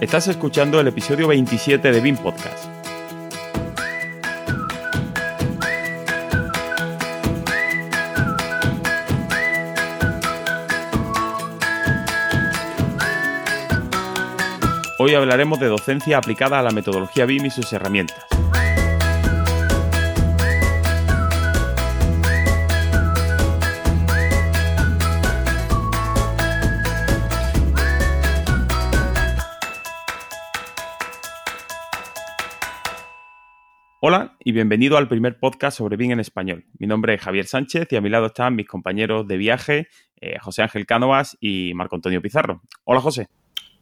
Estás 0.00 0.26
escuchando 0.26 0.80
el 0.80 0.88
episodio 0.88 1.28
27 1.28 1.92
de 1.92 2.00
BIM 2.00 2.16
Podcast. 2.16 2.68
Hoy 14.98 15.14
hablaremos 15.14 15.60
de 15.60 15.68
docencia 15.68 16.18
aplicada 16.18 16.58
a 16.58 16.62
la 16.62 16.70
metodología 16.70 17.24
BIM 17.24 17.46
y 17.46 17.50
sus 17.50 17.72
herramientas. 17.72 18.43
Y 34.46 34.52
bienvenido 34.52 34.98
al 34.98 35.08
primer 35.08 35.38
podcast 35.38 35.78
sobre 35.78 35.96
BIM 35.96 36.12
en 36.12 36.20
español. 36.20 36.66
Mi 36.78 36.86
nombre 36.86 37.14
es 37.14 37.22
Javier 37.22 37.46
Sánchez 37.46 37.88
y 37.90 37.96
a 37.96 38.02
mi 38.02 38.10
lado 38.10 38.26
están 38.26 38.54
mis 38.54 38.68
compañeros 38.68 39.26
de 39.26 39.38
viaje, 39.38 39.88
eh, 40.20 40.38
José 40.38 40.60
Ángel 40.60 40.84
Cánovas 40.84 41.38
y 41.40 41.72
Marco 41.74 41.96
Antonio 41.96 42.20
Pizarro. 42.20 42.60
Hola 42.84 43.00
José. 43.00 43.28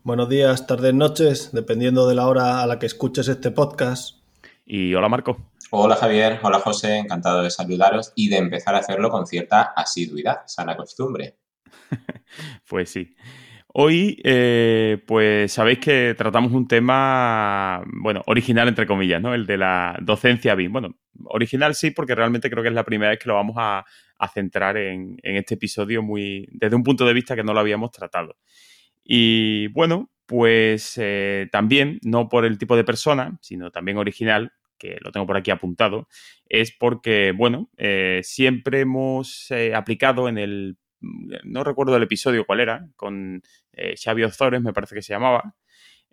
Buenos 0.05 0.29
días, 0.29 0.69
tardes, 0.69 0.95
noches, 0.95 1.51
dependiendo 1.53 2.07
de 2.07 2.15
la 2.15 2.29
hora 2.29 2.63
a 2.63 2.67
la 2.69 2.79
que 2.79 2.87
escuches 2.87 3.27
este 3.27 3.51
podcast. 3.51 4.21
Y 4.65 4.95
hola 4.95 5.09
Marco. 5.09 5.37
Hola 5.73 5.97
Javier, 5.97 6.39
hola 6.45 6.61
José, 6.61 6.99
encantado 6.99 7.43
de 7.43 7.51
saludaros 7.51 8.13
y 8.15 8.29
de 8.29 8.37
empezar 8.37 8.77
a 8.77 8.79
hacerlo 8.79 9.11
con 9.11 9.27
cierta 9.27 9.73
asiduidad, 9.77 10.43
sana 10.47 10.77
costumbre. 10.77 11.39
pues 12.69 12.89
sí. 12.89 13.17
Hoy, 13.75 14.21
eh, 14.23 15.03
pues 15.07 15.51
sabéis 15.53 15.79
que 15.79 16.15
tratamos 16.15 16.53
un 16.53 16.69
tema, 16.69 17.83
bueno, 17.87 18.23
original 18.27 18.69
entre 18.69 18.87
comillas, 18.87 19.23
¿no? 19.23 19.33
El 19.33 19.47
de 19.47 19.57
la 19.57 19.99
docencia 20.03 20.55
BIM. 20.55 20.73
Bueno, 20.73 20.99
original 21.25 21.75
sí, 21.75 21.91
porque 21.91 22.15
realmente 22.15 22.51
creo 22.51 22.63
que 22.63 22.69
es 22.69 22.75
la 22.75 22.85
primera 22.85 23.11
vez 23.11 23.19
que 23.19 23.29
lo 23.29 23.35
vamos 23.35 23.57
a, 23.59 23.85
centrar 24.35 24.77
en, 24.77 25.19
este 25.23 25.55
episodio 25.55 26.03
muy, 26.03 26.47
desde 26.53 26.77
un 26.77 26.85
punto 26.85 27.05
de 27.07 27.13
vista 27.13 27.35
que 27.35 27.43
no 27.43 27.55
lo 27.55 27.61
habíamos 27.61 27.91
tratado. 27.91 28.37
Y 29.03 29.69
bueno, 29.69 30.11
pues 30.27 30.95
eh, 30.99 31.49
también, 31.51 31.99
no 32.03 32.29
por 32.29 32.45
el 32.45 32.59
tipo 32.59 32.77
de 32.77 32.85
persona, 32.85 33.39
sino 33.41 33.71
también 33.71 33.97
original, 33.97 34.53
que 34.79 34.99
lo 35.01 35.13
tengo 35.13 35.27
por 35.27 35.37
aquí 35.39 35.51
apuntado, 35.51 36.09
es 36.47 36.73
porque, 36.79 37.33
bueno, 37.33 37.71
eh, 37.79 38.21
siempre 38.23 38.81
hemos 38.81 39.49
aplicado 39.75 40.29
en 40.29 40.39
el 40.39 40.77
no 41.45 41.65
recuerdo 41.65 41.97
el 41.97 42.03
episodio 42.03 42.45
cuál 42.45 42.61
era, 42.61 42.89
con 42.97 43.43
eh, 43.73 43.95
Xavi 44.03 44.25
Ozores, 44.25 44.63
me 44.63 44.73
parece 44.73 44.95
que 44.95 45.03
se 45.03 45.13
llamaba. 45.13 45.55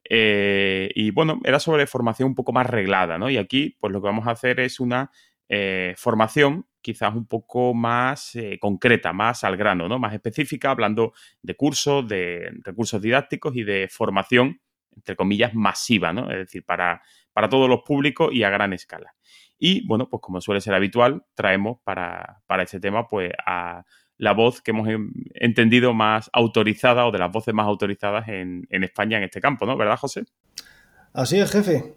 Eh, 0.09 0.89
y 0.95 1.11
bueno, 1.11 1.39
era 1.43 1.59
sobre 1.59 1.87
formación 1.87 2.29
un 2.29 2.35
poco 2.35 2.51
más 2.51 2.67
reglada, 2.67 3.17
¿no? 3.17 3.29
Y 3.29 3.37
aquí, 3.37 3.77
pues 3.79 3.93
lo 3.93 4.01
que 4.01 4.07
vamos 4.07 4.27
a 4.27 4.31
hacer 4.31 4.59
es 4.59 4.79
una 4.79 5.11
eh, 5.47 5.93
formación 5.97 6.65
quizás 6.81 7.13
un 7.13 7.27
poco 7.27 7.73
más 7.73 8.37
concreta, 8.61 9.11
más 9.11 9.43
al 9.43 9.57
grano, 9.57 9.89
¿no? 9.89 9.99
Más 9.99 10.13
específica, 10.13 10.71
hablando 10.71 11.11
de 11.41 11.55
cursos, 11.55 12.07
de 12.07 12.51
recursos 12.63 13.01
didácticos 13.01 13.53
y 13.57 13.63
de 13.63 13.89
formación, 13.91 14.61
entre 14.95 15.17
comillas, 15.17 15.53
masiva, 15.53 16.13
¿no? 16.13 16.31
Es 16.31 16.37
decir, 16.37 16.63
para, 16.63 17.01
para 17.33 17.49
todos 17.49 17.67
los 17.67 17.81
públicos 17.81 18.33
y 18.33 18.43
a 18.43 18.49
gran 18.49 18.71
escala. 18.71 19.13
Y 19.59 19.85
bueno, 19.85 20.07
pues 20.09 20.21
como 20.21 20.39
suele 20.39 20.61
ser 20.61 20.73
habitual, 20.73 21.25
traemos 21.35 21.79
para, 21.83 22.41
para 22.47 22.63
este 22.63 22.79
tema 22.79 23.07
pues 23.07 23.33
a 23.45 23.83
la 24.19 24.33
voz 24.33 24.61
que 24.61 24.71
hemos 24.71 24.87
entendido 25.33 25.93
más 25.93 26.29
autorizada 26.33 27.07
o 27.07 27.11
de 27.11 27.17
las 27.17 27.31
voces 27.31 27.53
más 27.53 27.65
autorizadas 27.65 28.27
en, 28.27 28.67
España 28.69 29.17
en 29.17 29.23
este 29.23 29.39
campo, 29.39 29.65
¿no? 29.65 29.77
¿Verdad, 29.77 29.97
José? 29.97 30.25
Así 31.13 31.39
es, 31.39 31.49
jefe. 31.49 31.95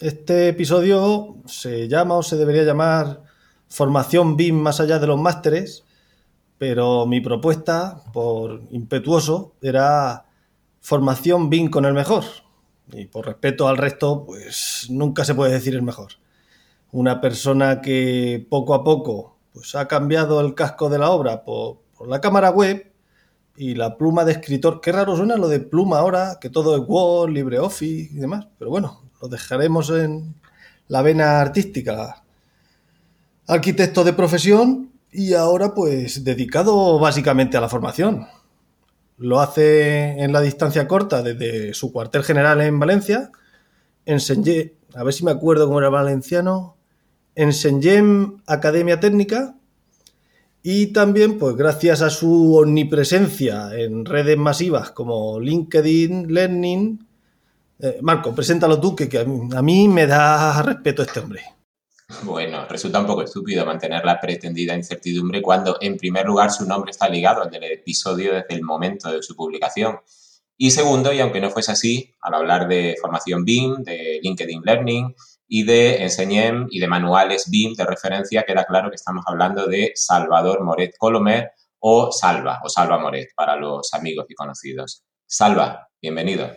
Este 0.00 0.48
episodio 0.48 1.36
se 1.44 1.86
llama 1.86 2.16
o 2.16 2.22
se 2.22 2.36
debería 2.36 2.62
llamar 2.62 3.22
Formación 3.68 4.36
BIM 4.36 4.56
más 4.56 4.80
allá 4.80 4.98
de 4.98 5.06
los 5.06 5.20
másteres, 5.20 5.84
pero 6.56 7.04
mi 7.06 7.20
propuesta, 7.20 8.02
por 8.14 8.62
impetuoso, 8.70 9.54
era 9.60 10.24
Formación 10.80 11.50
BIM 11.50 11.68
con 11.68 11.84
el 11.84 11.92
mejor. 11.92 12.24
Y 12.92 13.04
por 13.04 13.26
respeto 13.26 13.68
al 13.68 13.76
resto, 13.76 14.24
pues 14.24 14.86
nunca 14.88 15.22
se 15.26 15.34
puede 15.34 15.52
decir 15.52 15.74
el 15.74 15.82
mejor. 15.82 16.12
Una 16.92 17.20
persona 17.20 17.82
que 17.82 18.46
poco 18.48 18.72
a 18.72 18.82
poco 18.82 19.37
pues 19.58 19.74
ha 19.74 19.88
cambiado 19.88 20.40
el 20.40 20.54
casco 20.54 20.88
de 20.88 20.98
la 20.98 21.10
obra 21.10 21.42
por, 21.42 21.78
la 22.06 22.20
cámara 22.20 22.50
web 22.50 22.92
y 23.56 23.74
la 23.74 23.96
pluma 23.96 24.24
de 24.24 24.30
escritor. 24.30 24.80
Qué 24.80 24.92
raro 24.92 25.16
suena 25.16 25.36
lo 25.36 25.48
de 25.48 25.58
pluma 25.58 25.98
ahora, 25.98 26.38
que 26.40 26.48
todo 26.48 26.76
es 26.76 26.82
Word, 26.86 27.30
LibreOffice 27.32 28.14
y 28.14 28.18
demás. 28.18 28.46
Pero 28.56 28.70
bueno, 28.70 29.02
lo 29.20 29.26
dejaremos 29.26 29.90
en 29.90 30.36
la 30.86 31.02
vena 31.02 31.40
artística. 31.40 32.22
Arquitecto 33.48 34.04
de 34.04 34.12
profesión 34.12 34.92
y 35.10 35.34
ahora 35.34 35.74
pues 35.74 36.22
dedicado 36.22 37.00
básicamente 37.00 37.56
a 37.56 37.60
la 37.60 37.68
formación. 37.68 38.28
Lo 39.16 39.40
hace 39.40 40.22
en 40.22 40.32
la 40.32 40.40
distancia 40.40 40.86
corta 40.86 41.24
desde 41.24 41.74
su 41.74 41.90
cuartel 41.92 42.22
general 42.22 42.60
en 42.60 42.78
Valencia. 42.78 43.32
Enseñé, 44.06 44.74
a 44.94 45.02
ver 45.02 45.12
si 45.12 45.24
me 45.24 45.32
acuerdo 45.32 45.66
cómo 45.66 45.80
era 45.80 45.88
valenciano, 45.88 46.77
en 47.38 47.50
Shenzhen 47.50 48.42
Academia 48.48 48.98
Técnica 48.98 49.54
y 50.60 50.88
también, 50.88 51.38
pues 51.38 51.54
gracias 51.54 52.02
a 52.02 52.10
su 52.10 52.56
omnipresencia 52.56 53.70
en 53.76 54.04
redes 54.04 54.36
masivas 54.36 54.90
como 54.90 55.38
LinkedIn, 55.38 56.34
Learning. 56.34 57.06
Eh, 57.78 58.00
Marco, 58.02 58.34
preséntalo 58.34 58.80
tú, 58.80 58.96
que, 58.96 59.08
a, 59.20 59.62
mí, 59.62 59.86
me 59.86 60.08
da 60.08 60.60
respeto 60.62 61.02
este 61.02 61.20
hombre. 61.20 61.42
Bueno, 62.24 62.66
resulta 62.66 62.98
un 62.98 63.06
poco 63.06 63.22
estúpido 63.22 63.64
mantener 63.64 64.04
la 64.04 64.20
pretendida 64.20 64.74
incertidumbre 64.74 65.40
cuando, 65.40 65.78
en 65.80 65.96
primer 65.96 66.26
lugar, 66.26 66.50
su 66.50 66.66
nombre 66.66 66.90
está 66.90 67.08
ligado 67.08 67.42
al 67.42 67.50
del 67.50 67.62
episodio 67.62 68.34
desde 68.34 68.54
el 68.54 68.62
momento 68.62 69.12
de 69.12 69.22
su 69.22 69.36
publicación. 69.36 70.00
Y 70.56 70.72
segundo, 70.72 71.12
y 71.12 71.20
aunque 71.20 71.40
no 71.40 71.50
fuese 71.50 71.70
así, 71.70 72.12
al 72.20 72.34
hablar 72.34 72.66
de 72.66 72.96
formación 73.00 73.44
BIM, 73.44 73.84
de 73.84 74.18
LinkedIn 74.24 74.62
Learning, 74.64 75.14
y 75.48 75.64
de 75.64 76.02
Enseñem 76.02 76.66
y 76.70 76.78
de 76.78 76.86
manuales 76.86 77.50
BIM 77.50 77.74
de 77.74 77.86
referencia, 77.86 78.44
queda 78.44 78.64
claro 78.64 78.90
que 78.90 78.96
estamos 78.96 79.24
hablando 79.26 79.66
de 79.66 79.92
Salvador 79.94 80.62
Moret 80.62 80.92
Colomer 80.98 81.50
o 81.80 82.12
Salva 82.12 82.60
o 82.62 82.68
Salva 82.68 82.98
Moret 82.98 83.30
para 83.34 83.56
los 83.56 83.92
amigos 83.94 84.26
y 84.28 84.34
conocidos. 84.34 85.04
Salva, 85.26 85.88
bienvenido. 86.02 86.50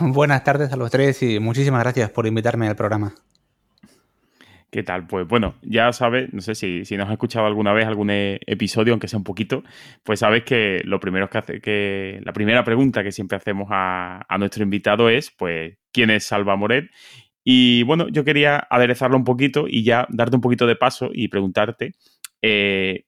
Buenas 0.00 0.44
tardes 0.44 0.72
a 0.72 0.76
los 0.76 0.90
tres 0.90 1.22
y 1.22 1.40
muchísimas 1.40 1.82
gracias 1.82 2.10
por 2.10 2.26
invitarme 2.26 2.68
al 2.68 2.76
programa. 2.76 3.14
¿Qué 4.70 4.82
tal? 4.82 5.06
Pues 5.06 5.26
bueno, 5.26 5.54
ya 5.62 5.90
sabes, 5.94 6.30
no 6.34 6.42
sé 6.42 6.54
si, 6.54 6.84
si 6.84 6.98
nos 6.98 7.06
has 7.06 7.12
escuchado 7.12 7.46
alguna 7.46 7.72
vez 7.72 7.86
algún 7.86 8.10
e, 8.10 8.38
episodio, 8.46 8.92
aunque 8.92 9.08
sea 9.08 9.16
un 9.16 9.24
poquito, 9.24 9.62
pues 10.04 10.20
sabes 10.20 10.44
que 10.44 10.82
lo 10.84 11.00
primero 11.00 11.30
que 11.30 11.38
hace, 11.38 11.60
que 11.62 12.20
la 12.22 12.34
primera 12.34 12.64
pregunta 12.64 13.02
que 13.02 13.10
siempre 13.10 13.38
hacemos 13.38 13.68
a, 13.70 14.26
a 14.28 14.36
nuestro 14.36 14.62
invitado 14.62 15.08
es, 15.08 15.30
pues, 15.30 15.78
¿quién 15.90 16.10
es 16.10 16.24
Salva 16.24 16.54
Moret? 16.56 16.90
Y 17.50 17.82
bueno, 17.84 18.08
yo 18.08 18.26
quería 18.26 18.66
aderezarlo 18.68 19.16
un 19.16 19.24
poquito 19.24 19.64
y 19.66 19.82
ya 19.82 20.06
darte 20.10 20.36
un 20.36 20.42
poquito 20.42 20.66
de 20.66 20.76
paso 20.76 21.08
y 21.14 21.28
preguntarte 21.28 21.94
eh, 22.42 23.06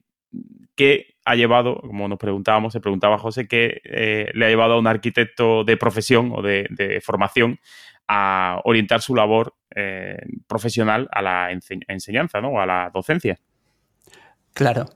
qué 0.74 1.16
ha 1.26 1.34
llevado, 1.34 1.78
como 1.78 2.08
nos 2.08 2.18
preguntábamos, 2.18 2.72
se 2.72 2.80
preguntaba 2.80 3.18
José, 3.18 3.46
qué 3.46 3.82
eh, 3.84 4.30
le 4.32 4.46
ha 4.46 4.48
llevado 4.48 4.72
a 4.72 4.78
un 4.78 4.86
arquitecto 4.86 5.62
de 5.62 5.76
profesión 5.76 6.32
o 6.34 6.40
de, 6.40 7.02
formación 7.04 7.60
a 8.08 8.62
orientar 8.64 9.02
su 9.02 9.14
labor 9.14 9.56
eh, 9.76 10.16
profesional 10.46 11.06
a 11.12 11.20
la 11.20 11.50
enseñanza, 11.50 12.40
¿no? 12.40 12.48
O 12.48 12.60
a 12.60 12.64
la 12.64 12.90
docencia. 12.94 13.38
Claro. 14.54 14.86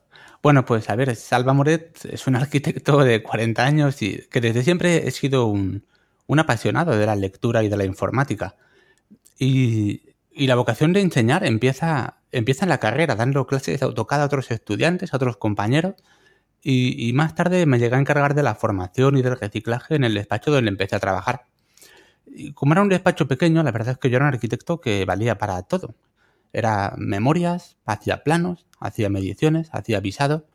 Bueno, 0.43 0.65
pues 0.65 0.88
a 0.88 0.97
ver, 0.97 1.15
Salva 1.16 1.53
Moret 1.53 2.03
es 2.06 2.26
un 2.26 2.37
arquitecto 2.37 3.05
de 3.05 3.22
40 3.22 3.62
años 3.62 4.00
y 4.00 4.26
que 4.31 4.40
desde 4.40 4.62
siempre 4.62 5.06
he 5.06 5.11
sido 5.11 5.49
un 5.49 5.82
apasionado 6.38 6.97
de 6.97 7.05
la 7.05 7.14
lectura 7.14 7.62
y 7.62 7.69
de 7.69 7.76
la 7.76 7.85
informática. 7.85 8.56
Y, 9.38 10.02
la 10.36 10.56
vocación 10.56 10.92
de 10.92 11.00
enseñar 11.00 11.44
empieza, 11.44 12.19
en 12.32 12.69
la 12.69 12.78
carrera, 12.78 13.14
dando 13.14 13.46
clases 13.46 13.81
de 13.81 13.86
AutoCAD 13.86 14.22
a 14.22 14.25
otros 14.26 14.50
estudiantes, 14.50 15.12
a 15.12 15.16
otros 15.16 15.36
compañeros. 15.36 15.94
Y, 16.62 17.12
más 17.14 17.34
tarde 17.34 17.66
me 17.66 17.78
llegué 17.78 17.96
a 17.96 18.00
encargar 18.00 18.34
de 18.34 18.42
la 18.42 18.54
formación 18.54 19.16
y 19.16 19.22
del 19.22 19.38
reciclaje 19.38 19.96
en 19.96 20.04
el 20.04 20.14
despacho 20.14 20.50
donde 20.50 20.70
empecé 20.70 20.96
a 20.96 21.00
trabajar. 21.00 21.46
Como 22.54 22.72
era 22.72 22.82
un 22.82 22.88
despacho 22.88 23.28
pequeño, 23.28 23.62
la 23.62 23.70
verdad 23.70 23.92
es 23.92 23.98
que 23.98 24.10
yo 24.10 24.16
era 24.16 24.26
un 24.26 24.34
arquitecto 24.34 24.81
que 24.81 25.04
valía 25.04 25.38
para 25.38 25.62
todo. 25.62 25.94
Era 26.52 26.94
memorias, 26.96 27.76
hacía 27.84 28.25
planos, 28.25 28.66
hacía 28.80 29.10
mediciones, 29.10 29.69
hacía 29.72 30.00
visado. 30.00 30.46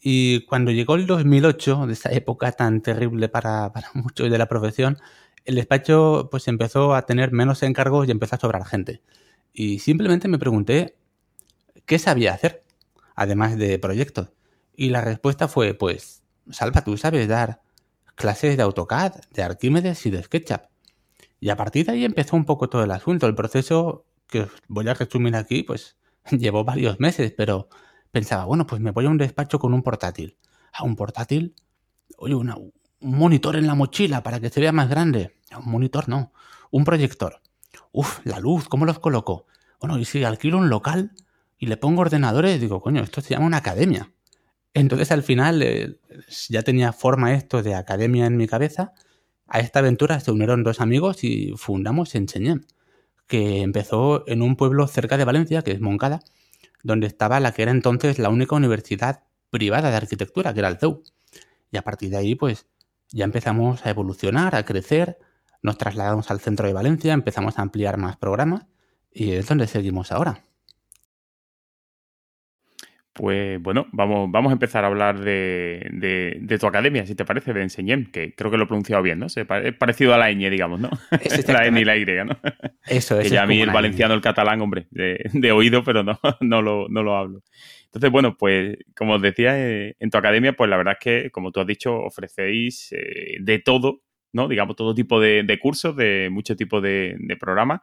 Y 0.00 0.46
cuando 0.46 0.70
llegó 0.70 0.94
el 0.94 1.06
2008, 1.06 1.86
de 1.86 1.92
esa 1.92 2.12
época 2.12 2.52
tan 2.52 2.80
terrible 2.80 3.28
para 3.28 3.72
muchos 3.94 4.30
de 4.30 4.38
la 4.38 4.46
profesión, 4.46 4.98
el 5.46 5.54
despacho 5.54 6.28
pues 6.30 6.48
empezó 6.48 6.94
a 6.94 7.06
tener 7.06 7.32
menos 7.32 7.62
encargos 7.62 8.06
y 8.06 8.10
empezó 8.10 8.36
a 8.36 8.40
sobrar 8.40 8.64
gente. 8.66 9.02
Y 9.52 9.78
simplemente 9.78 10.28
me 10.28 10.38
pregunté 10.38 10.96
qué 11.86 11.98
sabía 11.98 12.34
hacer, 12.34 12.64
además 13.14 13.56
de 13.56 13.78
proyectos. 13.78 14.32
Y 14.74 14.90
la 14.90 15.00
respuesta 15.00 15.48
fue, 15.48 15.72
pues, 15.74 16.22
Salva, 16.50 16.84
tú 16.84 16.96
sabes 16.96 17.26
dar 17.28 17.62
clases 18.16 18.56
de 18.56 18.62
AutoCAD, 18.62 19.14
de 19.32 19.42
Arquímedes 19.42 20.04
y 20.04 20.10
de 20.10 20.22
SketchUp. 20.22 20.62
Y 21.40 21.50
a 21.50 21.56
partir 21.56 21.86
de 21.86 21.92
ahí 21.92 22.04
empezó 22.04 22.36
un 22.36 22.44
poco 22.44 22.68
todo 22.68 22.82
el 22.82 22.90
asunto. 22.90 23.26
El 23.26 23.34
proceso, 23.34 24.04
que 24.26 24.42
os 24.42 24.50
voy 24.68 24.88
a 24.88 24.94
resumir 24.94 25.36
aquí, 25.36 25.62
pues 25.62 25.96
llevó 26.30 26.64
varios 26.64 26.98
meses, 26.98 27.32
pero 27.36 27.68
pensaba, 28.10 28.44
bueno, 28.44 28.66
pues 28.66 28.80
me 28.80 28.90
voy 28.90 29.06
a 29.06 29.10
un 29.10 29.18
despacho 29.18 29.58
con 29.58 29.74
un 29.74 29.82
portátil. 29.82 30.36
A 30.72 30.82
un 30.84 30.96
portátil, 30.96 31.54
oye, 32.18 32.34
un 32.34 32.72
monitor 33.00 33.56
en 33.56 33.66
la 33.66 33.74
mochila 33.74 34.22
para 34.22 34.40
que 34.40 34.50
se 34.50 34.60
vea 34.60 34.72
más 34.72 34.88
grande. 34.88 35.35
Un 35.58 35.70
monitor 35.70 36.08
no, 36.08 36.32
un 36.70 36.84
proyector. 36.84 37.40
Uf, 37.92 38.20
la 38.24 38.40
luz, 38.40 38.68
¿cómo 38.68 38.84
los 38.84 38.98
coloco? 38.98 39.46
Bueno, 39.80 39.98
y 39.98 40.04
si 40.04 40.24
alquilo 40.24 40.58
un 40.58 40.68
local 40.68 41.12
y 41.58 41.66
le 41.66 41.76
pongo 41.76 42.02
ordenadores, 42.02 42.60
digo, 42.60 42.80
coño, 42.80 43.02
esto 43.02 43.20
se 43.20 43.30
llama 43.30 43.46
una 43.46 43.58
academia. 43.58 44.12
Entonces 44.74 45.10
al 45.10 45.22
final 45.22 45.62
eh, 45.62 45.98
ya 46.48 46.62
tenía 46.62 46.92
forma 46.92 47.34
esto 47.34 47.62
de 47.62 47.74
academia 47.74 48.26
en 48.26 48.36
mi 48.36 48.46
cabeza. 48.46 48.92
A 49.46 49.60
esta 49.60 49.78
aventura 49.78 50.20
se 50.20 50.30
unieron 50.30 50.64
dos 50.64 50.80
amigos 50.80 51.24
y 51.24 51.54
fundamos 51.56 52.14
Enseñem, 52.14 52.62
que 53.26 53.62
empezó 53.62 54.24
en 54.28 54.42
un 54.42 54.56
pueblo 54.56 54.86
cerca 54.86 55.16
de 55.16 55.24
Valencia, 55.24 55.62
que 55.62 55.72
es 55.72 55.80
Moncada, 55.80 56.20
donde 56.82 57.06
estaba 57.06 57.40
la 57.40 57.52
que 57.52 57.62
era 57.62 57.70
entonces 57.70 58.18
la 58.18 58.28
única 58.28 58.54
universidad 58.54 59.24
privada 59.50 59.90
de 59.90 59.96
arquitectura, 59.96 60.52
que 60.52 60.60
era 60.60 60.68
el 60.68 60.78
CEU. 60.78 61.02
Y 61.70 61.78
a 61.78 61.82
partir 61.82 62.10
de 62.10 62.18
ahí, 62.18 62.34
pues 62.34 62.66
ya 63.10 63.24
empezamos 63.24 63.86
a 63.86 63.90
evolucionar, 63.90 64.54
a 64.54 64.64
crecer, 64.64 65.18
nos 65.62 65.78
trasladamos 65.78 66.30
al 66.30 66.40
centro 66.40 66.66
de 66.66 66.72
Valencia, 66.72 67.12
empezamos 67.12 67.58
a 67.58 67.62
ampliar 67.62 67.96
más 67.96 68.16
programas 68.16 68.66
y 69.12 69.32
es 69.32 69.46
donde 69.48 69.66
seguimos 69.66 70.12
ahora. 70.12 70.42
Pues 73.16 73.62
bueno, 73.62 73.86
vamos, 73.92 74.30
vamos 74.30 74.50
a 74.50 74.52
empezar 74.52 74.84
a 74.84 74.88
hablar 74.88 75.18
de, 75.18 76.58
tu 76.60 76.66
academia, 76.66 77.06
si 77.06 77.14
te 77.14 77.24
parece, 77.24 77.54
de 77.54 77.62
Enseñem, 77.62 78.10
que 78.10 78.34
creo 78.34 78.50
que 78.50 78.58
lo 78.58 78.64
he 78.64 78.66
pronunciado 78.66 79.02
bien, 79.02 79.18
¿no? 79.18 79.26
Es 79.26 79.74
parecido 79.78 80.12
a 80.12 80.18
la 80.18 80.30
ñ, 80.30 80.50
digamos, 80.50 80.80
¿no? 80.80 80.90
la 81.48 81.66
N 81.66 81.80
y 81.80 81.84
la 81.86 81.96
Y, 81.96 82.04
¿no? 82.04 82.38
Eso 82.86 83.18
es. 83.18 83.28
Que 83.28 83.34
ya 83.34 83.44
a 83.44 83.46
mí 83.46 83.62
el 83.62 83.70
valenciano, 83.70 84.12
el 84.12 84.20
catalán, 84.20 84.60
hombre, 84.60 84.86
de, 84.90 85.52
oído, 85.52 85.82
pero 85.82 86.02
no, 86.02 86.20
no, 86.40 86.60
lo, 86.60 86.88
no 86.90 87.02
lo 87.02 87.16
hablo. 87.16 87.42
Entonces, 87.86 88.10
bueno, 88.10 88.36
pues 88.36 88.76
como 88.94 89.14
os 89.14 89.22
decía, 89.22 89.58
eh, 89.58 89.96
en 89.98 90.10
tu 90.10 90.18
academia, 90.18 90.52
pues 90.52 90.68
la 90.68 90.76
verdad 90.76 90.98
es 91.00 91.02
que, 91.02 91.30
como 91.30 91.52
tú 91.52 91.60
has 91.60 91.66
dicho, 91.66 91.96
ofrecéis 91.96 92.92
eh, 92.92 93.38
de 93.40 93.58
todo, 93.60 94.02
¿no? 94.36 94.46
Digamos, 94.46 94.76
todo 94.76 94.94
tipo 94.94 95.18
de, 95.18 95.58
cursos, 95.60 95.96
de 95.96 96.28
mucho 96.30 96.54
tipo 96.54 96.80
de, 96.80 97.16
programas. 97.40 97.80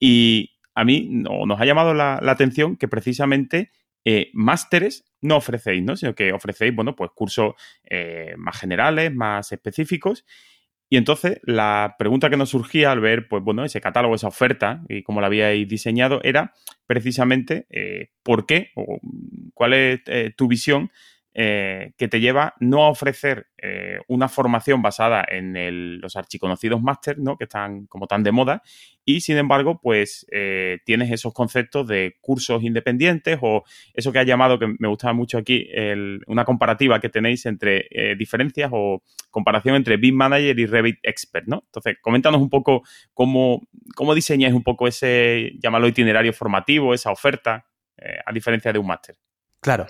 Y 0.00 0.52
a 0.74 0.84
mí 0.84 1.08
nos 1.10 1.60
ha 1.60 1.66
llamado 1.66 1.92
la, 1.92 2.20
la 2.22 2.32
atención 2.32 2.76
que 2.76 2.88
precisamente 2.88 3.72
eh, 4.10 4.30
másteres 4.32 5.04
no 5.20 5.36
ofrecéis, 5.36 5.82
¿no? 5.82 5.94
Sino 5.94 6.14
que 6.14 6.32
ofrecéis, 6.32 6.74
bueno, 6.74 6.96
pues 6.96 7.10
cursos 7.14 7.52
eh, 7.84 8.32
más 8.38 8.58
generales, 8.58 9.14
más 9.14 9.52
específicos. 9.52 10.24
Y 10.88 10.96
entonces 10.96 11.40
la 11.42 11.96
pregunta 11.98 12.30
que 12.30 12.38
nos 12.38 12.48
surgía 12.48 12.90
al 12.90 13.00
ver, 13.00 13.28
pues 13.28 13.42
bueno, 13.44 13.66
ese 13.66 13.82
catálogo, 13.82 14.14
esa 14.14 14.28
oferta 14.28 14.82
y 14.88 15.02
cómo 15.02 15.20
la 15.20 15.26
habíais 15.26 15.68
diseñado 15.68 16.20
era 16.24 16.54
precisamente 16.86 17.66
eh, 17.68 18.12
por 18.22 18.46
qué 18.46 18.70
o 18.76 18.98
cuál 19.52 19.74
es 19.74 20.00
tu 20.36 20.48
visión 20.48 20.90
eh, 21.40 21.92
que 21.96 22.08
te 22.08 22.18
lleva 22.18 22.54
no 22.58 22.82
a 22.82 22.88
ofrecer 22.88 23.46
eh, 23.58 24.00
una 24.08 24.28
formación 24.28 24.82
basada 24.82 25.24
en 25.28 26.00
los 26.00 26.16
archiconocidos 26.16 26.82
máster, 26.82 27.16
¿no? 27.20 27.36
Que 27.36 27.44
están 27.44 27.86
como 27.86 28.08
tan 28.08 28.24
de 28.24 28.32
moda, 28.32 28.60
y 29.04 29.20
sin 29.20 29.36
embargo, 29.36 29.78
pues 29.80 30.26
eh, 30.32 30.78
tienes 30.84 31.12
esos 31.12 31.32
conceptos 31.32 31.86
de 31.86 32.16
cursos 32.20 32.64
independientes 32.64 33.38
o 33.40 33.62
eso 33.94 34.10
que 34.10 34.18
ha 34.18 34.24
llamado, 34.24 34.58
que 34.58 34.66
me 34.80 34.88
gustaba 34.88 35.12
mucho 35.12 35.38
aquí, 35.38 35.68
una 36.26 36.44
comparativa 36.44 36.98
que 36.98 37.08
tenéis 37.08 37.46
entre 37.46 37.88
diferencias 38.18 38.70
o 38.72 39.04
comparación 39.30 39.76
entre 39.76 39.96
BIM 39.96 40.16
Manager 40.16 40.58
y 40.58 40.66
Revit 40.66 40.98
Expert, 41.04 41.46
¿no? 41.46 41.62
Entonces, 41.66 41.98
coméntanos 42.02 42.42
un 42.42 42.50
poco 42.50 42.82
cómo, 43.14 43.68
cómo 43.94 44.12
diseñáis 44.12 44.54
un 44.54 44.64
poco 44.64 44.88
ese, 44.88 45.52
llámalo 45.62 45.86
itinerario 45.86 46.32
formativo, 46.32 46.94
esa 46.94 47.12
oferta, 47.12 47.64
a 48.26 48.32
diferencia 48.32 48.72
de 48.72 48.80
un 48.80 48.88
máster. 48.88 49.16
Claro. 49.60 49.86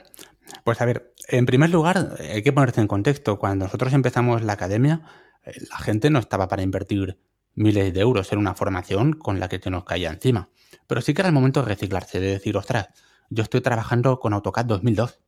Pues 0.64 0.80
a 0.80 0.84
ver, 0.84 1.14
en 1.28 1.46
primer 1.46 1.70
lugar, 1.70 2.16
hay 2.20 2.42
que 2.42 2.52
ponerse 2.52 2.80
en 2.80 2.88
contexto. 2.88 3.38
Cuando 3.38 3.66
nosotros 3.66 3.92
empezamos 3.92 4.42
la 4.42 4.54
academia, 4.54 5.02
eh, 5.44 5.52
la 5.70 5.78
gente 5.78 6.10
no 6.10 6.18
estaba 6.18 6.48
para 6.48 6.62
invertir 6.62 7.18
miles 7.54 7.92
de 7.92 8.00
euros 8.00 8.32
en 8.32 8.38
una 8.38 8.54
formación 8.54 9.14
con 9.14 9.40
la 9.40 9.48
que 9.48 9.58
se 9.58 9.70
nos 9.70 9.84
caía 9.84 10.10
encima. 10.10 10.50
Pero 10.86 11.00
sí 11.00 11.14
que 11.14 11.22
era 11.22 11.28
el 11.28 11.34
momento 11.34 11.60
de 11.60 11.68
reciclarse, 11.68 12.20
de 12.20 12.28
decir, 12.28 12.56
ostras, 12.56 12.88
yo 13.30 13.42
estoy 13.42 13.60
trabajando 13.60 14.20
con 14.20 14.32
AutoCAD 14.32 14.64
2002. 14.64 15.20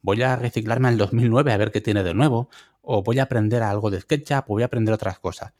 Voy 0.00 0.22
a 0.22 0.36
reciclarme 0.36 0.88
al 0.88 0.98
2009 0.98 1.52
a 1.52 1.56
ver 1.56 1.70
qué 1.72 1.80
tiene 1.80 2.02
de 2.02 2.14
nuevo, 2.14 2.48
o 2.82 3.02
voy 3.02 3.18
a 3.18 3.24
aprender 3.24 3.62
algo 3.62 3.90
de 3.90 4.00
SketchUp, 4.00 4.44
o 4.50 4.54
voy 4.54 4.62
a 4.62 4.66
aprender 4.66 4.94
otras 4.94 5.18
cosas. 5.18 5.52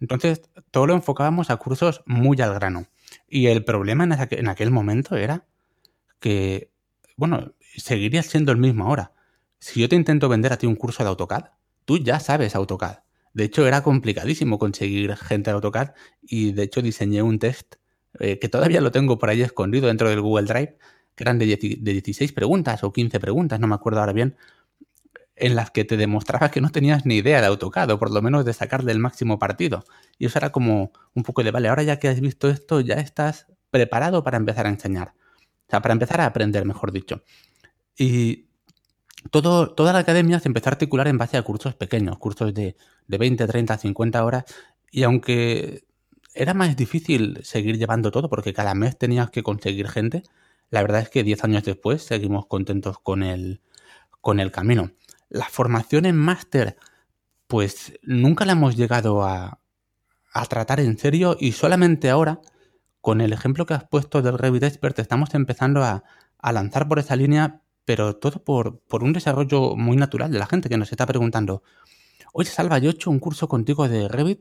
Entonces, 0.00 0.42
todo 0.70 0.86
lo 0.86 0.94
enfocábamos 0.94 1.50
a 1.50 1.56
cursos 1.56 2.02
muy 2.06 2.40
al 2.40 2.54
grano. 2.54 2.86
Y 3.28 3.46
el 3.46 3.64
problema 3.64 4.04
en 4.04 4.48
aquel 4.48 4.70
momento 4.70 5.16
era 5.16 5.46
que, 6.18 6.72
bueno, 7.16 7.52
seguiría 7.76 8.22
siendo 8.22 8.52
el 8.52 8.58
mismo 8.58 8.86
ahora. 8.86 9.12
Si 9.58 9.80
yo 9.80 9.88
te 9.88 9.96
intento 9.96 10.28
vender 10.28 10.52
a 10.52 10.56
ti 10.56 10.66
un 10.66 10.76
curso 10.76 11.02
de 11.02 11.08
AutoCAD, 11.08 11.44
tú 11.84 11.98
ya 11.98 12.20
sabes 12.20 12.54
AutoCAD. 12.54 12.98
De 13.34 13.44
hecho, 13.44 13.66
era 13.66 13.82
complicadísimo 13.82 14.58
conseguir 14.58 15.16
gente 15.16 15.50
de 15.50 15.54
AutoCAD 15.54 15.92
y 16.22 16.52
de 16.52 16.64
hecho 16.64 16.82
diseñé 16.82 17.22
un 17.22 17.38
test 17.38 17.76
eh, 18.18 18.38
que 18.38 18.48
todavía 18.48 18.80
lo 18.80 18.90
tengo 18.92 19.18
por 19.18 19.30
ahí 19.30 19.40
escondido 19.42 19.86
dentro 19.86 20.10
del 20.10 20.20
Google 20.20 20.46
Drive, 20.46 20.76
que 21.14 21.24
eran 21.24 21.38
de, 21.38 21.46
16 21.46 22.32
preguntas 22.32 22.84
o 22.84 22.92
15 22.92 23.20
preguntas, 23.20 23.58
no 23.60 23.66
me 23.66 23.74
acuerdo 23.74 24.00
ahora 24.00 24.12
bien, 24.12 24.36
en 25.36 25.56
las 25.56 25.70
que 25.70 25.84
te 25.84 25.96
demostraba 25.96 26.50
que 26.50 26.60
no 26.60 26.70
tenías 26.70 27.06
ni 27.06 27.16
idea 27.16 27.40
de 27.40 27.46
AutoCAD 27.46 27.90
o 27.90 27.98
por 27.98 28.12
lo 28.12 28.20
menos 28.20 28.44
de 28.44 28.52
sacarle 28.52 28.92
el 28.92 28.98
máximo 28.98 29.38
partido. 29.38 29.84
Y 30.18 30.26
eso 30.26 30.38
era 30.38 30.52
como 30.52 30.92
un 31.14 31.22
poco 31.22 31.42
de, 31.42 31.50
vale, 31.50 31.68
ahora 31.68 31.82
ya 31.82 31.98
que 31.98 32.08
has 32.08 32.20
visto 32.20 32.48
esto, 32.48 32.80
ya 32.80 32.96
estás 32.96 33.46
preparado 33.70 34.22
para 34.22 34.36
empezar 34.36 34.66
a 34.66 34.68
enseñar. 34.68 35.14
O 35.66 35.70
sea, 35.70 35.80
para 35.80 35.92
empezar 35.92 36.20
a 36.20 36.26
aprender, 36.26 36.66
mejor 36.66 36.92
dicho. 36.92 37.22
Y 37.96 38.46
todo, 39.30 39.74
toda 39.74 39.92
la 39.92 40.00
academia 40.00 40.40
se 40.40 40.48
empezó 40.48 40.68
a 40.68 40.72
articular 40.72 41.08
en 41.08 41.18
base 41.18 41.36
a 41.36 41.42
cursos 41.42 41.74
pequeños, 41.74 42.18
cursos 42.18 42.52
de, 42.54 42.76
de 43.06 43.18
20, 43.18 43.46
30, 43.46 43.78
50 43.78 44.24
horas. 44.24 44.44
Y 44.90 45.04
aunque 45.04 45.84
era 46.34 46.54
más 46.54 46.76
difícil 46.76 47.40
seguir 47.42 47.78
llevando 47.78 48.10
todo 48.10 48.28
porque 48.28 48.52
cada 48.52 48.74
mes 48.74 48.98
tenías 48.98 49.30
que 49.30 49.42
conseguir 49.42 49.88
gente, 49.88 50.22
la 50.70 50.82
verdad 50.82 51.02
es 51.02 51.10
que 51.10 51.22
10 51.22 51.44
años 51.44 51.64
después 51.64 52.02
seguimos 52.02 52.46
contentos 52.46 52.98
con 52.98 53.22
el, 53.22 53.60
con 54.20 54.40
el 54.40 54.50
camino. 54.50 54.92
La 55.28 55.46
formación 55.46 56.06
en 56.06 56.16
máster, 56.16 56.76
pues 57.46 57.98
nunca 58.02 58.44
la 58.44 58.52
hemos 58.52 58.76
llegado 58.76 59.22
a, 59.24 59.60
a 60.32 60.46
tratar 60.46 60.80
en 60.80 60.98
serio 60.98 61.36
y 61.38 61.52
solamente 61.52 62.10
ahora, 62.10 62.40
con 63.00 63.20
el 63.20 63.32
ejemplo 63.32 63.66
que 63.66 63.74
has 63.74 63.84
puesto 63.84 64.22
del 64.22 64.38
Revit 64.38 64.62
Expert, 64.62 64.98
estamos 64.98 65.34
empezando 65.34 65.82
a, 65.82 66.04
a 66.38 66.52
lanzar 66.52 66.88
por 66.88 66.98
esa 66.98 67.16
línea 67.16 67.60
pero 67.84 68.16
todo 68.16 68.42
por, 68.44 68.78
por, 68.80 69.02
un 69.02 69.12
desarrollo 69.12 69.76
muy 69.76 69.96
natural 69.96 70.30
de 70.30 70.38
la 70.38 70.46
gente 70.46 70.68
que 70.68 70.76
nos 70.76 70.92
está 70.92 71.06
preguntando, 71.06 71.62
oye 72.32 72.50
Salva, 72.50 72.78
yo 72.78 72.90
he 72.90 72.92
hecho 72.92 73.10
un 73.10 73.18
curso 73.18 73.48
contigo 73.48 73.88
de 73.88 74.08
Revit, 74.08 74.40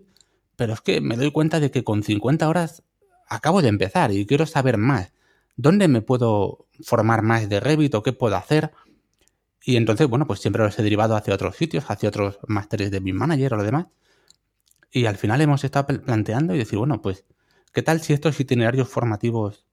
pero 0.55 0.73
es 0.73 0.81
que 0.81 1.01
me 1.01 1.17
doy 1.17 1.31
cuenta 1.31 1.59
de 1.59 1.71
que 1.71 1.83
con 1.83 2.03
50 2.03 2.47
horas 2.47 2.83
acabo 3.27 3.61
de 3.61 3.69
empezar 3.69 4.11
y 4.11 4.25
quiero 4.25 4.45
saber 4.45 4.77
más. 4.77 5.13
¿Dónde 5.55 5.87
me 5.87 6.01
puedo 6.01 6.67
formar 6.83 7.21
más 7.21 7.49
de 7.49 7.59
Revit 7.59 7.95
o 7.95 8.03
qué 8.03 8.13
puedo 8.13 8.35
hacer? 8.35 8.71
Y 9.63 9.75
entonces, 9.75 10.07
bueno, 10.07 10.25
pues 10.25 10.39
siempre 10.39 10.63
los 10.63 10.77
he 10.77 10.83
derivado 10.83 11.15
hacia 11.15 11.33
otros 11.33 11.55
sitios, 11.55 11.85
hacia 11.87 12.09
otros 12.09 12.39
másteres 12.47 12.91
de 12.91 12.99
BIM 12.99 13.15
Manager 13.15 13.53
o 13.53 13.57
lo 13.57 13.63
demás. 13.63 13.87
Y 14.91 15.05
al 15.05 15.17
final 15.17 15.39
hemos 15.41 15.63
estado 15.63 15.87
planteando 15.87 16.53
y 16.53 16.57
decir, 16.57 16.77
bueno, 16.77 17.01
pues, 17.01 17.25
¿qué 17.71 17.81
tal 17.81 18.01
si 18.01 18.13
estos 18.13 18.39
itinerarios 18.39 18.89
formativos 18.89 19.65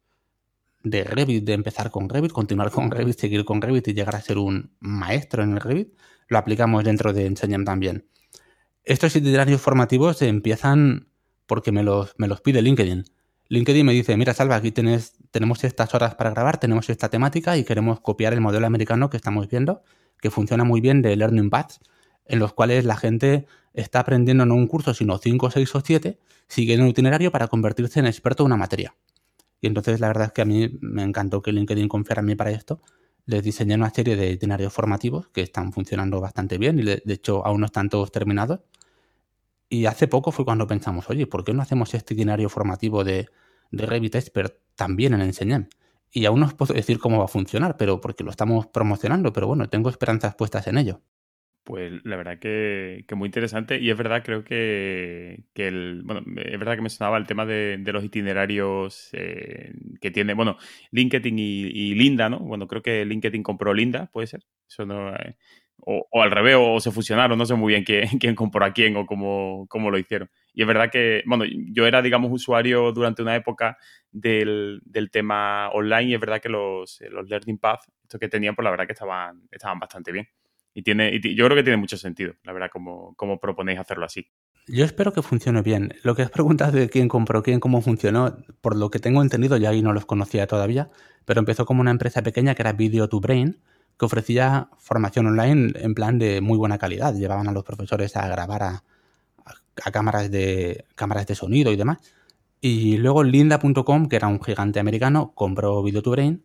de 0.91 1.05
Revit, 1.05 1.45
de 1.45 1.53
empezar 1.53 1.91
con 1.91 2.09
Revit, 2.09 2.33
continuar 2.33 2.71
con 2.71 2.91
Revit, 2.91 3.19
seguir 3.19 3.45
con 3.45 3.61
Revit 3.61 3.89
y 3.89 3.95
llegar 3.95 4.17
a 4.17 4.21
ser 4.21 4.39
un 4.39 4.73
maestro 4.81 5.43
en 5.43 5.53
el 5.53 5.61
Revit, 5.61 5.95
lo 6.29 6.39
aplicamos 6.39 6.85
dentro 6.85 7.13
de 7.13 7.27
Enseñam 7.27 7.65
también. 7.65 8.07
Estos 8.85 9.15
itinerarios 9.17 9.61
formativos 9.61 10.23
empiezan 10.23 11.09
porque 11.47 11.73
me 11.73 11.83
los, 11.83 12.15
me 12.19 12.29
los 12.29 12.41
pide 12.41 12.63
LinkedIn. 12.63 13.05
LinkedIn 13.49 13.87
me 13.87 13.93
dice, 13.93 14.17
mira 14.17 14.35
Salva, 14.35 14.57
aquí 14.57 14.73
tenemos 14.73 15.65
estas 15.65 15.95
horas 15.95 16.15
para 16.15 16.31
grabar, 16.31 16.59
tenemos 16.59 16.91
esta 16.91 17.09
temática 17.09 17.57
y 17.57 17.65
queremos 17.65 18.01
copiar 18.01 18.35
el 18.35 18.41
modelo 18.41 18.67
americano 18.67 19.09
que 19.09 19.17
estamos 19.17 19.49
viendo, 19.49 19.83
que 20.21 20.31
funciona 20.31 20.65
muy 20.65 20.81
bien 20.81 21.01
de 21.01 21.17
Learning 21.17 21.49
Paths, 21.49 21.81
en 22.27 22.39
los 22.39 22.53
cuales 22.53 22.85
la 22.85 22.97
gente 22.97 23.47
está 23.73 24.01
aprendiendo 24.01 24.45
no 24.45 24.55
un 24.55 24.67
curso, 24.67 24.93
sino 24.93 25.19
5, 25.19 25.51
6 25.51 25.75
o 25.75 25.81
7, 25.81 26.19
siguiendo 26.47 26.85
un 26.85 26.91
itinerario 26.91 27.33
para 27.33 27.49
convertirse 27.49 28.01
en 28.01 28.07
experto 28.07 28.43
en 28.43 28.47
una 28.47 28.57
materia. 28.57 28.95
Y 29.61 29.67
entonces 29.67 30.01
la 30.01 30.09
verdad 30.09 30.27
es 30.27 30.33
que 30.33 30.43
a 30.43 30.45
mí 30.45 30.79
me 30.81 31.03
encantó 31.03 31.43
que 31.43 31.53
LinkedIn 31.53 31.89
confiara 31.89 32.21
en 32.21 32.27
mí 32.27 32.35
para 32.35 32.51
esto. 32.51 32.81
Les 33.27 33.43
diseñé 33.43 33.75
una 33.75 33.91
serie 33.91 34.17
de 34.17 34.31
itinerarios 34.31 34.73
formativos 34.73 35.29
que 35.29 35.43
están 35.43 35.73
funcionando 35.73 36.21
bastante 36.21 36.59
bien 36.59 36.79
y 36.79 36.83
de 36.83 37.03
hecho 37.07 37.45
aún 37.45 37.61
no 37.61 37.67
están 37.67 37.89
todos 37.89 38.11
terminados. 38.13 38.61
Y 39.69 39.87
hace 39.87 40.09
poco 40.09 40.33
fue 40.33 40.45
cuando 40.45 40.67
pensamos, 40.67 41.11
oye, 41.11 41.27
¿por 41.27 41.45
qué 41.45 41.53
no 41.53 41.63
hacemos 41.63 41.93
este 41.95 42.15
itinerario 42.15 42.49
formativo 42.49 43.05
de, 43.05 43.29
de 43.71 43.87
Revit 43.87 44.15
Expert 44.15 44.57
también 44.77 45.13
en 45.15 45.21
Enseñem? 45.21 45.69
Y 46.11 46.25
aún 46.25 46.41
no 46.41 46.47
os 46.47 46.55
puedo 46.55 46.73
decir 46.73 46.99
cómo 46.99 47.19
va 47.19 47.27
a 47.27 47.29
funcionar, 47.29 47.77
pero 47.77 48.01
porque 48.01 48.25
lo 48.25 48.31
estamos 48.31 48.67
promocionando, 48.67 49.33
pero 49.33 49.47
bueno, 49.47 49.69
tengo 49.69 49.91
esperanzas 49.91 50.35
puestas 50.37 50.67
en 50.69 50.79
ello. 50.79 51.03
Pues 51.69 52.01
la 52.05 52.17
verdad 52.17 52.39
que, 52.39 53.05
muy 53.15 53.27
interesante 53.27 53.79
y 53.79 53.91
es 53.91 53.99
verdad, 53.99 54.23
creo 54.25 54.43
que, 54.43 55.45
el, 55.55 56.01
bueno, 56.03 56.23
es 56.37 56.59
verdad 56.59 56.77
que 56.77 56.81
me 56.81 56.89
el 57.19 57.27
tema 57.27 57.45
de, 57.45 57.79
los 57.93 58.03
itinerarios 58.03 59.11
eh, 59.13 59.75
que 60.01 60.11
tiene, 60.11 60.33
bueno, 60.33 60.57
LinkedIn 60.93 61.39
y, 61.39 61.95
Linda, 61.95 62.31
¿no? 62.31 62.39
Bueno, 62.39 62.67
creo 62.69 62.81
que 62.81 63.05
LinkedIn 63.05 63.43
compró 63.43 63.75
Linda, 63.75 64.07
puede 64.11 64.27
ser. 64.29 64.47
Eso 64.67 64.87
no, 64.87 65.15
eh, 65.15 65.37
o, 65.81 66.07
al 66.23 66.31
revés, 66.31 66.57
o 66.59 66.81
se 66.81 66.91
fusionaron, 66.91 67.37
no 67.37 67.45
sé 67.45 67.55
muy 67.55 67.75
bien 67.75 67.85
quién, 67.85 68.09
quién 68.19 68.35
compró 68.35 68.65
a 68.65 68.73
quién 68.73 68.97
o 68.97 69.05
cómo, 69.05 69.67
cómo, 69.69 69.91
lo 69.91 69.99
hicieron. 69.99 70.31
Y 70.55 70.63
es 70.63 70.67
verdad 70.67 70.91
que, 70.91 71.23
bueno, 71.27 71.45
yo 71.47 71.87
era, 71.87 72.01
digamos, 72.01 72.33
usuario 72.33 72.93
durante 72.93 73.21
una 73.21 73.37
época 73.37 73.77
del, 74.11 74.81
tema 75.13 75.69
online 75.75 76.13
y 76.13 76.15
es 76.15 76.21
verdad 76.21 76.41
que 76.41 76.49
los, 76.49 76.99
los 77.11 77.29
Learning 77.29 77.59
Paths, 77.59 77.93
estos 78.05 78.19
que 78.19 78.29
tenían, 78.29 78.55
pues 78.55 78.65
la 78.65 78.71
verdad 78.71 78.87
que 78.87 78.95
estaban, 78.95 79.43
estaban 79.51 79.79
bastante 79.79 80.13
bien. 80.13 80.27
Y, 80.79 80.83
tiene, 80.83 81.21
yo 81.21 81.45
creo 81.47 81.57
que 81.57 81.65
tiene 81.65 81.77
mucho 81.77 81.97
sentido, 81.97 82.35
la 82.45 82.53
verdad, 82.53 82.69
como, 82.73 83.13
como 83.17 83.41
proponéis 83.41 83.81
hacerlo 83.81 84.05
así. 84.07 84.29
Yo 84.69 84.85
espero 84.85 85.13
que 85.13 85.23
funcione 85.23 85.61
bien. 85.63 85.93
Lo 86.05 86.15
que 86.15 86.23
has 86.23 86.31
preguntado 86.31 86.71
de 86.71 86.89
quién 86.89 87.09
compró 87.09 87.43
quién, 87.43 87.59
cómo 87.59 87.83
funcionó, 87.83 88.37
por 88.61 88.77
lo 88.77 88.89
que 88.89 89.01
tengo 89.01 89.21
entendido, 89.21 89.57
ya 89.57 89.71
ahí 89.71 89.83
no 89.83 89.93
los 89.93 90.07
conocía 90.07 90.47
todavía, 90.47 90.89
pero 91.25 91.41
empezó 91.41 91.67
como 91.67 91.81
una 91.81 91.91
empresa 91.91 92.23
pequeña 92.23 92.55
que 92.55 92.63
era 92.63 92.75
Video 92.75 93.09
to 93.09 93.19
Brain, 93.19 93.59
que 93.99 94.07
ofrecía 94.07 94.69
formación 94.79 95.27
online 95.27 95.73
en 95.75 95.95
plan 95.95 96.17
de 96.21 96.41
muy 96.41 96.57
buena 96.57 96.79
calidad. 96.79 97.13
Llevaban 97.13 97.49
a 97.49 97.53
los 97.53 97.65
profesores 97.65 98.17
a 98.17 98.29
grabar 98.29 98.63
a, 98.63 98.85
cámaras, 99.93 100.31
de, 100.31 100.85
cámaras 100.95 101.27
de 101.27 101.35
sonido 101.35 101.73
y 101.73 101.77
demás. 101.77 101.99
Y 102.61 102.99
luego 102.99 103.25
Linda.com, 103.25 104.07
que 104.09 104.15
era 104.15 104.29
un 104.29 104.41
gigante 104.41 104.79
americano, 104.79 105.33
compró 105.35 105.83
Video 105.83 106.03
to 106.03 106.13
Brain 106.13 106.45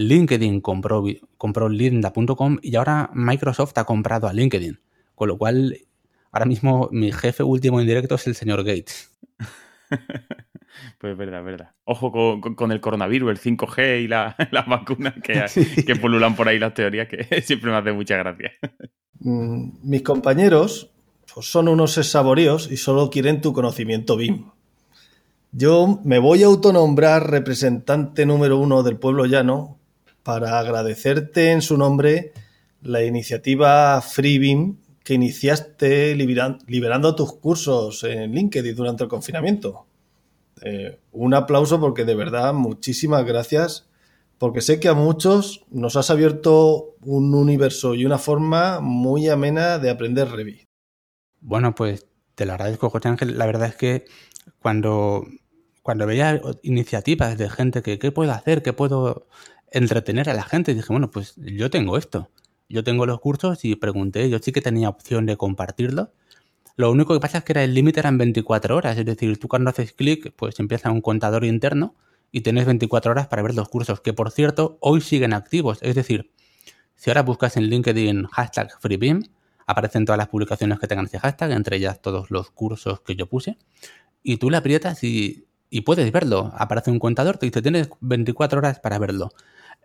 LinkedIn 0.00 0.60
compró, 0.60 1.04
compró 1.36 1.68
Linda.com 1.68 2.58
y 2.62 2.76
ahora 2.76 3.10
Microsoft 3.12 3.76
ha 3.76 3.84
comprado 3.84 4.28
a 4.28 4.32
LinkedIn. 4.32 4.80
Con 5.14 5.28
lo 5.28 5.36
cual, 5.36 5.76
ahora 6.32 6.46
mismo 6.46 6.88
mi 6.90 7.12
jefe 7.12 7.42
último 7.42 7.80
en 7.80 7.86
directo 7.86 8.14
es 8.14 8.26
el 8.26 8.34
señor 8.34 8.64
Gates. 8.64 9.14
Pues 10.98 11.16
verdad, 11.16 11.42
verdad. 11.42 11.70
Ojo 11.84 12.40
con, 12.40 12.72
el 12.72 12.80
coronavirus, 12.80 13.30
el 13.30 13.38
5G 13.38 14.04
y 14.04 14.08
las 14.08 14.66
vacunas 14.66 15.14
que, 15.22 15.44
que, 15.86 15.96
pululan 15.96 16.36
por 16.36 16.48
ahí 16.48 16.58
las 16.58 16.74
teorías, 16.74 17.08
que 17.08 17.42
siempre 17.42 17.70
me 17.70 17.76
hace 17.76 17.92
mucha 17.92 18.16
gracia. 18.16 18.52
Mm, 19.18 19.70
mis 19.82 20.02
compañeros 20.02 20.90
pues, 21.34 21.46
son 21.46 21.68
unos 21.68 21.94
saboreos 21.94 22.70
y 22.70 22.76
solo 22.76 23.10
quieren 23.10 23.40
tu 23.40 23.52
conocimiento 23.52 24.16
BIM. 24.16 24.44
Yo 25.52 26.00
me 26.04 26.18
voy 26.18 26.44
a 26.44 26.46
autonombrar 26.46 27.28
representante 27.30 28.24
número 28.24 28.58
uno 28.58 28.82
del 28.82 28.96
pueblo 28.96 29.26
llano 29.26 29.79
para 30.22 30.58
agradecerte 30.58 31.52
en 31.52 31.62
su 31.62 31.76
nombre 31.76 32.32
la 32.82 33.04
iniciativa 33.04 34.00
FreeBeam 34.00 34.78
que 35.02 35.14
iniciaste 35.14 36.14
liberando 36.14 37.14
tus 37.14 37.34
cursos 37.34 38.04
en 38.04 38.32
LinkedIn 38.32 38.74
durante 38.74 39.04
el 39.04 39.08
confinamiento. 39.08 39.86
Eh, 40.62 40.98
un 41.12 41.34
aplauso 41.34 41.80
porque 41.80 42.04
de 42.04 42.14
verdad 42.14 42.52
muchísimas 42.52 43.24
gracias 43.24 43.88
porque 44.40 44.62
sé 44.62 44.80
que 44.80 44.88
a 44.88 44.94
muchos 44.94 45.66
nos 45.70 45.96
has 45.96 46.10
abierto 46.10 46.96
un 47.02 47.34
universo 47.34 47.94
y 47.94 48.06
una 48.06 48.18
forma 48.18 48.80
muy 48.80 49.28
amena 49.28 49.78
de 49.78 49.90
aprender 49.90 50.30
Revit. 50.30 50.64
Bueno, 51.40 51.74
pues 51.74 52.06
te 52.34 52.46
lo 52.46 52.52
agradezco, 52.52 52.88
José 52.88 53.08
Ángel. 53.08 53.36
La 53.36 53.44
verdad 53.44 53.68
es 53.68 53.76
que 53.76 54.06
cuando, 54.60 55.26
cuando 55.82 56.06
veía 56.06 56.40
iniciativas 56.62 57.36
de 57.36 57.50
gente 57.50 57.82
que 57.82 57.98
qué 57.98 58.12
puedo 58.12 58.32
hacer, 58.32 58.62
qué 58.62 58.72
puedo 58.72 59.26
entretener 59.70 60.28
a 60.30 60.34
la 60.34 60.42
gente. 60.42 60.74
dije, 60.74 60.88
bueno, 60.90 61.10
pues 61.10 61.34
yo 61.36 61.70
tengo 61.70 61.96
esto. 61.96 62.30
Yo 62.68 62.84
tengo 62.84 63.06
los 63.06 63.20
cursos 63.20 63.64
y 63.64 63.74
pregunté, 63.76 64.30
yo 64.30 64.38
sí 64.38 64.52
que 64.52 64.60
tenía 64.60 64.88
opción 64.88 65.26
de 65.26 65.36
compartirlo. 65.36 66.12
Lo 66.76 66.90
único 66.90 67.14
que 67.14 67.20
pasa 67.20 67.38
es 67.38 67.44
que 67.44 67.52
era 67.52 67.64
el 67.64 67.74
límite 67.74 68.00
eran 68.00 68.16
24 68.16 68.76
horas, 68.76 68.96
es 68.96 69.04
decir, 69.04 69.38
tú 69.38 69.48
cuando 69.48 69.70
haces 69.70 69.92
clic, 69.92 70.32
pues 70.36 70.58
empieza 70.60 70.90
un 70.90 71.00
contador 71.00 71.44
interno 71.44 71.94
y 72.32 72.42
tienes 72.42 72.66
24 72.66 73.10
horas 73.10 73.26
para 73.26 73.42
ver 73.42 73.54
los 73.54 73.68
cursos, 73.68 74.00
que 74.00 74.12
por 74.12 74.30
cierto, 74.30 74.78
hoy 74.80 75.00
siguen 75.00 75.32
activos. 75.32 75.78
Es 75.82 75.94
decir, 75.94 76.32
si 76.94 77.10
ahora 77.10 77.22
buscas 77.22 77.56
en 77.56 77.64
LinkedIn 77.64 78.26
hashtag 78.26 78.70
FreeBeam, 78.80 79.24
aparecen 79.66 80.04
todas 80.04 80.18
las 80.18 80.28
publicaciones 80.28 80.78
que 80.78 80.86
tengan 80.86 81.06
ese 81.06 81.18
hashtag, 81.18 81.50
entre 81.52 81.76
ellas 81.76 82.00
todos 82.00 82.30
los 82.30 82.50
cursos 82.50 83.00
que 83.00 83.16
yo 83.16 83.26
puse, 83.26 83.58
y 84.22 84.36
tú 84.36 84.50
le 84.50 84.56
aprietas 84.56 85.02
y, 85.04 85.46
y 85.70 85.82
puedes 85.82 86.10
verlo. 86.12 86.52
Aparece 86.56 86.90
un 86.90 86.98
contador, 86.98 87.38
te 87.38 87.46
dice, 87.46 87.62
tienes 87.62 87.88
24 88.00 88.58
horas 88.58 88.80
para 88.80 88.98
verlo 88.98 89.30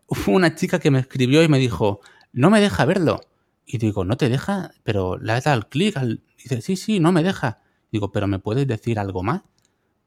hubo 0.07 0.31
una 0.33 0.55
chica 0.55 0.79
que 0.79 0.91
me 0.91 0.99
escribió 0.99 1.43
y 1.43 1.47
me 1.47 1.59
dijo, 1.59 2.01
no 2.33 2.49
me 2.49 2.61
deja 2.61 2.85
verlo. 2.85 3.21
Y 3.65 3.77
digo, 3.77 4.05
¿no 4.05 4.17
te 4.17 4.29
deja? 4.29 4.71
Pero 4.83 5.17
le 5.17 5.33
has 5.33 5.45
dado 5.45 5.57
el 5.57 5.67
clic. 5.67 5.97
Al... 5.97 6.21
Dice, 6.37 6.61
sí, 6.61 6.75
sí, 6.75 6.99
no 6.99 7.11
me 7.11 7.23
deja. 7.23 7.59
Digo, 7.91 8.11
¿pero 8.11 8.27
me 8.27 8.39
puedes 8.39 8.67
decir 8.67 8.99
algo 8.99 9.23
más? 9.23 9.41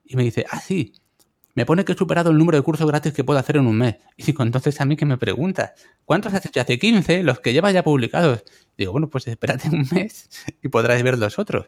Y 0.04 0.16
me 0.16 0.22
dice, 0.22 0.46
ah, 0.50 0.60
sí. 0.60 0.92
Me 1.54 1.66
pone 1.66 1.84
que 1.84 1.92
he 1.92 1.96
superado 1.96 2.30
el 2.30 2.38
número 2.38 2.56
de 2.56 2.62
cursos 2.62 2.86
gratis 2.86 3.12
que 3.12 3.24
puedo 3.24 3.40
hacer 3.40 3.56
en 3.56 3.66
un 3.66 3.76
mes. 3.76 3.96
Y 4.16 4.22
digo, 4.22 4.44
entonces 4.44 4.80
a 4.80 4.84
mí 4.84 4.96
que 4.96 5.06
me 5.06 5.18
preguntas, 5.18 5.72
¿cuántos 6.04 6.32
has 6.32 6.46
hecho? 6.46 6.60
Hace 6.60 6.78
15, 6.78 7.24
los 7.24 7.40
que 7.40 7.52
llevas 7.52 7.74
ya 7.74 7.82
publicados. 7.82 8.44
Digo, 8.76 8.92
bueno, 8.92 9.10
pues 9.10 9.26
espérate 9.26 9.68
un 9.68 9.84
mes 9.90 10.28
y 10.62 10.68
podrás 10.68 11.02
ver 11.02 11.18
los 11.18 11.38
otros. 11.38 11.66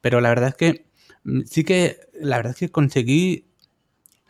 Pero 0.00 0.20
la 0.20 0.30
verdad 0.30 0.48
es 0.48 0.54
que 0.56 0.86
mm, 1.22 1.42
sí 1.42 1.62
que, 1.62 2.00
la 2.20 2.38
verdad 2.38 2.50
es 2.50 2.58
que 2.58 2.70
conseguí 2.70 3.47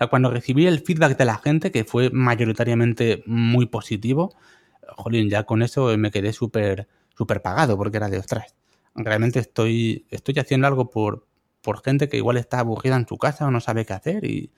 cuando 0.06 0.30
recibí 0.30 0.66
el 0.66 0.80
feedback 0.80 1.18
de 1.18 1.24
la 1.24 1.38
gente, 1.38 1.72
que 1.72 1.84
fue 1.84 2.10
mayoritariamente 2.10 3.24
muy 3.26 3.66
positivo, 3.66 4.34
jolín, 4.96 5.28
ya 5.28 5.42
con 5.44 5.62
eso 5.62 5.96
me 5.98 6.10
quedé 6.10 6.32
súper 6.32 6.86
súper 7.18 7.42
pagado 7.42 7.76
porque 7.76 7.96
era 7.96 8.08
de 8.08 8.18
ostras. 8.18 8.54
Realmente 8.94 9.40
estoy, 9.40 10.06
estoy 10.10 10.38
haciendo 10.38 10.68
algo 10.68 10.88
por, 10.88 11.26
por 11.60 11.82
gente 11.82 12.08
que 12.08 12.16
igual 12.16 12.36
está 12.36 12.60
aburrida 12.60 12.96
en 12.96 13.08
su 13.08 13.18
casa 13.18 13.46
o 13.46 13.50
no 13.50 13.60
sabe 13.60 13.84
qué 13.84 13.92
hacer 13.92 14.24
y, 14.24 14.52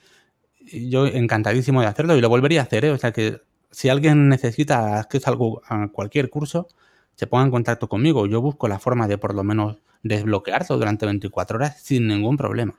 yo 0.72 1.06
encantadísimo 1.06 1.80
de 1.80 1.86
hacerlo 1.86 2.16
y 2.16 2.20
lo 2.20 2.28
volvería 2.28 2.60
a 2.60 2.64
hacer, 2.64 2.84
¿eh? 2.84 2.90
O 2.90 2.98
sea 2.98 3.12
que 3.12 3.40
si 3.70 3.88
alguien 3.88 4.28
necesita 4.28 5.08
que 5.10 5.18
a 5.24 5.88
cualquier 5.88 6.28
curso, 6.28 6.68
se 7.16 7.26
ponga 7.26 7.44
en 7.44 7.50
contacto 7.50 7.88
conmigo. 7.88 8.26
Yo 8.26 8.42
busco 8.42 8.68
la 8.68 8.78
forma 8.78 9.08
de 9.08 9.16
por 9.16 9.34
lo 9.34 9.42
menos 9.42 9.78
desbloquearlo 10.02 10.76
durante 10.76 11.06
24 11.06 11.56
horas 11.56 11.82
sin 11.82 12.06
ningún 12.06 12.36
problema 12.36 12.78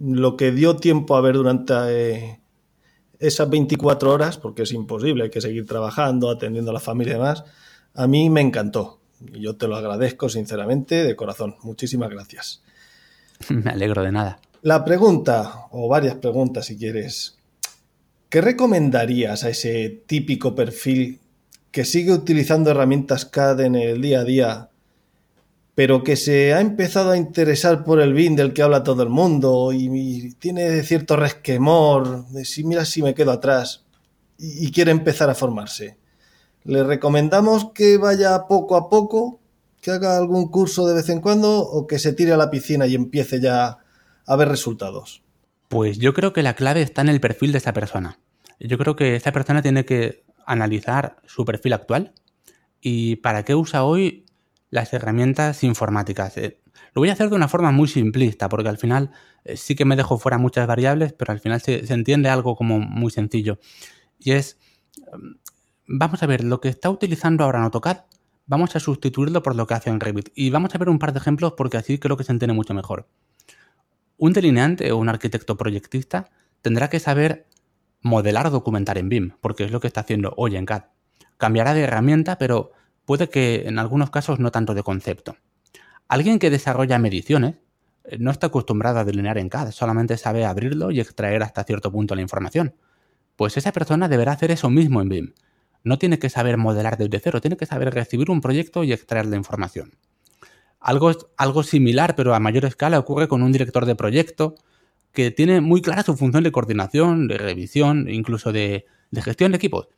lo 0.00 0.36
que 0.36 0.52
dio 0.52 0.76
tiempo 0.76 1.16
a 1.16 1.20
ver 1.20 1.34
durante 1.34 1.74
eh, 1.88 2.40
esas 3.18 3.48
24 3.50 4.12
horas, 4.12 4.38
porque 4.38 4.62
es 4.62 4.72
imposible, 4.72 5.24
hay 5.24 5.30
que 5.30 5.40
seguir 5.40 5.66
trabajando, 5.66 6.30
atendiendo 6.30 6.70
a 6.70 6.74
la 6.74 6.80
familia 6.80 7.12
y 7.12 7.16
demás, 7.16 7.44
a 7.94 8.06
mí 8.06 8.30
me 8.30 8.40
encantó. 8.40 9.00
Y 9.32 9.40
yo 9.40 9.56
te 9.56 9.66
lo 9.66 9.76
agradezco 9.76 10.28
sinceramente, 10.28 11.04
de 11.04 11.16
corazón. 11.16 11.56
Muchísimas 11.62 12.10
gracias. 12.10 12.62
Me 13.48 13.70
alegro 13.70 14.02
de 14.02 14.12
nada. 14.12 14.40
La 14.62 14.84
pregunta, 14.84 15.66
o 15.70 15.88
varias 15.88 16.16
preguntas 16.16 16.66
si 16.66 16.76
quieres, 16.76 17.38
¿qué 18.28 18.40
recomendarías 18.40 19.44
a 19.44 19.50
ese 19.50 20.02
típico 20.06 20.54
perfil 20.54 21.20
que 21.70 21.84
sigue 21.84 22.12
utilizando 22.12 22.70
herramientas 22.70 23.24
CAD 23.24 23.60
en 23.60 23.74
el 23.76 24.00
día 24.00 24.20
a 24.20 24.24
día 24.24 24.67
pero 25.78 26.02
que 26.02 26.16
se 26.16 26.52
ha 26.54 26.60
empezado 26.60 27.12
a 27.12 27.16
interesar 27.16 27.84
por 27.84 28.00
el 28.00 28.12
BIM 28.12 28.34
del 28.34 28.52
que 28.52 28.62
habla 28.62 28.82
todo 28.82 29.04
el 29.04 29.10
mundo 29.10 29.72
y, 29.72 30.34
tiene 30.40 30.82
cierto 30.82 31.14
resquemor 31.14 32.26
de 32.30 32.44
si 32.44 32.64
mira 32.64 32.84
si 32.84 33.00
me 33.00 33.14
quedo 33.14 33.30
atrás 33.30 33.84
y, 34.36 34.72
quiere 34.72 34.90
empezar 34.90 35.30
a 35.30 35.36
formarse. 35.36 35.96
Le 36.64 36.82
recomendamos 36.82 37.70
que 37.72 37.96
vaya 37.96 38.48
poco 38.48 38.74
a 38.74 38.88
poco, 38.90 39.38
que 39.80 39.92
haga 39.92 40.16
algún 40.16 40.48
curso 40.48 40.84
de 40.84 40.94
vez 40.94 41.10
en 41.10 41.20
cuando 41.20 41.60
o 41.60 41.86
que 41.86 42.00
se 42.00 42.12
tire 42.12 42.32
a 42.32 42.36
la 42.36 42.50
piscina 42.50 42.88
y 42.88 42.96
empiece 42.96 43.40
ya 43.40 43.78
a 44.26 44.34
ver 44.34 44.48
resultados. 44.48 45.22
Pues 45.68 45.98
yo 45.98 46.12
creo 46.12 46.32
que 46.32 46.42
la 46.42 46.54
clave 46.54 46.82
está 46.82 47.02
en 47.02 47.08
el 47.08 47.20
perfil 47.20 47.52
de 47.52 47.58
esa 47.58 47.72
persona. 47.72 48.18
Yo 48.58 48.78
creo 48.78 48.96
que 48.96 49.14
esa 49.14 49.30
persona 49.30 49.62
tiene 49.62 49.84
que 49.84 50.24
analizar 50.44 51.18
su 51.28 51.44
perfil 51.44 51.74
actual 51.74 52.14
y 52.80 53.14
para 53.14 53.44
qué 53.44 53.54
usa 53.54 53.84
hoy 53.84 54.24
las 54.70 54.92
herramientas 54.92 55.64
informáticas. 55.64 56.36
Eh, 56.36 56.60
lo 56.94 57.00
voy 57.00 57.08
a 57.08 57.12
hacer 57.12 57.30
de 57.30 57.36
una 57.36 57.48
forma 57.48 57.70
muy 57.70 57.88
simplista, 57.88 58.48
porque 58.48 58.68
al 58.68 58.78
final 58.78 59.10
eh, 59.44 59.56
sí 59.56 59.74
que 59.74 59.84
me 59.84 59.96
dejo 59.96 60.18
fuera 60.18 60.38
muchas 60.38 60.66
variables, 60.66 61.12
pero 61.12 61.32
al 61.32 61.40
final 61.40 61.60
se, 61.60 61.92
entiende 61.92 62.28
algo 62.28 62.56
como 62.56 62.78
muy 62.78 63.10
sencillo. 63.10 63.58
Y 64.18 64.32
es, 64.32 64.58
mm, 65.12 65.36
vamos 65.86 66.22
a 66.22 66.26
ver, 66.26 66.44
lo 66.44 66.60
que 66.60 66.68
está 66.68 66.90
utilizando 66.90 67.44
ahora 67.44 67.58
en 67.58 67.64
AutoCAD, 67.64 68.04
vamos 68.46 68.74
a 68.76 68.80
sustituirlo 68.80 69.42
por 69.42 69.54
lo 69.54 69.66
que 69.66 69.74
hace 69.74 69.90
en 69.90 70.00
Revit. 70.00 70.30
Y 70.34 70.50
vamos 70.50 70.74
a 70.74 70.78
ver 70.78 70.88
un 70.88 70.98
par 70.98 71.12
de 71.12 71.18
ejemplos 71.18 71.54
porque 71.56 71.76
así 71.76 71.98
creo 71.98 72.16
que 72.16 72.24
se 72.24 72.32
entiende 72.32 72.54
mucho 72.54 72.74
mejor. 72.74 73.08
Un 74.16 74.32
delineante 74.32 74.90
o 74.90 74.96
un 74.96 75.08
arquitecto 75.08 75.56
proyectista 75.56 76.30
tendrá 76.60 76.90
que 76.90 76.98
saber 76.98 77.46
modelar 78.00 78.46
o 78.46 78.50
documentar 78.50 78.98
en 78.98 79.08
BIM, 79.08 79.32
porque 79.40 79.64
es 79.64 79.70
lo 79.70 79.80
que 79.80 79.86
está 79.86 80.00
haciendo 80.00 80.34
hoy 80.36 80.56
en 80.56 80.66
CAD. 80.66 80.84
Cambiará 81.36 81.74
de 81.74 81.82
herramienta, 81.82 82.38
pero 82.38 82.72
puede 83.08 83.30
que 83.30 83.62
en 83.66 83.78
algunos 83.78 84.10
casos 84.10 84.38
no 84.38 84.50
tanto 84.50 84.74
de 84.74 84.82
concepto. 84.82 85.34
Alguien 86.08 86.38
que 86.38 86.50
desarrolla 86.50 86.98
mediciones 86.98 87.54
eh, 88.04 88.18
no 88.20 88.30
está 88.30 88.48
acostumbrado 88.48 88.98
a 88.98 89.04
delinear 89.04 89.38
en 89.38 89.48
CAD, 89.48 89.70
solamente 89.70 90.18
sabe 90.18 90.44
abrirlo 90.44 90.90
y 90.90 91.00
extraer 91.00 91.42
hasta 91.42 91.64
cierto 91.64 91.90
punto 91.90 92.14
la 92.14 92.20
información. 92.20 92.74
Pues 93.34 93.56
esa 93.56 93.72
persona 93.72 94.08
deberá 94.08 94.32
hacer 94.32 94.50
eso 94.50 94.68
mismo 94.68 95.00
en 95.00 95.08
BIM. 95.08 95.32
no 95.84 95.98
tiene 95.98 96.18
que 96.18 96.28
saber 96.28 96.58
modelar 96.58 96.98
desde 96.98 97.18
cero, 97.18 97.40
tiene 97.40 97.56
que 97.56 97.64
saber 97.64 97.94
recibir 97.94 98.30
un 98.30 98.42
proyecto 98.42 98.84
y 98.84 98.92
extraer 98.92 99.24
la 99.24 99.36
información. 99.36 99.96
Algo, 100.78 101.10
algo 101.38 101.62
similar, 101.62 102.14
pero 102.14 102.34
a 102.34 102.40
mayor 102.40 102.66
escala, 102.66 102.98
ocurre 102.98 103.26
con 103.26 103.42
un 103.42 103.52
director 103.52 103.86
de 103.86 103.94
proyecto 103.94 104.54
que 105.14 105.30
tiene 105.30 105.62
muy 105.62 105.80
clara 105.80 106.02
su 106.02 106.14
función 106.14 106.44
de 106.44 106.52
coordinación, 106.52 107.26
de 107.26 107.38
revisión, 107.38 108.06
incluso 108.10 108.52
de, 108.52 108.84
gestión 109.14 109.52
de 109.52 109.56
equipos. 109.56 109.88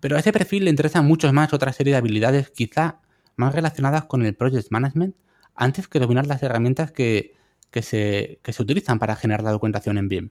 Pero 0.00 0.16
a 0.16 0.20
ese 0.20 0.32
perfil 0.32 0.64
le 0.64 0.70
interesan 0.70 1.06
mucho 1.06 1.32
más 1.32 1.52
otra 1.52 1.72
serie 1.72 1.92
de 1.92 1.98
habilidades, 1.98 2.50
quizá 2.50 3.00
más 3.36 3.54
relacionadas 3.54 4.04
con 4.04 4.24
el 4.24 4.34
project 4.34 4.70
management, 4.70 5.16
antes 5.54 5.88
que 5.88 5.98
dominar 5.98 6.26
las 6.26 6.42
herramientas 6.42 6.92
que, 6.92 7.34
se, 7.72 8.40
se, 8.42 8.62
utilizan 8.62 8.98
para 8.98 9.16
generar 9.16 9.42
la 9.42 9.52
documentación 9.52 9.98
en 9.98 10.08
BIM. 10.08 10.30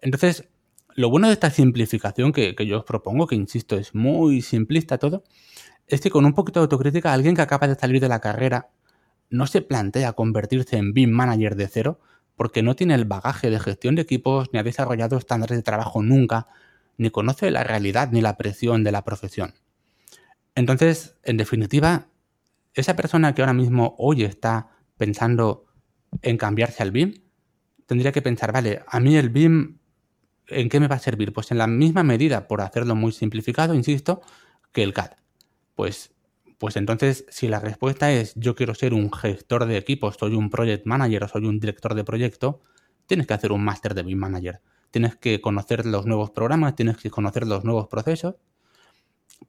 Entonces, 0.00 0.48
lo 0.94 1.10
bueno 1.10 1.26
de 1.28 1.34
esta 1.34 1.50
simplificación 1.50 2.32
que, 2.32 2.54
que, 2.54 2.66
yo 2.66 2.78
os 2.78 2.84
propongo, 2.84 3.26
que 3.26 3.34
insisto, 3.34 3.76
es 3.76 3.94
muy 3.94 4.40
simplista 4.42 4.98
todo, 4.98 5.24
es 5.86 6.00
que 6.00 6.10
con 6.10 6.24
un 6.24 6.34
poquito 6.34 6.60
de 6.60 6.64
autocrítica, 6.64 7.12
alguien 7.12 7.36
que 7.36 7.42
acaba 7.42 7.68
de 7.68 7.74
salir 7.74 8.00
de 8.00 8.08
la 8.08 8.20
carrera 8.20 8.70
no 9.30 9.46
se 9.46 9.62
plantea 9.62 10.12
convertirse 10.12 10.76
en 10.76 10.92
BIM 10.92 11.10
manager 11.10 11.56
de 11.56 11.68
cero, 11.68 12.00
porque 12.36 12.62
no 12.62 12.76
tiene 12.76 12.94
el 12.94 13.04
bagaje 13.04 13.50
de 13.50 13.58
gestión 13.58 13.94
de 13.94 14.02
equipos, 14.02 14.50
ni 14.52 14.58
ha 14.58 14.62
desarrollado 14.62 15.16
estándares 15.16 15.56
de 15.56 15.62
trabajo 15.62 16.02
nunca, 16.02 16.48
ni 16.98 17.10
conoce 17.10 17.50
la 17.50 17.64
realidad 17.64 18.10
ni 18.12 18.20
la 18.20 18.36
presión 18.36 18.84
de 18.84 18.92
la 18.92 19.04
profesión. 19.04 19.54
Entonces, 20.54 21.18
en 21.22 21.36
definitiva, 21.36 22.08
esa 22.74 22.96
persona 22.96 23.34
que 23.34 23.42
ahora 23.42 23.52
mismo 23.52 23.94
hoy 23.98 24.24
está 24.24 24.70
pensando 24.96 25.66
en 26.22 26.38
cambiarse 26.38 26.82
al 26.82 26.92
BIM, 26.92 27.22
tendría 27.86 28.12
que 28.12 28.22
pensar, 28.22 28.52
vale, 28.52 28.82
a 28.86 29.00
mí 29.00 29.16
el 29.16 29.30
BIM, 29.30 29.78
¿en 30.48 30.68
qué 30.68 30.80
me 30.80 30.88
va 30.88 30.96
a 30.96 31.00
servir? 31.00 31.32
Pues 31.32 31.50
en 31.50 31.58
la 31.58 31.66
misma 31.66 32.02
medida, 32.02 32.48
por 32.48 32.60
hacerlo 32.60 32.94
muy 32.94 33.12
simplificado, 33.12 33.74
insisto, 33.74 34.22
que 34.72 34.82
el 34.82 34.94
CAD. 34.94 35.12
Pues 35.74 36.16
pues 36.58 36.76
entonces, 36.76 37.26
si 37.28 37.48
la 37.48 37.60
respuesta 37.60 38.12
es 38.12 38.34
yo 38.34 38.54
quiero 38.54 38.74
ser 38.74 38.94
un 38.94 39.12
gestor 39.12 39.66
de 39.66 39.76
equipos, 39.76 40.16
soy 40.18 40.34
un 40.34 40.48
project 40.50 40.86
manager 40.86 41.24
o 41.24 41.28
soy 41.28 41.46
un 41.46 41.60
director 41.60 41.94
de 41.94 42.04
proyecto, 42.04 42.60
tienes 43.06 43.26
que 43.26 43.34
hacer 43.34 43.52
un 43.52 43.62
máster 43.62 43.94
de 43.94 44.02
BIM 44.02 44.18
manager. 44.18 44.60
Tienes 44.90 45.16
que 45.16 45.40
conocer 45.40 45.86
los 45.86 46.06
nuevos 46.06 46.30
programas, 46.30 46.76
tienes 46.76 46.96
que 46.96 47.10
conocer 47.10 47.46
los 47.46 47.64
nuevos 47.64 47.88
procesos. 47.88 48.36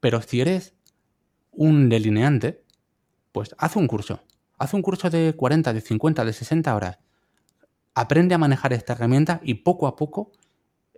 Pero 0.00 0.20
si 0.22 0.40
eres 0.40 0.74
un 1.50 1.88
delineante, 1.88 2.62
pues 3.32 3.54
haz 3.58 3.76
un 3.76 3.86
curso. 3.86 4.20
Haz 4.58 4.74
un 4.74 4.82
curso 4.82 5.10
de 5.10 5.34
40, 5.34 5.72
de 5.72 5.80
50, 5.80 6.24
de 6.24 6.32
60 6.32 6.74
horas. 6.74 6.98
Aprende 7.94 8.34
a 8.34 8.38
manejar 8.38 8.72
esta 8.72 8.92
herramienta 8.92 9.40
y 9.42 9.54
poco 9.54 9.86
a 9.86 9.96
poco 9.96 10.32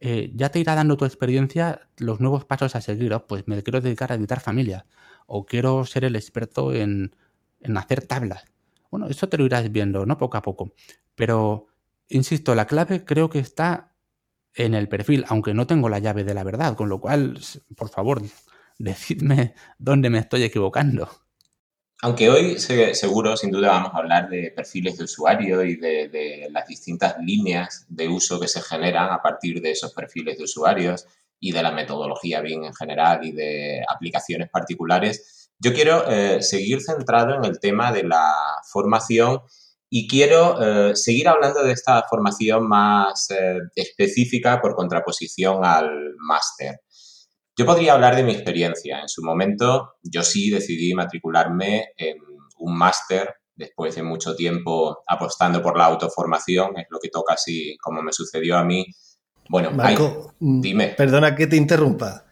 eh, 0.02 0.32
ya 0.34 0.48
te 0.48 0.58
irá 0.58 0.74
dando 0.74 0.96
tu 0.96 1.04
experiencia 1.04 1.88
los 1.98 2.20
nuevos 2.20 2.46
pasos 2.46 2.74
a 2.74 2.80
seguir. 2.80 3.12
Oh, 3.12 3.26
pues 3.26 3.46
me 3.46 3.62
quiero 3.62 3.80
dedicar 3.80 4.10
a 4.12 4.14
editar 4.14 4.40
familias 4.40 4.84
o 5.26 5.44
quiero 5.44 5.84
ser 5.84 6.04
el 6.04 6.16
experto 6.16 6.72
en, 6.72 7.14
hacer 7.76 8.06
tablas. 8.06 8.44
Bueno, 8.90 9.06
eso 9.08 9.28
te 9.28 9.36
lo 9.36 9.44
irás 9.44 9.70
viendo, 9.70 10.06
¿no? 10.06 10.16
Poco 10.16 10.38
a 10.38 10.42
poco. 10.42 10.72
Pero, 11.14 11.66
insisto, 12.08 12.54
la 12.54 12.66
clave 12.66 13.04
creo 13.04 13.28
que 13.28 13.38
está 13.38 13.89
en 14.54 14.74
el 14.74 14.88
perfil, 14.88 15.24
aunque 15.28 15.54
no 15.54 15.66
tengo 15.66 15.88
la 15.88 15.98
llave 15.98 16.24
de 16.24 16.34
la 16.34 16.44
verdad, 16.44 16.74
con 16.76 16.88
lo 16.88 17.00
cual, 17.00 17.38
por 17.76 17.88
favor, 17.88 18.22
decidme 18.78 19.54
dónde 19.78 20.10
me 20.10 20.18
estoy 20.18 20.42
equivocando. 20.42 21.08
Aunque 22.02 22.30
hoy 22.30 22.58
seguro, 22.58 23.36
sin 23.36 23.50
duda, 23.50 23.72
vamos 23.72 23.92
a 23.92 23.98
hablar 23.98 24.30
de 24.30 24.52
perfiles 24.56 24.96
de 24.96 25.04
usuario 25.04 25.62
y 25.62 25.76
de, 25.76 26.48
las 26.50 26.66
distintas 26.66 27.16
líneas 27.22 27.84
de 27.90 28.08
uso 28.08 28.40
que 28.40 28.48
se 28.48 28.62
generan 28.62 29.10
a 29.10 29.20
partir 29.20 29.60
de 29.60 29.72
esos 29.72 29.92
perfiles 29.92 30.38
de 30.38 30.44
usuarios 30.44 31.06
y 31.38 31.52
de 31.52 31.62
la 31.62 31.72
metodología 31.72 32.40
bien 32.40 32.64
en 32.64 32.74
general 32.74 33.20
y 33.22 33.32
de 33.32 33.84
aplicaciones 33.86 34.48
particulares, 34.48 35.50
yo 35.58 35.74
quiero 35.74 36.10
eh, 36.10 36.40
seguir 36.42 36.80
centrado 36.80 37.34
en 37.34 37.44
el 37.44 37.60
tema 37.60 37.92
de 37.92 38.04
la 38.04 38.32
formación 38.72 39.42
y 39.90 40.08
quiero 40.08 40.56
eh, 40.62 40.96
seguir 40.96 41.28
hablando 41.28 41.62
de 41.62 41.72
esta 41.72 42.02
formación 42.08 42.66
más 42.66 43.28
eh, 43.30 43.58
específica 43.74 44.60
por 44.60 44.74
contraposición 44.74 45.64
al 45.64 46.14
máster. 46.16 46.80
Yo 47.56 47.66
podría 47.66 47.92
hablar 47.94 48.16
de 48.16 48.22
mi 48.22 48.32
experiencia. 48.32 49.00
En 49.00 49.08
su 49.08 49.22
momento, 49.22 49.96
yo 50.02 50.22
sí 50.22 50.48
decidí 50.48 50.94
matricularme 50.94 51.88
en 51.96 52.16
un 52.58 52.78
máster 52.78 53.34
después 53.54 53.94
de 53.96 54.02
mucho 54.02 54.34
tiempo 54.34 55.02
apostando 55.06 55.60
por 55.60 55.76
la 55.76 55.86
autoformación, 55.86 56.78
es 56.78 56.86
lo 56.88 56.98
que 56.98 57.10
toca 57.10 57.34
así 57.34 57.76
como 57.82 58.00
me 58.00 58.12
sucedió 58.12 58.56
a 58.56 58.64
mí 58.64 58.86
bueno, 59.50 59.72
Marco, 59.72 60.34
mm, 60.38 60.60
dime. 60.60 60.94
Perdona 60.96 61.34
que 61.34 61.48
te 61.48 61.56
interrumpa. 61.56 62.24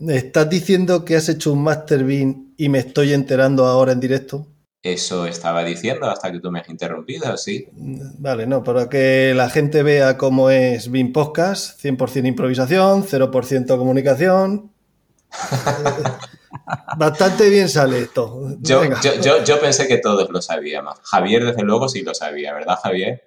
¿Estás 0.00 0.50
diciendo 0.50 1.04
que 1.04 1.14
has 1.14 1.28
hecho 1.28 1.52
un 1.52 1.62
Master 1.62 2.02
Bean 2.02 2.54
y 2.56 2.68
me 2.68 2.80
estoy 2.80 3.12
enterando 3.12 3.66
ahora 3.66 3.92
en 3.92 4.00
directo? 4.00 4.48
Eso 4.84 5.26
estaba 5.26 5.64
diciendo 5.64 6.10
hasta 6.10 6.30
que 6.30 6.40
tú 6.40 6.50
me 6.50 6.60
has 6.60 6.68
interrumpido, 6.68 7.34
sí. 7.38 7.66
Vale, 7.72 8.46
no, 8.46 8.62
para 8.62 8.90
que 8.90 9.32
la 9.34 9.48
gente 9.48 9.82
vea 9.82 10.18
cómo 10.18 10.50
es 10.50 10.90
Bean 10.90 11.10
Podcast, 11.10 11.82
100% 11.82 12.26
improvisación, 12.26 13.02
0% 13.02 13.78
comunicación. 13.78 14.70
Bastante 16.98 17.48
bien 17.48 17.70
sale 17.70 18.00
esto. 18.00 18.56
Yo, 18.60 18.82
yo, 19.22 19.42
yo, 19.42 19.58
pensé 19.58 19.88
que 19.88 19.96
todos 19.96 20.28
lo 20.28 20.42
sabíamos. 20.42 20.96
Javier, 21.02 21.46
desde 21.46 21.62
luego, 21.62 21.88
sí 21.88 22.02
lo 22.02 22.14
sabía, 22.14 22.52
¿verdad, 22.52 22.78
Javier? 22.82 23.24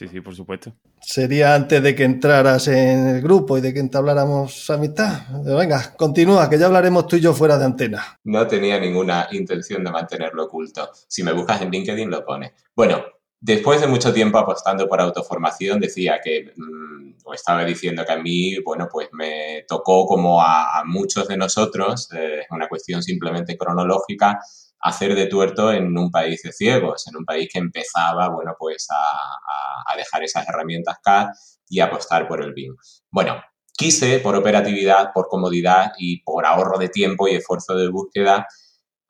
Sí, 0.00 0.08
sí, 0.08 0.22
por 0.22 0.34
supuesto. 0.34 0.72
Sería 0.98 1.54
antes 1.54 1.82
de 1.82 1.94
que 1.94 2.04
entraras 2.04 2.68
en 2.68 3.06
el 3.06 3.20
grupo 3.20 3.58
y 3.58 3.60
de 3.60 3.74
que 3.74 3.80
entabláramos 3.80 4.70
amistad. 4.70 5.24
venga, 5.44 5.94
continúa, 5.94 6.48
que 6.48 6.58
ya 6.58 6.64
hablaremos 6.64 7.06
tú 7.06 7.16
y 7.16 7.20
yo 7.20 7.34
fuera 7.34 7.58
de 7.58 7.66
antena. 7.66 8.18
No 8.24 8.46
tenía 8.46 8.80
ninguna 8.80 9.28
intención 9.32 9.84
de 9.84 9.90
mantenerlo 9.90 10.44
oculto. 10.44 10.88
Si 11.06 11.22
me 11.22 11.34
buscas 11.34 11.60
en 11.60 11.70
LinkedIn 11.70 12.10
lo 12.10 12.24
pone. 12.24 12.54
Bueno, 12.74 13.04
después 13.38 13.82
de 13.82 13.88
mucho 13.88 14.10
tiempo 14.10 14.38
apostando 14.38 14.88
por 14.88 15.02
autoformación, 15.02 15.78
decía 15.78 16.18
que, 16.24 16.50
mm, 16.56 17.16
o 17.22 17.34
estaba 17.34 17.62
diciendo 17.66 18.02
que 18.06 18.12
a 18.12 18.22
mí, 18.22 18.56
bueno, 18.64 18.88
pues 18.90 19.10
me 19.12 19.66
tocó 19.68 20.06
como 20.06 20.40
a, 20.40 20.82
muchos 20.86 21.28
de 21.28 21.36
nosotros, 21.36 22.10
eh, 22.14 22.38
es 22.40 22.46
una 22.50 22.68
cuestión 22.68 23.02
simplemente 23.02 23.58
cronológica, 23.58 24.40
hacer 24.80 25.14
de 25.14 25.26
tuerto 25.26 25.72
en 25.72 25.96
un 25.96 26.10
país 26.10 26.42
de 26.42 26.52
ciegos, 26.52 27.06
en 27.08 27.16
un 27.16 27.24
país 27.24 27.48
que 27.52 27.58
empezaba, 27.58 28.28
bueno, 28.28 28.54
pues 28.58 28.86
a, 28.90 29.96
dejar 29.96 30.22
esas 30.22 30.48
herramientas 30.48 30.96
CAD 31.02 31.28
y 31.68 31.80
apostar 31.80 32.26
por 32.26 32.42
el 32.42 32.54
BIM. 32.54 32.74
Bueno, 33.10 33.42
quise 33.76 34.18
por 34.20 34.34
operatividad, 34.34 35.12
por 35.12 35.28
comodidad 35.28 35.92
y 35.98 36.22
por 36.22 36.46
ahorro 36.46 36.78
de 36.78 36.88
tiempo 36.88 37.28
y 37.28 37.34
esfuerzo 37.34 37.74
de 37.74 37.88
búsqueda, 37.88 38.46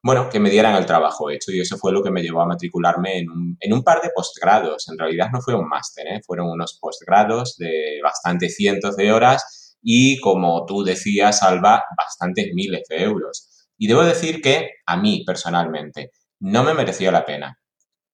bueno, 0.03 0.31
que 0.31 0.41
me 0.41 0.49
dieran 0.49 0.75
el 0.77 0.87
trabajo 0.87 1.31
hecho 1.31 1.53
y 1.53 1.61
eso 1.61 1.77
fue 1.77 1.93
lo 1.93 2.03
que 2.03 2.11
me 2.11 2.23
llevó 2.23 2.41
a 2.41 2.47
matricularme 2.47 3.19
en 3.19 3.31
un, 3.31 3.57
en 3.61 3.73
un 3.73 3.85
par 3.85 4.01
de 4.01 4.11
postgrados. 4.15 4.89
En 4.89 4.99
realidad 4.99 5.29
no 5.31 5.43
fue 5.43 5.55
un 5.55 5.69
máster, 5.69 6.07
¿eh? 6.07 6.21
fueron 6.27 6.49
unos 6.49 6.79
postgrados 6.81 7.57
de 7.59 8.01
bastantes 8.03 8.57
cientos 8.57 8.97
de 8.97 9.13
horas 9.13 9.77
y, 9.83 10.19
como 10.21 10.65
tú 10.65 10.85
decías, 10.85 11.43
Alba, 11.43 11.85
bastantes 11.97 12.49
miles 12.55 12.83
de 12.89 13.03
euros. 13.03 13.60
Y 13.81 13.89
debo 13.89 14.05
decir 14.05 14.43
que 14.43 14.73
a 14.85 14.99
mí 14.99 15.25
personalmente 15.27 16.13
no 16.39 16.63
me 16.63 16.75
mereció 16.75 17.11
la 17.11 17.25
pena. 17.25 17.59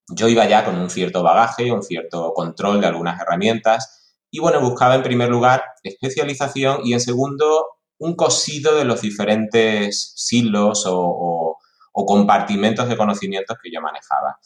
Yo 0.09 0.29
iba 0.29 0.47
ya 0.47 0.63
con 0.63 0.77
un 0.77 0.89
cierto 0.89 1.23
bagaje, 1.23 1.73
un 1.73 1.83
cierto 1.83 2.31
control 2.33 2.79
de 2.79 2.87
algunas 2.87 3.19
herramientas 3.19 4.15
y 4.31 4.39
bueno, 4.39 4.61
buscaba 4.61 4.95
en 4.95 5.03
primer 5.03 5.27
lugar 5.27 5.65
especialización 5.83 6.79
y 6.85 6.93
en 6.93 7.01
segundo 7.01 7.65
un 7.97 8.15
cosido 8.15 8.77
de 8.77 8.85
los 8.85 9.01
diferentes 9.01 10.13
silos 10.15 10.85
o, 10.87 11.57
o 11.91 12.05
compartimentos 12.05 12.87
de 12.87 12.95
conocimientos 12.95 13.57
que 13.61 13.69
yo 13.69 13.81
manejaba. 13.81 14.39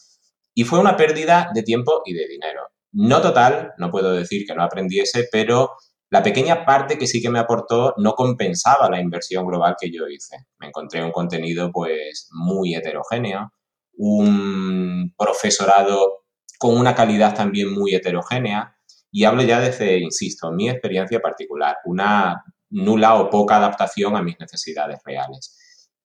Y 0.54 0.64
fue 0.64 0.80
una 0.80 0.96
pérdida 0.96 1.52
de 1.54 1.62
tiempo 1.62 2.02
y 2.04 2.14
de 2.14 2.26
dinero. 2.26 2.62
No 2.90 3.22
total, 3.22 3.74
no 3.78 3.92
puedo 3.92 4.12
decir 4.12 4.44
que 4.44 4.56
no 4.56 4.64
aprendiese, 4.64 5.28
pero 5.30 5.70
la 6.12 6.22
pequeña 6.22 6.66
parte 6.66 6.98
que 6.98 7.06
sí 7.06 7.22
que 7.22 7.30
me 7.30 7.38
aportó 7.38 7.94
no 7.96 8.12
compensaba 8.12 8.90
la 8.90 9.00
inversión 9.00 9.46
global 9.46 9.76
que 9.80 9.90
yo 9.90 10.06
hice. 10.06 10.36
Me 10.58 10.66
encontré 10.66 11.02
un 11.02 11.10
contenido 11.10 11.72
pues 11.72 12.28
muy 12.32 12.74
heterogéneo, 12.74 13.50
un 13.94 15.14
profesorado 15.16 16.26
con 16.58 16.76
una 16.76 16.94
calidad 16.94 17.34
también 17.34 17.72
muy 17.72 17.94
heterogénea 17.94 18.76
y 19.10 19.24
hablo 19.24 19.40
ya 19.42 19.58
desde, 19.58 20.00
insisto, 20.00 20.52
mi 20.52 20.68
experiencia 20.68 21.18
particular, 21.18 21.78
una 21.86 22.44
nula 22.68 23.14
o 23.14 23.30
poca 23.30 23.56
adaptación 23.56 24.14
a 24.14 24.22
mis 24.22 24.38
necesidades 24.38 24.98
reales. 25.06 25.56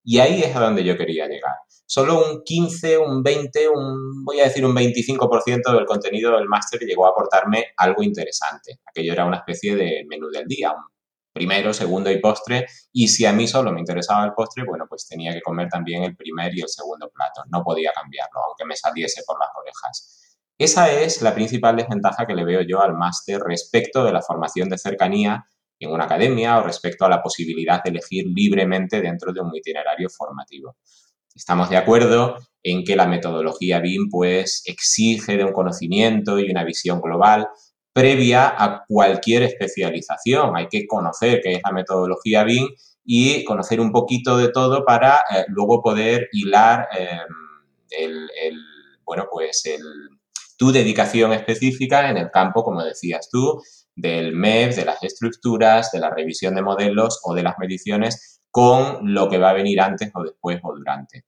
Y 0.05 0.19
ahí 0.19 0.41
es 0.41 0.55
a 0.55 0.61
donde 0.61 0.85
yo 0.85 0.97
quería 0.97 1.27
llegar 1.27 1.55
solo 1.87 2.19
un 2.19 2.43
15, 2.43 2.97
un 2.97 3.23
20, 3.23 3.69
un, 3.69 4.25
voy 4.25 4.41
a 4.41 4.43
decir 4.43 4.65
un 4.65 4.75
25% 4.75 5.73
del 5.73 5.85
contenido 5.85 6.35
del 6.35 6.47
máster 6.47 6.81
llegó 6.81 7.05
a 7.07 7.09
aportarme 7.11 7.67
algo 7.77 8.03
interesante. 8.03 8.79
Aquello 8.85 9.13
era 9.13 9.25
una 9.25 9.37
especie 9.37 9.75
de 9.75 10.05
menú 10.07 10.29
del 10.29 10.45
día, 10.45 10.75
primero, 11.33 11.73
segundo 11.73 12.11
y 12.11 12.19
postre. 12.19 12.67
Y 12.91 13.07
si 13.07 13.25
a 13.25 13.31
mí 13.31 13.47
solo 13.47 13.71
me 13.71 13.79
interesaba 13.79 14.25
el 14.25 14.33
postre, 14.33 14.65
bueno, 14.65 14.85
pues 14.89 15.07
tenía 15.07 15.33
que 15.33 15.41
comer 15.41 15.69
también 15.69 16.03
el 16.03 16.15
primer 16.15 16.53
y 16.55 16.61
el 16.61 16.67
segundo 16.67 17.09
plato. 17.09 17.43
No 17.49 17.63
podía 17.63 17.91
cambiarlo, 17.93 18.41
aunque 18.47 18.65
me 18.65 18.75
saliese 18.75 19.23
por 19.25 19.39
las 19.39 19.49
orejas. 19.55 20.37
Esa 20.59 20.91
es 20.91 21.21
la 21.21 21.33
principal 21.33 21.77
desventaja 21.77 22.25
que 22.25 22.35
le 22.35 22.43
veo 22.43 22.61
yo 22.61 22.81
al 22.81 22.95
máster 22.95 23.39
respecto 23.39 24.03
de 24.03 24.11
la 24.11 24.21
formación 24.21 24.67
de 24.67 24.77
cercanía 24.77 25.45
en 25.79 25.91
una 25.91 26.05
academia 26.05 26.57
o 26.57 26.63
respecto 26.63 27.05
a 27.05 27.09
la 27.09 27.21
posibilidad 27.21 27.81
de 27.83 27.91
elegir 27.91 28.25
libremente 28.27 28.99
dentro 28.99 29.31
de 29.31 29.39
un 29.39 29.55
itinerario 29.55 30.09
formativo. 30.09 30.75
Estamos 31.37 31.69
de 31.69 31.77
acuerdo 31.77 32.35
en 32.63 32.83
que 32.83 32.95
la 32.95 33.05
metodología 33.05 33.79
BIM 33.79 34.09
pues 34.09 34.63
exige 34.65 35.37
de 35.37 35.43
un 35.43 35.53
conocimiento 35.53 36.39
y 36.39 36.49
una 36.49 36.63
visión 36.63 36.99
global 36.99 37.47
previa 37.93 38.55
a 38.57 38.83
cualquier 38.87 39.43
especialización. 39.43 40.57
Hay 40.57 40.67
que 40.67 40.87
conocer 40.87 41.41
qué 41.43 41.53
es 41.53 41.61
la 41.63 41.71
metodología 41.71 42.43
BIM 42.43 42.67
y 43.05 43.43
conocer 43.43 43.79
un 43.79 43.91
poquito 43.91 44.35
de 44.35 44.49
todo 44.49 44.83
para 44.83 45.17
eh, 45.17 45.45
luego 45.49 45.83
poder 45.83 46.27
hilar 46.31 46.87
em, 46.97 47.27
el, 47.91 48.59
bueno, 49.05 49.27
pues 49.31 49.63
el, 49.65 49.81
tu 50.57 50.71
dedicación 50.71 51.33
específica 51.33 52.09
en 52.09 52.17
el 52.17 52.31
campo, 52.31 52.63
como 52.63 52.83
decías 52.83 53.29
tú, 53.31 53.61
del 53.95 54.33
MEP, 54.33 54.73
de 54.73 54.85
las 54.85 55.03
estructuras, 55.03 55.91
de 55.91 55.99
la 55.99 56.09
revisión 56.09 56.55
de 56.55 56.63
modelos 56.63 57.19
o 57.23 57.35
de 57.35 57.43
las 57.43 57.59
mediciones 57.59 58.36
con 58.57 59.13
lo 59.13 59.29
que 59.29 59.37
va 59.37 59.51
a 59.51 59.53
venir 59.53 59.79
antes 59.79 60.09
o 60.15 60.23
después 60.23 60.59
o 60.63 60.75
durante. 60.75 61.25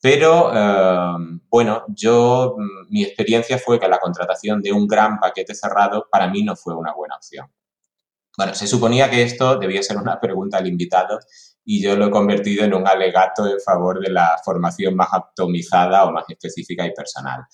Pero, 0.00 0.50
em, 0.54 1.38
bueno, 1.50 1.84
yo, 1.88 2.54
mm, 2.56 2.90
mi 2.90 3.04
experiencia 3.04 3.58
fue 3.58 3.78
que 3.78 3.86
la 3.86 3.98
contratación 3.98 4.62
de 4.62 4.72
un 4.72 4.86
gran 4.86 5.20
paquete 5.20 5.54
cerrado 5.54 6.06
para 6.10 6.28
mí 6.28 6.42
no 6.42 6.56
fue 6.56 6.74
una 6.74 6.94
buena 6.94 7.16
opción. 7.16 7.52
Bueno, 8.38 8.54
se 8.54 8.66
suponía 8.66 9.10
que 9.10 9.22
esto 9.22 9.58
debía 9.58 9.82
ser 9.82 9.98
una 9.98 10.18
pregunta 10.18 10.56
al 10.56 10.66
invitado 10.66 11.18
y 11.62 11.82
yo 11.82 11.94
lo 11.94 12.06
he 12.06 12.10
convertido 12.10 12.64
en 12.64 12.72
un 12.72 12.88
alegato 12.88 13.46
en 13.46 13.60
favor 13.60 14.00
de 14.00 14.10
la 14.10 14.40
formación 14.42 14.96
más 14.96 15.08
optimizada 15.12 16.06
o 16.06 16.12
más 16.12 16.24
específica 16.26 16.86
y 16.86 16.94
personal. 16.94 17.44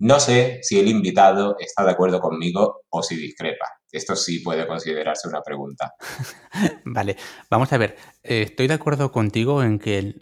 No 0.00 0.20
sé 0.20 0.58
si 0.62 0.78
el 0.78 0.88
invitado 0.88 1.56
está 1.58 1.84
de 1.84 1.92
acuerdo 1.92 2.20
conmigo 2.20 2.82
o 2.90 3.02
si 3.02 3.16
discrepa. 3.16 3.81
Esto 3.92 4.16
sí 4.16 4.40
puede 4.40 4.66
considerarse 4.66 5.28
una 5.28 5.42
pregunta. 5.42 5.94
vale, 6.84 7.16
vamos 7.50 7.72
a 7.72 7.78
ver. 7.78 7.96
Eh, 8.22 8.42
estoy 8.42 8.66
de 8.66 8.74
acuerdo 8.74 9.12
contigo 9.12 9.62
en 9.62 9.78
que 9.78 10.16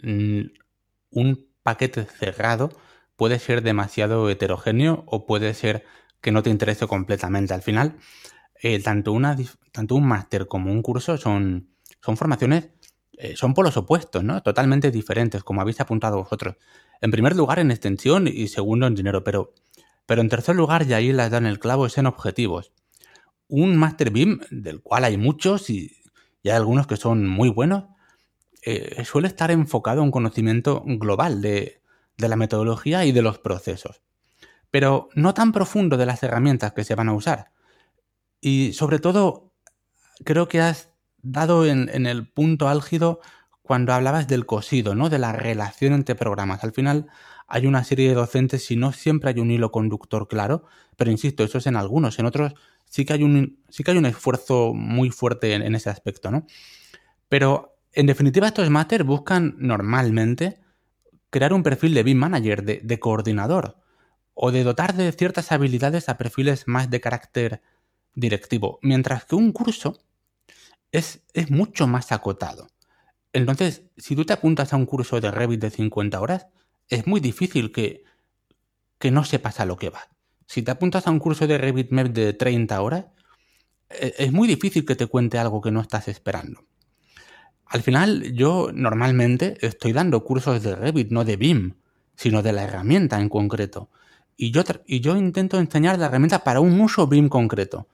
un 1.09 1.47
paquete 1.63 2.03
cerrado 2.03 2.69
puede 3.15 3.39
ser 3.39 3.61
demasiado 3.61 4.29
heterogéneo 4.29 5.03
o 5.07 5.25
puede 5.25 5.53
ser 5.53 5.85
que 6.19 6.31
no 6.31 6.43
te 6.43 6.49
interese 6.49 6.85
completamente. 6.85 7.53
Al 7.53 7.61
final, 7.61 7.97
eh, 8.61 8.81
tanto, 8.81 9.11
un 9.13 10.07
máster 10.07 10.47
como 10.47 10.71
un 10.71 10.81
curso 10.81 11.17
son, 11.17 11.69
son 12.01 12.17
formaciones, 12.17 12.69
eh, 13.17 13.35
son 13.35 13.53
polos 13.53 13.77
opuestos, 13.77 14.23
¿no? 14.23 14.41
Totalmente 14.43 14.91
diferentes, 14.91 15.43
como 15.43 15.61
habéis 15.61 15.79
apuntado 15.79 16.17
vosotros. 16.17 16.55
En 16.99 17.11
primer 17.11 17.35
lugar 17.35 17.59
en 17.59 17.71
extensión 17.71 18.27
y 18.27 18.49
segundo 18.49 18.85
en 18.85 18.95
dinero, 18.95 19.23
pero, 19.23 19.53
pero 20.05 20.21
en 20.21 20.29
tercer 20.29 20.55
lugar, 20.55 20.85
y 20.87 20.93
ahí 20.93 21.11
las 21.11 21.31
dan 21.31 21.45
el 21.45 21.59
clavo, 21.59 21.85
es 21.85 21.97
en 21.97 22.05
objetivos. 22.05 22.71
Un 23.51 23.77
máster 23.77 24.09
BIM, 24.09 24.39
del 24.49 24.81
cual 24.81 25.03
hay 25.03 25.17
muchos 25.17 25.69
y, 25.69 26.01
y 26.41 26.49
hay 26.49 26.55
algunos 26.55 26.87
que 26.87 26.97
son 26.97 27.27
muy 27.27 27.49
buenos, 27.49 27.85
eh, 28.63 29.03
suele 29.05 29.27
estar 29.27 29.49
enfocado 29.51 30.01
a 30.01 30.03
un 30.03 30.11
conocimiento 30.11 30.83
global 30.85 31.41
de, 31.41 31.81
la 32.17 32.35
metodología 32.35 33.03
y 33.05 33.11
de 33.11 33.23
los 33.23 33.39
procesos, 33.39 34.03
pero 34.69 35.09
no 35.15 35.33
tan 35.33 35.51
profundo 35.51 35.97
de 35.97 36.05
las 36.05 36.21
herramientas 36.21 36.71
que 36.73 36.83
se 36.83 36.93
van 36.93 37.09
a 37.09 37.13
usar. 37.13 37.51
Y 38.39 38.73
sobre 38.73 38.99
todo, 38.99 39.51
creo 40.23 40.47
que 40.47 40.61
has 40.61 40.93
dado 41.23 41.65
en, 41.65 41.89
el 42.05 42.27
punto 42.27 42.67
álgido 42.69 43.21
cuando 43.63 43.93
hablabas 43.93 44.27
del 44.27 44.45
cosido, 44.45 44.93
¿no? 44.93 45.09
De 45.09 45.17
la 45.17 45.31
relación 45.31 45.93
entre 45.93 46.13
programas. 46.13 46.63
Al 46.63 46.73
final 46.73 47.07
hay 47.47 47.65
una 47.65 47.83
serie 47.83 48.09
de 48.09 48.13
docentes 48.13 48.69
y 48.69 48.75
no 48.75 48.91
siempre 48.91 49.31
hay 49.31 49.39
un 49.39 49.49
hilo 49.49 49.71
conductor 49.71 50.27
claro, 50.27 50.65
pero 50.95 51.09
insisto, 51.09 51.43
eso 51.43 51.57
es 51.57 51.65
en 51.65 51.75
algunos, 51.75 52.19
en 52.19 52.27
otros 52.27 52.53
sí 52.91 53.05
que 53.05 53.13
hay 53.13 53.23
un, 53.23 53.63
sí 53.69 53.83
que 53.83 53.91
hay 53.91 53.97
un 53.97 54.05
esfuerzo 54.05 54.73
muy 54.73 55.11
fuerte 55.11 55.53
en, 55.53 55.75
ese 55.75 55.89
aspecto, 55.89 56.29
¿no? 56.29 56.45
Pero 57.29 57.77
en 57.93 58.05
definitiva, 58.05 58.47
estos 58.47 58.69
máster 58.69 59.05
buscan 59.05 59.55
normalmente 59.57 60.59
crear 61.29 61.53
un 61.53 61.63
perfil 61.63 61.93
de 61.93 62.03
BIM 62.03 62.17
Manager, 62.17 62.63
de, 62.63 62.99
coordinador, 62.99 63.77
o 64.33 64.51
de 64.51 64.65
dotar 64.65 64.93
de 64.93 65.09
ciertas 65.13 65.53
habilidades 65.53 66.09
a 66.09 66.17
perfiles 66.17 66.67
más 66.67 66.89
de 66.89 66.99
carácter 66.99 67.61
directivo, 68.13 68.77
mientras 68.81 69.23
que 69.23 69.35
un 69.35 69.53
curso 69.53 69.97
es, 70.91 71.21
es 71.33 71.49
mucho 71.49 71.87
más 71.87 72.11
acotado. 72.11 72.67
Entonces, 73.31 73.83
si 73.95 74.17
tú 74.17 74.25
te 74.25 74.33
apuntas 74.33 74.73
a 74.73 74.75
un 74.75 74.85
curso 74.85 75.21
de 75.21 75.31
Revit 75.31 75.61
de 75.61 75.69
50 75.69 76.19
horas, 76.19 76.47
es 76.89 77.07
muy 77.07 77.21
difícil 77.21 77.71
que, 77.71 78.03
que 78.99 79.11
no 79.11 79.23
sepas 79.23 79.61
a 79.61 79.65
lo 79.65 79.77
que 79.77 79.89
va. 79.89 80.09
Si 80.51 80.63
te 80.63 80.71
apuntas 80.71 81.07
a 81.07 81.11
un 81.11 81.19
curso 81.19 81.47
de 81.47 81.57
Revit 81.57 81.91
MEP 81.91 82.07
de 82.07 82.33
30 82.33 82.81
horas, 82.81 83.05
e, 83.89 84.13
es 84.17 84.33
muy 84.33 84.49
difícil 84.49 84.83
que 84.85 84.97
te 84.97 85.07
cuente 85.07 85.39
algo 85.39 85.61
que 85.61 85.71
no 85.71 85.79
estás 85.79 86.09
esperando. 86.09 86.65
Al 87.67 87.81
final, 87.83 88.33
yo 88.33 88.69
normalmente 88.73 89.55
estoy 89.61 89.93
dando 89.93 90.25
cursos 90.25 90.61
de 90.61 90.75
Revit, 90.75 91.09
no 91.09 91.23
de 91.23 91.37
BIM, 91.37 91.75
sino 92.17 92.43
de 92.43 92.51
la 92.51 92.63
herramienta 92.63 93.21
en 93.21 93.29
concreto. 93.29 93.89
Y 94.35 94.51
yo, 94.51 94.63
y 94.85 94.99
yo 94.99 95.15
intento 95.15 95.57
enseñar 95.57 95.97
la 95.97 96.07
herramienta 96.07 96.43
para 96.43 96.59
un 96.59 96.77
uso 96.81 97.07
BIM 97.07 97.29
concreto. 97.29 97.87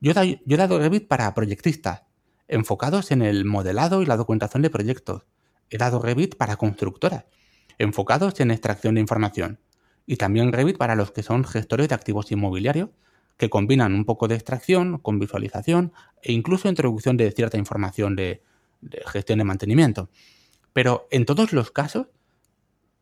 Yo, 0.00 0.12
yo 0.22 0.54
he 0.54 0.56
dado 0.56 0.78
Revit 0.78 1.08
para 1.08 1.34
proyectistas, 1.34 2.02
enfocados 2.46 3.10
en 3.10 3.22
el 3.22 3.44
modelado 3.44 4.02
y 4.02 4.06
la 4.06 4.16
documentación 4.16 4.62
de 4.62 4.70
proyectos. 4.70 5.24
He 5.68 5.78
dado 5.78 6.00
Revit 6.00 6.36
para 6.36 6.54
constructoras, 6.54 7.24
enfocados 7.76 8.38
en 8.38 8.52
extracción 8.52 8.94
de 8.94 9.00
información. 9.00 9.58
Y 10.10 10.16
también 10.16 10.54
Revit 10.54 10.78
para 10.78 10.94
los 10.94 11.10
que 11.10 11.22
son 11.22 11.44
gestores 11.44 11.90
de 11.90 11.94
activos 11.94 12.32
inmobiliarios, 12.32 12.88
que 13.36 13.50
combinan 13.50 13.92
un 13.92 14.06
poco 14.06 14.26
de 14.26 14.36
extracción 14.36 14.96
con 14.96 15.18
visualización 15.18 15.92
e 16.22 16.32
incluso 16.32 16.66
introducción 16.66 17.18
de 17.18 17.30
cierta 17.30 17.58
información 17.58 18.16
de, 18.16 18.42
gestión 19.12 19.38
de 19.38 19.44
mantenimiento. 19.44 20.08
Pero 20.72 21.06
en 21.10 21.26
todos 21.26 21.52
los 21.52 21.70
casos 21.72 22.06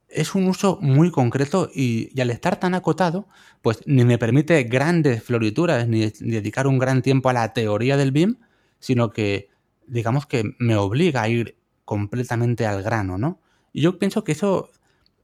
es 0.09 0.35
un 0.35 0.49
uso 0.49 0.81
muy 0.83 1.13
concreto 1.13 1.71
y, 1.73 2.11
al 2.21 2.31
estar 2.31 2.59
tan 2.59 2.75
acotado, 2.75 3.29
pues 3.63 3.83
ni 3.87 4.05
me 4.05 4.19
permite 4.19 4.65
grandes 4.65 5.23
florituras 5.23 5.87
ni, 5.87 6.11
dedicar 6.11 6.67
un 6.67 6.79
gran 6.79 7.03
tiempo 7.03 7.29
a 7.29 7.35
la 7.35 7.53
teoría 7.53 7.97
del 7.97 8.11
BIM, 8.11 8.41
sino 8.81 9.13
que 9.13 9.49
digamos 9.87 10.27
que 10.27 10.43
me 10.59 10.75
obliga 10.75 11.23
a 11.23 11.29
ir 11.29 11.57
completamente 11.85 12.67
al 12.67 12.83
grano, 12.83 13.17
¿no? 13.17 13.41
Y 13.73 13.83
yo 13.83 13.97
pienso 14.01 14.25
que 14.25 14.33
eso 14.33 14.73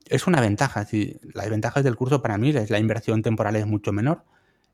es 0.08 0.26
una 0.26 0.40
ventaja. 0.40 0.86
Las 1.34 1.50
ventajas 1.50 1.84
del 1.84 1.96
curso 1.96 2.22
para 2.22 2.38
mí 2.38 2.50
es 2.50 2.70
la 2.70 2.78
inversión 2.78 3.22
temporal 3.22 3.56
es 3.56 3.66
mucho 3.66 3.92
menor, 3.92 4.24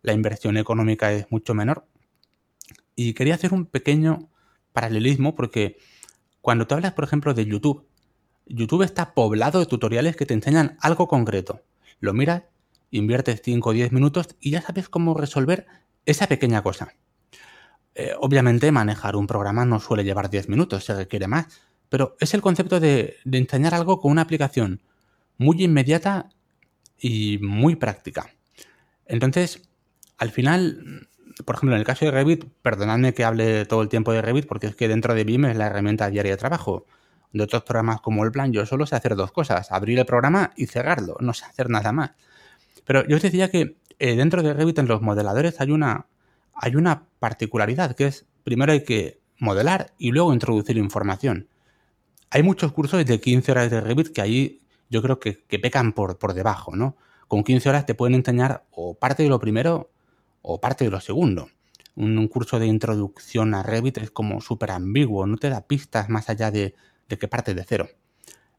la 0.03 0.13
inversión 0.13 0.57
económica 0.57 1.13
es 1.13 1.27
mucho 1.31 1.55
menor. 1.55 1.87
Y 2.95 3.15
quería 3.15 3.35
hacer 3.35 3.53
un 3.53 3.67
pequeño 3.67 4.29
paralelismo 4.73 5.35
porque 5.35 5.79
cuando 6.41 6.67
tú 6.67 6.75
hablas, 6.75 6.93
por 6.93 7.05
ejemplo, 7.05 7.35
de 7.35 7.47
YouTube, 7.47 7.87
YouTube 8.47 8.83
está 8.83 9.15
poblado 9.15 9.61
de 9.61 9.67
tutoriales 9.67 10.17
que 10.17 10.27
te 10.27 10.35
enseñan 10.35 10.77
algo 10.81 11.07
concreto. 11.07 11.63
Lo 12.01 12.15
miras, 12.15 12.45
inviertes 12.91 13.43
5 13.45 13.69
o 13.69 13.73
10 13.73 13.93
minutos 13.93 14.29
y 14.41 14.51
ya 14.51 14.63
sabes 14.63 14.89
cómo 14.89 15.15
resolver 15.15 15.67
esa 16.07 16.27
pequeña 16.27 16.63
cosa. 16.63 16.95
Eh, 17.95 18.13
obviamente 18.19 18.71
manejar 18.73 19.17
un 19.17 19.27
programa 19.27 19.65
no 19.65 19.81
suele 19.81 20.05
llevar 20.05 20.31
10 20.31 20.49
minutos, 20.49 20.85
se 20.85 20.95
requiere 20.95 21.27
más, 21.27 21.61
pero 21.89 22.17
es 22.21 22.33
el 22.35 22.41
concepto 22.41 22.81
de 22.81 23.17
enseñar 23.25 23.75
algo 23.75 24.01
con 24.01 24.13
una 24.13 24.23
aplicación 24.23 24.81
muy 25.39 25.63
inmediata 25.63 26.29
y 26.99 27.39
muy 27.39 27.77
práctica. 27.77 28.31
Entonces, 29.07 29.69
al 30.19 30.31
final, 30.31 31.09
por 31.45 31.57
ejemplo, 31.57 31.75
en 31.75 31.81
el 31.81 31.87
caso 31.87 32.05
de 32.05 32.11
Revit, 32.11 32.45
perdonadme 32.63 33.15
que 33.15 33.25
hable 33.25 33.65
todo 33.65 33.83
el 33.83 33.89
tiempo 33.89 34.13
de 34.13 34.21
Revit, 34.21 34.47
porque 34.47 34.67
es 34.67 34.77
que 34.77 34.89
dentro 34.89 35.15
de 35.15 35.25
BIM 35.25 35.47
es 35.47 35.57
la 35.57 35.67
herramienta 35.67 36.11
diaria 36.11 36.33
de 36.33 36.37
trabajo. 36.37 36.87
De 37.33 37.45
otros 37.45 37.63
programas 37.63 38.01
como 38.01 38.25
el 38.25 38.33
plan, 38.33 38.53
yo 38.53 38.65
solo 38.65 38.87
sé 38.87 38.97
hacer 38.97 39.15
dos 39.15 39.33
cosas, 39.33 39.71
abrir 39.71 39.99
el 39.99 40.07
programa 40.07 40.53
y 40.57 40.67
cerrarlo, 40.67 41.17
no 41.21 41.35
sé 41.35 41.45
hacer 41.45 41.69
nada 41.69 41.93
más. 41.93 42.13
Pero 42.87 43.07
yo 43.07 43.17
os 43.17 43.23
decía 43.23 43.51
que 43.51 43.77
eh, 43.99 44.17
dentro 44.17 44.43
de 44.43 44.55
Revit 44.55 44.79
en 44.79 44.89
los 44.89 45.03
modeladores 45.03 45.61
hay 45.61 45.71
una, 45.71 46.07
hay 46.55 46.75
una 46.75 47.05
particularidad, 47.19 47.95
que 47.95 48.07
es 48.07 48.25
primero 48.45 48.73
hay 48.73 48.83
que 48.83 49.21
modelar 49.39 49.93
y 49.99 50.11
luego 50.11 50.33
introducir 50.33 50.79
información. 50.79 51.49
Hay 52.31 52.43
muchos 52.43 52.73
cursos 52.73 53.05
de 53.05 53.21
15 53.21 53.53
horas 53.53 53.71
de 53.71 53.81
Revit 53.83 54.09
que 54.09 54.23
ahí 54.23 54.61
yo 54.91 55.03
creo 55.03 55.19
que, 55.21 55.33
pecan 55.33 55.93
por, 55.93 56.19
por 56.19 56.35
debajo, 56.35 56.77
¿no? 56.77 56.97
Con 57.29 57.45
15 57.45 57.69
horas 57.69 57.87
te 57.87 57.95
pueden 57.95 58.15
enseñar 58.15 58.65
o 58.71 58.95
parte 58.95 59.23
de 59.23 59.29
lo 59.29 59.39
primero 59.39 59.91
o 60.43 60.61
parte 60.61 60.85
de 60.85 60.91
lo 60.91 61.01
segundo. 61.01 61.51
Un, 61.95 62.29
curso 62.29 62.59
de 62.59 62.67
introducción 62.67 63.55
a 63.55 63.63
Revit 63.63 63.99
es 63.99 64.11
como 64.11 64.41
súper 64.41 64.71
ambiguo, 64.71 65.27
no 65.27 65.37
te 65.37 65.51
da 65.51 65.67
pistas 65.67 66.09
más 66.09 66.31
allá 66.31 66.51
de, 66.51 66.75
que 67.09 67.29
parte 67.29 67.55
de 67.55 67.65
cero. 67.65 67.89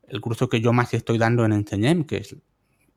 El 0.07 0.21
curso 0.21 0.49
que 0.49 0.61
yo 0.61 0.73
más 0.73 0.93
estoy 0.93 1.17
dando 1.17 1.45
en 1.45 1.53
Enseñem, 1.53 2.03
que 2.03 2.17
es 2.17 2.35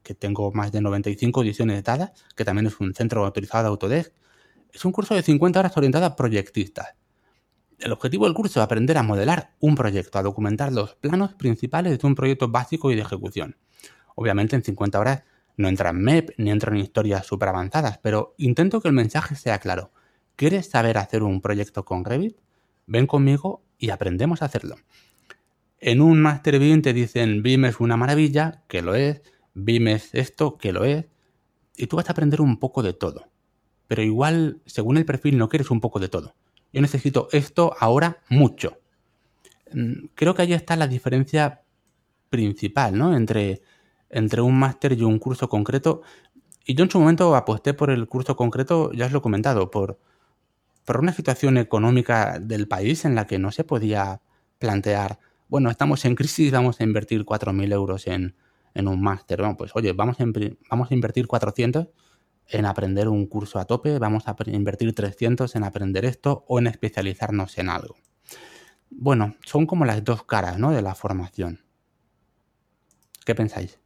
que 0.03 0.15
tengo 0.15 0.51
más 0.53 0.73
de 0.73 0.81
95 0.81 1.43
ediciones 1.43 1.85
dadas, 1.85 2.11
que 2.35 2.45
también 2.45 2.67
es 2.67 2.81
un 2.81 2.93
centro 2.93 3.25
autorizado 3.25 3.65
de 3.65 3.69
Autodesk, 3.69 4.13
es 4.73 4.85
un 4.85 4.93
curso 4.93 5.15
de 5.15 5.23
50 5.23 5.61
horas 5.61 5.77
orientado 5.77 6.07
a 6.07 6.17
proyectistas. 6.17 6.95
El 7.83 7.91
objetivo 7.91 8.27
del 8.27 8.35
curso 8.35 8.61
es 8.61 8.65
aprender 8.65 8.97
a 8.97 9.03
modelar 9.03 9.57
un 9.59 9.75
proyecto, 9.75 10.17
a 10.17 10.23
documentar 10.23 10.73
los 10.73 10.95
planos 10.95 11.35
principales 11.35 11.99
de 11.99 12.07
un 12.07 12.15
proyecto 12.15 12.49
básico 12.49 12.93
y 12.93 12.95
de 12.95 13.03
ejecución. 13.03 13.57
Obviamente 14.15 14.55
en 14.55 14.63
50 14.63 15.01
horas 15.01 15.25
no 15.57 15.67
entra 15.67 15.91
en 15.91 16.01
MEP 16.01 16.31
ni 16.39 16.53
entra 16.53 16.71
en 16.71 16.81
historias 16.81 17.27
súper 17.27 17.49
avanzadas, 17.49 17.99
pero 17.99 18.37
intento 18.39 18.81
que 18.81 18.87
el 18.87 18.95
mensaje 18.95 19.35
sea 19.35 19.59
claro. 19.59 19.91
¿Quieres 20.37 20.71
saber 20.71 20.97
hacer 20.97 21.25
un 21.25 21.41
proyecto 21.41 21.85
con 21.85 22.05
Revit? 22.05 22.39
Ven 22.87 23.09
conmigo 23.09 23.65
y 23.79 23.91
aprendemos 23.91 24.43
a 24.43 24.45
hacerlo. 24.45 24.77
En 25.81 26.01
un 26.01 26.23
Master 26.23 26.61
BIM 26.61 26.83
te 26.83 26.93
dicen 26.93 27.43
BIM 27.43 27.65
es 27.65 27.81
una 27.81 27.97
maravilla, 27.97 28.63
que 28.69 28.83
lo 28.83 28.95
es, 28.95 29.23
BIM 29.55 29.89
es 29.89 30.15
esto, 30.15 30.57
que 30.57 30.73
lo 30.73 30.85
es, 30.85 31.07
y 31.77 31.89
tú 31.89 31.97
vas 31.97 32.09
a 32.09 32.13
aprender 32.13 32.43
un 32.43 32.61
poco 32.61 32.85
de 32.85 32.93
todo. 32.93 33.25
Pero 33.89 34.03
igual, 34.03 34.63
según 34.67 34.99
el 34.99 35.05
perfil, 35.05 35.37
no 35.37 35.49
quieres 35.49 35.73
un 35.73 35.81
poco 35.81 35.99
de 35.99 36.09
todo. 36.09 36.37
Yo 36.73 36.81
necesito 36.81 37.29
esto 37.33 37.75
ahora 37.79 38.19
mucho. 38.29 38.79
Mm, 39.73 40.07
creo 40.15 40.35
que 40.35 40.43
ahí 40.43 40.53
está 40.53 40.77
la 40.77 40.87
diferencia 40.87 41.63
principal, 42.31 42.97
¿no? 42.97 43.15
Entre, 43.17 43.63
entre 44.09 44.41
un 44.41 44.59
máster 44.59 44.93
y 44.93 45.03
un 45.03 45.19
curso 45.19 45.49
concreto. 45.49 46.03
Y 46.65 46.75
yo 46.75 46.85
en 46.85 46.91
su 46.91 46.99
momento 46.99 47.35
aposté 47.37 47.75
por 47.75 47.91
el 47.91 48.07
curso 48.09 48.37
concreto, 48.37 48.93
ya 48.93 49.07
os 49.07 49.13
lo 49.13 49.19
he 49.19 49.23
comentado, 49.23 49.71
por, 49.71 49.99
por 50.85 50.99
una 51.01 51.13
situación 51.13 51.59
económica 51.59 52.39
del 52.41 52.69
país 52.69 53.05
en 53.05 53.15
la 53.15 53.27
que 53.27 53.39
no 53.39 53.51
se 53.53 53.65
podía 53.65 54.21
plantear, 54.59 55.19
bueno, 55.49 55.71
estamos 55.71 56.05
en 56.05 56.15
crisis, 56.15 56.51
vamos 56.53 56.81
a 56.81 56.85
invertir 56.85 57.25
4.000 57.25 57.73
euros 57.73 58.07
en, 58.07 58.37
en 58.75 58.89
un 58.89 59.03
máster. 59.03 59.41
Bueno, 59.41 59.57
pues 59.57 59.73
oye, 59.75 59.93
vamos 59.93 60.19
a, 60.21 60.25
vamos 60.71 60.91
a 60.91 60.95
invertir 60.95 61.27
400 61.27 61.89
en 62.53 62.67
aprender 62.67 63.09
un 63.09 63.27
curso 63.27 63.59
a 63.59 63.65
tope, 63.65 63.99
vamos 63.99 64.29
a 64.29 64.37
invertir 64.47 64.95
300 64.95 65.55
en 65.57 65.65
aprender 65.65 66.05
esto 66.05 66.45
o 66.47 66.59
en 66.59 66.67
especializarnos 66.67 67.59
en 67.59 67.71
algo. 67.71 67.97
Bueno, 68.91 69.37
son 69.45 69.67
como 69.67 69.85
las 69.85 70.05
dos 70.05 70.25
caras 70.25 70.59
¿no? 70.59 70.71
de 70.71 70.83
la 70.83 70.95
formación. 70.95 71.61
¿Qué 73.25 73.35
pensáis? 73.35 73.81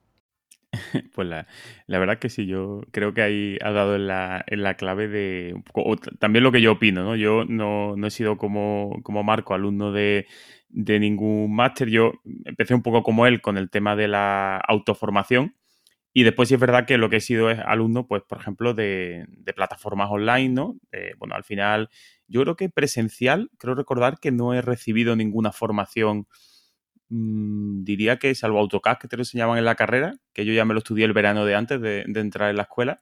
Pues 1.14 1.28
la, 1.28 1.46
verdad 1.86 2.18
que 2.18 2.28
sí, 2.28 2.46
yo 2.46 2.82
creo 2.90 3.14
que 3.14 3.22
ahí 3.22 3.58
ha 3.62 3.70
dado 3.70 3.96
la, 3.98 4.44
la 4.48 4.74
clave 4.74 5.08
de 5.08 5.54
también 6.18 6.42
lo 6.42 6.52
que 6.52 6.60
yo 6.60 6.72
opino, 6.72 7.02
¿no? 7.02 7.16
Yo 7.16 7.44
no, 7.46 7.94
he 8.06 8.10
sido 8.10 8.36
como, 8.36 8.98
como 9.02 9.22
Marco, 9.22 9.54
alumno 9.54 9.92
de, 9.92 10.26
de 10.68 10.98
ningún 11.00 11.54
máster. 11.54 11.88
Yo 11.88 12.12
empecé 12.44 12.74
un 12.74 12.82
poco 12.82 13.02
como 13.02 13.26
él 13.26 13.40
con 13.40 13.56
el 13.56 13.70
tema 13.70 13.96
de 13.96 14.08
la 14.08 14.58
autoformación. 14.58 15.54
Y 16.16 16.22
después 16.22 16.48
sí 16.48 16.54
es 16.54 16.60
verdad 16.60 16.86
que 16.86 16.96
lo 16.96 17.10
que 17.10 17.16
he 17.16 17.20
sido 17.20 17.50
es 17.50 17.58
alumno, 17.58 18.06
pues, 18.06 18.22
por 18.22 18.38
ejemplo, 18.38 18.72
de, 18.72 19.26
plataformas 19.54 20.08
online, 20.10 20.48
¿no? 20.48 20.78
bueno, 21.18 21.34
al 21.34 21.44
final, 21.44 21.90
yo 22.26 22.40
creo 22.40 22.56
que 22.56 22.70
presencial, 22.70 23.50
creo 23.58 23.74
recordar 23.74 24.18
que 24.18 24.32
no 24.32 24.54
he 24.54 24.62
recibido 24.62 25.14
ninguna 25.14 25.52
formación 25.52 26.26
Mm, 27.10 27.84
diría 27.84 28.16
que 28.18 28.34
salvo 28.34 28.58
AutoCAD 28.60 28.98
que 28.98 29.08
te 29.08 29.16
lo 29.16 29.20
enseñaban 29.22 29.58
en 29.58 29.66
la 29.66 29.74
carrera, 29.76 30.14
que 30.32 30.44
yo 30.46 30.54
ya 30.54 30.64
me 30.64 30.72
lo 30.74 30.78
estudié 30.78 31.04
el 31.04 31.12
verano 31.12 31.44
de 31.44 31.54
antes 31.54 31.80
de, 31.80 32.00
entrar 32.00 32.50
en 32.50 32.56
la 32.56 32.62
escuela, 32.62 32.98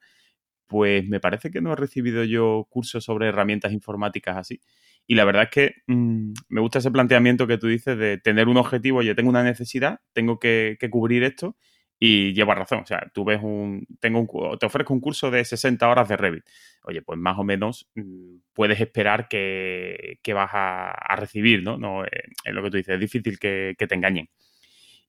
pues 0.66 1.08
me 1.08 1.20
parece 1.20 1.50
que 1.52 1.60
no 1.60 1.72
he 1.72 1.76
recibido 1.76 2.24
yo 2.24 2.66
cursos 2.70 3.04
sobre 3.04 3.28
herramientas 3.28 3.72
informáticas 3.72 4.36
así. 4.38 4.60
Y 5.06 5.14
la 5.16 5.24
verdad 5.24 5.44
es 5.44 5.50
que 5.50 5.74
mm, 5.86 6.32
me 6.48 6.60
gusta 6.60 6.80
ese 6.80 6.90
planteamiento 6.90 7.46
que 7.46 7.58
tú 7.58 7.68
dices 7.68 7.96
de 7.98 8.18
tener 8.18 8.48
un 8.48 8.56
objetivo, 8.58 9.02
yo 9.02 9.14
tengo 9.16 9.30
una 9.30 9.44
necesidad, 9.44 10.00
tengo 10.14 10.38
que 10.40 10.78
cubrir 10.90 11.22
esto 11.24 11.56
y 11.98 12.32
lleva 12.32 12.54
razón. 12.54 12.80
O 12.80 12.86
sea, 12.86 13.10
tú 13.12 13.24
ves 13.24 13.40
un. 13.42 13.86
Tengo 14.00 14.20
un, 14.20 14.58
te 14.58 14.66
ofrezco 14.66 14.92
un 14.92 15.00
curso 15.00 15.30
de 15.30 15.44
60 15.44 15.88
horas 15.88 16.08
de 16.08 16.16
Revit. 16.16 16.44
Oye, 16.82 17.02
pues 17.02 17.18
más 17.18 17.38
o 17.38 17.44
menos 17.44 17.88
mm, 17.94 18.36
puedes 18.52 18.80
esperar 18.80 19.28
que, 19.28 20.18
vas 20.34 20.50
a, 20.52 21.16
recibir, 21.16 21.62
¿no? 21.62 21.78
no 21.78 22.04
eh, 22.04 22.10
es 22.44 22.54
lo 22.54 22.62
que 22.62 22.70
tú 22.70 22.76
dices, 22.76 22.94
es 22.94 23.00
difícil 23.00 23.38
que, 23.38 23.74
te 23.76 23.94
engañen. 23.94 24.28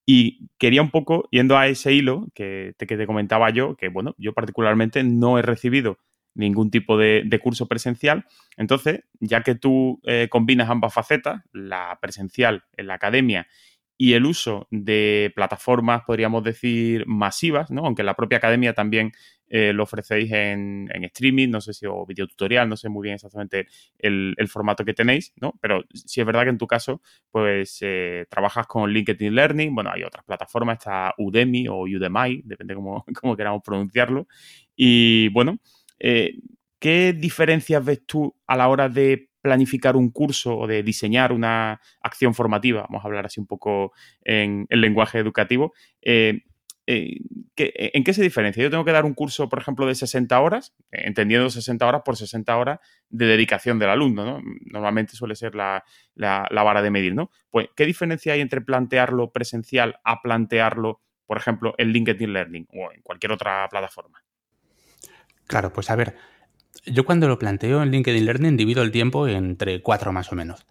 Y 0.05 0.49
quería 0.59 0.81
un 0.81 0.91
poco, 0.91 1.27
yendo 1.31 1.57
a 1.57 1.67
ese 1.67 1.91
hilo 1.91 2.27
que 2.35 2.73
te, 2.77 2.85
que 2.85 2.95
te 2.95 3.07
comentaba 3.07 3.49
yo, 3.49 3.75
que 3.75 3.89
bueno, 3.89 4.13
yo 4.17 4.33
particularmente 4.33 5.03
no 5.03 5.39
he 5.39 5.41
recibido 5.41 5.97
ningún 6.35 6.69
tipo 6.69 6.97
de, 6.97 7.39
curso 7.41 7.67
presencial. 7.67 8.25
Entonces, 8.57 9.01
ya 9.19 9.41
que 9.41 9.55
tú 9.55 9.99
eh, 10.03 10.27
combinas 10.29 10.69
ambas 10.69 10.93
facetas, 10.93 11.41
la 11.51 11.97
presencial 12.01 12.65
en 12.77 12.87
la 12.87 12.95
academia 12.95 13.47
y 13.97 14.13
el 14.13 14.25
uso 14.25 14.67
de 14.71 15.31
plataformas, 15.35 16.03
podríamos 16.05 16.43
decir, 16.43 17.05
masivas, 17.07 17.71
¿no? 17.71 17.85
Aunque 17.85 18.03
la 18.03 18.13
propia 18.13 18.39
academia 18.39 18.73
también 18.73 19.13
eh, 19.47 19.73
lo 19.73 19.83
ofrecéis 19.83 20.31
en, 20.31 20.89
streaming, 21.05 21.49
no 21.49 21.61
sé 21.61 21.73
si 21.73 21.85
o 21.85 22.05
videotutorial, 22.05 22.67
no 22.67 22.75
sé 22.75 22.89
muy 22.89 23.03
bien 23.03 23.15
exactamente 23.15 23.67
el, 23.99 24.35
formato 24.47 24.83
que 24.83 24.93
tenéis, 24.93 25.33
¿no? 25.37 25.53
Pero 25.61 25.83
sí 25.93 26.19
es 26.19 26.25
verdad 26.25 26.43
que 26.43 26.49
en 26.49 26.57
tu 26.57 26.67
caso, 26.67 27.01
pues 27.31 27.77
eh, 27.81 28.25
trabajas 28.29 28.67
con 28.67 28.91
LinkedIn 28.91 29.33
Learning, 29.33 29.73
bueno, 29.73 29.91
hay 29.93 30.03
otras 30.03 30.25
plataformas, 30.25 30.79
está 30.79 31.13
Udemy 31.17 31.67
o 31.69 31.83
Udemy, 31.83 32.41
depende 32.43 32.75
cómo, 32.75 33.05
cómo 33.21 33.37
queramos 33.37 33.61
pronunciarlo. 33.63 34.27
Y 34.75 35.29
bueno, 35.29 35.59
eh, 35.99 36.33
¿qué 36.79 37.13
diferencias 37.13 37.83
ves 37.85 38.05
tú 38.05 38.35
a 38.47 38.57
la 38.57 38.67
hora 38.67 38.89
de 38.89 39.29
planificar 39.45 39.95
un 39.95 40.09
curso 40.09 40.57
o 40.57 40.65
de 40.65 40.81
diseñar 40.81 41.31
una 41.31 41.79
acción 42.01 42.33
formativa, 42.33 42.81
vamos 42.89 43.05
a 43.05 43.07
hablar 43.07 43.27
así 43.27 43.39
un 43.39 43.45
poco 43.45 43.93
en 44.23 44.65
el 44.69 44.81
lenguaje 44.81 45.19
educativo, 45.19 45.71
eh, 46.01 46.41
eh, 46.87 47.19
¿en 47.55 48.03
qué 48.03 48.13
se 48.15 48.23
diferencia? 48.23 48.63
Yo 48.63 48.71
tengo 48.71 48.83
que 48.83 48.91
dar 48.91 49.05
un 49.05 49.13
curso, 49.13 49.47
por 49.47 49.59
ejemplo, 49.59 49.85
de 49.85 49.93
60 49.93 50.39
horas, 50.39 50.73
entendiendo 50.89 51.51
60 51.51 51.85
horas 51.85 52.01
por 52.03 52.17
60 52.17 52.57
horas 52.57 52.79
de 53.09 53.27
dedicación 53.27 53.77
del 53.77 53.89
alumno, 53.89 54.25
¿no? 54.25 54.41
Normalmente 54.65 55.15
suele 55.15 55.35
ser 55.35 55.53
la, 55.53 55.83
vara 56.15 56.81
de 56.81 56.89
medir, 56.89 57.13
¿no? 57.13 57.29
Pues, 57.51 57.67
¿qué 57.75 57.85
diferencia 57.85 58.33
hay 58.33 58.41
entre 58.41 58.61
plantearlo 58.61 59.31
presencial 59.31 59.99
a 60.03 60.23
plantearlo, 60.23 61.01
por 61.27 61.37
ejemplo, 61.37 61.75
en 61.77 61.89
LinkedIn 61.89 62.33
Learning 62.33 62.67
o 62.73 62.91
en 62.91 63.03
cualquier 63.03 63.31
otra 63.31 63.67
plataforma? 63.69 64.23
Claro, 65.45 65.71
pues 65.71 65.91
a 65.91 65.95
ver, 65.95 66.15
yo 66.85 67.05
cuando 67.05 67.27
lo 67.27 67.39
planteo 67.39 67.81
en 67.81 67.91
LinkedIn 67.91 68.25
Learning 68.25 68.57
divido 68.57 68.83
el 68.83 68.91
tiempo 68.91 69.27
entre 69.27 69.81
cuatro 69.81 70.11
más 70.11 70.31
o 70.31 70.35
menos. 70.35 70.65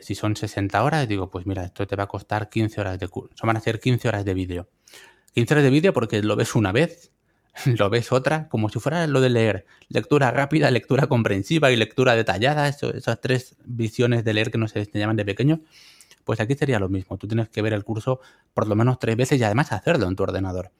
Si 0.00 0.14
son 0.14 0.36
60 0.36 0.82
horas, 0.82 1.08
digo, 1.08 1.30
pues 1.30 1.46
mira, 1.46 1.64
esto 1.64 1.86
te 1.86 1.96
va 1.96 2.04
a 2.04 2.08
costar 2.08 2.48
15 2.48 2.80
horas 2.80 2.98
de 2.98 3.08
curso. 3.08 3.46
Van 3.46 3.56
a 3.56 3.60
ser 3.60 3.80
15 3.80 4.08
horas 4.08 4.24
de 4.24 4.34
vídeo. 4.34 4.68
15 5.34 5.54
horas 5.54 5.64
de 5.64 5.70
vídeo 5.70 5.92
porque 5.92 6.22
lo 6.22 6.36
ves 6.36 6.54
una 6.54 6.72
vez, 6.72 7.10
lo 7.64 7.90
ves 7.90 8.12
otra, 8.12 8.48
como 8.48 8.68
si 8.68 8.78
fuera 8.78 9.06
lo 9.06 9.20
de 9.20 9.30
leer. 9.30 9.66
Lectura 9.88 10.30
rápida, 10.30 10.70
lectura 10.70 11.06
comprensiva 11.06 11.70
y 11.70 11.76
lectura 11.76 12.14
detallada, 12.14 12.68
esas 12.68 13.20
tres 13.20 13.56
visiones 13.64 14.24
de 14.24 14.34
leer 14.34 14.50
que 14.50 14.58
nos 14.58 14.74
llaman 14.74 15.16
de 15.16 15.24
pequeño. 15.24 15.62
Pues 16.24 16.40
aquí 16.40 16.54
sería 16.54 16.78
lo 16.78 16.90
mismo. 16.90 17.16
Tú 17.16 17.26
tienes 17.26 17.48
que 17.48 17.62
ver 17.62 17.72
el 17.72 17.84
curso 17.84 18.20
por 18.52 18.68
lo 18.68 18.76
menos 18.76 18.98
tres 18.98 19.16
veces 19.16 19.40
y 19.40 19.44
además 19.44 19.72
hacerlo 19.72 20.06
en 20.06 20.14
tu 20.14 20.22
ordenador. 20.22 20.72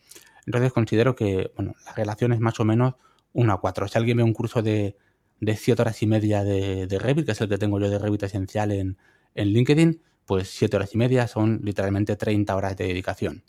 Entonces 0.44 0.72
considero 0.72 1.16
que, 1.16 1.52
bueno, 1.57 1.74
la 1.87 1.94
relación 1.94 2.33
es 2.33 2.40
más 2.40 2.61
o 2.61 2.64
menos 2.64 2.94
1 3.33 3.53
a 3.53 3.61
4. 3.61 3.88
Si 3.88 3.99
alguien 3.99 4.17
ve 4.19 4.23
un 4.23 4.33
curso 4.33 4.62
de, 4.62 4.97
de 5.41 5.57
7 5.57 5.83
horas 5.83 6.03
y 6.03 6.07
media 6.07 6.45
de, 6.45 6.87
de, 6.87 6.99
Revit, 6.99 7.27
que 7.27 7.33
es 7.33 7.41
el 7.41 7.49
que 7.49 7.59
tengo 7.59 7.79
yo 7.81 7.88
de 7.91 7.99
Revit 7.99 8.23
esencial 8.25 8.73
en, 8.73 8.99
en 9.35 9.49
LinkedIn, 9.49 10.03
pues 10.27 10.49
7 10.51 10.77
horas 10.77 10.95
y 10.95 10.99
media 10.99 11.27
son 11.29 11.61
literalmente 11.62 12.17
30 12.17 12.55
horas 12.55 12.77
de 12.77 12.87
dedicación. 12.87 13.45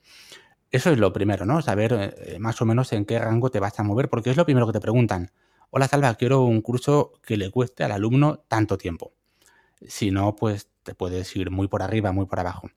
Eso 0.71 0.91
es 0.91 0.99
lo 0.99 1.11
primero, 1.11 1.45
¿no? 1.45 1.61
Saber 1.61 2.13
eh, 2.17 2.39
más 2.39 2.61
o 2.61 2.65
menos 2.65 2.93
en 2.93 3.05
qué 3.05 3.17
rango 3.17 3.49
te 3.49 3.59
vas 3.59 3.79
a 3.79 3.83
mover, 3.83 4.09
porque 4.09 4.29
es 4.29 4.37
lo 4.37 4.45
primero 4.45 4.67
que 4.67 4.73
te 4.73 4.79
preguntan. 4.79 5.31
Hola, 5.71 5.87
Salva, 5.87 6.13
quiero 6.15 6.43
un 6.43 6.61
curso 6.61 7.13
que 7.23 7.37
le 7.37 7.49
cueste 7.49 7.83
al 7.83 7.91
alumno 7.91 8.45
tanto 8.47 8.77
tiempo. 8.77 9.13
Si 9.87 10.11
no, 10.11 10.35
pues 10.35 10.69
te 10.83 10.93
puedes 10.93 11.35
ir 11.35 11.49
muy 11.49 11.67
por 11.67 11.81
arriba, 11.81 12.11
muy 12.11 12.25
por 12.27 12.39
abajo. 12.39 12.69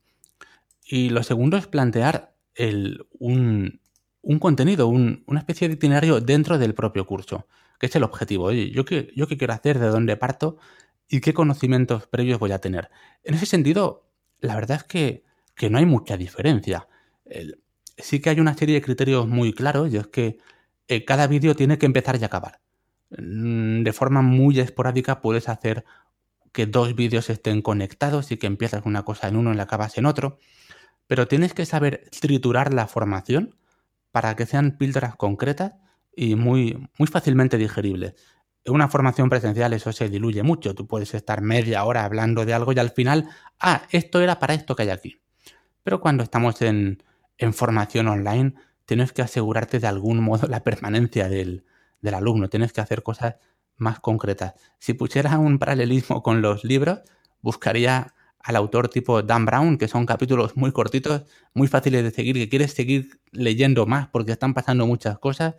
Y 0.86 1.10
lo 1.10 1.22
segundo 1.22 1.56
es 1.56 1.66
plantear 1.66 2.34
el, 2.54 3.06
un, 3.18 3.80
un 4.22 4.38
contenido, 4.38 4.88
una 4.88 5.38
especie 5.38 5.68
de 5.68 5.74
itinerario 5.74 6.20
dentro 6.20 6.58
del 6.58 6.74
propio 6.74 7.06
curso, 7.06 7.46
que 7.78 7.86
es 7.86 7.96
el 7.96 8.04
objetivo. 8.04 8.44
Oye, 8.44 8.70
¿yo 8.70 8.84
qué, 8.84 9.12
quiero 9.14 9.52
hacer, 9.52 9.78
de 9.78 9.88
dónde 9.88 10.16
parto 10.16 10.58
y 11.08 11.20
qué 11.20 11.34
conocimientos 11.34 12.06
previos 12.06 12.38
voy 12.38 12.52
a 12.52 12.58
tener. 12.58 12.90
En 13.24 13.34
ese 13.34 13.46
sentido, 13.46 14.08
la 14.40 14.54
verdad 14.54 14.78
es 14.78 14.84
que, 14.84 15.24
no 15.68 15.78
hay 15.78 15.86
mucha 15.86 16.16
diferencia. 16.16 16.88
sí 17.98 18.20
que 18.20 18.30
hay 18.30 18.40
una 18.40 18.54
serie 18.54 18.76
de 18.76 18.82
criterios 18.82 19.28
muy 19.28 19.52
claros 19.52 19.92
y 19.92 19.98
es 19.98 20.06
que 20.06 20.38
eh, 20.88 21.04
cada 21.04 21.26
vídeo 21.26 21.54
tiene 21.54 21.78
que 21.78 21.86
empezar 21.86 22.16
y 22.16 22.24
acabar. 22.24 22.60
Mm, 23.10 23.82
de 23.82 23.92
forma 23.92 24.22
muy 24.22 24.58
esporádica 24.58 25.20
puedes 25.20 25.48
hacer 25.48 25.84
que 26.52 26.66
dos 26.66 26.94
vídeos 26.94 27.30
estén 27.30 27.62
conectados 27.62 28.32
y 28.32 28.38
que 28.38 28.46
empiezas 28.46 28.84
una 28.86 29.04
cosa 29.04 29.28
en 29.28 29.36
uno 29.36 29.52
y 29.52 29.56
la 29.56 29.64
acabas 29.64 29.98
en 29.98 30.06
otro, 30.06 30.38
pero 31.06 31.28
tienes 31.28 31.54
que 31.54 31.66
saber 31.66 32.08
triturar 32.20 32.72
la 32.74 32.86
formación 32.86 33.54
para 34.12 34.36
que 34.36 34.46
sean 34.46 34.76
píldoras 34.78 35.16
concretas 35.16 35.72
y 36.14 36.36
muy, 36.36 36.88
muy 36.98 37.08
fácilmente 37.08 37.58
digeribles. 37.58 38.14
En 38.64 38.74
una 38.74 38.88
formación 38.88 39.28
presencial 39.28 39.72
eso 39.72 39.92
se 39.92 40.08
diluye 40.08 40.42
mucho. 40.42 40.74
Tú 40.74 40.86
puedes 40.86 41.14
estar 41.14 41.40
media 41.40 41.84
hora 41.84 42.04
hablando 42.04 42.44
de 42.44 42.54
algo 42.54 42.72
y 42.72 42.78
al 42.78 42.90
final, 42.90 43.28
ah, 43.58 43.82
esto 43.90 44.20
era 44.20 44.38
para 44.38 44.54
esto 44.54 44.76
que 44.76 44.82
hay 44.82 44.90
aquí. 44.90 45.20
Pero 45.82 46.00
cuando 46.00 46.22
estamos 46.22 46.62
en, 46.62 47.02
formación 47.52 48.06
online, 48.06 48.54
tienes 48.84 49.12
que 49.12 49.22
asegurarte 49.22 49.80
de 49.80 49.88
algún 49.88 50.20
modo 50.20 50.46
la 50.46 50.62
permanencia 50.62 51.28
del, 51.28 51.64
del 52.00 52.14
alumno. 52.14 52.48
Tienes 52.48 52.72
que 52.72 52.80
hacer 52.80 53.02
cosas 53.02 53.34
más 53.76 53.98
concretas. 53.98 54.54
Si 54.78 54.94
pusiera 54.94 55.36
un 55.38 55.58
paralelismo 55.58 56.22
con 56.22 56.40
los 56.40 56.62
libros, 56.62 57.00
buscaría 57.40 58.14
al 58.42 58.56
autor 58.56 58.88
tipo 58.88 59.22
Dan 59.22 59.44
Brown, 59.46 59.78
que 59.78 59.88
son 59.88 60.06
capítulos 60.06 60.56
muy 60.56 60.72
cortitos, 60.72 61.24
muy 61.54 61.68
fáciles 61.68 62.02
de 62.02 62.10
seguir, 62.10 62.34
que 62.36 62.48
quieres 62.48 62.72
seguir 62.72 63.20
leyendo 63.30 63.86
más 63.86 64.08
porque 64.08 64.32
están 64.32 64.54
pasando 64.54 64.86
muchas 64.86 65.18
cosas 65.18 65.54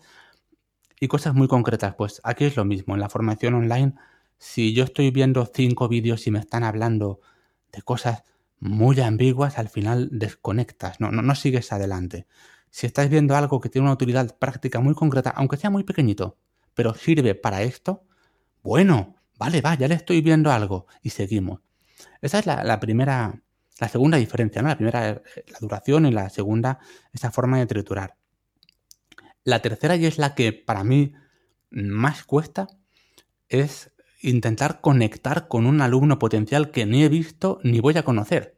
y 1.00 1.08
cosas 1.08 1.34
muy 1.34 1.48
concretas. 1.48 1.96
Pues 1.96 2.22
aquí 2.24 2.46
es 2.46 2.56
lo 2.58 2.66
mismo, 2.66 2.94
en 2.96 3.02
la 3.02 3.10
formación 3.10 3.54
online 3.56 3.94
Si 4.38 4.74
yo 4.74 4.84
estoy 4.84 5.12
viendo 5.12 5.46
cinco 5.54 5.88
vídeos 5.88 6.28
y 6.28 6.32
me 6.32 6.40
están 6.40 6.64
hablando 6.64 7.22
de 7.72 7.82
cosas 7.82 8.24
muy 8.60 9.00
ambiguas, 9.02 9.58
al 9.58 9.70
final 9.70 10.10
desconectas, 10.12 11.00
no, 11.00 11.12
no, 11.12 11.22
no 11.22 11.36
sigues 11.36 11.72
adelante. 11.74 12.28
Si 12.70 12.88
estás 12.88 13.10
viendo 13.10 13.36
algo 13.36 13.60
que 13.62 13.70
tiene 13.70 13.86
una 13.86 13.94
utilidad 13.94 14.38
práctica 14.38 14.80
muy 14.80 14.96
concreta, 14.96 15.30
aunque 15.32 15.58
sea 15.58 15.70
muy 15.70 15.84
pequeñito, 15.84 16.38
pero 16.74 16.94
sirve 16.96 17.36
para 17.36 17.62
esto, 17.64 18.06
bueno, 18.64 19.16
vale, 19.38 19.62
va, 19.62 19.76
ya 19.76 19.88
le 19.88 19.96
estoy 19.96 20.22
viendo 20.22 20.52
algo 20.52 20.88
y 21.02 21.12
seguimos. 21.12 21.62
Esa 22.22 22.40
es 22.40 22.46
la, 22.46 22.80
primera, 22.80 23.42
la 23.80 23.88
segunda 23.88 24.18
diferencia, 24.18 24.62
¿no? 24.62 24.70
La 24.70 24.78
primera, 24.78 25.10
eh, 25.10 25.22
la 25.48 25.58
duración 25.60 26.06
y 26.06 26.12
la 26.12 26.30
segunda, 26.30 26.80
esa 27.12 27.32
forma 27.32 27.60
de 27.60 27.66
triturar. 27.66 28.16
La 29.44 29.62
tercera, 29.62 29.96
y 29.96 30.06
es 30.06 30.18
la 30.18 30.36
que 30.36 30.54
para 30.54 30.84
mí 30.84 31.14
más 31.70 32.24
cuesta, 32.24 32.68
es 33.50 33.92
intentar 34.22 34.80
conectar 34.82 35.48
con 35.48 35.66
un 35.66 35.82
alumno 35.82 36.18
potencial 36.18 36.72
que 36.72 36.86
ni 36.86 37.04
he 37.04 37.10
visto 37.10 37.60
ni 37.64 37.80
voy 37.82 37.98
a 37.98 38.04
conocer. 38.04 38.58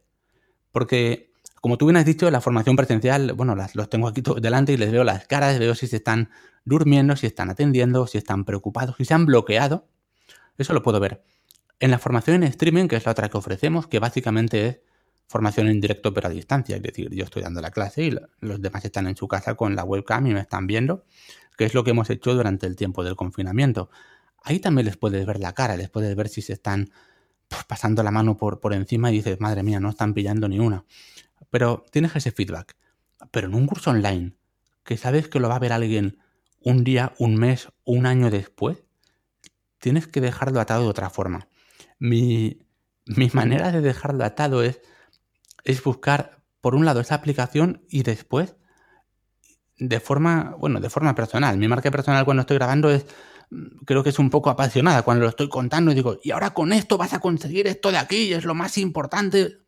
Porque, 0.70 1.32
como 1.60 1.76
tú 1.76 1.86
bien 1.86 1.96
has 1.96 2.04
dicho, 2.04 2.30
la 2.30 2.40
formación 2.40 2.76
presencial, 2.76 3.32
bueno, 3.32 3.56
las, 3.56 3.74
los 3.74 3.90
tengo 3.90 4.08
aquí 4.08 4.22
delante 4.40 4.72
y 4.72 4.76
les 4.76 4.92
veo 4.92 5.02
las 5.02 5.26
caras, 5.26 5.58
veo 5.58 5.74
si 5.74 5.86
se 5.88 5.96
están 5.96 6.30
durmiendo, 6.64 7.16
si 7.16 7.26
están 7.26 7.50
atendiendo, 7.50 8.06
si 8.06 8.18
están 8.18 8.44
preocupados, 8.44 8.96
si 8.96 9.04
se 9.04 9.14
han 9.14 9.26
bloqueado. 9.26 9.88
Eso 10.56 10.72
lo 10.72 10.82
puedo 10.82 11.00
ver. 11.00 11.22
En 11.78 11.90
la 11.90 11.98
formación 11.98 12.36
en 12.36 12.44
streaming, 12.44 12.88
que 12.88 12.96
es 12.96 13.04
la 13.04 13.12
otra 13.12 13.28
que 13.28 13.36
ofrecemos, 13.36 13.86
que 13.86 13.98
básicamente 13.98 14.66
es 14.66 14.80
formación 15.28 15.68
en 15.68 15.80
directo 15.80 16.14
pero 16.14 16.28
a 16.28 16.30
distancia, 16.30 16.76
es 16.76 16.82
decir, 16.82 17.10
yo 17.12 17.24
estoy 17.24 17.42
dando 17.42 17.60
la 17.60 17.70
clase 17.70 18.04
y 18.04 18.16
los 18.40 18.62
demás 18.62 18.84
están 18.84 19.06
en 19.06 19.16
su 19.16 19.28
casa 19.28 19.54
con 19.54 19.74
la 19.76 19.84
webcam 19.84 20.26
y 20.26 20.34
me 20.34 20.40
están 20.40 20.66
viendo, 20.66 21.04
que 21.56 21.64
es 21.64 21.74
lo 21.74 21.84
que 21.84 21.90
hemos 21.90 22.08
hecho 22.10 22.34
durante 22.34 22.66
el 22.66 22.76
tiempo 22.76 23.04
del 23.04 23.16
confinamiento. 23.16 23.90
Ahí 24.42 24.60
también 24.60 24.86
les 24.86 24.96
puedes 24.96 25.26
ver 25.26 25.40
la 25.40 25.52
cara, 25.52 25.76
les 25.76 25.90
puedes 25.90 26.14
ver 26.14 26.28
si 26.28 26.40
se 26.40 26.52
están 26.52 26.90
pues, 27.48 27.64
pasando 27.64 28.02
la 28.02 28.10
mano 28.10 28.36
por, 28.36 28.60
por 28.60 28.72
encima 28.72 29.10
y 29.10 29.16
dices, 29.16 29.40
madre 29.40 29.62
mía, 29.62 29.80
no 29.80 29.90
están 29.90 30.14
pillando 30.14 30.48
ni 30.48 30.58
una. 30.58 30.84
Pero 31.50 31.84
tienes 31.90 32.14
ese 32.16 32.30
feedback. 32.30 32.76
Pero 33.30 33.48
en 33.48 33.54
un 33.54 33.66
curso 33.66 33.90
online, 33.90 34.34
que 34.84 34.96
sabes 34.96 35.28
que 35.28 35.40
lo 35.40 35.48
va 35.48 35.56
a 35.56 35.60
ver 35.60 35.72
alguien 35.72 36.18
un 36.60 36.84
día, 36.84 37.12
un 37.18 37.36
mes, 37.36 37.68
un 37.84 38.06
año 38.06 38.30
después, 38.30 38.78
tienes 39.78 40.06
que 40.06 40.20
dejarlo 40.20 40.60
atado 40.60 40.84
de 40.84 40.88
otra 40.88 41.10
forma. 41.10 41.48
Mi, 41.98 42.66
mi 43.06 43.30
manera 43.32 43.72
de 43.72 43.80
dejarlo 43.80 44.24
atado 44.24 44.62
es, 44.62 44.80
es 45.64 45.82
buscar, 45.82 46.42
por 46.60 46.74
un 46.74 46.84
lado, 46.84 47.00
esa 47.00 47.14
aplicación 47.14 47.84
y 47.88 48.02
después, 48.02 48.56
de 49.78 50.00
forma, 50.00 50.56
bueno, 50.58 50.80
de 50.80 50.90
forma 50.90 51.14
personal. 51.14 51.58
Mi 51.58 51.68
marca 51.68 51.90
personal 51.90 52.24
cuando 52.24 52.42
estoy 52.42 52.56
grabando 52.56 52.90
es, 52.90 53.06
creo 53.84 54.02
que 54.02 54.10
es 54.10 54.18
un 54.18 54.30
poco 54.30 54.50
apasionada 54.50 55.02
cuando 55.02 55.24
lo 55.24 55.28
estoy 55.28 55.48
contando 55.48 55.92
y 55.92 55.94
digo, 55.94 56.18
y 56.22 56.30
ahora 56.30 56.50
con 56.50 56.72
esto 56.72 56.98
vas 56.98 57.12
a 57.12 57.20
conseguir 57.20 57.66
esto 57.66 57.90
de 57.90 57.98
aquí, 57.98 58.32
es 58.32 58.44
lo 58.44 58.54
más 58.54 58.78
importante. 58.78 59.58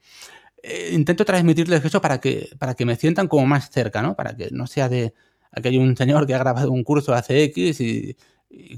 Eh, 0.62 0.90
intento 0.92 1.24
transmitirles 1.24 1.84
eso 1.84 2.00
para 2.00 2.20
que, 2.20 2.50
para 2.58 2.74
que 2.74 2.84
me 2.84 2.96
sientan 2.96 3.28
como 3.28 3.46
más 3.46 3.70
cerca, 3.70 4.02
¿no? 4.02 4.16
Para 4.16 4.36
que 4.36 4.48
no 4.50 4.66
sea 4.66 4.88
de, 4.88 5.14
aquí 5.52 5.68
hay 5.68 5.78
un 5.78 5.96
señor 5.96 6.26
que 6.26 6.34
ha 6.34 6.38
grabado 6.38 6.72
un 6.72 6.84
curso 6.84 7.14
hace 7.14 7.44
X 7.44 7.80
y, 7.80 8.16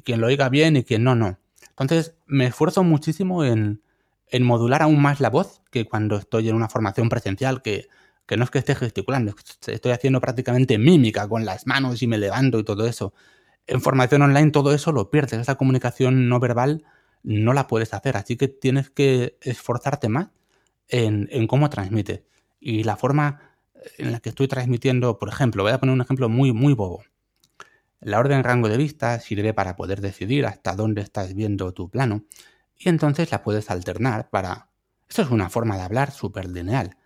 quien 0.04 0.20
lo 0.20 0.26
oiga 0.26 0.48
bien 0.48 0.76
y 0.76 0.84
quien 0.84 1.04
no, 1.04 1.14
no. 1.14 1.38
Entonces 1.80 2.14
me 2.26 2.46
esfuerzo 2.46 2.84
muchísimo 2.84 3.44
en, 3.44 3.82
modular 4.42 4.82
aún 4.82 5.00
más 5.00 5.18
la 5.18 5.30
voz 5.30 5.62
que 5.70 5.86
cuando 5.86 6.16
estoy 6.16 6.48
en 6.48 6.54
una 6.54 6.68
formación 6.68 7.08
presencial 7.08 7.62
que, 7.62 7.88
que 8.26 8.36
no 8.36 8.44
es 8.44 8.50
que 8.50 8.58
esté 8.58 8.74
gesticulando, 8.74 9.34
estoy 9.66 9.92
haciendo 9.92 10.20
prácticamente 10.20 10.78
mímica 10.78 11.26
con 11.26 11.44
las 11.44 11.66
manos 11.66 12.02
y 12.02 12.06
me 12.06 12.18
levanto 12.18 12.58
y 12.58 12.64
todo 12.64 12.86
eso. 12.86 13.14
En 13.66 13.80
formación 13.80 14.22
online 14.22 14.50
todo 14.50 14.74
eso 14.74 14.92
lo 14.92 15.10
pierdes, 15.10 15.40
esa 15.40 15.56
comunicación 15.56 16.28
no 16.28 16.38
verbal 16.38 16.84
no 17.22 17.52
la 17.52 17.66
puedes 17.66 17.92
hacer, 17.94 18.16
así 18.16 18.36
que 18.36 18.48
tienes 18.48 18.90
que 18.90 19.36
esforzarte 19.40 20.08
más 20.08 20.28
en, 20.88 21.28
en 21.32 21.46
cómo 21.46 21.70
transmites. 21.70 22.22
Y 22.60 22.84
la 22.84 22.96
forma 22.96 23.50
en 23.98 24.12
la 24.12 24.20
que 24.20 24.30
estoy 24.30 24.48
transmitiendo, 24.48 25.18
por 25.18 25.28
ejemplo, 25.28 25.62
voy 25.62 25.72
a 25.72 25.78
poner 25.78 25.94
un 25.94 26.00
ejemplo 26.00 26.28
muy, 26.28 26.52
muy 26.52 26.74
bobo. 26.74 27.02
La 28.00 28.18
orden 28.18 28.44
rango 28.44 28.68
de 28.68 28.76
vista 28.76 29.20
sirve 29.20 29.52
para 29.52 29.76
poder 29.76 30.00
decidir 30.00 30.46
hasta 30.46 30.74
dónde 30.74 31.02
estás 31.02 31.34
viendo 31.34 31.72
tu 31.72 31.90
plano 31.90 32.24
y 32.80 32.88
entonces 32.88 33.30
la 33.30 33.42
puedes 33.42 33.70
alternar 33.70 34.30
para... 34.30 34.68
Eso 35.08 35.22
es 35.22 35.30
una 35.30 35.50
forma 35.50 35.76
de 35.76 35.82
hablar 35.82 36.12
súper 36.12 36.48
lineal. 36.48 36.96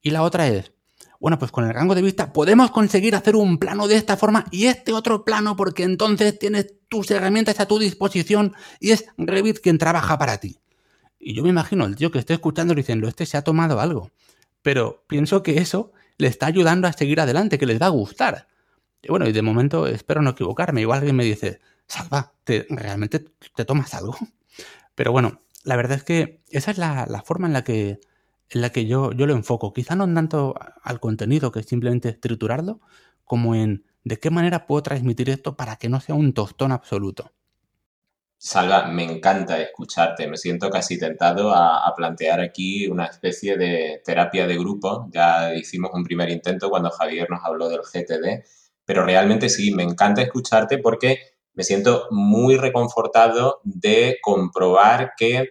Y 0.00 0.10
la 0.10 0.22
otra 0.22 0.48
es, 0.48 0.72
bueno, 1.20 1.38
pues 1.38 1.52
con 1.52 1.64
el 1.64 1.74
rango 1.74 1.94
de 1.94 2.02
vista 2.02 2.32
podemos 2.32 2.70
conseguir 2.70 3.14
hacer 3.14 3.36
un 3.36 3.58
plano 3.58 3.86
de 3.86 3.96
esta 3.96 4.16
forma 4.16 4.46
y 4.50 4.66
este 4.66 4.92
otro 4.92 5.24
plano 5.24 5.56
porque 5.56 5.84
entonces 5.84 6.38
tienes 6.38 6.74
tus 6.88 7.10
herramientas 7.10 7.60
a 7.60 7.66
tu 7.66 7.78
disposición 7.78 8.54
y 8.80 8.90
es 8.90 9.04
Revit 9.18 9.60
quien 9.60 9.78
trabaja 9.78 10.18
para 10.18 10.38
ti. 10.38 10.58
Y 11.18 11.34
yo 11.34 11.42
me 11.42 11.50
imagino 11.50 11.84
el 11.84 11.94
tío 11.94 12.10
que 12.10 12.18
esté 12.18 12.32
escuchando 12.32 12.74
diciendo, 12.74 13.06
este 13.06 13.26
se 13.26 13.36
ha 13.36 13.42
tomado 13.42 13.78
algo. 13.78 14.10
Pero 14.62 15.04
pienso 15.06 15.42
que 15.42 15.58
eso 15.58 15.92
le 16.16 16.28
está 16.28 16.46
ayudando 16.46 16.88
a 16.88 16.92
seguir 16.92 17.20
adelante, 17.20 17.58
que 17.58 17.66
les 17.66 17.80
va 17.80 17.86
a 17.86 17.90
gustar. 17.90 18.48
Y 19.02 19.08
bueno, 19.08 19.26
y 19.26 19.32
de 19.32 19.42
momento 19.42 19.86
espero 19.86 20.22
no 20.22 20.30
equivocarme. 20.30 20.82
Igual 20.82 20.98
alguien 20.98 21.16
me 21.16 21.24
dice, 21.24 21.60
Salva, 21.86 22.32
¿te, 22.44 22.66
¿realmente 22.68 23.20
te 23.54 23.64
tomas 23.64 23.94
algo? 23.94 24.16
Pero 24.94 25.12
bueno, 25.12 25.42
la 25.64 25.76
verdad 25.76 25.98
es 25.98 26.04
que 26.04 26.42
esa 26.50 26.70
es 26.70 26.78
la, 26.78 27.22
forma 27.24 27.46
en 27.46 27.52
la 27.52 27.64
que, 27.64 28.00
en 28.50 28.60
la 28.60 28.70
que 28.70 28.86
yo, 28.86 29.12
yo 29.12 29.26
lo 29.26 29.34
enfoco. 29.34 29.72
Quizá 29.72 29.96
no 29.96 30.12
tanto 30.12 30.54
al 30.82 31.00
contenido, 31.00 31.52
que 31.52 31.60
es 31.60 31.66
simplemente 31.66 32.12
triturarlo, 32.12 32.80
como 33.24 33.54
en 33.54 33.84
de 34.04 34.18
qué 34.18 34.30
manera 34.30 34.66
puedo 34.66 34.82
transmitir 34.82 35.30
esto 35.30 35.56
para 35.56 35.76
que 35.76 35.88
no 35.88 36.00
sea 36.00 36.14
un 36.14 36.32
tostón 36.32 36.72
absoluto. 36.72 37.32
Salva, 38.42 38.86
me 38.86 39.04
encanta 39.04 39.60
escucharte. 39.60 40.26
Me 40.26 40.38
siento 40.38 40.70
casi 40.70 40.98
tentado 40.98 41.52
a, 41.54 41.92
plantear 41.94 42.40
aquí 42.40 42.86
una 42.86 43.04
especie 43.04 43.58
de 43.58 44.00
terapia 44.02 44.46
de 44.46 44.56
grupo. 44.56 45.08
Ya 45.12 45.54
hicimos 45.54 45.90
un 45.92 46.04
primer 46.04 46.30
intento 46.30 46.70
cuando 46.70 46.90
Javier 46.90 47.28
nos 47.28 47.44
habló 47.44 47.68
del 47.68 47.80
GTD, 47.80 48.42
pero 48.90 49.04
realmente 49.04 49.48
sí, 49.48 49.72
me 49.72 49.84
encanta 49.84 50.20
escucharte 50.20 50.78
porque 50.78 51.20
me 51.54 51.62
siento 51.62 52.08
muy 52.10 52.56
reconfortado 52.56 53.60
de 53.62 54.18
comprobar 54.20 55.12
que 55.16 55.50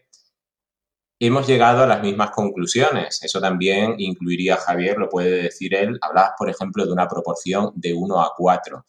hemos 1.21 1.47
llegado 1.47 1.83
a 1.83 1.87
las 1.87 2.01
mismas 2.01 2.31
conclusiones. 2.31 3.23
Eso 3.23 3.39
también 3.39 3.95
incluiría, 3.97 4.57
Javier, 4.57 4.97
lo 4.97 5.07
puede 5.07 5.43
decir 5.43 5.73
él. 5.73 5.97
Hablabas, 6.01 6.31
por 6.37 6.49
ejemplo, 6.49 6.85
de 6.85 6.91
una 6.91 7.07
proporción 7.07 7.71
de 7.75 7.93
1 7.93 8.21
a 8.21 8.33
4. 8.35 8.85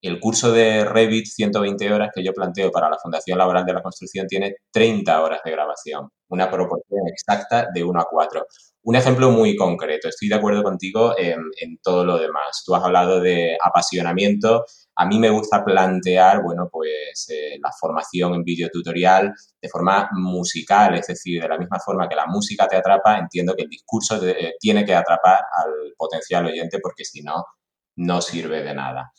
El 0.00 0.18
curso 0.18 0.50
de 0.50 0.86
Revit 0.86 1.26
120 1.26 1.92
horas 1.92 2.10
que 2.14 2.24
yo 2.24 2.32
planteo 2.32 2.70
para 2.70 2.88
la 2.88 2.96
Fundación 2.96 3.36
Laboral 3.36 3.66
de 3.66 3.74
la 3.74 3.82
Construcción 3.82 4.26
tiene 4.26 4.56
30 4.70 5.22
horas 5.22 5.40
de 5.44 5.50
grabación, 5.50 6.08
una 6.28 6.50
proporción 6.50 7.06
exacta 7.06 7.68
de 7.70 7.84
1 7.84 8.00
a 8.00 8.06
4. 8.10 8.46
Un 8.82 8.96
ejemplo 8.96 9.30
muy 9.30 9.56
concreto, 9.56 10.08
estoy 10.08 10.28
de 10.28 10.36
acuerdo 10.36 10.62
contigo 10.62 11.14
en, 11.18 11.78
todo 11.82 12.04
lo 12.04 12.18
demás. 12.18 12.62
Tú 12.64 12.74
has 12.74 12.82
hablado 12.82 13.20
de 13.20 13.56
apasionamiento. 13.62 14.64
A 14.96 15.06
mí 15.06 15.18
me 15.18 15.28
gusta 15.28 15.62
plantear, 15.62 16.42
bueno, 16.42 16.68
pues 16.72 17.28
eh, 17.28 17.58
la 17.62 17.70
formación 17.78 18.34
en 18.34 18.42
videotutorial 18.42 19.34
de 19.60 19.68
forma 19.68 20.08
musical, 20.12 20.94
es 20.94 21.06
decir, 21.08 21.42
de 21.42 21.48
la 21.48 21.58
misma 21.58 21.78
forma 21.78 22.08
que 22.08 22.16
la 22.16 22.26
música 22.26 22.66
te 22.66 22.76
atrapa, 22.76 23.18
entiendo 23.18 23.54
que 23.54 23.64
el 23.64 23.68
discurso 23.68 24.18
eh, 24.26 24.54
tiene 24.58 24.84
que 24.84 24.94
atrapar 24.94 25.40
al 25.52 25.94
potencial 25.96 26.46
oyente 26.46 26.78
porque 26.82 27.04
si 27.04 27.22
no, 27.22 27.44
no 27.96 28.22
sirve 28.22 28.62
de 28.62 28.74
nada. 28.74 29.12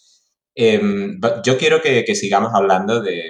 Em, 0.56 1.20
yo 1.44 1.58
quiero 1.58 1.82
que, 1.82 2.04
sigamos 2.16 2.52
hablando 2.54 3.02
de, 3.02 3.24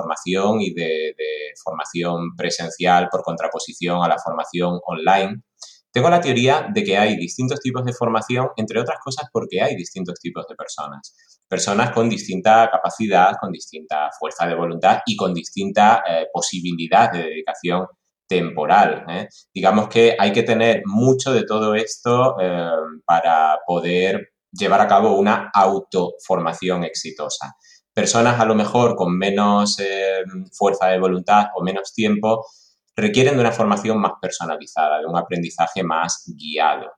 formación 0.00 0.60
y 0.60 0.72
de, 0.72 1.14
formación 1.62 2.34
presencial 2.36 3.08
por 3.10 3.22
contraposición 3.22 4.02
a 4.02 4.08
la 4.08 4.18
formación 4.18 4.80
online. 4.86 5.42
Tengo 5.92 6.08
la 6.08 6.20
teoría 6.20 6.68
de 6.72 6.84
que 6.84 6.96
hay 6.96 7.16
distintos 7.16 7.60
tipos 7.60 7.84
de 7.84 7.92
formación, 7.92 8.48
entre 8.56 8.80
otras 8.80 8.98
cosas 9.02 9.28
porque 9.32 9.60
hay 9.60 9.74
distintos 9.76 10.18
tipos 10.20 10.46
de 10.48 10.54
personas. 10.54 11.14
Personas 11.48 11.90
con 11.90 12.08
distinta 12.08 12.70
capacidad, 12.70 13.32
con 13.40 13.50
distinta 13.50 14.08
fuerza 14.18 14.46
de 14.46 14.54
voluntad 14.54 15.00
y 15.04 15.16
con 15.16 15.34
distinta 15.34 16.02
eh, 16.08 16.26
posibilidad 16.32 17.12
de 17.12 17.24
dedicación 17.24 17.86
temporal. 18.28 19.04
¿eh? 19.08 19.28
Digamos 19.52 19.88
que 19.88 20.16
hay 20.16 20.32
que 20.32 20.44
tener 20.44 20.82
mucho 20.86 21.32
de 21.32 21.44
todo 21.44 21.74
esto 21.74 22.36
eh, 22.40 22.70
para 23.04 23.58
poder 23.66 24.30
llevar 24.52 24.80
a 24.80 24.86
cabo 24.86 25.18
una 25.18 25.50
autoformación 25.52 26.84
exitosa. 26.84 27.54
Personas 27.94 28.40
a 28.40 28.44
lo 28.44 28.54
mejor 28.54 28.94
con 28.96 29.16
menos 29.16 29.78
eh, 29.80 30.22
fuerza 30.52 30.86
de 30.86 30.98
voluntad 30.98 31.48
o 31.54 31.62
menos 31.62 31.92
tiempo 31.92 32.46
requieren 32.96 33.34
de 33.34 33.40
una 33.40 33.52
formación 33.52 33.98
más 33.98 34.12
personalizada, 34.20 35.00
de 35.00 35.06
un 35.06 35.16
aprendizaje 35.16 35.82
más 35.82 36.24
guiado. 36.26 36.92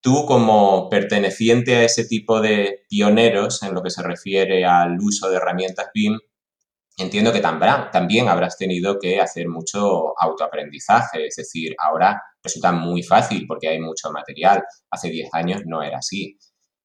Tú 0.00 0.26
como 0.26 0.88
perteneciente 0.90 1.76
a 1.76 1.84
ese 1.84 2.04
tipo 2.04 2.40
de 2.40 2.84
pioneros 2.88 3.62
en 3.62 3.72
lo 3.72 3.82
que 3.82 3.90
se 3.90 4.02
refiere 4.02 4.64
al 4.64 4.98
uso 5.00 5.30
de 5.30 5.36
herramientas 5.36 5.90
BIM, 5.94 6.18
entiendo 6.98 7.32
que 7.32 7.40
también 7.40 8.28
habrás 8.28 8.58
tenido 8.58 8.98
que 8.98 9.20
hacer 9.20 9.48
mucho 9.48 10.12
autoaprendizaje, 10.18 11.26
es 11.26 11.36
decir, 11.36 11.74
ahora 11.78 12.20
resulta 12.42 12.72
muy 12.72 13.02
fácil 13.02 13.46
porque 13.46 13.68
hay 13.68 13.80
mucho 13.80 14.10
material. 14.10 14.62
Hace 14.90 15.08
10 15.08 15.30
años 15.32 15.62
no 15.66 15.82
era 15.82 15.98
así. 15.98 16.36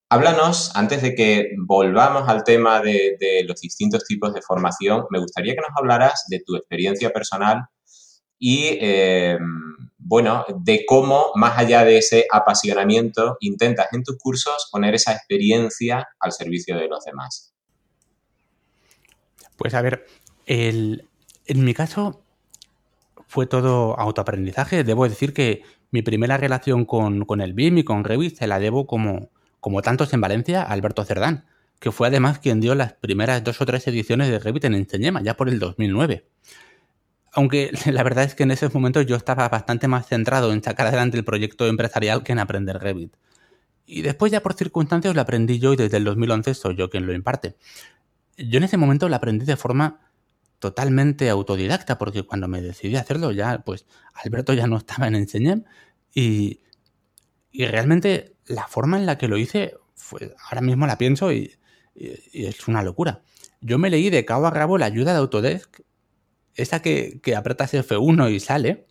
Háblanos, 0.09 0.71
antes 0.73 1.01
de 1.01 1.15
que 1.15 1.49
volvamos 1.65 2.29
al 2.29 2.45
tema 2.45 2.79
de, 2.79 3.43
los 3.45 3.59
distintos 3.59 4.05
tipos 4.05 4.33
de 4.33 4.41
formación, 4.41 5.03
me 5.09 5.19
gustaría 5.19 5.53
que 5.53 5.59
nos 5.59 5.77
hablaras 5.77 6.25
de 6.29 6.41
tu 6.45 6.55
experiencia 6.55 7.11
personal 7.11 7.65
y, 8.39 8.77
eh, 8.79 9.37
bueno, 9.97 10.45
de 10.59 10.85
cómo, 10.85 11.31
más 11.35 11.57
allá 11.57 11.83
de 11.83 11.97
ese 11.97 12.25
apasionamiento, 12.31 13.35
intentas 13.41 13.87
en 13.91 14.03
tus 14.03 14.17
cursos 14.17 14.69
poner 14.71 14.95
esa 14.95 15.11
experiencia 15.11 16.07
al 16.21 16.31
servicio 16.31 16.77
de 16.77 16.87
los 16.87 17.03
demás. 17.03 17.53
Pues 19.57 19.73
a 19.73 19.81
ver, 19.81 20.05
en 20.45 21.01
mi 21.49 21.73
caso 21.73 22.23
fue 23.27 23.45
todo 23.45 23.99
autoaprendizaje. 23.99 24.85
Debo 24.85 25.09
decir 25.09 25.33
que 25.33 25.63
mi 25.91 26.01
primera 26.01 26.37
relación 26.37 26.85
con, 26.85 27.25
con 27.25 27.41
el 27.41 27.53
BIM 27.53 27.79
y 27.79 27.83
con 27.83 28.05
Revit 28.05 28.37
se 28.37 28.47
la 28.47 28.59
debo 28.59 28.87
como 28.87 29.31
como 29.59 29.81
tantos 29.81 30.13
en 30.13 30.21
Valencia, 30.21 30.61
Alberto 30.63 31.03
Cerdán, 31.03 31.45
que 31.79 31.91
fue 31.91 32.07
además 32.07 32.39
quien 32.39 32.59
dio 32.59 32.75
las 32.75 32.93
primeras 32.93 33.43
dos 33.43 33.61
o 33.61 33.65
tres 33.65 33.87
ediciones 33.87 34.29
de 34.29 34.39
Revit 34.39 34.65
en 34.65 34.75
Enseñema, 34.75 35.21
ya 35.21 35.35
por 35.35 35.49
el 35.49 35.59
2009. 35.59 36.27
Aunque 37.33 37.71
la 37.91 38.03
verdad 38.03 38.23
es 38.23 38.35
que 38.35 38.43
en 38.43 38.51
esos 38.51 38.73
momentos 38.73 39.05
yo 39.05 39.15
estaba 39.15 39.47
bastante 39.49 39.87
más 39.87 40.07
centrado 40.07 40.51
en 40.53 40.63
sacar 40.63 40.87
adelante 40.87 41.17
el 41.17 41.23
proyecto 41.23 41.67
empresarial 41.67 42.23
que 42.23 42.31
en 42.31 42.39
aprender 42.39 42.79
Revit. 42.79 43.15
Y 43.85 44.01
después 44.01 44.31
ya 44.31 44.41
por 44.41 44.53
circunstancias 44.53 45.15
lo 45.15 45.21
aprendí 45.21 45.59
yo 45.59 45.73
y 45.73 45.77
desde 45.77 45.97
el 45.97 46.03
2011 46.03 46.53
soy 46.55 46.75
yo 46.75 46.89
quien 46.89 47.05
lo 47.05 47.13
imparte. 47.13 47.55
Yo 48.37 48.57
en 48.57 48.63
ese 48.63 48.77
momento 48.77 49.07
lo 49.07 49.15
aprendí 49.15 49.45
de 49.45 49.55
forma 49.55 50.01
totalmente 50.59 51.29
autodidacta, 51.29 51.97
porque 51.97 52.23
cuando 52.23 52.47
me 52.47 52.61
decidí 52.61 52.95
a 52.95 53.01
hacerlo 53.01 53.31
ya, 53.31 53.59
pues 53.59 53.85
Alberto 54.13 54.53
ya 54.53 54.67
no 54.67 54.77
estaba 54.77 55.07
en 55.07 55.15
Enseñem 55.15 55.63
y, 56.13 56.59
y 57.51 57.65
realmente 57.65 58.35
la 58.45 58.67
forma 58.67 58.97
en 58.97 59.05
la 59.05 59.17
que 59.17 59.27
lo 59.27 59.37
hice, 59.37 59.75
fue, 59.95 60.35
ahora 60.45 60.61
mismo 60.61 60.87
la 60.87 60.97
pienso 60.97 61.31
y, 61.31 61.53
es 61.95 62.67
una 62.67 62.83
locura. 62.83 63.23
Yo 63.59 63.79
me 63.79 63.89
leí 63.89 64.11
de 64.11 64.23
cabo 64.23 64.45
a 64.45 64.51
rabo 64.51 64.77
la 64.77 64.85
ayuda 64.85 65.13
de 65.13 65.17
Autodesk, 65.17 65.81
esa 66.53 66.81
que, 66.81 67.19
que 67.23 67.35
apretas 67.35 67.73
F1 67.73 68.31
y 68.31 68.39
sale, 68.39 68.85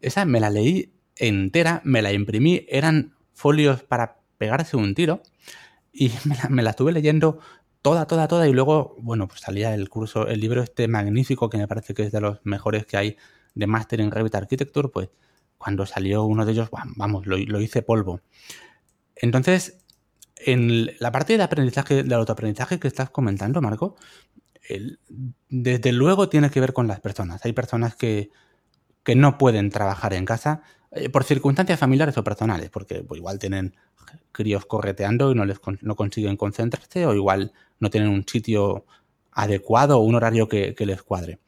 esa 0.00 0.26
me 0.26 0.38
la 0.38 0.50
leí 0.50 0.92
entera, 1.16 1.80
me 1.84 2.02
la 2.02 2.12
imprimí, 2.12 2.66
eran 2.68 3.14
folios 3.32 3.82
para 3.82 4.18
pegarse 4.38 4.76
un 4.76 4.94
tiro 4.94 5.22
y 5.92 6.10
me 6.50 6.62
la, 6.62 6.70
estuve 6.70 6.92
leyendo 6.92 7.38
toda, 7.82 8.06
toda, 8.06 8.28
toda 8.28 8.48
y 8.48 8.52
luego, 8.52 8.96
bueno, 8.98 9.28
pues 9.28 9.40
salía 9.40 9.74
el 9.74 9.88
curso, 9.88 10.26
el 10.26 10.40
libro 10.40 10.62
este 10.62 10.88
magnífico 10.88 11.48
que 11.50 11.58
me 11.58 11.68
parece 11.68 11.94
que 11.94 12.04
es 12.04 12.12
de 12.12 12.20
los 12.20 12.38
mejores 12.44 12.86
que 12.86 12.96
hay 12.96 13.16
de 13.54 13.66
Master 13.66 14.00
en 14.00 14.10
Revit 14.10 14.34
Architecture, 14.34 14.88
pues 14.88 15.10
cuando 15.62 15.86
salió 15.86 16.24
uno 16.24 16.44
de 16.44 16.52
ellos, 16.52 16.68
vamos, 16.96 17.26
lo, 17.26 17.38
lo 17.38 17.60
hice 17.60 17.82
polvo. 17.82 18.20
Entonces, 19.14 19.78
en 20.36 20.90
la 20.98 21.12
parte 21.12 21.36
de 21.36 21.42
aprendizaje, 21.42 22.02
del 22.02 22.12
autoaprendizaje 22.14 22.80
que 22.80 22.88
estás 22.88 23.10
comentando, 23.10 23.60
Marco, 23.60 23.96
desde 25.48 25.92
luego 25.92 26.28
tiene 26.28 26.50
que 26.50 26.60
ver 26.60 26.72
con 26.72 26.86
las 26.86 27.00
personas. 27.00 27.44
Hay 27.44 27.52
personas 27.52 27.94
que, 27.94 28.30
no 29.14 29.38
pueden 29.38 29.70
trabajar 29.70 30.14
en 30.14 30.24
casa 30.24 30.62
eh, 30.92 31.08
por 31.08 31.24
circunstancias 31.24 31.78
familiares 31.78 32.16
o 32.18 32.24
personales, 32.24 32.70
porque 32.70 33.02
pues, 33.02 33.18
igual 33.18 33.38
tienen 33.38 33.74
críos 34.30 34.66
correteando 34.66 35.32
y 35.32 35.34
no, 35.34 35.44
les, 35.44 35.60
no 35.80 35.96
consiguen 35.96 36.36
concentrarse, 36.36 37.06
o 37.06 37.14
igual 37.14 37.52
no 37.80 37.90
tienen 37.90 38.10
un 38.10 38.26
sitio 38.26 38.84
adecuado 39.32 39.98
o 39.98 40.02
un 40.02 40.14
horario 40.14 40.48
que, 40.48 40.74
que 40.74 40.86
les 40.86 41.02
cuadre. 41.02 41.40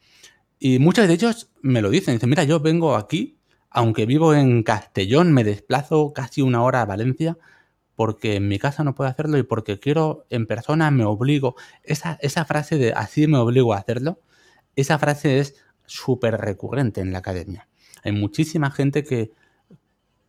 Y 0.59 0.79
muchos 0.79 1.07
de 1.07 1.13
ellos 1.13 1.49
me 1.61 1.81
lo 1.81 1.89
dicen, 1.89 2.15
dicen, 2.15 2.29
mira, 2.29 2.43
yo 2.43 2.59
vengo 2.59 2.95
aquí, 2.95 3.34
aunque 3.75 4.05
vivo 4.05 4.33
en 4.33 4.63
Castellón, 4.63 5.33
me 5.33 5.43
desplazo 5.43 6.13
casi 6.13 6.41
una 6.41 6.63
hora 6.63 6.81
a 6.81 6.85
Valencia 6.85 7.37
porque 7.93 8.37
en 8.37 8.47
mi 8.47 8.57
casa 8.57 8.85
no 8.85 8.95
puedo 8.95 9.09
hacerlo 9.09 9.37
y 9.37 9.43
porque 9.43 9.81
quiero 9.81 10.25
en 10.29 10.47
persona, 10.47 10.89
me 10.91 11.03
obligo. 11.03 11.55
Esa, 11.83 12.17
esa 12.21 12.45
frase 12.45 12.77
de 12.77 12.93
así 12.93 13.27
me 13.27 13.37
obligo 13.37 13.73
a 13.73 13.79
hacerlo, 13.79 14.21
esa 14.77 14.97
frase 14.97 15.39
es 15.39 15.55
súper 15.85 16.37
recurrente 16.37 17.01
en 17.01 17.11
la 17.11 17.19
academia. 17.19 17.67
Hay 18.01 18.13
muchísima 18.13 18.71
gente 18.71 19.03
que, 19.03 19.31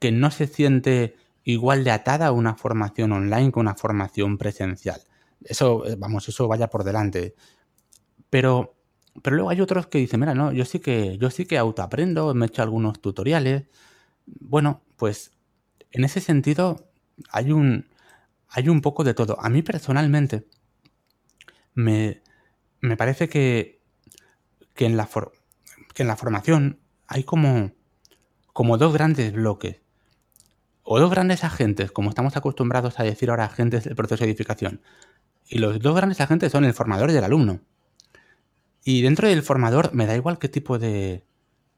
que 0.00 0.10
no 0.10 0.32
se 0.32 0.48
siente 0.48 1.14
igual 1.44 1.84
de 1.84 1.92
atada 1.92 2.26
a 2.26 2.32
una 2.32 2.56
formación 2.56 3.12
online 3.12 3.52
que 3.52 3.60
una 3.60 3.76
formación 3.76 4.38
presencial. 4.38 5.00
Eso, 5.44 5.86
eh, 5.86 5.94
vamos, 5.96 6.28
eso 6.28 6.48
vaya 6.48 6.66
por 6.66 6.82
delante. 6.82 7.36
Pero, 8.28 8.75
pero 9.22 9.36
luego 9.36 9.50
hay 9.50 9.60
otros 9.60 9.86
que 9.86 9.98
dicen, 9.98 10.20
mira, 10.20 10.34
no, 10.34 10.52
yo 10.52 10.64
sí 10.64 10.80
que, 10.80 11.18
yo 11.18 11.30
sí 11.30 11.46
que 11.46 11.58
autoaprendo, 11.58 12.34
me 12.34 12.46
he 12.46 12.48
hecho 12.48 12.62
algunos 12.62 13.00
tutoriales. 13.00 13.64
Bueno, 14.26 14.82
pues 14.96 15.32
en 15.92 16.04
ese 16.04 16.20
sentido 16.20 16.90
hay 17.30 17.52
un, 17.52 17.88
hay 18.48 18.68
un 18.68 18.80
poco 18.80 19.04
de 19.04 19.14
todo. 19.14 19.38
A 19.40 19.48
mí 19.48 19.62
personalmente 19.62 20.46
me, 21.74 22.22
me 22.80 22.96
parece 22.96 23.28
que, 23.28 23.82
que, 24.74 24.86
en 24.86 24.96
la 24.96 25.08
que 25.94 26.02
en 26.02 26.08
la 26.08 26.16
formación 26.16 26.80
hay 27.06 27.24
como, 27.24 27.72
como 28.52 28.78
dos 28.78 28.92
grandes 28.92 29.32
bloques 29.32 29.80
o 30.82 31.00
dos 31.00 31.10
grandes 31.10 31.44
agentes, 31.44 31.90
como 31.90 32.10
estamos 32.10 32.36
acostumbrados 32.36 33.00
a 33.00 33.04
decir 33.04 33.30
ahora 33.30 33.44
agentes 33.46 33.84
del 33.84 33.96
proceso 33.96 34.24
de 34.24 34.30
edificación. 34.30 34.80
Y 35.48 35.58
los 35.58 35.80
dos 35.80 35.96
grandes 35.96 36.20
agentes 36.20 36.52
son 36.52 36.64
el 36.64 36.74
formador 36.74 37.10
y 37.10 37.16
el 37.16 37.24
alumno. 37.24 37.60
Y 38.86 39.02
dentro 39.02 39.28
del 39.28 39.42
formador 39.42 39.92
me 39.92 40.06
da 40.06 40.14
igual 40.14 40.38
qué 40.38 40.48
tipo 40.48 40.78
de, 40.78 41.24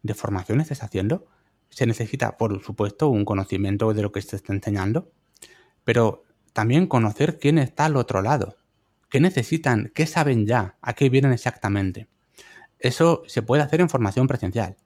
de 0.02 0.14
formación 0.14 0.60
estés 0.60 0.82
haciendo. 0.82 1.26
Se 1.70 1.86
necesita, 1.86 2.36
por 2.36 2.62
supuesto, 2.62 3.08
un 3.08 3.24
conocimiento 3.24 3.92
de 3.94 4.02
lo 4.02 4.12
que 4.12 4.22
se 4.22 4.36
está 4.36 4.52
enseñando 4.52 5.10
pero 5.88 6.26
también 6.52 6.86
conocer 6.86 7.38
quién 7.38 7.56
está 7.56 7.86
al 7.86 7.96
otro 7.96 8.20
lado, 8.20 8.58
qué 9.08 9.20
necesitan, 9.20 9.90
qué 9.94 10.04
saben 10.04 10.46
ya, 10.46 10.76
a 10.82 10.92
qué 10.92 11.08
vienen 11.08 11.32
exactamente. 11.32 12.08
Eso 12.78 13.22
se 13.26 13.40
puede 13.40 13.62
hacer 13.62 13.80
en 13.80 13.88
formación 13.88 14.26
presencial. 14.26 14.76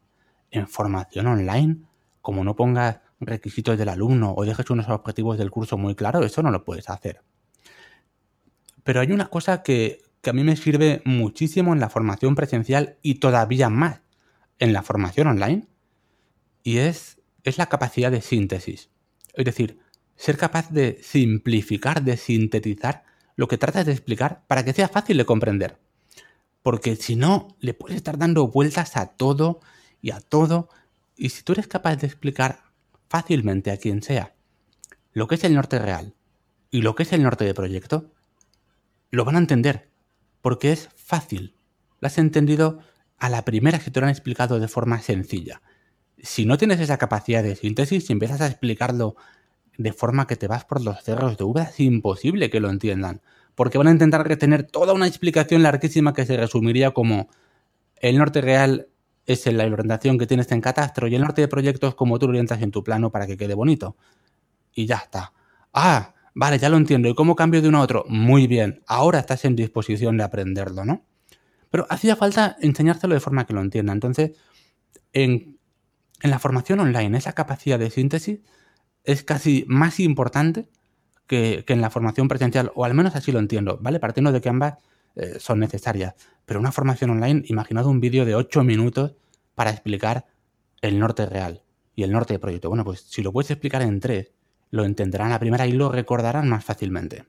En 0.53 0.69
formación 0.69 1.27
online, 1.27 1.79
como 2.21 2.45
no 2.45 2.55
pongas 2.55 3.01
requisitos 3.19 3.77
del 3.77 3.89
alumno 3.89 4.33
o 4.37 4.45
dejes 4.45 4.71
unos 4.71 4.89
objetivos 4.89 5.39
del 5.39 5.51
curso 5.51 5.77
muy 5.77 5.97
claros, 5.97 6.25
eso 6.25 6.41
no 6.41 6.53
lo 6.53 6.63
puedes 6.63 6.89
hacer. 6.89 7.21
Pero 8.85 9.01
hay 9.01 9.11
una 9.11 9.27
cosa 9.27 9.65
que, 9.65 10.03
que 10.23 10.31
a 10.31 10.33
mí 10.33 10.45
me 10.45 10.57
sirve 10.57 11.03
muchísimo 11.05 11.73
en 11.73 11.81
la 11.81 11.91
formación 11.91 12.35
presencial 12.35 12.97
y 13.03 13.17
todavía 13.17 13.69
más 13.69 14.01
en 14.59 14.73
la 14.73 14.83
formación 14.83 15.27
online, 15.27 15.67
y 16.63 16.79
es, 16.79 17.21
es 17.43 17.59
la 17.59 17.67
capacidad 17.67 18.13
de 18.13 18.23
síntesis. 18.23 18.89
Es 19.35 19.45
decir, 19.45 19.81
ser 20.15 20.37
capaz 20.37 20.71
de 20.71 21.01
simplificar, 21.03 22.03
de 22.05 22.17
sintetizar 22.17 23.05
lo 23.35 23.49
que 23.49 23.59
tratas 23.59 23.87
de 23.87 23.93
explicar 23.93 24.45
para 24.47 24.65
que 24.65 24.73
sea 24.73 24.89
fácil 24.89 25.17
de 25.17 25.25
comprender. 25.25 25.79
Porque 26.63 26.95
si 26.95 27.17
no, 27.17 27.57
le 27.59 27.75
puedes 27.75 27.97
estar 27.97 28.19
dando 28.19 28.47
vueltas 28.47 28.97
a 28.97 29.07
todo 29.07 29.61
y 30.01 30.13
a 30.13 30.21
todo. 30.21 30.69
Y 31.17 31.31
si 31.31 31.43
tú 31.43 31.55
eres 31.55 31.67
capaz 31.67 31.97
de 31.97 32.07
explicar 32.07 32.61
fácilmente 33.09 33.73
a 33.73 33.79
quien 33.79 34.03
sea 34.03 34.35
lo 35.13 35.27
que 35.27 35.35
es 35.35 35.45
el 35.45 35.55
norte 35.55 35.79
real 35.79 36.15
y 36.71 36.83
lo 36.83 36.95
que 36.95 37.03
es 37.03 37.13
el 37.13 37.23
norte 37.23 37.45
de 37.45 37.53
proyecto, 37.53 38.13
lo 39.11 39.25
van 39.25 39.35
a 39.35 39.41
entender. 39.41 39.92
Porque 40.43 40.73
es 40.73 40.91
fácil. 40.95 41.55
Lo 42.01 42.09
has 42.09 42.19
entendido 42.19 42.81
a 43.19 43.31
la 43.31 43.45
primera 43.45 43.79
que 43.79 43.91
te 43.91 44.01
lo 44.01 44.07
han 44.07 44.13
explicado 44.13 44.61
de 44.61 44.69
forma 44.69 45.01
sencilla. 45.01 45.63
Si 46.19 46.45
no 46.45 46.59
tienes 46.59 46.81
esa 46.81 46.99
capacidad 46.99 47.43
de 47.43 47.57
síntesis, 47.57 48.07
si 48.07 48.13
empiezas 48.13 48.41
a 48.41 48.47
explicarlo 48.49 49.17
de 49.79 49.93
forma 49.93 50.27
que 50.27 50.37
te 50.37 50.49
vas 50.49 50.65
por 50.65 50.83
los 50.83 51.03
cerros 51.03 51.39
de 51.39 51.45
uva, 51.45 51.63
es 51.63 51.81
imposible 51.81 52.51
que 52.51 52.61
lo 52.61 52.69
entiendan. 52.69 53.23
Porque 53.55 53.79
van 53.79 53.87
a 53.87 53.93
intentar 53.93 54.27
retener 54.27 54.65
toda 54.65 54.93
una 54.93 55.07
explicación 55.07 55.63
larguísima 55.63 56.13
que 56.13 56.27
se 56.27 56.37
resumiría 56.37 56.91
como 56.91 57.29
el 57.97 58.19
norte 58.19 58.41
real 58.41 58.89
es 59.27 59.47
la 59.47 59.65
orientación 59.65 60.19
que 60.19 60.27
tienes 60.27 60.51
en 60.51 60.61
catastro 60.61 61.07
y 61.07 61.15
el 61.15 61.23
norte 61.23 61.43
de 61.43 61.49
proyectos 61.49 61.95
como 61.95 62.19
tú 62.19 62.27
lo 62.27 62.31
orientas 62.31 62.61
en 62.61 62.73
tu 62.73 62.83
plano 62.83 63.11
para 63.11 63.27
que 63.27 63.37
quede 63.37 63.55
bonito. 63.55 63.97
Y 64.75 64.87
ya 64.87 64.97
está. 64.97 65.33
Ah, 65.73 66.15
vale, 66.35 66.59
ya 66.59 66.69
lo 66.69 66.77
entiendo. 66.77 67.09
¿Y 67.09 67.15
cómo 67.15 67.37
cambio 67.37 67.63
de 67.63 67.69
uno 67.69 67.79
a 67.79 67.83
otro? 67.83 68.05
Muy 68.09 68.47
bien. 68.47 68.83
Ahora 68.87 69.19
estás 69.19 69.45
en 69.45 69.57
disposición 69.57 70.17
de 70.17 70.25
aprenderlo, 70.25 70.85
¿no? 70.85 71.05
Pero 71.71 71.87
hacía 71.89 72.17
falta 72.17 72.57
enseñárselo 72.61 73.15
de 73.15 73.21
forma 73.21 73.47
que 73.47 73.55
lo 73.55 73.61
entienda. 73.61 73.93
Entonces, 73.93 74.33
en, 75.13 75.59
la 76.23 76.39
formación 76.39 76.81
online, 76.81 77.17
esa 77.17 77.33
capacidad 77.33 77.79
de 77.79 77.91
síntesis 77.91 78.41
es 79.05 79.25
casi 79.25 79.65
más 79.67 79.99
importante 79.99 80.69
que, 81.27 81.65
en 81.67 81.81
la 81.81 81.91
formación 81.91 82.29
presencial, 82.29 82.71
o 82.75 82.85
al 82.85 82.95
menos 82.95 83.17
así 83.17 83.33
lo 83.33 83.39
entiendo, 83.39 83.79
¿vale? 83.81 83.99
Partiendo 84.01 84.33
de 84.33 84.41
que 84.41 84.49
ambas 84.49 84.75
eh, 85.17 85.37
son 85.39 85.59
necesarias. 85.59 86.15
Pero 86.45 86.61
una 86.61 86.73
formación 86.73 87.11
online, 87.11 87.43
imaginad 87.47 87.87
un 87.87 88.01
vídeo 88.01 88.25
de 88.25 88.35
8 88.35 88.63
minutos 88.65 89.17
para 89.55 89.71
explicar 89.71 90.27
el 90.83 90.99
norte 90.99 91.27
real 91.27 91.63
y 91.95 92.03
el 92.03 92.13
norte 92.13 92.35
de 92.35 92.39
proyecto. 92.39 92.69
Bueno, 92.69 92.85
pues 92.85 93.01
si 93.01 93.23
lo 93.23 93.33
puedes 93.33 93.51
explicar 93.51 93.83
en 93.83 94.01
tres, 94.01 94.33
lo 94.73 94.85
entenderán 94.85 95.29
a 95.29 95.35
la 95.35 95.39
primera 95.39 95.67
y 95.67 95.73
lo 95.73 95.93
recordarán 95.93 96.49
más 96.49 96.65
fácilmente. 96.65 97.27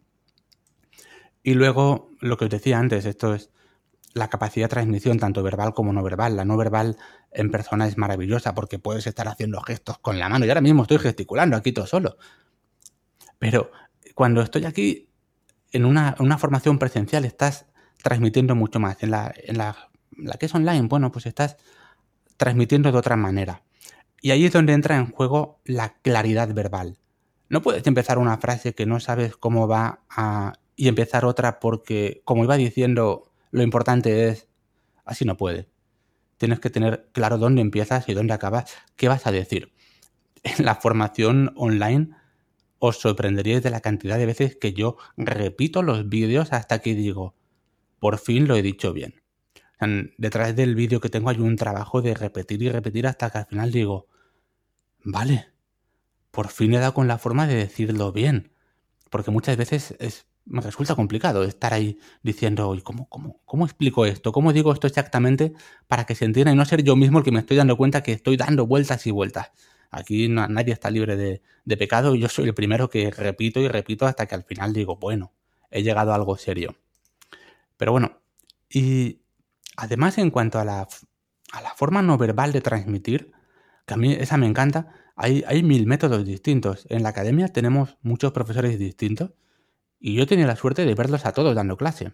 Y 1.44 1.54
luego, 1.54 2.10
lo 2.22 2.38
que 2.38 2.46
os 2.46 2.50
decía 2.50 2.80
antes, 2.80 3.06
esto 3.06 3.36
es 3.36 3.52
la 4.14 4.30
capacidad 4.30 4.66
de 4.66 4.70
transmisión, 4.70 5.20
tanto 5.20 5.44
verbal 5.44 5.74
como 5.74 5.92
no 5.92 6.02
verbal. 6.02 6.38
La 6.38 6.46
no 6.46 6.56
verbal 6.56 6.96
en 7.32 7.52
persona 7.52 7.86
es 7.86 7.98
maravillosa 7.98 8.56
porque 8.56 8.80
puedes 8.80 9.06
estar 9.08 9.28
haciendo 9.28 9.60
gestos 9.62 9.98
con 10.00 10.20
la 10.20 10.30
mano. 10.30 10.46
Y 10.46 10.50
ahora 10.50 10.62
mismo 10.62 10.84
estoy 10.84 11.00
gesticulando 11.00 11.58
aquí 11.58 11.74
todo 11.74 11.86
solo. 11.86 12.18
Pero 13.40 13.72
cuando 14.16 14.42
estoy 14.42 14.64
aquí 14.64 15.10
en 15.74 15.84
una, 15.84 16.16
formación 16.38 16.80
presencial 16.80 17.26
estás 17.26 17.66
transmitiendo 18.02 18.56
mucho 18.56 18.80
más. 18.80 19.04
En 19.04 19.12
la, 19.12 19.34
la 19.48 20.34
que 20.40 20.46
es 20.46 20.56
online, 20.56 20.88
bueno, 20.88 21.12
pues 21.12 21.26
estás 21.26 21.58
transmitiendo 22.38 22.90
de 22.90 22.98
otra 22.98 23.18
manera. 23.18 23.64
Y 24.22 24.32
ahí 24.32 24.46
es 24.46 24.54
donde 24.54 24.72
entra 24.72 24.96
en 24.96 25.12
juego 25.12 25.60
la 25.66 25.96
claridad 25.96 26.54
verbal. 26.54 27.00
No 27.50 27.62
puedes 27.62 27.86
empezar 27.88 28.18
una 28.18 28.38
frase 28.38 28.74
que 28.74 28.86
no 28.86 29.00
sabes 29.00 29.36
cómo 29.36 29.68
va 29.68 30.04
a... 30.10 30.54
y 30.76 30.88
empezar 30.88 31.26
otra 31.26 31.60
porque, 31.60 32.22
como 32.26 32.44
iba 32.44 32.58
diciendo, 32.58 33.32
lo 33.52 33.64
importante 33.64 34.30
es... 34.30 34.48
Así 35.06 35.26
no 35.26 35.38
puede. 35.38 35.70
Tienes 36.38 36.60
que 36.60 36.70
tener 36.70 37.10
claro 37.12 37.38
dónde 37.38 37.62
empiezas 37.62 38.08
y 38.10 38.14
dónde 38.14 38.34
acabas, 38.34 38.74
qué 38.96 39.08
vas 39.08 39.28
a 39.28 39.32
decir. 39.32 39.74
En 40.44 40.66
la 40.66 40.76
formación 40.76 41.54
online 41.56 42.10
os 42.86 43.00
sorprenderíais 43.00 43.64
de 43.64 43.70
la 43.70 43.80
cantidad 43.80 44.18
de 44.18 44.26
veces 44.26 44.58
que 44.58 44.74
yo 44.74 44.98
repito 45.16 45.84
los 45.84 46.10
vídeos 46.10 46.52
hasta 46.52 46.80
que 46.80 46.96
digo, 46.96 47.34
por 47.98 48.18
fin 48.20 48.46
lo 48.46 48.58
he 48.58 48.62
dicho 48.62 48.92
bien. 48.92 49.22
detrás 50.18 50.54
del 50.54 50.76
vídeo 50.76 51.00
que 51.00 51.08
tengo 51.08 51.30
hay 51.30 51.40
un 51.40 51.56
trabajo 51.56 52.02
de 52.02 52.14
repetir 52.14 52.62
y 52.62 52.70
repetir 52.70 53.08
hasta 53.08 53.30
que 53.30 53.38
al 53.38 53.46
final 53.46 53.72
digo, 53.72 54.08
vale, 55.06 55.53
por 56.34 56.48
fin 56.48 56.74
he 56.74 56.80
dado 56.80 56.96
con 56.96 57.08
la 57.08 57.20
forma 57.20 57.46
de 57.46 57.54
decirlo 57.54 58.12
bien. 58.12 58.52
Porque 59.12 59.30
muchas 59.30 59.56
veces 59.56 59.96
es, 60.00 60.26
me 60.46 60.62
resulta 60.62 60.96
complicado 60.96 61.44
estar 61.44 61.76
ahí 61.76 62.00
diciendo, 62.24 62.76
¿cómo, 62.84 63.08
cómo, 63.08 63.40
¿cómo 63.46 63.66
explico 63.66 64.08
esto? 64.08 64.32
¿Cómo 64.32 64.52
digo 64.52 64.74
esto 64.74 64.88
exactamente 64.88 65.54
para 65.88 66.06
que 66.06 66.16
se 66.16 66.26
entienda 66.26 66.52
y 66.52 66.56
no 66.56 66.66
ser 66.66 66.82
yo 66.84 66.96
mismo 66.96 67.20
el 67.20 67.24
que 67.24 67.32
me 67.32 67.40
estoy 67.40 67.58
dando 67.58 67.78
cuenta 67.78 68.02
que 68.02 68.14
estoy 68.14 68.36
dando 68.36 68.66
vueltas 68.66 69.06
y 69.06 69.12
vueltas? 69.12 69.52
Aquí 69.92 70.28
nadie 70.28 70.74
está 70.74 70.90
libre 70.90 71.16
de, 71.16 71.78
pecado 71.78 72.16
y 72.16 72.20
yo 72.22 72.30
soy 72.30 72.46
el 72.46 72.56
primero 72.56 72.90
que 72.90 73.12
repito 73.12 73.60
y 73.60 73.68
repito 73.68 74.08
hasta 74.08 74.26
que 74.26 74.34
al 74.34 74.44
final 74.44 74.74
digo, 74.74 74.96
bueno, 74.96 75.34
he 75.70 75.84
llegado 75.84 76.14
a 76.14 76.16
algo 76.16 76.36
serio. 76.36 76.76
Pero 77.78 77.92
bueno, 77.92 78.24
y 78.72 79.22
además 79.78 80.18
en 80.18 80.32
cuanto 80.32 80.58
a 80.58 80.66
la, 80.66 80.88
a 81.52 81.62
la 81.62 81.76
forma 81.76 82.02
no 82.02 82.18
verbal 82.18 82.52
de 82.52 82.62
transmitir, 82.62 83.34
que 83.86 83.94
a 83.94 83.98
mí 83.98 84.14
esa 84.14 84.38
me 84.38 84.48
encanta, 84.48 84.96
hay, 85.16 85.64
mil 85.64 85.86
métodos 85.86 86.26
distintos. 86.26 86.86
En 86.90 87.04
la 87.04 87.10
academia 87.10 87.48
tenemos 87.48 87.98
muchos 88.02 88.32
profesores 88.32 88.80
distintos 88.80 89.32
y 90.00 90.16
yo 90.16 90.24
he 90.24 90.28
tenido 90.28 90.48
la 90.48 90.56
suerte 90.56 90.86
de 90.86 90.96
verlos 90.96 91.26
a 91.26 91.34
todos 91.34 91.56
dando 91.56 91.78
clase, 91.78 92.14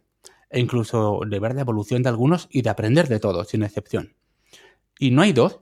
e 0.49 0.59
incluso 0.59 1.21
de 1.27 1.39
ver 1.39 1.55
la 1.55 1.61
evolución 1.61 2.03
de 2.03 2.09
algunos 2.09 2.47
y 2.51 2.61
de 2.61 2.69
aprender 2.69 3.07
de 3.07 3.19
todos, 3.19 3.47
sin 3.49 3.63
excepción. 3.63 4.15
Y 4.99 5.11
no 5.11 5.21
hay 5.21 5.33
dos 5.33 5.61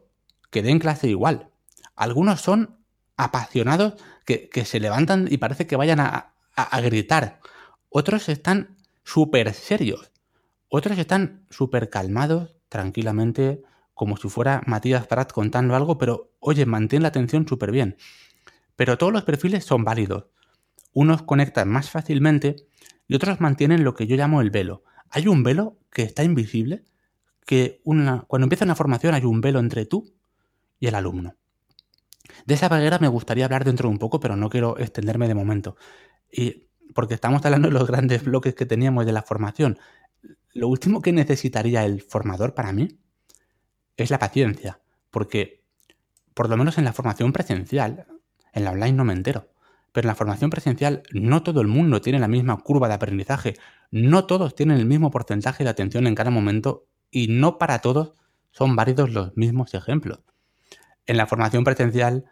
que 0.49 0.61
den 0.61 0.79
clase 0.79 1.07
igual. 1.07 1.49
Algunos 1.95 2.41
son 2.41 2.77
apasionados 3.15 3.93
que, 4.25 4.49
se 4.65 4.79
levantan 4.79 5.27
y 5.29 5.37
parece 5.37 5.67
que 5.67 5.75
vayan 5.75 5.99
a, 5.99 6.33
gritar. 6.81 7.39
Otros 7.89 8.29
están 8.29 8.77
súper 9.03 9.53
serios. 9.53 10.11
Otros 10.69 10.97
están 10.97 11.45
súper 11.49 11.89
calmados, 11.89 12.55
tranquilamente, 12.67 13.63
como 13.97 14.15
si 14.15 14.29
fuera 14.29 14.61
Matías 14.67 15.07
Prat 15.07 15.31
contando 15.33 15.75
algo, 15.75 15.97
pero 15.97 16.31
oye, 16.39 16.67
mantén 16.67 17.01
la 17.01 17.07
atención 17.07 17.47
súper 17.47 17.71
bien. 17.71 17.97
Pero 18.75 18.95
todos 18.99 19.11
los 19.11 19.23
perfiles 19.23 19.65
son 19.65 19.83
válidos. 19.83 20.27
Unos 20.93 21.23
conectan 21.23 21.67
más 21.67 21.89
fácilmente 21.89 22.57
y 23.07 23.15
otros 23.15 23.41
mantienen 23.41 23.83
lo 23.83 23.95
que 23.95 24.05
yo 24.05 24.15
llamo 24.15 24.39
el 24.41 24.51
velo. 24.51 24.83
Hay 25.09 25.27
un 25.27 25.41
velo 25.41 25.79
que 25.91 26.03
está 26.03 26.23
invisible, 26.23 26.85
que 27.47 27.81
una, 27.85 28.21
cuando 28.27 28.45
empieza 28.45 28.65
una 28.65 28.75
formación 28.75 29.15
hay 29.15 29.25
un 29.25 29.41
velo 29.41 29.57
entre 29.57 29.87
tú 29.87 30.13
y 30.79 30.85
el 30.85 30.93
alumno. 30.93 31.35
De 32.45 32.53
esa 32.53 32.69
barrera 32.69 32.99
me 32.99 33.07
gustaría 33.07 33.45
hablar 33.45 33.65
dentro 33.65 33.89
de 33.89 33.93
un 33.93 33.99
poco, 33.99 34.19
pero 34.19 34.35
no 34.35 34.47
quiero 34.47 34.77
extenderme 34.77 35.27
de 35.27 35.33
momento. 35.33 35.75
Y 36.31 36.67
porque 36.93 37.15
estamos 37.15 37.43
hablando 37.43 37.69
de 37.69 37.73
los 37.73 37.87
grandes 37.87 38.23
bloques 38.23 38.53
que 38.53 38.67
teníamos 38.67 39.07
de 39.07 39.11
la 39.11 39.23
formación. 39.23 39.79
Lo 40.53 40.67
último 40.67 41.01
que 41.01 41.13
necesitaría 41.13 41.83
el 41.83 42.03
formador 42.03 42.53
para 42.53 42.71
mí 42.73 42.99
es 43.97 44.11
la 44.11 44.19
paciencia, 44.19 44.79
porque 45.11 45.63
por 46.33 46.49
lo 46.49 46.57
menos 46.57 46.77
en 46.77 46.85
la 46.85 46.93
formación 46.93 47.33
presencial, 47.33 48.05
en 48.53 48.63
la 48.63 48.71
online 48.71 48.93
no 48.93 49.05
me 49.05 49.13
entero, 49.13 49.49
pero 49.91 50.05
en 50.05 50.09
la 50.09 50.15
formación 50.15 50.49
presencial 50.49 51.03
no 51.11 51.41
todo 51.43 51.61
el 51.61 51.67
mundo 51.67 52.01
tiene 52.01 52.19
la 52.19 52.27
misma 52.27 52.57
curva 52.57 52.87
de 52.87 52.93
aprendizaje, 52.93 53.55
no 53.89 54.25
todos 54.25 54.53
tienen 54.53 54.77
el 54.77 54.85
mismo 54.85 55.09
porcentaje 55.09 55.63
de 55.63 55.71
atención 55.71 56.05
en 56.05 56.15
cada 56.15 56.29
momento 56.29 56.85
y 57.09 57.27
no 57.27 57.57
para 57.57 57.79
todos 57.79 58.13
son 58.51 58.75
válidos 58.75 59.11
los 59.11 59.35
mismos 59.35 59.73
ejemplos. 59.73 60.19
En 61.05 61.17
la 61.17 61.25
formación 61.25 61.63
presencial 61.63 62.25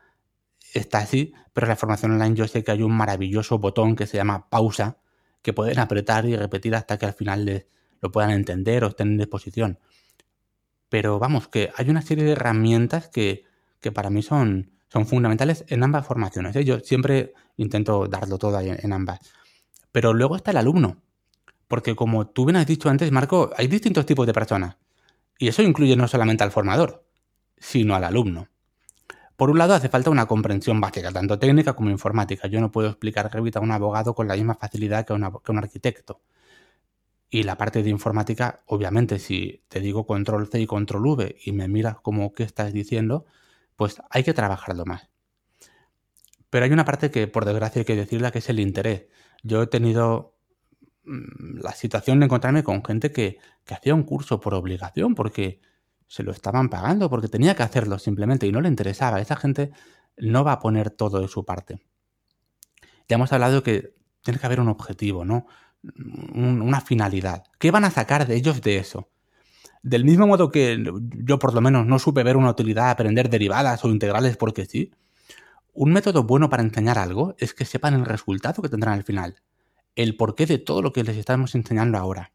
está 0.74 1.00
así, 1.00 1.34
pero 1.54 1.66
en 1.66 1.70
la 1.70 1.76
formación 1.76 2.12
online 2.12 2.36
yo 2.36 2.48
sé 2.48 2.64
que 2.64 2.72
hay 2.72 2.84
un 2.84 2.92
maravilloso 2.92 3.58
botón 3.58 3.96
que 3.96 4.06
se 4.06 4.18
llama 4.18 4.50
pausa, 4.50 4.98
que 5.42 5.54
pueden 5.54 5.80
apretar 5.80 6.26
y 6.26 6.36
repetir 6.36 6.76
hasta 6.76 6.98
que 6.98 7.06
al 7.06 7.14
final 7.14 7.66
lo 8.02 8.12
puedan 8.12 8.32
entender 8.32 8.84
o 8.84 8.88
estén 8.88 9.10
en 9.10 9.18
disposición. 9.18 9.80
Pero 10.90 11.20
vamos, 11.20 11.48
que 11.48 11.72
hay 11.76 11.90
una 11.90 12.02
serie 12.02 12.24
de 12.24 12.32
herramientas 12.32 13.10
que, 13.10 13.46
para 13.94 14.10
mí 14.10 14.22
son, 14.22 14.72
son 14.88 15.06
fundamentales 15.06 15.66
en 15.68 15.84
ambas 15.84 16.06
formaciones. 16.06 16.56
¿eh? 16.56 16.64
Yo 16.64 16.80
siempre 16.80 17.34
intento 17.58 18.08
darlo 18.08 18.38
todo 18.38 18.60
en, 18.60 18.78
en 18.82 18.94
ambas. 18.94 19.20
Pero 19.92 20.14
luego 20.14 20.36
está 20.36 20.52
el 20.52 20.58
alumno. 20.58 21.02
Porque 21.68 21.96
como 21.96 22.28
tú 22.28 22.46
bien 22.46 22.58
has 22.58 22.68
dicho 22.68 22.90
antes, 22.90 23.12
Marco, 23.12 23.52
hay 23.58 23.68
distintos 23.68 24.06
tipos 24.06 24.28
de 24.28 24.34
personas. 24.34 24.78
Y 25.38 25.48
eso 25.48 25.62
incluye 25.62 25.96
no 25.96 26.08
solamente 26.08 26.44
al 26.44 26.52
formador, 26.52 27.06
sino 27.58 27.96
al 27.96 28.04
alumno. 28.04 28.48
Por 29.36 29.50
un 29.50 29.58
lado, 29.58 29.74
hace 29.74 29.90
falta 29.90 30.10
una 30.10 30.28
comprensión 30.28 30.80
básica, 30.80 31.12
tanto 31.12 31.38
técnica 31.38 31.74
como 31.74 31.90
informática. 31.90 32.48
Yo 32.48 32.62
no 32.62 32.72
puedo 32.72 32.88
explicar 32.88 33.30
Revit 33.34 33.58
a 33.58 33.60
un 33.60 33.72
abogado 33.72 34.16
con 34.16 34.28
la 34.28 34.36
misma 34.36 34.56
facilidad 34.56 35.06
que, 35.06 35.14
que 35.44 35.52
un 35.52 35.58
arquitecto. 35.58 36.22
Y 37.36 37.44
la 37.44 37.58
parte 37.58 37.84
de 37.84 37.90
informática, 37.90 38.64
obviamente, 38.66 39.20
si 39.20 39.66
te 39.68 39.82
digo 39.82 40.08
control 40.08 40.48
C 40.48 40.62
y 40.62 40.66
control 40.66 41.06
V 41.06 41.36
y 41.44 41.52
me 41.52 41.68
miras 41.68 41.98
como 41.98 42.32
qué 42.32 42.44
estás 42.44 42.72
diciendo, 42.72 43.26
pues 43.76 44.02
hay 44.10 44.24
que 44.24 44.34
trabajarlo 44.34 44.86
más. 44.86 45.10
Pero 46.50 46.64
hay 46.64 46.72
una 46.72 46.86
parte 46.86 47.12
que, 47.12 47.28
por 47.28 47.44
desgracia, 47.44 47.82
hay 47.82 47.86
que 47.86 47.98
decirla, 47.98 48.32
que 48.32 48.40
es 48.40 48.48
el 48.48 48.62
interés. 48.62 49.08
Yo 49.44 49.64
he 49.64 49.68
tenido 49.68 50.38
mm, 51.04 51.60
la 51.60 51.74
situación 51.74 52.22
de 52.22 52.28
encontrarme 52.28 52.64
con 52.64 52.82
gente 52.86 53.12
que, 53.12 53.38
que 53.66 53.74
hacía 53.74 53.94
un 53.94 54.04
curso 54.04 54.40
por 54.40 54.54
obligación, 54.54 55.14
porque 55.14 55.60
se 56.08 56.24
lo 56.24 56.32
estaban 56.32 56.70
pagando 56.70 57.10
porque 57.10 57.28
tenía 57.28 57.54
que 57.54 57.64
hacerlo 57.64 58.00
simplemente 58.00 58.48
y 58.48 58.54
no 58.54 58.62
le 58.62 58.70
interesaba. 58.70 59.20
Esa 59.20 59.36
gente 59.36 59.72
no 60.16 60.46
va 60.46 60.54
a 60.54 60.60
poner 60.60 60.90
todo 60.90 61.20
de 61.20 61.28
su 61.28 61.44
parte. 61.44 61.82
Ya 63.10 63.16
hemos 63.18 63.34
hablado 63.34 63.62
que 63.62 63.94
tiene 64.24 64.40
que 64.40 64.46
haber 64.46 64.62
un 64.62 64.70
objetivo, 64.70 65.26
¿no? 65.26 65.48
Una 66.34 66.82
finalidad. 66.82 67.44
¿Qué 67.60 67.72
van 67.72 67.86
a 67.86 67.92
sacar 67.92 68.28
de 68.28 68.36
ellos 68.36 68.62
de 68.62 68.78
eso? 68.78 69.10
Del 69.84 70.04
mismo 70.04 70.26
modo 70.26 70.50
que 70.50 70.84
yo 71.24 71.40
por 71.40 71.54
lo 71.54 71.62
menos 71.62 71.86
no 71.86 72.00
supe 72.00 72.24
ver 72.24 72.38
una 72.38 72.50
utilidad 72.50 72.88
a 72.88 72.92
aprender 72.92 73.30
derivadas 73.30 73.86
o 73.86 73.90
integrales 73.90 74.36
porque 74.38 74.66
sí, 74.66 74.92
un 75.74 75.92
método 75.92 76.24
bueno 76.24 76.50
para 76.50 76.64
enseñar 76.64 76.98
algo 76.98 77.36
es 77.38 77.54
que 77.54 77.66
sepan 77.66 77.94
el 77.94 78.06
resultado 78.06 78.62
que 78.62 78.70
tendrán 78.70 78.96
al 78.96 79.04
final, 79.04 79.42
el 79.96 80.16
porqué 80.16 80.46
de 80.46 80.58
todo 80.58 80.82
lo 80.82 80.92
que 80.92 81.04
les 81.04 81.18
estamos 81.18 81.54
enseñando 81.54 81.98
ahora. 81.98 82.32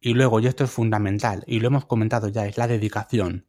Y 0.00 0.14
luego, 0.14 0.40
y 0.40 0.46
esto 0.46 0.64
es 0.64 0.70
fundamental, 0.70 1.42
y 1.46 1.60
lo 1.60 1.66
hemos 1.66 1.86
comentado 1.86 2.28
ya, 2.28 2.46
es 2.46 2.56
la 2.56 2.68
dedicación. 2.68 3.46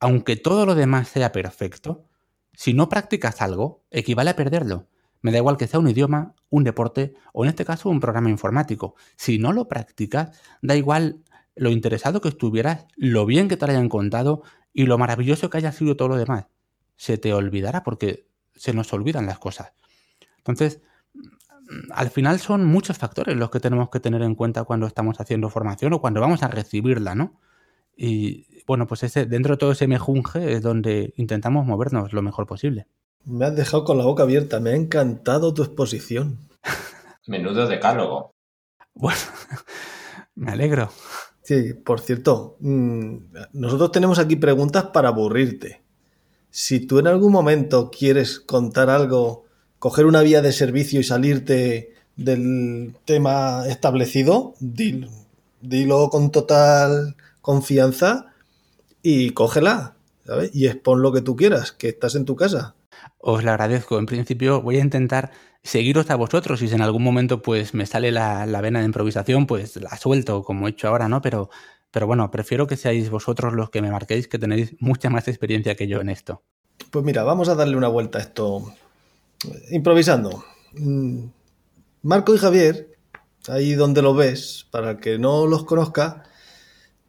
Aunque 0.00 0.36
todo 0.36 0.66
lo 0.66 0.74
demás 0.74 1.08
sea 1.08 1.32
perfecto, 1.32 2.06
si 2.52 2.74
no 2.74 2.88
practicas 2.88 3.42
algo, 3.42 3.84
equivale 3.90 4.30
a 4.30 4.36
perderlo. 4.36 4.86
Me 5.20 5.32
da 5.32 5.38
igual 5.38 5.56
que 5.56 5.66
sea 5.66 5.80
un 5.80 5.88
idioma, 5.88 6.34
un 6.50 6.64
deporte 6.64 7.14
o 7.32 7.44
en 7.44 7.50
este 7.50 7.64
caso 7.64 7.88
un 7.88 8.00
programa 8.00 8.30
informático. 8.30 8.94
Si 9.16 9.38
no 9.38 9.52
lo 9.52 9.68
practicas, 9.68 10.40
da 10.62 10.76
igual 10.76 11.22
lo 11.56 11.70
interesado 11.70 12.20
que 12.20 12.28
estuvieras, 12.28 12.86
lo 12.96 13.26
bien 13.26 13.48
que 13.48 13.56
te 13.56 13.66
lo 13.66 13.72
hayan 13.72 13.88
contado 13.88 14.42
y 14.72 14.86
lo 14.86 14.98
maravilloso 14.98 15.50
que 15.50 15.58
haya 15.58 15.72
sido 15.72 15.96
todo 15.96 16.08
lo 16.08 16.16
demás. 16.16 16.46
Se 16.96 17.18
te 17.18 17.32
olvidará 17.32 17.82
porque 17.82 18.26
se 18.54 18.72
nos 18.72 18.92
olvidan 18.92 19.26
las 19.26 19.38
cosas. 19.38 19.72
Entonces, 20.38 20.80
al 21.92 22.10
final 22.10 22.38
son 22.38 22.64
muchos 22.64 22.98
factores 22.98 23.36
los 23.36 23.50
que 23.50 23.60
tenemos 23.60 23.90
que 23.90 24.00
tener 24.00 24.22
en 24.22 24.34
cuenta 24.34 24.64
cuando 24.64 24.86
estamos 24.86 25.20
haciendo 25.20 25.50
formación 25.50 25.92
o 25.92 26.00
cuando 26.00 26.20
vamos 26.20 26.42
a 26.42 26.48
recibirla, 26.48 27.14
¿no? 27.14 27.40
Y 27.96 28.46
bueno, 28.66 28.86
pues 28.86 29.02
ese, 29.02 29.26
dentro 29.26 29.54
de 29.54 29.58
todo 29.58 29.72
ese 29.72 29.88
mejunje 29.88 30.52
es 30.52 30.62
donde 30.62 31.12
intentamos 31.16 31.66
movernos 31.66 32.12
lo 32.12 32.22
mejor 32.22 32.46
posible. 32.46 32.86
Me 33.28 33.44
has 33.44 33.54
dejado 33.54 33.84
con 33.84 33.98
la 33.98 34.04
boca 34.04 34.22
abierta, 34.22 34.58
me 34.58 34.70
ha 34.70 34.74
encantado 34.74 35.52
tu 35.52 35.62
exposición. 35.62 36.38
Menudo 37.26 37.66
decálogo. 37.66 38.32
Bueno, 38.94 39.20
me 40.34 40.52
alegro. 40.52 40.90
Sí, 41.42 41.74
por 41.74 42.00
cierto, 42.00 42.56
mm, 42.60 43.16
nosotros 43.52 43.92
tenemos 43.92 44.18
aquí 44.18 44.36
preguntas 44.36 44.84
para 44.94 45.08
aburrirte. 45.08 45.82
Si 46.50 46.80
tú 46.80 46.98
en 46.98 47.06
algún 47.06 47.30
momento 47.30 47.90
quieres 47.90 48.40
contar 48.40 48.88
algo 48.88 49.44
coger 49.78 50.06
una 50.06 50.22
vía 50.22 50.40
de 50.40 50.52
servicio 50.52 50.98
y 50.98 51.04
salirte 51.04 51.92
del 52.16 52.96
tema 53.04 53.64
establecido, 53.68 54.54
dilo, 54.58 55.08
dilo 55.60 56.08
con 56.08 56.30
total 56.30 57.14
confianza 57.42 58.32
y 59.02 59.30
cógela, 59.30 59.96
¿sabes? 60.26 60.50
Y 60.54 60.66
expon 60.66 61.02
lo 61.02 61.12
que 61.12 61.20
tú 61.20 61.36
quieras, 61.36 61.72
que 61.72 61.88
estás 61.88 62.14
en 62.14 62.24
tu 62.24 62.34
casa. 62.34 62.74
Os 63.18 63.44
lo 63.44 63.50
agradezco. 63.50 63.98
En 63.98 64.06
principio 64.06 64.62
voy 64.62 64.76
a 64.76 64.80
intentar 64.80 65.30
seguiros 65.62 66.10
a 66.10 66.16
vosotros 66.16 66.62
y 66.62 66.68
si 66.68 66.74
en 66.74 66.82
algún 66.82 67.02
momento 67.02 67.42
pues 67.42 67.74
me 67.74 67.86
sale 67.86 68.12
la, 68.12 68.46
vena 68.60 68.80
de 68.80 68.86
improvisación, 68.86 69.46
pues 69.46 69.76
la 69.76 69.96
suelto 69.96 70.42
como 70.42 70.66
he 70.66 70.70
hecho 70.70 70.88
ahora, 70.88 71.08
¿no? 71.08 71.20
Pero, 71.20 71.50
pero 71.90 72.06
bueno, 72.06 72.30
prefiero 72.30 72.66
que 72.66 72.76
seáis 72.76 73.10
vosotros 73.10 73.54
los 73.54 73.70
que 73.70 73.82
me 73.82 73.90
marquéis, 73.90 74.28
que 74.28 74.38
tenéis 74.38 74.76
mucha 74.80 75.10
más 75.10 75.28
experiencia 75.28 75.74
que 75.74 75.88
yo 75.88 76.00
en 76.00 76.08
esto. 76.08 76.42
Pues 76.90 77.04
mira, 77.04 77.22
vamos 77.24 77.48
a 77.48 77.54
darle 77.54 77.76
una 77.76 77.88
vuelta 77.88 78.18
a 78.18 78.22
esto 78.22 78.72
improvisando. 79.70 80.44
Mm, 80.74 81.24
Marco 82.02 82.34
y 82.34 82.38
Javier, 82.38 82.88
ahí 83.48 83.74
donde 83.74 84.02
lo 84.02 84.14
ves, 84.14 84.66
para 84.70 84.92
el 84.92 85.00
que 85.00 85.18
no 85.18 85.46
los 85.46 85.64
conozca, 85.64 86.24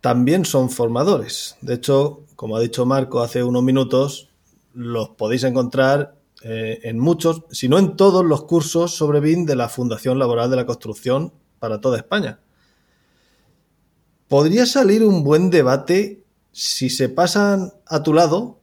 también 0.01 0.45
son 0.45 0.69
formadores. 0.69 1.57
De 1.61 1.75
hecho, 1.75 2.25
como 2.35 2.57
ha 2.57 2.61
dicho 2.61 2.85
Marco 2.85 3.21
hace 3.21 3.43
unos 3.43 3.63
minutos, 3.63 4.28
los 4.79 5.09
podéis 5.09 5.43
encontrar 5.43 6.15
eh, 6.41 6.79
en 6.83 6.99
muchos, 6.99 7.43
si 7.51 7.67
no 7.67 7.77
en 7.77 7.97
todos 7.97 8.23
los 8.23 8.45
cursos 8.45 8.95
sobre 8.95 9.19
BIM 9.19 9.45
de 9.45 9.57
la 9.57 9.67
Fundación 9.67 10.17
Laboral 10.17 10.49
de 10.49 10.55
la 10.55 10.65
Construcción 10.65 11.33
para 11.59 11.81
toda 11.81 11.97
España. 11.97 12.39
Podría 14.29 14.65
salir 14.65 15.03
un 15.03 15.25
buen 15.25 15.49
debate 15.49 16.23
si 16.53 16.89
se 16.89 17.09
pasan 17.09 17.73
a 17.85 18.03
tu 18.03 18.13
lado 18.13 18.61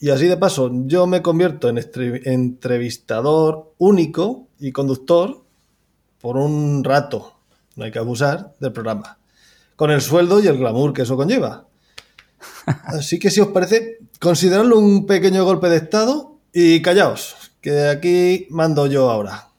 y 0.00 0.10
así 0.10 0.26
de 0.26 0.36
paso 0.36 0.70
yo 0.86 1.06
me 1.06 1.22
convierto 1.22 1.68
en 1.68 1.78
entrevistador 2.24 3.74
único 3.78 4.48
y 4.58 4.72
conductor 4.72 5.44
por 6.20 6.36
un 6.36 6.82
rato, 6.82 7.38
no 7.76 7.84
hay 7.84 7.92
que 7.92 8.00
abusar 8.00 8.54
del 8.58 8.72
programa, 8.72 9.18
con 9.76 9.92
el 9.92 10.00
sueldo 10.00 10.40
y 10.40 10.48
el 10.48 10.58
glamour 10.58 10.92
que 10.92 11.02
eso 11.02 11.16
conlleva. 11.16 11.68
Así 12.84 13.18
que 13.18 13.30
si 13.30 13.40
os 13.40 13.48
parece, 13.48 13.98
consideradlo 14.24 14.78
un 14.78 15.04
pequeño 15.04 15.44
golpe 15.44 15.68
de 15.68 15.76
Estado 15.76 16.38
y 16.50 16.80
callaos, 16.80 17.52
que 17.60 17.88
aquí 17.88 18.46
mando 18.48 18.86
yo 18.86 19.10
ahora. 19.10 19.50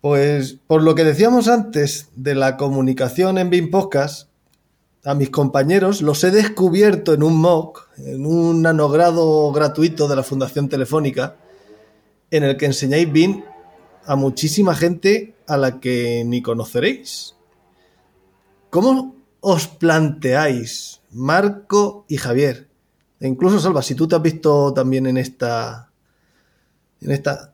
Pues 0.00 0.56
por 0.66 0.82
lo 0.82 0.94
que 0.94 1.04
decíamos 1.04 1.46
antes 1.48 2.08
de 2.16 2.34
la 2.34 2.56
comunicación 2.56 3.36
en 3.36 3.50
BIM 3.50 3.70
Podcast, 3.70 4.28
a 5.04 5.14
mis 5.14 5.28
compañeros 5.28 6.00
los 6.00 6.24
he 6.24 6.30
descubierto 6.30 7.12
en 7.12 7.22
un 7.22 7.36
MOOC, 7.36 7.86
en 7.98 8.24
un 8.24 8.62
nanogrado 8.62 9.52
gratuito 9.52 10.08
de 10.08 10.16
la 10.16 10.22
Fundación 10.22 10.70
Telefónica, 10.70 11.36
en 12.30 12.44
el 12.44 12.56
que 12.56 12.64
enseñáis 12.64 13.12
BIM 13.12 13.42
a 14.06 14.16
muchísima 14.16 14.74
gente 14.74 15.34
a 15.46 15.58
la 15.58 15.80
que 15.80 16.24
ni 16.24 16.40
conoceréis. 16.40 17.34
¿Cómo 18.70 19.14
os 19.40 19.68
planteáis 19.68 21.02
Marco 21.10 22.04
y 22.08 22.16
Javier. 22.16 22.65
E 23.20 23.26
incluso, 23.26 23.58
Salva, 23.58 23.82
si 23.82 23.94
tú 23.94 24.06
te 24.06 24.16
has 24.16 24.22
visto 24.22 24.72
también 24.74 25.06
en 25.06 25.16
esta. 25.16 25.90
En 27.00 27.10
esta. 27.12 27.52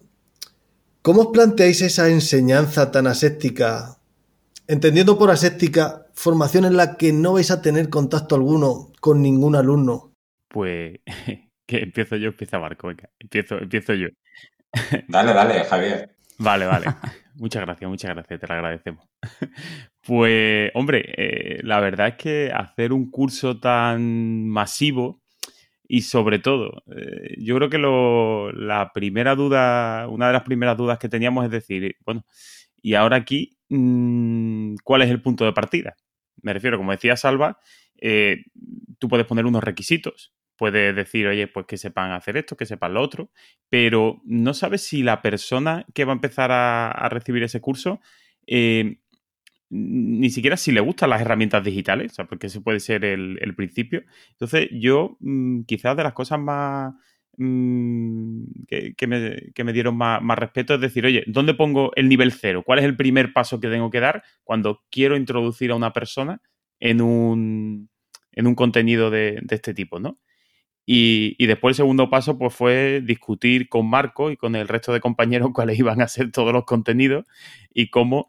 ¿Cómo 1.03 1.23
os 1.23 1.29
planteáis 1.29 1.83
esa 1.83 2.09
enseñanza 2.09 2.91
tan 2.91 3.07
aséptica? 3.07 3.99
Entendiendo 4.69 5.19
por 5.19 5.31
aséptica 5.31 6.07
formación 6.15 6.65
en 6.65 6.77
la 6.77 6.97
que 6.97 7.13
no 7.13 7.35
vais 7.35 7.51
a 7.51 7.61
tener 7.61 7.89
contacto 7.89 8.35
alguno 8.35 8.93
con 9.01 9.21
ningún 9.23 9.57
alumno. 9.57 10.13
Pues 10.49 11.01
que 11.67 11.79
empiezo 11.79 12.17
yo, 12.17 12.29
empieza 12.29 12.59
Marco, 12.59 12.89
venga, 12.89 13.11
empiezo, 13.19 13.59
empiezo 13.59 13.95
yo. 13.95 14.09
Dale, 15.09 15.35
dale, 15.35 15.65
Javier. 15.65 16.17
Vale, 16.39 16.67
vale. 16.67 16.87
Muchas 17.35 17.63
gracias, 17.63 17.89
muchas 17.89 18.11
gracias, 18.11 18.41
te 18.41 18.47
lo 18.47 18.55
agradecemos. 18.55 19.07
Pues, 20.03 20.71
hombre, 20.75 21.03
eh, 21.17 21.61
la 21.63 21.81
verdad 21.81 22.09
es 22.09 22.15
que 22.17 22.53
hacer 22.53 22.93
un 22.93 23.11
curso 23.11 23.59
tan 23.59 24.49
masivo 24.49 25.22
y 25.95 26.01
sobre 26.01 26.39
todo, 26.39 26.83
eh, 26.97 27.35
yo 27.37 27.55
creo 27.57 27.69
que 27.69 27.77
la 27.77 28.93
primera 28.95 29.35
duda, 29.35 30.09
una 30.09 30.29
de 30.29 30.33
las 30.33 30.43
primeras 30.43 30.75
dudas 30.79 30.99
que 30.99 31.11
teníamos 31.11 31.45
es 31.45 31.51
decir, 31.51 31.97
bueno, 32.07 32.25
y 32.81 32.95
ahora 32.95 33.19
aquí, 33.19 33.59
mm, 33.69 34.77
¿cuál 34.85 35.03
es 35.03 35.11
el 35.11 35.21
punto 35.21 35.45
de 35.45 35.53
partida? 35.53 35.95
Me 36.41 36.55
refiero, 36.55 36.79
como 36.79 36.93
decía 36.93 37.15
Salva, 37.19 37.59
eh, 38.01 38.45
tú 38.99 39.07
puedes 39.07 39.27
poner 39.27 39.45
unos 39.45 39.63
requisitos 39.63 40.33
puede 40.57 40.93
decir, 40.95 41.27
oye, 41.27 41.49
pues 41.49 41.67
que 41.67 41.77
sepan 41.77 42.13
hacer 42.13 42.37
esto, 42.37 42.57
que 42.57 42.67
sepan 42.67 42.95
lo 42.95 43.03
otro, 43.03 43.31
pero 43.69 44.23
no 44.25 44.55
sabes 44.55 44.83
si 44.83 45.03
la 45.03 45.21
persona 45.21 45.85
que 45.93 46.05
va 46.05 46.13
a 46.13 46.15
empezar 46.15 46.53
a, 46.53 47.09
recibir 47.11 47.43
ese 47.43 47.61
curso, 47.61 48.01
eh, 48.47 48.99
ni 49.75 50.29
siquiera 50.29 50.59
si 50.59 50.71
le 50.71 50.81
gustan 50.81 51.09
las 51.11 51.23
herramientas 51.23 51.65
digitales, 51.65 52.15
porque 52.29 52.49
ese 52.49 52.61
puede 52.61 52.79
ser 52.79 53.07
el, 53.07 53.55
principio. 53.57 54.03
Entonces, 54.33 54.69
yo 54.71 55.17
mm, 55.21 55.63
quizás 55.63 55.97
de 55.97 56.03
las 56.03 56.13
cosas 56.13 56.39
más 56.39 56.95
mm, 57.39 58.45
que, 58.69 59.07
me, 59.07 59.73
dieron 59.73 59.97
más, 59.97 60.21
más, 60.23 60.39
respeto 60.39 60.75
es 60.75 60.81
decir, 60.81 61.07
oye, 61.07 61.25
¿dónde 61.27 61.55
pongo 61.55 61.91
el 61.97 62.09
nivel 62.11 62.33
cero? 62.33 62.63
¿Cuál 62.67 62.81
es 62.81 62.85
el 62.85 62.97
primer 62.97 63.33
paso 63.33 63.61
que 63.61 63.69
tengo 63.69 63.91
que 63.91 64.01
dar 64.01 64.23
cuando 64.45 64.83
quiero 64.91 65.17
introducir 65.17 65.71
a 65.71 65.77
una 65.77 65.95
persona 65.95 66.43
en 66.79 67.01
un, 67.01 67.89
en 68.33 68.47
un 68.47 68.55
contenido 68.55 69.11
de, 69.11 69.43
este 69.49 69.73
tipo, 69.73 70.01
¿no? 70.01 70.19
Y, 70.85 71.47
después 71.47 71.73
el 71.73 71.77
segundo 71.77 72.11
paso 72.11 72.37
pues 72.37 72.53
fue 72.55 73.01
discutir 73.03 73.69
con 73.69 73.89
Marco 73.89 74.31
y 74.31 74.37
con 74.37 74.57
el 74.57 74.69
resto 74.69 74.93
de 74.93 75.01
compañeros 75.01 75.51
cuáles 75.55 75.79
iban 75.79 76.03
a 76.03 76.09
ser 76.09 76.31
todos 76.33 76.53
los 76.53 76.65
contenidos 76.65 77.25
y 77.73 77.89
cómo, 77.89 78.27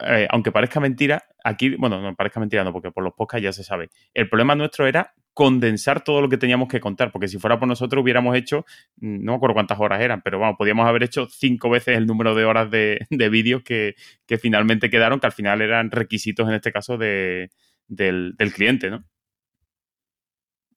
eh, 0.00 0.26
aunque 0.30 0.52
parezca 0.52 0.80
mentira, 0.80 1.24
aquí, 1.42 1.74
bueno, 1.76 2.00
no 2.00 2.14
parezca 2.14 2.40
mentira, 2.40 2.64
no, 2.64 2.72
porque 2.72 2.90
por 2.90 3.04
los 3.04 3.14
podcasts 3.14 3.42
ya 3.42 3.52
se 3.52 3.64
sabe. 3.64 3.90
El 4.14 4.28
problema 4.28 4.54
nuestro 4.54 4.86
era 4.86 5.14
condensar 5.34 6.02
todo 6.02 6.20
lo 6.20 6.28
que 6.28 6.36
teníamos 6.36 6.68
que 6.68 6.80
contar, 6.80 7.12
porque 7.12 7.28
si 7.28 7.38
fuera 7.38 7.58
por 7.58 7.68
nosotros 7.68 8.02
hubiéramos 8.02 8.36
hecho, 8.36 8.64
mm, 8.96 9.24
no 9.24 9.32
me 9.32 9.36
acuerdo 9.36 9.54
cuántas 9.54 9.78
horas 9.80 10.00
eran, 10.00 10.20
pero 10.22 10.38
vamos, 10.38 10.56
podíamos 10.58 10.86
haber 10.86 11.04
hecho 11.04 11.28
cinco 11.30 11.70
veces 11.70 11.96
el 11.96 12.06
número 12.06 12.34
de 12.34 12.44
horas 12.44 12.70
de, 12.70 13.06
de 13.10 13.28
vídeos 13.28 13.62
que, 13.62 13.94
finalmente 14.40 14.90
quedaron, 14.90 15.20
que 15.20 15.26
al 15.26 15.32
final 15.32 15.62
eran 15.62 15.90
requisitos 15.90 16.48
en 16.48 16.54
este 16.54 16.72
caso 16.72 16.98
de, 16.98 17.50
del, 17.86 18.34
del 18.36 18.52
cliente, 18.52 18.90
¿no? 18.90 19.04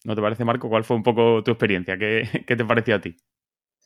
¿No 0.04 0.16
te 0.16 0.22
parece, 0.22 0.46
Marco? 0.46 0.70
¿Cuál 0.70 0.84
fue 0.84 0.98
un 0.98 1.04
poco 1.04 1.44
tu 1.44 1.52
experiencia? 1.52 1.98
¿Qué, 1.98 2.28
te 2.46 2.66
pareció 2.66 2.96
a 2.96 3.02
ti? 3.02 3.16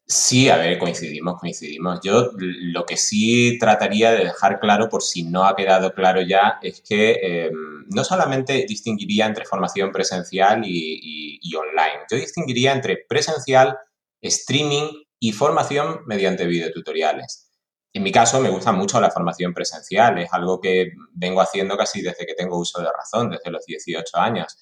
Sí, 0.07 0.49
a 0.49 0.57
ver, 0.57 0.77
coincidimos, 0.77 1.39
coincidimos. 1.39 1.99
Yo 2.03 2.29
lo 2.37 2.85
que 2.85 2.95
sí 2.95 3.57
trataría 3.59 4.11
de 4.11 4.25
dejar 4.25 4.59
claro, 4.59 4.87
por 4.87 5.01
si 5.01 5.23
no 5.23 5.45
ha 5.45 5.55
quedado 5.55 5.93
claro 5.95 6.21
ya, 6.21 6.59
es 6.61 6.81
que 6.81 7.47
em, 7.47 7.85
no 7.89 8.03
solamente 8.03 8.65
distinguiría 8.67 9.25
entre 9.25 9.45
formación 9.45 9.91
presencial 9.91 10.61
y, 10.63 11.39
online, 11.55 12.03
yo 12.11 12.17
distinguiría 12.17 12.73
entre 12.73 12.97
presencial, 13.09 13.77
streaming 14.21 14.91
y 15.19 15.31
formación 15.31 16.01
mediante 16.05 16.45
videotutoriales. 16.45 17.49
En 17.93 18.03
mi 18.03 18.11
caso 18.11 18.39
me 18.41 18.49
gusta 18.49 18.71
mucho 18.71 18.99
la 19.01 19.09
formación 19.09 19.53
presencial, 19.53 20.19
es 20.19 20.31
algo 20.33 20.59
que 20.61 20.91
vengo 21.13 21.41
haciendo 21.41 21.77
casi 21.77 22.01
desde 22.01 22.25
que 22.27 22.35
tengo 22.35 22.59
uso 22.59 22.79
de 22.81 22.89
razón, 22.95 23.29
desde 23.31 23.49
los 23.51 23.65
18 23.65 24.17
años. 24.17 24.55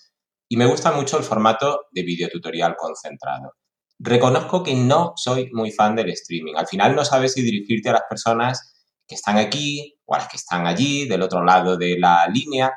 Y 0.47 0.55
me 0.57 0.67
gusta 0.67 0.91
mucho 0.93 1.17
el 1.17 1.23
formato 1.23 1.87
de 1.91 2.03
videotutorial 2.03 2.75
concentrado. 2.77 3.53
Reconozco 3.99 4.63
que 4.63 4.75
no 4.75 5.13
soy 5.15 5.49
muy 5.53 5.71
fan 5.71 5.95
del 5.95 6.09
streaming. 6.11 6.55
Al 6.55 6.67
final 6.67 6.95
no 6.95 7.05
sabes 7.05 7.33
si 7.33 7.41
dirigirte 7.41 7.89
a 7.89 7.93
las 7.93 8.03
personas 8.09 8.73
que 9.07 9.15
están 9.15 9.37
aquí 9.37 9.97
o 10.05 10.15
a 10.15 10.19
las 10.19 10.27
que 10.27 10.37
están 10.37 10.67
allí, 10.67 11.07
del 11.07 11.21
otro 11.21 11.43
lado 11.43 11.77
de 11.77 11.97
la 11.99 12.27
línea. 12.27 12.73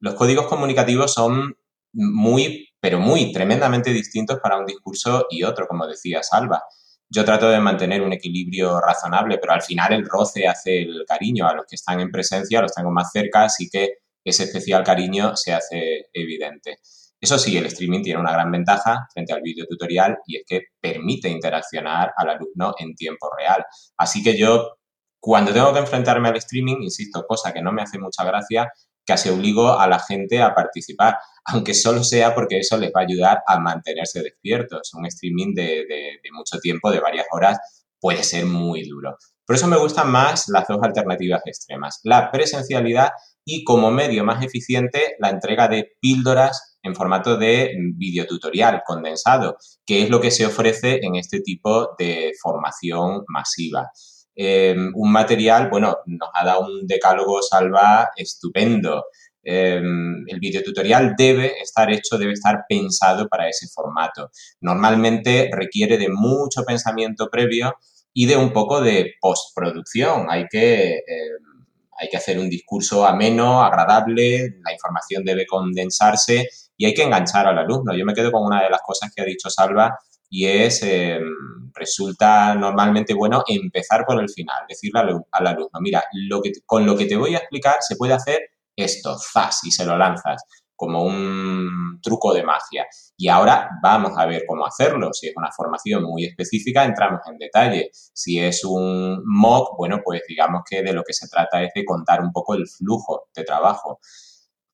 Los 0.00 0.14
códigos 0.14 0.46
comunicativos 0.46 1.14
son 1.14 1.56
muy, 1.92 2.68
pero 2.80 2.98
muy 3.00 3.32
tremendamente 3.32 3.92
distintos 3.92 4.38
para 4.42 4.58
un 4.58 4.66
discurso 4.66 5.26
y 5.30 5.42
otro, 5.42 5.66
como 5.66 5.86
decía 5.86 6.22
Salva. 6.22 6.62
Yo 7.08 7.24
trato 7.24 7.48
de 7.48 7.60
mantener 7.60 8.02
un 8.02 8.12
equilibrio 8.12 8.80
razonable, 8.80 9.38
pero 9.38 9.52
al 9.52 9.62
final 9.62 9.92
el 9.92 10.06
roce 10.06 10.46
hace 10.48 10.82
el 10.82 11.04
cariño. 11.06 11.46
A 11.46 11.54
los 11.54 11.66
que 11.66 11.76
están 11.76 12.00
en 12.00 12.10
presencia 12.10 12.60
los 12.60 12.74
tengo 12.74 12.90
más 12.90 13.10
cerca, 13.12 13.44
así 13.44 13.68
que 13.70 13.98
ese 14.24 14.44
especial 14.44 14.82
cariño 14.82 15.36
se 15.36 15.52
hace 15.52 16.06
evidente. 16.12 16.78
Eso 17.20 17.38
sí, 17.38 17.56
el 17.56 17.66
streaming 17.66 18.02
tiene 18.02 18.20
una 18.20 18.32
gran 18.32 18.50
ventaja 18.50 19.06
frente 19.12 19.32
al 19.32 19.40
video 19.42 19.66
tutorial 19.66 20.18
y 20.26 20.36
es 20.36 20.42
que 20.46 20.60
permite 20.80 21.28
interaccionar 21.28 22.12
al 22.16 22.30
alumno 22.30 22.74
en 22.78 22.94
tiempo 22.94 23.30
real. 23.36 23.64
Así 23.96 24.22
que 24.22 24.36
yo, 24.36 24.76
cuando 25.18 25.52
tengo 25.52 25.72
que 25.72 25.78
enfrentarme 25.80 26.28
al 26.28 26.36
streaming, 26.36 26.82
insisto, 26.82 27.24
cosa 27.26 27.52
que 27.52 27.62
no 27.62 27.72
me 27.72 27.82
hace 27.82 27.98
mucha 27.98 28.22
gracia, 28.24 28.70
casi 29.04 29.30
obligo 29.30 29.78
a 29.78 29.86
la 29.86 29.98
gente 29.98 30.42
a 30.42 30.54
participar, 30.54 31.16
aunque 31.46 31.74
solo 31.74 32.04
sea 32.04 32.34
porque 32.34 32.58
eso 32.58 32.76
les 32.76 32.90
va 32.90 33.00
a 33.00 33.04
ayudar 33.04 33.42
a 33.46 33.58
mantenerse 33.58 34.22
despiertos. 34.22 34.92
Un 34.94 35.06
streaming 35.06 35.54
de, 35.54 35.86
de 36.22 36.32
mucho 36.32 36.58
tiempo, 36.58 36.90
de 36.90 37.00
varias 37.00 37.26
horas, 37.32 37.58
puede 37.98 38.22
ser 38.22 38.44
muy 38.44 38.86
duro. 38.86 39.16
Por 39.46 39.56
eso 39.56 39.68
me 39.68 39.78
gustan 39.78 40.10
más 40.10 40.48
las 40.48 40.66
dos 40.66 40.78
alternativas 40.82 41.40
extremas, 41.46 42.00
la 42.02 42.32
presencialidad 42.32 43.10
y 43.44 43.62
como 43.62 43.92
medio 43.92 44.24
más 44.24 44.42
eficiente 44.44 45.14
la 45.20 45.30
entrega 45.30 45.68
de 45.68 45.92
píldoras 46.00 46.75
en 46.86 46.94
formato 46.94 47.36
de 47.36 47.74
videotutorial 47.94 48.82
condensado, 48.86 49.56
que 49.84 50.02
es 50.02 50.10
lo 50.10 50.20
que 50.20 50.30
se 50.30 50.46
ofrece 50.46 51.00
en 51.02 51.16
este 51.16 51.40
tipo 51.40 51.94
de 51.98 52.32
formación 52.40 53.24
masiva. 53.28 53.90
Em, 54.34 54.92
un 54.94 55.10
material, 55.10 55.68
bueno, 55.68 55.96
nos 56.06 56.28
ha 56.34 56.44
dado 56.44 56.66
un 56.66 56.86
decálogo 56.86 57.42
salva 57.42 58.10
estupendo. 58.16 59.04
em, 59.48 60.24
el 60.26 60.40
video 60.40 60.60
tutorial 60.60 61.14
debe 61.16 61.60
estar 61.62 61.88
hecho, 61.92 62.18
debe 62.18 62.32
estar 62.32 62.64
pensado 62.68 63.28
para 63.28 63.48
ese 63.48 63.68
formato. 63.68 64.30
Normalmente 64.60 65.50
requiere 65.52 65.98
de 65.98 66.08
mucho 66.08 66.64
pensamiento 66.64 67.28
previo 67.30 67.74
y 68.12 68.26
de 68.26 68.36
un 68.36 68.52
poco 68.52 68.80
de 68.80 69.14
postproducción. 69.20 70.26
Hay 70.28 70.46
que, 70.50 70.94
em, 70.94 71.64
hay 71.96 72.08
que 72.08 72.16
hacer 72.16 72.40
un 72.40 72.50
discurso 72.50 73.06
ameno, 73.06 73.62
agradable, 73.62 74.56
la 74.64 74.72
información 74.72 75.24
debe 75.24 75.46
condensarse 75.46 76.48
y 76.76 76.86
hay 76.86 76.94
que 76.94 77.02
enganchar 77.02 77.46
al 77.46 77.58
alumno. 77.58 77.94
Yo 77.94 78.04
me 78.04 78.14
quedo 78.14 78.32
con 78.32 78.44
una 78.44 78.62
de 78.62 78.70
las 78.70 78.80
cosas 78.82 79.10
que 79.14 79.22
ha 79.22 79.24
dicho 79.24 79.50
Salva 79.50 79.96
y 80.28 80.46
es, 80.46 80.82
em, 80.82 81.70
resulta 81.74 82.54
normalmente 82.54 83.14
bueno 83.14 83.42
empezar 83.46 84.04
por 84.06 84.20
el 84.20 84.28
final, 84.28 84.64
decirle 84.68 85.00
al, 85.00 85.46
alumno, 85.46 85.80
mira, 85.80 86.04
lo 86.12 86.42
que, 86.42 86.52
con 86.64 86.84
lo 86.86 86.96
que 86.96 87.06
te 87.06 87.16
voy 87.16 87.34
a 87.34 87.38
explicar 87.38 87.76
se 87.80 87.96
puede 87.96 88.14
hacer 88.14 88.40
esto, 88.74 89.16
zas, 89.18 89.64
y 89.64 89.70
se 89.70 89.86
lo 89.86 89.96
lanzas 89.96 90.42
como 90.76 91.02
un 91.04 91.98
truco 92.02 92.34
de 92.34 92.44
magia. 92.44 92.86
Y 93.16 93.28
ahora 93.28 93.70
vamos 93.82 94.12
a 94.16 94.26
ver 94.26 94.44
cómo 94.46 94.66
hacerlo. 94.66 95.12
Si 95.12 95.28
es 95.28 95.32
una 95.36 95.50
formación 95.50 96.04
muy 96.04 96.26
específica, 96.26 96.84
entramos 96.84 97.20
en 97.26 97.38
detalle. 97.38 97.90
Si 97.92 98.38
es 98.38 98.62
un 98.64 99.22
mock, 99.24 99.76
bueno, 99.78 100.00
pues 100.04 100.22
digamos 100.28 100.62
que 100.68 100.82
de 100.82 100.92
lo 100.92 101.02
que 101.02 101.14
se 101.14 101.28
trata 101.28 101.62
es 101.62 101.72
de 101.74 101.84
contar 101.84 102.20
un 102.20 102.30
poco 102.30 102.54
el 102.54 102.68
flujo 102.68 103.28
de 103.34 103.44
trabajo. 103.44 104.00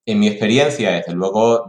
En 0.05 0.19
mi 0.19 0.27
experiencia, 0.27 0.93
desde 0.93 1.13
luego, 1.13 1.69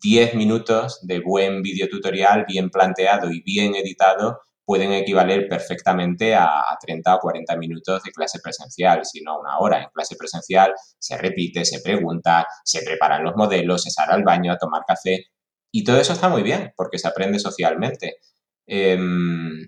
10 0.00 0.34
minutos 0.34 1.00
de 1.02 1.20
buen 1.20 1.62
videotutorial 1.62 2.44
bien 2.46 2.70
planteado 2.70 3.30
y 3.30 3.42
bien 3.42 3.74
editado 3.74 4.40
pueden 4.64 4.92
equivaler 4.92 5.48
perfectamente 5.48 6.34
a 6.34 6.48
30 6.80 7.16
o 7.16 7.18
40 7.18 7.56
minutos 7.56 8.02
de 8.02 8.12
clase 8.12 8.38
presencial, 8.42 9.04
si 9.04 9.22
no 9.22 9.38
una 9.40 9.58
hora. 9.58 9.82
En 9.82 9.88
clase 9.92 10.16
presencial 10.16 10.72
se 10.98 11.18
repite, 11.18 11.64
se 11.64 11.80
pregunta, 11.80 12.46
se 12.64 12.82
preparan 12.82 13.24
los 13.24 13.36
modelos, 13.36 13.82
se 13.82 13.90
sale 13.90 14.12
al 14.12 14.22
baño 14.22 14.52
a 14.52 14.58
tomar 14.58 14.82
café 14.86 15.26
y 15.72 15.84
todo 15.84 15.98
eso 15.98 16.12
está 16.12 16.28
muy 16.28 16.42
bien 16.42 16.72
porque 16.76 16.98
se 16.98 17.08
aprende 17.08 17.38
socialmente. 17.38 18.18
Em, 18.66 19.66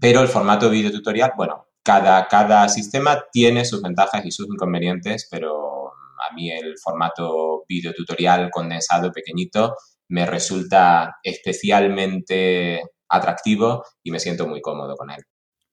pero 0.00 0.22
el 0.22 0.28
formato 0.28 0.70
videotutorial, 0.70 1.32
bueno, 1.36 1.66
cada, 1.82 2.26
cada 2.28 2.68
sistema 2.68 3.24
tiene 3.32 3.64
sus 3.64 3.82
ventajas 3.82 4.24
y 4.24 4.30
sus 4.30 4.46
inconvenientes, 4.48 5.28
pero 5.30 5.83
a 6.30 6.34
mí 6.34 6.50
el 6.50 6.74
formato 6.82 7.64
videotutorial 7.68 8.50
condensado 8.50 9.10
pequeñito 9.12 9.74
me 10.08 10.26
resulta 10.26 11.16
especialmente 11.22 12.82
atractivo 13.08 13.84
y 14.02 14.10
me 14.10 14.20
siento 14.20 14.46
muy 14.46 14.60
cómodo 14.60 14.96
con 14.96 15.10
él. 15.10 15.22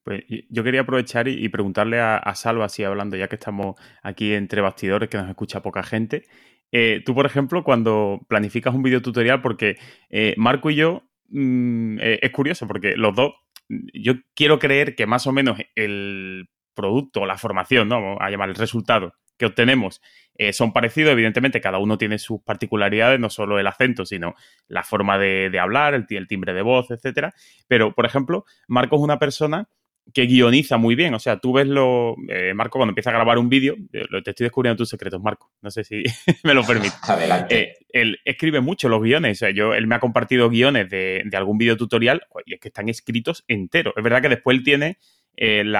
Pues 0.04 0.24
yo 0.48 0.64
quería 0.64 0.80
aprovechar 0.80 1.28
y, 1.28 1.48
preguntarle 1.48 2.00
a, 2.00 2.34
Salva, 2.34 2.64
así 2.64 2.82
hablando, 2.82 3.16
ya 3.16 3.28
que 3.28 3.36
estamos 3.36 3.76
aquí 4.02 4.32
entre 4.32 4.60
bastidores, 4.60 5.08
que 5.08 5.16
nos 5.16 5.28
escucha 5.28 5.62
poca 5.62 5.84
gente. 5.84 6.24
Eh, 6.72 7.02
tú, 7.06 7.14
por 7.14 7.24
ejemplo, 7.24 7.62
cuando 7.62 8.20
planificas 8.28 8.74
un 8.74 8.82
videotutorial, 8.82 9.42
porque 9.42 9.76
eh, 10.10 10.34
Marco 10.38 10.70
y 10.70 10.76
yo, 10.76 11.04
mm, 11.28 12.00
eh, 12.00 12.18
es 12.20 12.30
curioso, 12.32 12.66
porque 12.66 12.96
los 12.96 13.14
dos, 13.14 13.32
yo 13.68 14.14
quiero 14.34 14.58
creer 14.58 14.96
que 14.96 15.06
más 15.06 15.26
o 15.28 15.32
menos 15.32 15.58
el 15.76 16.48
producto, 16.74 17.24
la 17.24 17.38
formación, 17.38 17.88
¿no? 17.88 18.02
Vamos 18.02 18.18
a 18.20 18.30
llamar 18.30 18.48
el 18.48 18.56
resultado 18.56 19.12
que 19.38 19.46
obtenemos 19.46 20.00
eh, 20.36 20.52
son 20.52 20.72
parecidos. 20.72 21.12
Evidentemente, 21.12 21.60
cada 21.60 21.78
uno 21.78 21.98
tiene 21.98 22.18
sus 22.18 22.40
particularidades, 22.42 23.20
no 23.20 23.30
solo 23.30 23.58
el 23.58 23.66
acento, 23.66 24.06
sino 24.06 24.34
la 24.68 24.82
forma 24.82 25.18
de, 25.18 25.58
hablar, 25.60 25.94
el, 25.94 26.06
el, 26.08 26.26
timbre 26.26 26.54
de 26.54 26.62
voz, 26.62 26.90
etcétera. 26.90 27.34
Pero, 27.68 27.94
por 27.94 28.06
ejemplo, 28.06 28.44
Marco 28.68 28.96
es 28.96 29.02
una 29.02 29.18
persona 29.18 29.68
que 30.12 30.22
guioniza 30.22 30.76
muy 30.76 30.94
bien. 30.94 31.14
O 31.14 31.18
sea, 31.18 31.38
tú 31.38 31.52
ves 31.52 31.66
lo. 31.66 32.16
Eh, 32.28 32.54
Marco, 32.54 32.78
cuando 32.78 32.90
empieza 32.90 33.10
a 33.10 33.14
grabar 33.14 33.38
un 33.38 33.48
vídeo, 33.48 33.76
eh, 33.92 34.04
te 34.24 34.30
estoy 34.30 34.44
descubriendo 34.44 34.76
tus 34.76 34.88
secretos, 34.88 35.22
Marco. 35.22 35.52
No 35.60 35.70
sé 35.70 35.84
si 35.84 36.02
me 36.44 36.54
lo 36.54 36.64
permite. 36.64 36.94
Adelante. 37.02 37.76
él 37.92 38.18
escribe 38.24 38.60
mucho 38.60 38.88
los 38.88 39.02
guiones. 39.02 39.38
O 39.38 39.40
sea, 39.40 39.50
yo, 39.50 39.74
él 39.74 39.86
me 39.86 39.94
ha 39.94 40.00
compartido 40.00 40.50
guiones 40.50 40.90
de, 40.90 41.28
algún 41.34 41.58
vídeo 41.58 41.76
tutorial 41.76 42.22
y 42.44 42.54
es 42.54 42.60
que 42.60 42.68
están 42.68 42.88
escritos 42.88 43.44
enteros. 43.48 43.94
Es 43.96 44.02
verdad 44.02 44.22
que 44.22 44.28
después 44.28 44.56
él 44.56 44.64
tiene 44.64 44.98
el, 45.36 45.74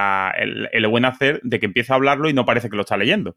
el, 0.73 0.87
buen 0.87 1.05
hacer 1.05 1.41
de 1.43 1.61
que 1.61 1.67
empieza 1.67 1.93
a 1.93 1.97
hablarlo 1.97 2.31
y 2.31 2.33
no 2.33 2.45
parece 2.45 2.71
que 2.71 2.77
lo 2.77 2.83
está 2.83 2.97
leyendo. 2.97 3.37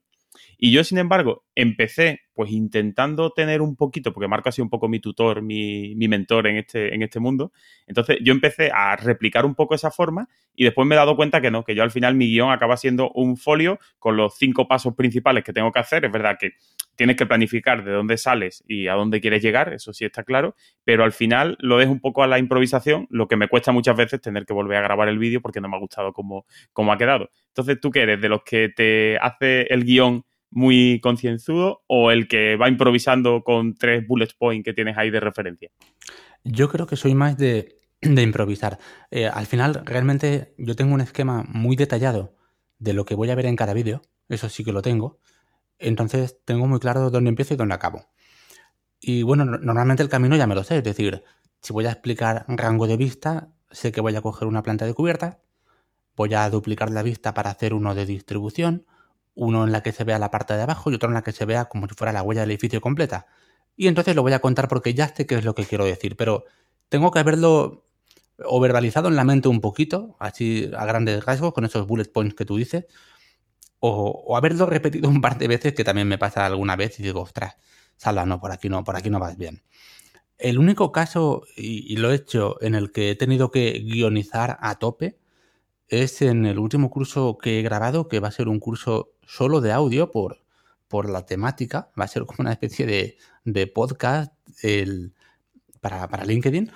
Y 0.57 0.71
yo, 0.71 0.83
sin 0.83 0.97
embargo, 0.97 1.45
empecé 1.55 2.21
pues 2.33 2.51
intentando 2.51 3.31
tener 3.31 3.61
un 3.61 3.75
poquito, 3.75 4.11
porque 4.11 4.27
Marco 4.27 4.49
ha 4.49 4.51
sido 4.51 4.65
un 4.65 4.69
poco 4.69 4.89
mi 4.89 4.99
tutor, 4.99 5.41
mi, 5.41 5.95
mentor 5.95 6.47
en 6.47 6.57
este, 6.57 6.93
en 6.93 7.01
este 7.01 7.19
mundo. 7.19 7.53
Entonces 7.87 8.17
yo 8.21 8.33
empecé 8.33 8.71
a 8.73 8.95
replicar 8.97 9.45
un 9.45 9.55
poco 9.55 9.73
esa 9.73 9.89
forma 9.89 10.27
y 10.53 10.65
después 10.65 10.85
me 10.85 10.95
he 10.95 10.97
dado 10.97 11.15
cuenta 11.15 11.39
que 11.41 11.49
no, 11.49 11.63
que 11.63 11.75
yo 11.75 11.83
al 11.83 11.91
final 11.91 12.15
mi 12.15 12.27
guion 12.27 12.51
acaba 12.51 12.75
siendo 12.75 13.09
un 13.11 13.37
folio 13.37 13.79
con 13.99 14.17
los 14.17 14.35
cinco 14.37 14.67
pasos 14.67 14.95
principales 14.95 15.43
que 15.43 15.53
tengo 15.53 15.71
que 15.71 15.79
hacer. 15.79 16.03
Es 16.03 16.11
verdad 16.11 16.35
que 16.37 16.51
tienes 16.95 17.15
que 17.15 17.25
planificar 17.25 17.83
de 17.83 17.91
dónde 17.91 18.17
sales 18.17 18.63
y 18.67 18.87
a 18.87 18.93
dónde 18.93 19.21
quieres 19.21 19.43
llegar, 19.43 19.73
eso 19.73 19.93
sí 19.93 20.05
está 20.05 20.23
claro, 20.23 20.55
pero 20.83 21.03
al 21.03 21.11
final 21.11 21.57
lo 21.59 21.77
dejo 21.77 21.91
un 21.91 21.99
poco 21.99 22.23
a 22.23 22.27
la 22.27 22.39
improvisación, 22.39 23.07
lo 23.09 23.27
que 23.27 23.35
me 23.35 23.47
cuesta 23.47 23.71
muchas 23.71 23.95
veces 23.95 24.21
tener 24.21 24.45
que 24.45 24.53
volver 24.53 24.77
a 24.77 24.81
grabar 24.81 25.09
el 25.09 25.19
vídeo 25.19 25.41
porque 25.41 25.61
no 25.61 25.69
me 25.69 25.77
ha 25.77 25.79
gustado 25.79 26.13
cómo, 26.13 26.45
cómo 26.73 26.91
ha 26.91 26.97
quedado. 26.97 27.29
Entonces, 27.49 27.79
¿tú 27.79 27.91
qué 27.91 28.01
eres? 28.01 28.21
¿De 28.21 28.29
los 28.29 28.43
que 28.43 28.69
te 28.69 29.17
hace 29.17 29.63
el 29.73 29.83
guion 29.83 30.23
muy 30.51 30.99
concienzudo 31.01 31.83
o 31.87 32.11
el 32.11 32.27
que 32.27 32.55
va 32.55 32.69
improvisando 32.69 33.43
con 33.43 33.75
tres 33.75 34.07
bullet 34.07 34.29
points 34.37 34.65
que 34.65 34.73
tienes 34.73 34.97
ahí 34.97 35.09
de 35.09 35.19
referencia? 35.19 35.69
Yo 36.43 36.69
creo 36.69 36.87
que 36.87 36.95
soy 36.95 37.15
más 37.15 37.37
de, 37.37 37.79
improvisar. 38.01 38.77
Eh, 39.11 39.27
al 39.27 39.45
final, 39.45 39.81
realmente 39.83 40.53
yo 40.57 40.75
tengo 40.75 40.93
un 40.93 41.01
esquema 41.01 41.43
muy 41.47 41.75
detallado 41.75 42.35
de 42.77 42.93
lo 42.93 43.05
que 43.05 43.15
voy 43.15 43.29
a 43.29 43.35
ver 43.35 43.47
en 43.47 43.55
cada 43.55 43.73
vídeo, 43.73 44.01
eso 44.29 44.49
sí 44.49 44.63
que 44.63 44.71
lo 44.71 44.81
tengo. 44.81 45.19
Entonces 45.79 46.37
tengo 46.45 46.67
muy 46.67 46.79
claro 46.79 47.09
dónde 47.09 47.29
empiezo 47.29 47.53
y 47.53 47.57
dónde 47.57 47.75
acabo. 47.75 48.07
Y 48.99 49.23
bueno, 49.23 49.45
normalmente 49.45 50.03
el 50.03 50.09
camino 50.09 50.35
ya 50.35 50.47
me 50.47 50.55
lo 50.55 50.63
sé, 50.63 50.77
es 50.77 50.83
decir, 50.83 51.23
si 51.61 51.73
voy 51.73 51.85
a 51.85 51.91
explicar 51.91 52.45
rango 52.47 52.87
de 52.87 52.97
vista, 52.97 53.49
sé 53.71 53.91
que 53.91 54.01
voy 54.01 54.15
a 54.15 54.21
coger 54.21 54.47
una 54.47 54.63
planta 54.63 54.85
de 54.85 54.93
cubierta, 54.93 55.39
voy 56.15 56.33
a 56.33 56.49
duplicar 56.49 56.89
la 56.91 57.03
vista 57.03 57.33
para 57.33 57.51
hacer 57.51 57.73
uno 57.73 57.93
de 57.93 58.05
distribución, 58.05 58.85
uno 59.35 59.65
en 59.65 59.71
la 59.71 59.83
que 59.83 59.91
se 59.91 60.03
vea 60.03 60.17
la 60.17 60.31
parte 60.31 60.55
de 60.55 60.63
abajo 60.63 60.89
y 60.89 60.95
otro 60.95 61.09
en 61.09 61.15
la 61.15 61.23
que 61.23 61.33
se 61.33 61.45
vea 61.45 61.65
como 61.65 61.87
si 61.87 61.95
fuera 61.95 62.13
la 62.13 62.23
huella 62.23 62.41
del 62.41 62.51
edificio 62.51 62.81
completa. 62.81 63.27
Y 63.75 63.87
entonces 63.87 64.15
lo 64.15 64.21
voy 64.21 64.33
a 64.33 64.39
contar 64.39 64.67
porque 64.69 64.93
ya 64.93 65.13
sé 65.13 65.25
qué 65.25 65.35
es 65.35 65.43
lo 65.43 65.53
que 65.55 65.65
quiero 65.65 65.85
decir, 65.85 66.15
pero 66.15 66.45
tengo 66.89 67.11
que 67.11 67.19
haberlo 67.19 67.83
o 68.43 68.59
verbalizado 68.59 69.07
en 69.07 69.15
la 69.15 69.23
mente 69.23 69.47
un 69.47 69.61
poquito, 69.61 70.15
así 70.19 70.71
a 70.75 70.85
grandes 70.85 71.23
rasgos, 71.25 71.53
con 71.53 71.65
esos 71.65 71.87
bullet 71.87 72.11
points 72.11 72.35
que 72.35 72.45
tú 72.45 72.57
dices, 72.57 72.85
o, 73.87 74.35
haberlo 74.37 74.65
repetido 74.65 75.09
un 75.09 75.21
par 75.21 75.37
de 75.37 75.47
veces, 75.47 75.73
que 75.73 75.83
también 75.83 76.07
me 76.07 76.17
pasa 76.17 76.45
alguna 76.45 76.75
vez 76.75 76.99
y 76.99 77.03
digo, 77.03 77.21
ostras, 77.21 77.57
salva, 77.97 78.25
no, 78.25 78.39
por 78.39 78.51
aquí 78.51 78.69
no, 78.69 78.83
por 78.83 78.95
aquí 78.95 79.09
no 79.09 79.19
vas 79.19 79.37
bien. 79.37 79.63
El 80.37 80.59
único 80.59 80.91
caso, 80.91 81.43
y, 81.55 81.95
lo 81.97 82.11
he 82.11 82.15
hecho, 82.15 82.61
en 82.61 82.75
el 82.75 82.91
que 82.91 83.11
he 83.11 83.15
tenido 83.15 83.51
que 83.51 83.79
guionizar 83.79 84.57
a 84.61 84.75
tope, 84.75 85.17
es 85.87 86.21
en 86.21 86.45
el 86.45 86.59
último 86.59 86.89
curso 86.89 87.37
que 87.37 87.59
he 87.59 87.61
grabado, 87.63 88.07
que 88.09 88.19
va 88.19 88.29
a 88.29 88.31
ser 88.31 88.47
un 88.47 88.59
curso 88.59 89.13
solo 89.25 89.61
de 89.61 89.71
audio 89.71 90.11
por, 90.11 90.43
por 90.87 91.09
la 91.09 91.25
temática, 91.25 91.91
va 91.99 92.05
a 92.05 92.07
ser 92.07 92.25
como 92.25 92.37
una 92.39 92.51
especie 92.53 92.85
de, 92.85 93.17
de 93.45 93.67
podcast 93.67 94.33
el, 94.63 95.13
para, 95.81 96.07
para, 96.09 96.25
LinkedIn. 96.25 96.71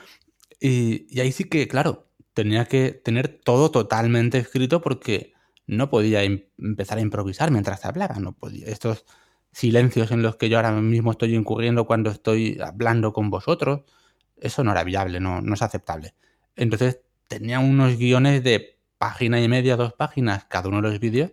Y, 0.59 1.19
ahí 1.19 1.31
sí 1.31 1.45
que, 1.45 1.67
claro, 1.67 2.07
tenía 2.33 2.65
que 2.65 2.91
tener 2.91 3.27
todo 3.43 3.71
totalmente 3.71 4.37
escrito 4.37 4.81
porque 4.81 5.33
no 5.69 5.89
podía 5.91 6.23
empezar 6.23 6.97
a 6.97 7.01
improvisar 7.01 7.51
mientras 7.51 7.85
hablaba, 7.85 8.15
no 8.15 8.33
podía. 8.33 8.65
Estos 8.67 9.05
silencios 9.51 10.09
en 10.09 10.23
los 10.23 10.35
que 10.35 10.49
yo 10.49 10.57
ahora 10.57 10.71
mismo 10.71 11.11
estoy 11.11 11.35
incurriendo 11.35 11.85
cuando 11.85 12.09
estoy 12.09 12.59
hablando 12.59 13.13
con 13.13 13.29
vosotros, 13.29 13.81
eso 14.37 14.63
no 14.63 14.71
era 14.71 14.83
viable, 14.83 15.19
no, 15.19 15.41
no 15.41 15.53
es 15.53 15.61
aceptable. 15.61 16.15
Entonces 16.55 17.01
tenía 17.27 17.59
unos 17.59 17.97
guiones 17.97 18.43
de 18.43 18.79
página 18.97 19.39
y 19.41 19.47
media, 19.47 19.75
dos 19.75 19.93
páginas 19.93 20.45
cada 20.45 20.69
uno 20.69 20.81
de 20.81 20.89
los 20.89 20.99
vídeos 20.99 21.31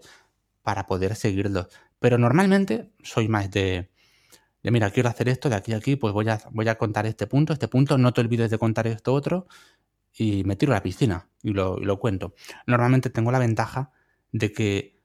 para 0.62 0.86
poder 0.86 1.16
seguirlos. 1.16 1.68
Pero 1.98 2.18
normalmente 2.18 2.92
soy 3.02 3.28
más 3.28 3.50
de, 3.50 3.90
de 4.62 4.70
mira, 4.70 4.90
quiero 4.90 5.08
hacer 5.08 5.30
esto 5.30 5.48
de 5.48 5.56
aquí 5.56 5.72
a 5.72 5.78
aquí, 5.78 5.96
pues 5.96 6.12
voy 6.12 6.28
a, 6.28 6.42
voy 6.50 6.68
a 6.68 6.76
contar 6.76 7.06
este 7.06 7.26
punto, 7.26 7.54
este 7.54 7.68
punto, 7.68 7.96
no 7.96 8.12
te 8.12 8.20
olvides 8.20 8.50
de 8.50 8.58
contar 8.58 8.86
esto 8.86 9.14
otro 9.14 9.46
y 10.12 10.44
me 10.44 10.56
tiro 10.56 10.72
a 10.72 10.76
la 10.76 10.82
piscina 10.82 11.30
y 11.42 11.54
lo, 11.54 11.78
y 11.80 11.86
lo 11.86 11.98
cuento. 11.98 12.34
Normalmente 12.66 13.08
tengo 13.08 13.32
la 13.32 13.38
ventaja 13.38 13.92
de 14.38 14.52
que 14.52 15.00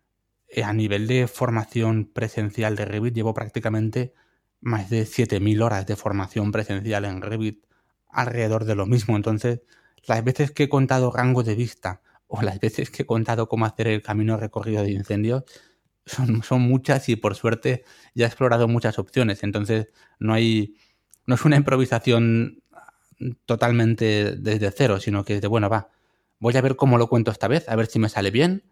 eh, 0.50 0.64
a 0.64 0.74
nivel 0.74 1.08
de 1.08 1.28
formación 1.28 2.06
presencial 2.06 2.76
de 2.76 2.86
Revit 2.86 3.16
llevo 3.16 3.34
prácticamente 3.34 4.14
más 4.60 4.90
de 4.90 5.06
7.000 5.06 5.62
horas 5.62 5.86
de 5.88 5.96
formación 5.96 6.52
presencial 6.52 7.06
en 7.06 7.22
Revit 7.22 7.66
alrededor 8.10 8.66
de 8.66 8.76
lo 8.76 8.86
mismo. 8.86 9.16
Entonces, 9.16 9.62
las 10.04 10.24
veces 10.24 10.52
que 10.52 10.64
he 10.64 10.70
contado 10.70 11.12
rango 11.12 11.44
de 11.44 11.56
vista 11.56 12.02
o 12.28 12.42
las 12.42 12.60
veces 12.60 12.92
que 12.92 13.04
he 13.04 13.06
contado 13.06 13.48
cómo 13.48 13.66
hacer 13.66 13.88
el 13.88 14.02
camino 14.02 14.38
recorrido 14.38 14.84
de 14.84 14.92
incendios 14.92 15.44
son, 16.06 16.44
son 16.44 16.62
muchas 16.62 17.08
y 17.10 17.16
por 17.16 17.36
suerte 17.36 17.86
ya 18.14 18.26
he 18.26 18.28
explorado 18.28 18.68
muchas 18.68 19.00
opciones. 19.00 19.44
Entonces 19.44 19.88
no 20.20 20.34
hay, 20.34 20.76
no 21.26 21.36
es 21.36 21.46
una 21.46 21.56
improvisación 21.56 22.64
totalmente 23.46 24.36
desde 24.36 24.72
cero, 24.72 25.00
sino 25.00 25.24
que 25.24 25.36
es 25.36 25.42
de, 25.42 25.48
bueno, 25.48 25.70
va, 25.70 25.90
voy 26.40 26.58
a 26.58 26.62
ver 26.62 26.76
cómo 26.76 26.98
lo 26.98 27.08
cuento 27.08 27.32
esta 27.32 27.48
vez, 27.48 27.70
a 27.70 27.76
ver 27.78 27.88
si 27.88 28.00
me 28.00 28.10
sale 28.10 28.32
bien 28.32 28.64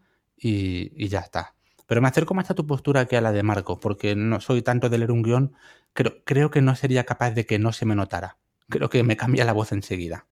y, 0.41 1.07
ya 1.07 1.19
está. 1.19 1.55
Pero 1.87 2.01
me 2.01 2.07
acerco 2.07 2.33
más 2.33 2.49
a 2.51 2.55
tu 2.55 2.67
postura 2.67 3.05
que 3.05 3.17
a 3.17 3.21
la 3.21 3.31
de 3.31 3.43
Marco, 3.43 3.79
porque 3.79 4.15
no 4.15 4.41
soy 4.41 4.61
tanto 4.61 4.89
de 4.89 4.97
leer 4.97 5.11
un 5.11 5.23
guion, 5.23 5.53
creo, 5.93 6.23
creo 6.23 6.51
que 6.51 6.61
no 6.61 6.75
sería 6.75 7.03
capaz 7.03 7.31
de 7.31 7.45
que 7.45 7.59
no 7.59 7.73
se 7.73 7.85
me 7.85 7.95
notara. 7.95 8.37
Creo 8.69 8.89
que 8.89 9.03
me 9.03 9.17
cambia 9.17 9.45
la 9.45 9.53
voz 9.53 9.71
enseguida. 9.71 10.27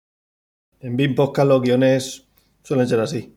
En 0.80 0.98
BIM 0.98 1.16
Podcast 1.16 1.48
los 1.48 1.62
guiones 1.62 2.26
suelen 2.64 2.88
ser 2.88 3.00
así. 3.00 3.36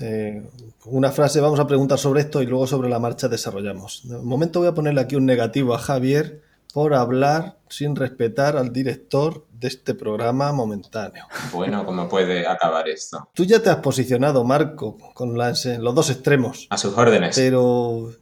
Eh, 0.00 0.42
una 0.86 1.12
frase, 1.12 1.40
vamos 1.40 1.60
a 1.60 1.66
preguntar 1.66 1.98
sobre 1.98 2.22
esto 2.22 2.42
y 2.42 2.46
luego 2.46 2.66
sobre 2.66 2.88
la 2.88 2.98
marcha 2.98 3.28
desarrollamos. 3.28 4.08
De 4.08 4.18
momento 4.18 4.58
voy 4.58 4.68
a 4.68 4.74
ponerle 4.74 5.00
aquí 5.00 5.16
un 5.16 5.26
negativo 5.26 5.74
a 5.74 5.78
Javier 5.78 6.42
por 6.72 6.94
hablar 6.94 7.58
sin 7.68 7.94
respetar 7.94 8.56
al 8.56 8.72
director 8.72 9.46
de 9.52 9.68
este 9.68 9.94
programa 9.94 10.52
momentáneo. 10.52 11.26
Bueno, 11.52 11.84
¿cómo 11.84 12.08
puede 12.08 12.46
acabar 12.46 12.88
esto? 12.88 13.28
Tú 13.34 13.44
ya 13.44 13.62
te 13.62 13.70
has 13.70 13.76
posicionado, 13.76 14.42
Marco, 14.44 14.96
con 15.14 15.36
las, 15.36 15.66
los 15.66 15.94
dos 15.94 16.10
extremos. 16.10 16.66
A 16.70 16.78
sus 16.78 16.96
órdenes. 16.96 17.36
Pero, 17.36 18.12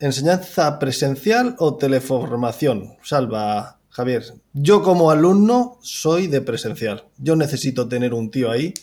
¿enseñanza 0.00 0.78
presencial 0.78 1.56
o 1.58 1.76
teleformación? 1.76 2.96
Salva, 3.02 3.78
Javier. 3.90 4.24
Yo 4.52 4.82
como 4.82 5.10
alumno 5.10 5.78
soy 5.80 6.26
de 6.26 6.40
presencial. 6.40 7.04
Yo 7.16 7.36
necesito 7.36 7.88
tener 7.88 8.12
un 8.12 8.30
tío 8.30 8.50
ahí 8.50 8.74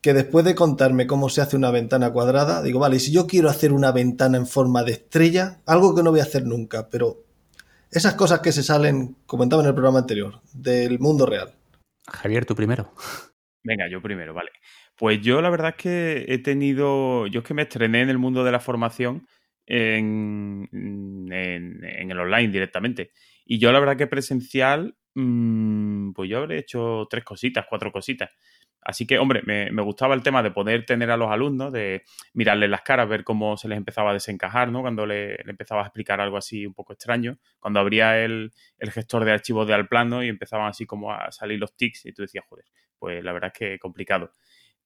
que 0.00 0.14
después 0.14 0.44
de 0.44 0.54
contarme 0.54 1.06
cómo 1.06 1.28
se 1.28 1.40
hace 1.40 1.56
una 1.56 1.70
ventana 1.70 2.12
cuadrada, 2.12 2.62
digo, 2.62 2.78
vale, 2.78 2.96
y 2.96 3.00
si 3.00 3.10
yo 3.10 3.26
quiero 3.26 3.48
hacer 3.48 3.72
una 3.72 3.90
ventana 3.90 4.38
en 4.38 4.46
forma 4.46 4.84
de 4.84 4.92
estrella, 4.92 5.60
algo 5.66 5.94
que 5.94 6.04
no 6.04 6.10
voy 6.10 6.20
a 6.20 6.24
hacer 6.24 6.44
nunca, 6.44 6.88
pero 6.88 7.24
esas 7.90 8.14
cosas 8.14 8.40
que 8.40 8.52
se 8.52 8.62
salen, 8.62 9.16
comentaba 9.26 9.62
en 9.62 9.68
el 9.68 9.74
programa 9.74 9.98
anterior, 9.98 10.40
del 10.52 10.98
mundo 10.98 11.26
real. 11.26 11.54
Javier, 12.06 12.44
tú 12.44 12.54
primero. 12.54 12.92
Venga, 13.62 13.88
yo 13.88 14.00
primero, 14.00 14.34
vale. 14.34 14.50
Pues 14.96 15.20
yo 15.20 15.40
la 15.40 15.50
verdad 15.50 15.74
es 15.76 15.82
que 15.82 16.24
he 16.28 16.38
tenido, 16.38 17.26
yo 17.26 17.40
es 17.40 17.46
que 17.46 17.54
me 17.54 17.62
estrené 17.62 18.02
en 18.02 18.08
el 18.08 18.18
mundo 18.18 18.44
de 18.44 18.52
la 18.52 18.60
formación 18.60 19.26
en, 19.66 20.68
en, 20.72 22.10
el 22.10 22.18
online 22.18 22.48
directamente. 22.48 23.12
Y 23.44 23.58
yo 23.58 23.70
la 23.72 23.80
verdad 23.80 23.96
que 23.96 24.06
presencial, 24.06 24.96
mmm, 25.14 26.12
pues 26.12 26.30
yo 26.30 26.38
habré 26.38 26.58
hecho 26.58 27.06
tres 27.08 27.24
cositas, 27.24 27.66
cuatro 27.68 27.92
cositas. 27.92 28.30
Así 28.80 29.06
que, 29.06 29.18
hombre, 29.18 29.42
me, 29.44 29.82
gustaba 29.82 30.14
el 30.14 30.22
tema 30.22 30.42
de 30.42 30.50
poder 30.50 30.86
tener 30.86 31.10
a 31.10 31.16
los 31.16 31.30
alumnos, 31.30 31.72
de 31.72 32.04
mirarles 32.32 32.70
las 32.70 32.82
caras, 32.82 33.08
ver 33.08 33.24
cómo 33.24 33.56
se 33.56 33.68
les 33.68 33.76
empezaba 33.76 34.10
a 34.10 34.14
desencajar, 34.14 34.70
¿no? 34.70 34.80
Cuando 34.80 35.04
le, 35.04 35.40
empezaba 35.42 35.82
a 35.82 35.84
explicar 35.84 36.20
algo 36.20 36.36
así 36.36 36.64
un 36.64 36.74
poco 36.74 36.92
extraño, 36.92 37.38
cuando 37.58 37.80
abría 37.80 38.18
el, 38.24 38.52
gestor 38.78 39.24
de 39.24 39.32
archivos 39.32 39.66
de 39.66 39.74
Alplano 39.74 40.22
y 40.22 40.28
empezaban 40.28 40.68
así 40.68 40.86
como 40.86 41.12
a 41.12 41.30
salir 41.32 41.58
los 41.58 41.76
tics 41.76 42.06
y 42.06 42.12
tú 42.12 42.22
decías, 42.22 42.44
joder, 42.48 42.64
pues 42.98 43.22
la 43.22 43.32
verdad 43.32 43.50
es 43.52 43.58
que 43.58 43.78
complicado. 43.78 44.32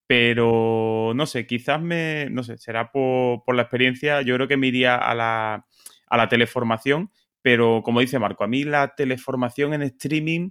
Pero, 0.07 1.13
no 1.15 1.27
sé, 1.27 1.47
quizás 1.47 1.81
me, 1.81 2.29
no 2.31 2.43
sé, 2.43 2.59
será 2.59 2.91
por, 2.91 3.45
por 3.45 3.55
la 3.55 3.63
experiencia, 3.63 4.23
yo 4.23 4.35
creo 4.35 4.49
que 4.49 4.57
me 4.57 4.67
iría 4.67 4.97
a 4.97 5.15
la, 5.15 5.67
a 6.09 6.17
la 6.17 6.29
teleformación, 6.29 7.11
pero 7.41 7.83
como 7.85 8.01
dice 8.01 8.19
Marco, 8.19 8.45
a 8.45 8.49
mí 8.49 8.65
la 8.65 8.95
teleformación 8.95 9.75
en 9.75 9.83
streaming 9.83 10.51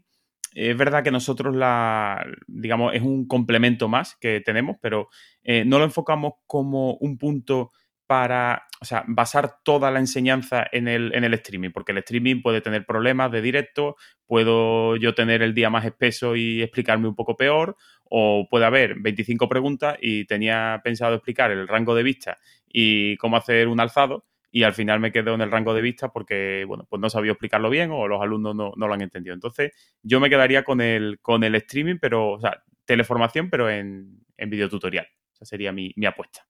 es 0.53 0.77
verdad 0.77 1.03
que 1.03 1.11
nosotros 1.11 1.55
la, 1.55 2.25
digamos, 2.47 2.93
es 2.93 3.01
un 3.01 3.27
complemento 3.27 3.87
más 3.87 4.15
que 4.19 4.41
tenemos, 4.41 4.77
pero 4.81 5.09
eh, 5.43 5.63
no 5.65 5.79
lo 5.79 5.85
enfocamos 5.85 6.33
como 6.45 6.95
un 6.95 7.17
punto 7.17 7.71
para, 8.05 8.67
o 8.81 8.85
sea, 8.85 9.05
basar 9.07 9.59
toda 9.63 9.89
la 9.89 9.99
enseñanza 9.99 10.65
en 10.73 10.89
el, 10.89 11.15
en 11.15 11.23
el 11.23 11.33
streaming, 11.35 11.69
porque 11.71 11.93
el 11.93 11.99
streaming 11.99 12.41
puede 12.41 12.59
tener 12.59 12.85
problemas 12.85 13.31
de 13.31 13.41
directo, 13.41 13.95
puedo 14.25 14.97
yo 14.97 15.15
tener 15.15 15.41
el 15.41 15.53
día 15.53 15.69
más 15.69 15.85
espeso 15.85 16.35
y 16.35 16.61
explicarme 16.61 17.07
un 17.07 17.15
poco 17.15 17.37
peor, 17.37 17.77
o 18.03 18.47
puede 18.49 18.65
haber 18.65 18.99
25 18.99 19.47
preguntas 19.47 19.97
y 20.01 20.25
tenía 20.25 20.81
pensado 20.83 21.15
explicar 21.15 21.51
el 21.51 21.69
rango 21.69 21.95
de 21.95 22.03
vista 22.03 22.37
y 22.67 23.15
cómo 23.15 23.37
hacer 23.37 23.69
un 23.69 23.79
alzado, 23.79 24.25
y 24.51 24.63
al 24.63 24.73
final 24.73 24.99
me 24.99 25.11
quedo 25.11 25.33
en 25.33 25.41
el 25.41 25.49
rango 25.49 25.73
de 25.73 25.81
vista 25.81 26.11
porque, 26.11 26.65
bueno, 26.67 26.85
pues 26.89 27.01
no 27.01 27.09
sabía 27.09 27.31
explicarlo 27.31 27.69
bien 27.69 27.89
o 27.91 28.07
los 28.07 28.21
alumnos 28.21 28.53
no, 28.53 28.73
lo 28.75 28.93
han 28.93 29.01
entendido. 29.01 29.33
Entonces, 29.33 29.71
yo 30.03 30.19
me 30.19 30.29
quedaría 30.29 30.63
con 30.63 30.81
el, 30.81 31.19
con 31.21 31.43
el 31.45 31.55
streaming, 31.55 31.97
pero, 32.01 32.31
o 32.31 32.39
sea, 32.39 32.61
teleformación, 32.85 33.49
pero 33.49 33.69
en, 33.69 34.19
en 34.35 34.49
videotutorial. 34.49 35.07
Esa 35.33 35.45
sería 35.45 35.71
mi, 35.71 35.93
apuesta. 36.05 36.45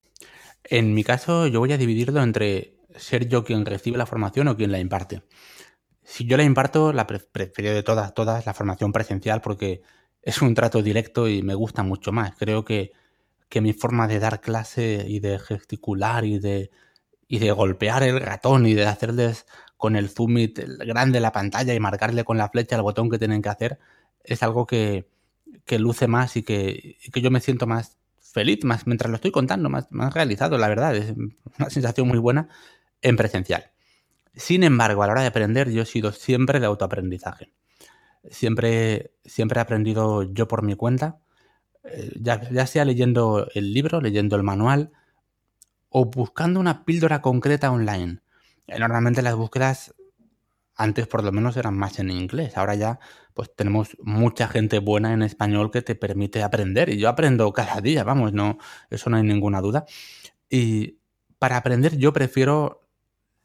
En 0.63 0.93
mi 0.93 1.03
caso, 1.03 1.45
yo 1.47 1.59
voy 1.59 1.73
a 1.73 1.77
dividirlo 1.77 2.23
entre 2.23 2.75
ser 2.95 3.27
yo 3.27 3.43
quien 3.43 3.65
recibe 3.65 3.97
la 3.97 4.07
formación 4.07 4.47
o 4.47 4.57
quien 4.57 4.71
la 4.71 4.79
imparte. 4.79 5.21
Si 6.03 6.25
yo 6.25 6.37
la 6.37 6.43
imparto, 6.43 6.91
la 6.91 7.05
prefiero 7.05 7.73
de 7.73 7.83
todas, 7.83 8.13
todas 8.13 8.45
la 8.45 8.53
formación 8.53 8.91
presencial 8.91 9.41
porque 9.41 9.81
es 10.21 10.41
un 10.41 10.55
trato 10.55 10.81
directo 10.81 11.29
y 11.29 11.43
me 11.43 11.53
gusta 11.53 11.83
mucho 11.83 12.11
más. 12.11 12.35
Creo 12.35 12.65
que, 12.65 12.91
que 13.47 13.61
mi 13.61 13.73
forma 13.73 14.07
de 14.07 14.19
dar 14.19 14.41
clase 14.41 15.05
y 15.07 15.19
de 15.19 15.39
gesticular 15.39 16.25
y 16.25 16.39
de 16.39 16.71
y 17.31 17.39
de 17.39 17.53
golpear 17.53 18.03
el 18.03 18.19
ratón 18.19 18.65
y 18.65 18.73
de 18.73 18.85
hacerles 18.85 19.45
con 19.77 19.95
el 19.95 20.09
zoom 20.09 20.35
grande 20.79 21.21
la 21.21 21.31
pantalla 21.31 21.73
y 21.73 21.79
marcarle 21.79 22.25
con 22.25 22.37
la 22.37 22.49
flecha 22.49 22.75
el 22.75 22.81
botón 22.81 23.09
que 23.09 23.17
tienen 23.17 23.41
que 23.41 23.47
hacer, 23.47 23.79
es 24.21 24.43
algo 24.43 24.67
que, 24.67 25.07
luce 25.79 26.07
más 26.07 26.35
y 26.35 26.43
que, 26.43 26.97
yo 27.13 27.31
me 27.31 27.39
siento 27.39 27.67
más 27.67 27.97
feliz, 28.19 28.65
más 28.65 28.85
mientras 28.85 29.09
lo 29.09 29.15
estoy 29.15 29.31
contando, 29.31 29.69
más, 29.69 29.87
más 29.91 30.13
realizado, 30.13 30.57
la 30.57 30.67
verdad. 30.67 30.93
Es 30.93 31.13
una 31.57 31.69
sensación 31.69 32.09
muy 32.09 32.19
buena 32.19 32.49
en 33.01 33.15
presencial. 33.15 33.71
Sin 34.35 34.63
embargo, 34.63 35.01
a 35.01 35.07
la 35.07 35.13
hora 35.13 35.21
de 35.21 35.27
aprender, 35.27 35.71
yo 35.71 35.83
he 35.83 35.85
sido 35.85 36.11
siempre 36.11 36.59
de 36.59 36.65
autoaprendizaje. 36.65 37.53
Siempre, 38.29 39.13
siempre 39.23 39.59
he 39.59 39.61
aprendido 39.61 40.23
yo 40.23 40.49
por 40.49 40.63
mi 40.63 40.75
cuenta, 40.75 41.21
eh, 41.85 42.11
ya, 42.19 42.49
ya 42.49 42.67
sea 42.67 42.83
leyendo 42.83 43.47
el 43.55 43.73
libro, 43.73 44.01
leyendo 44.01 44.35
el 44.35 44.43
manual, 44.43 44.91
o 45.91 46.05
buscando 46.05 46.59
una 46.59 46.85
píldora 46.85 47.21
concreta 47.21 47.69
online. 47.69 48.21
Eh, 48.65 48.79
normalmente 48.79 49.21
las 49.21 49.35
búsquedas 49.35 49.93
antes 50.75 51.05
por 51.05 51.23
lo 51.23 51.31
menos 51.31 51.57
eran 51.57 51.77
más 51.77 51.99
en 51.99 52.09
inglés. 52.09 52.57
Ahora 52.57 52.75
ya 52.75 52.99
pues 53.33 53.53
tenemos 53.55 53.97
mucha 54.01 54.47
gente 54.47 54.79
buena 54.79 55.13
en 55.13 55.21
español 55.21 55.69
que 55.69 55.81
te 55.81 55.95
permite 55.95 56.41
aprender 56.43 56.89
y 56.89 56.97
yo 56.97 57.09
aprendo 57.09 57.51
cada 57.53 57.81
día, 57.81 58.03
vamos, 58.03 58.33
no 58.33 58.57
eso 58.89 59.09
no 59.09 59.17
hay 59.17 59.23
ninguna 59.23 59.61
duda. 59.61 59.85
Y 60.49 60.97
para 61.37 61.57
aprender 61.57 61.97
yo 61.97 62.13
prefiero 62.13 62.87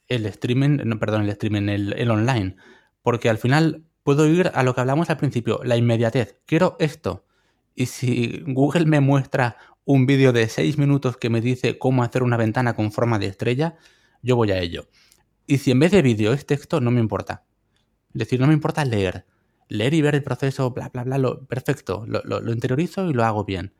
el 0.09 0.24
streaming, 0.26 0.78
no, 0.84 0.99
perdón, 0.99 1.22
el 1.22 1.30
streaming, 1.30 1.68
el, 1.68 1.92
el 1.94 2.11
online, 2.11 2.57
porque 3.03 3.28
al 3.28 3.38
final 3.38 3.84
puedo 4.05 4.26
ir 4.26 4.53
a 4.55 4.62
lo 4.62 4.74
que 4.74 4.80
hablamos 4.80 5.11
al 5.11 5.16
principio, 5.16 5.61
la 5.64 5.76
inmediatez. 5.76 6.40
Quiero 6.47 6.76
esto. 6.78 7.26
Y 7.77 7.87
si 7.87 8.43
Google 8.47 8.87
me 8.87 9.01
muestra 9.01 9.59
un 9.85 10.07
vídeo 10.07 10.33
de 10.33 10.49
6 10.49 10.79
minutos 10.79 11.18
que 11.18 11.31
me 11.31 11.43
dice 11.43 11.79
cómo 11.79 12.03
hacer 12.03 12.22
una 12.22 12.39
ventana 12.39 12.74
con 12.74 12.91
forma 12.91 13.18
de 13.18 13.27
estrella, 13.27 13.77
yo 14.22 14.35
voy 14.35 14.51
a 14.51 14.59
ello. 14.59 14.89
Y 15.47 15.59
si 15.59 15.70
en 15.70 15.79
vez 15.79 15.93
de 15.93 16.03
vídeo 16.03 16.33
es 16.33 16.47
texto, 16.47 16.81
no 16.81 16.91
me 16.91 17.01
importa. 17.01 17.45
Es 18.14 18.20
decir, 18.20 18.41
no 18.41 18.47
me 18.47 18.55
importa 18.55 18.85
leer. 18.85 19.27
Leer 19.68 19.93
y 19.93 20.01
ver 20.01 20.14
el 20.14 20.22
proceso, 20.22 20.70
bla, 20.70 20.89
bla, 20.89 21.05
bla, 21.05 21.18
lo, 21.18 21.45
perfecto. 21.47 22.07
Lo, 22.07 22.53
interiorizo 22.53 23.09
y 23.11 23.12
lo 23.12 23.24
hago 23.24 23.45
bien. 23.45 23.74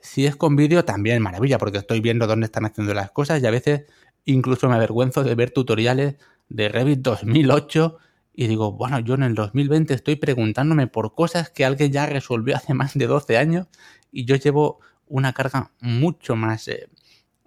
Si 0.00 0.26
es 0.26 0.36
con 0.36 0.54
vídeo, 0.54 0.84
también 0.84 1.22
maravilla, 1.22 1.58
porque 1.58 1.78
estoy 1.78 2.00
viendo 2.00 2.26
dónde 2.26 2.46
están 2.46 2.66
haciendo 2.66 2.92
las 2.92 3.12
cosas 3.12 3.42
y 3.42 3.46
a 3.46 3.50
veces 3.50 3.86
incluso 4.26 4.68
me 4.68 4.74
avergüenzo 4.74 5.24
de 5.24 5.34
ver 5.34 5.50
tutoriales 5.52 6.16
de 6.50 6.68
Revit 6.68 7.00
2008 7.00 7.98
y 8.34 8.46
digo, 8.46 8.72
bueno, 8.72 8.98
yo 9.00 9.14
en 9.14 9.22
el 9.22 9.34
2020 9.34 9.92
estoy 9.94 10.16
preguntándome 10.16 10.86
por 10.86 11.14
cosas 11.14 11.50
que 11.50 11.64
alguien 11.64 11.92
ya 11.92 12.06
resolvió 12.06 12.56
hace 12.56 12.74
más 12.74 12.94
de 12.94 13.06
12 13.06 13.36
años 13.36 13.66
y 14.10 14.24
yo 14.24 14.36
llevo 14.36 14.80
una 15.06 15.32
carga 15.32 15.72
mucho 15.80 16.36
más... 16.36 16.68
Eh, 16.68 16.88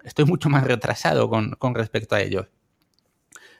estoy 0.04 0.24
mucho 0.24 0.48
más 0.48 0.64
retrasado 0.64 1.28
con, 1.28 1.74
respecto 1.74 2.14
a 2.14 2.20
ellos. 2.20 2.46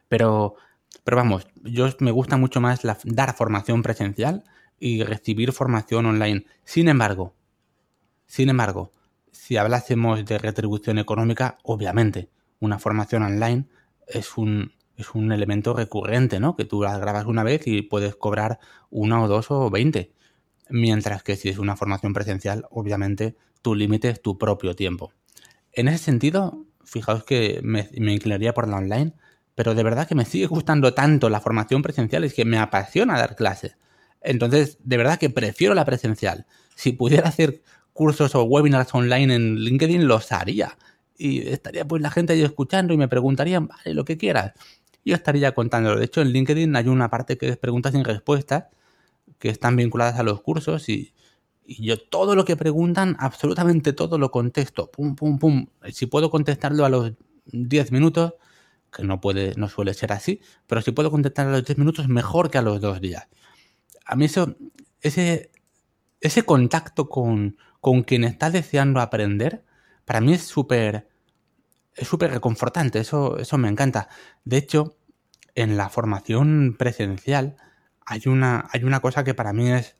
Pero, 0.09 0.55
pero 1.03 1.16
vamos, 1.16 1.49
yo 1.64 1.89
me 1.99 2.12
gusta 2.12 2.37
mucho 2.37 2.61
más 2.61 2.81
dar 3.05 3.35
formación 3.35 3.83
presencial 3.83 4.45
y 4.79 5.03
recibir 5.03 5.53
formación 5.53 6.07
online. 6.07 6.47
Sin 6.62 6.89
embargo, 6.89 7.35
sin 8.27 8.49
embargo, 8.49 8.93
si 9.33 9.57
hablásemos 9.57 10.24
de 10.24 10.39
retribución 10.39 10.99
económica, 10.99 11.59
obviamente, 11.64 12.29
una 12.61 12.79
formación 12.79 13.24
online 13.24 13.64
es 14.07 14.39
un, 14.39 14.72
es 14.97 15.14
un 15.14 15.32
elemento 15.32 15.74
recurrente, 15.74 16.40
¿no? 16.40 16.57
Que 16.57 16.64
tú 16.64 16.82
la 16.82 16.99
grabas 16.99 17.26
una 17.26 17.42
vez 17.42 17.66
y 17.66 17.82
puedes 17.82 18.16
cobrar 18.16 18.59
una 18.90 19.22
o 19.22 19.28
dos 19.28 19.51
o 19.51 19.70
veinte. 19.70 20.12
Mientras 20.68 21.22
que 21.22 21.36
si 21.36 21.49
es 21.49 21.59
una 21.59 21.76
formación 21.76 22.12
presencial, 22.12 22.66
obviamente 22.70 23.36
tu 23.62 23.74
límite 23.74 24.09
es 24.09 24.22
tu 24.22 24.38
propio 24.38 24.74
tiempo. 24.74 25.12
En 25.72 25.88
ese 25.88 25.99
sentido, 25.99 26.64
fijaos 26.84 27.24
que 27.24 27.61
me, 27.62 27.88
inclinaría 27.92 28.55
por 28.55 28.68
la 28.68 28.78
online, 28.78 29.12
pero 29.55 29.74
de 29.74 29.82
verdad 29.82 30.09
que 30.09 30.14
me 30.14 30.24
sigue 30.24 30.47
gustando 30.47 30.94
tanto 30.94 31.28
la 31.28 31.40
formación 31.40 31.82
presencial, 31.82 32.24
es 32.24 32.34
que 32.34 32.44
me 32.44 32.59
apasiona 32.59 33.18
dar 33.18 33.36
clases. 33.36 33.76
Entonces, 34.22 34.78
de 34.82 34.97
verdad 34.97 35.18
que 35.18 35.30
prefiero 35.30 35.74
la 35.74 35.84
presencial. 35.84 36.47
Si 36.74 36.92
pudiera 36.92 37.28
hacer 37.28 37.62
cursos 37.92 38.34
o 38.34 38.44
webinars 38.44 38.94
online 38.94 39.34
en 39.34 39.57
LinkedIn, 39.57 40.07
los 40.07 40.32
haría. 40.32 40.76
Y 41.16 41.49
estaría 41.49 41.86
pues 41.86 42.03
la 42.03 42.11
gente 42.11 42.34
ahí 42.34 42.42
escuchando 42.42 42.92
y 42.92 42.97
me 42.97 43.09
preguntarían, 43.09 43.68
vale, 43.68 43.94
lo 43.94 44.05
que 44.05 44.18
quieras. 44.18 44.53
Yo 45.07 45.14
estaría 45.14 45.54
contándolo. 45.54 46.00
De 46.00 46.04
hecho, 46.04 46.20
en 46.20 46.30
LinkedIn 46.30 46.74
hay 46.74 46.88
una 46.88 47.09
parte 47.09 47.38
que 47.38 47.48
es 47.48 47.57
preguntas 47.57 47.94
y 47.94 48.02
respuestas, 48.02 48.64
que 49.38 49.48
están 49.50 49.76
vinculadas 49.76 50.18
a 50.18 50.24
los 50.24 50.42
cursos 50.42 50.88
y, 50.88 51.14
yo 51.68 51.98
todo 51.98 52.36
lo 52.36 52.44
que 52.44 52.57
preguntan, 52.57 53.16
absolutamente 53.18 53.92
todo 53.92 54.18
lo 54.18 54.30
contesto. 54.30 54.90
Pum, 54.90 55.16
pum, 55.16 55.38
pum. 55.38 55.66
Si 55.92 56.07
puedo 56.07 56.30
contestarlo 56.30 56.84
a 56.84 56.88
los 56.88 57.12
10 57.46 57.92
minutos, 57.92 58.34
que 58.92 59.02
no, 59.04 59.20
puede, 59.20 59.54
no 59.57 59.68
suele 59.68 59.94
ser 59.94 60.12
así, 60.12 60.40
pero 60.66 60.80
si 60.80 60.92
puedo 60.92 61.11
contestar 61.11 61.48
a 61.48 61.50
los 61.50 61.64
10 61.64 61.78
minutos, 61.78 62.09
mejor 62.09 62.50
que 62.50 62.59
a 62.59 62.62
los 62.62 62.80
dos 62.80 63.00
días. 63.00 63.28
A 64.04 64.14
mí 64.16 64.26
eso, 64.26 64.57
ese, 65.00 65.50
ese 66.20 66.44
contacto 66.44 67.09
con, 67.09 67.57
con 67.80 68.02
quien 68.02 68.24
está 68.24 68.50
deseando 68.50 69.00
aprender, 69.00 69.64
para 70.04 70.20
mí 70.20 70.34
es 70.34 70.42
súper 70.42 71.09
es 71.97 72.09
súper 72.09 72.30
reconfortante, 72.30 73.01
eso, 73.01 73.38
eso 73.38 73.59
me 73.59 73.68
encanta. 73.68 74.09
De 74.44 74.57
hecho, 74.59 74.97
en 75.55 75.76
la 75.76 75.88
formación 75.88 76.76
presencial 76.78 77.57
hay 78.05 78.22
una, 78.26 78.68
hay 78.72 78.84
una 78.84 79.01
cosa 79.01 79.24
que 79.24 79.34
para 79.34 79.53
mí 79.53 79.70
es 79.72 79.97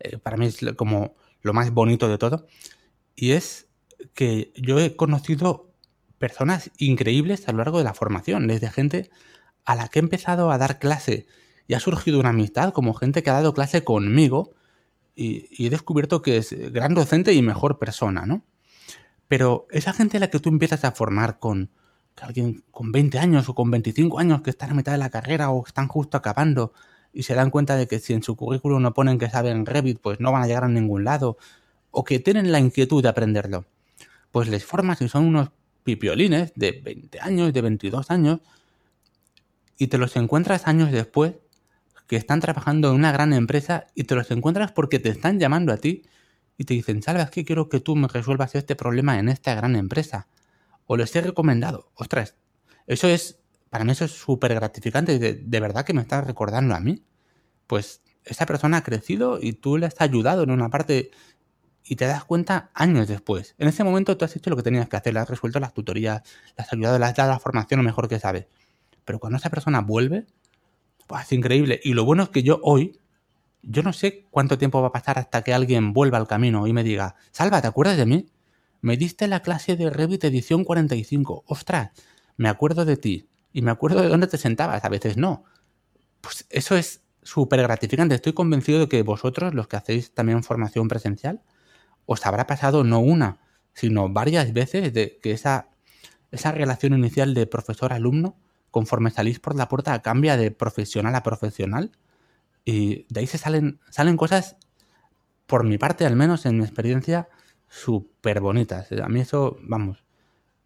eh, 0.00 0.18
para 0.18 0.36
mí 0.36 0.46
es 0.46 0.58
como 0.76 1.16
lo 1.42 1.52
más 1.52 1.72
bonito 1.72 2.08
de 2.08 2.18
todo 2.18 2.46
y 3.14 3.32
es 3.32 3.68
que 4.14 4.52
yo 4.56 4.78
he 4.78 4.96
conocido 4.96 5.72
personas 6.18 6.70
increíbles 6.78 7.48
a 7.48 7.52
lo 7.52 7.58
largo 7.58 7.78
de 7.78 7.84
la 7.84 7.94
formación, 7.94 8.46
desde 8.46 8.70
gente 8.70 9.10
a 9.64 9.74
la 9.74 9.88
que 9.88 9.98
he 9.98 10.02
empezado 10.02 10.50
a 10.50 10.58
dar 10.58 10.78
clase 10.78 11.26
y 11.66 11.74
ha 11.74 11.80
surgido 11.80 12.18
una 12.18 12.30
amistad 12.30 12.72
como 12.72 12.94
gente 12.94 13.22
que 13.22 13.30
ha 13.30 13.34
dado 13.34 13.54
clase 13.54 13.84
conmigo 13.84 14.54
y, 15.14 15.66
he 15.66 15.70
descubierto 15.70 16.22
que 16.22 16.36
es 16.36 16.52
gran 16.72 16.94
docente 16.94 17.32
y 17.34 17.42
mejor 17.42 17.78
persona, 17.78 18.24
¿no? 18.24 18.44
Pero 19.28 19.66
esa 19.70 19.92
gente 19.92 20.16
a 20.16 20.20
la 20.20 20.30
que 20.30 20.40
tú 20.40 20.48
empiezas 20.48 20.84
a 20.84 20.92
formar 20.92 21.38
con 21.38 21.70
alguien 22.20 22.64
con 22.70 22.90
20 22.90 23.18
años 23.18 23.48
o 23.48 23.54
con 23.54 23.70
25 23.70 24.18
años 24.18 24.42
que 24.42 24.50
están 24.50 24.70
a 24.70 24.74
mitad 24.74 24.92
de 24.92 24.98
la 24.98 25.10
carrera 25.10 25.50
o 25.50 25.64
están 25.64 25.88
justo 25.88 26.16
acabando 26.16 26.72
y 27.12 27.22
se 27.22 27.34
dan 27.34 27.50
cuenta 27.50 27.76
de 27.76 27.86
que 27.86 28.00
si 28.00 28.12
en 28.12 28.22
su 28.22 28.36
currículum 28.36 28.82
no 28.82 28.92
ponen 28.94 29.18
que 29.18 29.30
saben 29.30 29.66
Revit, 29.66 30.00
pues 30.00 30.20
no 30.20 30.32
van 30.32 30.42
a 30.42 30.46
llegar 30.46 30.64
a 30.64 30.68
ningún 30.68 31.04
lado 31.04 31.38
o 31.90 32.04
que 32.04 32.18
tienen 32.18 32.52
la 32.52 32.58
inquietud 32.58 33.02
de 33.02 33.08
aprenderlo, 33.08 33.66
pues 34.30 34.48
les 34.48 34.64
formas 34.64 35.00
y 35.00 35.08
son 35.08 35.24
unos 35.24 35.50
pipiolines 35.84 36.52
de 36.54 36.72
20 36.72 37.20
años, 37.20 37.52
de 37.52 37.60
22 37.62 38.10
años 38.10 38.40
y 39.78 39.86
te 39.86 39.98
los 39.98 40.16
encuentras 40.16 40.66
años 40.66 40.92
después 40.92 41.34
que 42.06 42.16
están 42.16 42.40
trabajando 42.40 42.90
en 42.90 42.96
una 42.96 43.12
gran 43.12 43.32
empresa 43.32 43.86
y 43.94 44.04
te 44.04 44.14
los 44.14 44.30
encuentras 44.30 44.72
porque 44.72 44.98
te 44.98 45.08
están 45.08 45.38
llamando 45.38 45.72
a 45.72 45.76
ti 45.76 46.02
y 46.58 46.64
te 46.64 46.74
dicen, 46.74 47.02
Salva, 47.02 47.22
es 47.22 47.30
que 47.30 47.44
quiero 47.44 47.68
que 47.68 47.80
tú 47.80 47.96
me 47.96 48.08
resuelvas 48.08 48.54
este 48.56 48.74
problema 48.74 49.18
en 49.18 49.28
esta 49.28 49.54
gran 49.54 49.76
empresa. 49.76 50.26
O 50.86 50.96
les 50.96 51.14
he 51.14 51.20
recomendado. 51.20 51.92
Ostras, 51.94 52.34
eso 52.88 53.06
es, 53.06 53.38
para 53.70 53.84
mí 53.84 53.92
eso 53.92 54.04
es 54.04 54.10
súper 54.10 54.54
gratificante. 54.54 55.20
De, 55.20 55.34
de 55.34 55.60
verdad 55.60 55.84
que 55.84 55.94
me 55.94 56.02
estás 56.02 56.26
recordando 56.26 56.74
a 56.74 56.80
mí. 56.80 57.04
Pues 57.68 58.02
esa 58.24 58.44
persona 58.44 58.78
ha 58.78 58.82
crecido 58.82 59.38
y 59.40 59.52
tú 59.52 59.78
le 59.78 59.86
has 59.86 60.00
ayudado 60.00 60.42
en 60.42 60.50
una 60.50 60.68
parte 60.68 61.12
y 61.84 61.96
te 61.96 62.06
das 62.06 62.24
cuenta 62.24 62.70
años 62.74 63.06
después. 63.06 63.54
En 63.58 63.68
ese 63.68 63.84
momento 63.84 64.16
tú 64.16 64.24
has 64.24 64.34
hecho 64.34 64.50
lo 64.50 64.56
que 64.56 64.62
tenías 64.62 64.88
que 64.88 64.96
hacer, 64.96 65.14
le 65.14 65.20
has 65.20 65.30
resuelto 65.30 65.60
las 65.60 65.72
tutorías, 65.72 66.22
le 66.56 66.64
has 66.64 66.72
ayudado, 66.72 66.98
le 66.98 67.04
has 67.06 67.14
dado 67.14 67.30
la 67.30 67.38
formación 67.38 67.78
lo 67.78 67.84
mejor 67.84 68.08
que 68.08 68.18
sabes. 68.18 68.46
Pero 69.04 69.20
cuando 69.20 69.38
esa 69.38 69.48
persona 69.48 69.80
vuelve, 69.80 70.26
pues 71.06 71.22
es 71.22 71.32
increíble. 71.32 71.80
Y 71.82 71.94
lo 71.94 72.04
bueno 72.04 72.24
es 72.24 72.28
que 72.28 72.42
yo 72.42 72.60
hoy, 72.62 72.98
yo 73.62 73.82
no 73.82 73.92
sé 73.92 74.26
cuánto 74.30 74.58
tiempo 74.58 74.80
va 74.80 74.88
a 74.88 74.92
pasar 74.92 75.18
hasta 75.18 75.42
que 75.42 75.52
alguien 75.52 75.92
vuelva 75.92 76.18
al 76.18 76.26
camino 76.26 76.66
y 76.66 76.72
me 76.72 76.84
diga, 76.84 77.16
Salva, 77.32 77.60
¿te 77.60 77.68
acuerdas 77.68 77.96
de 77.96 78.06
mí? 78.06 78.26
Me 78.80 78.96
diste 78.96 79.26
la 79.26 79.42
clase 79.42 79.76
de 79.76 79.90
Revit 79.90 80.24
edición 80.24 80.64
45. 80.64 81.44
Ostras, 81.46 81.90
me 82.36 82.48
acuerdo 82.48 82.84
de 82.84 82.96
ti. 82.96 83.28
Y 83.52 83.62
me 83.62 83.70
acuerdo 83.70 84.02
de 84.02 84.08
dónde 84.08 84.28
te 84.28 84.38
sentabas. 84.38 84.84
A 84.84 84.88
veces 84.88 85.16
no. 85.16 85.44
Pues 86.20 86.46
eso 86.50 86.76
es 86.76 87.02
súper 87.22 87.60
gratificante. 87.62 88.14
Estoy 88.14 88.32
convencido 88.32 88.80
de 88.80 88.88
que 88.88 89.02
vosotros, 89.02 89.54
los 89.54 89.66
que 89.66 89.76
hacéis 89.76 90.14
también 90.14 90.42
formación 90.44 90.86
presencial, 90.86 91.42
os 92.06 92.24
habrá 92.24 92.46
pasado 92.46 92.84
no 92.84 93.00
una, 93.00 93.40
sino 93.74 94.08
varias 94.08 94.52
veces 94.52 94.92
de 94.92 95.18
que 95.22 95.32
esa, 95.32 95.68
esa 96.30 96.52
relación 96.52 96.94
inicial 96.94 97.34
de 97.34 97.46
profesor-alumno, 97.46 98.36
conforme 98.70 99.10
salís 99.10 99.40
por 99.40 99.56
la 99.56 99.68
puerta, 99.68 100.00
cambia 100.02 100.36
de 100.36 100.50
profesional 100.52 101.14
a 101.14 101.22
profesional 101.22 101.92
y 102.70 103.06
de 103.08 103.20
ahí 103.20 103.26
se 103.26 103.38
salen, 103.38 103.80
salen 103.88 104.18
cosas, 104.18 104.56
por 105.46 105.64
mi 105.64 105.78
parte 105.78 106.04
al 106.04 106.16
menos, 106.16 106.44
en 106.44 106.58
mi 106.58 106.64
experiencia, 106.64 107.30
súper 107.66 108.42
bonitas. 108.42 108.92
A 108.92 109.08
mí 109.08 109.20
eso, 109.20 109.56
vamos, 109.62 110.04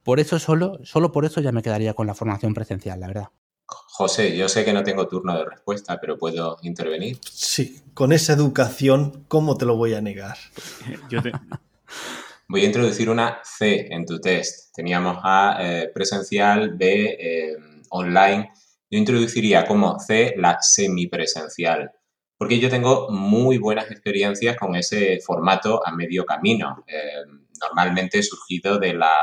por 0.02 0.18
eso 0.18 0.40
solo, 0.40 0.80
solo 0.82 1.12
por 1.12 1.24
eso 1.24 1.40
ya 1.40 1.52
me 1.52 1.62
quedaría 1.62 1.94
con 1.94 2.08
la 2.08 2.14
formación 2.14 2.54
presencial, 2.54 2.98
la 2.98 3.06
verdad. 3.06 3.28
José, 3.66 4.36
yo 4.36 4.48
sé 4.48 4.64
que 4.64 4.72
no 4.72 4.82
tengo 4.82 5.06
turno 5.06 5.38
de 5.38 5.44
respuesta, 5.44 6.00
pero 6.00 6.18
puedo 6.18 6.58
intervenir. 6.62 7.20
Sí, 7.30 7.80
con 7.94 8.12
esa 8.12 8.32
educación, 8.32 9.24
¿cómo 9.28 9.56
te 9.56 9.64
lo 9.64 9.76
voy 9.76 9.94
a 9.94 10.00
negar? 10.00 10.38
Voy 12.48 12.62
a 12.62 12.66
introducir 12.66 13.08
una 13.08 13.38
C 13.44 13.86
en 13.94 14.04
tu 14.04 14.20
test. 14.20 14.74
Teníamos 14.74 15.18
A 15.22 15.56
eh, 15.60 15.90
presencial, 15.94 16.70
B 16.74 17.16
eh, 17.18 17.56
online 17.90 18.50
yo 18.92 18.98
introduciría 18.98 19.64
como 19.64 19.98
C 19.98 20.34
la 20.36 20.58
semipresencial, 20.60 21.90
porque 22.36 22.58
yo 22.58 22.68
tengo 22.68 23.08
muy 23.10 23.56
buenas 23.56 23.90
experiencias 23.90 24.54
con 24.58 24.76
ese 24.76 25.18
formato 25.24 25.80
a 25.84 25.96
medio 25.96 26.26
camino, 26.26 26.84
eh, 26.86 27.24
normalmente 27.58 28.22
surgido 28.22 28.78
de 28.78 28.92
la 28.92 29.16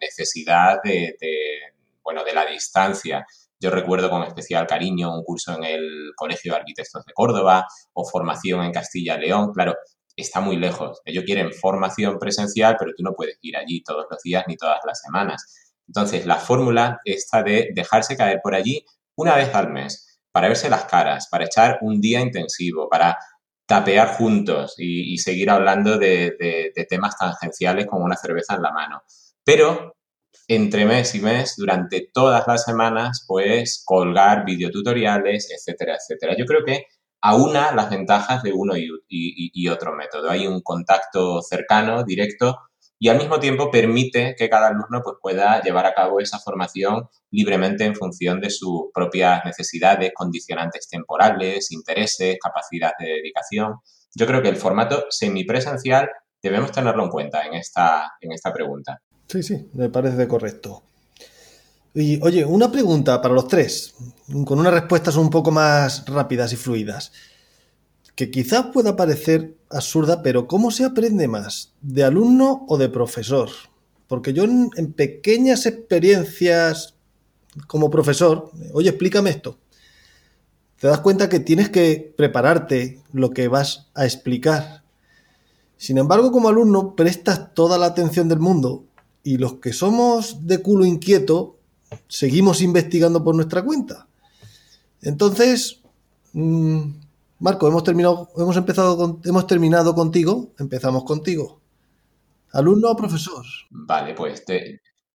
necesidad 0.00 0.78
de, 0.82 1.18
bueno, 2.02 2.24
de 2.24 2.32
la 2.32 2.46
distancia. 2.46 3.26
Yo 3.60 3.68
recuerdo 3.68 4.08
con 4.08 4.22
especial 4.22 4.66
cariño 4.66 5.14
un 5.14 5.22
curso 5.22 5.54
en 5.54 5.64
el 5.64 6.12
Colegio 6.16 6.54
de 6.54 6.60
Arquitectos 6.60 7.04
de 7.04 7.12
Córdoba 7.12 7.66
o 7.92 8.08
formación 8.08 8.64
en 8.64 8.72
Castilla-León. 8.72 9.52
Claro, 9.52 9.74
está 10.16 10.40
muy 10.40 10.56
lejos. 10.56 11.02
Ellos 11.04 11.24
quieren 11.24 11.52
formación 11.52 12.18
presencial, 12.18 12.76
pero 12.78 12.92
tú 12.96 13.02
no 13.02 13.12
puedes 13.12 13.36
ir 13.42 13.58
allí 13.58 13.82
todos 13.82 14.06
los 14.10 14.22
días 14.22 14.44
ni 14.48 14.56
todas 14.56 14.80
las 14.86 15.02
semanas. 15.02 15.74
Entonces, 15.86 16.24
la 16.24 16.36
fórmula 16.36 17.00
está 17.04 17.42
de 17.42 17.68
dejarse 17.74 18.16
caer 18.16 18.40
por 18.42 18.54
allí 18.54 18.86
una 19.20 19.36
vez 19.36 19.54
al 19.54 19.70
mes 19.70 20.18
para 20.32 20.48
verse 20.48 20.70
las 20.70 20.84
caras, 20.84 21.28
para 21.30 21.44
echar 21.44 21.78
un 21.82 22.00
día 22.00 22.20
intensivo, 22.20 22.88
para 22.88 23.18
tapear 23.66 24.16
juntos 24.16 24.74
y, 24.78 25.16
seguir 25.18 25.50
hablando 25.50 25.98
de, 25.98 26.72
temas 26.88 27.16
tangenciales 27.16 27.86
como 27.86 28.04
una 28.04 28.16
cerveza 28.16 28.54
en 28.54 28.62
la 28.62 28.72
mano. 28.72 29.02
Pero 29.44 29.96
entre 30.48 30.84
mes 30.86 31.14
y 31.14 31.20
mes, 31.20 31.54
durante 31.56 32.08
todas 32.12 32.46
las 32.46 32.64
semanas, 32.64 33.24
pues 33.28 33.82
colgar 33.84 34.44
videotutoriales, 34.44 35.50
etcétera, 35.50 35.96
etcétera. 35.96 36.34
Yo 36.36 36.46
creo 36.46 36.64
que 36.64 36.86
aúna 37.22 37.72
las 37.72 37.90
ventajas 37.90 38.42
de 38.42 38.52
uno 38.52 38.74
y 38.76 39.68
otro 39.68 39.94
método. 39.94 40.30
Hay 40.30 40.46
un 40.46 40.62
contacto 40.62 41.40
cercano, 41.42 42.02
directo, 42.04 42.58
y 43.02 43.08
al 43.08 43.16
mismo 43.16 43.40
tiempo 43.40 43.70
permite 43.70 44.34
que 44.36 44.50
cada 44.50 44.68
alumno 44.68 45.00
pues, 45.02 45.16
pueda 45.22 45.62
llevar 45.62 45.86
a 45.86 45.94
cabo 45.94 46.20
esa 46.20 46.38
formación 46.38 47.08
libremente 47.30 47.84
en 47.84 47.96
función 47.96 48.42
de 48.42 48.50
sus 48.50 48.90
propias 48.92 49.42
necesidades, 49.42 50.12
condicionantes 50.14 50.86
temporales, 50.86 51.72
intereses, 51.72 52.36
capacidad 52.38 52.92
de 52.98 53.06
dedicación. 53.06 53.76
Yo 54.14 54.26
creo 54.26 54.42
que 54.42 54.50
el 54.50 54.56
formato 54.56 55.06
semipresencial 55.08 56.10
debemos 56.42 56.72
tenerlo 56.72 57.02
en 57.04 57.08
cuenta 57.08 57.46
en 57.46 57.54
esta, 57.54 58.12
en 58.20 58.32
esta 58.32 58.52
pregunta. 58.52 59.00
Sí, 59.26 59.42
sí, 59.42 59.70
me 59.72 59.88
parece 59.88 60.28
correcto. 60.28 60.82
Y 61.94 62.22
oye, 62.22 62.44
una 62.44 62.70
pregunta 62.70 63.22
para 63.22 63.32
los 63.32 63.48
tres, 63.48 63.94
con 64.44 64.58
unas 64.58 64.74
respuestas 64.74 65.16
un 65.16 65.30
poco 65.30 65.50
más 65.50 66.04
rápidas 66.06 66.52
y 66.52 66.56
fluidas 66.56 67.12
que 68.20 68.30
quizás 68.30 68.66
pueda 68.66 68.96
parecer 68.96 69.56
absurda, 69.70 70.22
pero 70.22 70.46
¿cómo 70.46 70.70
se 70.70 70.84
aprende 70.84 71.26
más? 71.26 71.72
¿De 71.80 72.04
alumno 72.04 72.66
o 72.68 72.76
de 72.76 72.90
profesor? 72.90 73.48
Porque 74.08 74.34
yo 74.34 74.44
en, 74.44 74.92
pequeñas 74.92 75.64
experiencias 75.64 76.96
como 77.66 77.88
profesor, 77.88 78.50
oye, 78.74 78.90
explícame 78.90 79.30
esto. 79.30 79.56
Te 80.78 80.88
das 80.88 81.00
cuenta 81.00 81.30
que 81.30 81.40
tienes 81.40 81.70
que 81.70 82.12
prepararte 82.14 83.00
lo 83.14 83.30
que 83.30 83.48
vas 83.48 83.86
a 83.94 84.04
explicar. 84.04 84.82
Sin 85.78 85.96
embargo, 85.96 86.30
como 86.30 86.50
alumno, 86.50 86.94
prestas 86.94 87.54
toda 87.54 87.78
la 87.78 87.86
atención 87.86 88.28
del 88.28 88.40
mundo 88.40 88.84
y 89.24 89.38
los 89.38 89.54
que 89.54 89.72
somos 89.72 90.46
de 90.46 90.58
culo 90.58 90.84
inquieto, 90.84 91.56
seguimos 92.06 92.60
investigando 92.60 93.24
por 93.24 93.34
nuestra 93.34 93.62
cuenta. 93.62 94.08
Entonces, 95.00 95.80
mm, 96.34 96.90
Marco, 97.40 97.66
hemos 97.66 97.82
terminado, 97.82 98.28
hemos 98.36 98.56
empezado 98.56 99.18
hemos 99.24 99.46
terminado 99.46 99.94
contigo, 99.94 100.52
empezamos 100.58 101.04
contigo. 101.04 101.60
¿Alumno 102.52 102.90
o 102.90 102.96
profesor? 102.96 103.44
Vale, 103.70 104.12
pues 104.12 104.44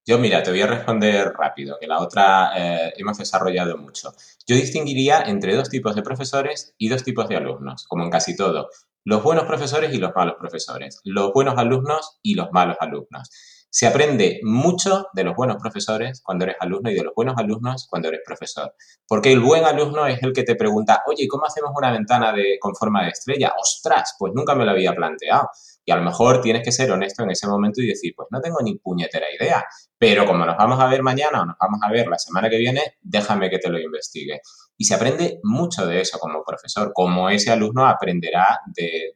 yo 0.07 0.17
mira, 0.17 0.41
te 0.41 0.49
voy 0.49 0.61
a 0.61 0.67
responder 0.67 1.33
rápido, 1.37 1.77
que 1.79 1.85
la 1.85 1.99
otra 1.99 2.51
eh, 2.55 2.93
hemos 2.97 3.19
desarrollado 3.19 3.77
mucho. 3.77 4.13
Yo 4.47 4.55
distinguiría 4.55 5.21
entre 5.21 5.55
dos 5.55 5.69
tipos 5.69 5.95
de 5.95 6.01
profesores 6.01 6.73
y 6.79 6.89
dos 6.89 7.03
tipos 7.03 7.29
de 7.29 7.37
alumnos, 7.37 7.85
como 7.87 8.03
en 8.03 8.09
casi 8.09 8.35
todo. 8.35 8.69
Los 9.03 9.21
buenos 9.21 9.45
profesores 9.45 9.93
y 9.93 9.97
los 9.97 10.11
malos 10.15 10.35
profesores. 10.39 11.01
Los 11.03 11.31
buenos 11.31 11.57
alumnos 11.59 12.17
y 12.23 12.33
los 12.33 12.51
malos 12.51 12.77
alumnos. 12.79 13.29
Se 13.69 13.87
aprende 13.87 14.39
mucho 14.43 15.07
de 15.13 15.25
los 15.25 15.35
buenos 15.35 15.57
profesores 15.57 16.21
cuando 16.23 16.45
eres 16.45 16.55
alumno 16.61 16.89
y 16.89 16.93
de 16.93 17.03
los 17.03 17.13
buenos 17.13 17.35
alumnos 17.37 17.87
cuando 17.89 18.07
eres 18.07 18.21
profesor. 18.25 18.73
Porque 19.07 19.33
el 19.33 19.41
buen 19.41 19.65
alumno 19.65 20.07
es 20.07 20.23
el 20.23 20.31
que 20.31 20.43
te 20.43 20.55
pregunta, 20.55 21.03
oye, 21.07 21.27
¿cómo 21.27 21.45
hacemos 21.45 21.71
una 21.75 21.91
ventana 21.91 22.31
de, 22.31 22.57
con 22.59 22.73
forma 22.73 23.03
de 23.03 23.09
estrella? 23.09 23.53
¡Ostras! 23.61 24.15
Pues 24.17 24.31
nunca 24.33 24.55
me 24.55 24.63
lo 24.63 24.71
había 24.71 24.93
planteado. 24.93 25.49
Y 25.83 25.91
a 25.91 25.97
lo 25.97 26.03
mejor 26.03 26.41
tienes 26.41 26.63
que 26.63 26.71
ser 26.71 26.89
honesto 26.89 27.23
en 27.23 27.31
ese 27.31 27.47
momento 27.47 27.81
y 27.81 27.87
decir, 27.87 28.13
pues 28.15 28.29
no 28.31 28.41
tengo 28.41 28.59
ni 28.63 28.75
puñetera 28.79 29.27
idea, 29.31 29.63
pero 29.97 30.25
como 30.25 30.45
nos 30.45 30.57
vamos 30.57 30.79
a 30.79 30.87
ver 30.87 31.03
mañana 31.03 31.41
o 31.41 31.45
nos 31.45 31.57
vamos 31.59 31.79
a 31.83 31.91
ver 31.91 32.07
la 32.07 32.17
semana 32.17 32.49
que 32.49 32.57
viene, 32.57 32.95
déjame 33.01 33.49
que 33.49 33.59
te 33.59 33.69
lo 33.69 33.77
investigue. 33.77 34.39
Y 34.77 34.85
se 34.85 34.95
aprende 34.95 35.39
mucho 35.43 35.85
de 35.85 36.01
eso 36.01 36.17
como 36.17 36.43
profesor, 36.43 36.91
como 36.93 37.29
ese 37.29 37.51
alumno 37.51 37.85
aprenderá 37.85 38.61
de, 38.67 39.13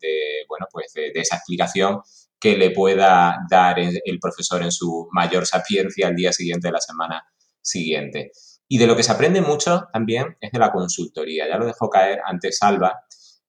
bueno, 0.47 0.67
pues 0.71 0.93
de 0.93 1.11
esa 1.15 1.37
explicación 1.37 2.01
que 2.39 2.57
le 2.57 2.71
pueda 2.71 3.37
dar 3.49 3.77
el 3.79 4.19
profesor 4.19 4.63
en 4.63 4.71
su 4.71 5.07
mayor 5.11 5.45
sapiencia 5.45 6.07
al 6.07 6.15
día 6.15 6.31
siguiente 6.31 6.69
de 6.69 6.71
la 6.71 6.81
semana 6.81 7.23
siguiente. 7.61 8.31
Y 8.67 8.77
de 8.77 8.87
lo 8.87 8.95
que 8.95 9.03
se 9.03 9.11
aprende 9.11 9.41
mucho 9.41 9.87
también 9.91 10.37
es 10.39 10.51
de 10.51 10.59
la 10.59 10.71
consultoría. 10.71 11.47
Ya 11.47 11.57
lo 11.57 11.65
dejó 11.65 11.89
caer 11.89 12.21
antes 12.23 12.61
Alba, 12.61 13.01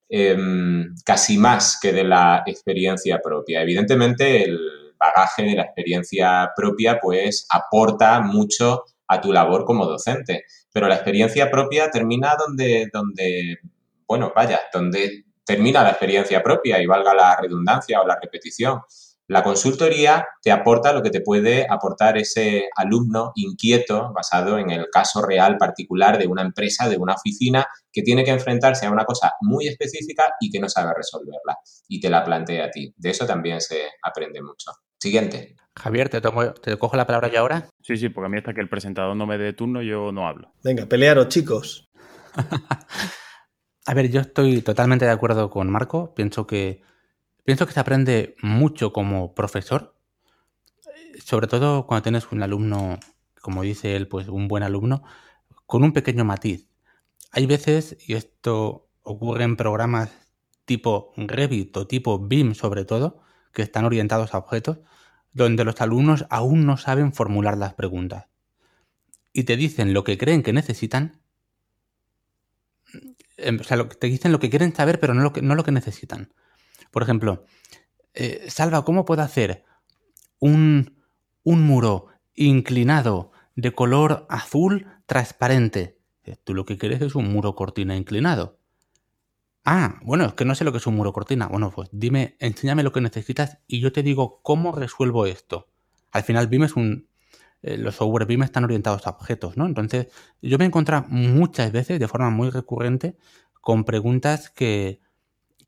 em, 0.08 0.94
casi 1.04 1.38
más 1.38 1.78
que 1.80 1.92
de 1.92 2.04
la 2.04 2.42
experiencia 2.46 3.20
propia. 3.22 3.62
Evidentemente, 3.62 4.44
el 4.44 4.58
bagaje 4.98 5.42
de 5.42 5.54
la 5.54 5.62
experiencia 5.62 6.50
propia 6.56 6.98
pues 7.00 7.46
aporta 7.50 8.20
mucho 8.20 8.84
a 9.08 9.20
tu 9.20 9.32
labor 9.32 9.64
como 9.64 9.86
docente, 9.86 10.44
pero 10.72 10.88
la 10.88 10.94
experiencia 10.94 11.50
propia 11.50 11.90
termina 11.90 12.34
donde, 12.38 12.88
donde 12.92 13.58
bueno, 14.06 14.32
vaya, 14.34 14.60
donde 14.72 15.24
termina 15.44 15.82
la 15.82 15.90
experiencia 15.90 16.42
propia 16.42 16.80
y 16.80 16.86
valga 16.86 17.14
la 17.14 17.36
redundancia 17.36 18.00
o 18.00 18.06
la 18.06 18.18
repetición. 18.20 18.80
La 19.30 19.44
consultoría 19.44 20.26
te 20.42 20.50
aporta 20.50 20.92
lo 20.92 21.02
que 21.02 21.10
te 21.10 21.20
puede 21.20 21.64
aportar 21.70 22.18
ese 22.18 22.68
alumno 22.74 23.30
inquieto 23.36 24.12
basado 24.12 24.58
en 24.58 24.70
el 24.70 24.88
caso 24.90 25.22
real 25.24 25.56
particular 25.56 26.18
de 26.18 26.26
una 26.26 26.42
empresa, 26.42 26.88
de 26.88 26.96
una 26.96 27.14
oficina 27.14 27.64
que 27.92 28.02
tiene 28.02 28.24
que 28.24 28.32
enfrentarse 28.32 28.86
a 28.86 28.90
una 28.90 29.04
cosa 29.04 29.34
muy 29.40 29.68
específica 29.68 30.24
y 30.40 30.50
que 30.50 30.58
no 30.58 30.68
sabe 30.68 30.94
resolverla 30.96 31.58
y 31.86 32.00
te 32.00 32.10
la 32.10 32.24
plantea 32.24 32.64
a 32.64 32.70
ti. 32.70 32.92
De 32.96 33.10
eso 33.10 33.24
también 33.24 33.60
se 33.60 33.90
aprende 34.02 34.42
mucho. 34.42 34.72
Siguiente. 34.98 35.54
Javier, 35.76 36.08
¿te, 36.08 36.20
¿te 36.20 36.76
cojo 36.76 36.96
la 36.96 37.06
palabra 37.06 37.30
ya 37.30 37.38
ahora? 37.38 37.68
Sí, 37.82 37.96
sí, 37.96 38.08
porque 38.08 38.26
a 38.26 38.30
mí 38.30 38.38
hasta 38.38 38.52
que 38.52 38.60
el 38.60 38.68
presentador 38.68 39.14
no 39.14 39.28
me 39.28 39.38
dé 39.38 39.52
turno 39.52 39.80
yo 39.80 40.10
no 40.10 40.26
hablo. 40.26 40.52
Venga, 40.64 40.86
pelearos, 40.86 41.28
chicos. 41.28 41.88
A 43.90 43.94
ver, 43.94 44.08
yo 44.08 44.20
estoy 44.20 44.62
totalmente 44.62 45.04
de 45.04 45.10
acuerdo 45.10 45.50
con 45.50 45.68
Marco. 45.68 46.14
Pienso 46.14 46.46
que, 46.46 46.80
pienso 47.42 47.66
que 47.66 47.72
se 47.72 47.80
aprende 47.80 48.36
mucho 48.40 48.92
como 48.92 49.34
profesor, 49.34 49.96
sobre 51.24 51.48
todo 51.48 51.88
cuando 51.88 52.04
tienes 52.04 52.30
un 52.30 52.40
alumno, 52.44 53.00
como 53.40 53.62
dice 53.62 53.96
él, 53.96 54.06
pues 54.06 54.28
un 54.28 54.46
buen 54.46 54.62
alumno, 54.62 55.02
con 55.66 55.82
un 55.82 55.92
pequeño 55.92 56.24
matiz. 56.24 56.68
Hay 57.32 57.46
veces, 57.46 57.96
y 58.06 58.14
esto 58.14 58.86
ocurre 59.02 59.42
en 59.42 59.56
programas 59.56 60.12
tipo 60.66 61.12
Revit 61.16 61.76
o 61.76 61.88
tipo 61.88 62.20
BIM 62.20 62.54
sobre 62.54 62.84
todo, 62.84 63.18
que 63.52 63.62
están 63.62 63.84
orientados 63.86 64.34
a 64.34 64.38
objetos, 64.38 64.78
donde 65.32 65.64
los 65.64 65.80
alumnos 65.80 66.26
aún 66.30 66.64
no 66.64 66.76
saben 66.76 67.12
formular 67.12 67.58
las 67.58 67.74
preguntas. 67.74 68.28
Y 69.32 69.42
te 69.42 69.56
dicen 69.56 69.94
lo 69.94 70.04
que 70.04 70.16
creen 70.16 70.44
que 70.44 70.52
necesitan 70.52 71.20
o 73.60 73.64
sea, 73.64 73.88
te 73.88 74.06
dicen 74.06 74.32
lo 74.32 74.40
que 74.40 74.50
quieren 74.50 74.74
saber, 74.74 75.00
pero 75.00 75.14
no 75.14 75.22
lo 75.22 75.32
que, 75.32 75.42
no 75.42 75.54
lo 75.54 75.64
que 75.64 75.72
necesitan. 75.72 76.32
Por 76.90 77.02
ejemplo, 77.02 77.44
eh, 78.14 78.46
Salva, 78.48 78.84
¿cómo 78.84 79.04
puedo 79.04 79.22
hacer 79.22 79.64
un, 80.38 81.02
un 81.42 81.62
muro 81.62 82.06
inclinado 82.34 83.32
de 83.54 83.72
color 83.72 84.26
azul 84.28 84.86
transparente? 85.06 85.98
Tú 86.44 86.54
lo 86.54 86.64
que 86.64 86.78
quieres 86.78 87.00
es 87.02 87.14
un 87.14 87.32
muro 87.32 87.54
cortina 87.54 87.96
inclinado. 87.96 88.58
Ah, 89.64 90.00
bueno, 90.02 90.24
es 90.26 90.34
que 90.34 90.44
no 90.44 90.54
sé 90.54 90.64
lo 90.64 90.72
que 90.72 90.78
es 90.78 90.86
un 90.86 90.96
muro 90.96 91.12
cortina. 91.12 91.46
Bueno, 91.46 91.70
pues 91.70 91.88
dime, 91.92 92.36
enséñame 92.38 92.82
lo 92.82 92.92
que 92.92 93.00
necesitas 93.00 93.58
y 93.66 93.80
yo 93.80 93.92
te 93.92 94.02
digo 94.02 94.40
cómo 94.42 94.72
resuelvo 94.72 95.26
esto. 95.26 95.68
Al 96.12 96.22
final 96.22 96.48
BIM 96.48 96.64
es 96.64 96.76
un, 96.76 97.08
eh, 97.62 97.76
los 97.76 97.96
software 97.96 98.30
están 98.42 98.64
orientados 98.64 99.06
a 99.06 99.10
objetos, 99.10 99.56
¿no? 99.56 99.66
Entonces, 99.66 100.08
yo 100.40 100.56
me 100.58 100.64
he 100.64 100.68
encontrado 100.68 101.06
muchas 101.08 101.72
veces, 101.72 102.00
de 102.00 102.08
forma 102.08 102.30
muy 102.30 102.50
recurrente, 102.50 103.16
con 103.60 103.84
preguntas 103.84 104.50
que, 104.50 105.00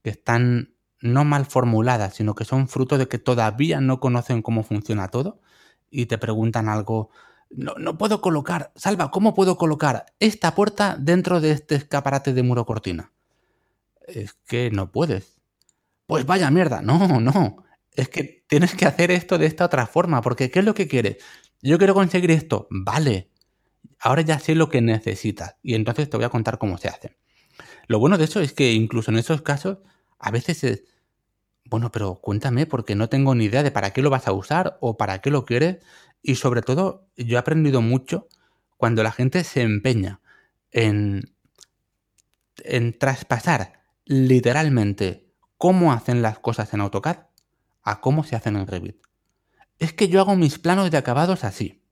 están 0.05 0.75
no 1.01 1.25
mal 1.25 1.47
formuladas, 1.47 2.15
sino 2.15 2.35
que 2.35 2.45
son 2.45 2.67
fruto 2.67 2.99
de 2.99 3.07
que 3.07 3.19
todavía 3.19 3.81
no 3.81 4.01
conocen 4.01 4.43
cómo 4.43 4.65
funciona 4.65 5.09
todo 5.09 5.41
y 5.91 6.07
te 6.07 6.19
preguntan 6.19 6.69
algo. 6.69 7.11
No, 7.51 7.75
no 7.79 7.99
puedo 7.99 8.21
colocar, 8.21 8.73
Salva, 8.75 9.13
¿cómo 9.13 9.33
puedo 9.35 9.57
colocar 9.57 10.07
esta 10.19 10.57
puerta 10.57 10.97
dentro 10.99 11.41
de 11.41 11.53
este 11.53 11.77
escaparate 11.77 12.33
de 12.33 12.43
muro 12.43 12.67
cortina? 12.67 13.13
Es 14.09 14.33
que 14.33 14.73
no 14.73 14.91
puedes. 14.91 15.41
Pues 16.07 16.27
vaya 16.27 16.51
mierda, 16.51 16.83
no, 16.83 17.21
no. 17.21 17.65
Es 17.93 18.09
que 18.09 18.45
tienes 18.49 18.75
que 18.75 18.87
hacer 18.87 19.11
esto 19.11 19.39
de 19.39 19.47
esta 19.47 19.67
otra 19.67 19.87
forma, 19.87 20.23
porque 20.23 20.51
¿qué 20.51 20.61
es 20.61 20.65
lo 20.65 20.75
que 20.75 20.89
quieres? 20.89 21.19
Yo 21.63 21.79
quiero 21.79 21.95
conseguir 21.95 22.33
esto. 22.33 22.67
Vale. 22.71 23.31
Ahora 24.01 24.23
ya 24.23 24.41
sé 24.41 24.57
lo 24.57 24.69
que 24.69 24.81
necesitas 24.83 25.57
y 25.63 25.75
entonces 25.75 26.11
te 26.11 26.17
voy 26.17 26.27
a 26.27 26.29
contar 26.29 26.59
cómo 26.59 26.77
se 26.77 26.89
hace. 26.89 27.17
Lo 27.87 28.01
bueno 28.01 28.19
de 28.19 28.25
eso 28.25 28.41
es 28.41 28.53
que 28.53 28.73
incluso 28.73 29.13
en 29.13 29.19
esos 29.19 29.43
casos 29.43 29.79
a 30.19 30.33
veces 30.33 30.65
es, 30.65 30.85
bueno, 31.65 31.93
pero 31.93 32.17
cuéntame 32.17 32.67
porque 32.67 32.97
no 32.97 33.09
tengo 33.09 33.37
ni 33.37 33.45
idea 33.45 33.63
de 33.63 33.71
para 33.71 33.93
qué 33.93 34.03
lo 34.03 34.11
vas 34.11 34.27
a 34.27 34.33
usar 34.33 34.77
o 34.81 34.97
para 34.97 35.21
qué 35.21 35.31
lo 35.31 35.45
quieres. 35.45 35.79
Y 36.21 36.35
sobre 36.35 36.63
todo, 36.63 37.07
yo 37.17 37.37
he 37.37 37.41
aprendido 37.41 37.81
mucho 37.81 38.27
cuando 38.77 39.05
la 39.05 39.13
gente 39.13 39.45
se 39.45 39.63
empeña 39.63 40.21
en, 40.73 41.33
en 42.65 42.99
traspasar 42.99 43.85
literalmente 44.05 45.33
cómo 45.59 45.93
hacen 45.93 46.23
las 46.23 46.41
cosas 46.41 46.75
en 46.75 46.81
AutoCAD 46.81 47.19
a 47.85 48.01
cómo 48.01 48.25
se 48.25 48.35
hacen 48.35 48.57
en 48.57 48.67
Revit 48.67 48.97
es 49.79 49.93
que 49.93 50.09
yo 50.09 50.21
hago 50.21 50.37
mis 50.37 50.59
planos 50.59 50.91
de 50.91 50.99
acabados 50.99 51.45
así. 51.45 51.83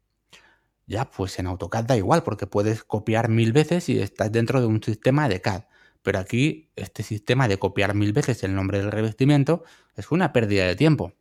Ya, 0.87 1.11
pues 1.11 1.39
en 1.39 1.47
AutoCAD 1.47 1.85
da 1.85 1.97
igual, 1.97 2.23
porque 2.23 2.47
puedes 2.47 2.83
copiar 2.85 3.29
mil 3.29 3.53
veces 3.53 3.89
y 3.89 4.01
estás 4.01 4.33
dentro 4.33 4.61
de 4.61 4.67
un 4.67 4.83
sistema 4.83 5.29
de 5.29 5.41
CAD. 5.41 5.65
Pero 6.03 6.19
aquí, 6.19 6.71
este 6.77 7.03
sistema 7.03 7.47
de 7.47 7.59
copiar 7.59 7.95
mil 7.95 8.13
veces 8.13 8.43
el 8.43 8.55
nombre 8.55 8.79
del 8.79 8.91
revestimiento 8.91 9.65
es 9.95 10.11
una 10.11 10.33
pérdida 10.33 10.67
de 10.67 10.77
tiempo. 10.77 11.13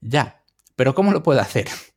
Ya, 0.00 0.42
pero 0.76 0.94
¿cómo 0.94 1.12
lo 1.12 1.22
puedo 1.22 1.40
hacer? 1.40 1.66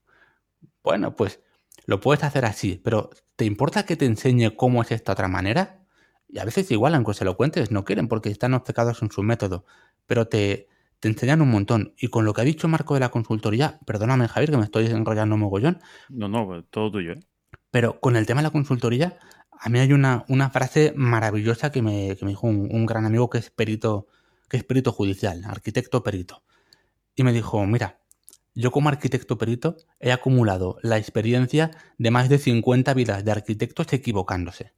Bueno, 0.81 1.13
pues 1.15 1.41
lo 1.85 1.99
puedes 1.99 2.23
hacer 2.23 2.45
así, 2.45 2.79
pero 2.81 3.09
¿te 3.35 3.43
importa 3.43 3.85
que 3.85 3.97
te 3.97 4.05
enseñe 4.05 4.55
cómo 4.55 4.81
es 4.81 4.91
esta 4.91 5.11
otra 5.11 5.27
manera? 5.27 5.85
Y 6.27 6.39
a 6.39 6.45
veces 6.45 6.71
igual, 6.71 6.95
aunque 6.95 7.13
se 7.13 7.25
lo 7.25 7.35
cuentes, 7.35 7.69
no 7.69 7.83
quieren 7.83 8.07
porque 8.07 8.29
están 8.29 8.53
obcecados 8.53 9.01
en 9.01 9.11
su 9.11 9.21
método. 9.21 9.65
Pero 10.07 10.27
te, 10.27 10.69
te 10.99 11.07
enseñan 11.07 11.41
un 11.41 11.49
montón. 11.49 11.93
Y 11.97 12.07
con 12.07 12.25
lo 12.25 12.33
que 12.33 12.41
ha 12.41 12.45
dicho 12.45 12.67
Marco 12.67 12.93
de 12.93 12.99
la 12.99 13.09
consultoría, 13.09 13.79
perdóname 13.85 14.27
Javier 14.27 14.51
que 14.51 14.57
me 14.57 14.63
estoy 14.63 14.87
enrollando 14.87 15.37
mogollón. 15.37 15.79
No, 16.09 16.27
no, 16.27 16.63
todo 16.65 16.91
tuyo. 16.91 17.13
¿eh? 17.13 17.19
Pero 17.71 17.99
con 17.99 18.15
el 18.15 18.25
tema 18.25 18.41
de 18.41 18.47
la 18.47 18.51
consultoría, 18.51 19.17
a 19.51 19.69
mí 19.69 19.79
hay 19.79 19.93
una, 19.93 20.25
una 20.27 20.49
frase 20.49 20.93
maravillosa 20.95 21.71
que 21.71 21.81
me, 21.81 22.15
dijo 22.15 22.47
un, 22.47 22.85
gran 22.85 23.05
amigo 23.05 23.29
que 23.29 23.37
es 23.37 23.49
perito, 23.49 24.07
que 24.49 24.57
es 24.57 24.63
perito 24.63 24.91
judicial, 24.91 25.43
arquitecto 25.45 26.03
perito. 26.03 26.43
Y 27.15 27.23
me 27.23 27.33
dijo, 27.33 27.65
mira, 27.65 27.99
yo 28.55 28.71
como 28.71 28.89
arquitecto 28.89 29.37
perito 29.37 29.77
he 29.99 30.11
acumulado 30.11 30.77
la 30.81 30.97
experiencia 30.97 31.71
de 31.97 32.11
más 32.11 32.29
de 32.29 32.39
50 32.39 32.93
vidas 32.93 33.23
de 33.23 33.31
arquitectos 33.31 33.91
equivocándose. 33.93 34.73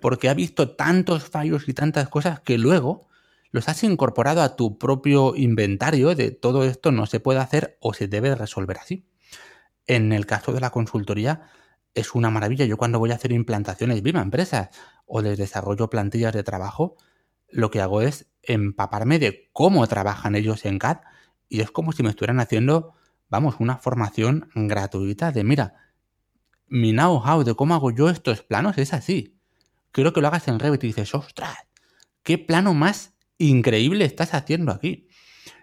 Porque 0.00 0.28
ha 0.28 0.34
visto 0.34 0.76
tantos 0.76 1.24
fallos 1.24 1.68
y 1.68 1.74
tantas 1.74 2.08
cosas 2.08 2.40
que 2.40 2.58
luego 2.58 3.08
los 3.50 3.68
has 3.68 3.82
incorporado 3.84 4.42
a 4.42 4.56
tu 4.56 4.78
propio 4.78 5.34
inventario 5.36 6.14
de 6.14 6.30
todo 6.30 6.64
esto 6.64 6.92
no 6.92 7.06
se 7.06 7.20
puede 7.20 7.40
hacer 7.40 7.78
o 7.80 7.94
se 7.94 8.08
debe 8.08 8.34
resolver 8.34 8.78
así. 8.78 9.08
En 9.86 10.12
el 10.12 10.26
caso 10.26 10.52
de 10.52 10.60
la 10.60 10.70
consultoría 10.70 11.48
es 11.94 12.14
una 12.14 12.30
maravilla. 12.30 12.64
Yo 12.64 12.76
cuando 12.76 12.98
voy 12.98 13.12
a 13.12 13.14
hacer 13.14 13.32
implantaciones 13.32 14.02
viva 14.02 14.20
empresas 14.20 14.70
o 15.06 15.22
les 15.22 15.38
desarrollo 15.38 15.88
plantillas 15.88 16.32
de 16.32 16.42
trabajo, 16.42 16.96
lo 17.48 17.70
que 17.70 17.80
hago 17.80 18.02
es 18.02 18.26
empaparme 18.42 19.18
de 19.18 19.48
cómo 19.52 19.86
trabajan 19.86 20.34
ellos 20.34 20.64
en 20.64 20.78
CAD 20.78 20.98
y 21.48 21.60
es 21.60 21.70
como 21.70 21.92
si 21.92 22.02
me 22.02 22.10
estuvieran 22.10 22.40
haciendo, 22.40 22.94
vamos, 23.28 23.56
una 23.60 23.78
formación 23.78 24.50
gratuita 24.54 25.32
de, 25.32 25.44
mira, 25.44 25.74
mi 26.66 26.92
know-how 26.92 27.44
de 27.44 27.54
cómo 27.54 27.74
hago 27.74 27.92
yo 27.92 28.10
estos 28.10 28.42
planos 28.42 28.78
es 28.78 28.92
así. 28.92 29.38
Quiero 29.92 30.12
que 30.12 30.20
lo 30.20 30.28
hagas 30.28 30.48
en 30.48 30.58
Revit 30.58 30.84
y 30.84 30.88
dices, 30.88 31.14
ostras, 31.14 31.56
qué 32.22 32.38
plano 32.38 32.74
más 32.74 33.15
increíble 33.38 34.04
estás 34.04 34.34
haciendo 34.34 34.72
aquí. 34.72 35.08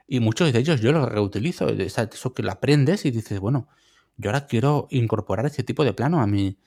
Y 0.07 0.19
muchos 0.19 0.51
de 0.51 0.59
ellos 0.59 0.81
yo 0.81 0.91
los 0.91 1.09
reutilizo, 1.09 1.69
eso 1.69 2.33
que 2.33 2.43
lo 2.43 2.51
aprendes 2.51 3.05
y 3.05 3.11
dices, 3.11 3.39
bueno, 3.39 3.67
yo 4.17 4.29
ahora 4.29 4.47
quiero 4.47 4.87
incorporar 4.91 5.45
ese 5.45 5.63
tipo 5.63 5.83
de 5.83 5.93
plano 5.93 6.21
a 6.21 6.27
mi, 6.27 6.59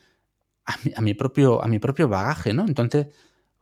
a 0.64 1.00
mi, 1.00 1.14
propio, 1.14 1.62
a 1.62 1.68
mi 1.68 1.78
propio 1.78 2.08
bagaje, 2.08 2.52
¿no? 2.52 2.66
Entonces, 2.66 3.08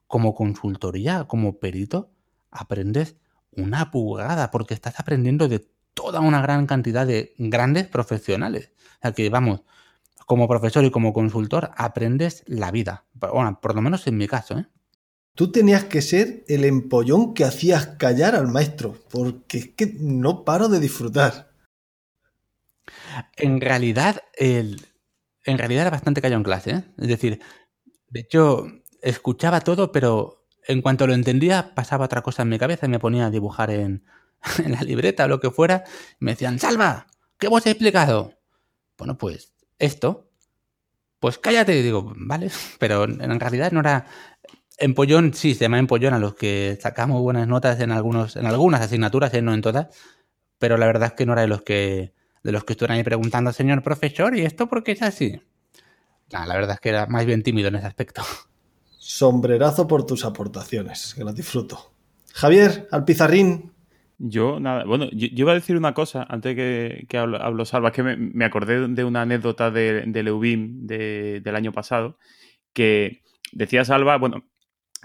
como 0.06 0.34
consultoría, 0.34 1.24
como 1.24 1.58
perito, 1.58 2.10
aprendes 2.50 3.16
una 3.50 3.90
pugada, 3.90 4.50
porque 4.50 4.74
estás 4.74 4.98
aprendiendo 5.00 5.48
de 5.48 5.68
toda 5.92 6.20
una 6.20 6.40
gran 6.40 6.66
cantidad 6.66 7.06
de 7.06 7.34
grandes 7.38 7.86
profesionales. 7.88 8.72
O 8.98 9.02
sea 9.02 9.12
que, 9.12 9.28
vamos, 9.28 9.62
como 10.26 10.48
profesor 10.48 10.84
y 10.84 10.90
como 10.90 11.12
consultor 11.12 11.70
aprendes 11.76 12.42
la 12.46 12.70
vida. 12.70 13.04
Bueno, 13.12 13.60
por 13.60 13.74
lo 13.74 13.82
menos 13.82 14.06
en 14.06 14.16
mi 14.16 14.26
caso, 14.26 14.58
¿eh? 14.58 14.66
Tú 15.34 15.50
tenías 15.50 15.84
que 15.84 16.00
ser 16.00 16.44
el 16.46 16.64
empollón 16.64 17.34
que 17.34 17.44
hacías 17.44 17.86
callar 17.98 18.36
al 18.36 18.46
maestro, 18.46 18.94
porque 19.10 19.58
es 19.58 19.68
que 19.70 19.96
no 19.98 20.44
paro 20.44 20.68
de 20.68 20.78
disfrutar. 20.78 21.50
En 23.36 23.60
realidad, 23.60 24.22
el, 24.34 24.86
en 25.44 25.58
realidad 25.58 25.82
era 25.82 25.90
bastante 25.90 26.22
callado 26.22 26.38
en 26.38 26.44
clase, 26.44 26.70
¿eh? 26.70 26.84
Es 26.98 27.08
decir, 27.08 27.40
de 28.08 28.20
hecho, 28.20 28.66
escuchaba 29.02 29.60
todo, 29.60 29.90
pero 29.90 30.46
en 30.68 30.82
cuanto 30.82 31.06
lo 31.06 31.14
entendía, 31.14 31.74
pasaba 31.74 32.04
otra 32.04 32.22
cosa 32.22 32.42
en 32.42 32.50
mi 32.50 32.58
cabeza 32.58 32.86
y 32.86 32.90
me 32.90 33.00
ponía 33.00 33.26
a 33.26 33.30
dibujar 33.30 33.70
en, 33.70 34.04
en 34.64 34.72
la 34.72 34.82
libreta 34.82 35.24
o 35.24 35.28
lo 35.28 35.40
que 35.40 35.50
fuera. 35.50 35.82
Y 36.20 36.24
me 36.24 36.32
decían, 36.32 36.60
Salva, 36.60 37.08
¿qué 37.38 37.48
vos 37.48 37.66
he 37.66 37.70
explicado? 37.70 38.34
Bueno, 38.96 39.18
pues 39.18 39.52
esto. 39.80 40.30
Pues 41.18 41.38
cállate, 41.38 41.82
digo, 41.82 42.12
vale, 42.16 42.50
pero 42.78 43.04
en 43.04 43.40
realidad 43.40 43.72
no 43.72 43.80
era 43.80 44.06
Empollón, 44.78 45.34
sí, 45.34 45.54
se 45.54 45.64
llama 45.64 45.78
empollón 45.78 46.14
a 46.14 46.18
los 46.18 46.34
que 46.34 46.76
sacamos 46.80 47.22
buenas 47.22 47.46
notas 47.46 47.80
en 47.80 47.92
algunos, 47.92 48.36
en 48.36 48.46
algunas 48.46 48.80
asignaturas, 48.80 49.32
¿eh? 49.34 49.42
no 49.42 49.54
en 49.54 49.62
todas, 49.62 49.86
pero 50.58 50.76
la 50.76 50.86
verdad 50.86 51.08
es 51.08 51.14
que 51.14 51.26
no 51.26 51.32
era 51.32 51.42
de 51.42 51.48
los 51.48 51.62
que, 51.62 52.12
de 52.42 52.52
los 52.52 52.64
que 52.64 52.72
estuvieran 52.72 52.98
ahí 52.98 53.04
preguntando, 53.04 53.52
señor 53.52 53.82
profesor, 53.82 54.36
¿y 54.36 54.42
esto 54.42 54.68
por 54.68 54.82
qué 54.82 54.92
es 54.92 55.02
así? 55.02 55.40
la 56.30 56.54
verdad 56.54 56.72
es 56.74 56.80
que 56.80 56.88
era 56.88 57.06
más 57.06 57.24
bien 57.26 57.44
tímido 57.44 57.68
en 57.68 57.76
ese 57.76 57.86
aspecto. 57.86 58.22
Sombrerazo 58.98 59.86
por 59.86 60.04
tus 60.04 60.24
aportaciones, 60.24 61.14
que 61.14 61.22
las 61.22 61.36
disfruto. 61.36 61.92
Javier, 62.32 62.88
al 62.90 63.04
pizarrín. 63.04 63.72
Yo, 64.18 64.58
nada, 64.58 64.84
bueno, 64.84 65.08
yo, 65.12 65.28
iba 65.30 65.52
a 65.52 65.56
decir 65.56 65.76
una 65.76 65.94
cosa 65.94 66.26
antes 66.28 66.56
que, 66.56 67.06
que 67.08 67.18
hablo, 67.18 67.64
Salva, 67.64 67.90
es 67.90 67.94
que 67.94 68.02
me, 68.02 68.44
acordé 68.44 68.88
de 68.88 69.04
una 69.04 69.22
anécdota 69.22 69.70
de, 69.70 70.04
de 70.06 70.22
Leubim 70.22 70.86
del 70.86 71.54
año 71.54 71.72
pasado, 71.72 72.18
que 72.72 73.22
decía 73.52 73.84
Salva, 73.84 74.16
bueno, 74.16 74.44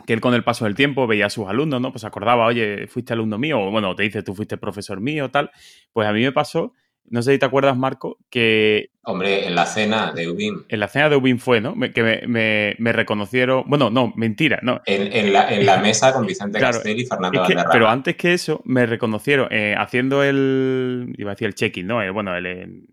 que 0.06 0.14
él 0.14 0.22
con 0.22 0.34
el 0.34 0.44
paso 0.44 0.66
del 0.66 0.76
tiempo 0.76 1.08
veía 1.08 1.28
a 1.28 1.30
sus 1.30 1.48
alumnos, 1.48 1.82
¿no? 1.82 1.92
Pues 1.92 2.04
acordaba, 2.04 2.46
oye, 2.46 2.88
fuiste 2.88 3.14
alumno 3.14 3.38
mío, 3.38 3.60
o 3.60 3.72
bueno, 3.72 3.96
te 3.96 4.04
dice, 4.04 4.24
tú 4.24 4.36
fuiste 4.36 4.58
profesor 4.58 5.00
mío, 5.02 5.30
tal. 5.30 5.52
Pues 5.94 6.08
a 6.08 6.14
mí 6.14 6.22
me 6.22 6.32
pasó, 6.32 6.74
no 7.10 7.24
sé 7.24 7.34
si 7.34 7.40
te 7.40 7.46
acuerdas, 7.46 7.76
Marco, 7.76 8.20
que... 8.30 8.92
Hombre, 9.04 9.48
en 9.48 9.56
la 9.56 9.66
cena 9.66 10.12
de 10.12 10.30
Ubin. 10.30 10.66
En 10.70 10.80
la 10.80 10.88
cena 10.88 11.10
de 11.10 11.16
Ubin 11.16 11.40
fue, 11.40 11.60
¿no? 11.60 11.74
que 11.94 12.24
me, 12.28 12.94
reconocieron... 12.94 13.64
Bueno, 13.66 13.90
no, 13.90 14.14
mentira, 14.16 14.60
no. 14.62 14.82
En, 14.86 15.34
la, 15.34 15.78
mesa 15.78 16.14
con 16.14 16.28
Vicente 16.28 16.60
Castell 16.60 17.00
y 17.00 17.06
Fernando 17.06 17.44
es 17.44 17.66
Pero 17.72 17.90
antes 17.90 18.16
que 18.16 18.34
eso, 18.34 18.62
me 18.66 18.86
reconocieron 18.86 19.48
eh, 19.52 19.76
haciendo 19.78 20.24
el... 20.24 21.16
Iba 21.18 21.32
a 21.32 21.34
decir 21.34 21.48
el 21.48 21.56
check-in, 21.56 21.88
¿no? 21.88 22.02
Eh, 22.04 22.12
bueno, 22.12 22.36
el... 22.36 22.46
Eh, 22.46 22.86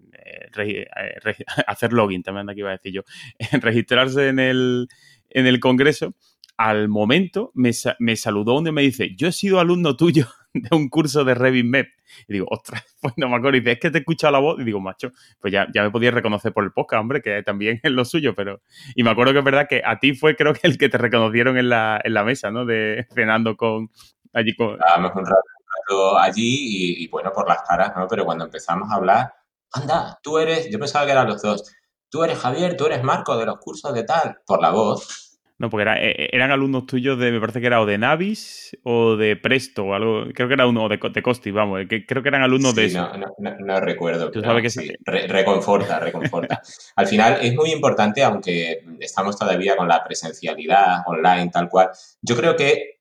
hacer 1.66 1.92
login, 1.92 2.22
también 2.22 2.48
aquí 2.48 2.60
iba 2.60 2.70
a 2.70 2.76
decir 2.76 2.92
yo. 2.92 3.02
registrarse 3.60 4.28
en 4.28 4.38
el, 4.38 4.88
en 5.28 5.46
el 5.46 5.60
congreso 5.60 6.14
al 6.56 6.88
momento 6.88 7.50
me, 7.54 7.72
saludó 7.72 8.54
uno 8.54 8.70
y 8.70 8.72
me 8.72 8.82
dice, 8.82 9.14
yo 9.16 9.28
he 9.28 9.32
sido 9.32 9.60
alumno 9.60 9.96
tuyo 9.96 10.26
de 10.54 10.68
un 10.74 10.88
curso 10.88 11.24
de 11.24 11.34
Revit 11.34 11.66
Map. 11.66 11.86
Y 12.28 12.34
digo, 12.34 12.46
ostras, 12.50 12.84
pues 13.00 13.14
no 13.16 13.28
me 13.28 13.36
acuerdo. 13.36 13.58
Y 13.58 13.60
dice, 13.60 13.72
es 13.72 13.80
que 13.80 13.90
te 13.90 13.98
he 13.98 14.00
escuchado 14.00 14.32
la 14.32 14.38
voz. 14.38 14.58
Y 14.60 14.64
digo, 14.64 14.80
macho, 14.80 15.12
pues 15.40 15.52
ya, 15.52 15.66
ya 15.74 15.82
me 15.82 15.90
podías 15.90 16.14
reconocer 16.14 16.52
por 16.52 16.64
el 16.64 16.72
podcast, 16.72 17.00
hombre, 17.00 17.22
que 17.22 17.42
también 17.42 17.80
es 17.82 17.90
lo 17.90 18.04
suyo, 18.04 18.34
pero... 18.34 18.60
Y 18.94 19.02
me 19.02 19.10
acuerdo 19.10 19.32
que 19.32 19.40
es 19.40 19.44
verdad 19.44 19.66
que 19.68 19.82
a 19.84 19.98
ti 19.98 20.14
fue 20.14 20.36
creo 20.36 20.54
que 20.54 20.66
el 20.66 20.78
que 20.78 20.88
te 20.88 20.98
reconocieron 20.98 21.58
en 21.58 21.68
la, 21.68 22.00
en 22.02 22.14
la 22.14 22.24
mesa, 22.24 22.50
¿no? 22.50 22.64
De 22.64 23.06
cenando 23.14 23.56
con... 23.56 23.90
Allí 24.32 24.54
con... 24.54 24.78
rato, 24.78 26.18
allí 26.18 27.02
y, 27.02 27.08
bueno, 27.08 27.32
por 27.32 27.48
las 27.48 27.62
caras, 27.62 27.92
¿no? 27.96 28.06
Pero 28.06 28.24
cuando 28.24 28.44
empezamos 28.44 28.90
a 28.90 28.96
hablar, 28.96 29.32
anda, 29.72 30.18
tú 30.22 30.38
eres, 30.38 30.70
yo 30.70 30.78
pensaba 30.78 31.06
que 31.06 31.12
eran 31.12 31.26
los 31.26 31.40
dos, 31.40 31.74
tú 32.10 32.22
eres 32.22 32.38
Javier, 32.38 32.76
tú 32.76 32.84
eres 32.84 33.02
Marco 33.02 33.36
de 33.38 33.46
los 33.46 33.58
cursos 33.58 33.94
de 33.94 34.04
tal, 34.04 34.38
por 34.46 34.60
la 34.60 34.70
voz 34.70 35.25
no, 35.58 35.70
porque 35.70 35.88
eh, 35.88 36.10
eh, 36.10 36.28
eran 36.32 36.50
alumnos 36.50 36.86
tuyos 36.86 37.18
de, 37.18 37.32
me 37.32 37.40
parece 37.40 37.60
que 37.60 37.66
era 37.66 37.80
o 37.80 37.86
de 37.86 37.96
Navis 37.96 38.76
o 38.82 39.16
de 39.16 39.36
Presto 39.36 39.84
o 39.84 39.94
algo, 39.94 40.24
creo 40.34 40.48
que 40.48 40.54
era 40.54 40.66
uno 40.66 40.86
de, 40.88 40.98
de 40.98 41.22
Costi, 41.22 41.50
vamos, 41.50 41.80
que 41.88 42.04
creo 42.04 42.22
que 42.22 42.28
eran 42.28 42.42
alumnos 42.42 42.74
de 42.74 42.84
eso. 42.86 43.10
No, 43.16 43.56
no, 43.58 43.80
recuerdo. 43.80 44.30
Tú 44.30 44.42
sabes 44.42 44.62
que 44.62 44.70
sí. 44.70 44.92
reconforta, 45.04 45.98
reconforta. 45.98 46.60
Al 46.96 47.06
final 47.06 47.38
es 47.40 47.54
muy 47.54 47.70
importante, 47.70 48.22
aunque 48.22 48.84
estamos 49.00 49.38
todavía 49.38 49.76
con 49.76 49.88
la 49.88 50.04
presencialidad 50.04 51.04
online, 51.06 51.50
tal 51.50 51.70
cual, 51.70 51.88
yo 52.20 52.36
creo 52.36 52.54
que 52.54 52.96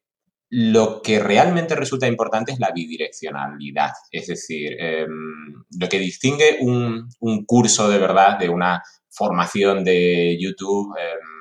lo 0.50 1.02
que 1.02 1.20
realmente 1.20 1.76
resulta 1.76 2.08
importante 2.08 2.54
es 2.54 2.60
la 2.60 2.72
bidireccionalidad, 2.72 3.92
es 4.10 4.28
decir, 4.28 4.78
em, 4.80 5.66
lo 5.78 5.90
que 5.90 6.00
distingue 6.00 6.60
un, 6.62 7.10
curso 7.46 7.90
de 7.90 8.00
verdad 8.00 8.40
de 8.40 8.48
una 8.48 8.82
formación 9.10 9.84
de 9.84 10.38
YouTube. 10.40 10.96
Em, 10.98 11.35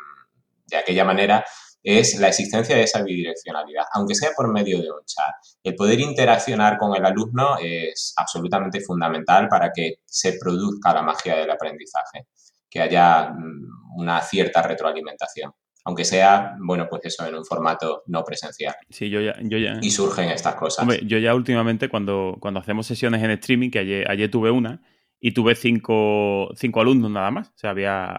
de 0.66 0.77
aquella 0.77 1.05
manera 1.05 1.45
es 1.85 2.19
la 2.19 2.28
existencia 2.28 2.74
de 2.74 2.85
esa 2.85 3.03
bidireccionalidad, 3.03 3.85
aunque 3.93 4.15
sea 4.15 4.31
por 4.35 4.51
medio 4.51 4.81
de 4.81 4.91
un 4.91 5.05
chat. 5.05 5.35
El 5.62 5.74
poder 5.74 6.01
interaccionar 6.01 6.78
con 6.78 6.97
el 6.97 7.05
alumno 7.05 7.57
es 7.61 8.15
absolutamente 8.16 8.81
fundamental 8.81 9.49
para 9.49 9.70
que 9.70 9.97
se 10.07 10.39
produzca 10.41 10.95
la 10.95 11.03
magia 11.03 11.36
del 11.36 11.51
aprendizaje, 11.51 12.27
que 12.70 12.81
haya 12.81 13.28
mm, 13.28 14.01
una 14.01 14.23
cierta 14.23 14.62
retroalimentación. 14.62 15.53
Aunque 15.86 16.07
sea, 16.07 16.55
bueno, 16.59 16.86
pues 16.89 17.03
eso, 17.05 17.27
en 17.27 17.35
un 17.35 17.45
formato 17.45 18.05
no 18.07 18.24
presencial. 18.24 18.74
Sí, 18.89 19.11
yo 19.11 19.20
ya. 19.20 19.35
Yo 19.43 19.59
ya... 19.59 19.74
Y 19.82 19.91
surgen 19.91 20.31
estas 20.31 20.55
cosas. 20.55 20.81
Hombre, 20.81 21.03
yo 21.05 21.19
ya 21.19 21.35
últimamente, 21.35 21.91
cuando, 21.91 22.39
cuando 22.41 22.61
hacemos 22.61 22.86
sesiones 22.86 23.23
en 23.23 23.32
streaming, 23.32 23.70
que 23.70 23.81
ayer, 23.81 24.11
ayer 24.11 24.31
tuve 24.31 24.51
una, 24.51 24.81
y 25.27 25.33
tuve 25.33 25.55
cinco, 25.55 26.51
cinco, 26.55 26.83
alumnos 26.83 27.11
nada 27.11 27.31
más. 27.31 27.49
O 27.49 27.57
sea, 27.57 27.71
había, 27.71 28.15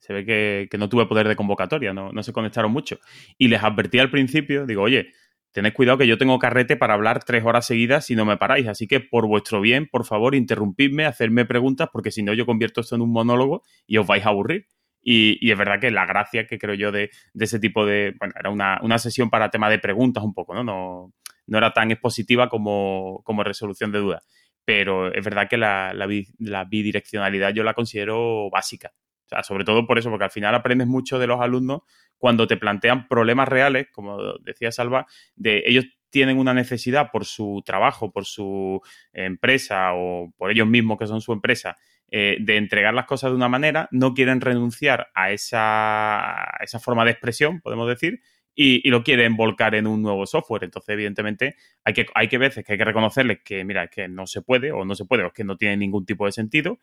se 0.00 0.12
ve 0.12 0.68
que, 0.70 0.76
no 0.76 0.90
tuve 0.90 1.06
poder 1.06 1.26
de 1.26 1.34
convocatoria, 1.34 1.94
no, 1.94 2.12
no, 2.12 2.22
se 2.22 2.34
conectaron 2.34 2.70
mucho. 2.70 2.98
Y 3.38 3.48
les 3.48 3.64
advertí 3.64 3.98
al 3.98 4.10
principio, 4.10 4.66
digo, 4.66 4.82
oye, 4.82 5.14
tened 5.52 5.72
cuidado 5.72 5.96
que 5.96 6.06
yo 6.06 6.18
tengo 6.18 6.38
carrete 6.38 6.76
para 6.76 6.92
hablar 6.92 7.24
tres 7.24 7.42
horas 7.42 7.64
seguidas 7.64 8.04
si 8.04 8.16
no 8.16 8.26
me 8.26 8.36
paráis. 8.36 8.68
Así 8.68 8.86
que 8.86 9.00
por 9.00 9.26
vuestro 9.26 9.62
bien, 9.62 9.88
por 9.90 10.04
favor, 10.04 10.34
interrumpidme, 10.34 11.06
hacerme 11.06 11.46
preguntas, 11.46 11.88
porque 11.90 12.10
si 12.10 12.22
no 12.22 12.34
yo 12.34 12.44
convierto 12.44 12.82
esto 12.82 12.96
en 12.96 13.00
un 13.00 13.12
monólogo 13.12 13.62
y 13.86 13.96
os 13.96 14.06
vais 14.06 14.26
a 14.26 14.28
aburrir. 14.28 14.66
Y, 15.02 15.50
es 15.50 15.56
verdad 15.56 15.80
que 15.80 15.90
la 15.90 16.04
gracia 16.04 16.46
que 16.46 16.58
creo 16.58 16.74
yo 16.74 16.92
de, 16.92 17.08
ese 17.32 17.60
tipo 17.60 17.86
de... 17.86 18.12
Bueno, 18.18 18.34
era 18.38 18.50
una, 18.50 18.78
una, 18.82 18.98
sesión 18.98 19.30
para 19.30 19.48
tema 19.48 19.70
de 19.70 19.78
preguntas 19.78 20.22
un 20.22 20.34
poco, 20.34 20.54
¿no? 20.54 20.62
No, 20.62 21.14
no 21.46 21.58
era 21.58 21.72
tan 21.72 21.90
expositiva 21.90 22.50
como, 22.50 23.22
como 23.24 23.42
resolución 23.42 23.90
de 23.90 24.00
dudas 24.00 24.28
pero 24.64 25.12
es 25.12 25.24
verdad 25.24 25.48
que 25.48 25.56
la, 25.56 25.92
la, 25.94 26.64
bidireccionalidad 26.64 27.52
yo 27.52 27.64
la 27.64 27.74
considero 27.74 28.48
básica. 28.50 28.92
O 29.26 29.28
sea, 29.28 29.42
sobre 29.42 29.64
todo 29.64 29.86
por 29.86 29.98
eso, 29.98 30.10
porque 30.10 30.24
al 30.24 30.30
final 30.30 30.54
aprendes 30.54 30.86
mucho 30.86 31.18
de 31.18 31.26
los 31.26 31.40
alumnos 31.40 31.82
cuando 32.18 32.46
te 32.46 32.56
plantean 32.56 33.08
problemas 33.08 33.48
reales, 33.48 33.88
como 33.92 34.38
decía 34.38 34.70
Salva, 34.70 35.06
de 35.34 35.64
ellos 35.66 35.86
tienen 36.10 36.38
una 36.38 36.54
necesidad 36.54 37.10
por 37.10 37.24
su 37.24 37.62
trabajo, 37.64 38.12
por 38.12 38.26
su 38.26 38.80
empresa 39.12 39.94
o 39.94 40.32
por 40.36 40.50
ellos 40.50 40.68
mismos 40.68 40.98
que 40.98 41.06
son 41.06 41.22
su 41.22 41.32
empresa, 41.32 41.78
eh, 42.10 42.36
de 42.40 42.58
entregar 42.58 42.92
las 42.92 43.06
cosas 43.06 43.30
de 43.30 43.36
una 43.36 43.48
manera, 43.48 43.88
no 43.90 44.12
quieren 44.12 44.42
renunciar 44.42 45.08
a 45.14 45.32
esa, 45.32 46.42
a 46.42 46.62
esa 46.62 46.78
forma 46.78 47.06
de 47.06 47.12
expresión, 47.12 47.62
podemos 47.62 47.88
decir, 47.88 48.20
y, 48.54 48.88
lo 48.90 49.02
quieren 49.02 49.36
volcar 49.36 49.74
en 49.74 49.86
un 49.86 50.02
nuevo 50.02 50.26
software. 50.26 50.64
Entonces, 50.64 50.92
evidentemente, 50.92 51.56
hay 51.84 51.94
que, 51.94 52.06
hay 52.14 52.28
que 52.28 52.38
veces 52.38 52.64
que 52.64 52.72
hay 52.72 52.78
que 52.78 52.84
reconocerles 52.84 53.40
que, 53.44 53.64
mira, 53.64 53.88
que 53.88 54.08
no 54.08 54.26
se 54.26 54.42
puede 54.42 54.72
o 54.72 54.84
no 54.84 54.94
se 54.94 55.04
puede 55.04 55.24
o 55.24 55.32
que 55.32 55.44
no 55.44 55.56
tiene 55.56 55.76
ningún 55.76 56.04
tipo 56.04 56.26
de 56.26 56.32
sentido. 56.32 56.78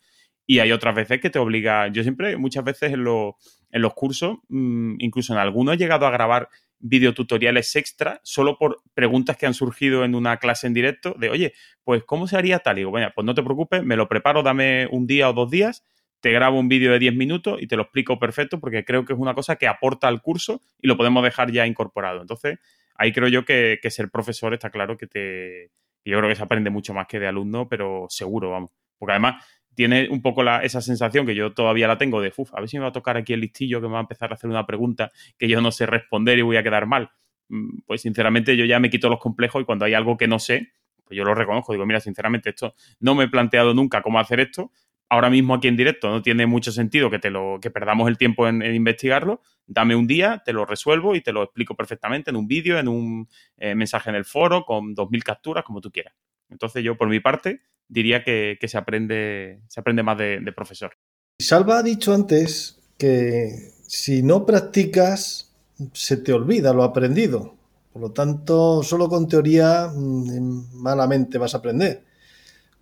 Y 0.46 0.60
hay 0.60 0.72
otras 0.72 0.96
veces 0.96 1.22
que 1.22 1.30
te 1.30 1.38
obliga, 1.38 1.88
yo 1.90 2.02
siempre, 2.02 2.36
muchas 2.38 2.64
veces 2.64 2.94
en, 2.94 3.02
en 3.02 3.82
los 3.82 3.94
cursos, 3.94 4.38
mm, 4.50 4.96
incluso 4.98 5.34
en 5.34 5.40
algunos 5.40 5.76
he 5.76 5.78
llegado 5.78 6.08
a 6.08 6.12
grabar 6.12 6.50
videotutoriales 6.80 7.76
extra 7.76 8.20
solo 8.24 8.58
por 8.58 8.82
preguntas 8.94 9.38
que 9.38 9.46
han 9.46 9.54
surgido 9.54 10.06
en 10.06 10.16
una 10.16 10.38
clase 10.38 10.66
en 10.66 10.74
directo 10.74 11.14
de, 11.20 11.30
oye, 11.30 11.54
pues 11.84 12.04
¿cómo 12.04 12.28
se 12.28 12.38
haría 12.38 12.60
tal? 12.60 12.78
Y 12.78 12.82
digo, 12.82 12.92
bueno, 12.92 13.10
pues 13.14 13.26
no 13.26 13.36
te 13.36 13.44
preocupes, 13.44 13.84
me 13.84 13.96
lo 13.96 14.08
preparo, 14.08 14.42
dame 14.42 14.88
un 14.90 15.06
día 15.06 15.30
o 15.30 15.34
dos 15.34 15.52
días 15.52 15.84
te 16.20 16.32
grabo 16.32 16.60
un 16.60 16.68
vídeo 16.68 16.92
de 16.92 17.00
10 17.00 17.16
minutos 17.16 17.62
y 17.62 17.68
te 17.68 17.76
lo 17.76 17.84
explico 17.84 18.20
perfecto 18.20 18.60
porque 18.60 18.84
creo 18.84 19.06
que 19.06 19.14
es 19.14 19.20
una 19.20 19.34
cosa 19.34 19.56
que 19.56 19.68
aporta 19.68 20.08
al 20.08 20.22
curso 20.22 20.62
y 20.82 20.88
lo 20.88 20.98
podemos 20.98 21.24
dejar 21.24 21.52
ya 21.52 21.66
incorporado. 21.66 22.22
Entonces, 22.22 22.60
ahí 22.96 23.12
creo 23.12 23.28
yo 23.28 23.46
que, 23.46 23.80
ser 23.90 24.10
profesor 24.10 24.54
está 24.54 24.70
claro 24.70 24.98
que 24.98 25.08
te... 25.08 25.72
Yo 26.06 26.18
creo 26.18 26.30
que 26.30 26.36
se 26.36 26.44
aprende 26.44 26.70
mucho 26.70 26.94
más 26.94 27.08
que 27.08 27.20
de 27.20 27.28
alumno, 27.28 27.68
pero 27.68 28.08
seguro, 28.10 28.52
vamos. 28.52 28.72
Porque 28.98 29.12
además 29.14 29.46
tiene 29.76 30.10
un 30.10 30.22
poco 30.22 30.44
esa 30.62 30.82
sensación 30.82 31.26
que 31.26 31.36
yo 31.36 31.54
todavía 31.54 31.88
la 31.88 31.98
tengo 31.98 32.22
de, 32.22 32.34
uff, 32.36 32.54
a 32.54 32.60
ver 32.60 32.70
si 32.70 32.78
me 32.78 32.84
va 32.84 32.90
a 32.90 32.94
tocar 32.94 33.16
aquí 33.16 33.34
el 33.34 33.42
listillo 33.42 33.80
que 33.80 33.88
me 33.88 33.94
va 33.94 34.00
a 34.00 34.02
empezar 34.02 34.32
a 34.32 34.36
hacer 34.36 34.50
una 34.50 34.66
pregunta 34.66 35.12
que 35.38 35.48
yo 35.48 35.62
no 35.62 35.72
sé 35.72 35.86
responder 35.86 36.40
y 36.40 36.42
voy 36.42 36.58
a 36.58 36.64
quedar 36.64 36.86
mal. 36.86 37.12
Mm, 37.50 37.80
pues 37.86 38.02
sinceramente 38.02 38.58
yo 38.58 38.66
ya 38.66 38.80
me 38.80 38.90
quito 38.90 39.10
los 39.10 39.20
complejos 39.20 39.62
y 39.62 39.66
cuando 39.66 39.86
hay 39.86 39.94
algo 39.94 40.18
que 40.18 40.28
no 40.28 40.40
sé, 40.40 40.74
pues 41.06 41.18
yo 41.18 41.24
lo 41.24 41.34
reconozco. 41.34 41.74
Digo, 41.74 41.86
mira, 41.86 42.00
sinceramente 42.00 42.50
esto 42.50 42.74
no 43.00 43.16
me 43.16 43.26
he 43.26 43.28
planteado 43.28 43.74
nunca 43.74 44.02
cómo 44.02 44.20
hacer 44.20 44.40
esto, 44.40 44.72
ahora 45.10 45.30
mismo 45.30 45.56
aquí 45.56 45.68
en 45.68 45.76
directo 45.76 46.10
no 46.10 46.22
tiene 46.22 46.46
mucho 46.46 46.72
sentido 46.72 47.10
que 47.10 47.20
te 47.20 47.30
lo 47.30 47.60
que 47.62 47.72
perdamos 47.72 48.08
el 48.08 48.18
tiempo 48.18 48.48
en, 48.48 48.64
investigarlo. 48.64 49.42
Dame 49.66 49.96
un 49.96 50.08
día, 50.08 50.42
te 50.46 50.54
lo 50.54 50.66
resuelvo 50.66 51.16
y 51.16 51.22
te 51.22 51.32
lo 51.32 51.44
explico 51.44 51.76
perfectamente 51.76 52.30
en 52.30 52.36
un 52.36 52.48
vídeo, 52.48 52.80
en 52.80 52.88
un 52.88 53.30
eh, 53.58 53.76
mensaje 53.76 54.10
en 54.10 54.16
el 54.16 54.26
foro, 54.26 54.66
con 54.66 54.96
2.000 54.96 55.24
capturas, 55.24 55.64
como 55.64 55.82
tú 55.82 55.92
quieras. 55.92 56.14
Entonces 56.50 56.84
yo, 56.84 56.98
por 56.98 57.10
mi 57.10 57.20
parte, 57.20 57.62
diría 57.88 58.24
que, 58.24 58.58
se, 58.64 58.78
aprende, 58.78 59.62
se 59.68 59.80
aprende 59.80 60.04
más 60.04 60.18
de, 60.18 60.40
de 60.40 60.52
profesor. 60.52 60.94
Salva 61.40 61.80
ha 61.80 61.84
dicho 61.84 62.14
antes 62.14 62.80
que 62.98 63.72
si 63.88 64.22
no 64.24 64.46
practicas, 64.46 65.56
se 65.94 66.18
te 66.18 66.34
olvida 66.34 66.74
lo 66.74 66.84
aprendido. 66.84 67.56
Por 67.94 68.02
lo 68.02 68.12
tanto, 68.12 68.84
solo 68.84 69.10
con 69.10 69.28
teoría 69.28 69.92
mm, 69.94 70.82
malamente 70.82 71.38
vas 71.38 71.56
a 71.56 71.58
aprender. 71.58 72.04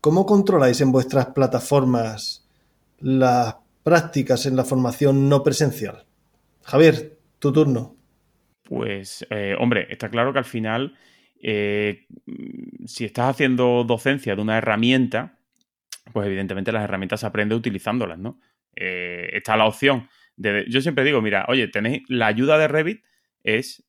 ¿Cómo 0.02 0.26
controláis 0.26 0.80
en 0.82 0.92
vuestras 0.92 1.28
plataformas 1.28 2.48
las 3.00 3.56
prácticas 3.84 4.46
en 4.46 4.56
la 4.56 4.64
formación 4.64 5.28
no 5.28 5.44
presencial? 5.44 6.06
Javier, 6.64 7.18
tu 7.40 7.52
turno. 7.52 7.96
Pues, 8.64 9.26
eh, 9.30 9.56
hombre, 9.58 9.88
está 9.90 10.10
claro 10.10 10.34
que 10.34 10.40
al 10.40 10.46
final, 10.46 10.96
eh, 11.42 12.06
si 12.86 13.06
estás 13.06 13.32
haciendo 13.32 13.84
docencia 13.86 14.36
de 14.36 14.42
una 14.42 14.58
herramienta, 14.58 15.40
pues 16.14 16.28
evidentemente 16.28 16.72
las 16.72 16.84
herramientas 16.84 17.22
se 17.22 17.26
aprende 17.26 17.56
utilizándolas, 17.56 18.20
¿no? 18.20 18.40
Eh, 18.76 19.30
está 19.34 19.58
la 19.58 19.66
opción 19.66 20.10
de... 20.36 20.66
Yo 20.70 20.82
siempre 20.82 21.04
digo, 21.06 21.22
mira, 21.22 21.46
oye, 21.48 21.68
tenéis 21.70 22.04
la 22.08 22.28
ayuda 22.28 22.58
de 22.58 22.68
Revit, 22.68 23.04
es, 23.44 23.88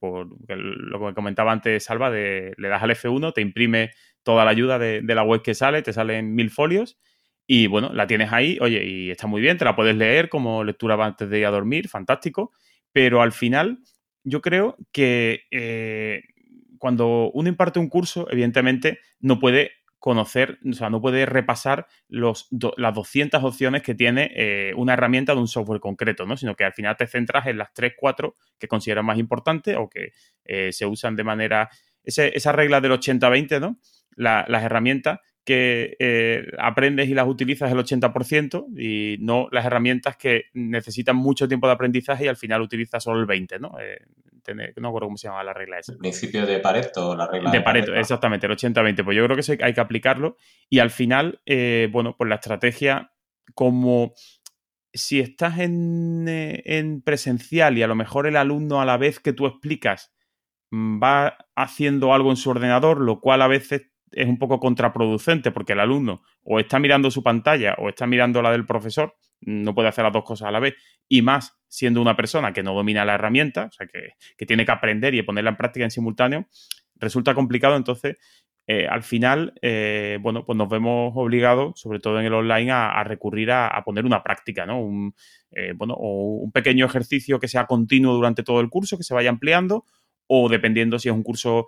por 0.00 0.26
lo 0.48 1.06
que 1.06 1.14
comentaba 1.14 1.52
antes 1.52 1.84
Salva, 1.84 2.10
de, 2.10 2.54
le 2.56 2.68
das 2.68 2.82
al 2.82 2.90
F1, 2.90 3.32
te 3.32 3.40
imprime 3.40 3.92
toda 4.22 4.44
la 4.44 4.50
ayuda 4.50 4.78
de, 4.78 5.02
la 5.02 5.22
web 5.22 5.42
que 5.42 5.54
sale, 5.54 5.82
te 5.82 5.92
salen 5.92 6.34
mil 6.34 6.50
folios 6.50 6.98
y 7.46 7.66
bueno, 7.66 7.90
la 7.92 8.06
tienes 8.06 8.32
ahí, 8.32 8.58
oye, 8.60 8.84
y 8.84 9.10
está 9.10 9.26
muy 9.26 9.40
bien, 9.40 9.56
te 9.56 9.64
la 9.64 9.74
puedes 9.74 9.96
leer 9.96 10.28
como 10.28 10.64
lectura 10.64 11.02
antes 11.02 11.30
de 11.30 11.38
ir 11.38 11.46
a 11.46 11.50
dormir, 11.50 11.88
fantástico, 11.88 12.52
pero 12.92 13.22
al 13.22 13.32
final 13.32 13.78
yo 14.22 14.42
creo 14.42 14.76
que 14.92 15.44
eh, 15.50 16.22
cuando 16.78 17.30
uno 17.32 17.48
imparte 17.48 17.78
un 17.78 17.88
curso, 17.88 18.28
evidentemente 18.30 19.00
no 19.20 19.38
puede 19.38 19.72
conocer, 19.98 20.58
o 20.68 20.72
sea, 20.72 20.90
no 20.90 21.00
puede 21.00 21.26
repasar 21.26 21.86
los 22.08 22.48
las 22.76 22.94
200 22.94 23.42
opciones 23.42 23.82
que 23.82 23.94
tiene 23.94 24.30
eh, 24.34 24.72
una 24.76 24.92
herramienta 24.92 25.34
de 25.34 25.40
un 25.40 25.48
software 25.48 25.80
concreto, 25.80 26.24
¿no? 26.24 26.36
Sino 26.36 26.54
que 26.54 26.64
al 26.64 26.72
final 26.72 26.96
te 26.96 27.06
centras 27.06 27.46
en 27.46 27.58
las 27.58 27.72
3, 27.74 27.94
4 27.96 28.36
que 28.58 28.68
consideras 28.68 29.04
más 29.04 29.18
importantes 29.18 29.76
o 29.76 29.88
que 29.88 30.12
eh, 30.44 30.72
se 30.72 30.86
usan 30.86 31.16
de 31.16 31.24
manera... 31.24 31.68
esa 32.04 32.52
regla 32.52 32.80
del 32.80 32.92
80-20, 32.92 33.60
¿no? 33.60 33.78
las 34.18 34.64
herramientas 34.64 35.20
que 35.44 35.96
eh, 35.98 36.46
aprendes 36.58 37.08
y 37.08 37.14
las 37.14 37.26
utilizas 37.26 37.72
el 37.72 37.78
80% 37.78 38.66
y 38.78 39.16
no 39.20 39.48
las 39.50 39.64
herramientas 39.64 40.16
que 40.18 40.42
necesitan 40.52 41.16
mucho 41.16 41.48
tiempo 41.48 41.66
de 41.66 41.72
aprendizaje 41.72 42.26
y 42.26 42.28
al 42.28 42.36
final 42.36 42.60
utilizas 42.60 43.02
solo 43.02 43.20
el 43.20 43.26
20%, 43.26 43.58
¿no? 43.58 43.72
Eh, 43.80 43.98
no 44.76 44.88
acuerdo 44.88 45.08
cómo 45.08 45.16
se 45.16 45.28
llama 45.28 45.44
la 45.44 45.52
regla 45.52 45.78
esa. 45.78 45.92
El 45.92 45.98
principio 45.98 46.46
de 46.46 46.58
Pareto, 46.58 47.14
la 47.14 47.26
regla 47.26 47.50
de, 47.50 47.58
de 47.58 47.64
Pareto. 47.64 47.94
exactamente, 47.94 48.46
el 48.46 48.52
80-20. 48.52 49.04
Pues 49.04 49.16
yo 49.16 49.24
creo 49.24 49.36
que 49.36 49.40
eso 49.40 49.54
hay 49.60 49.72
que 49.74 49.80
aplicarlo 49.80 50.36
y 50.68 50.80
al 50.80 50.90
final, 50.90 51.40
eh, 51.46 51.88
bueno, 51.90 52.14
pues 52.16 52.28
la 52.28 52.36
estrategia 52.36 53.12
como 53.54 54.12
si 54.92 55.20
estás 55.20 55.58
en, 55.60 56.24
en 56.28 57.02
presencial 57.02 57.78
y 57.78 57.82
a 57.82 57.86
lo 57.86 57.94
mejor 57.94 58.26
el 58.26 58.36
alumno 58.36 58.80
a 58.80 58.86
la 58.86 58.96
vez 58.96 59.20
que 59.20 59.32
tú 59.32 59.46
explicas 59.46 60.12
va 60.72 61.36
haciendo 61.54 62.12
algo 62.12 62.30
en 62.30 62.36
su 62.36 62.50
ordenador, 62.50 63.00
lo 63.00 63.20
cual 63.20 63.42
a 63.42 63.48
veces 63.48 63.90
es 64.12 64.26
un 64.26 64.38
poco 64.38 64.58
contraproducente 64.58 65.50
porque 65.50 65.74
el 65.74 65.80
alumno 65.80 66.22
o 66.42 66.60
está 66.60 66.78
mirando 66.78 67.10
su 67.10 67.22
pantalla 67.22 67.74
o 67.78 67.88
está 67.88 68.06
mirando 68.06 68.42
la 68.42 68.50
del 68.50 68.66
profesor, 68.66 69.16
no 69.40 69.74
puede 69.74 69.88
hacer 69.88 70.04
las 70.04 70.12
dos 70.12 70.24
cosas 70.24 70.48
a 70.48 70.50
la 70.50 70.60
vez, 70.60 70.74
y 71.08 71.22
más 71.22 71.58
siendo 71.68 72.00
una 72.00 72.16
persona 72.16 72.52
que 72.52 72.62
no 72.62 72.74
domina 72.74 73.04
la 73.04 73.14
herramienta, 73.14 73.66
o 73.66 73.72
sea, 73.72 73.86
que, 73.86 74.46
tiene 74.46 74.64
que 74.64 74.72
aprender 74.72 75.14
y 75.14 75.22
ponerla 75.22 75.50
en 75.50 75.56
práctica 75.56 75.84
en 75.84 75.90
simultáneo, 75.90 76.46
resulta 76.96 77.34
complicado, 77.34 77.76
entonces 77.76 78.16
eh, 78.66 78.86
al 78.86 79.02
final, 79.02 79.54
eh, 79.62 80.18
bueno, 80.20 80.44
pues 80.44 80.58
nos 80.58 80.68
vemos 80.68 81.12
obligados, 81.14 81.80
sobre 81.80 82.00
todo 82.00 82.20
en 82.20 82.26
el 82.26 82.34
online, 82.34 82.70
a, 82.70 83.02
recurrir 83.02 83.50
a, 83.50 83.82
poner 83.82 84.04
una 84.04 84.22
práctica, 84.22 84.66
¿no? 84.66 84.82
Un, 84.82 85.14
eh, 85.52 85.72
bueno, 85.74 85.94
o 85.96 86.34
un 86.42 86.52
pequeño 86.52 86.84
ejercicio 86.84 87.40
que 87.40 87.48
sea 87.48 87.64
continuo 87.64 88.12
durante 88.12 88.42
todo 88.42 88.60
el 88.60 88.68
curso, 88.68 88.98
que 88.98 89.04
se 89.04 89.14
vaya 89.14 89.30
ampliando, 89.30 89.86
o 90.28 90.48
dependiendo 90.48 90.98
si 90.98 91.08
es 91.08 91.14
un 91.14 91.24
curso 91.24 91.66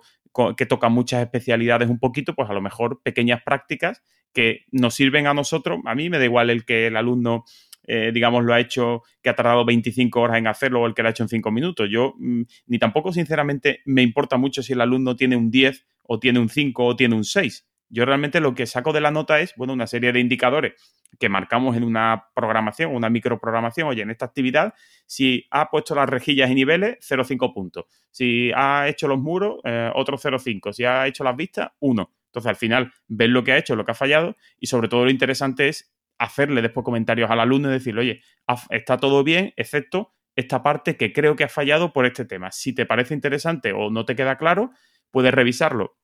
que 0.55 0.65
toca 0.65 0.87
muchas 0.87 1.21
especialidades 1.21 1.89
un 1.89 1.99
poquito, 1.99 2.33
pues 2.33 2.49
a 2.49 2.53
lo 2.53 2.61
mejor 2.61 3.01
pequeñas 3.03 3.41
prácticas 3.43 4.01
que 4.33 4.65
nos 4.71 4.95
sirven 4.95 5.27
a 5.27 5.33
nosotros. 5.33 5.79
A 5.85 5.93
mí 5.93 6.09
me 6.09 6.19
da 6.19 6.25
igual 6.25 6.49
el 6.49 6.63
que 6.63 6.87
el 6.87 6.95
alumno, 6.95 7.43
eh, 7.85 8.11
digamos, 8.13 8.45
lo 8.45 8.53
ha 8.53 8.59
hecho, 8.61 9.03
que 9.21 9.29
ha 9.29 9.35
tardado 9.35 9.65
25 9.65 10.21
horas 10.21 10.37
en 10.37 10.47
hacerlo 10.47 10.81
o 10.81 10.87
el 10.87 10.93
que 10.93 11.01
lo 11.01 11.09
ha 11.09 11.11
hecho 11.11 11.23
en 11.23 11.29
5 11.29 11.51
minutos. 11.51 11.89
Yo 11.91 12.13
mm, 12.17 12.43
ni 12.67 12.79
tampoco, 12.79 13.11
sinceramente, 13.11 13.81
me 13.85 14.03
importa 14.03 14.37
mucho 14.37 14.63
si 14.63 14.71
el 14.71 14.79
alumno 14.79 15.17
tiene 15.17 15.35
un 15.35 15.51
10 15.51 15.85
o 16.03 16.19
tiene 16.19 16.39
un 16.39 16.47
5 16.47 16.85
o 16.85 16.95
tiene 16.95 17.15
un 17.15 17.25
6. 17.25 17.67
Yo 17.91 18.05
realmente 18.05 18.39
lo 18.39 18.55
que 18.55 18.65
saco 18.65 18.93
de 18.93 19.01
la 19.01 19.11
nota 19.11 19.41
es, 19.41 19.53
bueno, 19.57 19.73
una 19.73 19.85
serie 19.85 20.13
de 20.13 20.19
indicadores 20.21 20.73
que 21.19 21.27
marcamos 21.27 21.75
en 21.75 21.83
una 21.83 22.29
programación, 22.33 22.95
una 22.95 23.09
microprogramación. 23.09 23.89
Oye, 23.89 24.01
en 24.01 24.09
esta 24.09 24.25
actividad, 24.25 24.73
si 25.05 25.45
ha 25.51 25.69
puesto 25.69 25.93
las 25.93 26.07
rejillas 26.07 26.49
y 26.49 26.55
niveles, 26.55 26.97
0,5 27.01 27.53
puntos. 27.53 27.85
Si 28.09 28.51
ha 28.55 28.87
hecho 28.87 29.09
los 29.09 29.19
muros, 29.19 29.59
eh, 29.65 29.91
otro 29.93 30.17
0,5. 30.17 30.71
Si 30.71 30.85
ha 30.85 31.05
hecho 31.05 31.25
las 31.25 31.35
vistas, 31.35 31.71
1. 31.79 32.11
Entonces, 32.27 32.49
al 32.49 32.55
final, 32.55 32.93
ver 33.09 33.29
lo 33.29 33.43
que 33.43 33.51
ha 33.51 33.57
hecho, 33.57 33.75
lo 33.75 33.83
que 33.83 33.91
ha 33.91 33.95
fallado 33.95 34.37
y 34.57 34.67
sobre 34.67 34.87
todo 34.87 35.03
lo 35.03 35.11
interesante 35.11 35.67
es 35.67 35.93
hacerle 36.17 36.61
después 36.61 36.85
comentarios 36.85 37.29
al 37.29 37.41
alumno 37.41 37.69
y 37.69 37.73
decirle, 37.73 38.01
oye, 38.01 38.21
está 38.69 38.97
todo 38.97 39.23
bien, 39.25 39.53
excepto 39.57 40.13
esta 40.35 40.63
parte 40.63 40.95
que 40.95 41.11
creo 41.11 41.35
que 41.35 41.43
ha 41.43 41.49
fallado 41.49 41.91
por 41.91 42.05
este 42.05 42.23
tema. 42.23 42.51
Si 42.51 42.73
te 42.73 42.85
parece 42.85 43.13
interesante 43.13 43.73
o 43.73 43.89
no 43.89 44.05
te 44.05 44.15
queda 44.15 44.37
claro, 44.37 44.71
puedes 45.09 45.33
revisarlo 45.33 45.97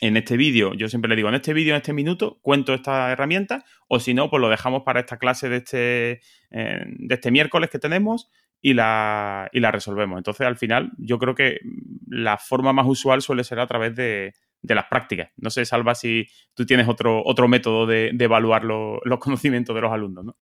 en 0.00 0.16
este 0.16 0.36
vídeo, 0.36 0.74
yo 0.74 0.88
siempre 0.88 1.08
le 1.08 1.16
digo, 1.16 1.28
en 1.28 1.34
este 1.34 1.52
vídeo, 1.54 1.74
en 1.74 1.78
este 1.78 1.92
minuto, 1.92 2.38
cuento 2.42 2.74
esta 2.74 3.10
herramienta, 3.10 3.64
o 3.88 4.00
si 4.00 4.14
no, 4.14 4.30
pues 4.30 4.40
lo 4.40 4.48
dejamos 4.48 4.82
para 4.82 5.00
esta 5.00 5.18
clase 5.18 5.48
de 5.48 5.56
este, 5.56 6.20
eh, 6.50 6.84
de 6.86 7.14
este 7.14 7.30
miércoles 7.30 7.70
que 7.70 7.78
tenemos 7.78 8.30
y 8.60 8.74
la, 8.74 9.48
y 9.52 9.60
la 9.60 9.70
resolvemos. 9.70 10.18
Entonces, 10.18 10.46
al 10.46 10.56
final, 10.56 10.92
yo 10.98 11.18
creo 11.18 11.34
que 11.34 11.60
la 12.08 12.36
forma 12.36 12.72
más 12.72 12.86
usual 12.86 13.22
suele 13.22 13.44
ser 13.44 13.60
a 13.60 13.66
través 13.66 13.94
de, 13.94 14.34
las 14.62 14.86
prácticas. 14.86 15.30
No 15.36 15.50
sé, 15.50 15.64
Salva, 15.64 15.94
si 15.94 16.26
tú 16.54 16.66
tienes 16.66 16.88
otro, 16.88 17.22
otro 17.24 17.46
método 17.46 17.86
de, 17.86 18.08
evaluar 18.18 18.64
los 18.64 19.18
conocimientos 19.20 19.74
de 19.74 19.80
los 19.80 19.92
alumnos, 19.92 20.24
¿no? 20.24 20.36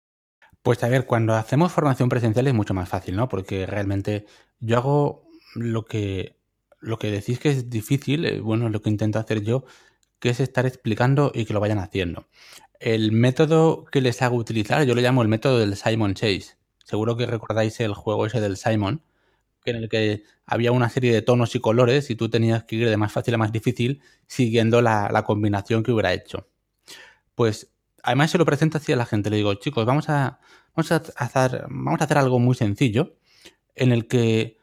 Pues 0.63 0.83
a 0.83 0.89
ver, 0.89 1.05
cuando 1.05 1.35
hacemos 1.35 1.71
formación 1.71 2.09
presencial 2.09 2.47
es 2.47 2.53
mucho 2.55 2.73
más 2.73 2.89
fácil, 2.89 3.15
¿no? 3.15 3.29
Porque 3.29 3.67
realmente 3.67 4.25
yo 4.59 4.77
hago 4.77 5.27
lo 5.53 5.85
que 5.85 6.39
lo 6.85 6.99
que 6.99 7.11
decís 7.11 7.39
que 7.39 7.49
es 7.49 7.69
difícil, 7.69 8.25
eh, 8.25 8.39
bueno, 8.39 8.69
lo 8.69 8.81
que 8.81 8.89
intento 8.89 9.19
hacer 9.19 9.41
yo, 9.41 9.65
que 10.19 10.29
es 10.29 10.39
estar 10.39 10.65
explicando 10.65 11.31
y 11.33 11.45
que 11.45 11.53
lo 11.53 11.59
vayan 11.59 11.79
haciendo. 11.79 12.27
El 12.79 13.11
método 13.11 13.85
que 13.85 14.01
les 14.01 14.21
hago 14.21 14.35
utilizar, 14.37 14.85
yo 14.85 14.95
lo 14.95 15.01
llamo 15.01 15.21
el 15.21 15.27
método 15.27 15.59
del 15.59 15.75
Simon 15.75 16.13
Chase. 16.13 16.57
Seguro 16.83 17.17
que 17.17 17.25
recordáis 17.25 17.79
el 17.79 17.93
juego 17.93 18.27
ese 18.27 18.39
del 18.39 18.57
Simon, 18.57 19.01
en 19.65 19.77
el 19.77 19.89
que 19.89 20.23
había 20.45 20.71
una 20.71 20.89
serie 20.89 21.11
de 21.11 21.23
tonos 21.23 21.55
y 21.55 21.59
colores 21.59 22.11
y 22.11 22.15
tú 22.15 22.29
tenías 22.29 22.65
que 22.65 22.75
ir 22.75 22.89
de 22.89 22.97
más 22.97 23.11
fácil 23.11 23.33
a 23.33 23.37
más 23.37 23.51
difícil 23.51 24.01
siguiendo 24.27 24.81
la, 24.83 25.23
combinación 25.25 25.81
que 25.81 25.91
hubiera 25.91 26.13
hecho. 26.13 26.47
Pues 27.33 27.73
además 28.03 28.29
se 28.29 28.37
lo 28.37 28.45
presento 28.45 28.77
así 28.77 28.93
a 28.93 28.95
la 28.95 29.07
gente. 29.07 29.31
Le 29.31 29.37
digo, 29.37 29.55
chicos, 29.55 29.85
vamos 29.85 30.07
a, 30.09 30.39
vamos 30.75 30.91
a, 30.91 31.01
hacer, 31.15 31.65
vamos 31.69 31.99
a 31.99 32.03
hacer 32.03 32.19
algo 32.19 32.37
muy 32.37 32.53
sencillo 32.53 33.15
en 33.73 33.91
el 33.91 34.07
que 34.07 34.59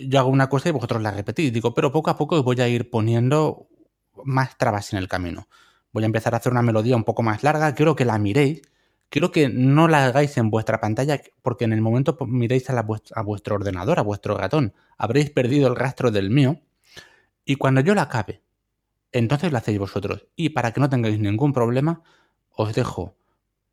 yo 0.00 0.18
hago 0.18 0.30
una 0.30 0.48
cosa 0.48 0.68
y 0.68 0.72
vosotros 0.72 1.02
la 1.02 1.10
repetís. 1.10 1.52
Digo, 1.52 1.74
pero 1.74 1.92
poco 1.92 2.10
a 2.10 2.16
poco 2.16 2.36
os 2.36 2.44
voy 2.44 2.60
a 2.60 2.68
ir 2.68 2.90
poniendo 2.90 3.68
más 4.24 4.56
trabas 4.56 4.92
en 4.92 4.98
el 4.98 5.08
camino. 5.08 5.48
Voy 5.92 6.04
a 6.04 6.06
empezar 6.06 6.34
a 6.34 6.38
hacer 6.38 6.52
una 6.52 6.62
melodía 6.62 6.96
un 6.96 7.04
poco 7.04 7.22
más 7.22 7.42
larga. 7.42 7.74
Quiero 7.74 7.96
que 7.96 8.04
la 8.04 8.18
miréis. 8.18 8.62
Quiero 9.10 9.30
que 9.30 9.50
no 9.50 9.88
la 9.88 10.06
hagáis 10.06 10.38
en 10.38 10.48
vuestra 10.48 10.80
pantalla, 10.80 11.20
porque 11.42 11.64
en 11.64 11.74
el 11.74 11.82
momento 11.82 12.16
miréis 12.26 12.70
a, 12.70 12.78
a 12.78 13.22
vuestro 13.22 13.56
ordenador, 13.56 13.98
a 13.98 14.02
vuestro 14.02 14.38
ratón. 14.38 14.72
Habréis 14.96 15.30
perdido 15.30 15.68
el 15.68 15.76
rastro 15.76 16.10
del 16.10 16.30
mío. 16.30 16.60
Y 17.44 17.56
cuando 17.56 17.82
yo 17.82 17.94
la 17.94 18.02
acabe, 18.02 18.42
entonces 19.10 19.52
la 19.52 19.58
hacéis 19.58 19.78
vosotros. 19.78 20.28
Y 20.34 20.50
para 20.50 20.72
que 20.72 20.80
no 20.80 20.88
tengáis 20.88 21.18
ningún 21.18 21.52
problema, 21.52 22.02
os 22.50 22.74
dejo 22.74 23.16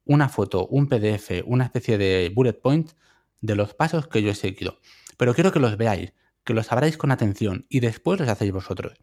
una 0.03 0.27
foto, 0.27 0.67
un 0.67 0.87
PDF, 0.87 1.43
una 1.45 1.63
especie 1.63 1.97
de 1.97 2.31
bullet 2.35 2.59
point 2.59 2.91
de 3.39 3.55
los 3.55 3.73
pasos 3.73 4.07
que 4.07 4.21
yo 4.21 4.31
he 4.31 4.35
seguido 4.35 4.79
pero 5.19 5.33
quiero 5.33 5.51
que 5.51 5.59
los 5.59 5.75
veáis, 5.75 6.13
que 6.45 6.53
los 6.53 6.67
sabráis 6.67 6.95
con 6.95 7.11
atención 7.11 7.65
y 7.67 7.81
después 7.81 8.21
los 8.21 8.29
hacéis 8.29 8.53
vosotros. 8.53 8.93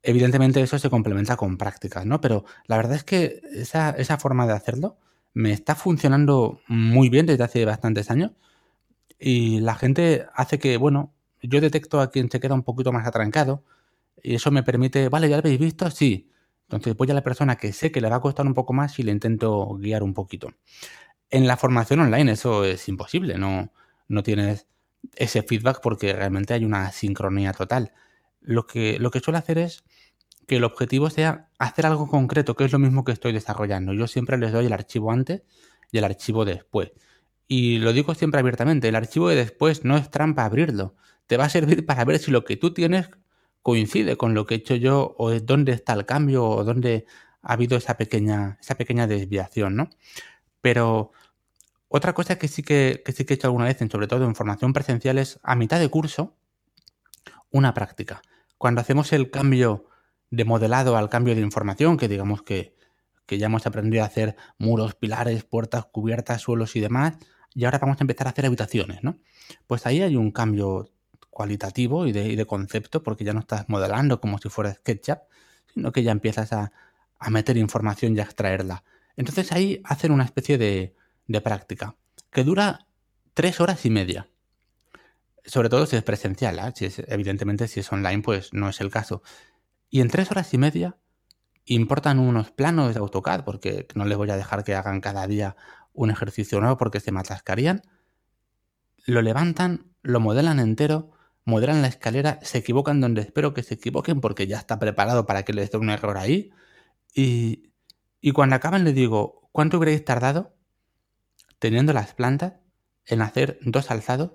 Evidentemente 0.00 0.62
eso 0.62 0.78
se 0.78 0.90
complementa 0.90 1.36
con 1.36 1.58
prácticas, 1.58 2.06
¿no? 2.06 2.20
Pero 2.20 2.44
la 2.68 2.76
verdad 2.76 2.94
es 2.94 3.02
que 3.02 3.42
esa, 3.52 4.18
forma 4.18 4.46
de 4.46 4.52
hacerlo 4.52 4.96
me 5.34 5.50
está 5.50 5.74
funcionando 5.74 6.60
muy 6.68 7.08
bien 7.08 7.26
desde 7.26 7.42
hace 7.42 7.64
bastantes 7.64 8.12
años 8.12 8.30
y 9.18 9.58
la 9.58 9.74
gente 9.74 10.26
hace 10.34 10.60
que, 10.60 10.76
bueno, 10.76 11.12
yo 11.42 11.60
detecto 11.60 12.00
a 12.00 12.12
quien 12.12 12.30
se 12.30 12.38
queda 12.38 12.54
un 12.54 12.62
poquito 12.62 12.92
más 12.92 13.04
atrancado 13.04 13.64
y 14.22 14.36
eso 14.36 14.52
me 14.52 14.62
permite, 14.62 15.08
vale, 15.08 15.28
ya 15.28 15.34
lo 15.34 15.40
habéis 15.40 15.58
visto, 15.58 15.90
sí. 15.90 16.30
Entonces 16.68 16.96
voy 16.96 17.10
a 17.10 17.14
la 17.14 17.24
persona 17.24 17.56
que 17.56 17.72
sé 17.72 17.90
que 17.90 18.00
le 18.00 18.08
va 18.08 18.16
a 18.16 18.20
costar 18.20 18.46
un 18.46 18.54
poco 18.54 18.72
más 18.72 18.96
y 19.00 19.02
le 19.02 19.10
intento 19.10 19.66
guiar 19.80 20.04
un 20.04 20.14
poquito. 20.14 20.52
En 21.28 21.48
la 21.48 21.56
formación 21.56 21.98
online 21.98 22.30
eso 22.30 22.64
es 22.64 22.88
imposible, 22.88 23.36
no, 23.36 23.72
no 24.06 24.22
tienes 24.22 24.68
ese 25.16 25.42
feedback 25.42 25.80
porque 25.82 26.12
realmente 26.12 26.54
hay 26.54 26.64
una 26.64 26.92
sincronía 26.92 27.52
total. 27.52 27.92
Lo 28.40 28.66
que, 28.66 28.98
lo 28.98 29.10
que 29.10 29.20
suelo 29.20 29.38
hacer 29.38 29.58
es 29.58 29.84
que 30.46 30.56
el 30.56 30.64
objetivo 30.64 31.10
sea 31.10 31.48
hacer 31.58 31.86
algo 31.86 32.08
concreto, 32.08 32.56
que 32.56 32.64
es 32.64 32.72
lo 32.72 32.78
mismo 32.78 33.04
que 33.04 33.12
estoy 33.12 33.32
desarrollando. 33.32 33.92
Yo 33.92 34.06
siempre 34.06 34.38
les 34.38 34.52
doy 34.52 34.66
el 34.66 34.72
archivo 34.72 35.12
antes 35.12 35.42
y 35.92 35.98
el 35.98 36.04
archivo 36.04 36.44
después. 36.44 36.92
Y 37.46 37.78
lo 37.78 37.92
digo 37.92 38.14
siempre 38.14 38.40
abiertamente, 38.40 38.88
el 38.88 38.96
archivo 38.96 39.28
de 39.28 39.36
después 39.36 39.84
no 39.84 39.96
es 39.96 40.10
trampa 40.10 40.44
abrirlo. 40.44 40.94
Te 41.26 41.36
va 41.36 41.44
a 41.44 41.48
servir 41.48 41.84
para 41.86 42.04
ver 42.04 42.18
si 42.18 42.30
lo 42.30 42.44
que 42.44 42.56
tú 42.56 42.72
tienes 42.72 43.10
coincide 43.62 44.16
con 44.16 44.34
lo 44.34 44.46
que 44.46 44.54
he 44.54 44.58
hecho 44.58 44.76
yo 44.76 45.14
o 45.18 45.30
dónde 45.40 45.72
está 45.72 45.92
el 45.92 46.06
cambio 46.06 46.44
o 46.44 46.64
dónde 46.64 47.06
ha 47.42 47.52
habido 47.52 47.76
esa 47.76 47.96
pequeña, 47.96 48.58
esa 48.60 48.76
pequeña 48.76 49.06
desviación, 49.06 49.76
¿no? 49.76 49.90
Pero 50.60 51.12
otra 51.88 52.12
cosa 52.12 52.36
que 52.38 52.48
sí 52.48 52.62
que, 52.62 53.02
sí 53.14 53.24
que 53.24 53.34
he 53.34 53.36
hecho 53.36 53.46
alguna 53.46 53.64
vez, 53.64 53.78
sobre 53.90 54.06
todo 54.06 54.24
en 54.24 54.34
formación 54.34 54.72
presencial, 54.72 55.18
es 55.18 55.40
a 55.42 55.56
mitad 55.56 55.80
de 55.80 55.88
curso, 55.88 56.36
una 57.50 57.74
práctica. 57.74 58.22
Cuando 58.58 58.80
hacemos 58.80 59.12
el 59.12 59.30
cambio 59.30 59.86
de 60.30 60.44
modelado 60.44 60.96
al 60.96 61.08
cambio 61.08 61.34
de 61.34 61.40
información, 61.40 61.96
que 61.96 62.08
digamos 62.08 62.42
que, 62.42 62.76
que 63.26 63.38
ya 63.38 63.46
hemos 63.46 63.66
aprendido 63.66 64.02
a 64.02 64.06
hacer 64.06 64.36
muros, 64.58 64.94
pilares, 64.94 65.44
puertas, 65.44 65.86
cubiertas, 65.86 66.42
suelos 66.42 66.76
y 66.76 66.80
demás, 66.80 67.14
y 67.54 67.64
ahora 67.64 67.78
vamos 67.78 67.98
a 68.00 68.04
empezar 68.04 68.26
a 68.26 68.30
hacer 68.30 68.46
habitaciones, 68.46 69.02
¿no? 69.02 69.18
Pues 69.66 69.86
ahí 69.86 70.02
hay 70.02 70.16
un 70.16 70.30
cambio 70.30 70.90
cualitativo 71.30 72.06
y 72.06 72.12
de, 72.12 72.46
concepto, 72.46 73.02
porque 73.02 73.24
ya 73.24 73.32
no 73.32 73.40
estás 73.40 73.68
modelando 73.68 74.20
como 74.20 74.38
si 74.38 74.48
fuera 74.48 74.74
SketchUp, 74.74 75.18
sino 75.72 75.92
que 75.92 76.02
ya 76.02 76.10
empiezas 76.10 76.52
a, 76.52 76.72
meter 77.30 77.56
información 77.56 78.16
y 78.16 78.20
a 78.20 78.24
extraerla. 78.24 78.84
Entonces 79.16 79.52
ahí 79.52 79.80
hacen 79.84 80.12
una 80.12 80.24
especie 80.24 80.58
de, 80.58 80.94
práctica 81.42 81.96
que 82.30 82.44
dura 82.44 82.86
tres 83.34 83.60
horas 83.60 83.84
y 83.86 83.90
media. 83.90 84.28
Sobre 85.44 85.68
todo 85.68 85.86
si 85.86 85.96
es 85.96 86.02
presencial, 86.02 86.58
¿eh? 86.58 86.72
si 86.74 86.86
es, 86.86 86.98
evidentemente 87.06 87.68
si 87.68 87.80
es 87.80 87.92
online 87.92 88.22
pues 88.22 88.52
no 88.52 88.68
es 88.68 88.80
el 88.80 88.90
caso. 88.90 89.22
Y 89.88 90.00
en 90.00 90.08
tres 90.08 90.30
horas 90.30 90.52
y 90.52 90.58
media 90.58 90.98
importan 91.64 92.18
unos 92.18 92.50
planos 92.50 92.94
de 92.94 93.00
AutoCAD, 93.00 93.44
porque 93.44 93.86
no 93.94 94.04
les 94.04 94.18
voy 94.18 94.30
a 94.30 94.36
dejar 94.36 94.64
que 94.64 94.74
hagan 94.74 95.00
cada 95.00 95.26
día 95.26 95.56
un 95.92 96.10
ejercicio 96.10 96.60
nuevo 96.60 96.76
porque 96.76 97.00
se 97.00 97.12
me 97.12 97.20
atascarían. 97.20 97.82
Lo 99.06 99.22
levantan, 99.22 99.92
lo 100.02 100.20
modelan 100.20 100.60
entero, 100.60 101.12
modelan 101.44 101.80
la 101.80 101.88
escalera, 101.88 102.38
se 102.42 102.58
equivocan 102.58 103.00
donde 103.00 103.22
espero 103.22 103.54
que 103.54 103.62
se 103.62 103.74
equivoquen 103.74 104.20
porque 104.20 104.46
ya 104.46 104.58
está 104.58 104.78
preparado 104.78 105.26
para 105.26 105.44
que 105.44 105.54
les 105.54 105.70
dé 105.70 105.78
un 105.78 105.90
error 105.90 106.18
ahí. 106.18 106.50
Y, 107.14 107.72
y 108.20 108.32
cuando 108.32 108.56
acaban 108.56 108.84
le 108.84 108.92
digo, 108.92 109.48
¿cuánto 109.52 109.78
hubierais 109.78 110.04
tardado 110.04 110.57
teniendo 111.58 111.92
las 111.92 112.14
plantas 112.14 112.54
en 113.06 113.22
hacer 113.22 113.58
dos 113.62 113.90
alzados 113.90 114.32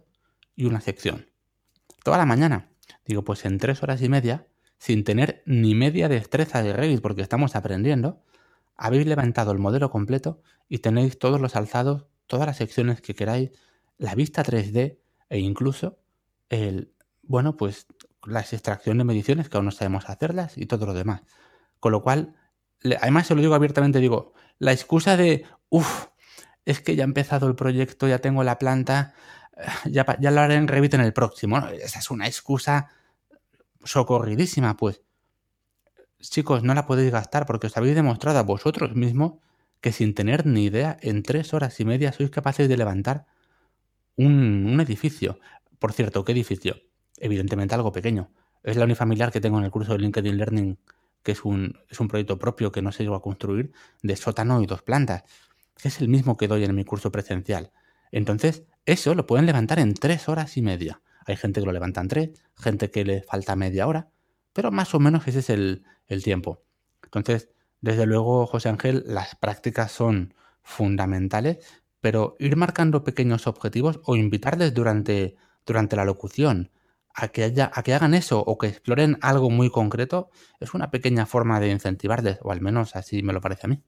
y 0.56 0.66
una 0.66 0.82
sección? 0.82 1.30
Toda 2.04 2.18
la 2.18 2.26
mañana. 2.26 2.70
Digo, 3.06 3.24
pues 3.24 3.46
en 3.46 3.58
tres 3.58 3.84
horas 3.84 4.02
y 4.02 4.10
media, 4.10 4.48
sin 4.78 5.04
tener 5.04 5.44
ni 5.46 5.76
media 5.76 6.10
destreza 6.10 6.62
de 6.62 6.74
Revit 6.74 7.02
porque 7.02 7.22
estamos 7.22 7.56
aprendiendo, 7.56 8.22
habéis 8.76 9.06
levantado 9.06 9.52
el 9.52 9.60
modelo 9.60 9.90
completo 9.90 10.42
y 10.68 10.80
tenéis 10.80 11.20
todos 11.20 11.40
los 11.40 11.56
alzados, 11.56 12.08
todas 12.28 12.48
las 12.48 12.58
secciones 12.58 13.02
que 13.02 13.16
queráis, 13.16 13.52
la 13.98 14.16
vista 14.16 14.44
3D 14.44 15.00
e 15.30 15.40
incluso 15.40 16.00
el, 16.50 16.94
bueno, 17.22 17.56
pues 17.58 17.88
las 18.26 18.54
extracciones 18.54 19.00
de 19.00 19.06
mediciones 19.06 19.50
que 19.50 19.58
aún 19.58 19.66
no 19.66 19.72
sabemos 19.72 20.10
hacerlas 20.10 20.58
y 20.58 20.66
todo 20.66 20.86
lo 20.86 20.94
demás. 20.94 21.22
Con 21.80 21.92
lo 21.92 22.02
cual, 22.02 22.36
además 23.02 23.28
se 23.28 23.36
lo 23.36 23.42
digo 23.42 23.56
abiertamente, 23.56 24.00
digo, 24.00 24.34
la 24.60 24.72
excusa 24.72 25.18
de, 25.18 25.46
uff, 25.70 26.08
es 26.66 26.82
que 26.82 26.96
ya 26.96 27.04
ha 27.04 27.06
empezado 27.06 27.48
el 27.48 27.56
proyecto, 27.56 28.08
ya 28.08 28.20
tengo 28.20 28.44
la 28.44 28.60
planta, 28.60 29.14
ya, 29.86 30.06
ya 30.20 30.32
lo 30.32 30.42
haré 30.42 30.56
en 30.56 30.68
Revit 30.68 30.94
en 30.94 31.02
el 31.02 31.14
próximo. 31.14 31.58
Esa 31.68 32.00
es 32.00 32.12
una 32.12 32.28
excusa 32.28 32.90
socorridísima, 33.84 34.78
pues. 34.78 35.02
Chicos, 36.20 36.64
no 36.64 36.74
la 36.74 36.86
podéis 36.86 37.12
gastar 37.12 37.46
porque 37.46 37.68
os 37.68 37.78
habéis 37.78 37.96
demostrado 37.96 38.40
a 38.40 38.44
vosotros 38.44 38.96
mismos 38.96 39.34
que 39.82 39.92
sin 39.92 40.16
tener 40.16 40.46
ni 40.46 40.66
idea, 40.66 40.98
en 41.02 41.24
tres 41.24 41.54
horas 41.54 41.78
y 41.82 41.86
media 41.86 42.14
sois 42.14 42.30
capaces 42.30 42.70
de 42.70 42.78
levantar 42.78 43.26
un, 44.16 44.66
un 44.66 44.80
edificio. 44.80 45.40
Por 45.80 45.92
cierto, 45.92 46.24
¿qué 46.24 46.32
edificio? 46.32 46.76
evidentemente 47.24 47.74
algo 47.74 47.92
pequeño. 47.92 48.32
Es 48.64 48.78
la 48.78 48.86
unifamiliar 48.86 49.32
que 49.32 49.42
tengo 49.42 49.58
en 49.58 49.66
el 49.66 49.72
curso 49.72 49.94
de 49.94 50.00
LinkedIn 50.00 50.38
Learning, 50.38 50.78
que 51.24 51.32
es 51.32 51.44
un, 51.46 51.80
es 51.90 52.00
un 52.00 52.08
proyecto 52.08 52.38
propio 52.38 52.72
que 52.72 52.82
no 52.82 52.92
se 52.92 53.04
llegó 53.04 53.16
a 53.16 53.22
construir, 53.22 53.72
de 54.02 54.16
sótano 54.16 54.62
y 54.62 54.66
dos 54.66 54.82
plantas, 54.82 55.24
que 55.82 55.88
es 55.88 56.02
el 56.02 56.10
mismo 56.10 56.38
que 56.38 56.48
doy 56.48 56.64
en 56.64 56.76
mi 56.76 56.86
curso 56.86 57.12
presencial. 57.12 57.72
Entonces, 58.12 58.64
eso 58.86 59.16
lo 59.16 59.26
pueden 59.26 59.46
levantar 59.46 59.80
en 59.80 59.94
tres 59.94 60.30
horas 60.30 60.58
y 60.58 60.62
media. 60.62 61.02
Hay 61.26 61.36
gente 61.38 61.60
que 61.60 61.66
lo 61.66 61.72
levanta 61.72 62.02
en 62.02 62.08
tres, 62.08 62.30
gente 62.56 62.92
que 62.92 63.06
le 63.06 63.24
falta 63.24 63.56
media 63.56 63.88
hora, 63.88 64.10
pero 64.52 64.72
más 64.72 64.94
o 64.94 65.00
menos 65.00 65.28
ese 65.28 65.40
es 65.40 65.50
el, 65.50 65.84
el 66.08 66.24
tiempo. 66.24 66.64
Entonces, 67.04 67.50
desde 67.82 68.06
luego, 68.06 68.46
José 68.46 68.70
Ángel, 68.70 69.04
las 69.08 69.36
prácticas 69.36 69.92
son 69.92 70.34
fundamentales, 70.62 71.58
pero 72.02 72.36
ir 72.40 72.56
marcando 72.56 73.04
pequeños 73.04 73.48
objetivos 73.48 74.00
o 74.04 74.16
invitarles 74.16 74.74
durante, 74.74 75.36
durante 75.66 75.96
la 75.96 76.06
locución 76.06 76.72
a 77.14 77.28
que, 77.30 77.54
a 77.62 77.84
que 77.84 77.94
hagan 77.94 78.14
eso 78.14 78.40
o 78.40 78.58
que 78.58 78.68
exploren 78.68 79.18
algo 79.22 79.50
muy 79.50 79.70
concreto 79.70 80.30
es 80.60 80.74
una 80.74 80.92
pequeña 80.92 81.26
forma 81.26 81.60
de 81.60 81.70
incentivarles, 81.70 82.40
o 82.42 82.52
al 82.52 82.62
menos 82.62 82.96
así 82.96 83.24
me 83.24 83.34
lo 83.34 83.42
parece 83.42 83.68
a 83.68 83.70
mí. 83.70 83.80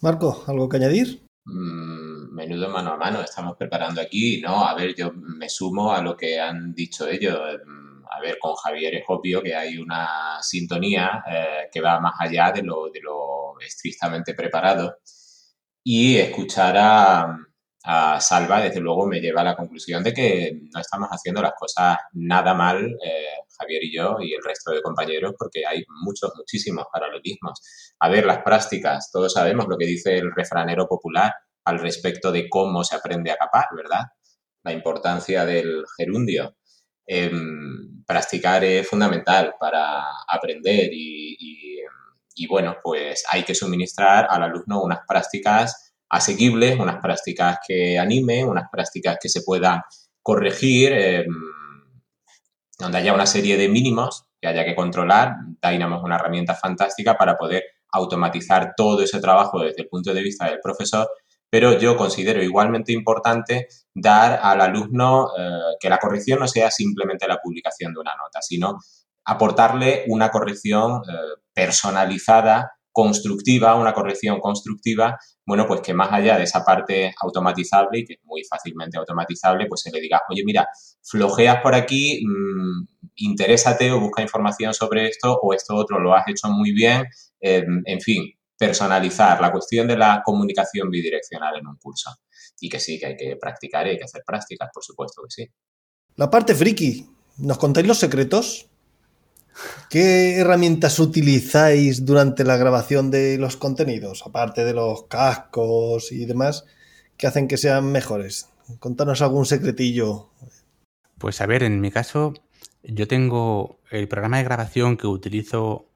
Marco, 0.00 0.44
¿algo 0.46 0.68
que 0.68 0.76
añadir? 0.76 1.27
Mm, 1.50 2.34
menudo 2.34 2.68
mano 2.68 2.92
a 2.92 2.96
mano 2.98 3.22
estamos 3.22 3.56
preparando 3.56 4.00
aquí, 4.02 4.40
¿no? 4.40 4.66
A 4.68 4.74
ver, 4.74 4.94
yo 4.94 5.12
me 5.14 5.48
sumo 5.48 5.92
a 5.92 6.02
lo 6.02 6.14
que 6.16 6.38
han 6.38 6.74
dicho 6.74 7.08
ellos. 7.08 7.38
Mm, 7.66 8.04
a 8.10 8.20
ver, 8.20 8.38
con 8.38 8.54
Javier 8.54 8.94
es 8.96 9.04
obvio 9.08 9.42
que 9.42 9.54
hay 9.54 9.78
una 9.78 10.38
sintonía 10.42 11.22
eh, 11.30 11.68
que 11.72 11.80
va 11.80 12.00
más 12.00 12.14
allá 12.18 12.52
de 12.52 12.62
lo, 12.62 12.90
de 12.90 13.00
lo 13.00 13.58
estrictamente 13.60 14.34
preparado. 14.34 14.98
Y 15.84 16.16
escuchar 16.18 16.76
a, 16.76 17.38
a 17.84 18.20
Salva, 18.20 18.60
desde 18.60 18.80
luego, 18.80 19.06
me 19.06 19.20
lleva 19.20 19.40
a 19.42 19.44
la 19.44 19.56
conclusión 19.56 20.02
de 20.04 20.12
que 20.12 20.60
no 20.74 20.80
estamos 20.80 21.08
haciendo 21.10 21.40
las 21.42 21.52
cosas 21.58 21.96
nada 22.12 22.52
mal, 22.54 22.84
eh, 23.04 23.38
Javier 23.58 23.84
y 23.84 23.96
yo 23.96 24.16
y 24.20 24.34
el 24.34 24.42
resto 24.42 24.72
de 24.72 24.82
compañeros, 24.82 25.34
porque 25.38 25.66
hay 25.66 25.84
muchos, 26.02 26.32
muchísimos 26.36 26.86
paralelismos. 26.92 27.60
A 28.00 28.08
ver, 28.08 28.24
las 28.26 28.42
prácticas, 28.42 29.10
todos 29.12 29.32
sabemos 29.32 29.66
lo 29.68 29.76
que 29.76 29.86
dice 29.86 30.18
el 30.18 30.32
refranero 30.34 30.86
popular 30.86 31.32
al 31.64 31.78
respecto 31.78 32.32
de 32.32 32.48
cómo 32.48 32.84
se 32.84 32.96
aprende 32.96 33.30
a 33.30 33.36
capar, 33.36 33.66
¿verdad? 33.76 34.02
La 34.64 34.72
importancia 34.72 35.44
del 35.44 35.84
gerundio. 35.96 36.56
Em, 37.06 38.04
practicar 38.06 38.64
es 38.64 38.86
fundamental 38.86 39.54
para 39.58 40.02
aprender 40.28 40.90
y, 40.92 41.36
y, 42.34 42.46
bueno, 42.46 42.76
pues 42.82 43.24
hay 43.30 43.44
que 43.44 43.54
suministrar 43.54 44.26
al 44.30 44.42
alumno 44.42 44.82
unas 44.82 45.00
prácticas 45.08 45.94
asequibles, 46.10 46.78
unas 46.78 47.00
prácticas 47.00 47.58
que 47.66 47.98
animen, 47.98 48.46
unas 48.48 48.68
prácticas 48.70 49.18
que 49.20 49.28
se 49.28 49.42
puedan 49.42 49.80
corregir, 50.22 50.92
em, 50.92 51.26
donde 52.78 52.98
haya 52.98 53.12
una 53.12 53.26
serie 53.26 53.56
de 53.56 53.68
mínimos 53.68 54.26
que 54.40 54.48
haya 54.48 54.64
que 54.64 54.74
controlar. 54.74 55.36
Dynamo 55.60 55.96
es 55.96 56.02
una 56.02 56.16
herramienta 56.16 56.54
fantástica 56.54 57.16
para 57.18 57.36
poder 57.36 57.64
automatizar 57.90 58.74
todo 58.76 59.02
ese 59.02 59.20
trabajo 59.20 59.60
desde 59.60 59.82
el 59.82 59.88
punto 59.88 60.14
de 60.14 60.22
vista 60.22 60.46
del 60.46 60.60
profesor, 60.60 61.08
pero 61.50 61.78
yo 61.78 61.96
considero 61.96 62.42
igualmente 62.42 62.92
importante 62.92 63.68
dar 63.94 64.38
al 64.42 64.60
alumno 64.60 65.28
eh, 65.36 65.76
que 65.80 65.88
la 65.88 65.98
corrección 65.98 66.38
no 66.38 66.46
sea 66.46 66.70
simplemente 66.70 67.26
la 67.26 67.38
publicación 67.38 67.92
de 67.94 68.00
una 68.00 68.14
nota, 68.14 68.42
sino 68.42 68.78
aportarle 69.24 70.04
una 70.08 70.30
corrección 70.30 71.02
eh, 71.08 71.40
personalizada 71.52 72.77
constructiva, 72.98 73.76
una 73.76 73.92
corrección 73.92 74.40
constructiva, 74.40 75.16
bueno, 75.46 75.68
pues 75.68 75.82
que 75.82 75.94
más 75.94 76.12
allá 76.12 76.36
de 76.36 76.42
esa 76.42 76.64
parte 76.64 77.14
automatizable 77.20 78.00
y 78.00 78.04
que 78.04 78.14
es 78.14 78.18
muy 78.24 78.42
fácilmente 78.42 78.98
automatizable, 78.98 79.66
pues 79.68 79.82
se 79.82 79.92
le 79.92 80.00
diga, 80.00 80.20
oye, 80.28 80.42
mira, 80.44 80.66
flojeas 81.04 81.62
por 81.62 81.76
aquí, 81.76 82.20
mmm, 82.26 82.84
interésate 83.14 83.92
o 83.92 84.00
busca 84.00 84.20
información 84.20 84.74
sobre 84.74 85.06
esto 85.06 85.38
o 85.40 85.54
esto 85.54 85.76
otro 85.76 86.00
lo 86.00 86.12
has 86.12 86.26
hecho 86.26 86.48
muy 86.48 86.72
bien, 86.72 87.04
em, 87.38 87.82
en 87.84 88.00
fin, 88.00 88.32
personalizar 88.58 89.40
la 89.40 89.52
cuestión 89.52 89.86
de 89.86 89.96
la 89.96 90.20
comunicación 90.24 90.90
bidireccional 90.90 91.56
en 91.56 91.68
un 91.68 91.76
curso. 91.76 92.10
Y 92.58 92.68
que 92.68 92.80
sí, 92.80 92.98
que 92.98 93.06
hay 93.06 93.16
que 93.16 93.36
practicar 93.36 93.86
y 93.86 93.90
hay 93.90 93.98
que 93.98 94.06
hacer 94.06 94.22
prácticas, 94.26 94.70
por 94.74 94.82
supuesto 94.82 95.22
que 95.22 95.30
sí. 95.30 95.48
La 96.16 96.28
parte 96.28 96.52
friki, 96.52 97.06
¿nos 97.36 97.58
contáis 97.58 97.86
los 97.86 97.98
secretos? 97.98 98.68
¿Qué 99.90 100.36
herramientas 100.36 100.98
utilizáis 100.98 102.04
durante 102.04 102.44
la 102.44 102.56
grabación 102.56 103.10
de 103.10 103.38
los 103.38 103.56
contenidos, 103.56 104.22
aparte 104.26 104.64
de 104.64 104.74
los 104.74 105.04
cascos 105.04 106.12
y 106.12 106.26
demás, 106.26 106.64
que 107.16 107.26
hacen 107.26 107.48
que 107.48 107.56
sean 107.56 107.90
mejores? 107.90 108.48
Contanos 108.80 109.22
algún 109.22 109.46
secretillo. 109.46 110.28
Pues 111.16 111.40
a 111.40 111.46
ver, 111.46 111.62
en 111.62 111.80
mi 111.80 111.90
caso, 111.90 112.34
yo 112.82 113.08
tengo 113.08 113.80
el 113.90 114.08
programa 114.08 114.38
de 114.38 114.44
grabación 114.44 114.96
que 114.96 115.06
utilizo 115.06 115.86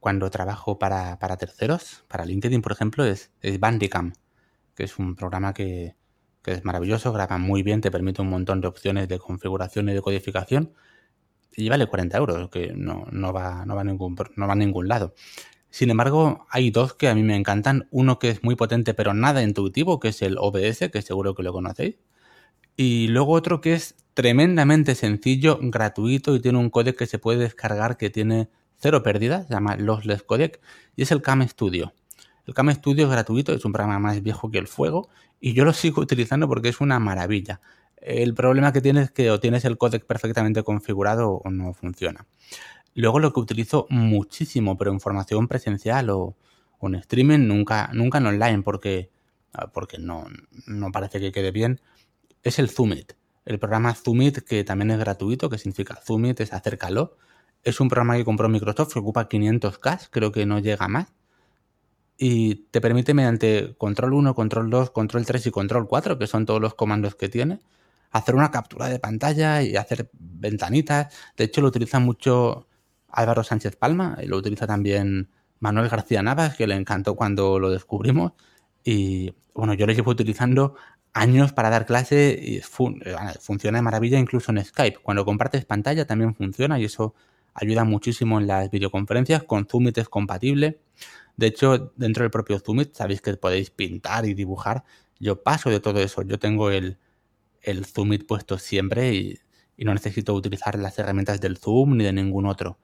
cuando 0.00 0.30
trabajo 0.30 0.78
para, 0.78 1.18
terceros, 1.38 2.04
para 2.08 2.24
LinkedIn, 2.24 2.62
por 2.62 2.72
ejemplo, 2.72 3.04
es, 3.04 3.30
Bandicam, 3.58 4.14
que 4.74 4.84
es 4.84 4.98
un 4.98 5.14
programa 5.14 5.52
que 5.52 5.94
es 6.44 6.64
maravilloso, 6.64 7.12
graba 7.12 7.38
muy 7.38 7.62
bien, 7.62 7.80
te 7.80 7.90
permite 7.90 8.22
un 8.22 8.30
montón 8.30 8.60
de 8.60 8.68
opciones 8.68 9.08
de 9.08 9.18
configuración 9.18 9.88
y 9.88 9.94
de 9.94 10.02
codificación 10.02 10.72
y 11.54 11.68
vale 11.68 11.86
40 11.86 12.16
euros, 12.18 12.50
que 12.50 12.72
no, 12.74 13.06
no, 13.10 13.32
va, 13.32 13.64
no, 13.66 13.74
va 13.74 13.82
a 13.82 13.84
ningún, 13.84 14.16
no 14.36 14.46
va 14.46 14.52
a 14.52 14.56
ningún 14.56 14.88
lado. 14.88 15.14
Sin 15.70 15.90
embargo, 15.90 16.46
hay 16.50 16.70
dos 16.70 16.94
que 16.94 17.08
a 17.08 17.14
mí 17.14 17.22
me 17.22 17.36
encantan. 17.36 17.86
Uno 17.90 18.18
que 18.18 18.30
es 18.30 18.42
muy 18.42 18.56
potente 18.56 18.94
pero 18.94 19.12
nada 19.14 19.42
intuitivo, 19.42 20.00
que 20.00 20.08
es 20.08 20.22
el 20.22 20.38
OBS, 20.38 20.90
que 20.90 21.02
seguro 21.02 21.34
que 21.34 21.42
lo 21.42 21.52
conocéis. 21.52 21.96
Y 22.76 23.08
luego 23.08 23.32
otro 23.32 23.60
que 23.60 23.74
es 23.74 23.94
tremendamente 24.14 24.94
sencillo, 24.94 25.58
gratuito 25.60 26.34
y 26.34 26.40
tiene 26.40 26.58
un 26.58 26.70
codec 26.70 26.96
que 26.96 27.06
se 27.06 27.18
puede 27.18 27.38
descargar 27.40 27.96
que 27.98 28.10
tiene 28.10 28.48
cero 28.76 29.02
pérdidas, 29.02 29.46
se 29.46 29.54
llama 29.54 29.76
Lossless 29.76 30.22
Codec, 30.22 30.60
y 30.94 31.02
es 31.02 31.10
el 31.10 31.22
Cam 31.22 31.46
Studio. 31.48 31.92
El 32.46 32.54
Cam 32.54 32.70
Studio 32.72 33.04
es 33.04 33.10
gratuito, 33.10 33.52
es 33.52 33.64
un 33.64 33.72
programa 33.72 33.98
más 33.98 34.22
viejo 34.22 34.50
que 34.50 34.58
el 34.58 34.68
fuego 34.68 35.08
y 35.40 35.52
yo 35.52 35.64
lo 35.64 35.72
sigo 35.72 36.00
utilizando 36.02 36.48
porque 36.48 36.68
es 36.68 36.80
una 36.80 36.98
maravilla. 36.98 37.60
El 38.06 38.34
problema 38.34 38.72
que 38.72 38.80
tienes 38.80 39.06
es 39.06 39.10
que 39.10 39.32
o 39.32 39.40
tienes 39.40 39.64
el 39.64 39.76
codec 39.76 40.06
perfectamente 40.06 40.62
configurado 40.62 41.42
o 41.44 41.50
no 41.50 41.74
funciona. 41.74 42.24
Luego 42.94 43.18
lo 43.18 43.32
que 43.32 43.40
utilizo 43.40 43.88
muchísimo, 43.90 44.78
pero 44.78 44.92
en 44.92 45.00
formación 45.00 45.48
presencial 45.48 46.10
o, 46.10 46.36
en 46.82 46.94
streaming, 46.94 47.48
nunca, 47.48 47.90
nunca 47.92 48.18
en 48.18 48.26
online 48.26 48.62
porque, 48.62 49.10
porque 49.72 49.98
no, 49.98 50.26
no 50.68 50.92
parece 50.92 51.18
que 51.18 51.32
quede 51.32 51.50
bien, 51.50 51.80
es 52.44 52.60
el 52.60 52.70
Zoomit. 52.70 53.14
El 53.44 53.58
programa 53.58 53.92
Zoomit, 53.92 54.38
que 54.38 54.62
también 54.62 54.92
es 54.92 54.98
gratuito, 55.00 55.50
que 55.50 55.58
significa 55.58 55.96
Zoomit, 55.96 56.38
es 56.40 56.52
acércalo. 56.52 57.16
Es 57.64 57.80
un 57.80 57.88
programa 57.88 58.16
que 58.16 58.24
compró 58.24 58.48
Microsoft, 58.48 58.92
que 58.92 59.00
ocupa 59.00 59.28
500K, 59.28 60.10
creo 60.12 60.30
que 60.30 60.46
no 60.46 60.60
llega 60.60 60.86
más 60.86 61.12
y 62.16 62.66
te 62.70 62.80
permite 62.80 63.14
mediante 63.14 63.74
control 63.76 64.14
1, 64.14 64.34
control 64.34 64.70
2, 64.70 64.90
control 64.90 65.26
3 65.26 65.46
y 65.46 65.50
control 65.50 65.88
4, 65.88 66.18
que 66.18 66.26
son 66.26 66.46
todos 66.46 66.60
los 66.60 66.74
comandos 66.74 67.14
que 67.14 67.28
tiene, 67.28 67.58
hacer 68.16 68.34
una 68.34 68.50
captura 68.50 68.88
de 68.88 68.98
pantalla 68.98 69.62
y 69.62 69.76
hacer 69.76 70.10
ventanitas. 70.12 71.14
De 71.36 71.44
hecho, 71.44 71.60
lo 71.60 71.68
utiliza 71.68 71.98
mucho 71.98 72.66
Álvaro 73.08 73.44
Sánchez 73.44 73.76
Palma 73.76 74.18
y 74.22 74.26
lo 74.26 74.36
utiliza 74.36 74.66
también 74.66 75.30
Manuel 75.60 75.88
García 75.88 76.22
Navas, 76.22 76.56
que 76.56 76.66
le 76.66 76.74
encantó 76.74 77.14
cuando 77.14 77.58
lo 77.58 77.70
descubrimos. 77.70 78.32
Y 78.84 79.34
bueno, 79.54 79.74
yo 79.74 79.86
lo 79.86 79.92
llevo 79.92 80.10
utilizando 80.10 80.76
años 81.12 81.52
para 81.52 81.70
dar 81.70 81.86
clase 81.86 82.38
y 82.40 82.60
funciona 82.60 83.78
de 83.78 83.82
maravilla 83.82 84.18
incluso 84.18 84.52
en 84.52 84.62
Skype. 84.64 84.98
Cuando 85.02 85.24
compartes 85.24 85.64
pantalla 85.64 86.06
también 86.06 86.34
funciona 86.34 86.78
y 86.78 86.84
eso 86.84 87.14
ayuda 87.54 87.84
muchísimo 87.84 88.38
en 88.38 88.46
las 88.46 88.70
videoconferencias. 88.70 89.44
Con 89.44 89.66
Zoom 89.66 89.88
es 89.94 90.08
compatible. 90.08 90.80
De 91.36 91.46
hecho, 91.48 91.92
dentro 91.96 92.22
del 92.22 92.30
propio 92.30 92.58
Zoom 92.58 92.84
sabéis 92.92 93.22
que 93.22 93.34
podéis 93.36 93.70
pintar 93.70 94.26
y 94.26 94.34
dibujar. 94.34 94.84
Yo 95.18 95.42
paso 95.42 95.70
de 95.70 95.80
todo 95.80 96.00
eso. 96.00 96.22
Yo 96.22 96.38
tengo 96.38 96.70
el, 96.70 96.98
el 97.66 97.84
Zoom 97.84 98.16
puesto 98.26 98.58
siempre 98.58 99.14
y, 99.14 99.38
no 99.78 99.92
necesito 99.92 100.32
utilizar 100.32 100.78
las 100.78 100.98
herramientas 100.98 101.40
del 101.40 101.58
Zoom 101.58 101.98
ni 101.98 102.04
de 102.04 102.12
ningún 102.14 102.46
otro. 102.46 102.78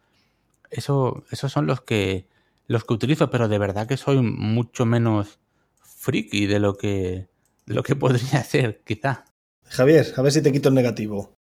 Eso, 0.71 1.25
esos 1.31 1.51
son 1.51 1.67
los 1.67 1.81
que, 1.81 2.29
los 2.67 2.85
que 2.85 2.93
utilizo, 2.93 3.31
pero 3.31 3.49
de 3.49 3.59
verdad 3.59 3.87
que 3.87 3.97
soy 3.97 4.21
mucho 4.21 4.85
menos 4.85 5.41
friki 5.83 6.47
de 6.47 6.59
lo 6.59 6.77
que, 6.77 7.29
de 7.65 7.75
lo 7.75 7.83
que 7.83 7.97
podría 8.05 8.45
ser, 8.45 8.83
quizá. 8.85 9.25
Javier, 9.65 10.07
a 10.17 10.23
ver 10.23 10.33
si 10.33 10.43
te 10.43 10.53
quito 10.53 10.69
el 10.69 10.75
negativo. 10.75 11.35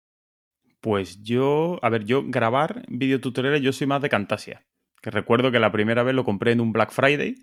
Pues 0.82 1.24
yo, 1.24 1.80
a 1.82 1.90
ver, 1.90 2.06
yo 2.06 2.24
grabar 2.28 2.86
videotutoriales, 2.88 3.62
yo 3.62 3.74
soy 3.74 3.88
más 3.88 4.02
de 4.04 4.10
Camtasia 4.10 4.64
que 5.02 5.12
recuerdo 5.12 5.52
que 5.52 5.60
la 5.60 5.72
primera 5.72 6.04
vez 6.04 6.14
lo 6.16 6.24
compré 6.26 6.52
en 6.52 6.62
un 6.62 6.74
Black 6.74 6.92
Friday 6.92 7.36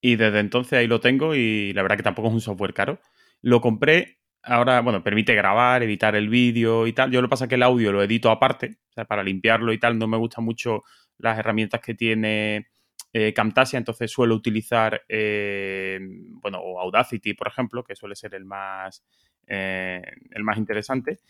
y 0.00 0.16
desde 0.16 0.40
entonces 0.40 0.78
ahí 0.78 0.86
lo 0.86 1.00
tengo 1.00 1.34
y 1.34 1.72
la 1.72 1.82
verdad 1.82 1.96
que 1.96 2.02
tampoco 2.02 2.28
es 2.28 2.34
un 2.34 2.40
software 2.40 2.74
caro. 2.74 3.00
Lo 3.40 3.60
compré, 3.60 4.18
ahora, 4.44 4.80
bueno, 4.80 5.02
permite 5.02 5.34
grabar, 5.34 5.82
editar 5.82 6.14
el 6.14 6.28
vídeo 6.28 6.86
y 6.86 6.92
tal. 6.92 7.10
Yo 7.10 7.20
lo 7.20 7.28
que 7.28 7.30
pasa 7.30 7.44
es 7.44 7.48
que 7.48 7.54
el 7.54 7.62
audio 7.62 7.92
lo 7.92 8.02
edito 8.02 8.30
aparte, 8.30 8.78
o 8.90 8.92
sea, 8.92 9.04
para 9.04 9.22
limpiarlo 9.22 9.72
y 9.72 9.78
tal, 9.78 9.98
no 9.98 10.06
me 10.06 10.16
gustan 10.16 10.44
mucho 10.44 10.84
las 11.18 11.38
herramientas 11.38 11.80
que 11.80 11.94
tiene 11.94 12.68
eh, 13.12 13.32
Camtasia, 13.32 13.78
entonces 13.78 14.10
suelo 14.10 14.34
utilizar, 14.34 15.02
eh, 15.08 16.00
bueno, 16.42 16.58
Audacity, 16.58 17.34
por 17.34 17.46
ejemplo, 17.46 17.84
que 17.84 17.94
suele 17.94 18.16
ser 18.16 18.34
el 18.34 18.44
más, 18.44 19.04
eh, 19.46 20.02
el 20.32 20.42
más 20.42 20.58
interesante. 20.58 21.20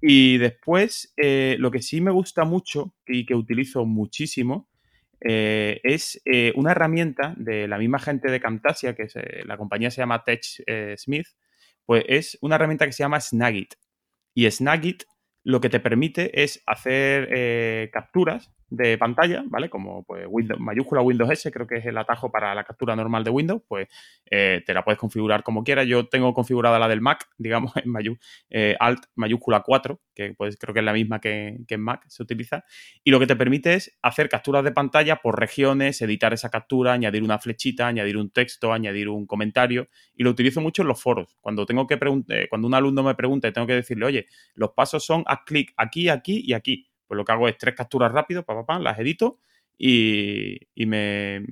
Y 0.00 0.38
después, 0.38 1.14
lo 1.16 1.70
que 1.70 1.82
sí 1.82 2.00
me 2.00 2.10
gusta 2.10 2.44
mucho 2.44 2.94
y 3.06 3.24
que 3.24 3.34
utilizo 3.34 3.86
muchísimo 3.86 4.68
es 5.20 6.22
una 6.54 6.72
herramienta 6.72 7.34
de 7.38 7.66
la 7.66 7.78
misma 7.78 7.98
gente 7.98 8.30
de 8.30 8.38
Camtasia, 8.38 8.94
que 8.94 9.08
la 9.46 9.56
compañía 9.56 9.90
se 9.90 10.02
llama 10.02 10.22
Tech 10.22 10.42
Smith, 10.96 11.28
pues 11.86 12.04
es 12.08 12.38
una 12.42 12.56
herramienta 12.56 12.86
que 12.86 12.92
se 12.92 13.02
llama 13.02 13.20
Snagit. 13.20 13.74
Y 14.34 14.50
Snagit 14.50 15.04
lo 15.44 15.60
que 15.60 15.70
te 15.70 15.80
permite 15.80 16.42
es 16.42 16.62
hacer 16.66 17.90
capturas 17.90 18.52
de 18.68 18.98
pantalla, 18.98 19.44
¿vale? 19.46 19.70
Como 19.70 20.02
pues 20.04 20.26
Windows, 20.28 20.60
mayúscula 20.60 21.00
Windows 21.00 21.30
S, 21.30 21.50
creo 21.52 21.66
que 21.66 21.76
es 21.76 21.86
el 21.86 21.96
atajo 21.98 22.30
para 22.30 22.54
la 22.54 22.64
captura 22.64 22.96
normal 22.96 23.22
de 23.22 23.30
Windows, 23.30 23.62
pues 23.68 23.88
eh, 24.30 24.62
te 24.66 24.74
la 24.74 24.84
puedes 24.84 24.98
configurar 24.98 25.42
como 25.42 25.62
quieras. 25.62 25.86
Yo 25.86 26.08
tengo 26.08 26.34
configurada 26.34 26.78
la 26.78 26.88
del 26.88 27.00
Mac, 27.00 27.28
digamos, 27.38 27.72
en 27.76 28.18
eh, 28.50 28.76
Alt 28.80 29.04
mayúscula 29.14 29.62
4, 29.62 30.00
que 30.14 30.34
pues 30.34 30.56
creo 30.56 30.74
que 30.74 30.80
es 30.80 30.84
la 30.84 30.92
misma 30.92 31.20
que, 31.20 31.58
en 31.68 31.80
Mac 31.80 32.04
se 32.08 32.22
utiliza, 32.22 32.64
y 33.04 33.10
lo 33.10 33.20
que 33.20 33.26
te 33.26 33.36
permite 33.36 33.74
es 33.74 33.96
hacer 34.02 34.28
capturas 34.28 34.64
de 34.64 34.72
pantalla 34.72 35.16
por 35.16 35.38
regiones, 35.38 36.02
editar 36.02 36.32
esa 36.32 36.48
captura, 36.48 36.92
añadir 36.92 37.22
una 37.22 37.38
flechita, 37.38 37.86
añadir 37.86 38.16
un 38.16 38.30
texto, 38.30 38.72
añadir 38.72 39.08
un 39.08 39.26
comentario, 39.26 39.88
y 40.14 40.24
lo 40.24 40.30
utilizo 40.30 40.60
mucho 40.60 40.82
en 40.82 40.88
los 40.88 41.00
foros. 41.00 41.36
Cuando 41.40 41.66
tengo 41.66 41.86
que 41.86 41.98
eh, 42.28 42.46
cuando 42.48 42.66
un 42.66 42.74
alumno 42.74 43.02
me 43.02 43.14
pregunta 43.14 43.48
y 43.48 43.52
tengo 43.52 43.66
que 43.66 43.74
decirle, 43.74 44.06
oye, 44.06 44.26
los 44.54 44.70
pasos 44.70 45.04
son 45.04 45.22
haz 45.26 45.40
clic 45.44 45.72
aquí, 45.76 46.08
aquí 46.08 46.42
y 46.44 46.52
aquí 46.52 46.88
pues 47.06 47.16
lo 47.16 47.24
que 47.24 47.32
hago 47.32 47.48
es 47.48 47.58
tres 47.58 47.74
capturas 47.74 48.12
rápido, 48.12 48.44
pa, 48.44 48.78
las 48.78 48.98
edito 48.98 49.38
y, 49.78 50.60
me, 50.86 51.42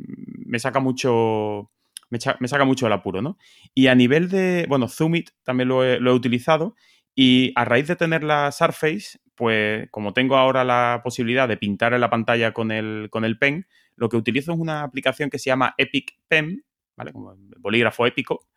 saca 0.59 0.81
mucho. 0.81 1.71
Me, 2.11 2.19
saca 2.49 2.65
mucho 2.65 2.87
el 2.87 2.93
apuro, 2.93 3.23
¿no? 3.23 3.39
Y 3.75 3.89
a 3.89 3.95
nivel 3.95 4.29
de. 4.29 4.67
Bueno, 4.69 4.89
Zoomit 4.89 5.31
también 5.43 5.69
lo 5.69 5.85
he, 5.85 6.13
utilizado. 6.13 6.75
Y 7.15 7.53
a 7.55 7.65
raíz 7.65 7.87
de 7.87 7.97
tener 7.97 8.25
la 8.25 8.51
Surface, 8.51 9.21
pues 9.37 9.89
como 9.91 10.13
tengo 10.13 10.37
ahora 10.37 10.65
la 10.65 11.01
posibilidad 11.05 11.49
de 11.49 11.57
pintar 11.57 11.95
en 11.95 12.01
la 12.01 12.11
pantalla 12.11 12.53
con 12.53 12.73
el, 12.73 13.09
con 13.11 13.25
el 13.25 13.39
pen, 13.39 13.67
lo 13.95 14.09
que 14.09 14.17
utilizo 14.17 14.53
es 14.53 14.59
una 14.59 14.83
aplicación 14.83 15.31
que 15.31 15.39
se 15.39 15.47
llama 15.47 15.75
Epic 15.79 16.19
Pen, 16.27 16.65
¿vale? 16.97 17.13
Como 17.13 17.37
bolígrafo 17.59 18.07
épico, 18.07 18.49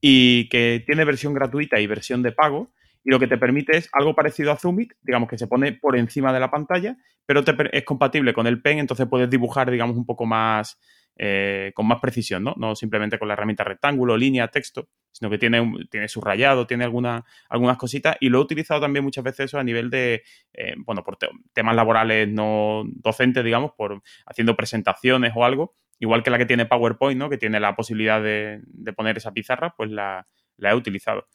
y 0.00 0.48
que 0.48 0.82
tiene 0.86 1.04
versión 1.04 1.34
gratuita 1.34 1.80
y 1.80 1.86
versión 1.86 2.22
de 2.22 2.32
pago 2.32 2.72
y 3.08 3.10
lo 3.10 3.18
que 3.18 3.26
te 3.26 3.38
permite 3.38 3.74
es 3.78 3.88
algo 3.94 4.14
parecido 4.14 4.52
a 4.52 4.56
Zoomit, 4.56 4.92
digamos 5.00 5.30
que 5.30 5.38
se 5.38 5.46
pone 5.46 5.72
por 5.72 5.96
encima 5.96 6.30
de 6.30 6.40
la 6.40 6.50
pantalla, 6.50 6.98
pero 7.24 7.42
es 7.72 7.82
compatible 7.84 8.34
con 8.34 8.46
el 8.46 8.60
pen, 8.60 8.80
entonces 8.80 9.06
puedes 9.08 9.30
dibujar, 9.30 9.70
digamos, 9.70 9.96
un 9.96 10.04
poco 10.04 10.26
más, 10.26 10.78
eh, 11.16 11.72
con 11.74 11.88
más 11.88 12.00
precisión, 12.00 12.44
¿no? 12.44 12.54
No 12.58 12.76
simplemente 12.76 13.18
con 13.18 13.28
la 13.28 13.32
herramienta 13.32 13.64
rectángulo, 13.64 14.18
línea, 14.18 14.48
texto, 14.48 14.90
sino 15.10 15.30
que 15.30 15.38
tiene, 15.38 15.86
tiene 15.90 16.06
subrayado, 16.06 16.66
tiene 16.66 16.84
alguna, 16.84 17.24
algunas 17.48 17.78
cositas 17.78 18.14
y 18.20 18.28
lo 18.28 18.40
he 18.40 18.42
utilizado 18.42 18.82
también 18.82 19.06
muchas 19.06 19.24
veces 19.24 19.46
eso 19.46 19.58
a 19.58 19.64
nivel 19.64 19.88
de, 19.88 20.22
eh, 20.52 20.74
bueno, 20.84 21.02
por 21.02 21.16
temas 21.54 21.74
laborales 21.74 22.28
no 22.28 22.84
docentes, 22.88 23.42
digamos, 23.42 23.72
por 23.72 24.02
haciendo 24.26 24.54
presentaciones 24.54 25.32
o 25.34 25.46
algo, 25.46 25.72
igual 25.98 26.22
que 26.22 26.28
la 26.28 26.36
que 26.36 26.44
tiene 26.44 26.66
PowerPoint, 26.66 27.18
¿no? 27.18 27.30
Que 27.30 27.38
tiene 27.38 27.58
la 27.58 27.74
posibilidad 27.74 28.22
de, 28.22 28.60
poner 28.94 29.16
esa 29.16 29.32
pizarra, 29.32 29.72
pues 29.74 29.90
la, 29.90 30.26
la 30.58 30.72
he 30.72 30.74
utilizado. 30.74 31.26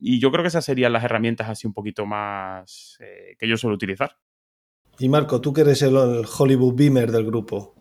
Y 0.00 0.18
yo 0.18 0.32
creo 0.32 0.42
que 0.42 0.48
esas 0.48 0.64
serían 0.64 0.94
las 0.94 1.04
herramientas 1.04 1.48
así 1.50 1.66
un 1.66 1.74
poquito 1.74 2.06
más 2.06 2.96
eh, 3.00 3.36
que 3.38 3.46
yo 3.46 3.56
suelo 3.58 3.76
utilizar. 3.76 4.16
Y 4.98 5.08
Marco, 5.08 5.40
tú 5.40 5.52
que 5.52 5.60
eres 5.60 5.82
el, 5.82 5.96
Hollywood 5.96 6.74
Beamer 6.74 7.12
del 7.12 7.26
grupo. 7.26 7.74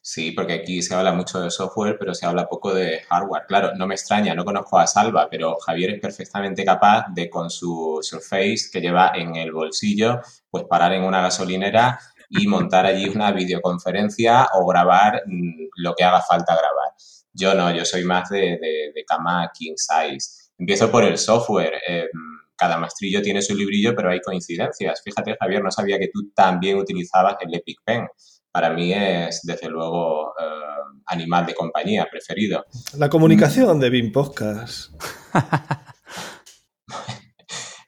Sí, 0.00 0.30
porque 0.30 0.52
aquí 0.52 0.82
se 0.82 0.94
habla 0.94 1.12
mucho 1.12 1.40
de 1.40 1.50
software, 1.50 1.96
pero 1.98 2.14
se 2.14 2.26
habla 2.26 2.48
poco 2.48 2.72
de 2.72 3.00
hardware. 3.08 3.44
Claro, 3.48 3.74
no 3.74 3.86
me 3.86 3.94
extraña, 3.94 4.34
no 4.34 4.44
conozco 4.44 4.78
a 4.78 4.86
Salva, 4.86 5.28
pero 5.30 5.56
Javier 5.56 5.90
es 5.90 6.00
perfectamente 6.00 6.64
capaz 6.64 7.06
de 7.12 7.28
con 7.28 7.50
su 7.50 7.98
Surface 8.02 8.68
que 8.72 8.80
lleva 8.80 9.12
en 9.14 9.34
el 9.34 9.50
bolsillo, 9.52 10.20
pues 10.48 10.64
parar 10.64 10.92
en 10.92 11.02
una 11.02 11.22
gasolinera 11.22 11.98
y 12.28 12.46
montar 12.46 12.86
allí 12.86 13.08
una 13.08 13.32
videoconferencia 13.32 14.48
o 14.54 14.66
grabar 14.66 15.22
mm, 15.26 15.68
lo 15.76 15.94
que 15.94 16.04
haga 16.04 16.22
falta 16.22 16.54
grabar. 16.54 16.92
Yo 17.32 17.54
no, 17.54 17.74
yo 17.74 17.84
soy 17.84 18.04
más 18.04 18.28
de, 18.30 18.58
de 18.94 19.04
cama 19.06 19.50
king 19.52 19.74
size. 19.76 20.45
Empiezo 20.58 20.90
por 20.90 21.04
el 21.04 21.18
software. 21.18 21.74
Em, 21.86 22.08
cada 22.56 22.78
maestrillo 22.78 23.20
tiene 23.20 23.42
su 23.42 23.54
librillo, 23.54 23.94
pero 23.94 24.10
hay 24.10 24.20
coincidencias. 24.20 25.02
Fíjate, 25.04 25.36
Javier, 25.38 25.62
no 25.62 25.70
sabía 25.70 25.98
que 25.98 26.08
tú 26.08 26.30
también 26.34 26.78
utilizabas 26.78 27.36
el 27.40 27.54
Epic 27.54 27.80
Pen. 27.84 28.08
Para 28.50 28.70
mí 28.70 28.92
es, 28.92 29.42
desde 29.42 29.68
luego, 29.68 30.32
eh, 30.40 31.02
animal 31.06 31.44
de 31.44 31.54
compañía 31.54 32.08
preferido. 32.10 32.64
La 32.96 33.10
comunicación 33.10 33.78
de 33.78 33.90
BIM 33.90 34.12
Podcast. 34.12 34.92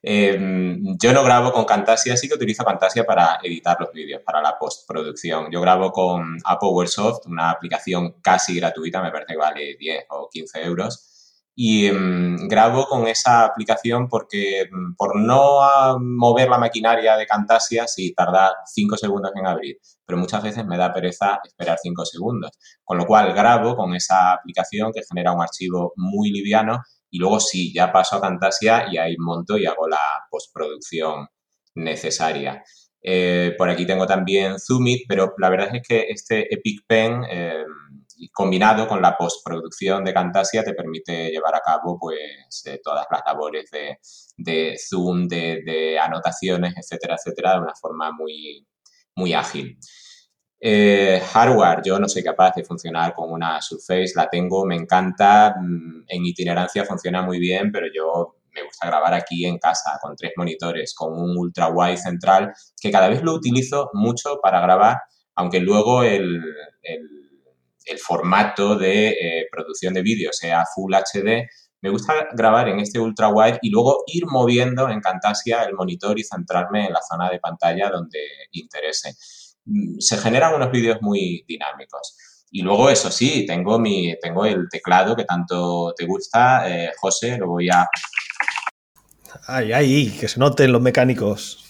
Em, 0.01 0.97
yo 0.97 1.13
no 1.13 1.25
grabo 1.25 1.53
con 1.53 1.65
Camtasia, 1.65 2.17
sí 2.17 2.29
que 2.29 2.35
utilizo 2.37 2.65
Camtasia 2.65 3.05
para 3.05 3.41
editar 3.43 3.77
los 3.81 3.93
vídeos, 3.93 4.23
para 4.25 4.41
la 4.41 4.57
postproducción. 4.57 5.51
Yo 5.51 5.61
grabo 5.61 5.91
con 5.91 6.39
Apowersoft, 6.45 7.27
una 7.27 7.51
aplicación 7.51 8.15
casi 8.23 8.55
gratuita, 8.55 9.03
me 9.03 9.11
parece 9.11 9.33
que 9.33 9.37
vale 9.37 9.77
10 9.77 10.05
o 10.11 10.29
15 10.33 10.63
euros 10.63 11.18
y 11.61 11.91
mm, 11.91 12.47
grabo 12.47 12.87
con 12.87 13.09
esa 13.09 13.45
aplicación 13.45 14.07
porque 14.09 14.69
mm, 14.71 14.95
por 14.95 15.17
no 15.17 15.99
mover 15.99 16.49
la 16.49 16.57
maquinaria 16.57 17.17
de 17.17 17.27
Camtasia, 17.27 17.89
sí 17.89 18.15
tarda 18.15 18.55
5 18.65 18.97
segundos 18.97 19.33
en 19.35 19.45
abrir, 19.45 19.77
pero 20.07 20.21
muchas 20.21 20.41
veces 20.41 20.65
me 20.65 20.79
da 20.79 20.93
pereza 20.93 21.41
esperar 21.45 21.77
5 21.83 22.05
segundos. 22.05 22.53
Con 22.85 22.97
lo 22.99 23.07
cual 23.07 23.35
grabo 23.35 23.75
con 23.75 23.93
esa 23.97 24.35
aplicación 24.35 24.93
que 24.93 25.03
genera 25.03 25.33
un 25.33 25.43
archivo 25.43 25.95
muy 25.97 26.31
liviano 26.31 26.81
y 27.11 27.19
luego 27.19 27.41
sí, 27.41 27.75
ya 27.75 27.91
paso 27.91 28.15
a 28.15 28.21
Camtasia 28.21 28.87
y 28.93 28.97
ahí 28.97 29.17
monto 29.19 29.59
y 29.59 29.67
hago 29.67 29.89
la 29.89 29.99
postproducción 30.31 31.27
necesaria. 31.75 32.63
Eh, 33.03 33.57
por 33.59 33.69
aquí 33.69 33.85
tengo 33.85 34.07
también 34.07 34.61
Zoomit, 34.61 35.07
pero 35.09 35.35
la 35.39 35.51
verdad 35.51 35.75
es 35.75 35.83
que 35.89 36.07
este 36.09 36.55
Epic 36.55 36.83
Pen... 36.87 37.25
Eh, 37.29 37.65
combinado 38.33 38.89
con 38.89 39.01
la 39.01 39.17
postproducción 39.17 40.05
de 40.05 40.13
Camtasia 40.13 40.65
te 40.65 40.75
permite 40.75 41.31
llevar 41.31 41.55
a 41.55 41.61
cabo 41.61 41.99
pues 41.99 42.63
eh, 42.67 42.81
todas 42.83 43.07
las 43.11 43.21
labores 43.25 43.71
de, 44.37 44.77
zoom, 44.79 45.29
de, 45.29 45.99
anotaciones, 46.01 46.75
etcétera, 46.77 47.17
etcétera, 47.17 47.55
de 47.55 47.61
una 47.61 47.75
forma 47.75 48.11
muy, 48.13 48.67
muy 49.15 49.33
ágil. 49.35 49.79
Eh, 50.61 51.23
hardware, 51.33 51.83
yo 51.85 51.99
no 51.99 52.09
soy 52.09 52.23
capaz 52.25 52.55
de 52.57 52.65
funcionar 52.65 53.15
con 53.15 53.31
una 53.31 53.63
Surface, 53.63 54.13
la 54.17 54.29
tengo, 54.29 54.67
me 54.67 54.75
encanta, 54.75 55.55
mm, 55.61 56.05
en 56.09 56.27
itinerancia 56.27 56.85
funciona 56.85 57.23
muy 57.23 57.39
bien, 57.39 57.71
pero 57.71 57.87
yo 57.95 58.37
me 58.53 58.65
gusta 58.65 58.89
grabar 58.89 59.15
aquí 59.15 59.47
en 59.47 59.59
casa 59.59 59.99
con 60.03 60.17
tres 60.17 60.33
monitores, 60.37 60.95
con 60.95 61.13
un 61.13 61.37
ultra 61.37 61.69
wide 61.69 61.97
central, 61.97 62.53
que 62.81 62.91
cada 62.91 63.09
vez 63.09 63.23
lo 63.23 63.35
utilizo 63.35 63.91
mucho 63.93 64.41
para 64.43 64.61
grabar, 64.61 64.99
aunque 65.37 65.61
luego 65.61 66.03
el 66.03 66.43
el 66.89 67.18
formato 67.97 68.77
de 68.77 69.09
eh, 69.09 69.47
producción 69.51 69.95
de 69.95 70.03
vídeo 70.03 70.31
sea 70.33 70.67
Full 70.75 70.93
HD, 70.93 71.49
me 71.81 71.91
gusta 71.91 72.29
grabar 72.33 72.69
en 72.69 72.81
este 72.81 72.99
ultra 72.99 73.29
wide 73.29 73.61
y 73.63 73.71
luego 73.71 74.03
ir 74.09 74.27
moviendo 74.27 74.91
en 74.91 75.01
Camtasia 75.01 75.63
el 75.63 75.75
monitor 75.75 76.19
y 76.19 76.25
centrarme 76.25 76.87
en 76.87 76.93
la 76.93 77.01
zona 77.09 77.31
de 77.31 77.39
pantalla 77.39 77.89
donde 77.89 78.19
interese. 78.51 79.15
Mm, 79.65 80.01
se 80.01 80.19
generan 80.19 80.55
unos 80.55 80.73
vídeos 80.73 80.99
muy 81.01 81.45
dinámicos. 81.47 82.17
Y 82.51 82.63
luego, 82.63 82.91
eso 82.91 83.11
sí, 83.11 83.45
tengo, 83.47 83.79
mi, 83.79 84.15
tengo 84.21 84.45
el 84.47 84.69
teclado 84.71 85.15
que 85.15 85.25
tanto 85.25 85.93
te 85.97 86.07
gusta, 86.07 86.69
eh, 86.69 86.91
José, 86.99 87.37
lo 87.37 87.47
voy 87.47 87.69
a... 87.69 87.87
Ay, 89.47 89.73
ay, 89.73 90.17
que 90.19 90.27
se 90.29 90.41
noten 90.41 90.73
los 90.73 90.81
mecánicos. 90.81 91.68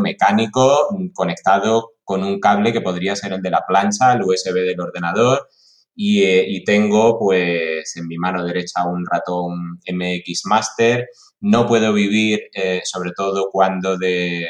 Mecánico 0.00 0.88
mm, 0.90 1.08
conectado 1.12 1.92
con 2.04 2.24
un 2.24 2.40
cable 2.40 2.72
que 2.72 2.80
podría 2.80 3.16
ser 3.16 3.32
el 3.32 3.42
de 3.42 3.50
la 3.50 3.64
plancha, 3.66 4.12
el 4.12 4.22
USB 4.22 4.54
del 4.54 4.80
ordenador. 4.80 5.48
Eh, 5.96 6.44
y, 6.48 6.64
tengo 6.64 7.18
pues 7.18 7.96
en 7.96 8.06
mi 8.08 8.16
mano 8.16 8.44
derecha 8.44 8.86
un 8.86 9.04
ratón 9.06 9.80
MX 9.92 10.46
Master. 10.46 11.06
No 11.40 11.66
puedo 11.66 11.92
vivir, 11.92 12.40
eh, 12.54 12.80
sobre 12.84 13.12
todo 13.16 13.50
cuando 13.52 13.98
de 13.98 14.46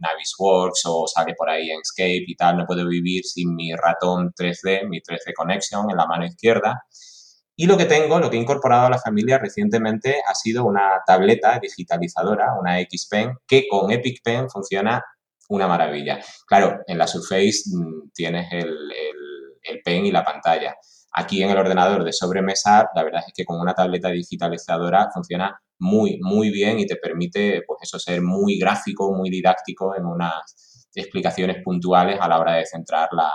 Navisworks 0.00 0.82
o 0.86 1.06
sale 1.06 1.34
por 1.36 1.50
ahí 1.50 1.70
en 1.70 1.80
y 1.98 2.36
tal, 2.36 2.58
no 2.58 2.66
puedo 2.66 2.86
vivir 2.86 3.24
sin 3.24 3.54
mi 3.54 3.72
ratón 3.74 4.32
3D, 4.34 4.88
mi 4.88 5.00
3D 5.00 5.32
Connection 5.34 5.90
en 5.90 5.96
la 5.96 6.06
mano 6.06 6.26
izquierda. 6.26 6.82
Y 7.58 7.66
lo 7.66 7.78
que 7.78 7.86
tengo, 7.86 8.18
lo 8.18 8.28
que 8.28 8.36
he 8.36 8.40
incorporado 8.40 8.86
a 8.86 8.90
la 8.90 8.98
familia 8.98 9.38
recientemente 9.38 10.16
ha 10.28 10.34
sido 10.34 10.66
una 10.66 11.00
tableta 11.06 11.58
digitalizadora, 11.58 12.54
una 12.60 12.78
X 12.80 13.08
Pen, 13.10 13.32
que 13.46 13.66
con 13.66 13.90
Epic 13.90 14.22
Pen 14.22 14.50
funciona 14.50 15.02
una 15.48 15.66
maravilla. 15.66 16.20
Claro, 16.46 16.80
en 16.86 16.98
la 16.98 17.06
Surface 17.06 17.62
mm, 17.72 18.10
tienes 18.12 18.52
el, 18.52 18.76
pen 19.84 20.04
y 20.04 20.12
la 20.12 20.24
pantalla. 20.24 20.76
Aquí 21.12 21.42
en 21.42 21.50
el 21.50 21.56
ordenador 21.56 22.04
de 22.04 22.12
sobremesa, 22.12 22.90
la 22.94 23.02
verdad 23.02 23.22
es 23.26 23.32
que 23.34 23.44
con 23.44 23.58
una 23.58 23.74
tableta 23.74 24.10
digitalizadora 24.10 25.08
funciona 25.12 25.58
muy, 25.78 26.18
muy 26.20 26.50
bien 26.50 26.78
y 26.78 26.86
te 26.86 26.96
permite, 26.96 27.62
pues 27.66 27.80
eso, 27.82 27.98
ser 27.98 28.20
muy 28.20 28.58
gráfico, 28.58 29.12
muy 29.12 29.30
didáctico 29.30 29.96
en 29.96 30.04
unas 30.04 30.88
explicaciones 30.94 31.62
puntuales 31.64 32.18
a 32.20 32.28
la 32.28 32.38
hora 32.38 32.54
de 32.54 32.66
centrar 32.66 33.08
la, 33.12 33.32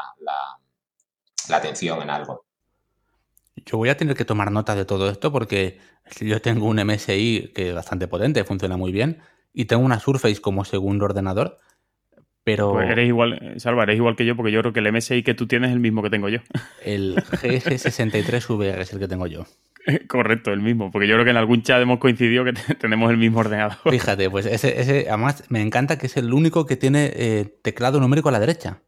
la 1.49 1.57
atención 1.57 2.01
en 2.01 2.09
algo. 2.09 2.50
Yo 3.65 3.77
voy 3.77 3.89
a 3.89 3.97
tener 3.97 4.15
que 4.15 4.25
tomar 4.25 4.51
nota 4.51 4.75
de 4.75 4.85
todo 4.85 5.09
esto 5.09 5.31
porque 5.31 5.79
yo 6.19 6.41
tengo 6.41 6.67
un 6.67 6.83
MSI 6.83 7.51
que 7.55 7.69
es 7.69 7.75
bastante 7.75 8.07
potente, 8.07 8.43
funciona 8.43 8.77
muy 8.77 8.91
bien, 8.91 9.19
y 9.53 9.65
tengo 9.65 9.83
una 9.83 9.99
Surface 9.99 10.41
como 10.41 10.65
segundo 10.65 11.05
ordenador 11.05 11.57
pero... 12.43 12.73
Pues 12.73 12.89
eres 12.89 13.07
igual, 13.07 13.53
Salva, 13.57 13.83
eres 13.83 13.97
igual 13.97 14.15
que 14.15 14.25
yo, 14.25 14.35
porque 14.35 14.51
yo 14.51 14.61
creo 14.61 14.73
que 14.73 14.79
el 14.79 14.91
MSI 14.91 15.23
que 15.23 15.33
tú 15.33 15.47
tienes 15.47 15.69
es 15.69 15.73
el 15.75 15.79
mismo 15.79 16.01
que 16.01 16.09
tengo 16.09 16.27
yo. 16.29 16.39
El 16.83 17.15
GS63VR 17.15 18.79
es 18.79 18.93
el 18.93 18.99
que 18.99 19.07
tengo 19.07 19.27
yo. 19.27 19.45
Correcto, 20.07 20.51
el 20.51 20.61
mismo, 20.61 20.91
porque 20.91 21.07
yo 21.07 21.15
creo 21.15 21.25
que 21.25 21.31
en 21.31 21.37
algún 21.37 21.61
chat 21.61 21.81
hemos 21.81 21.99
coincidido 21.99 22.43
que 22.43 22.53
tenemos 22.79 23.11
el 23.11 23.17
mismo 23.17 23.39
ordenador. 23.39 23.77
Fíjate, 23.89 24.29
pues 24.29 24.45
ese, 24.47 24.79
ese 24.79 25.07
además 25.09 25.43
me 25.49 25.61
encanta 25.61 25.97
que 25.97 26.07
es 26.07 26.17
el 26.17 26.33
único 26.33 26.65
que 26.65 26.77
tiene 26.77 27.11
eh, 27.13 27.45
teclado 27.61 27.99
numérico 27.99 28.29
a 28.29 28.31
la 28.31 28.39
derecha. 28.39 28.81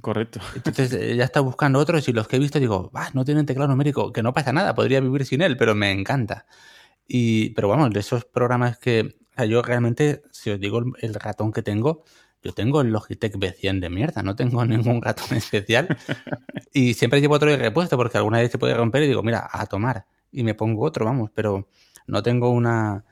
Correcto. 0.00 0.40
Entonces 0.54 0.92
eh, 0.92 1.16
ya 1.16 1.24
está 1.24 1.40
buscando 1.40 1.78
otros 1.78 2.08
y 2.08 2.12
los 2.12 2.28
que 2.28 2.36
he 2.36 2.38
visto 2.38 2.60
digo, 2.60 2.90
ah, 2.94 3.10
no 3.14 3.24
tienen 3.24 3.46
teclado 3.46 3.68
numérico, 3.68 4.12
que 4.12 4.22
no 4.22 4.32
pasa 4.32 4.52
nada, 4.52 4.74
podría 4.74 5.00
vivir 5.00 5.24
sin 5.24 5.42
él, 5.42 5.56
pero 5.56 5.74
me 5.74 5.90
encanta. 5.90 6.46
Y, 7.06 7.50
pero 7.50 7.68
vamos, 7.68 7.90
de 7.90 8.00
esos 8.00 8.24
programas 8.24 8.78
que, 8.78 9.16
yo 9.48 9.62
realmente, 9.62 10.22
si 10.30 10.50
os 10.50 10.60
digo 10.60 10.82
el 11.00 11.14
ratón 11.14 11.52
que 11.52 11.62
tengo, 11.62 12.04
yo 12.42 12.52
tengo 12.52 12.80
el 12.80 12.88
Logitech 12.90 13.34
B100 13.34 13.80
de 13.80 13.90
mierda, 13.90 14.22
no 14.22 14.36
tengo 14.36 14.64
ningún 14.66 15.02
ratón 15.02 15.36
especial. 15.36 15.88
y 16.72 16.94
siempre 16.94 17.20
llevo 17.20 17.34
otro 17.34 17.50
de 17.50 17.56
repuesto 17.56 17.96
porque 17.96 18.18
alguna 18.18 18.38
vez 18.38 18.50
se 18.52 18.58
puede 18.58 18.74
romper 18.74 19.02
y 19.04 19.08
digo, 19.08 19.22
mira, 19.22 19.48
a 19.50 19.66
tomar. 19.66 20.06
Y 20.30 20.42
me 20.42 20.54
pongo 20.54 20.84
otro, 20.84 21.04
vamos, 21.04 21.30
pero 21.34 21.68
no 22.06 22.22
tengo 22.22 22.50
una, 22.50 23.04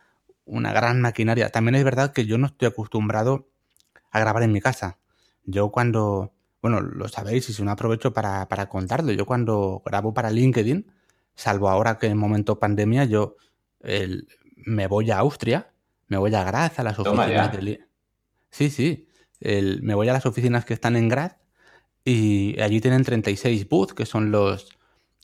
una 0.45 0.73
gran 0.73 1.01
maquinaria. 1.01 1.51
También 1.51 1.77
es 1.77 1.85
verdad 1.85 2.13
que 2.13 2.27
yo 2.27 2.39
no 2.39 2.47
estoy 2.47 2.69
acostumbrado 2.69 3.49
a 4.11 4.21
grabar 4.21 4.43
en 4.43 4.53
mi 4.53 4.61
casa. 4.61 4.99
Yo 5.45 5.71
cuando, 5.71 6.33
bueno, 6.69 6.81
lo 6.81 7.09
sabéis 7.09 7.49
y 7.49 7.53
si 7.53 7.63
no 7.63 7.71
aprovecho 7.71 8.13
para, 8.13 8.49
para 8.49 8.69
contarlo, 8.69 9.13
yo 9.13 9.27
cuando 9.27 9.83
grabo 9.85 10.15
para 10.15 10.31
LinkedIn, 10.31 10.87
salvo 11.35 11.69
ahora 11.69 11.99
que 11.99 12.07
en 12.07 12.19
momento 12.19 12.59
pandemia, 12.59 13.05
yo 13.05 13.37
me 14.57 14.87
voy 14.87 15.11
a 15.11 15.19
Austria, 15.19 15.71
me 16.09 16.17
voy 16.19 16.35
a 16.35 16.45
Graz, 16.45 16.79
a 16.79 16.83
las 16.83 16.99
oficinas 16.99 17.53
de... 17.53 17.81
Sí, 18.51 18.71
sí 18.71 19.07
me 19.41 19.95
voy 19.95 20.09
a 20.09 20.13
las 20.13 20.27
oficinas 20.27 20.65
que 20.65 20.75
están 20.75 20.97
en 20.97 21.09
Grad 21.09 21.33
y 22.05 22.61
allí 22.61 22.81
tienen 22.81 23.05
36 23.05 23.69
booths, 23.69 23.95
que 23.95 24.07
son 24.07 24.31
los 24.31 24.69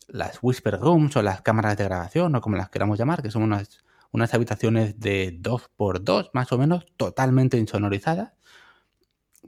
las 0.09 0.39
whisper 0.43 0.79
rooms 0.79 1.17
o 1.17 1.23
las 1.23 1.41
cámaras 1.41 1.77
de 1.79 1.85
grabación 1.85 2.35
o 2.35 2.41
como 2.41 2.57
las 2.57 2.69
queramos 2.69 2.99
llamar, 2.99 3.23
que 3.23 3.31
son 3.31 3.43
unas, 3.43 3.79
unas 4.11 4.35
habitaciones 4.35 5.01
de 5.01 5.39
2x2 5.41 6.31
más 6.35 6.53
o 6.53 6.59
menos, 6.59 6.85
totalmente 6.97 7.57
insonorizadas, 7.57 8.33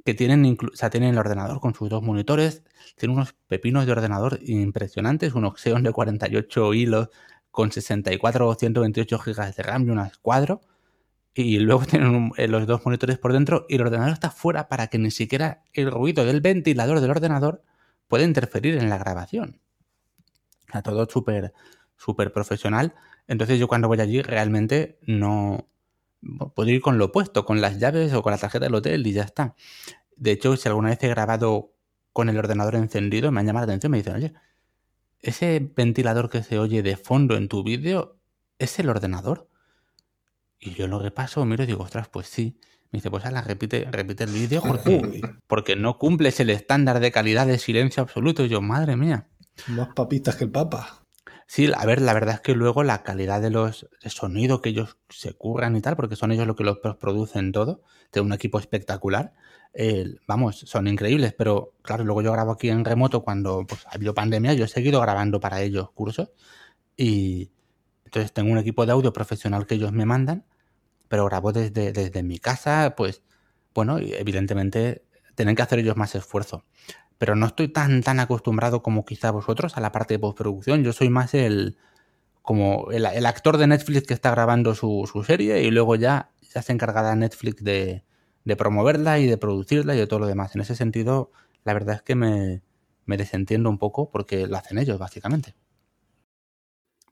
que 0.05 0.15
tienen, 0.15 0.57
o 0.61 0.77
sea, 0.77 0.91
tienen 0.91 1.11
el 1.11 1.19
ordenador 1.19 1.61
con 1.61 1.75
sus 1.75 1.89
dos 1.89 2.03
monitores, 2.03 2.63
tienen 2.97 3.17
unos 3.17 3.35
pepinos 3.49 3.87
de 3.87 3.93
ordenador 3.93 4.41
impresionantes, 4.43 5.35
un 5.35 5.51
Xeon 5.57 5.83
de 5.83 5.93
48 5.93 6.75
hilos 6.75 7.09
con 7.51 7.71
64 7.71 8.49
o 8.49 8.55
128 8.55 9.19
GB 9.19 9.55
de 9.55 9.63
RAM 9.63 9.87
y 9.87 9.91
unas 9.91 10.19
cuadro 10.19 10.61
y 11.35 11.59
luego 11.59 11.85
tienen 11.87 12.33
eh, 12.37 12.49
los 12.49 12.67
dos 12.67 12.85
monitores 12.85 13.19
por 13.19 13.33
dentro 13.33 13.67
y 13.69 13.77
el 13.77 13.83
ordenador 13.83 14.13
está 14.13 14.31
fuera 14.31 14.69
para 14.69 14.87
que 14.87 14.99
ni 14.99 15.11
siquiera 15.11 15.63
el 15.73 15.91
ruido 15.91 16.25
del 16.25 16.41
ventilador 16.41 17.01
del 17.01 17.11
ordenador 17.11 17.63
pueda 18.09 18.25
interferir 18.25 18.77
en 18.77 18.89
la 18.89 18.99
grabación. 18.99 19.61
O 20.73 20.83
todo 20.83 21.07
súper 21.09 21.53
súper 21.97 22.33
profesional. 22.33 22.95
Entonces 23.27 23.59
yo 23.59 23.69
cuando 23.69 23.89
voy 23.89 24.01
allí 24.01 24.23
realmente 24.23 24.99
no 25.07 25.67
puedo 26.55 26.71
ir 26.71 26.81
con 26.81 26.99
lo 26.99 27.07
opuesto, 27.07 27.45
con 27.45 27.61
las 27.61 27.79
llaves 27.79 28.13
o 28.13 28.23
con 28.23 28.33
la 28.33 28.39
tarjeta 28.39 28.65
del 28.65 28.75
hotel 28.75 29.07
y 29.07 29.13
ya 29.13 29.23
está. 29.23 29.55
De 30.17 30.33
hecho, 30.33 30.57
si 30.57 30.69
alguna 30.69 30.91
vez 30.91 31.03
he 31.03 31.09
grabado 31.09 31.73
con 32.13 32.29
el 32.29 32.39
ordenador 32.39 32.77
encendido, 32.77 33.33
me 33.33 33.41
han 33.41 33.47
llamado 33.47 33.67
la 33.67 33.73
atención, 33.73 33.91
me 33.91 33.99
dicen, 33.99 34.15
oye, 34.15 34.35
ese 35.21 35.71
ventilador 35.75 36.31
que 36.31 36.43
se 36.43 36.59
oye 36.59 36.83
de 36.83 36.97
fondo 36.97 37.37
en 37.37 37.49
tu 37.49 37.65
vídeo, 37.65 38.19
¿es 38.59 38.79
el 38.79 38.89
ordenador? 38.89 39.49
Y 40.59 40.75
yo 40.75 40.87
lo 40.87 40.99
repaso, 40.99 41.45
miro 41.45 41.65
y 41.65 41.67
digo, 41.67 41.83
ostras, 41.83 42.09
pues 42.09 42.29
sí. 42.29 42.59
Me 42.91 42.99
dice, 42.99 43.11
pues 43.11 43.25
ala, 43.25 43.43
repite, 43.43 43.89
repite 43.91 44.25
el 44.25 44.31
vídeo 44.31 44.63
porque, 44.63 45.21
porque 45.47 45.77
no 45.77 45.99
cumples 45.99 46.39
el 46.41 46.51
estándar 46.51 47.01
de 47.01 47.11
calidad 47.11 47.47
de 47.47 47.59
silencio 47.59 48.03
absoluto. 48.03 48.45
Y 48.45 48.49
yo, 48.49 48.63
madre 48.63 48.97
mía. 48.97 49.29
Más 49.69 49.89
papitas 49.95 50.37
que 50.37 50.45
el 50.45 50.51
papa. 50.51 51.04
Sí, 51.47 51.71
a 51.75 51.85
ver, 51.87 52.01
la 52.01 52.15
verdad 52.15 52.37
es 52.37 52.41
que 52.41 52.55
luego 52.55 52.83
la 52.83 53.03
calidad 53.03 53.41
de 53.41 53.51
los 53.51 53.89
de 54.03 54.11
sonido 54.11 54.61
que 54.61 54.71
ellos 54.71 54.99
se 55.09 55.35
curran 55.35 55.77
y 55.77 55.81
tal, 55.81 55.97
porque 55.97 56.17
son 56.17 56.33
ellos 56.33 56.47
los 56.47 56.57
que 56.57 56.65
los 56.65 56.79
producen 56.99 57.53
todo, 57.53 57.83
de 58.13 58.21
un 58.21 58.33
equipo 58.33 58.59
espectacular. 58.59 59.35
vamos, 60.27 60.59
son 60.61 60.87
increíbles, 60.89 61.35
pero 61.37 61.75
claro, 61.83 62.05
luego 62.05 62.23
yo 62.23 62.33
grabo 62.33 62.53
aquí 62.53 62.69
en 62.71 62.85
remoto 62.85 63.23
cuando 63.23 63.67
pues, 63.67 63.87
ha 63.87 63.95
habido 63.95 64.15
pandemia, 64.15 64.55
yo 64.55 64.65
he 64.65 64.69
seguido 64.69 65.01
grabando 65.01 65.41
para 65.41 65.63
ellos 65.63 65.91
cursos 65.93 66.31
y 66.97 67.51
entonces 68.05 68.33
tengo 68.33 68.53
un 68.53 68.59
equipo 68.59 68.87
de 68.87 68.93
audio 68.93 69.13
profesional 69.13 69.67
que 69.67 69.77
ellos 69.77 69.93
me 69.93 70.07
mandan 70.07 70.47
pero 71.09 71.27
grabo 71.27 71.53
desde, 71.53 71.93
desde 71.93 72.23
mi 72.23 72.39
casa, 72.39 72.95
pues 72.97 73.23
bueno, 73.75 73.99
evidentemente 73.99 75.05
tienen 75.35 75.57
que 75.57 75.63
hacer 75.63 75.79
ellos 75.81 75.97
más 75.97 76.15
esfuerzo. 76.15 76.65
Pero 77.19 77.37
no 77.37 77.47
estoy 77.47 77.69
tan, 77.69 78.03
tan 78.03 78.21
acostumbrado 78.21 78.83
como 78.83 79.05
quizá 79.05 79.31
vosotros 79.31 79.77
a 79.77 79.81
la 79.81 79.93
parte 79.93 80.15
de 80.15 80.19
postproducción. 80.19 80.83
Yo 80.85 80.93
soy 80.93 81.09
más 81.11 81.35
el 81.35 81.77
como 82.43 82.91
el, 82.91 83.07
actor 83.27 83.57
de 83.57 83.67
Netflix 83.67 84.07
que 84.07 84.13
está 84.13 84.31
grabando 84.31 84.75
su, 84.75 85.25
serie 85.27 85.63
y 85.63 85.71
luego 85.71 85.97
ya, 85.97 86.31
ya 86.55 86.61
se 86.61 86.73
encargará 86.75 87.17
Netflix 87.17 87.65
de, 87.65 88.05
de, 88.45 88.57
promoverla 88.57 89.19
y 89.19 89.27
de 89.27 89.39
producirla 89.39 89.95
y 89.95 89.99
de 89.99 90.07
todo 90.07 90.21
lo 90.21 90.27
demás. 90.27 90.55
En 90.55 90.61
ese 90.61 90.77
sentido, 90.77 91.31
la 91.65 91.73
verdad 91.73 91.97
es 91.97 92.03
que 92.03 92.15
me, 92.15 92.61
me 93.07 93.17
desentiendo 93.17 93.71
un 93.71 93.79
poco 93.79 94.11
porque 94.11 94.47
lo 94.47 94.59
hacen 94.59 94.77
ellos, 94.77 94.99
básicamente. 94.99 95.55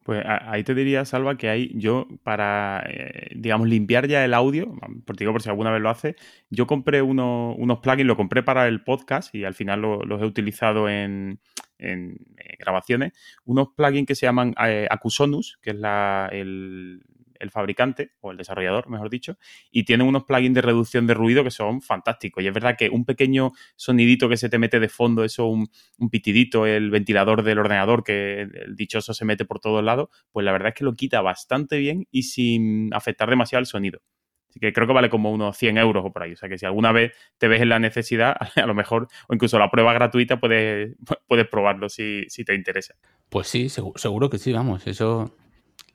Pues 0.04 0.24
ahí 0.26 0.64
te 0.64 0.74
diría, 0.74 1.04
Salva, 1.04 1.36
que 1.36 1.48
hay 1.48 1.70
yo 1.74 2.08
para, 2.24 2.82
eh, 2.88 3.30
digamos, 3.36 3.68
limpiar 3.68 4.08
ya 4.08 4.24
el 4.24 4.34
audio, 4.34 4.74
por 5.04 5.16
digo 5.16 5.30
por 5.30 5.42
si 5.42 5.48
alguna 5.48 5.70
vez 5.70 5.80
lo 5.80 5.90
hace, 5.90 6.16
yo 6.50 6.66
compré 6.66 7.02
unos 7.02 7.78
plugins, 7.80 8.06
lo 8.06 8.16
compré 8.16 8.42
para 8.42 8.66
el 8.66 8.82
podcast 8.82 9.32
y 9.32 9.44
al 9.44 9.54
final 9.54 9.80
los 9.80 10.20
he 10.20 10.24
utilizado 10.24 10.88
en, 10.88 11.38
en, 11.78 12.16
grabaciones, 12.58 13.12
unos 13.44 13.68
plugins 13.76 14.06
que 14.06 14.16
se 14.16 14.26
llaman 14.26 14.54
eh, 14.66 14.88
Acusonus, 14.90 15.58
que 15.62 15.70
es 15.70 15.76
la, 15.76 16.28
el, 16.32 17.02
el 17.42 17.50
fabricante 17.50 18.12
o 18.20 18.30
el 18.30 18.36
desarrollador, 18.36 18.88
mejor 18.88 19.10
dicho, 19.10 19.36
y 19.70 19.84
tienen 19.84 20.06
unos 20.06 20.24
plugins 20.24 20.54
de 20.54 20.62
reducción 20.62 21.06
de 21.06 21.14
ruido 21.14 21.44
que 21.44 21.50
son 21.50 21.82
fantásticos. 21.82 22.42
Y 22.42 22.46
es 22.46 22.54
verdad 22.54 22.76
que 22.78 22.88
un 22.88 23.04
pequeño 23.04 23.52
sonidito 23.76 24.28
que 24.28 24.36
se 24.36 24.48
te 24.48 24.58
mete 24.58 24.80
de 24.80 24.88
fondo, 24.88 25.24
eso, 25.24 25.46
un, 25.46 25.68
pitidito, 26.10 26.66
el 26.66 26.90
ventilador 26.90 27.42
del 27.42 27.58
ordenador 27.58 28.04
que 28.04 28.42
el 28.42 28.76
dichoso 28.76 29.12
se 29.12 29.24
mete 29.24 29.44
por 29.44 29.60
todos 29.60 29.82
lados, 29.82 30.08
pues 30.30 30.44
la 30.44 30.52
verdad 30.52 30.68
es 30.68 30.74
que 30.74 30.84
lo 30.84 30.94
quita 30.94 31.20
bastante 31.20 31.78
bien 31.78 32.06
y 32.10 32.22
sin 32.24 32.94
afectar 32.94 33.28
demasiado 33.28 33.60
el 33.60 33.66
sonido. 33.66 34.00
Así 34.48 34.60
que 34.60 34.72
creo 34.72 34.86
que 34.86 34.92
vale 34.92 35.08
como 35.08 35.32
unos 35.32 35.56
100 35.56 35.78
euros 35.78 36.04
o 36.04 36.12
por 36.12 36.22
ahí. 36.22 36.32
O 36.32 36.36
sea 36.36 36.48
que 36.48 36.58
si 36.58 36.66
alguna 36.66 36.92
vez 36.92 37.12
te 37.38 37.48
ves 37.48 37.62
en 37.62 37.70
la 37.70 37.78
necesidad, 37.78 38.36
a 38.56 38.66
lo 38.66 38.74
mejor, 38.74 39.08
o 39.28 39.34
incluso 39.34 39.58
la 39.58 39.70
prueba 39.70 39.94
gratuita, 39.94 40.38
puedes, 40.38 40.94
puedes 41.26 41.48
probarlo 41.48 41.88
si, 41.88 42.24
si 42.28 42.44
te 42.44 42.54
interesa. 42.54 42.94
Pues 43.30 43.48
sí, 43.48 43.68
seguro 43.68 44.28
que 44.28 44.38
sí, 44.38 44.52
vamos. 44.52 44.86
Eso 44.86 45.34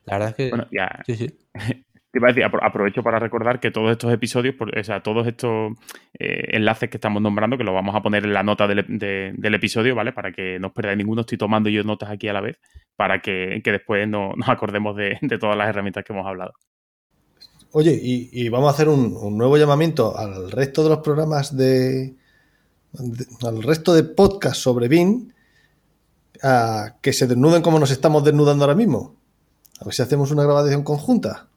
la 0.07 0.13
verdad 0.17 0.29
es 0.29 0.35
que. 0.35 0.49
Bueno, 0.49 0.67
ya. 0.71 1.03
Sí, 1.05 1.15
sí. 1.15 1.27
Te 2.09 2.19
iba 2.19 2.29
a 2.29 2.31
decir, 2.31 2.45
aprovecho 2.45 3.03
para 3.03 3.19
recordar 3.19 3.59
que 3.59 3.69
todos 3.69 3.91
estos 3.91 4.11
episodios, 4.13 4.55
o 4.59 4.83
sea, 4.83 5.03
todos 5.03 5.27
estos 5.27 5.73
eh, 6.17 6.51
enlaces 6.53 6.89
que 6.89 6.97
estamos 6.97 7.21
nombrando, 7.21 7.57
que 7.57 7.65
los 7.65 7.75
vamos 7.75 7.93
a 7.95 8.01
poner 8.01 8.23
en 8.23 8.33
la 8.33 8.43
nota 8.43 8.65
del, 8.65 8.79
episodio, 9.53 9.93
¿vale? 9.93 10.13
Para 10.13 10.31
que 10.31 10.57
no 10.57 10.67
os 10.67 10.73
perdáis 10.73 10.97
ninguno, 10.97 11.21
estoy 11.21 11.37
tomando 11.37 11.69
yo 11.69 11.83
notas 11.83 12.09
aquí 12.09 12.29
a 12.29 12.33
la 12.33 12.39
vez, 12.39 12.59
para 12.95 13.21
que, 13.21 13.61
después 13.63 14.07
nos 14.09 14.47
acordemos 14.47 14.95
de, 14.95 15.19
todas 15.37 15.57
las 15.57 15.67
herramientas 15.67 16.05
que 16.05 16.13
hemos 16.13 16.25
hablado. 16.25 16.53
Oye, 17.73 17.99
y, 18.01 18.47
vamos 18.47 18.69
a 18.69 18.71
hacer 18.73 18.87
un, 18.87 19.37
nuevo 19.37 19.57
llamamiento 19.57 20.17
al 20.17 20.49
resto 20.49 20.83
de 20.83 20.89
los 20.89 20.99
programas 20.99 21.57
de, 21.57 22.15
al 23.43 23.61
resto 23.61 23.93
de 23.93 24.03
podcasts 24.03 24.63
sobre 24.63 24.87
BIN 24.87 25.33
a 26.41 26.95
que 27.01 27.13
se 27.13 27.27
desnuden 27.27 27.61
como 27.61 27.79
nos 27.79 27.91
estamos 27.91 28.23
desnudando 28.23 28.63
ahora 28.63 28.75
mismo. 28.75 29.16
A 29.79 29.85
ver 29.85 29.93
si 29.93 30.01
hacemos 30.01 30.31
una 30.31 30.43
grabación 30.43 30.83
conjunta. 30.83 31.47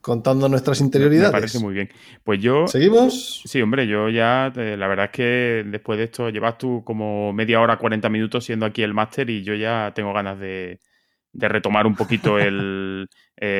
Contando 0.00 0.48
nuestras 0.48 0.80
interioridades. 0.80 1.32
Me 1.32 1.38
parece 1.40 1.58
muy 1.58 1.72
bien. 1.72 1.88
Pues 2.24 2.40
yo. 2.40 2.66
¿Seguimos? 2.66 3.42
Sí, 3.44 3.62
hombre, 3.62 3.86
yo 3.86 4.10
ya. 4.10 4.52
Eh, 4.54 4.76
la 4.76 4.86
verdad 4.86 5.06
es 5.06 5.10
que 5.12 5.64
después 5.66 5.96
de 5.98 6.04
esto 6.04 6.28
llevas 6.28 6.58
tú 6.58 6.82
como 6.84 7.32
media 7.32 7.60
hora, 7.60 7.78
40 7.78 8.08
minutos 8.10 8.44
siendo 8.44 8.66
aquí 8.66 8.82
el 8.82 8.92
máster 8.92 9.30
y 9.30 9.42
yo 9.42 9.54
ya 9.54 9.92
tengo 9.94 10.12
ganas 10.12 10.38
de, 10.38 10.78
de 11.34 11.48
retomar 11.48 11.86
un 11.86 11.94
poquito 11.94 12.38
el, 12.38 13.08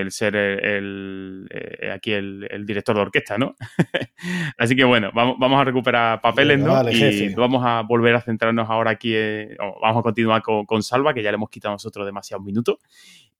ser 0.08 0.36
el, 0.36 1.46
eh, 1.50 1.90
aquí 1.92 2.12
el, 2.12 2.64
director 2.64 2.94
de 2.94 3.02
orquesta, 3.02 3.36
¿no? 3.36 3.56
Así 4.58 4.74
que 4.74 4.84
bueno, 4.84 5.10
vamos, 5.12 5.36
vamos 5.38 5.60
a 5.60 5.64
recuperar 5.64 6.20
papeles, 6.20 6.60
¿no? 6.60 6.90
y 6.90 7.34
vamos 7.34 7.62
a 7.66 7.82
volver 7.82 8.14
a 8.14 8.20
centrarnos 8.20 8.70
ahora 8.70 8.92
aquí, 8.92 9.12
eh, 9.14 9.56
vamos 9.82 10.00
a 10.00 10.02
continuar 10.02 10.42
con, 10.42 10.82
Salva, 10.82 11.12
que 11.12 11.22
ya 11.22 11.30
le 11.30 11.34
hemos 11.34 11.50
quitado 11.50 11.74
nosotros 11.74 12.06
demasiados 12.06 12.44
minutos, 12.44 12.78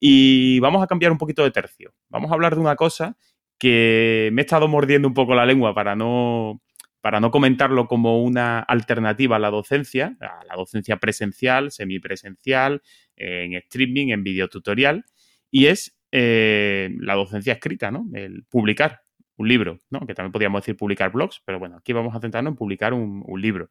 y 0.01 0.61
vamos 0.61 0.83
a 0.83 0.87
cambiar 0.87 1.13
un 1.13 1.19
poquito 1.19 1.43
de 1.45 1.51
tercio. 1.51 1.95
Vamos 2.09 2.31
a 2.31 2.35
hablar 2.35 2.55
de 2.55 2.61
una 2.61 2.77
cosa 2.77 3.17
que 3.59 4.31
me 4.33 4.43
he 4.43 4.45
estado 4.45 4.69
mordiendo 4.69 5.09
un 5.09 5.15
poco 5.15 5.35
la 5.35 5.47
lengua 5.47 5.75
para 5.75 5.95
no 5.97 6.61
para 7.01 7.21
no 7.21 7.31
comentarlo 7.31 7.87
como 7.87 8.23
una 8.23 8.61
alternativa 8.61 9.37
a 9.37 9.39
la 9.39 9.51
docencia, 9.51 10.17
a 10.23 10.43
la 10.47 10.57
docencia 10.57 10.97
presencial, 10.97 11.71
semipresencial, 11.71 12.81
en 13.15 13.53
streaming, 13.57 14.09
en 14.09 14.25
videotutorial, 14.25 15.05
y 15.51 15.67
es 15.67 15.99
eh, 16.13 16.89
la 17.01 17.15
docencia 17.15 17.53
escrita, 17.53 17.91
¿no? 17.91 18.07
El 18.15 18.45
publicar 18.45 19.03
un 19.37 19.49
libro, 19.49 19.81
¿no? 19.91 20.07
Que 20.07 20.15
también 20.15 20.33
podríamos 20.33 20.63
decir 20.63 20.77
publicar 20.77 21.13
blogs, 21.13 21.43
pero 21.45 21.59
bueno, 21.59 21.77
aquí 21.77 21.93
vamos 21.93 22.15
a 22.15 22.21
centrarnos 22.21 22.53
en 22.53 22.57
publicar 22.57 22.95
un, 22.95 23.25
libro. 23.37 23.69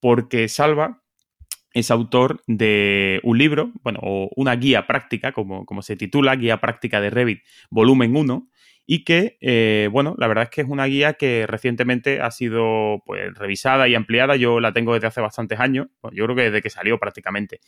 Porque 0.00 0.48
Salva 0.48 1.03
es 1.74 1.90
autor 1.90 2.42
de 2.46 3.20
un 3.24 3.36
libro, 3.36 3.72
bueno, 3.82 3.98
o 4.02 4.30
una 4.36 4.54
guía 4.54 4.86
práctica, 4.86 5.32
como, 5.32 5.66
como 5.66 5.82
se 5.82 5.96
titula, 5.96 6.36
Guía 6.36 6.60
Práctica 6.60 7.00
de 7.00 7.10
Revit, 7.10 7.40
volumen 7.68 8.16
1, 8.16 8.48
y 8.86 9.02
que, 9.04 9.38
eh, 9.40 9.88
bueno, 9.90 10.14
la 10.18 10.28
verdad 10.28 10.44
es 10.44 10.50
que 10.50 10.60
es 10.60 10.68
una 10.68 10.84
guía 10.84 11.14
que 11.14 11.46
recientemente 11.46 12.20
ha 12.20 12.30
sido 12.30 13.02
pues, 13.06 13.34
revisada 13.34 13.88
y 13.88 13.94
ampliada. 13.94 14.36
Yo 14.36 14.60
la 14.60 14.72
tengo 14.72 14.92
desde 14.92 15.06
hace 15.06 15.22
bastantes 15.22 15.58
años, 15.58 15.88
yo 16.12 16.24
creo 16.24 16.36
que 16.36 16.42
desde 16.42 16.62
que 16.62 16.70
salió 16.70 16.98
prácticamente. 16.98 17.60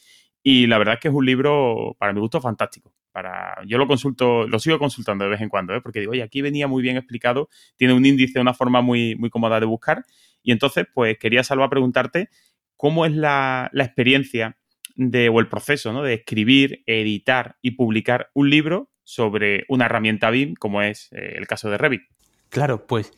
Y 0.43 0.67
la 0.67 0.79
verdad 0.79 0.95
es 0.95 1.01
que 1.01 1.09
es 1.09 1.15
un 1.15 1.25
libro, 1.25 1.97
para 1.99 2.13
mi 2.13 2.21
gusto, 2.21 2.41
fantástico. 2.41 2.93
Para, 3.13 3.57
yo 3.67 3.79
lo 3.79 3.87
consulto, 3.87 4.47
lo 4.47 4.59
sigo 4.59 4.79
consultando 4.79 5.25
de 5.25 5.31
vez 5.31 5.41
en 5.41 5.49
cuando, 5.49 5.75
¿eh? 5.75 5.81
porque 5.81 6.01
digo, 6.01 6.13
oye, 6.13 6.23
aquí 6.23 6.43
venía 6.43 6.69
muy 6.69 6.83
bien 6.83 6.99
explicado, 6.99 7.49
tiene 7.77 7.95
un 7.95 8.05
índice, 8.05 8.39
una 8.39 8.53
forma 8.53 8.83
muy, 8.83 9.17
muy 9.17 9.31
cómoda 9.31 9.59
de 9.59 9.67
buscar. 9.67 10.05
Y 10.43 10.53
entonces, 10.53 10.87
pues 10.95 11.19
quería, 11.19 11.43
Salva, 11.43 11.71
preguntarte 11.71 12.29
cómo 12.77 13.07
es 13.07 13.13
la, 13.13 13.71
la 13.73 13.85
experiencia 13.85 14.57
de, 14.97 15.29
o 15.29 15.41
el 15.41 15.49
proceso 15.49 15.93
¿no? 15.93 16.03
de 16.03 16.15
escribir, 16.15 16.83
editar 16.87 17.57
y 17.63 17.73
publicar 17.73 18.31
un 18.35 18.51
libro 18.51 18.91
sobre 19.05 19.65
una 19.69 19.87
herramienta 19.87 20.31
BIM 20.31 20.55
como 20.55 20.83
es 20.83 21.09
eh, 21.13 21.35
el 21.37 21.47
caso 21.47 21.71
de 21.71 21.79
Revit. 21.79 22.03
Claro, 22.49 22.87
pues 22.87 23.13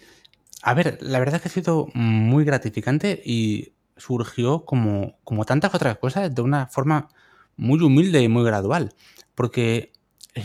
a 0.63 0.75
ver, 0.75 0.99
la 1.01 1.19
verdad 1.19 1.37
es 1.37 1.43
que 1.43 1.49
ha 1.49 1.53
sido 1.53 1.89
muy 1.95 2.45
gratificante 2.45 3.23
y 3.25 3.73
surgió 3.97 4.65
como, 4.65 5.19
como 5.25 5.45
tantas 5.45 5.75
otras 5.75 5.99
cosas 5.99 6.35
de 6.35 6.43
una 6.43 6.67
forma 6.67 7.09
muy 7.57 7.81
humilde 7.81 8.23
y 8.23 8.29
muy 8.29 8.45
gradual, 8.45 8.93
porque 9.35 9.93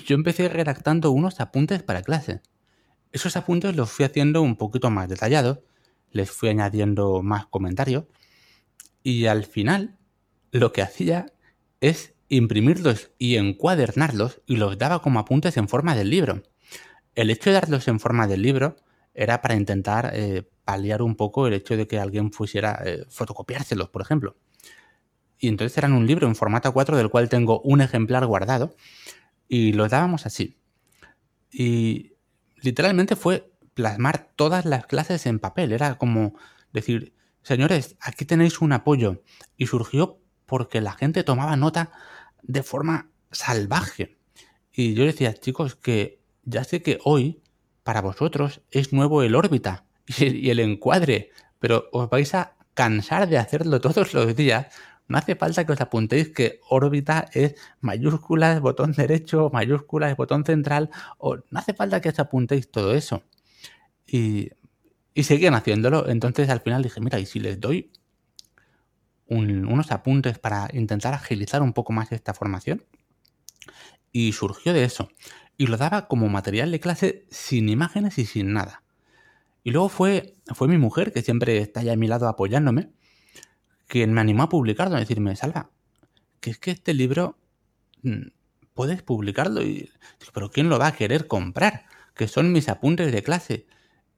yo 0.05 0.15
empecé 0.15 0.49
redactando 0.49 1.11
unos 1.11 1.39
apuntes 1.39 1.83
para 1.83 2.03
clase. 2.03 2.41
Esos 3.11 3.37
apuntes 3.37 3.75
los 3.75 3.91
fui 3.91 4.05
haciendo 4.05 4.41
un 4.41 4.55
poquito 4.55 4.89
más 4.89 5.09
detallados, 5.09 5.59
les 6.11 6.31
fui 6.31 6.49
añadiendo 6.49 7.21
más 7.21 7.45
comentarios 7.47 8.05
y 9.03 9.25
al 9.25 9.43
final 9.45 9.97
lo 10.51 10.71
que 10.71 10.81
hacía 10.81 11.27
es 11.81 12.13
imprimirlos 12.29 13.11
y 13.17 13.35
encuadernarlos 13.35 14.41
y 14.47 14.55
los 14.55 14.77
daba 14.77 15.01
como 15.01 15.19
apuntes 15.19 15.57
en 15.57 15.67
forma 15.67 15.95
del 15.95 16.09
libro. 16.09 16.43
El 17.15 17.29
hecho 17.29 17.49
de 17.49 17.55
darlos 17.55 17.87
en 17.87 17.99
forma 17.99 18.27
del 18.27 18.41
libro 18.41 18.77
era 19.13 19.41
para 19.41 19.55
intentar 19.55 20.11
eh, 20.13 20.49
paliar 20.65 21.01
un 21.01 21.15
poco 21.15 21.47
el 21.47 21.53
hecho 21.53 21.77
de 21.77 21.87
que 21.87 21.99
alguien 21.99 22.31
pusiera 22.31 22.81
eh, 22.83 23.05
fotocopiárselos, 23.09 23.89
por 23.89 24.01
ejemplo. 24.01 24.37
Y 25.37 25.49
entonces 25.49 25.77
eran 25.77 25.93
un 25.93 26.07
libro 26.07 26.27
en 26.27 26.35
formato 26.35 26.73
4 26.73 26.97
del 26.97 27.09
cual 27.09 27.29
tengo 27.29 27.59
un 27.61 27.81
ejemplar 27.81 28.25
guardado 28.25 28.75
y 29.47 29.73
los 29.73 29.91
dábamos 29.91 30.25
así. 30.25 30.57
Y 31.51 32.13
literalmente 32.61 33.15
fue 33.15 33.51
plasmar 33.73 34.31
todas 34.35 34.65
las 34.65 34.85
clases 34.85 35.25
en 35.25 35.39
papel. 35.39 35.73
Era 35.73 35.97
como 35.97 36.33
decir, 36.71 37.13
señores, 37.43 37.95
aquí 37.99 38.25
tenéis 38.25 38.61
un 38.61 38.73
apoyo. 38.73 39.21
Y 39.57 39.67
surgió 39.67 40.19
porque 40.45 40.81
la 40.81 40.93
gente 40.93 41.23
tomaba 41.23 41.55
nota 41.55 41.91
de 42.41 42.63
forma 42.63 43.09
salvaje. 43.31 44.17
Y 44.71 44.93
yo 44.93 45.05
decía, 45.05 45.33
chicos, 45.33 45.75
que 45.75 46.19
ya 46.43 46.63
sé 46.63 46.81
que 46.81 46.99
hoy 47.03 47.41
para 47.83 48.01
vosotros 48.01 48.61
es 48.71 48.93
nuevo 48.93 49.23
el 49.23 49.35
órbita 49.35 49.85
y 50.07 50.49
el 50.49 50.59
encuadre, 50.59 51.31
pero 51.59 51.89
os 51.91 52.09
vais 52.09 52.33
a 52.33 52.55
cansar 52.73 53.29
de 53.29 53.37
hacerlo 53.37 53.79
todos 53.81 54.13
los 54.13 54.35
días. 54.35 54.67
No 55.07 55.17
hace 55.17 55.35
falta 55.35 55.65
que 55.65 55.73
os 55.73 55.81
apuntéis 55.81 56.29
que 56.29 56.59
órbita 56.69 57.27
es 57.33 57.55
mayúsculas, 57.81 58.61
botón 58.61 58.93
derecho, 58.93 59.49
mayúsculas, 59.53 60.15
botón 60.15 60.45
central, 60.45 60.89
o 61.17 61.35
no 61.35 61.59
hace 61.59 61.73
falta 61.73 62.01
que 62.01 62.09
os 62.09 62.19
apuntéis 62.19 62.71
todo 62.71 62.93
eso. 62.93 63.23
Y, 64.07 64.49
y 65.13 65.23
seguían 65.23 65.55
haciéndolo. 65.55 66.09
Entonces 66.09 66.49
al 66.49 66.61
final 66.61 66.83
dije, 66.83 66.99
mira, 67.01 67.19
y 67.19 67.25
si 67.25 67.39
les 67.39 67.59
doy 67.59 67.91
unos 69.27 69.91
apuntes 69.91 70.37
para 70.39 70.69
intentar 70.73 71.13
agilizar 71.13 71.61
un 71.61 71.73
poco 71.73 71.93
más 71.93 72.11
esta 72.11 72.33
formación. 72.33 72.83
Y 74.11 74.33
surgió 74.33 74.73
de 74.73 74.83
eso. 74.83 75.09
Y 75.57 75.67
lo 75.67 75.77
daba 75.77 76.07
como 76.07 76.29
material 76.29 76.71
de 76.71 76.79
clase 76.79 77.25
sin 77.29 77.69
imágenes 77.69 78.17
y 78.17 78.25
sin 78.25 78.53
nada. 78.53 78.83
Y 79.63 79.71
luego 79.71 79.89
fue, 79.89 80.35
fue 80.53 80.67
mi 80.67 80.77
mujer, 80.77 81.13
que 81.13 81.21
siempre 81.21 81.57
está 81.59 81.79
ahí 81.79 81.89
a 81.89 81.95
mi 81.95 82.07
lado 82.07 82.27
apoyándome, 82.27 82.91
quien 83.87 84.13
me 84.13 84.21
animó 84.21 84.43
a 84.43 84.49
publicarlo, 84.49 84.97
a 84.97 84.99
decirme, 84.99 85.35
Salva, 85.35 85.71
que 86.41 86.49
es 86.49 86.59
que 86.59 86.71
este 86.71 86.93
libro 86.93 87.37
mm, 88.01 88.27
puedes 88.73 89.01
publicarlo. 89.01 89.63
Y 89.63 89.89
pero 90.33 90.51
¿quién 90.51 90.69
lo 90.69 90.79
va 90.79 90.87
a 90.87 90.95
querer 90.95 91.27
comprar? 91.27 91.85
Que 92.13 92.27
son 92.27 92.51
mis 92.51 92.69
apuntes 92.69 93.11
de 93.11 93.23
clase. 93.23 93.67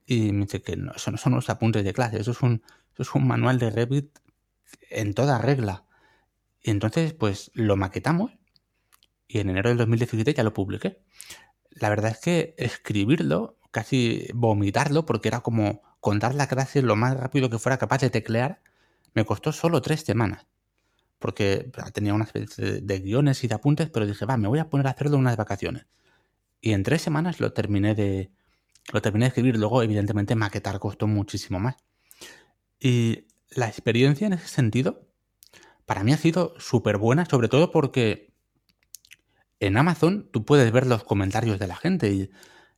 Y 0.06 0.32
me 0.32 0.44
dice 0.44 0.62
que 0.62 0.76
no, 0.76 0.92
no 0.92 1.16
son 1.18 1.34
los 1.34 1.50
apuntes 1.50 1.84
de 1.84 1.92
clase, 1.92 2.20
eso 2.20 2.30
es 2.30 2.40
un, 2.42 2.62
eso 2.94 3.02
es 3.02 3.14
un 3.14 3.26
manual 3.26 3.58
de 3.58 3.70
Revit 3.70 4.18
en 4.90 5.14
toda 5.14 5.38
regla. 5.38 5.84
Y 6.62 6.70
entonces, 6.70 7.12
pues 7.12 7.50
lo 7.54 7.76
maquetamos 7.76 8.32
y 9.28 9.38
en 9.38 9.50
enero 9.50 9.68
del 9.68 9.78
2017 9.78 10.34
ya 10.34 10.42
lo 10.42 10.54
publiqué. 10.54 11.02
La 11.70 11.90
verdad 11.90 12.12
es 12.12 12.18
que 12.18 12.54
escribirlo, 12.58 13.58
casi 13.70 14.28
vomitarlo, 14.34 15.04
porque 15.06 15.28
era 15.28 15.40
como 15.40 15.82
contar 16.00 16.34
la 16.34 16.46
clase 16.46 16.82
lo 16.82 16.96
más 16.96 17.16
rápido 17.16 17.50
que 17.50 17.58
fuera 17.58 17.78
capaz 17.78 18.00
de 18.00 18.10
teclear, 18.10 18.60
me 19.14 19.24
costó 19.24 19.52
solo 19.52 19.82
tres 19.82 20.02
semanas. 20.02 20.46
Porque 21.18 21.70
tenía 21.92 22.14
una 22.14 22.24
especie 22.24 22.80
de 22.80 23.00
guiones 23.00 23.42
y 23.42 23.48
de 23.48 23.54
apuntes, 23.54 23.90
pero 23.90 24.06
dije, 24.06 24.26
va, 24.26 24.36
me 24.36 24.48
voy 24.48 24.58
a 24.58 24.68
poner 24.68 24.86
a 24.86 24.90
hacerlo 24.90 25.14
en 25.14 25.20
unas 25.20 25.36
vacaciones. 25.36 25.86
Y 26.60 26.72
en 26.72 26.82
tres 26.82 27.02
semanas 27.02 27.40
lo 27.40 27.52
terminé 27.52 27.94
de, 27.94 28.30
lo 28.92 29.02
terminé 29.02 29.24
de 29.24 29.28
escribir. 29.28 29.56
Luego, 29.56 29.82
evidentemente, 29.82 30.34
maquetar 30.34 30.78
costó 30.78 31.06
muchísimo 31.06 31.58
más. 31.58 31.76
Y 32.78 33.26
la 33.50 33.68
experiencia 33.68 34.26
en 34.26 34.34
ese 34.34 34.48
sentido, 34.48 35.06
para 35.86 36.04
mí 36.04 36.12
ha 36.12 36.16
sido 36.16 36.54
súper 36.58 36.98
buena, 36.98 37.26
sobre 37.26 37.48
todo 37.48 37.70
porque 37.70 38.32
en 39.60 39.76
Amazon 39.76 40.28
tú 40.32 40.44
puedes 40.44 40.70
ver 40.72 40.86
los 40.86 41.04
comentarios 41.04 41.58
de 41.58 41.66
la 41.66 41.76
gente 41.76 42.12
y, 42.12 42.30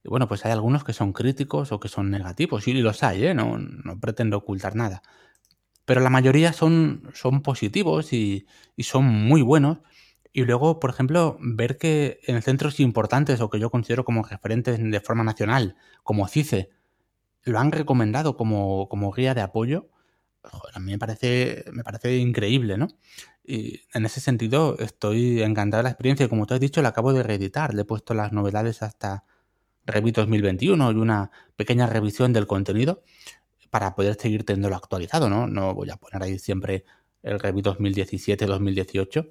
bueno, 0.04 0.28
pues 0.28 0.44
hay 0.44 0.52
algunos 0.52 0.84
que 0.84 0.92
son 0.92 1.12
críticos 1.12 1.72
o 1.72 1.80
que 1.80 1.88
son 1.88 2.10
negativos, 2.10 2.68
y 2.68 2.74
los 2.74 3.02
hay, 3.02 3.26
¿eh? 3.26 3.34
no, 3.34 3.58
no 3.58 3.98
pretendo 4.00 4.38
ocultar 4.38 4.76
nada. 4.76 5.02
Pero 5.84 6.00
la 6.00 6.10
mayoría 6.10 6.52
son, 6.52 7.10
son 7.14 7.42
positivos 7.42 8.12
y, 8.12 8.46
y 8.76 8.82
son 8.84 9.06
muy 9.06 9.42
buenos. 9.42 9.78
Y 10.32 10.44
luego, 10.44 10.78
por 10.78 10.90
ejemplo, 10.90 11.38
ver 11.40 11.78
que 11.78 12.20
en 12.24 12.40
centros 12.42 12.80
importantes 12.80 13.40
o 13.40 13.50
que 13.50 13.58
yo 13.58 13.70
considero 13.70 14.04
como 14.04 14.22
referentes 14.22 14.78
de 14.78 15.00
forma 15.00 15.24
nacional, 15.24 15.76
como 16.02 16.28
CICE, 16.28 16.70
lo 17.44 17.58
han 17.58 17.72
recomendado 17.72 18.36
como, 18.36 18.88
como 18.88 19.12
guía 19.12 19.34
de 19.34 19.40
apoyo, 19.40 19.88
a 20.72 20.78
mí 20.78 20.92
me 20.92 20.98
parece, 20.98 21.64
me 21.72 21.82
parece 21.82 22.16
increíble, 22.16 22.78
¿no? 22.78 22.88
Y 23.44 23.80
en 23.94 24.04
ese 24.04 24.20
sentido 24.20 24.76
estoy 24.78 25.42
encantado 25.42 25.78
de 25.78 25.84
la 25.84 25.90
experiencia. 25.90 26.28
Como 26.28 26.46
tú 26.46 26.54
has 26.54 26.60
dicho, 26.60 26.82
la 26.82 26.90
acabo 26.90 27.12
de 27.12 27.22
reeditar. 27.22 27.74
Le 27.74 27.82
he 27.82 27.84
puesto 27.84 28.14
las 28.14 28.32
novedades 28.32 28.82
hasta 28.82 29.24
Revit 29.86 30.16
2021 30.16 30.92
y 30.92 30.94
una 30.96 31.30
pequeña 31.56 31.86
revisión 31.86 32.32
del 32.32 32.46
contenido 32.46 33.02
para 33.70 33.94
poder 33.94 34.16
seguir 34.16 34.44
teniéndolo 34.44 34.76
actualizado, 34.76 35.30
¿no? 35.30 35.46
No 35.46 35.74
voy 35.74 35.90
a 35.90 35.96
poner 35.96 36.22
ahí 36.22 36.38
siempre 36.38 36.84
el 37.22 37.40
Revit 37.40 37.66
2017-2018. 37.66 39.30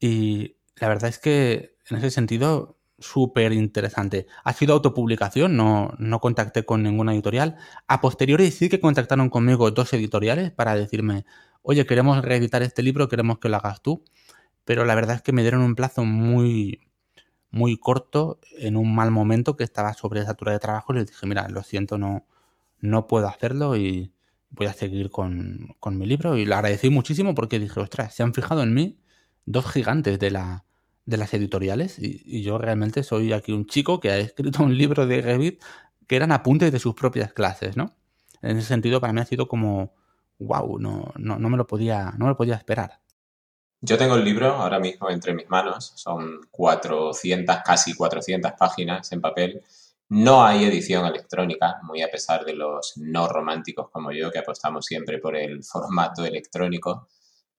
Y 0.00 0.56
la 0.76 0.88
verdad 0.88 1.08
es 1.08 1.18
que 1.18 1.76
en 1.90 1.96
ese 1.98 2.10
sentido 2.10 2.78
súper 2.98 3.52
interesante. 3.52 4.26
Ha 4.44 4.52
sido 4.52 4.74
autopublicación, 4.74 5.56
no, 5.56 5.94
no 5.98 6.20
contacté 6.20 6.64
con 6.64 6.82
ninguna 6.82 7.12
editorial. 7.14 7.56
A 7.86 8.00
posteriori 8.00 8.50
sí 8.50 8.68
que 8.68 8.80
contactaron 8.80 9.30
conmigo 9.30 9.70
dos 9.70 9.92
editoriales 9.92 10.50
para 10.50 10.74
decirme, 10.74 11.24
oye, 11.62 11.86
queremos 11.86 12.22
reeditar 12.24 12.62
este 12.62 12.82
libro, 12.82 13.08
queremos 13.08 13.38
que 13.38 13.48
lo 13.48 13.56
hagas 13.56 13.82
tú. 13.82 14.04
Pero 14.64 14.84
la 14.84 14.94
verdad 14.94 15.16
es 15.16 15.22
que 15.22 15.32
me 15.32 15.42
dieron 15.42 15.62
un 15.62 15.74
plazo 15.74 16.04
muy, 16.04 16.80
muy 17.50 17.78
corto, 17.78 18.40
en 18.58 18.76
un 18.76 18.94
mal 18.94 19.10
momento 19.10 19.56
que 19.56 19.64
estaba 19.64 19.94
sobre 19.94 20.24
satura 20.24 20.52
de 20.52 20.58
trabajo. 20.58 20.92
Les 20.92 21.06
dije, 21.06 21.26
mira, 21.26 21.48
lo 21.48 21.62
siento, 21.62 21.98
no, 21.98 22.26
no 22.80 23.06
puedo 23.06 23.28
hacerlo 23.28 23.76
y 23.76 24.12
voy 24.50 24.66
a 24.66 24.72
seguir 24.72 25.10
con, 25.10 25.76
con 25.80 25.98
mi 25.98 26.06
libro. 26.06 26.36
Y 26.36 26.44
lo 26.44 26.56
agradecí 26.56 26.90
muchísimo 26.90 27.34
porque 27.34 27.58
dije, 27.58 27.80
ostras, 27.80 28.14
se 28.14 28.22
han 28.22 28.34
fijado 28.34 28.62
en 28.62 28.74
mí 28.74 28.98
dos 29.50 29.70
gigantes 29.70 30.18
de 30.18 30.30
la, 30.30 30.64
de 31.06 31.16
las 31.16 31.32
editoriales 31.32 31.98
y, 31.98 32.42
yo 32.42 32.58
realmente 32.58 33.02
soy 33.02 33.32
aquí 33.32 33.52
un 33.52 33.66
chico 33.66 33.98
que 33.98 34.10
ha 34.10 34.18
escrito 34.18 34.62
un 34.62 34.76
libro 34.76 35.06
de 35.06 35.22
Revit 35.22 35.62
que 36.06 36.16
eran 36.16 36.32
apuntes 36.32 36.70
de 36.70 36.78
sus 36.78 36.94
propias 36.94 37.32
clases, 37.32 37.76
¿no? 37.76 37.94
En 38.42 38.58
ese 38.58 38.68
sentido 38.68 39.00
para 39.00 39.12
mí 39.12 39.20
ha 39.20 39.24
sido 39.24 39.48
como, 39.48 39.94
wow, 40.38 40.78
no, 40.78 41.12
no, 41.16 41.38
no 41.38 41.48
me 41.48 41.56
lo 41.56 41.66
podía, 41.66 42.12
no 42.16 42.26
me 42.26 42.30
lo 42.30 42.36
podía 42.36 42.54
esperar. 42.54 43.00
Yo 43.80 43.96
tengo 43.96 44.16
el 44.16 44.24
libro 44.24 44.48
ahora 44.48 44.78
mismo 44.80 45.08
entre 45.08 45.34
mis 45.34 45.48
manos, 45.48 45.92
son 45.96 46.40
400, 46.50 47.58
casi 47.64 47.94
400 47.94 48.52
páginas 48.58 49.10
en 49.12 49.20
papel. 49.20 49.62
No 50.10 50.44
hay 50.44 50.64
edición 50.64 51.06
electrónica, 51.06 51.78
muy 51.82 52.02
a 52.02 52.10
pesar 52.10 52.44
de 52.44 52.54
los 52.54 52.96
no 52.96 53.28
románticos 53.28 53.88
como 53.90 54.10
yo, 54.10 54.30
que 54.30 54.38
apostamos 54.38 54.84
siempre 54.84 55.18
por 55.18 55.36
el 55.36 55.62
formato 55.62 56.24
electrónico. 56.24 57.08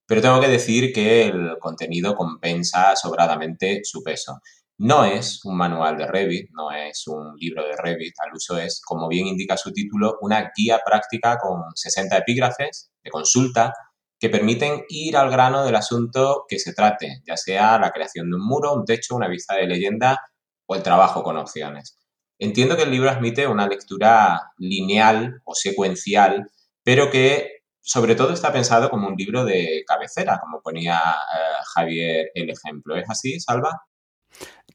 Pero 0.09 0.23
tengo 0.23 0.41
que 0.41 0.47
decir 0.47 0.91
que 0.91 1.27
el 1.27 1.59
contenido 1.59 2.15
compensa 2.15 2.95
sobradamente 2.95 3.81
su 3.83 4.01
peso. 4.01 4.39
No 4.79 5.05
es 5.05 5.45
un 5.45 5.55
manual 5.55 5.97
de 5.97 6.07
Revit, 6.07 6.49
no 6.51 6.71
es 6.71 7.05
un 7.05 7.35
libro 7.37 7.63
de 7.67 7.75
Revit, 7.77 8.15
al 8.25 8.33
uso 8.33 8.57
es, 8.57 8.81
como 8.83 9.07
bien 9.07 9.27
indica 9.27 9.55
su 9.55 9.71
título, 9.71 10.17
una 10.21 10.51
guía 10.57 10.79
práctica 10.83 11.37
con 11.37 11.61
60 11.75 12.17
epígrafes 12.17 12.89
de 13.03 13.11
consulta 13.11 13.71
que 14.19 14.29
permiten 14.29 14.83
ir 14.89 15.15
al 15.15 15.29
grano 15.29 15.63
del 15.63 15.75
asunto 15.75 16.45
que 16.47 16.57
se 16.57 16.73
trate, 16.73 17.21
ya 17.27 17.37
sea 17.37 17.77
la 17.77 17.91
creación 17.91 18.31
de 18.31 18.37
un 18.37 18.47
muro, 18.47 18.73
un 18.73 18.85
techo, 18.85 19.15
una 19.15 19.27
vista 19.27 19.57
de 19.57 19.67
leyenda 19.67 20.17
o 20.65 20.75
el 20.75 20.81
trabajo 20.81 21.21
con 21.21 21.37
opciones. 21.37 21.99
Entiendo 22.39 22.75
que 22.75 22.83
el 22.83 22.91
libro 22.91 23.11
admite 23.11 23.45
una 23.45 23.67
lectura 23.67 24.53
lineal 24.57 25.39
o 25.43 25.53
secuencial, 25.53 26.49
pero 26.83 27.11
que 27.11 27.58
sobre 27.89 28.13
todo 28.13 28.33
está 28.33 28.53
pensado 28.53 28.87
como 28.91 29.07
un 29.07 29.15
libro 29.15 29.43
de 29.45 29.83
cabecera, 29.87 30.39
como 30.39 30.61
ponía 30.61 30.99
eh, 30.99 31.63
Javier 31.73 32.29
el 32.35 32.51
ejemplo. 32.51 32.95
¿Es 32.95 33.09
así, 33.09 33.39
Salva? 33.39 33.81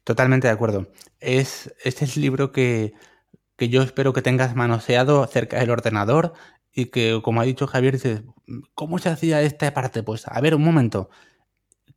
Totalmente 0.03 0.47
de 0.47 0.53
acuerdo. 0.53 0.87
Es, 1.21 1.73
este 1.85 2.03
es 2.03 2.17
el 2.17 2.23
libro 2.23 2.51
que, 2.51 2.91
que 3.55 3.69
yo 3.69 3.83
espero 3.83 4.11
que 4.11 4.21
tengas 4.21 4.53
manoseado 4.57 5.25
cerca 5.27 5.61
del 5.61 5.69
ordenador 5.69 6.33
y 6.73 6.87
que, 6.87 7.21
como 7.23 7.39
ha 7.39 7.45
dicho 7.45 7.67
Javier, 7.67 7.93
dices, 7.93 8.23
¿cómo 8.73 8.99
se 8.99 9.07
hacía 9.07 9.41
esta 9.43 9.73
parte? 9.73 10.03
Pues, 10.03 10.27
a 10.27 10.41
ver, 10.41 10.53
un 10.53 10.65
momento, 10.65 11.09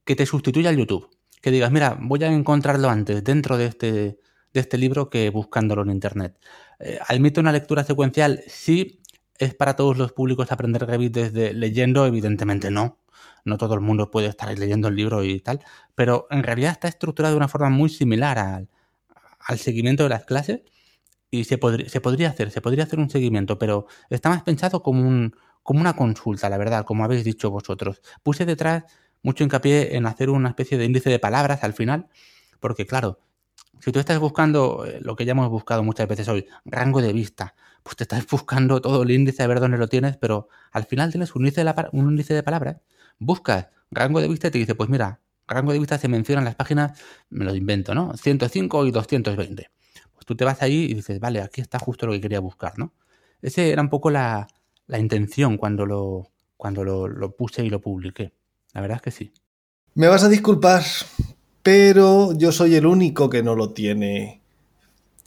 que 0.04 0.14
te 0.14 0.24
sustituya 0.24 0.70
el 0.70 0.76
YouTube. 0.76 1.10
Que 1.42 1.50
digas, 1.50 1.72
mira, 1.72 1.98
voy 2.00 2.22
a 2.22 2.28
encontrarlo 2.28 2.90
antes 2.90 3.24
dentro 3.24 3.56
de 3.56 3.66
este, 3.66 4.20
de 4.52 4.60
este 4.60 4.78
libro 4.78 5.10
que 5.10 5.30
buscándolo 5.30 5.82
en 5.82 5.90
Internet. 5.90 6.38
Eh, 6.78 7.00
¿Admite 7.08 7.40
una 7.40 7.50
lectura 7.50 7.82
secuencial? 7.82 8.44
Sí, 8.46 9.02
¿Es 9.38 9.54
para 9.54 9.76
todos 9.76 9.96
los 9.96 10.12
públicos 10.12 10.50
aprender 10.50 10.84
Revit 10.86 11.14
desde 11.14 11.52
leyendo? 11.52 12.06
Evidentemente 12.06 12.70
no. 12.70 12.98
No 13.44 13.56
todo 13.56 13.74
el 13.74 13.80
mundo 13.80 14.10
puede 14.10 14.26
estar 14.26 14.56
leyendo 14.58 14.88
el 14.88 14.96
libro 14.96 15.22
y 15.22 15.40
tal. 15.40 15.60
Pero 15.94 16.26
en 16.30 16.42
realidad 16.42 16.72
está 16.72 16.88
estructurado 16.88 17.34
de 17.34 17.38
una 17.38 17.48
forma 17.48 17.70
muy 17.70 17.88
similar 17.88 18.38
al, 18.38 18.68
seguimiento 19.58 20.02
de 20.02 20.08
las 20.08 20.24
clases. 20.24 20.62
Y 21.30 21.44
se, 21.44 21.58
se 21.88 22.00
podría 22.00 22.30
hacer, 22.30 22.50
se 22.50 22.60
podría 22.60 22.84
hacer 22.84 22.98
un 22.98 23.10
seguimiento, 23.10 23.58
pero 23.58 23.86
está 24.10 24.30
más 24.30 24.42
pensado 24.42 24.82
como, 24.82 25.06
un, 25.06 25.34
como 25.62 25.80
una 25.80 25.94
consulta, 25.94 26.48
la 26.48 26.56
verdad, 26.58 26.84
como 26.84 27.04
habéis 27.04 27.24
dicho 27.24 27.50
vosotros. 27.50 28.00
Puse 28.22 28.46
detrás 28.46 28.84
mucho 29.22 29.44
hincapié 29.44 29.96
en 29.96 30.06
hacer 30.06 30.30
una 30.30 30.48
especie 30.48 30.78
de 30.78 30.86
índice 30.86 31.10
de 31.10 31.18
palabras 31.18 31.64
al 31.64 31.74
final, 31.74 32.08
porque 32.60 32.86
claro, 32.86 33.20
si 33.80 33.92
tú 33.92 33.98
estás 33.98 34.18
buscando 34.18 34.84
eh, 34.86 34.98
lo 35.00 35.16
que 35.16 35.24
ya 35.24 35.32
hemos 35.32 35.48
buscado 35.48 35.82
muchas 35.82 36.08
veces 36.08 36.28
hoy, 36.28 36.46
rango 36.64 37.00
de 37.00 37.12
vista, 37.12 37.54
pues 37.82 37.96
te 37.96 38.04
estás 38.04 38.26
buscando 38.30 38.80
todo 38.80 39.02
el 39.02 39.10
índice 39.10 39.42
a 39.42 39.46
ver 39.46 39.60
dónde 39.60 39.78
lo 39.78 39.88
tienes, 39.88 40.16
pero 40.16 40.48
al 40.72 40.84
final 40.84 41.10
tienes 41.10 41.34
un 41.34 41.42
índice 41.42 41.64
de, 41.64 41.74
un 41.92 42.10
índice 42.10 42.34
de 42.34 42.42
palabras, 42.42 42.78
buscas 43.18 43.68
rango 43.90 44.20
de 44.20 44.28
vista 44.28 44.48
y 44.48 44.50
te 44.50 44.58
dice, 44.58 44.74
pues 44.74 44.90
mira, 44.90 45.20
rango 45.46 45.72
de 45.72 45.78
vista 45.78 45.98
se 45.98 46.08
menciona 46.08 46.40
en 46.40 46.44
las 46.44 46.54
páginas, 46.54 46.98
me 47.30 47.44
lo 47.44 47.54
invento, 47.54 47.94
¿no? 47.94 48.14
105 48.16 48.86
y 48.86 48.90
220. 48.90 49.70
Pues 50.12 50.26
tú 50.26 50.36
te 50.36 50.44
vas 50.44 50.62
ahí 50.62 50.84
y 50.90 50.94
dices, 50.94 51.18
vale, 51.20 51.40
aquí 51.40 51.60
está 51.60 51.78
justo 51.78 52.06
lo 52.06 52.12
que 52.12 52.20
quería 52.20 52.40
buscar, 52.40 52.78
¿no? 52.78 52.92
Ese 53.40 53.70
era 53.70 53.82
un 53.82 53.88
poco 53.88 54.10
la, 54.10 54.48
intención 54.88 55.56
cuando, 55.56 55.86
lo, 55.86 56.30
cuando 56.56 56.84
lo, 56.84 57.08
lo 57.08 57.34
puse 57.36 57.64
y 57.64 57.70
lo 57.70 57.80
publiqué. 57.80 58.32
La 58.74 58.80
verdad 58.80 58.96
es 58.96 59.02
que 59.02 59.10
sí. 59.10 59.32
Me 59.94 60.08
vas 60.08 60.22
a 60.24 60.28
disculpar, 60.28 60.82
pero 61.62 62.32
yo 62.32 62.52
soy 62.52 62.74
el 62.76 62.86
único 62.86 63.28
que 63.28 63.42
no 63.42 63.54
lo 63.54 63.70
tiene. 63.70 64.40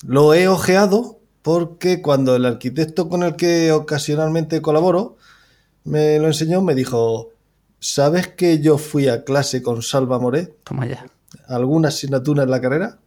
Lo 0.06 0.34
he 0.34 0.48
ojeado 0.48 1.20
porque 1.42 2.02
cuando 2.02 2.36
el 2.36 2.46
arquitecto 2.46 3.10
con 3.10 3.24
el 3.24 3.36
que 3.36 3.72
ocasionalmente 3.72 4.62
colaboro 4.62 5.18
me 5.84 6.20
lo 6.20 6.28
enseñó, 6.28 6.62
me 6.62 6.76
dijo, 6.76 7.30
¿sabes 7.80 8.28
que 8.28 8.60
yo 8.60 8.78
fui 8.78 9.08
a 9.08 9.24
clase 9.24 9.62
con 9.62 9.82
Salva 9.82 10.20
Moret? 10.20 10.56
Toma 10.64 10.86
ya. 10.86 11.06
¿Alguna 11.48 11.90
asignatura 11.90 12.44
en 12.44 12.52
la 12.52 12.62
carrera? 12.62 13.00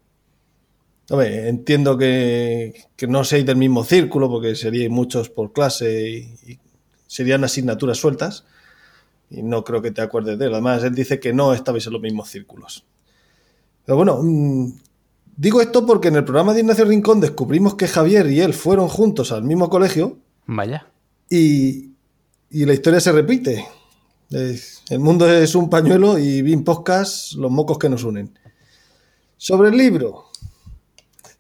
Hombre, 1.11 1.49
entiendo 1.49 1.99
que, 1.99 2.87
que 2.97 3.07
no 3.07 3.25
seáis 3.25 3.45
del 3.45 3.57
mismo 3.57 3.85
círculo, 3.85 4.31
porque 4.31 4.55
seríais 4.55 4.91
muchos 4.91 5.29
por 5.29 5.53
clase 5.53 6.35
y, 6.47 6.59
serían 7.07 7.45
asignaturas 7.45 7.99
sueltas. 7.99 8.45
Y 9.31 9.43
no 9.43 9.65
creo 9.65 9.83
que 9.83 9.91
te 9.91 10.03
acuerdes 10.03 10.39
de 10.39 10.47
él. 10.47 10.53
Además, 10.53 10.83
él 10.83 10.95
dice 10.95 11.21
que 11.21 11.33
no 11.33 11.55
estabais 11.55 11.87
en 11.87 11.93
los 11.93 12.03
mismos 12.03 12.29
círculos. 12.29 12.85
Pero 13.85 13.97
bueno, 13.97 14.21
mm, 14.23 14.73
Digo 15.37 15.61
esto 15.61 15.85
porque 15.85 16.09
en 16.09 16.17
el 16.17 16.25
programa 16.25 16.55
de 16.55 16.61
Ignacio 16.61 16.85
Rincón 16.85 17.21
descubrimos 17.21 17.75
que 17.75 17.89
Javier 17.89 18.31
y 18.31 18.41
él 18.41 18.55
fueron 18.55 18.87
juntos 18.87 19.33
al 19.33 19.43
mismo 19.43 19.69
colegio. 19.69 20.19
Vaya. 20.47 20.87
Y, 21.29 21.91
la 22.51 22.73
historia 22.73 23.01
se 23.01 23.11
repite. 23.11 23.67
el 24.31 24.99
mundo 25.01 25.29
es 25.29 25.57
un 25.57 25.69
pañuelo 25.69 26.19
y 26.19 26.41
bien 26.43 26.63
Podcast, 26.63 27.33
los 27.33 27.51
mocos 27.51 27.79
que 27.79 27.89
nos 27.89 28.05
unen. 28.05 28.39
Sobre 29.37 29.71
el 29.71 29.77
libro. 29.77 30.27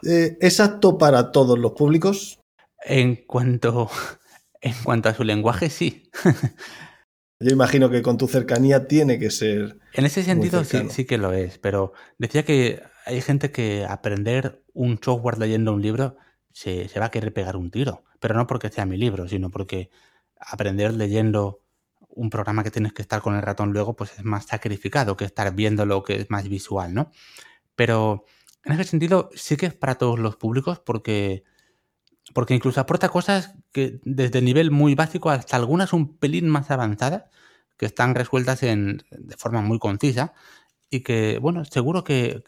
Eh, 0.04 0.36
¿Es 0.40 0.58
apto 0.58 0.98
para 0.98 1.30
todos 1.30 1.56
los 1.56 1.72
públicos? 1.72 2.40
En 2.84 3.24
cuanto, 3.26 3.88
en 4.60 4.74
cuanto 4.82 5.08
a 5.08 5.14
su 5.14 5.22
lenguaje, 5.22 5.70
sí. 5.70 6.10
Yo 7.44 7.50
imagino 7.50 7.90
que 7.90 8.00
con 8.00 8.16
tu 8.16 8.26
cercanía 8.26 8.88
tiene 8.88 9.18
que 9.18 9.30
ser. 9.30 9.78
En 9.92 10.06
ese 10.06 10.22
sentido 10.22 10.64
sí, 10.64 10.88
sí 10.88 11.04
que 11.04 11.18
lo 11.18 11.34
es, 11.34 11.58
pero 11.58 11.92
decía 12.16 12.42
que 12.42 12.82
hay 13.04 13.20
gente 13.20 13.52
que 13.52 13.84
aprender 13.86 14.62
un 14.72 14.98
software 15.02 15.38
leyendo 15.38 15.74
un 15.74 15.82
libro 15.82 16.16
se, 16.54 16.88
se 16.88 17.00
va 17.00 17.06
a 17.06 17.10
querer 17.10 17.34
pegar 17.34 17.56
un 17.56 17.70
tiro, 17.70 18.02
pero 18.18 18.34
no 18.34 18.46
porque 18.46 18.70
sea 18.70 18.86
mi 18.86 18.96
libro, 18.96 19.28
sino 19.28 19.50
porque 19.50 19.90
aprender 20.38 20.94
leyendo 20.94 21.60
un 22.08 22.30
programa 22.30 22.64
que 22.64 22.70
tienes 22.70 22.94
que 22.94 23.02
estar 23.02 23.20
con 23.20 23.36
el 23.36 23.42
ratón 23.42 23.74
luego, 23.74 23.94
pues 23.94 24.12
es 24.18 24.24
más 24.24 24.46
sacrificado 24.46 25.18
que 25.18 25.26
estar 25.26 25.54
viendo 25.54 25.84
lo 25.84 26.02
que 26.02 26.22
es 26.22 26.30
más 26.30 26.48
visual, 26.48 26.94
¿no? 26.94 27.10
Pero 27.76 28.24
en 28.64 28.72
ese 28.72 28.84
sentido 28.84 29.28
sí 29.34 29.58
que 29.58 29.66
es 29.66 29.74
para 29.74 29.96
todos 29.96 30.18
los 30.18 30.36
públicos 30.36 30.78
porque, 30.78 31.44
porque 32.32 32.54
incluso 32.54 32.80
aporta 32.80 33.08
cosas 33.08 33.54
que 33.72 34.00
desde 34.04 34.40
nivel 34.40 34.70
muy 34.70 34.94
básico 34.94 35.30
hasta 35.30 35.56
algunas 35.56 35.92
un 35.92 36.16
pelín 36.16 36.48
más 36.48 36.70
avanzadas 36.70 37.24
que 37.76 37.86
están 37.86 38.14
resueltas 38.14 38.62
en, 38.62 39.02
de 39.10 39.36
forma 39.36 39.60
muy 39.60 39.78
concisa 39.78 40.32
y 40.88 41.00
que, 41.00 41.38
bueno, 41.38 41.64
seguro 41.64 42.04
que, 42.04 42.42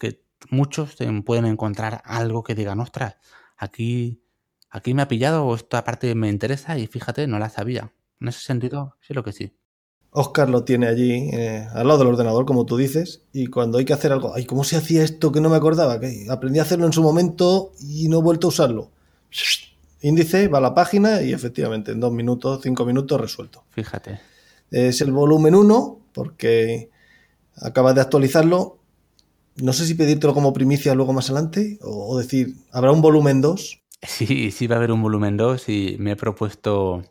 muchos 0.51 0.97
pueden 1.25 1.47
encontrar 1.47 2.03
algo 2.05 2.45
que 2.45 2.55
digan, 2.55 2.79
ostras, 2.79 3.17
aquí, 3.57 4.23
aquí 4.71 4.95
me 4.95 5.03
ha 5.03 5.09
pillado 5.09 5.45
o 5.47 5.55
esta 5.57 5.83
parte 5.83 6.15
me 6.15 6.29
interesa 6.29 6.79
y 6.79 6.87
fíjate, 6.87 7.27
no 7.27 7.39
la 7.39 7.49
sabía. 7.49 7.93
En 8.21 8.29
ese 8.29 8.41
sentido, 8.41 8.97
sí 9.01 9.15
lo 9.15 9.25
que 9.25 9.33
sí. 9.33 9.57
Oscar 10.11 10.49
lo 10.49 10.65
tiene 10.65 10.87
allí 10.87 11.31
eh, 11.33 11.67
al 11.73 11.89
lado 11.89 11.99
del 12.01 12.09
ordenador, 12.09 12.47
como 12.47 12.65
tú 12.65 12.77
dices, 12.77 13.25
y 13.33 13.49
cuando 13.49 13.79
hay 13.79 13.85
que 13.85 13.93
hacer 13.93 14.13
algo, 14.13 14.35
ay, 14.35 14.47
¿cómo 14.47 14.63
se 14.63 14.77
hacía 14.77 15.03
esto 15.03 15.33
que 15.33 15.41
no 15.41 15.51
me 15.51 15.57
acordaba? 15.57 15.99
Que 15.99 16.27
aprendí 16.31 16.59
a 16.59 16.63
hacerlo 16.63 16.87
en 16.87 16.93
su 16.93 17.03
momento 17.03 17.73
y 17.81 18.09
no 18.09 18.19
he 18.19 18.23
vuelto 18.23 18.47
a 18.47 18.51
usarlo. 18.51 18.93
Índice, 20.03 20.49
va 20.49 20.59
a 20.59 20.61
la 20.61 20.75
página 20.75 21.23
y 21.23 21.33
efectivamente 21.33 21.93
en 21.93 22.01
dos 22.01 22.13
minutos, 22.13 22.61
cinco 22.63 22.85
minutos 22.85 23.21
resuelto. 23.21 23.65
Fíjate. 23.71 24.21
Es 24.71 25.01
el 25.01 25.13
volumen 25.13 25.55
1 25.55 26.01
porque 26.13 26.91
acabas 27.57 27.95
de 27.95 28.01
actualizarlo. 28.01 28.79
No 29.57 29.73
sé 29.73 29.87
si 29.87 29.95
pedírtelo 29.95 30.35
como 30.35 30.53
primicia 30.53 30.95
luego 30.95 31.13
más 31.13 31.31
adelante 31.31 31.79
o, 31.83 32.09
o 32.09 32.19
decir, 32.19 32.55
¿habrá 32.73 32.93
un 32.93 33.01
volumen 33.01 33.41
2? 33.41 33.83
Sí, 34.03 34.51
sí 34.51 34.67
va 34.67 34.77
a 34.77 34.79
haber 34.79 34.93
un 34.93 35.03
volumen 35.03 35.37
2 35.37 35.69
y 35.69 35.97
me 35.99 36.13
he 36.13 36.17
propuesto 36.17 37.03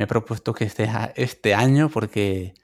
me 0.00 0.04
he 0.04 0.06
propuesto 0.06 0.54
que 0.54 0.64
esté 0.64 0.88
este 1.16 1.52
año 1.52 1.90
porque, 1.90 2.54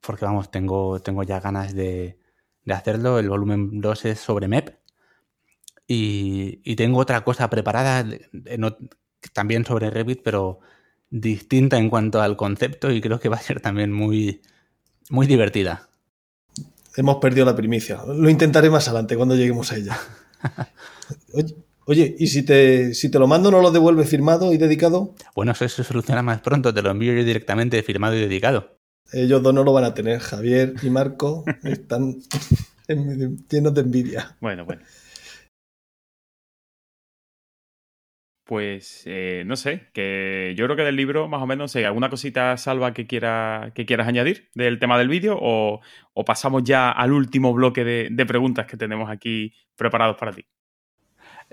porque 0.00 0.24
vamos, 0.24 0.52
tengo, 0.52 1.00
tengo 1.00 1.24
ya 1.24 1.40
ganas 1.40 1.74
de, 1.74 2.16
de 2.64 2.72
hacerlo. 2.72 3.18
El 3.18 3.28
volumen 3.28 3.80
2 3.80 4.04
es 4.04 4.20
sobre 4.20 4.46
MEP. 4.46 4.68
Y, 5.86 6.60
y 6.64 6.76
tengo 6.76 6.98
otra 6.98 7.24
cosa 7.24 7.50
preparada, 7.50 8.06
no, 8.58 8.76
también 9.32 9.64
sobre 9.64 9.90
Revit, 9.90 10.22
pero 10.22 10.60
distinta 11.10 11.78
en 11.78 11.90
cuanto 11.90 12.20
al 12.22 12.36
concepto 12.36 12.90
y 12.90 13.00
creo 13.00 13.20
que 13.20 13.28
va 13.28 13.36
a 13.36 13.42
ser 13.42 13.60
también 13.60 13.92
muy, 13.92 14.40
muy 15.10 15.26
divertida. 15.26 15.88
Hemos 16.96 17.16
perdido 17.16 17.44
la 17.44 17.56
primicia. 17.56 18.02
Lo 18.06 18.30
intentaré 18.30 18.70
más 18.70 18.88
adelante 18.88 19.16
cuando 19.16 19.36
lleguemos 19.36 19.72
a 19.72 19.76
ella. 19.76 19.98
Oye, 21.34 21.56
Oye, 21.86 22.16
¿y 22.18 22.28
si 22.28 22.42
te, 22.42 22.94
si 22.94 23.10
te 23.10 23.18
lo 23.18 23.26
mando 23.26 23.50
no 23.50 23.60
lo 23.60 23.70
devuelve 23.70 24.04
firmado 24.04 24.52
y 24.54 24.56
dedicado? 24.56 25.14
Bueno, 25.34 25.52
eso 25.52 25.68
se 25.68 25.84
soluciona 25.84 26.22
más 26.22 26.40
pronto, 26.40 26.72
te 26.72 26.80
lo 26.80 26.90
envío 26.90 27.12
yo 27.12 27.24
directamente 27.24 27.82
firmado 27.82 28.16
y 28.16 28.20
dedicado. 28.20 28.78
Ellos 29.12 29.42
dos 29.42 29.52
no 29.52 29.64
lo 29.64 29.72
van 29.74 29.84
a 29.84 29.92
tener, 29.92 30.18
Javier 30.18 30.74
y 30.82 30.88
Marco 30.88 31.44
están 31.62 32.16
llenos 33.50 33.74
de 33.74 33.80
envidia. 33.82 34.36
Bueno, 34.40 34.64
bueno. 34.64 34.82
Pues 38.44 39.04
eh, 39.06 39.42
no 39.46 39.56
sé, 39.56 39.88
que 39.94 40.54
yo 40.54 40.66
creo 40.66 40.76
que 40.76 40.82
del 40.82 40.96
libro, 40.96 41.28
más 41.28 41.40
o 41.40 41.46
menos, 41.46 41.72
sé, 41.72 41.86
¿alguna 41.86 42.10
cosita 42.10 42.58
salva 42.58 42.92
que, 42.92 43.06
quiera, 43.06 43.72
que 43.74 43.86
quieras 43.86 44.06
añadir 44.06 44.50
del 44.54 44.78
tema 44.78 44.98
del 44.98 45.08
vídeo? 45.08 45.38
O, 45.40 45.80
pasamos 46.26 46.62
ya 46.62 46.90
al 46.90 47.12
último 47.12 47.54
bloque 47.54 47.84
de, 47.84 48.26
preguntas 48.26 48.66
que 48.66 48.76
tenemos 48.76 49.08
aquí 49.08 49.54
preparados 49.76 50.16
para 50.18 50.32
ti? 50.32 50.44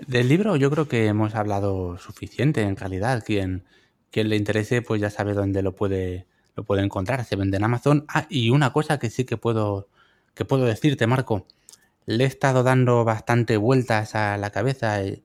Del 0.06 0.28
libro 0.28 0.56
yo 0.56 0.70
creo 0.70 0.86
que 0.86 1.06
hemos 1.06 1.34
hablado 1.34 1.96
suficiente 1.96 2.60
en 2.60 2.76
realidad. 2.76 3.22
Quien, 3.24 3.64
quien 4.10 4.28
le 4.28 4.36
interese 4.36 4.82
pues 4.82 5.00
ya 5.00 5.08
sabe 5.08 5.32
dónde 5.32 5.62
lo 5.62 5.74
puede, 5.74 6.26
lo 6.56 6.64
puede 6.64 6.82
encontrar. 6.82 7.24
Se 7.24 7.36
vende 7.36 7.56
en 7.56 7.64
Amazon. 7.64 8.04
Ah, 8.08 8.26
y 8.28 8.50
una 8.50 8.70
cosa 8.74 8.98
que 8.98 9.08
sí 9.08 9.24
que 9.24 9.38
puedo, 9.38 9.88
que 10.34 10.44
puedo 10.44 10.66
decirte, 10.66 11.06
Marco. 11.06 11.46
Le 12.04 12.24
he 12.24 12.26
estado 12.26 12.62
dando 12.64 13.04
bastante 13.04 13.56
vueltas 13.56 14.14
a 14.14 14.36
la 14.36 14.50
cabeza. 14.50 15.02
Y, 15.04 15.24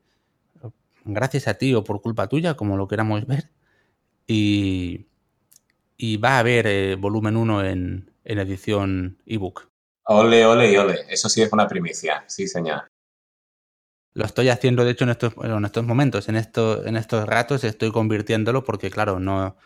gracias 1.07 1.47
a 1.47 1.55
ti 1.55 1.73
o 1.73 1.83
por 1.83 2.01
culpa 2.01 2.27
tuya, 2.27 2.55
como 2.55 2.77
lo 2.77 2.87
queramos 2.87 3.25
ver. 3.25 3.49
Y, 4.27 5.07
y 5.97 6.17
va 6.17 6.37
a 6.37 6.39
haber 6.39 6.67
eh, 6.67 6.95
volumen 6.95 7.37
1 7.37 7.65
en, 7.65 8.11
en 8.23 8.39
edición 8.39 9.17
ebook. 9.25 9.69
Ole, 10.03 10.45
ole 10.45 10.71
y 10.71 10.77
ole. 10.77 11.05
Eso 11.09 11.29
sí 11.29 11.41
es 11.41 11.51
una 11.51 11.67
primicia. 11.67 12.23
Sí, 12.27 12.47
señor. 12.47 12.87
Lo 14.13 14.25
estoy 14.25 14.49
haciendo, 14.49 14.83
de 14.83 14.91
hecho, 14.91 15.03
en 15.03 15.11
estos, 15.11 15.33
en 15.43 15.63
estos 15.65 15.85
momentos, 15.85 16.27
en, 16.27 16.37
esto, 16.37 16.85
en 16.85 16.97
estos 16.97 17.27
ratos 17.27 17.63
estoy 17.63 17.91
convirtiéndolo 17.91 18.63
porque, 18.63 18.89
claro, 18.89 19.19
no, 19.19 19.57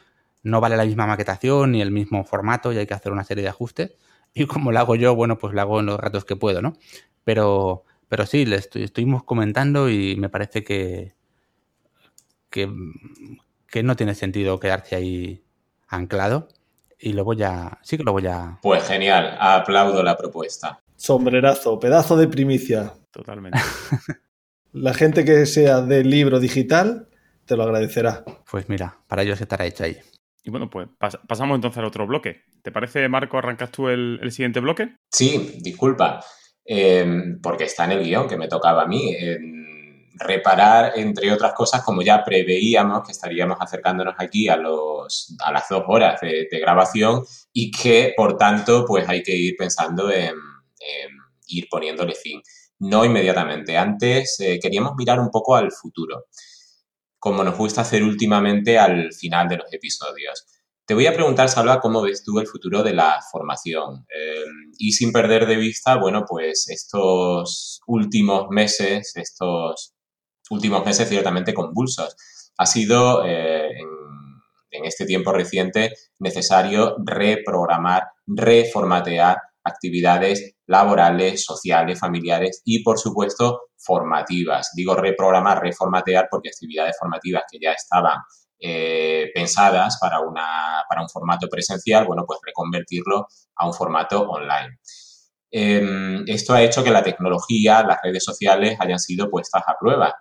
no 0.43 0.61
vale 0.61 0.77
la 0.77 0.85
misma 0.85 1.07
maquetación 1.07 1.71
ni 1.71 1.81
el 1.81 1.91
mismo 1.91 2.23
formato 2.25 2.73
y 2.73 2.77
hay 2.77 2.87
que 2.87 2.93
hacer 2.93 3.11
una 3.11 3.23
serie 3.23 3.43
de 3.43 3.49
ajustes. 3.49 3.93
Y 4.33 4.47
como 4.47 4.71
lo 4.71 4.79
hago 4.79 4.95
yo, 4.95 5.15
bueno, 5.15 5.37
pues 5.37 5.53
lo 5.53 5.61
hago 5.61 5.79
en 5.79 5.85
los 5.87 5.99
ratos 5.99 6.25
que 6.25 6.35
puedo, 6.35 6.61
¿no? 6.61 6.77
Pero, 7.23 7.83
pero 8.09 8.25
sí, 8.25 8.45
le 8.45 8.57
estoy, 8.57 8.83
estuvimos 8.83 9.23
comentando 9.23 9.89
y 9.89 10.15
me 10.17 10.29
parece 10.29 10.63
que, 10.63 11.15
que, 12.51 12.69
que 13.67 13.81
no 13.81 13.95
tiene 13.95 14.13
sentido 14.13 14.59
quedarse 14.59 14.95
ahí 14.95 15.43
anclado. 15.87 16.49
Y 16.99 17.13
lo 17.13 17.23
voy 17.23 17.41
a. 17.41 17.79
Sí 17.81 17.97
que 17.97 18.03
lo 18.03 18.11
voy 18.11 18.27
a. 18.27 18.59
Pues 18.61 18.83
genial, 18.83 19.35
aplaudo 19.39 20.03
la 20.03 20.15
propuesta. 20.15 20.79
Sombrerazo, 20.95 21.79
pedazo 21.79 22.15
de 22.15 22.27
primicia. 22.27 22.93
Totalmente. 23.09 23.59
La 24.73 24.93
gente 24.93 25.25
que 25.25 25.45
sea 25.47 25.81
del 25.81 26.09
libro 26.09 26.39
digital 26.39 27.09
te 27.45 27.57
lo 27.57 27.63
agradecerá. 27.63 28.23
Pues 28.49 28.69
mira, 28.69 28.99
para 29.07 29.23
ellos 29.23 29.41
estará 29.41 29.65
hecho 29.65 29.83
ahí. 29.83 29.97
Y 30.43 30.49
bueno, 30.49 30.69
pues 30.69 30.87
pas 30.97 31.17
pasamos 31.27 31.55
entonces 31.55 31.79
al 31.79 31.85
otro 31.85 32.07
bloque. 32.07 32.43
¿Te 32.61 32.71
parece, 32.71 33.09
Marco, 33.09 33.37
arrancas 33.37 33.71
tú 33.71 33.89
el, 33.89 34.19
el 34.21 34.31
siguiente 34.31 34.59
bloque? 34.59 34.95
Sí, 35.09 35.57
disculpa, 35.61 36.23
eh, 36.65 37.05
porque 37.41 37.65
está 37.65 37.85
en 37.85 37.91
el 37.91 38.03
guion 38.03 38.29
que 38.29 38.37
me 38.37 38.47
tocaba 38.47 38.83
a 38.83 38.87
mí. 38.87 39.13
Eh, 39.13 39.39
reparar, 40.15 40.93
entre 40.95 41.31
otras 41.31 41.53
cosas, 41.53 41.83
como 41.83 42.01
ya 42.01 42.23
preveíamos 42.23 43.03
que 43.05 43.11
estaríamos 43.11 43.57
acercándonos 43.59 44.15
aquí 44.17 44.49
a, 44.49 44.57
los, 44.57 45.35
a 45.43 45.51
las 45.51 45.67
dos 45.69 45.83
horas 45.87 46.21
de, 46.21 46.47
grabación 46.51 47.23
y 47.53 47.71
que, 47.71 48.13
por 48.15 48.37
tanto, 48.37 48.85
pues 48.85 49.07
hay 49.07 49.23
que 49.23 49.35
ir 49.35 49.55
pensando 49.57 50.11
en, 50.11 50.35
ir 51.47 51.67
poniéndole 51.69 52.13
fin 52.15 52.41
no 52.81 53.05
inmediatamente. 53.05 53.77
Antes 53.77 54.39
eh, 54.39 54.59
queríamos 54.61 54.95
mirar 54.97 55.19
un 55.19 55.29
poco 55.29 55.55
al 55.55 55.71
futuro, 55.71 56.25
como 57.19 57.43
nos 57.43 57.57
gusta 57.57 57.81
hacer 57.81 58.03
últimamente 58.03 58.77
al 58.79 59.13
final 59.13 59.47
de 59.47 59.57
los 59.57 59.71
episodios. 59.71 60.45
Te 60.85 60.95
voy 60.95 61.05
a 61.05 61.13
preguntar, 61.13 61.47
Salva, 61.47 61.79
cómo 61.79 62.01
ves 62.01 62.23
tú 62.23 62.39
el 62.39 62.47
futuro 62.47 62.81
de 62.83 62.93
la 62.93 63.19
formación. 63.31 64.05
Eh, 64.09 64.43
y 64.79 64.93
sin 64.93 65.11
perder 65.11 65.45
de 65.45 65.57
vista, 65.57 65.95
bueno, 65.97 66.25
pues 66.27 66.67
estos 66.69 67.81
últimos 67.85 68.47
meses, 68.49 69.13
estos 69.15 69.93
últimos 70.51 70.85
meses 70.85 71.09
ciertamente 71.09 71.53
convulsos. 71.53 72.15
Ha 72.57 72.65
sido 72.65 73.25
eh, 73.25 73.69
en, 74.69 74.85
este 74.85 75.05
tiempo 75.05 75.31
reciente 75.31 75.93
necesario 76.19 76.95
reprogramar, 77.03 78.09
reformatear 78.25 79.37
actividades 79.63 80.55
laborales, 80.65 81.43
sociales, 81.43 81.99
familiares 81.99 82.61
y, 82.65 82.83
por 82.83 82.99
supuesto, 82.99 83.61
formativas. 83.77 84.71
Digo 84.75 84.95
reprogramar, 84.95 85.61
reformatear, 85.61 86.27
porque 86.29 86.49
actividades 86.49 86.95
formativas 86.99 87.43
que 87.49 87.59
ya 87.61 87.71
estaban 87.73 88.19
eh, 88.59 89.29
pensadas 89.33 89.97
para, 89.99 90.19
una, 90.19 90.83
para 90.87 91.01
un 91.01 91.09
formato 91.09 91.47
presencial, 91.47 92.05
bueno, 92.05 92.23
pues 92.25 92.39
reconvertirlo 92.43 93.27
a 93.55 93.67
un 93.67 93.73
formato 93.73 94.21
online. 94.21 94.77
Eh, 95.51 96.23
esto 96.27 96.53
ha 96.53 96.63
hecho 96.63 96.83
que 96.83 96.91
la 96.91 97.03
tecnología, 97.03 97.83
las 97.83 97.99
redes 98.01 98.23
sociales 98.23 98.77
hayan 98.79 98.99
sido 98.99 99.29
puestas 99.29 99.63
a 99.67 99.75
prueba. 99.79 100.15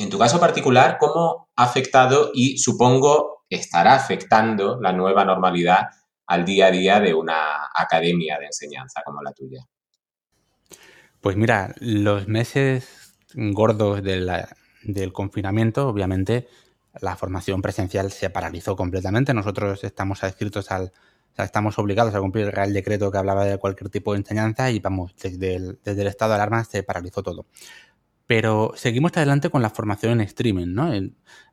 En 0.00 0.08
tu 0.08 0.18
caso 0.18 0.40
particular, 0.40 0.96
¿cómo 0.98 1.50
ha 1.54 1.64
afectado 1.64 2.30
y 2.32 2.56
supongo 2.56 3.44
estará 3.50 3.92
afectando 3.92 4.80
la 4.80 4.94
nueva 4.94 5.26
normalidad 5.26 5.88
al 6.26 6.46
día 6.46 6.68
a 6.68 6.70
día 6.70 7.00
de 7.00 7.12
una 7.12 7.68
academia 7.76 8.38
de 8.38 8.46
enseñanza 8.46 9.02
como 9.04 9.20
la 9.20 9.34
tuya? 9.34 9.62
Pues 11.20 11.36
mira, 11.36 11.74
los 11.80 12.28
meses 12.28 13.14
gordos 13.34 14.02
del 14.02 15.12
confinamiento, 15.12 15.88
obviamente, 15.88 16.48
la 16.98 17.14
formación 17.16 17.60
presencial 17.60 18.10
se 18.10 18.30
paralizó 18.30 18.76
completamente. 18.76 19.34
Nosotros 19.34 19.84
estamos 19.84 20.24
adscritos 20.24 20.70
al, 20.70 20.92
estamos 21.36 21.78
obligados 21.78 22.14
a 22.14 22.20
cumplir 22.20 22.46
el 22.46 22.52
Real 22.52 22.72
Decreto 22.72 23.10
que 23.10 23.18
hablaba 23.18 23.44
de 23.44 23.58
cualquier 23.58 23.90
tipo 23.90 24.14
de 24.14 24.20
enseñanza 24.20 24.70
y 24.70 24.78
vamos, 24.78 25.14
desde 25.14 25.56
el 25.84 26.06
estado 26.06 26.30
de 26.30 26.36
alarma 26.36 26.64
se 26.64 26.82
paralizó 26.84 27.22
todo. 27.22 27.44
Pero 28.30 28.70
seguimos 28.76 29.10
adelante 29.16 29.50
con 29.50 29.60
la 29.60 29.70
formación 29.70 30.12
en 30.12 30.20
streaming, 30.20 30.68
¿no? 30.68 30.88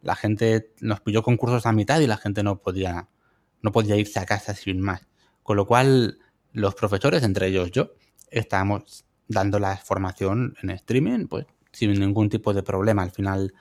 La 0.04 0.16
gente 0.16 0.76
nos 0.80 1.00
pilló 1.00 1.24
concursos 1.24 1.66
a 1.66 1.72
mitad 1.72 2.00
y 2.02 2.06
la 2.06 2.18
gente 2.18 2.44
no 2.44 2.62
podía 2.62 3.10
no 3.64 3.72
podía 3.72 3.96
irse 3.96 4.20
a 4.20 4.28
casa 4.28 4.54
sin 4.54 4.80
más. 4.80 5.08
Con 5.42 5.58
lo 5.58 5.66
cual, 5.66 6.20
los 6.54 6.76
profesores, 6.76 7.24
entre 7.24 7.48
ellos 7.48 7.72
yo, 7.72 7.94
estábamos 8.30 9.06
dando 9.28 9.58
la 9.58 9.76
formación 9.78 10.54
en 10.62 10.70
streaming, 10.70 11.26
pues 11.26 11.48
sin 11.72 11.94
ningún 11.94 12.30
tipo 12.30 12.54
de 12.54 12.62
problema. 12.62 13.02
Al 13.02 13.10
final, 13.10 13.56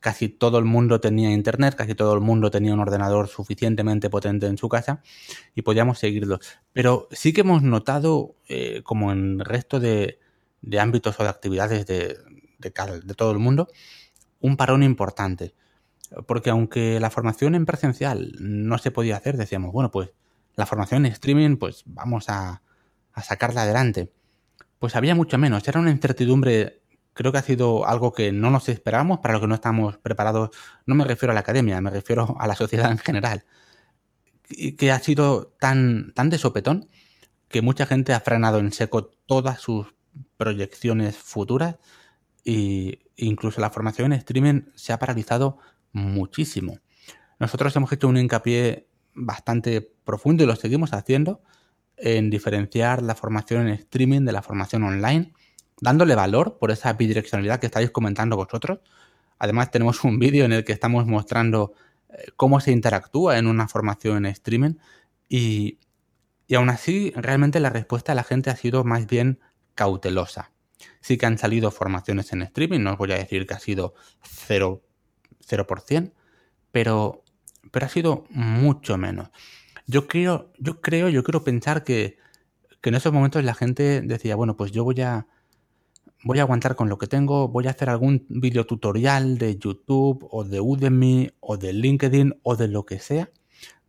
casi 0.00 0.28
todo 0.28 0.58
el 0.58 0.64
mundo 0.64 1.00
tenía 1.00 1.30
internet, 1.30 1.76
casi 1.76 1.94
todo 1.94 2.14
el 2.14 2.20
mundo 2.20 2.50
tenía 2.50 2.74
un 2.74 2.80
ordenador 2.80 3.28
suficientemente 3.28 4.10
potente 4.10 4.46
en 4.46 4.58
su 4.58 4.68
casa 4.68 5.04
y 5.54 5.62
podíamos 5.62 6.00
seguirlo. 6.00 6.40
Pero 6.72 7.06
sí 7.12 7.32
que 7.32 7.42
hemos 7.42 7.62
notado, 7.62 8.34
eh, 8.48 8.82
como 8.82 9.12
en 9.12 9.38
el 9.38 9.44
resto 9.44 9.78
de, 9.78 10.18
ámbitos 10.80 11.20
o 11.20 11.22
de 11.22 11.28
actividades 11.28 11.86
de, 11.86 12.18
de 12.58 13.14
todo 13.14 13.30
el 13.32 13.38
mundo, 13.38 13.68
un 14.40 14.56
parón 14.56 14.82
importante. 14.82 15.54
Porque 16.26 16.50
aunque 16.50 17.00
la 17.00 17.10
formación 17.10 17.54
en 17.54 17.66
presencial 17.66 18.32
no 18.38 18.78
se 18.78 18.90
podía 18.90 19.16
hacer, 19.16 19.36
decíamos, 19.36 19.72
bueno, 19.72 19.90
pues 19.90 20.10
la 20.54 20.66
formación 20.66 21.04
en 21.04 21.12
streaming, 21.12 21.56
pues 21.56 21.82
vamos 21.86 22.28
a, 22.28 22.62
a 23.12 23.22
sacarla 23.22 23.62
adelante. 23.62 24.12
Pues 24.78 24.94
había 24.94 25.14
mucho 25.14 25.38
menos, 25.38 25.66
era 25.66 25.80
una 25.80 25.90
incertidumbre, 25.90 26.82
creo 27.12 27.32
que 27.32 27.38
ha 27.38 27.42
sido 27.42 27.86
algo 27.86 28.12
que 28.12 28.30
no 28.30 28.50
nos 28.50 28.68
esperábamos, 28.68 29.18
para 29.18 29.34
lo 29.34 29.40
que 29.40 29.46
no 29.46 29.54
estamos 29.54 29.98
preparados, 29.98 30.50
no 30.84 30.94
me 30.94 31.04
refiero 31.04 31.32
a 31.32 31.34
la 31.34 31.40
academia, 31.40 31.80
me 31.80 31.90
refiero 31.90 32.36
a 32.38 32.46
la 32.46 32.54
sociedad 32.54 32.90
en 32.90 32.98
general, 32.98 33.44
que 34.78 34.92
ha 34.92 34.98
sido 35.00 35.54
tan, 35.58 36.12
tan 36.14 36.30
de 36.30 36.38
sopetón 36.38 36.88
que 37.48 37.62
mucha 37.62 37.86
gente 37.86 38.12
ha 38.12 38.20
frenado 38.20 38.58
en 38.58 38.72
seco 38.72 39.06
todas 39.26 39.60
sus 39.60 39.94
proyecciones 40.36 41.16
futuras 41.16 41.76
e 42.46 43.00
incluso 43.16 43.60
la 43.60 43.70
formación 43.70 44.12
en 44.12 44.18
streaming 44.20 44.62
se 44.76 44.92
ha 44.92 44.98
paralizado 44.98 45.58
muchísimo. 45.92 46.78
Nosotros 47.40 47.74
hemos 47.74 47.90
hecho 47.92 48.08
un 48.08 48.16
hincapié 48.16 48.86
bastante 49.14 49.82
profundo 50.04 50.44
y 50.44 50.46
lo 50.46 50.54
seguimos 50.54 50.92
haciendo 50.92 51.42
en 51.96 52.30
diferenciar 52.30 53.02
la 53.02 53.16
formación 53.16 53.66
en 53.66 53.74
streaming 53.74 54.20
de 54.20 54.32
la 54.32 54.42
formación 54.42 54.84
online, 54.84 55.32
dándole 55.80 56.14
valor 56.14 56.58
por 56.58 56.70
esa 56.70 56.92
bidireccionalidad 56.92 57.58
que 57.58 57.66
estáis 57.66 57.90
comentando 57.90 58.36
vosotros. 58.36 58.78
Además 59.38 59.70
tenemos 59.72 60.04
un 60.04 60.18
vídeo 60.18 60.44
en 60.44 60.52
el 60.52 60.64
que 60.64 60.72
estamos 60.72 61.06
mostrando 61.06 61.72
eh, 62.10 62.26
cómo 62.36 62.60
se 62.60 62.70
interactúa 62.70 63.38
en 63.38 63.48
una 63.48 63.66
formación 63.66 64.18
en 64.18 64.26
streaming 64.26 64.74
y, 65.28 65.78
y 66.46 66.54
aún 66.54 66.70
así 66.70 67.12
realmente 67.16 67.58
la 67.58 67.70
respuesta 67.70 68.12
de 68.12 68.16
la 68.16 68.24
gente 68.24 68.50
ha 68.50 68.56
sido 68.56 68.84
más 68.84 69.06
bien 69.06 69.40
cautelosa. 69.74 70.52
Sí 71.00 71.16
que 71.16 71.26
han 71.26 71.38
salido 71.38 71.70
formaciones 71.70 72.32
en 72.32 72.42
streaming, 72.42 72.80
no 72.80 72.92
os 72.92 72.98
voy 72.98 73.12
a 73.12 73.18
decir 73.18 73.46
que 73.46 73.54
ha 73.54 73.58
sido 73.58 73.94
0%, 74.48 74.80
0% 75.48 76.12
pero, 76.76 77.24
pero 77.70 77.86
ha 77.86 77.88
sido 77.88 78.26
mucho 78.28 78.98
menos. 78.98 79.30
Yo 79.86 80.06
creo, 80.08 80.52
yo 80.58 80.82
creo, 80.82 81.08
yo 81.08 81.22
quiero 81.22 81.42
pensar 81.42 81.84
que, 81.84 82.18
en 82.82 82.94
esos 82.94 83.14
momentos 83.14 83.42
la 83.42 83.54
gente 83.54 84.02
decía, 84.02 84.36
bueno, 84.36 84.58
pues 84.58 84.72
yo 84.72 84.84
voy 84.84 85.00
a 85.00 85.26
voy 86.22 86.38
a 86.38 86.42
aguantar 86.42 86.76
con 86.76 86.90
lo 86.90 86.98
que 86.98 87.06
tengo, 87.06 87.48
voy 87.48 87.66
a 87.66 87.70
hacer 87.70 87.88
algún 87.88 88.26
video 88.28 88.66
tutorial 88.66 89.38
de 89.38 89.56
YouTube 89.56 90.28
o 90.30 90.44
de 90.44 90.60
Udemy 90.60 91.30
o 91.40 91.56
de 91.56 91.72
LinkedIn 91.72 92.38
o 92.42 92.56
de 92.56 92.68
lo 92.68 92.84
que 92.84 92.98
sea 92.98 93.30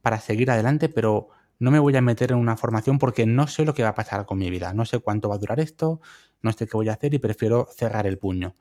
para 0.01 0.21
seguir 0.21 0.49
adelante, 0.49 0.87
pero 0.87 1.27
no 1.59 1.71
me 1.71 1.79
voy 1.79 1.95
a 1.95 2.01
meter 2.01 2.31
en 2.31 2.37
una 2.37 2.57
formación 2.57 2.99
porque 2.99 3.25
no 3.25 3.47
sé 3.47 3.65
lo 3.65 3.73
que 3.73 3.83
va 3.83 3.89
a 3.89 3.95
pasar 3.95 4.25
con 4.25 4.37
mi 4.37 4.49
vida, 4.49 4.73
no 4.73 4.85
sé 4.85 4.99
cuánto 4.99 5.29
va 5.29 5.35
a 5.35 5.39
durar 5.39 5.59
esto, 5.59 6.01
no 6.41 6.51
sé 6.53 6.67
qué 6.67 6.77
voy 6.77 6.89
a 6.89 6.93
hacer 6.93 7.13
y 7.13 7.19
prefiero 7.19 7.67
cerrar 7.75 8.07
el 8.07 8.17
puño. 8.17 8.55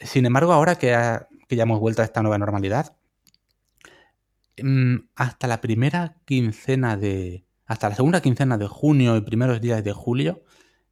Sin 0.00 0.26
embargo, 0.26 0.52
ahora 0.52 0.76
que, 0.76 0.88
ya 0.88 1.62
hemos 1.62 1.80
vuelto 1.80 2.02
a 2.02 2.04
esta 2.04 2.22
nueva 2.22 2.38
normalidad, 2.38 2.96
Mm, 4.62 5.08
hasta 5.14 5.46
la 5.46 5.60
primera 5.60 6.16
quincena 6.24 6.96
de. 6.96 7.44
hasta 7.66 7.88
la 7.88 7.94
segunda 7.94 8.20
quincena 8.20 8.58
de 8.58 8.66
junio 8.66 9.16
y 9.16 9.20
primeros 9.22 9.60
días 9.60 9.82
de 9.84 9.92
julio, 9.92 10.42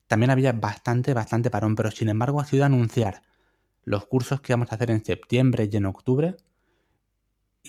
también 0.06 0.30
había 0.30 0.52
bastante, 0.52 1.14
bastante 1.14 1.50
parón, 1.50 1.74
pero 1.76 1.90
sin 1.90 2.08
embargo 2.08 2.40
ha 2.40 2.44
sido 2.44 2.64
anunciar 2.64 3.22
los 3.84 4.06
cursos 4.06 4.40
que 4.40 4.52
vamos 4.52 4.72
a 4.72 4.76
hacer 4.76 4.90
en 4.90 5.04
septiembre 5.04 5.68
y 5.70 5.76
en 5.76 5.86
octubre. 5.86 6.36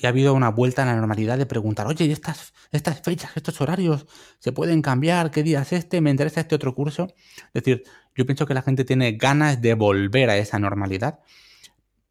Y 0.01 0.05
ha 0.05 0.09
habido 0.09 0.33
una 0.33 0.49
vuelta 0.49 0.83
a 0.83 0.85
la 0.85 0.95
normalidad 0.95 1.37
de 1.37 1.45
preguntar, 1.45 1.85
oye, 1.87 2.09
estas, 2.09 2.53
estas 2.71 3.01
fechas, 3.01 3.31
estos 3.35 3.59
horarios, 3.59 4.07
se 4.39 4.53
pueden 4.53 4.81
cambiar? 4.81 5.29
¿Qué 5.29 5.43
día 5.43 5.61
es 5.61 5.73
este? 5.73 5.99
¿Me 5.99 6.09
interesa 6.09 6.39
este 6.39 6.55
otro 6.55 6.73
curso? 6.73 7.07
Es 7.47 7.63
decir, 7.63 7.83
yo 8.15 8.25
pienso 8.25 8.45
que 8.45 8.53
la 8.53 8.61
gente 8.61 8.85
tiene 8.85 9.13
ganas 9.13 9.61
de 9.61 9.73
volver 9.73 10.29
a 10.29 10.37
esa 10.37 10.57
normalidad. 10.57 11.19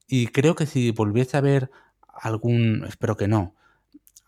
Y 0.07 0.27
creo 0.29 0.55
que 0.55 0.67
si 0.67 0.91
volviese 0.91 1.39
a 1.39 1.41
ver 1.41 1.71
algún, 2.07 2.85
espero 2.87 3.17
que 3.17 3.27
no, 3.27 3.55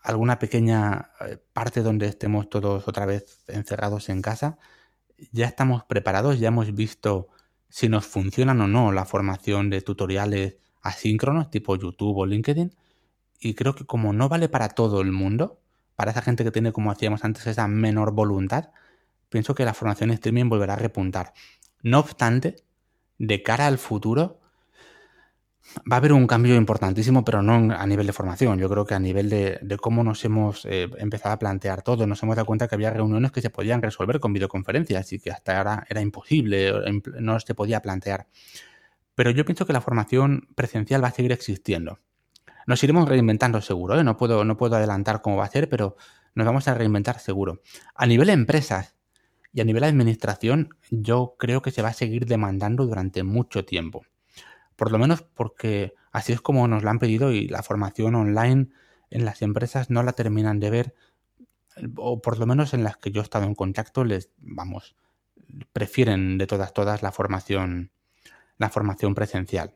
alguna 0.01 0.39
pequeña 0.39 1.11
eh, 1.19 1.37
parte 1.53 1.81
donde 1.81 2.07
estemos 2.07 2.49
todos 2.49 2.87
otra 2.87 3.05
vez 3.05 3.43
encerrados 3.47 4.09
en 4.09 4.23
casa, 4.23 4.57
ya 5.31 5.45
estamos 5.45 5.83
preparados, 5.83 6.39
ya 6.39 6.47
hemos 6.47 6.73
visto 6.73 7.27
si 7.69 7.89
nos 7.89 8.07
funcionan 8.07 8.59
o 8.61 8.67
no 8.67 8.91
la 8.91 9.05
formación 9.05 9.69
de 9.69 9.81
tutoriales 9.81 10.57
asíncronos 10.81 11.51
tipo 11.51 11.75
YouTube 11.75 12.17
o 12.17 12.25
LinkedIn. 12.25 12.73
Y 13.41 13.55
creo 13.55 13.73
que 13.75 13.85
como 13.85 14.13
no 14.13 14.29
vale 14.29 14.47
para 14.47 14.69
todo 14.69 15.01
el 15.01 15.11
mundo, 15.11 15.59
para 15.95 16.11
esa 16.11 16.21
gente 16.21 16.43
que 16.43 16.51
tiene, 16.51 16.71
como 16.71 16.91
hacíamos 16.91 17.25
antes, 17.25 17.47
esa 17.47 17.67
menor 17.67 18.11
voluntad, 18.11 18.69
pienso 19.29 19.55
que 19.55 19.65
la 19.65 19.73
formación 19.73 20.11
streaming 20.11 20.47
volverá 20.47 20.73
a 20.73 20.77
repuntar. 20.77 21.33
No 21.81 21.99
obstante, 21.99 22.57
de 23.17 23.41
cara 23.41 23.65
al 23.65 23.79
futuro, 23.79 24.39
va 25.91 25.95
a 25.95 25.97
haber 25.97 26.13
un 26.13 26.27
cambio 26.27 26.55
importantísimo, 26.55 27.25
pero 27.25 27.41
no 27.41 27.73
a 27.73 27.85
nivel 27.87 28.05
de 28.05 28.13
formación. 28.13 28.59
Yo 28.59 28.69
creo 28.69 28.85
que 28.85 28.93
a 28.93 28.99
nivel 28.99 29.29
de, 29.29 29.77
cómo 29.81 30.03
nos 30.03 30.23
hemos 30.23 30.65
eh, 30.65 30.87
empezado 30.97 31.33
a 31.33 31.39
plantear 31.39 31.81
todo, 31.81 32.05
nos 32.05 32.21
hemos 32.21 32.35
dado 32.35 32.45
cuenta 32.45 32.67
que 32.67 32.75
había 32.75 32.91
reuniones 32.91 33.31
que 33.31 33.41
se 33.41 33.49
podían 33.49 33.81
resolver 33.81 34.19
con 34.19 34.33
videoconferencias 34.33 35.13
y 35.13 35.19
que 35.19 35.31
hasta 35.31 35.57
ahora 35.57 35.85
era 35.89 36.01
imposible, 36.01 36.73
no 37.19 37.39
se 37.39 37.55
podía 37.55 37.81
plantear. 37.81 38.27
Pero 39.15 39.31
yo 39.31 39.45
pienso 39.45 39.65
que 39.65 39.73
la 39.73 39.81
formación 39.81 40.47
presencial 40.55 41.03
va 41.03 41.07
a 41.07 41.11
seguir 41.11 41.31
existiendo. 41.31 41.97
Nos 42.67 42.83
iremos 42.83 43.07
reinventando 43.07 43.61
seguro, 43.61 43.99
¿eh? 43.99 44.03
no, 44.03 44.17
puedo, 44.17 44.45
no 44.45 44.57
puedo 44.57 44.75
adelantar 44.75 45.21
cómo 45.21 45.37
va 45.37 45.45
a 45.45 45.51
ser, 45.51 45.69
pero 45.69 45.95
nos 46.35 46.45
vamos 46.45 46.67
a 46.67 46.73
reinventar 46.73 47.19
seguro. 47.19 47.61
A 47.95 48.05
nivel 48.05 48.27
de 48.27 48.33
empresas 48.33 48.95
y 49.53 49.61
a 49.61 49.65
nivel 49.65 49.81
de 49.81 49.87
administración, 49.87 50.69
yo 50.89 51.35
creo 51.37 51.61
que 51.61 51.71
se 51.71 51.81
va 51.81 51.89
a 51.89 51.93
seguir 51.93 52.25
demandando 52.25 52.85
durante 52.85 53.23
mucho 53.23 53.65
tiempo 53.65 54.03
por 54.81 54.91
lo 54.91 54.97
menos 54.97 55.21
porque 55.21 55.93
así 56.11 56.33
es 56.33 56.41
como 56.41 56.67
nos 56.67 56.83
la 56.83 56.89
han 56.89 56.97
pedido 56.97 57.31
y 57.31 57.47
la 57.47 57.61
formación 57.61 58.15
online 58.15 58.69
en 59.11 59.25
las 59.25 59.43
empresas 59.43 59.91
no 59.91 60.01
la 60.01 60.13
terminan 60.13 60.59
de 60.59 60.71
ver, 60.71 60.95
o 61.97 62.19
por 62.19 62.39
lo 62.39 62.47
menos 62.47 62.73
en 62.73 62.83
las 62.83 62.97
que 62.97 63.11
yo 63.11 63.21
he 63.21 63.23
estado 63.23 63.45
en 63.45 63.53
contacto, 63.53 64.03
les, 64.03 64.31
vamos, 64.39 64.95
prefieren 65.71 66.39
de 66.39 66.47
todas, 66.47 66.73
todas 66.73 67.03
la 67.03 67.11
formación, 67.11 67.91
la 68.57 68.71
formación 68.71 69.13
presencial. 69.13 69.75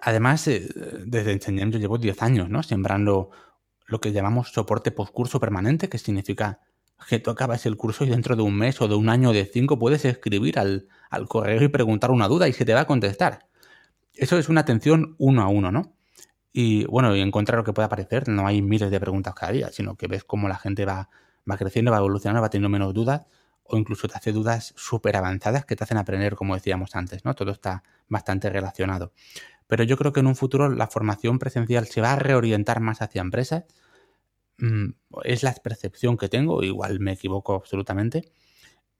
Además, 0.00 0.46
eh, 0.48 0.68
desde 1.06 1.32
Enseñem 1.32 1.70
yo 1.70 1.78
llevo 1.78 1.98
10 1.98 2.22
años, 2.22 2.48
¿no? 2.48 2.62
Sembrando 2.62 3.30
lo 3.86 4.00
que 4.00 4.12
llamamos 4.12 4.50
soporte 4.50 4.90
postcurso 4.90 5.40
permanente, 5.40 5.88
que 5.88 5.98
significa 5.98 6.60
que 7.08 7.18
tú 7.18 7.30
acabas 7.30 7.66
el 7.66 7.76
curso 7.76 8.04
y 8.04 8.08
dentro 8.08 8.36
de 8.36 8.42
un 8.42 8.56
mes 8.56 8.80
o 8.80 8.88
de 8.88 8.94
un 8.94 9.08
año 9.08 9.30
o 9.30 9.32
de 9.32 9.44
cinco 9.44 9.78
puedes 9.78 10.04
escribir 10.04 10.58
al, 10.58 10.88
al 11.10 11.28
correo 11.28 11.62
y 11.62 11.68
preguntar 11.68 12.10
una 12.10 12.28
duda 12.28 12.48
y 12.48 12.52
se 12.52 12.64
te 12.64 12.72
va 12.72 12.80
a 12.80 12.86
contestar. 12.86 13.46
Eso 14.14 14.38
es 14.38 14.48
una 14.48 14.62
atención 14.62 15.16
uno 15.18 15.42
a 15.42 15.48
uno, 15.48 15.72
¿no? 15.72 15.94
Y 16.52 16.84
bueno, 16.84 17.14
y 17.16 17.20
encontrar 17.20 17.58
lo 17.58 17.64
que 17.64 17.72
pueda 17.72 17.86
aparecer, 17.86 18.28
no 18.28 18.46
hay 18.46 18.62
miles 18.62 18.90
de 18.90 19.00
preguntas 19.00 19.34
cada 19.34 19.52
día, 19.52 19.70
sino 19.72 19.96
que 19.96 20.06
ves 20.06 20.22
cómo 20.22 20.48
la 20.48 20.56
gente 20.56 20.84
va, 20.84 21.10
va 21.50 21.56
creciendo, 21.56 21.90
va 21.90 21.98
evolucionando, 21.98 22.40
va 22.40 22.48
teniendo 22.48 22.68
menos 22.68 22.94
dudas, 22.94 23.26
o 23.64 23.76
incluso 23.76 24.06
te 24.06 24.16
hace 24.16 24.30
dudas 24.30 24.72
súper 24.76 25.16
avanzadas 25.16 25.64
que 25.64 25.74
te 25.74 25.82
hacen 25.82 25.96
aprender, 25.96 26.36
como 26.36 26.54
decíamos 26.54 26.94
antes, 26.94 27.24
¿no? 27.24 27.34
Todo 27.34 27.50
está 27.50 27.82
bastante 28.08 28.50
relacionado. 28.50 29.12
Pero 29.66 29.84
yo 29.84 29.96
creo 29.96 30.12
que 30.12 30.20
en 30.20 30.26
un 30.26 30.36
futuro 30.36 30.68
la 30.68 30.86
formación 30.88 31.38
presencial 31.38 31.86
se 31.86 32.00
va 32.00 32.12
a 32.12 32.18
reorientar 32.18 32.80
más 32.80 33.02
hacia 33.02 33.22
empresas. 33.22 33.64
Mm, 34.58 34.90
es 35.24 35.42
la 35.42 35.54
percepción 35.54 36.16
que 36.16 36.28
tengo, 36.28 36.62
igual 36.62 37.00
me 37.00 37.12
equivoco 37.12 37.54
absolutamente. 37.54 38.32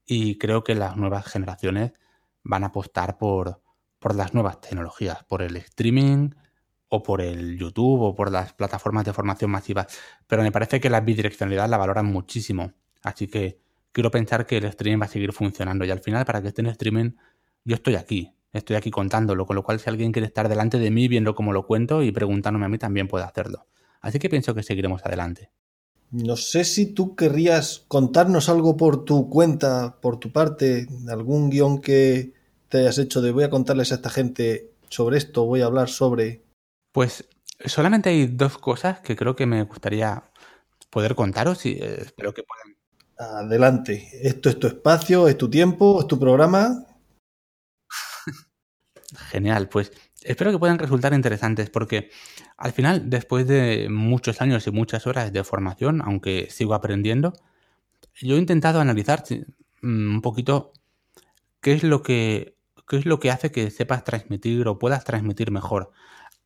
Y 0.06 0.38
creo 0.38 0.64
que 0.64 0.74
las 0.74 0.96
nuevas 0.96 1.26
generaciones 1.26 1.92
van 2.42 2.64
a 2.64 2.68
apostar 2.68 3.18
por, 3.18 3.62
por 3.98 4.14
las 4.14 4.34
nuevas 4.34 4.60
tecnologías, 4.60 5.24
por 5.24 5.42
el 5.42 5.56
streaming 5.56 6.30
o 6.88 7.02
por 7.02 7.20
el 7.20 7.58
YouTube 7.58 8.02
o 8.02 8.14
por 8.14 8.30
las 8.30 8.52
plataformas 8.52 9.04
de 9.04 9.12
formación 9.12 9.50
masiva. 9.50 9.86
Pero 10.26 10.42
me 10.42 10.52
parece 10.52 10.80
que 10.80 10.90
la 10.90 11.00
bidireccionalidad 11.00 11.68
la 11.68 11.78
valoran 11.78 12.06
muchísimo. 12.06 12.72
Así 13.02 13.28
que 13.28 13.60
quiero 13.92 14.10
pensar 14.10 14.46
que 14.46 14.58
el 14.58 14.64
streaming 14.64 15.00
va 15.00 15.06
a 15.06 15.08
seguir 15.08 15.32
funcionando. 15.32 15.84
Y 15.84 15.90
al 15.90 16.00
final, 16.00 16.24
para 16.24 16.42
que 16.42 16.48
esté 16.48 16.62
en 16.62 16.68
streaming, 16.68 17.12
yo 17.64 17.76
estoy 17.76 17.96
aquí. 17.96 18.34
Estoy 18.54 18.76
aquí 18.76 18.90
contándolo. 18.90 19.44
Con 19.44 19.56
lo 19.56 19.62
cual, 19.62 19.78
si 19.78 19.90
alguien 19.90 20.12
quiere 20.12 20.26
estar 20.26 20.48
delante 20.48 20.78
de 20.78 20.90
mí 20.90 21.08
viendo 21.08 21.34
cómo 21.34 21.52
lo 21.52 21.66
cuento 21.66 22.02
y 22.02 22.10
preguntándome 22.10 22.64
a 22.64 22.68
mí, 22.70 22.78
también 22.78 23.06
puede 23.06 23.26
hacerlo. 23.26 23.66
Así 24.00 24.18
que 24.18 24.30
pienso 24.30 24.54
que 24.54 24.62
seguiremos 24.62 25.04
adelante. 25.04 25.50
No 26.10 26.36
sé 26.36 26.64
si 26.64 26.86
tú 26.86 27.14
querrías 27.14 27.84
contarnos 27.88 28.48
algo 28.48 28.76
por 28.78 29.04
tu 29.04 29.28
cuenta, 29.28 29.98
por 30.00 30.18
tu 30.18 30.32
parte, 30.32 30.86
algún 31.08 31.50
guion 31.50 31.80
que, 31.80 32.32
te 32.74 32.80
hayas 32.80 32.98
hecho 32.98 33.22
de 33.22 33.30
voy 33.30 33.44
a 33.44 33.50
contarles 33.50 33.92
a 33.92 33.94
esta 33.94 34.10
gente 34.10 34.72
sobre 34.88 35.16
esto, 35.16 35.44
voy 35.44 35.60
a 35.60 35.66
hablar 35.66 35.88
sobre... 35.88 36.42
Pues 36.90 37.24
solamente 37.64 38.10
hay 38.10 38.26
dos 38.26 38.58
cosas 38.58 38.98
que 38.98 39.14
creo 39.14 39.36
que 39.36 39.46
me 39.46 39.62
gustaría 39.62 40.24
poder 40.90 41.14
contaros 41.14 41.66
y 41.66 41.74
eh, 41.74 42.02
espero 42.02 42.34
que 42.34 42.42
puedan. 42.42 42.76
Adelante, 43.16 44.08
esto 44.22 44.48
es 44.48 44.58
tu 44.58 44.66
espacio, 44.66 45.28
es 45.28 45.38
tu 45.38 45.48
tiempo, 45.48 46.00
es 46.00 46.08
tu 46.08 46.18
programa. 46.18 46.84
Genial, 49.16 49.68
pues 49.68 49.92
espero 50.22 50.50
que 50.50 50.58
puedan 50.58 50.78
resultar 50.78 51.12
interesantes 51.14 51.70
porque 51.70 52.10
al 52.56 52.72
final, 52.72 53.10
después 53.10 53.46
de 53.46 53.88
muchos 53.90 54.40
años 54.40 54.66
y 54.66 54.70
muchas 54.70 55.06
horas 55.06 55.32
de 55.32 55.44
formación, 55.44 56.02
aunque 56.02 56.48
sigo 56.50 56.74
aprendiendo, 56.74 57.32
yo 58.20 58.36
he 58.36 58.38
intentado 58.38 58.80
analizar 58.80 59.24
mm, 59.82 60.14
un 60.14 60.22
poquito 60.22 60.72
qué 61.60 61.72
es 61.72 61.82
lo 61.82 62.02
que, 62.02 62.56
qué 62.88 62.96
es 62.96 63.06
lo 63.06 63.20
que 63.20 63.30
hace 63.30 63.50
que 63.50 63.70
sepas 63.70 64.04
transmitir 64.04 64.66
o 64.68 64.78
puedas 64.78 65.04
transmitir 65.04 65.50
mejor. 65.50 65.92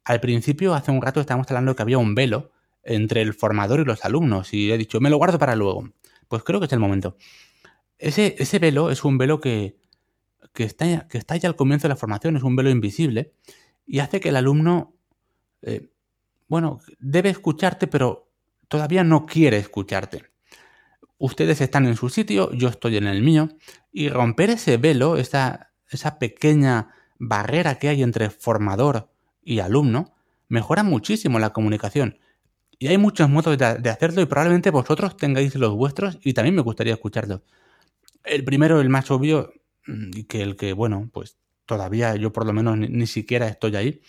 Al 0.05 0.21
principio, 0.21 0.75
hace 0.75 0.91
un 0.91 1.03
rato 1.03 1.21
estábamos 1.21 1.51
hablando 1.51 1.77
que 1.77 1.83
había 1.83 1.99
un 1.99 2.15
velo 2.15 2.53
entre 2.83 3.21
el 3.23 3.35
formador 3.35 3.81
y 3.81 3.85
los 3.85 4.05
alumnos 4.05 4.55
y 4.55 4.73
he 4.73 4.79
dicho, 4.79 5.01
me 5.01 5.11
lo 5.11 5.19
guardo 5.19 5.39
para 5.39 5.55
luego. 5.57 5.91
Pues 6.29 6.43
creo 6.43 6.61
que 6.61 6.67
es 6.67 6.73
el 6.73 6.79
momento. 6.79 7.17
Ese, 7.99 8.37
ese 8.39 8.59
velo 8.59 8.91
es 8.91 9.05
un 9.05 9.19
velo 9.19 9.41
que, 9.41 9.78
que, 10.53 10.65
está, 10.65 11.09
que 11.09 11.19
está 11.19 11.37
ya 11.37 11.49
al 11.49 11.57
comienzo 11.57 11.89
de 11.89 11.91
la 11.91 11.97
formación, 11.97 12.37
es 12.37 12.43
un 12.43 12.57
velo 12.57 12.71
invisible 12.71 13.33
y 13.87 14.01
hace 14.01 14.21
que 14.21 14.29
el 14.29 14.37
alumno, 14.37 14.95
eh, 15.63 15.91
bueno, 16.47 16.81
debe 16.99 17.31
escucharte, 17.31 17.87
pero 17.87 18.31
todavía 18.69 19.03
no 19.05 19.27
quiere 19.27 19.59
escucharte. 19.59 20.25
Ustedes 21.17 21.61
están 21.61 21.87
en 21.87 21.97
su 21.97 22.11
sitio, 22.11 22.53
yo 22.53 22.69
estoy 22.69 22.97
en 22.97 23.07
el 23.07 23.23
mío, 23.23 23.49
y 23.91 24.09
romper 24.09 24.51
ese 24.51 24.77
velo, 24.77 25.17
esa, 25.17 25.73
esa 25.91 26.19
pequeña 26.19 26.91
barrera 27.19 27.79
que 27.79 27.89
hay 27.89 28.03
entre 28.03 28.31
formador 28.31 29.11
y 29.43 29.61
alumno, 29.61 30.15
mejora 30.49 30.83
muchísimo 30.83 31.39
la 31.39 31.51
comunicación. 31.51 32.19
Y 32.79 32.87
hay 32.87 32.99
muchos 32.99 33.29
modos 33.29 33.59
de, 33.59 33.91
hacerlo 33.91 34.23
y 34.23 34.27
probablemente 34.27 34.71
vosotros 34.71 35.17
tengáis 35.17 35.55
los 35.57 35.75
vuestros 35.75 36.19
y 36.23 36.33
también 36.33 36.55
me 36.55 36.63
gustaría 36.63 36.95
escucharlos. 36.95 37.41
El 38.23 38.45
primero, 38.45 38.81
el 38.81 38.89
más 38.89 39.11
obvio, 39.11 39.53
y 39.89 40.25
que 40.25 40.43
el 40.43 40.57
que, 40.57 40.73
bueno, 40.73 41.11
pues 41.13 41.39
todavía 41.67 42.15
yo 42.17 42.33
por 42.33 42.47
lo 42.47 42.53
menos 42.53 42.79
ni, 42.79 43.07
siquiera 43.07 43.49
estoy 43.49 43.77
ahí, 43.77 44.01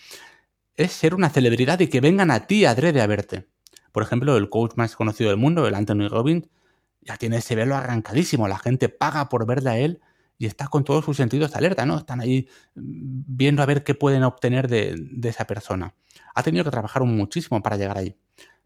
es 0.76 0.92
ser 0.92 1.14
una 1.14 1.30
celebridad 1.30 1.80
y 1.80 1.88
que 1.88 2.00
vengan 2.00 2.30
a 2.30 2.46
ti 2.46 2.64
adrede 2.64 3.00
a 3.00 3.06
verte. 3.06 3.48
Por 3.92 4.02
ejemplo, 4.02 4.36
el 4.36 4.48
coach 4.48 4.72
más 4.76 4.96
conocido 4.96 5.30
del 5.30 5.38
mundo, 5.38 5.66
el 5.66 5.74
Anthony 5.74 6.08
Robbins, 6.08 6.48
ya 7.02 7.16
tiene 7.16 7.38
ese 7.38 7.54
velo 7.54 7.76
arrancadísimo. 7.76 8.48
La 8.48 8.58
gente 8.58 8.88
paga 8.88 9.28
por 9.28 9.46
verle 9.46 9.70
a 9.70 9.78
él 9.78 10.00
y 10.38 10.46
está 10.46 10.68
con 10.68 10.84
todos 10.84 11.04
sus 11.04 11.16
sentidos 11.16 11.54
alerta, 11.56 11.84
¿no? 11.86 11.98
Están 11.98 12.20
ahí 12.20 12.48
mm, 12.74 13.22
viendo 13.26 13.62
a 13.62 13.66
ver 13.66 13.84
qué 13.84 13.94
pueden 13.94 14.22
obtener 14.22 14.68
de, 14.68 14.94
de 14.96 15.28
esa 15.28 15.46
persona. 15.46 15.94
Ha 16.34 16.42
tenido 16.42 16.64
que 16.64 16.70
trabajar 16.70 17.02
muchísimo 17.04 17.62
para 17.62 17.76
llegar 17.76 17.98
ahí. 17.98 18.16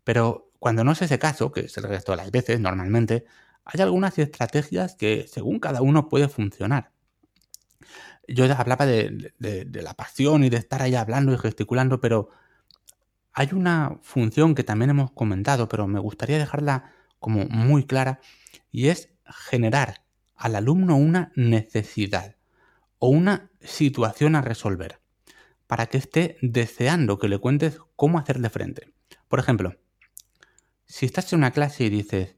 Pero 0.04 0.52
cuando 0.58 0.84
no 0.84 0.92
es 0.92 1.02
ese 1.02 1.18
caso, 1.18 1.52
que 1.52 1.60
es 1.60 1.76
el 1.78 1.84
resto 1.84 2.12
de 2.12 2.16
las 2.16 2.30
veces 2.30 2.60
normalmente, 2.60 3.24
hay 3.64 3.80
algunas 3.80 4.18
estrategias 4.18 4.94
que 4.94 5.26
según 5.26 5.58
cada 5.58 5.82
uno 5.82 6.08
puede 6.08 6.28
funcionar. 6.28 6.93
Yo 8.28 8.44
hablaba 8.52 8.86
de, 8.86 9.32
la 9.72 9.94
pasión 9.94 10.44
y 10.44 10.50
de 10.50 10.56
estar 10.56 10.82
ahí 10.82 10.94
hablando 10.94 11.32
y 11.32 11.38
gesticulando, 11.38 12.00
pero 12.00 12.30
hay 13.32 13.48
una 13.52 13.98
función 14.02 14.54
que 14.54 14.64
también 14.64 14.90
hemos 14.90 15.10
comentado, 15.10 15.68
pero 15.68 15.86
me 15.86 16.00
gustaría 16.00 16.38
dejarla 16.38 16.92
como 17.18 17.46
muy 17.46 17.86
clara, 17.86 18.20
y 18.70 18.88
es 18.88 19.10
generar 19.26 20.04
al 20.36 20.56
alumno 20.56 20.96
una 20.96 21.32
necesidad 21.34 22.36
o 22.98 23.08
una 23.08 23.50
situación 23.60 24.36
a 24.36 24.42
resolver, 24.42 25.00
para 25.66 25.86
que 25.86 25.98
esté 25.98 26.36
deseando 26.42 27.18
que 27.18 27.28
le 27.28 27.38
cuentes 27.38 27.78
cómo 27.96 28.18
hacerle 28.18 28.50
frente. 28.50 28.92
Por 29.28 29.38
ejemplo, 29.38 29.76
si 30.84 31.06
estás 31.06 31.32
en 31.32 31.40
una 31.40 31.50
clase 31.50 31.84
y 31.84 31.90
dices, 31.90 32.36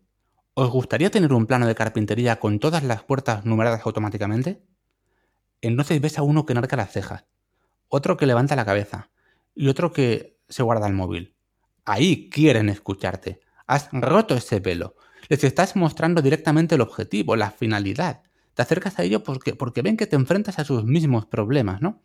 ¿os 0.55 0.71
gustaría 0.71 1.11
tener 1.11 1.33
un 1.33 1.47
plano 1.47 1.67
de 1.67 1.75
carpintería 1.75 2.41
con 2.41 2.59
todas 2.59 2.83
las 2.85 3.03
puertas 3.03 3.45
numeradas 3.45 3.85
automáticamente? 3.85 4.63
Entonces 5.67 6.01
ves 6.01 6.19
a 6.19 6.23
uno 6.23 6.47
que 6.47 6.55
narca 6.55 6.77
las 6.77 6.93
cejas, 6.93 7.25
otro 7.89 8.17
que 8.17 8.27
levanta 8.27 8.57
la 8.57 8.65
cabeza 8.65 9.11
y 9.55 9.69
otro 9.69 9.93
que 9.93 10.39
se 10.49 10.63
guarda 10.63 10.87
el 10.87 10.95
móvil. 10.95 11.35
Ahí 11.85 12.29
quieren 12.31 12.69
escucharte. 12.69 13.41
Has 13.67 13.89
roto 13.93 14.35
ese 14.35 14.61
pelo. 14.61 14.95
Les 15.29 15.43
estás 15.45 15.77
mostrando 15.77 16.23
directamente 16.23 16.77
el 16.77 16.81
objetivo, 16.81 17.37
la 17.37 17.51
finalidad. 17.51 18.23
Te 18.55 18.63
acercas 18.63 18.99
a 18.99 19.03
ellos 19.03 19.23
porque, 19.23 19.55
porque 19.55 19.83
ven 19.83 19.97
que 19.97 20.07
te 20.07 20.17
enfrentas 20.17 20.59
a 20.59 20.65
sus 20.65 20.85
mismos 20.85 21.27
problemas, 21.27 21.81
¿no? 21.81 22.01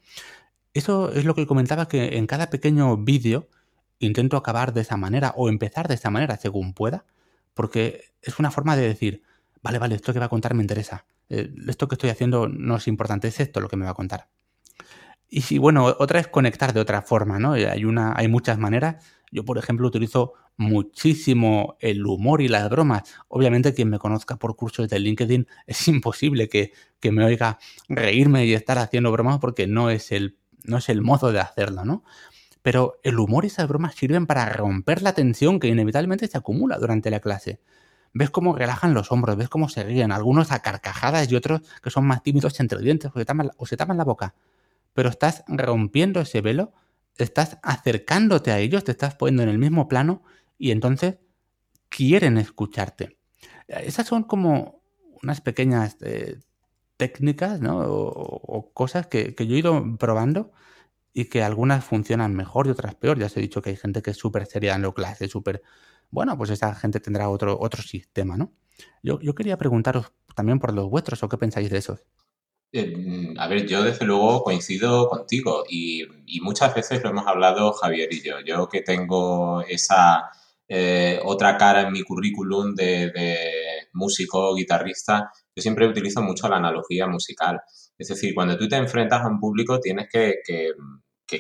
Eso 0.74 1.12
es 1.12 1.26
lo 1.26 1.36
que 1.36 1.46
comentaba 1.46 1.88
que 1.88 2.18
en 2.18 2.28
cada 2.28 2.50
pequeño 2.50 2.98
vídeo 2.98 3.50
intento 4.00 4.38
acabar 4.38 4.74
de 4.74 4.82
esa 4.82 4.98
manera 4.98 5.34
o 5.36 5.50
empezar 5.50 5.88
de 5.88 5.96
esa 5.96 6.10
manera 6.10 6.38
según 6.38 6.74
pueda, 6.74 7.06
porque 7.54 8.06
es 8.22 8.40
una 8.40 8.52
forma 8.52 8.76
de 8.76 8.88
decir, 8.88 9.24
vale, 9.62 9.80
vale, 9.80 9.96
esto 9.96 10.14
que 10.14 10.20
va 10.20 10.26
a 10.26 10.30
contar 10.30 10.54
me 10.54 10.64
interesa, 10.64 11.06
eh, 11.34 11.50
esto 11.70 11.88
que 11.88 11.96
estoy 11.96 12.10
haciendo 12.10 12.50
no 12.50 12.76
es 12.76 12.88
importante, 12.90 13.30
es 13.30 13.40
esto 13.40 13.62
lo 13.62 13.70
que 13.70 13.78
me 13.78 13.86
va 13.86 13.92
a 13.92 13.96
contar. 13.96 14.28
Y 15.30 15.42
si, 15.42 15.58
bueno, 15.58 15.86
otra 15.86 16.20
es 16.20 16.28
conectar 16.28 16.74
de 16.74 16.82
otra 16.82 17.02
forma, 17.02 17.40
¿no? 17.40 17.54
Hay, 17.54 17.86
una, 17.86 18.14
hay 18.18 18.28
muchas 18.28 18.58
maneras. 18.60 19.02
Yo, 19.32 19.46
por 19.46 19.58
ejemplo, 19.58 19.88
utilizo 19.88 20.34
muchísimo 20.58 21.78
el 21.80 22.06
humor 22.06 22.42
y 22.42 22.50
las 22.50 22.70
bromas. 22.70 23.04
Obviamente, 23.30 23.74
quien 23.74 23.90
me 23.90 23.98
conozca 23.98 24.36
por 24.36 24.58
cursos 24.58 24.90
de 24.90 25.00
LinkedIn, 25.00 25.48
es 25.68 25.88
imposible 25.88 26.50
que, 26.50 26.74
que 27.00 27.14
me 27.14 27.24
oiga 27.24 27.60
reírme 27.88 28.46
y 28.46 28.54
estar 28.54 28.78
haciendo 28.78 29.10
bromas 29.14 29.40
porque 29.40 29.68
no 29.68 29.90
es 29.90 30.12
el, 30.12 30.38
no 30.66 30.80
es 30.80 30.90
el 30.90 31.02
modo 31.02 31.32
de 31.32 31.40
hacerlo, 31.40 31.86
¿no? 31.86 32.04
Pero 32.62 33.00
el 33.04 33.18
humor 33.20 33.46
y 33.46 33.48
esas 33.48 33.70
bromas 33.70 33.96
sirven 33.96 34.28
para 34.28 34.50
romper 34.50 35.02
la 35.02 35.14
tensión 35.14 35.62
que 35.62 35.70
inevitablemente 35.70 36.28
se 36.28 36.38
acumula 36.38 36.78
durante 36.78 37.10
la 37.10 37.22
clase. 37.22 37.62
Ves 38.14 38.30
cómo 38.30 38.56
relajan 38.56 38.94
los 38.94 39.12
hombros, 39.12 39.38
ves 39.38 39.50
cómo 39.50 39.70
se 39.70 39.84
ríen, 39.84 40.12
algunos 40.12 40.52
a 40.52 40.60
carcajadas 40.60 41.32
y 41.32 41.36
otros 41.36 41.62
que 41.82 41.90
son 41.90 42.06
más 42.06 42.24
tímidos 42.24 42.60
entre 42.60 42.80
dientes 42.80 43.12
o 43.14 43.20
se, 43.20 43.26
tapan, 43.26 43.52
o 43.58 43.66
se 43.66 43.78
la 43.78 44.04
boca. 44.04 44.36
Pero 44.94 45.10
estás 45.10 45.44
rompiendo 45.48 46.20
ese 46.20 46.42
velo, 46.42 46.74
estás 47.18 47.58
acercándote 47.64 48.52
a 48.52 48.60
ellos, 48.60 48.84
te 48.84 48.92
estás 48.92 49.16
poniendo 49.16 49.44
en 49.44 49.50
el 49.50 49.58
mismo 49.58 49.88
plano 49.88 50.24
y 50.58 50.72
entonces 50.72 51.16
quieren 51.90 52.38
escucharte. 52.38 53.18
Esas 53.68 54.08
son 54.08 54.24
como 54.24 54.82
unas 55.24 55.42
pequeñas 55.42 55.98
eh, 56.02 56.40
técnicas 56.98 57.62
¿no? 57.62 57.80
o, 57.80 58.72
cosas 58.74 59.08
que, 59.08 59.36
que, 59.36 59.48
yo 59.48 59.56
he 59.56 59.60
ido 59.60 59.98
probando 59.98 60.52
y 61.14 61.26
que 61.26 61.44
algunas 61.44 61.84
funcionan 61.84 62.36
mejor 62.36 62.68
y 62.68 62.72
otras 62.72 62.96
peor. 62.96 63.18
Ya 63.20 63.26
os 63.28 63.38
he 63.38 63.42
dicho 63.42 63.62
que 63.62 63.72
hay 63.72 63.76
gente 63.76 64.02
que 64.02 64.12
es 64.12 64.18
súper 64.18 64.46
seria 64.46 64.76
en 64.76 64.82
la 64.82 64.92
clase, 64.92 65.28
súper... 65.28 65.62
Bueno, 66.12 66.38
pues 66.38 66.50
esa 66.50 66.76
gente 66.76 67.00
tendrá 67.00 67.30
otro, 67.30 67.58
otro 67.60 67.82
sistema, 67.82 68.38
¿no? 68.38 68.54
Yo, 69.04 69.20
quería 69.36 69.58
preguntaros 69.58 70.12
también 70.36 70.60
por 70.60 70.74
los 70.74 70.90
vuestros, 70.90 71.24
¿o 71.24 71.30
qué 71.30 71.38
pensáis 71.38 71.70
de 71.70 71.78
esos? 71.78 72.04
Eh, 72.74 73.34
a 73.38 73.48
ver, 73.48 73.68
yo 73.68 73.84
desde 73.84 74.06
luego 74.06 74.44
coincido 74.44 75.10
contigo 75.10 75.64
y, 75.70 76.06
muchas 76.42 76.74
veces 76.74 77.04
lo 77.04 77.10
hemos 77.10 77.28
hablado 77.28 77.74
Javier 77.74 78.10
y 78.12 78.22
yo. 78.22 78.40
Yo 78.46 78.70
que 78.70 78.82
tengo 78.82 79.62
esa 79.62 80.30
eh, 80.68 81.20
otra 81.26 81.58
cara 81.58 81.82
en 81.82 81.92
mi 81.92 82.04
currículum 82.04 82.74
de, 82.76 83.12
músico, 83.94 84.56
guitarrista, 84.56 85.30
yo 85.54 85.62
siempre 85.62 85.88
utilizo 85.88 86.22
mucho 86.22 86.48
la 86.48 86.58
analogía 86.58 87.08
musical. 87.08 87.62
Es 87.98 88.08
decir, 88.08 88.34
cuando 88.34 88.58
tú 88.58 88.68
te 88.70 88.78
enfrentas 88.78 89.22
a 89.22 89.28
un 89.28 89.40
público 89.40 89.80
tienes 89.80 90.08
que, 90.10 90.36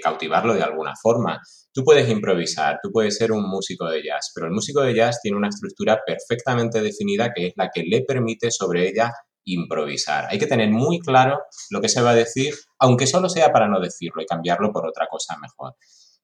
cautivarlo 0.01 0.53
de 0.53 0.63
alguna 0.63 0.95
forma. 0.95 1.41
Tú 1.73 1.83
puedes 1.83 2.09
improvisar, 2.09 2.79
tú 2.81 2.91
puedes 2.91 3.17
ser 3.17 3.31
un 3.31 3.49
músico 3.49 3.89
de 3.89 4.03
jazz, 4.03 4.31
pero 4.33 4.47
el 4.47 4.53
músico 4.53 4.81
de 4.81 4.93
jazz 4.93 5.19
tiene 5.21 5.37
una 5.37 5.47
estructura 5.47 6.01
perfectamente 6.05 6.81
definida 6.81 7.31
que 7.33 7.47
es 7.47 7.53
la 7.55 7.69
que 7.73 7.83
le 7.83 8.01
permite 8.01 8.51
sobre 8.51 8.87
ella 8.89 9.13
improvisar. 9.45 10.27
Hay 10.29 10.37
que 10.37 10.47
tener 10.47 10.69
muy 10.69 10.99
claro 10.99 11.39
lo 11.69 11.81
que 11.81 11.89
se 11.89 12.01
va 12.01 12.11
a 12.11 12.15
decir, 12.15 12.53
aunque 12.79 13.07
solo 13.07 13.29
sea 13.29 13.51
para 13.51 13.67
no 13.67 13.79
decirlo 13.79 14.21
y 14.21 14.25
cambiarlo 14.25 14.71
por 14.71 14.87
otra 14.87 15.07
cosa 15.09 15.37
mejor. 15.41 15.75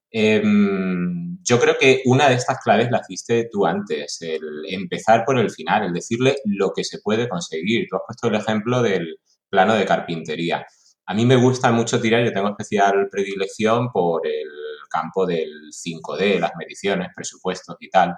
Em, 0.09 1.37
yo 1.43 1.59
creo 1.59 1.77
que 1.77 2.01
una 2.05 2.29
de 2.29 2.35
estas 2.35 2.59
claves 2.63 2.89
la 2.91 3.01
hiciste 3.01 3.49
tú 3.51 3.65
antes, 3.65 4.17
el 4.21 4.41
empezar 4.69 5.23
por 5.25 5.37
el 5.39 5.49
final, 5.49 5.85
el 5.85 5.93
decirle 5.93 6.37
lo 6.45 6.71
que 6.71 6.83
se 6.83 6.99
puede 7.03 7.27
conseguir. 7.27 7.87
Tú 7.89 7.95
has 7.97 8.03
puesto 8.07 8.27
el 8.27 8.35
ejemplo 8.35 8.81
del, 8.81 9.17
plano 9.49 9.75
de 9.75 9.85
carpintería. 9.85 10.65
A 11.05 11.13
mí 11.13 11.25
me 11.25 11.37
gusta 11.37 11.71
mucho 11.71 12.01
tirar, 12.01 12.23
yo 12.23 12.33
tengo 12.33 12.49
especial 12.49 13.07
predilección 13.09 13.89
por 13.91 14.27
el 14.27 14.49
campo 14.87 15.25
del 15.25 15.71
5D, 15.71 16.39
las 16.39 16.51
mediciones, 16.57 17.09
presupuestos 17.15 17.75
y 17.79 17.89
tal. 17.89 18.15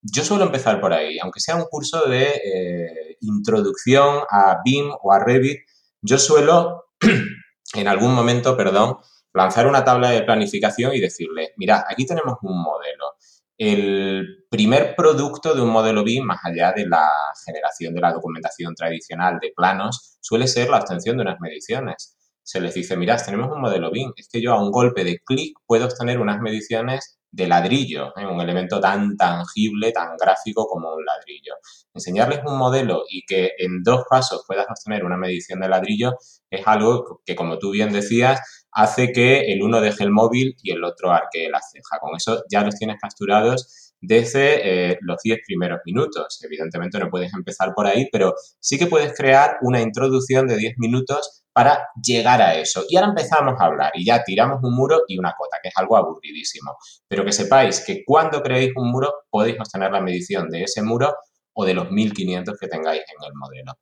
Yo 0.00 0.24
suelo 0.24 0.44
empezar 0.44 0.80
por 0.80 0.92
ahí, 0.92 1.18
aunque 1.18 1.40
sea 1.40 1.56
un 1.56 1.64
curso 1.64 2.06
de 2.06 2.40
eh, 2.44 3.16
introducción 3.20 4.20
a 4.28 4.58
BIM 4.64 4.90
o 5.02 5.12
a 5.12 5.18
Revit, 5.20 5.60
yo 6.00 6.18
suelo 6.18 6.86
en 7.74 7.88
algún 7.88 8.14
momento, 8.14 8.56
perdón, 8.56 8.96
lanzar 9.32 9.66
una 9.66 9.84
tabla 9.84 10.10
de 10.10 10.22
planificación 10.22 10.94
y 10.94 11.00
decirle, 11.00 11.52
mira, 11.56 11.84
aquí 11.88 12.04
tenemos 12.04 12.38
un 12.42 12.60
modelo 12.60 13.16
el 13.64 14.44
primer 14.50 14.96
producto 14.96 15.54
de 15.54 15.62
un 15.62 15.68
modelo 15.68 16.02
BIM, 16.02 16.24
más 16.24 16.40
allá 16.42 16.72
de 16.72 16.84
la 16.84 17.08
generación 17.46 17.94
de 17.94 18.00
la 18.00 18.12
documentación 18.12 18.74
tradicional 18.74 19.38
de 19.40 19.52
planos, 19.54 20.18
suele 20.20 20.48
ser 20.48 20.68
la 20.68 20.78
obtención 20.78 21.16
de 21.16 21.22
unas 21.22 21.38
mediciones. 21.38 22.16
Se 22.42 22.60
les 22.60 22.74
dice, 22.74 22.96
mirad, 22.96 23.24
tenemos 23.24 23.50
un 23.50 23.60
modelo 23.60 23.90
BIM, 23.90 24.12
es 24.16 24.28
que 24.28 24.40
yo 24.40 24.52
a 24.52 24.62
un 24.62 24.70
golpe 24.70 25.04
de 25.04 25.18
clic 25.24 25.56
puedo 25.66 25.86
obtener 25.86 26.20
unas 26.20 26.40
mediciones 26.40 27.18
de 27.32 27.46
ladrillo, 27.46 28.12
¿eh? 28.16 28.26
un 28.26 28.40
elemento 28.40 28.78
tan 28.78 29.16
tangible, 29.16 29.90
tan 29.90 30.16
gráfico 30.18 30.66
como 30.66 30.94
un 30.94 31.04
ladrillo. 31.04 31.54
Enseñarles 31.94 32.40
un 32.44 32.58
modelo 32.58 33.04
y 33.08 33.24
que 33.24 33.52
en 33.58 33.82
dos 33.82 34.04
pasos 34.08 34.44
puedas 34.46 34.66
obtener 34.68 35.04
una 35.04 35.16
medición 35.16 35.60
de 35.60 35.68
ladrillo 35.68 36.12
es 36.50 36.66
algo 36.66 37.22
que, 37.24 37.34
como 37.34 37.58
tú 37.58 37.70
bien 37.70 37.90
decías, 37.90 38.66
hace 38.70 39.12
que 39.12 39.52
el 39.52 39.62
uno 39.62 39.80
deje 39.80 40.04
el 40.04 40.10
móvil 40.10 40.56
y 40.62 40.72
el 40.72 40.84
otro 40.84 41.10
arque 41.10 41.48
la 41.50 41.60
ceja. 41.62 41.98
Con 42.00 42.14
eso 42.16 42.42
ya 42.50 42.62
los 42.62 42.76
tienes 42.76 42.98
capturados 43.00 43.94
desde 44.02 44.90
eh, 44.90 44.98
los 45.00 45.16
10 45.22 45.38
primeros 45.46 45.80
minutos. 45.86 46.38
Evidentemente 46.42 46.98
no 46.98 47.08
puedes 47.08 47.32
empezar 47.32 47.72
por 47.74 47.86
ahí, 47.86 48.08
pero 48.12 48.34
sí 48.60 48.78
que 48.78 48.86
puedes 48.86 49.14
crear 49.14 49.56
una 49.62 49.80
introducción 49.80 50.46
de 50.46 50.56
10 50.56 50.74
minutos 50.78 51.41
para 51.52 51.88
llegar 52.02 52.40
a 52.40 52.54
eso. 52.54 52.84
Y 52.88 52.96
ahora 52.96 53.10
empezamos 53.10 53.60
a 53.60 53.64
hablar 53.64 53.92
y 53.94 54.04
ya 54.04 54.22
tiramos 54.24 54.60
un 54.62 54.74
muro 54.74 55.02
y 55.06 55.18
una 55.18 55.34
cota, 55.36 55.58
que 55.62 55.68
es 55.68 55.76
algo 55.76 55.96
aburridísimo. 55.96 56.76
Pero 57.08 57.24
que 57.24 57.32
sepáis 57.32 57.80
que 57.80 58.04
cuando 58.04 58.42
creéis 58.42 58.72
un 58.76 58.90
muro 58.90 59.12
podéis 59.30 59.58
obtener 59.60 59.92
la 59.92 60.00
medición 60.00 60.48
de 60.48 60.64
ese 60.64 60.82
muro 60.82 61.14
o 61.54 61.64
de 61.64 61.74
los 61.74 61.90
1500 61.90 62.56
que 62.58 62.68
tengáis 62.68 63.02
en 63.02 63.26
el 63.26 63.34
modelo. 63.34 63.74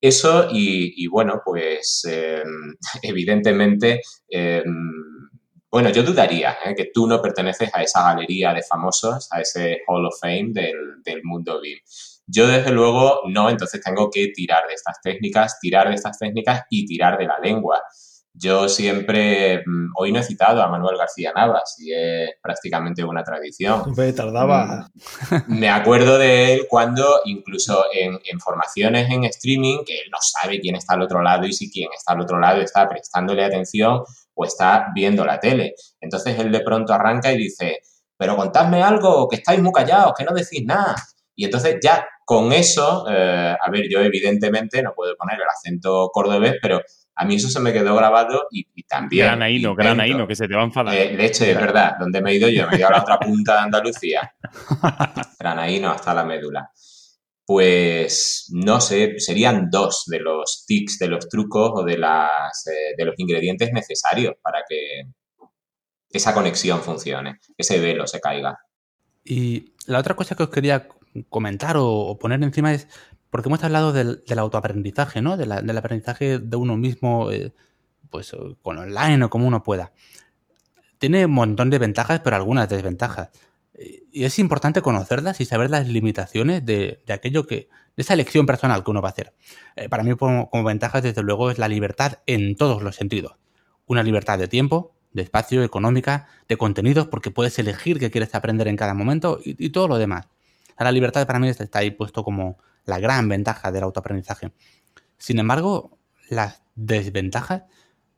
Eso 0.00 0.48
y, 0.50 1.06
bueno, 1.08 1.42
pues 1.44 2.06
em, 2.08 2.74
evidentemente, 3.02 4.00
em, 4.28 4.64
bueno, 5.70 5.90
yo 5.90 6.02
dudaría 6.02 6.56
¿eh? 6.64 6.74
que 6.74 6.90
tú 6.92 7.06
no 7.06 7.20
perteneces 7.20 7.70
a 7.74 7.82
esa 7.82 8.02
galería 8.02 8.54
de 8.54 8.62
famosos, 8.62 9.28
a 9.30 9.40
ese 9.40 9.80
Hall 9.86 10.06
of 10.06 10.18
Fame 10.20 10.50
del, 10.52 11.02
del 11.04 11.22
mundo 11.22 11.60
BIM. 11.60 11.78
Yo 12.32 12.46
desde 12.46 12.70
luego 12.70 13.22
no, 13.28 13.50
entonces 13.50 13.80
tengo 13.82 14.08
que 14.10 14.28
tirar 14.28 14.66
de 14.68 14.74
estas 14.74 15.00
técnicas, 15.02 15.58
tirar 15.60 15.88
de 15.88 15.94
estas 15.94 16.18
técnicas 16.18 16.62
y 16.70 16.86
tirar 16.86 17.18
de 17.18 17.26
la 17.26 17.38
lengua. 17.38 17.82
Yo 18.32 18.68
siempre, 18.68 19.58
mm, 19.66 19.90
hoy 19.96 20.12
no 20.12 20.20
he 20.20 20.22
citado 20.22 20.62
a 20.62 20.68
Manuel 20.68 20.96
García 20.96 21.32
Navas 21.34 21.74
y 21.78 21.92
es 21.92 22.30
prácticamente 22.40 23.02
una 23.02 23.24
tradición. 23.24 23.92
Me 23.96 24.12
tardaba. 24.12 24.88
Mm, 25.48 25.58
me 25.58 25.68
acuerdo 25.68 26.18
de 26.18 26.54
él 26.54 26.66
cuando 26.68 27.20
incluso 27.24 27.84
en, 27.92 28.20
formaciones 28.38 29.10
en 29.10 29.24
streaming, 29.24 29.84
que 29.84 29.94
él 29.94 30.10
no 30.12 30.18
sabe 30.20 30.60
quién 30.60 30.76
está 30.76 30.94
al 30.94 31.02
otro 31.02 31.22
lado 31.22 31.46
y 31.46 31.52
si 31.52 31.70
quien 31.70 31.90
está 31.92 32.12
al 32.12 32.20
otro 32.20 32.38
lado 32.38 32.60
está 32.60 32.88
prestándole 32.88 33.44
atención 33.44 34.04
o 34.34 34.44
está 34.44 34.86
viendo 34.94 35.24
la 35.24 35.40
tele. 35.40 35.74
Entonces 36.00 36.38
él 36.38 36.52
de 36.52 36.60
pronto 36.60 36.94
arranca 36.94 37.32
y 37.32 37.38
dice, 37.38 37.80
pero 38.16 38.36
contadme 38.36 38.82
algo, 38.82 39.28
que 39.28 39.36
estáis 39.36 39.60
muy 39.60 39.72
callados, 39.72 40.12
que 40.16 40.24
no 40.24 40.32
decís 40.32 40.64
nada. 40.64 40.94
Y 41.34 41.46
entonces 41.46 41.78
ya 41.82 42.06
con 42.30 42.52
eso, 42.52 43.06
eh, 43.10 43.56
a 43.60 43.70
ver, 43.72 43.88
yo 43.90 43.98
evidentemente 43.98 44.80
no 44.84 44.92
puedo 44.94 45.16
poner 45.16 45.34
el 45.34 45.48
acento 45.48 46.10
cordobés, 46.12 46.58
pero 46.62 46.80
a 47.16 47.24
mí 47.24 47.34
eso 47.34 47.48
se 47.48 47.58
me 47.58 47.72
quedó 47.72 47.96
grabado 47.96 48.46
y, 48.52 48.84
también. 48.84 49.26
Gran 49.26 49.42
Aino, 49.42 49.74
gran 49.74 49.98
Aino, 49.98 50.28
que 50.28 50.36
se 50.36 50.46
te 50.46 50.54
va 50.54 50.60
a 50.60 50.66
enfadar. 50.66 50.94
Eh, 50.94 51.12
leche, 51.16 51.50
es 51.50 51.56
verdad. 51.56 51.96
¿Dónde 51.98 52.22
me 52.22 52.30
he 52.30 52.36
ido 52.36 52.48
yo? 52.48 52.68
Me 52.68 52.76
he 52.76 52.78
ido 52.78 52.86
a 52.86 52.92
la 52.92 53.00
otra 53.00 53.18
punta 53.20 53.54
de 53.54 53.60
Andalucía. 53.62 54.32
gran 55.40 55.58
Aino 55.58 55.90
hasta 55.90 56.14
la 56.14 56.24
médula. 56.24 56.70
Pues 57.44 58.48
no 58.52 58.80
sé, 58.80 59.18
serían 59.18 59.68
dos 59.68 60.04
de 60.06 60.20
los 60.20 60.62
tics, 60.68 61.00
de 61.00 61.08
los 61.08 61.28
trucos 61.28 61.72
o 61.74 61.82
de, 61.82 61.98
las, 61.98 62.64
eh, 62.68 62.94
de 62.96 63.04
los 63.06 63.16
ingredientes 63.18 63.72
necesarios 63.72 64.34
para 64.40 64.60
que 64.68 65.02
esa 66.08 66.32
conexión 66.32 66.80
funcione, 66.80 67.40
que 67.44 67.54
ese 67.58 67.80
velo 67.80 68.06
se 68.06 68.20
caiga. 68.20 68.56
Y 69.24 69.74
la 69.86 69.98
otra 69.98 70.14
cosa 70.14 70.36
que 70.36 70.44
os 70.44 70.50
quería 70.50 70.86
comentar 71.28 71.76
o 71.78 72.18
poner 72.18 72.42
encima 72.42 72.72
es 72.72 72.88
porque 73.30 73.48
hemos 73.48 73.62
hablado 73.62 73.92
del, 73.92 74.22
autoaprendizaje, 74.36 75.22
¿no? 75.22 75.36
del 75.36 75.78
aprendizaje 75.78 76.38
de 76.38 76.56
uno 76.56 76.76
mismo, 76.76 77.30
eh, 77.30 77.52
pues 78.10 78.36
con 78.60 78.78
online 78.78 79.24
o 79.24 79.30
como 79.30 79.46
uno 79.46 79.62
pueda. 79.62 79.92
Tiene 80.98 81.26
un 81.26 81.32
montón 81.32 81.70
de 81.70 81.78
ventajas, 81.78 82.20
pero 82.20 82.36
algunas 82.36 82.68
desventajas. 82.68 83.30
Y 84.12 84.24
es 84.24 84.38
importante 84.38 84.82
conocerlas 84.82 85.40
y 85.40 85.44
saber 85.44 85.70
las 85.70 85.88
limitaciones 85.88 86.66
de, 86.66 87.02
aquello 87.08 87.46
que. 87.46 87.68
de 87.96 88.02
esa 88.02 88.14
elección 88.14 88.44
personal 88.44 88.84
que 88.84 88.90
uno 88.90 89.00
va 89.00 89.08
a 89.08 89.12
hacer. 89.12 89.32
Eh, 89.76 89.88
para 89.88 90.02
mí, 90.02 90.14
como, 90.16 90.50
ventajas, 90.64 91.02
desde 91.02 91.22
luego, 91.22 91.50
es 91.50 91.58
la 91.58 91.68
libertad 91.68 92.18
en 92.26 92.56
todos 92.56 92.82
los 92.82 92.96
sentidos. 92.96 93.36
Una 93.86 94.02
libertad 94.02 94.38
de 94.38 94.48
tiempo, 94.48 94.92
de 95.12 95.22
espacio, 95.22 95.62
económica, 95.62 96.26
de 96.48 96.58
contenidos, 96.58 97.06
porque 97.06 97.30
puedes 97.30 97.58
elegir 97.58 97.98
qué 97.98 98.10
quieres 98.10 98.34
aprender 98.34 98.68
en 98.68 98.76
cada 98.76 98.92
momento 98.92 99.38
y 99.42 99.70
todo 99.70 99.88
lo 99.88 99.96
demás. 99.96 100.26
La 100.80 100.92
libertad 100.92 101.26
para 101.26 101.38
mí 101.38 101.48
está 101.48 101.78
ahí 101.78 101.90
puesto 101.90 102.24
como, 102.24 102.58
la 102.84 102.98
gran 102.98 103.28
ventaja 103.28 103.72
del 103.72 103.84
autoaprendizaje. 103.84 104.52
Sin 105.18 105.38
embargo, 105.38 105.98
las 106.28 106.62
desventajas 106.74 107.62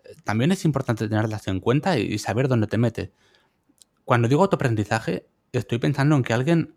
eh, 0.04 0.14
también 0.24 0.52
es 0.52 0.64
importante 0.64 1.08
tenerlas 1.08 1.46
en 1.48 1.60
cuenta 1.60 1.98
y 1.98 2.18
saber 2.18 2.48
dónde 2.48 2.66
te 2.66 2.78
metes. 2.78 3.10
Cuando 4.04 4.28
digo 4.28 4.42
autoaprendizaje, 4.42 5.28
estoy 5.52 5.78
pensando 5.78 6.16
en 6.16 6.22
que 6.22 6.32
alguien 6.32 6.74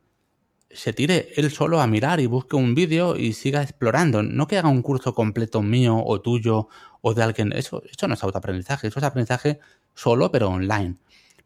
se 0.69 0.93
tire 0.93 1.29
él 1.35 1.51
solo 1.51 1.79
a 1.79 1.87
mirar 1.87 2.19
y 2.19 2.25
busque 2.25 2.55
un 2.55 2.75
vídeo 2.75 3.15
y 3.15 3.33
siga 3.33 3.61
explorando. 3.61 4.23
No 4.23 4.47
que 4.47 4.57
haga 4.57 4.69
un 4.69 4.81
curso 4.81 5.13
completo 5.13 5.61
mío 5.61 6.01
o 6.03 6.21
tuyo 6.21 6.67
o 7.01 7.13
de 7.13 7.23
alguien. 7.23 7.53
Eso, 7.53 7.81
eso 7.89 8.07
no 8.07 8.15
es 8.15 8.23
autoaprendizaje, 8.23 8.87
eso 8.87 8.99
es 8.99 9.05
aprendizaje 9.05 9.59
solo 9.93 10.31
pero 10.31 10.49
online. 10.49 10.95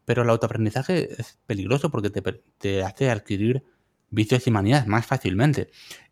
Pero 0.04 0.22
el 0.22 0.30
autoaprendizaje 0.30 1.20
es 1.20 1.38
peligroso 1.46 1.90
porque 1.90 2.10
te, 2.10 2.22
te 2.58 2.82
hace 2.82 3.10
adquirir 3.10 3.62
vicios 4.10 4.46
y 4.46 4.50
manías 4.50 4.86
más 4.86 5.06
fácilmente 5.06 5.70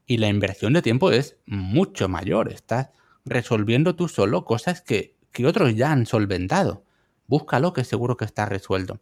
y 0.09 0.17
la 0.17 0.29
inversión 0.29 0.73
de 0.73 0.83
tiempo 0.83 1.13
es 1.13 1.37
mucho 1.45 2.09
mayor. 2.09 2.51
Estás 2.51 2.89
resolviendo 3.27 3.95
tú 3.95 4.09
solo 4.09 4.47
cosas 4.47 4.81
que, 4.81 5.17
otros 5.47 5.77
ya 5.77 5.93
han 5.93 6.07
solventado. 6.07 6.83
Búscalo 7.29 7.75
que 7.75 7.85
seguro 7.85 8.17
que 8.17 8.25
está 8.25 8.47
resuelto. 8.47 9.01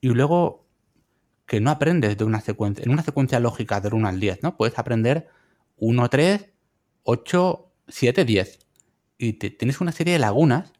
Y 0.00 0.08
luego 0.08 0.66
que 1.46 1.60
no 1.60 1.70
aprendes 1.70 2.18
de 2.18 2.24
una 2.24 2.40
secuencia, 2.40 2.84
en 2.84 2.90
una 2.90 3.04
secuencia 3.04 3.38
lógica 3.38 3.80
del 3.80 3.94
1 3.94 4.08
al 4.08 4.20
10, 4.20 4.42
¿no? 4.42 4.56
Puedes 4.56 4.78
aprender 4.78 5.28
1, 5.76 6.10
3, 6.10 6.48
8, 7.04 7.72
7, 7.86 8.24
10. 8.24 8.58
Y 9.18 9.32
tienes 9.34 9.80
una 9.80 9.92
serie 9.92 10.14
de 10.14 10.18
lagunas 10.18 10.72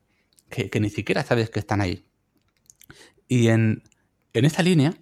que, 0.51 0.81
ni 0.81 0.91
siquiera 0.91 1.23
sabes 1.23 1.51
que 1.51 1.61
están 1.61 1.81
ahí. 1.81 2.05
Y 3.29 3.47
en, 3.49 3.85
en 4.33 4.45
esa 4.45 4.63
línea, 4.63 4.93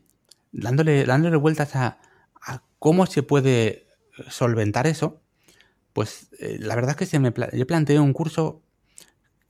dándole, 0.52 1.06
dándole 1.06 1.36
vueltas 1.36 1.74
a, 1.74 1.98
a 2.40 2.62
cómo 2.78 3.06
se 3.06 3.22
puede 3.22 3.86
solventar 4.28 4.86
eso, 4.86 5.20
pues 5.92 6.28
eh, 6.38 6.58
la 6.60 6.74
verdad 6.74 6.92
es 6.92 6.96
que 6.96 7.06
se 7.06 7.18
me 7.18 7.32
yo 7.52 7.66
planteé 7.66 7.98
un 8.00 8.12
curso 8.12 8.62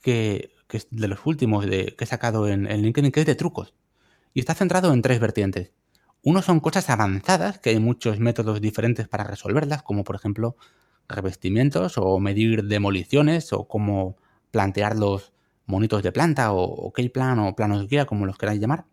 que, 0.01 0.53
es 0.71 0.87
de 0.91 1.09
los 1.09 1.27
últimos 1.27 1.67
que 1.67 1.97
he 1.99 2.07
sacado 2.07 2.49
en, 2.49 2.65
LinkedIn, 2.65 3.13
que 3.13 3.21
es 3.21 3.27
de 3.27 3.35
trucos. 3.35 3.75
Y 4.35 4.41
está 4.41 4.55
centrado 4.55 4.93
en 4.93 5.03
tres 5.03 5.19
vertientes. 5.19 5.73
Uno 6.23 6.43
son 6.43 6.61
cosas 6.61 6.91
avanzadas, 6.91 7.59
que 7.59 7.71
hay 7.71 7.81
muchos 7.81 8.21
métodos 8.21 8.61
diferentes 8.61 9.09
para 9.09 9.25
resolverlas, 9.25 9.83
como 9.83 10.05
por 10.05 10.17
ejemplo 10.17 10.57
revestimientos 11.09 11.99
o 11.99 12.21
medir 12.21 12.65
demoliciones 12.65 13.53
o 13.53 13.67
cómo 13.67 14.17
plantear 14.53 14.97
los 14.97 15.33
monitos 15.67 16.03
de 16.03 16.13
planta 16.13 16.53
o, 16.53 16.63
o 16.63 16.93
plan 16.93 17.39
o 17.41 17.57
planos 17.57 17.89
guía, 17.89 18.07
como 18.07 18.27
los 18.27 18.39
queráis 18.39 18.61
llamar. 18.61 18.85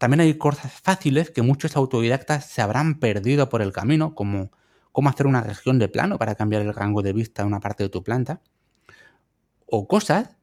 También 0.00 0.20
hay 0.20 0.32
cosas 0.38 0.72
fáciles 0.72 1.30
que 1.30 1.42
muchos 1.42 1.76
autodidactas 1.76 2.46
se 2.46 2.62
habrán 2.62 2.98
perdido 2.98 3.50
por 3.50 3.60
el 3.60 3.70
camino, 3.70 4.14
como 4.14 4.50
cómo 4.92 5.10
hacer 5.10 5.26
una 5.26 5.42
región 5.42 5.78
de 5.78 5.90
plano 5.90 6.16
para 6.16 6.36
cambiar 6.36 6.62
el 6.62 6.72
rango 6.72 7.02
de 7.02 7.12
vista 7.12 7.42
de 7.42 7.48
una 7.48 7.60
parte 7.60 7.82
de 7.82 7.90
tu 7.90 8.02
planta, 8.02 8.40
o 9.66 9.86
cosas 9.86 10.38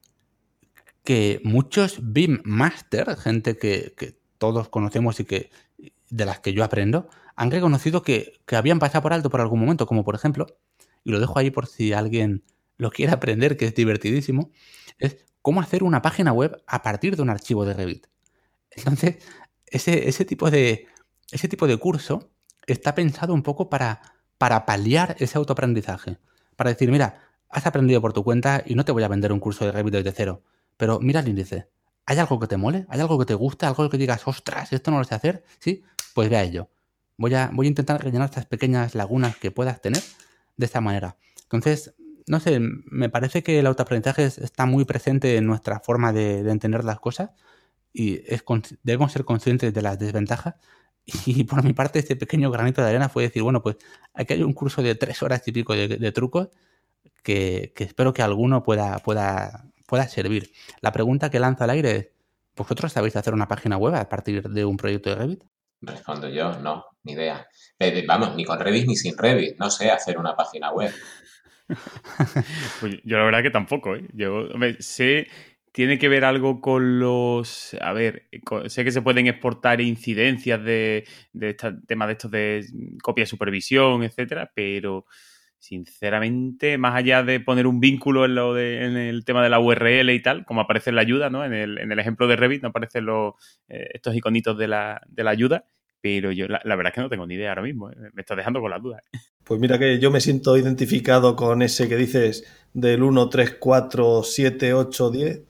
que 1.03 1.41
muchos 1.43 1.97
BIM 2.03 2.39
Master, 2.43 3.17
gente 3.17 3.57
que, 3.57 4.19
todos 4.37 4.69
conocemos 4.69 5.19
y 5.19 5.25
que 5.25 5.49
de 6.11 6.25
las 6.25 6.39
que 6.39 6.53
yo 6.53 6.63
aprendo, 6.63 7.09
han 7.35 7.49
reconocido 7.49 8.03
que, 8.03 8.33
habían 8.51 8.77
pasado 8.77 9.01
por 9.01 9.13
alto 9.13 9.31
por 9.31 9.41
algún 9.41 9.59
momento, 9.59 9.87
como 9.87 10.03
por 10.03 10.13
ejemplo, 10.13 10.45
y 11.03 11.09
lo 11.09 11.19
dejo 11.19 11.39
ahí 11.39 11.49
por 11.49 11.65
si 11.65 11.93
alguien 11.93 12.43
lo 12.77 12.91
quiere 12.91 13.11
aprender, 13.11 13.57
que 13.57 13.65
es 13.65 13.73
divertidísimo, 13.73 14.51
es 14.99 15.17
cómo 15.41 15.61
hacer 15.61 15.81
una 15.81 16.03
página 16.03 16.31
web 16.31 16.61
a 16.67 16.83
partir 16.83 17.15
de 17.15 17.23
un 17.23 17.31
archivo 17.31 17.65
de 17.65 17.73
Revit. 17.73 18.05
Entonces, 18.69 19.17
ese, 19.67 20.07
ese, 20.09 20.25
tipo, 20.25 20.49
de, 20.49 20.87
ese 21.31 21.47
tipo 21.47 21.67
de 21.67 21.77
curso 21.77 22.29
está 22.65 22.95
pensado 22.95 23.33
un 23.33 23.43
poco 23.43 23.69
para 23.69 24.01
para 24.37 24.65
paliar 24.65 25.15
ese 25.19 25.37
autoaprendizaje. 25.37 26.17
Para 26.55 26.69
decir, 26.69 26.91
mira, 26.91 27.21
has 27.49 27.65
aprendido 27.65 28.01
por 28.01 28.13
tu 28.13 28.23
cuenta 28.23 28.63
y 28.65 28.75
no 28.75 28.85
te 28.85 28.91
voy 28.91 29.03
a 29.03 29.07
vender 29.07 29.31
un 29.31 29.39
curso 29.39 29.65
de 29.65 29.71
Revit 29.71 29.93
desde 29.93 30.11
cero. 30.11 30.43
Pero 30.77 30.99
mira 30.99 31.21
el 31.21 31.27
índice. 31.27 31.69
¿Hay 32.05 32.19
algo 32.19 32.39
que 32.39 32.47
te 32.47 32.57
mole? 32.57 32.85
¿Hay 32.89 32.99
algo 32.99 33.17
que 33.19 33.25
te 33.25 33.33
guste? 33.33 33.65
¿Algo 33.65 33.89
que 33.89 33.97
digas, 33.97 34.27
ostras, 34.27 34.71
esto 34.71 34.91
no 34.91 34.99
lo 34.99 35.03
sé 35.03 35.15
hacer? 35.15 35.43
¿Sí? 35.59 35.83
Pues 36.13 36.29
ve 36.29 36.37
a 36.37 36.43
ello. 36.43 36.69
Voy 37.17 37.33
a, 37.33 37.49
voy 37.51 37.65
a 37.67 37.69
intentar 37.69 38.03
rellenar 38.03 38.29
estas 38.29 38.45
pequeñas 38.45 38.95
lagunas 38.95 39.35
que 39.37 39.51
puedas 39.51 39.81
tener 39.81 40.01
de 40.55 40.65
esta 40.65 40.81
manera. 40.81 41.17
Entonces, 41.43 41.95
no 42.27 42.39
sé, 42.39 42.59
me 42.59 43.09
parece 43.09 43.41
que 43.41 43.59
el 43.59 43.65
autoaprendizaje 43.65 44.25
está 44.25 44.65
muy 44.65 44.85
presente 44.85 45.37
en 45.37 45.47
nuestra 45.47 45.79
forma 45.79 46.13
de, 46.13 46.39
entender 46.49 46.83
las 46.83 46.99
cosas 46.99 47.31
y 47.99 48.21
debemos 48.83 49.11
ser 49.11 49.25
conscientes 49.25 49.73
de 49.73 49.81
las 49.81 49.97
desventajas, 49.97 50.55
y 51.25 51.43
por 51.45 51.63
mi 51.63 51.73
parte, 51.73 51.99
este 51.99 52.15
pequeño 52.15 52.51
granito 52.51 52.81
de 52.81 52.89
arena 52.89 53.09
fue 53.09 53.23
decir, 53.23 53.43
bueno, 53.43 53.61
pues 53.61 53.77
aquí 54.13 54.33
hay 54.33 54.43
un 54.43 54.53
curso 54.53 54.81
de 54.81 54.95
tres 54.95 55.23
horas 55.23 55.47
y 55.47 55.51
pico 55.51 55.73
de, 55.73 56.11
trucos 56.11 56.49
que, 57.23 57.73
espero 57.77 58.13
que 58.13 58.21
alguno 58.21 58.63
pueda, 58.63 58.99
pueda, 58.99 59.71
pueda 59.85 60.07
servir. 60.07 60.51
La 60.81 60.91
pregunta 60.91 61.29
que 61.29 61.39
lanza 61.39 61.63
al 61.63 61.71
aire 61.71 61.95
es, 61.95 62.07
¿Vosotros 62.57 62.91
sabéis 62.91 63.15
hacer 63.15 63.35
una 63.35 63.47
página 63.47 63.77
web 63.77 63.93
a 63.93 64.09
partir 64.09 64.41
de 64.41 64.65
un 64.65 64.77
proyecto 64.77 65.11
de 65.11 65.15
Revit? 65.15 65.43
Respondo 65.79 66.27
yo, 66.27 66.57
no, 66.59 66.85
ni 67.03 67.13
idea. 67.13 67.47
Eh, 67.77 68.03
vamos, 68.07 68.35
ni 68.35 68.43
con 68.43 68.59
Revit 68.59 68.87
ni 68.87 68.95
sin 68.95 69.15
Revit, 69.15 69.57
no 69.59 69.69
sé 69.69 69.91
hacer 69.91 70.17
una 70.17 70.35
página 70.35 70.71
web. 70.71 70.91
pues 72.79 72.95
yo 73.03 73.17
la 73.17 73.25
verdad 73.25 73.43
que 73.43 73.51
tampoco, 73.51 73.95
¿eh? 73.95 74.07
Yo 74.13 74.47
sé, 74.79 75.27
tiene 75.77 75.99
que 75.99 76.09
ver 76.09 76.25
algo 76.25 76.59
con 76.59 76.99
los, 76.99 77.77
a 77.79 77.93
ver, 77.93 78.27
sé 78.65 78.83
que 78.83 78.91
se 78.91 79.03
pueden 79.03 79.27
exportar 79.27 79.79
incidencias 79.79 80.63
de, 80.63 81.07
de 81.33 81.53
temas 81.85 82.07
de 82.07 82.11
estos 82.13 82.31
de 82.31 82.65
copia 83.03 83.21
de 83.21 83.27
supervisión, 83.27 84.01
etcétera, 84.01 84.51
pero 84.55 85.05
sinceramente, 85.59 86.79
más 86.79 86.95
allá 86.95 87.21
de 87.21 87.39
poner 87.39 87.67
un 87.67 87.79
vínculo 87.79 88.25
en, 88.25 88.33
lo 88.33 88.55
de, 88.55 88.85
en 88.85 88.97
el 88.97 89.23
tema 89.23 89.43
de 89.43 89.49
la 89.49 89.59
URL 89.59 90.09
y 90.09 90.19
tal, 90.19 90.45
como 90.45 90.61
aparece 90.61 90.89
en 90.89 90.95
la 90.95 91.03
ayuda, 91.03 91.29
¿no? 91.29 91.45
En 91.45 91.53
el, 91.53 91.77
en 91.77 91.91
el 91.91 91.99
ejemplo 91.99 92.25
de 92.25 92.37
Revit 92.37 92.63
no 92.63 92.69
aparecen 92.69 93.05
los, 93.05 93.35
eh, 93.67 93.87
estos 93.93 94.15
iconitos 94.15 94.57
de 94.57 94.67
la, 94.67 94.99
de 95.07 95.23
la 95.23 95.29
ayuda, 95.29 95.65
pero 96.01 96.31
yo 96.31 96.47
la, 96.47 96.59
verdad 96.63 96.87
es 96.87 96.93
que 96.93 97.01
no 97.01 97.09
tengo 97.09 97.27
ni 97.27 97.35
idea 97.35 97.49
ahora 97.49 97.61
mismo, 97.61 97.91
¿eh? 97.91 97.97
me 98.13 98.21
está 98.21 98.35
dejando 98.35 98.61
con 98.61 98.71
las 98.71 98.81
dudas. 98.81 99.03
Pues 99.43 99.59
mira 99.59 99.77
que 99.77 99.99
yo 99.99 100.09
me 100.09 100.21
siento 100.21 100.57
identificado 100.57 101.35
con 101.35 101.61
ese 101.61 101.87
que 101.87 101.97
dices 101.97 102.45
del 102.73 103.03
1, 103.03 103.29
3, 103.29 103.57
4, 103.59 104.23
7, 104.23 104.73
8, 104.73 105.11
10. 105.11 105.46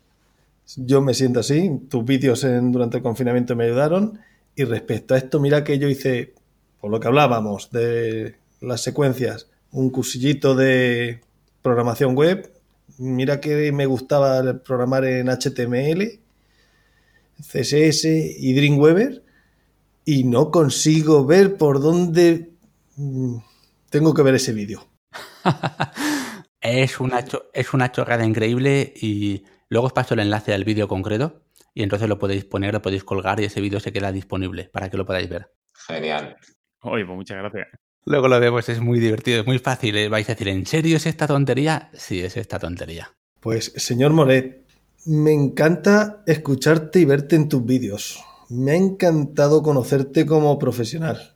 Yo 0.75 1.01
me 1.01 1.13
siento 1.13 1.39
así, 1.39 1.71
tus 1.89 2.03
vídeos 2.03 2.41
durante 2.41 2.97
el 2.97 3.03
confinamiento 3.03 3.55
me 3.55 3.65
ayudaron. 3.65 4.19
Y 4.55 4.63
respecto 4.65 5.13
a 5.13 5.17
esto, 5.17 5.39
mira 5.39 5.63
que 5.63 5.79
yo 5.79 5.87
hice, 5.87 6.33
por 6.81 6.91
lo 6.91 6.99
que 6.99 7.07
hablábamos, 7.07 7.71
de 7.71 8.35
las 8.59 8.81
secuencias, 8.81 9.49
un 9.71 9.89
cursillito 9.89 10.55
de 10.55 11.21
programación 11.61 12.15
web. 12.15 12.51
Mira 12.97 13.39
que 13.39 13.71
me 13.71 13.85
gustaba 13.85 14.61
programar 14.63 15.05
en 15.05 15.27
HTML, 15.29 16.19
CSS 17.39 18.05
y 18.05 18.53
Dreamweaver 18.53 19.23
y 20.03 20.23
no 20.23 20.51
consigo 20.51 21.25
ver 21.25 21.57
por 21.57 21.81
dónde 21.81 22.49
mm, 22.95 23.37
tengo 23.89 24.13
que 24.13 24.23
ver 24.23 24.35
ese 24.35 24.53
vídeo. 24.53 24.87
es, 26.61 26.99
una 26.99 27.23
es 27.53 27.73
una 27.73 27.91
chorrada 27.91 28.25
increíble 28.25 28.93
y 28.95 29.43
luego 29.69 29.87
os 29.87 29.93
paso 29.93 30.13
el 30.13 30.21
enlace 30.21 30.53
al 30.53 30.63
vídeo 30.63 30.87
concreto 30.87 31.43
y 31.73 31.83
entonces 31.83 32.09
lo 32.09 32.17
podéis 32.17 32.45
poner, 32.45 32.73
lo 32.73 32.81
podéis 32.81 33.03
colgar 33.03 33.39
y 33.39 33.45
ese 33.45 33.61
vídeo 33.61 33.79
se 33.79 33.91
queda 33.91 34.11
disponible 34.11 34.69
para 34.71 34.89
que 34.89 34.97
lo 34.97 35.05
podáis 35.05 35.29
ver. 35.29 35.51
Genial. 35.73 36.35
Oye, 36.81 37.05
pues 37.05 37.15
muchas 37.15 37.37
gracias. 37.37 37.67
Luego 38.05 38.29
lo 38.29 38.39
vemos, 38.39 38.69
es 38.69 38.79
muy 38.79 38.99
divertido, 38.99 39.41
es 39.41 39.45
muy 39.45 39.59
fácil. 39.59 39.97
¿eh? 39.97 40.07
Vais 40.07 40.29
a 40.29 40.33
decir, 40.33 40.47
¿en 40.47 40.65
serio 40.65 40.95
es 40.95 41.05
esta 41.05 41.27
tontería? 41.27 41.89
Sí, 41.93 42.21
es 42.21 42.37
esta 42.37 42.57
tontería. 42.57 43.13
Pues, 43.41 43.73
señor 43.75 44.13
Moret, 44.13 44.65
me 45.05 45.33
encanta 45.33 46.23
escucharte 46.25 46.99
y 46.99 47.05
verte 47.05 47.35
en 47.35 47.49
tus 47.49 47.65
vídeos. 47.65 48.23
Me 48.49 48.71
ha 48.71 48.75
encantado 48.75 49.61
conocerte 49.61 50.25
como 50.25 50.57
profesional. 50.57 51.35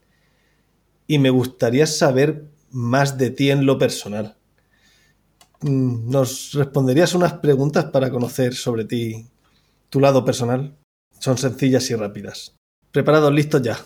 Y 1.08 1.20
me 1.20 1.30
gustaría 1.30 1.86
saber 1.88 2.46
más 2.72 3.18
de 3.18 3.32
ti 3.32 3.52
en 3.52 3.66
lo 3.66 3.78
personal. 3.78 4.38
Mm, 5.62 6.10
¿Nos 6.10 6.54
responderías 6.54 7.14
unas 7.14 7.34
preguntas 7.34 7.86
para 7.86 8.10
conocer 8.10 8.56
sobre 8.56 8.86
ti, 8.86 9.28
tu 9.90 10.00
lado 10.00 10.26
personal? 10.26 10.76
Son 11.20 11.38
sencillas 11.38 11.90
y 11.92 11.96
rápidas. 11.96 12.56
Preparados, 12.92 13.32
listos 13.34 13.62
ya. 13.62 13.78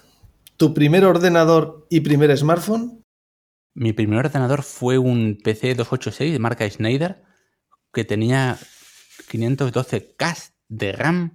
¿Tu 0.58 0.74
primer 0.74 1.04
ordenador 1.04 1.86
y 1.90 2.00
primer 2.00 2.38
smartphone? 2.38 3.04
Mi 3.74 3.92
primer 3.92 4.20
ordenador 4.20 4.64
fue 4.64 4.98
un 4.98 5.38
PC 5.44 5.76
286 5.76 6.32
de 6.32 6.40
marca 6.40 6.70
Schneider 6.70 7.26
que 7.92 8.06
tenía 8.06 8.58
512K 9.30 10.54
de 10.70 10.94
RAM 10.94 11.34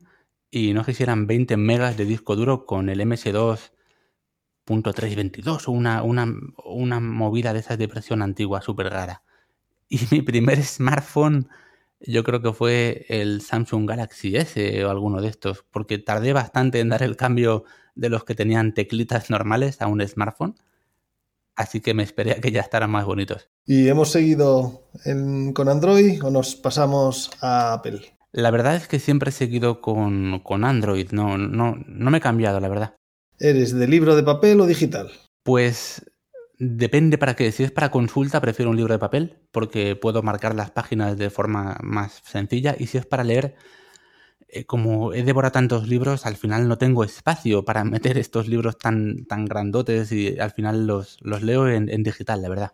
y 0.50 0.72
no 0.72 0.84
sé 0.84 0.94
si 0.94 1.02
eran 1.02 1.26
20 1.26 1.58
megas 1.58 1.98
de 1.98 2.06
disco 2.06 2.34
duro 2.34 2.64
con 2.64 2.88
el 2.88 3.00
MS2.322 3.00 5.68
o 5.68 5.72
una, 5.72 6.02
una, 6.02 6.34
una 6.64 7.00
movida 7.00 7.52
de 7.52 7.60
esas 7.60 7.76
de 7.76 7.88
presión 7.88 8.22
antigua 8.22 8.62
súper 8.62 8.88
rara. 8.88 9.22
Y 9.90 9.98
mi 10.12 10.22
primer 10.22 10.62
smartphone 10.62 11.48
yo 12.00 12.24
creo 12.24 12.40
que 12.40 12.52
fue 12.52 13.04
el 13.08 13.42
Samsung 13.42 13.88
Galaxy 13.88 14.36
S 14.36 14.84
o 14.84 14.90
alguno 14.90 15.20
de 15.20 15.28
estos, 15.28 15.64
porque 15.70 15.98
tardé 15.98 16.32
bastante 16.32 16.80
en 16.80 16.88
dar 16.88 17.02
el 17.02 17.16
cambio 17.16 17.64
de 17.94 18.08
los 18.08 18.24
que 18.24 18.34
tenían 18.34 18.72
teclitas 18.72 19.28
normales 19.28 19.82
a 19.82 19.86
un 19.86 20.06
smartphone. 20.06 20.54
Así 21.56 21.80
que 21.80 21.92
me 21.92 22.02
esperé 22.02 22.32
a 22.32 22.40
que 22.40 22.52
ya 22.52 22.60
estaran 22.60 22.90
más 22.90 23.04
bonitos. 23.04 23.50
¿Y 23.66 23.88
hemos 23.88 24.10
seguido 24.10 24.86
con 25.54 25.68
Android 25.68 26.24
o 26.24 26.30
nos 26.30 26.56
pasamos 26.56 27.30
a 27.42 27.74
Apple? 27.74 28.00
La 28.32 28.50
verdad 28.50 28.76
es 28.76 28.88
que 28.88 28.98
siempre 28.98 29.30
he 29.30 29.32
seguido 29.32 29.80
con, 29.80 30.40
con 30.40 30.64
Android, 30.64 31.10
no, 31.10 31.36
no, 31.36 31.76
no 31.86 32.10
me 32.10 32.18
he 32.18 32.22
cambiado, 32.22 32.60
la 32.60 32.68
verdad. 32.68 32.94
¿Eres 33.38 33.74
de 33.74 33.88
libro 33.88 34.16
de 34.16 34.22
papel 34.22 34.60
o 34.60 34.66
digital? 34.66 35.10
Pues 35.42 36.09
Depende 36.62 37.16
para 37.16 37.36
qué. 37.36 37.52
Si 37.52 37.64
es 37.64 37.70
para 37.70 37.90
consulta, 37.90 38.38
prefiero 38.38 38.70
un 38.70 38.76
libro 38.76 38.92
de 38.92 38.98
papel 38.98 39.38
porque 39.50 39.96
puedo 39.96 40.22
marcar 40.22 40.54
las 40.54 40.70
páginas 40.70 41.16
de 41.16 41.30
forma 41.30 41.78
más 41.82 42.20
sencilla. 42.22 42.76
Y 42.78 42.86
si 42.86 42.98
es 42.98 43.06
para 43.06 43.24
leer, 43.24 43.54
eh, 44.46 44.66
como 44.66 45.14
he 45.14 45.22
devorado 45.22 45.52
tantos 45.52 45.88
libros, 45.88 46.26
al 46.26 46.36
final 46.36 46.68
no 46.68 46.76
tengo 46.76 47.02
espacio 47.02 47.64
para 47.64 47.82
meter 47.84 48.18
estos 48.18 48.46
libros 48.46 48.76
tan, 48.76 49.24
tan 49.24 49.46
grandotes 49.46 50.12
y 50.12 50.38
al 50.38 50.50
final 50.50 50.86
los, 50.86 51.16
los 51.22 51.40
leo 51.40 51.66
en, 51.66 51.86
digital, 52.02 52.42
la 52.42 52.50
verdad. 52.50 52.72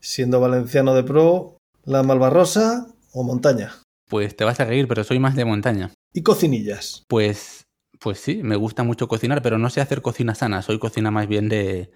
Siendo 0.00 0.40
valenciano 0.40 0.94
de 0.94 1.02
pro, 1.02 1.58
¿la 1.84 2.02
Malvarrosa 2.02 2.86
o 3.12 3.22
montaña? 3.22 3.74
Pues 4.08 4.34
te 4.34 4.44
vas 4.44 4.60
a 4.60 4.64
reír, 4.64 4.88
pero 4.88 5.04
soy 5.04 5.18
más 5.18 5.36
de 5.36 5.44
montaña. 5.44 5.90
¿Y 6.14 6.22
cocinillas? 6.22 7.04
Pues, 7.06 7.66
pues 8.00 8.18
sí, 8.18 8.40
me 8.42 8.56
gusta 8.56 8.82
mucho 8.82 9.08
cocinar, 9.08 9.42
pero 9.42 9.58
no 9.58 9.68
sé 9.68 9.82
hacer 9.82 10.00
cocina 10.00 10.34
sana. 10.34 10.62
Soy 10.62 10.78
cocina 10.78 11.10
más 11.10 11.28
bien 11.28 11.50
de 11.50 11.90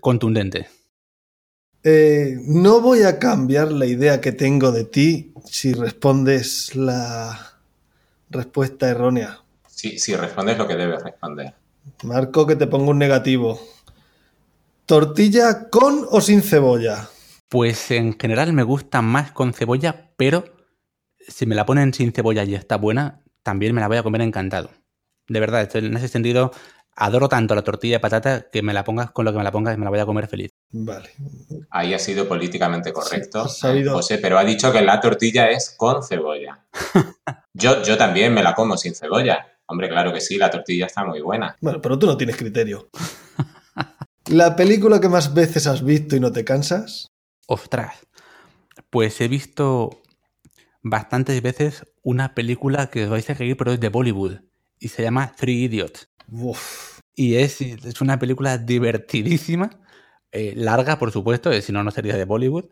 contundente. 0.00 0.68
Eh, 1.82 2.36
no 2.42 2.80
voy 2.80 3.02
a 3.02 3.18
cambiar 3.18 3.70
la 3.72 3.86
idea 3.86 4.20
que 4.20 4.32
tengo 4.32 4.72
de 4.72 4.84
ti 4.84 5.32
si 5.44 5.72
respondes 5.72 6.74
la 6.74 7.60
respuesta 8.30 8.88
errónea. 8.88 9.40
Sí, 9.66 9.98
si 9.98 10.16
respondes 10.16 10.58
lo 10.58 10.66
que 10.66 10.74
debes 10.74 11.02
responder. 11.02 11.54
Marco, 12.02 12.46
que 12.46 12.56
te 12.56 12.66
pongo 12.66 12.90
un 12.90 12.98
negativo. 12.98 13.60
¿Tortilla 14.86 15.68
con 15.70 16.06
o 16.10 16.20
sin 16.20 16.42
cebolla? 16.42 17.08
Pues 17.48 17.90
en 17.90 18.18
general 18.18 18.52
me 18.52 18.62
gusta 18.62 19.02
más 19.02 19.32
con 19.32 19.52
cebolla, 19.52 20.10
pero 20.16 20.44
si 21.26 21.46
me 21.46 21.54
la 21.54 21.64
ponen 21.64 21.94
sin 21.94 22.12
cebolla 22.12 22.44
y 22.44 22.54
está 22.54 22.76
buena, 22.76 23.22
también 23.42 23.74
me 23.74 23.80
la 23.80 23.88
voy 23.88 23.98
a 23.98 24.02
comer 24.02 24.22
encantado. 24.22 24.70
De 25.28 25.40
verdad, 25.40 25.68
en 25.76 25.96
ese 25.96 26.08
sentido, 26.08 26.52
adoro 26.98 27.28
tanto 27.28 27.54
la 27.54 27.62
tortilla 27.62 27.96
de 27.96 28.00
patata 28.00 28.46
que 28.50 28.60
me 28.62 28.72
la 28.72 28.82
pongas 28.82 29.12
con 29.12 29.24
lo 29.24 29.32
que 29.32 29.38
me 29.38 29.44
la 29.44 29.52
pongas 29.52 29.74
y 29.74 29.78
me 29.78 29.84
la 29.84 29.90
voy 29.90 30.00
a 30.00 30.06
comer 30.06 30.26
feliz. 30.26 30.50
Vale. 30.70 31.10
Ahí 31.70 31.94
ha 31.94 31.98
sido 31.98 32.26
políticamente 32.26 32.92
correcto, 32.92 33.46
José, 33.46 34.18
pero 34.18 34.38
ha 34.38 34.44
dicho 34.44 34.72
que 34.72 34.82
la 34.82 35.00
tortilla 35.00 35.48
es 35.48 35.74
con 35.76 36.02
cebolla. 36.02 36.66
yo, 37.54 37.82
yo 37.82 37.96
también 37.96 38.34
me 38.34 38.42
la 38.42 38.54
como 38.54 38.76
sin 38.76 38.94
cebolla. 38.94 39.46
Hombre, 39.66 39.88
claro 39.88 40.12
que 40.12 40.20
sí, 40.20 40.38
la 40.38 40.50
tortilla 40.50 40.86
está 40.86 41.04
muy 41.04 41.20
buena. 41.20 41.56
Bueno, 41.60 41.80
pero 41.80 41.98
tú 41.98 42.06
no 42.06 42.16
tienes 42.16 42.36
criterio. 42.36 42.88
¿La 44.26 44.56
película 44.56 45.00
que 45.00 45.08
más 45.08 45.32
veces 45.32 45.66
has 45.66 45.84
visto 45.84 46.16
y 46.16 46.20
no 46.20 46.32
te 46.32 46.44
cansas? 46.44 47.06
Ostras. 47.46 47.94
Pues 48.90 49.20
he 49.20 49.28
visto 49.28 50.02
bastantes 50.82 51.40
veces 51.42 51.84
una 52.02 52.34
película 52.34 52.88
que 52.90 53.04
os 53.04 53.10
vais 53.10 53.28
a 53.30 53.34
reír, 53.34 53.56
pero 53.56 53.72
es 53.72 53.80
de 53.80 53.88
Bollywood. 53.88 54.40
Y 54.78 54.88
se 54.88 55.02
llama 55.02 55.32
Three 55.36 55.64
Idiots. 55.64 56.08
Y 57.14 57.36
es, 57.36 57.60
es, 57.60 58.00
una 58.00 58.18
película 58.18 58.58
divertidísima, 58.58 59.70
eh, 60.30 60.52
larga, 60.56 60.98
por 60.98 61.10
supuesto, 61.10 61.50
eh, 61.50 61.62
si 61.62 61.72
no, 61.72 61.82
no 61.82 61.90
sería 61.90 62.16
de 62.16 62.24
Bollywood. 62.24 62.66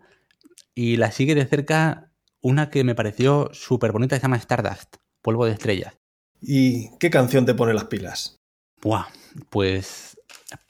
Y 0.74 0.96
la 0.98 1.10
sigue 1.10 1.34
de 1.34 1.46
cerca 1.46 2.12
una 2.40 2.70
que 2.70 2.84
me 2.84 2.94
pareció 2.94 3.50
súper 3.52 3.92
bonita, 3.92 4.16
se 4.16 4.22
llama 4.22 4.36
Stardust, 4.36 4.96
Polvo 5.22 5.46
de 5.46 5.52
Estrellas. 5.52 5.94
¿Y 6.40 6.96
qué 6.98 7.10
canción 7.10 7.46
te 7.46 7.54
pone 7.54 7.74
las 7.74 7.84
pilas? 7.84 8.36
Buah, 8.82 9.06
pues 9.50 10.16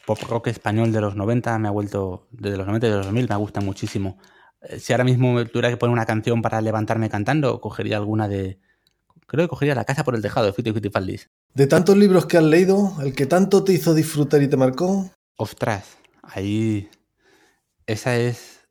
pop 0.07 0.23
rock 0.23 0.47
español 0.47 0.93
de 0.93 1.01
los 1.01 1.17
90 1.17 1.59
me 1.59 1.69
ha 1.69 1.73
vuelto, 1.73 2.29
desde 2.31 2.57
los 2.57 2.67
90 2.67 2.87
y 2.87 2.91
de 2.91 2.97
los 2.97 3.07
2000 3.07 3.29
me 3.29 3.37
gusta 3.37 3.61
muchísimo. 3.61 4.19
Eh, 4.63 4.79
si 4.79 4.93
ahora 4.93 5.05
mismo 5.05 5.45
tuviera 5.47 5.69
que 5.69 5.77
poner 5.77 5.93
una 5.93 6.07
canción 6.07 6.41
para 6.43 6.61
levantarme 6.61 7.11
cantando, 7.11 7.61
cogería 7.61 7.97
alguna 7.97 8.29
de... 8.29 8.61
Creo 9.27 9.45
que 9.45 9.51
cogería 9.51 9.75
La 9.75 9.85
casa 9.85 10.05
por 10.05 10.15
el 10.15 10.23
tejado 10.23 10.47
de 10.47 10.53
Fito 10.53 10.71
y 10.71 10.73
Fitipaldis. 10.73 11.31
De 11.55 11.67
tantos 11.67 11.97
libros 11.97 12.27
que 12.27 12.37
has 12.39 12.45
leído, 12.45 12.95
el 13.03 13.15
que 13.15 13.27
tanto 13.27 13.65
te 13.65 13.73
hizo 13.73 13.95
disfrutar 13.95 14.43
y 14.43 14.49
te 14.49 14.57
marcó. 14.57 15.11
Ostras, 15.37 15.99
ahí. 16.23 16.89
Esa 17.87 18.17
es. 18.17 18.69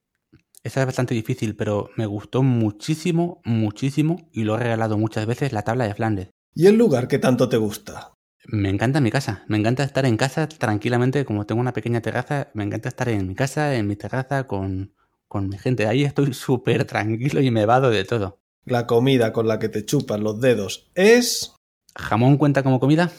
Esa 0.63 0.79
es 0.79 0.85
bastante 0.85 1.13
difícil, 1.13 1.55
pero 1.55 1.89
me 1.95 2.05
gustó 2.05 2.41
muchísimo, 2.41 3.41
muchísimo, 3.45 4.29
y 4.31 4.45
lo 4.45 4.55
he 4.55 4.59
regalado 4.59 4.97
muchas 4.97 5.27
veces, 5.27 5.51
la 5.53 5.61
tabla 5.61 5.85
de 5.85 5.93
Flandes. 5.93 6.29
¿Y 6.55 6.67
el 6.67 6.75
lugar 6.75 7.07
que 7.07 7.19
tanto 7.19 7.49
te 7.49 7.57
gusta? 7.57 8.13
Me 8.47 8.69
encanta 8.69 9.01
mi 9.01 9.11
casa. 9.11 9.43
Me 9.47 9.57
encanta 9.57 9.83
estar 9.83 10.05
en 10.05 10.17
casa 10.17 10.47
tranquilamente, 10.47 11.25
como 11.25 11.45
tengo 11.45 11.61
una 11.61 11.73
pequeña 11.73 12.01
terraza. 12.01 12.47
Me 12.53 12.63
encanta 12.63 12.89
estar 12.89 13.09
en 13.09 13.27
mi 13.27 13.35
casa, 13.35 13.75
en 13.75 13.87
mi 13.87 13.95
terraza, 13.95 14.47
con, 14.47 14.95
con 15.27 15.49
mi 15.49 15.57
gente. 15.57 15.87
Ahí 15.87 16.03
estoy 16.03 16.33
súper 16.33 16.85
tranquilo 16.85 17.41
y 17.41 17.51
me 17.51 17.65
vado 17.65 17.89
de 17.89 18.05
todo. 18.05 18.39
La 18.65 18.87
comida 18.87 19.31
con 19.31 19.47
la 19.47 19.59
que 19.59 19.69
te 19.69 19.85
chupan 19.85 20.23
los 20.23 20.39
dedos 20.41 20.89
es 20.95 21.55
¿Jamón 21.95 22.37
cuenta 22.37 22.61
como 22.61 22.79
comida? 22.79 23.11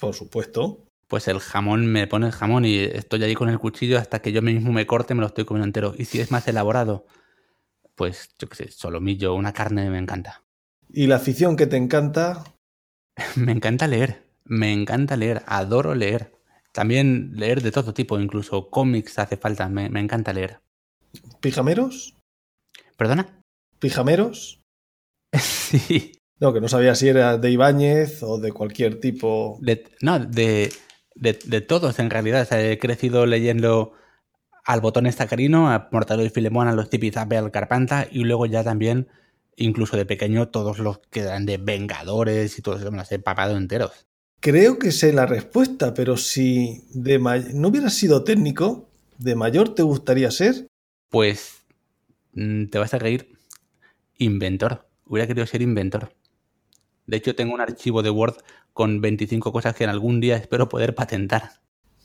Por 0.00 0.14
supuesto. 0.14 0.86
Pues 1.08 1.28
el 1.28 1.40
jamón 1.40 1.86
me 1.86 2.06
pone 2.06 2.26
el 2.26 2.32
jamón 2.32 2.64
y 2.64 2.78
estoy 2.78 3.22
ahí 3.24 3.34
con 3.34 3.48
el 3.48 3.58
cuchillo 3.58 3.98
hasta 3.98 4.20
que 4.20 4.32
yo 4.32 4.40
mismo 4.40 4.72
me 4.72 4.86
corte, 4.86 5.14
me 5.14 5.20
lo 5.20 5.26
estoy 5.26 5.44
comiendo 5.44 5.66
entero. 5.66 5.94
Y 5.98 6.06
si 6.06 6.20
es 6.20 6.30
más 6.30 6.46
elaborado, 6.48 7.06
pues 7.94 8.30
yo 8.38 8.48
qué 8.48 8.56
sé, 8.56 8.70
solomillo, 8.70 9.34
una 9.34 9.52
carne 9.52 9.90
me 9.90 9.98
encanta. 9.98 10.42
¿Y 10.88 11.06
la 11.06 11.16
afición 11.16 11.56
que 11.56 11.66
te 11.66 11.76
encanta? 11.76 12.44
me 13.36 13.52
encanta 13.52 13.86
leer, 13.86 14.26
me 14.44 14.72
encanta 14.72 15.16
leer, 15.16 15.42
adoro 15.46 15.94
leer. 15.94 16.32
También 16.72 17.32
leer 17.34 17.62
de 17.62 17.72
todo 17.72 17.92
tipo, 17.92 18.18
incluso 18.18 18.70
cómics 18.70 19.18
hace 19.18 19.36
falta, 19.36 19.68
me, 19.68 19.90
me 19.90 20.00
encanta 20.00 20.32
leer. 20.32 20.60
¿Pijameros? 21.40 22.16
¿Perdona? 22.96 23.41
¿Pijameros? 23.82 24.62
sí. 25.38 26.12
No, 26.38 26.52
que 26.52 26.60
no 26.60 26.68
sabía 26.68 26.94
si 26.94 27.08
era 27.08 27.36
de 27.36 27.50
Ibáñez 27.50 28.22
o 28.22 28.38
de 28.38 28.52
cualquier 28.52 29.00
tipo. 29.00 29.58
De, 29.60 29.84
no, 30.00 30.20
de, 30.20 30.72
de, 31.16 31.38
de, 31.44 31.60
todos 31.60 31.98
en 31.98 32.08
realidad. 32.08 32.42
O 32.42 32.44
sea, 32.44 32.64
he 32.64 32.78
crecido 32.78 33.26
leyendo 33.26 33.92
al 34.64 34.80
botón 34.80 35.06
estacarino, 35.06 35.70
a 35.70 35.88
Mortadelo 35.90 36.24
y 36.24 36.30
Filemón, 36.30 36.68
a 36.68 36.74
los 36.74 36.90
Tipizape, 36.90 37.36
al 37.36 37.50
Carpanta 37.50 38.06
y 38.08 38.22
luego 38.22 38.46
ya 38.46 38.62
también, 38.62 39.08
incluso 39.56 39.96
de 39.96 40.06
pequeño, 40.06 40.48
todos 40.48 40.78
los 40.78 40.98
que 41.10 41.20
eran 41.20 41.44
de 41.44 41.58
Vengadores 41.58 42.58
y 42.58 42.62
todos 42.62 42.80
eso 42.80 42.92
me 42.92 42.98
los 42.98 43.10
he 43.10 43.18
papado 43.18 43.56
enteros. 43.56 44.06
Creo 44.38 44.78
que 44.78 44.92
sé 44.92 45.12
la 45.12 45.26
respuesta, 45.26 45.92
pero 45.92 46.16
si 46.16 46.84
de 46.94 47.18
no 47.18 47.68
hubieras 47.68 47.94
sido 47.94 48.22
técnico, 48.22 48.88
¿de 49.18 49.34
mayor 49.34 49.74
te 49.74 49.82
gustaría 49.82 50.30
ser? 50.30 50.68
Pues 51.08 51.64
mm, 52.34 52.66
te 52.66 52.78
vas 52.78 52.94
a 52.94 52.98
reír. 52.98 53.41
Inventor. 54.22 54.86
Hubiera 55.06 55.26
querido 55.26 55.46
ser 55.46 55.62
inventor. 55.62 56.14
De 57.06 57.16
hecho, 57.16 57.34
tengo 57.34 57.54
un 57.54 57.60
archivo 57.60 58.02
de 58.02 58.10
Word 58.10 58.36
con 58.72 59.00
25 59.00 59.52
cosas 59.52 59.74
que 59.74 59.84
en 59.84 59.90
algún 59.90 60.20
día 60.20 60.36
espero 60.36 60.68
poder 60.68 60.94
patentar. 60.94 61.60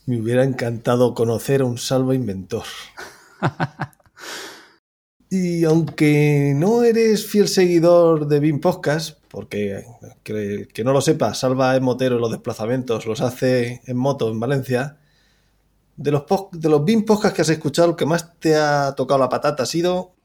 Me 0.06 0.20
hubiera 0.20 0.44
encantado 0.44 1.14
conocer 1.14 1.62
a 1.62 1.66
un 1.66 1.78
salvo 1.78 2.14
inventor. 2.14 2.64
y 5.30 5.64
aunque 5.64 6.54
no 6.56 6.84
eres 6.84 7.26
fiel 7.28 7.48
seguidor 7.48 8.28
de 8.28 8.40
BIM 8.40 8.60
Podcast, 8.60 9.20
porque 9.30 9.86
que, 10.24 10.68
que 10.74 10.84
no 10.84 10.94
lo 10.94 11.02
sepas, 11.02 11.40
Salva 11.40 11.76
en 11.76 11.84
motero 11.84 12.20
los 12.20 12.32
desplazamientos, 12.32 13.06
los 13.06 13.22
hace 13.22 13.82
en 13.86 13.98
moto 13.98 14.30
en 14.32 14.40
Valencia. 14.40 14.98
De 15.96 16.12
los, 16.12 16.24
de 16.52 16.70
los 16.70 16.86
BIM 16.86 17.06
Podcasts 17.06 17.36
que 17.36 17.42
has 17.42 17.50
escuchado, 17.50 17.90
el 17.90 17.96
que 17.96 18.06
más 18.06 18.40
te 18.40 18.56
ha 18.56 18.94
tocado 18.96 19.20
la 19.20 19.30
patata 19.30 19.64
ha 19.64 19.66
sido. 19.66 20.17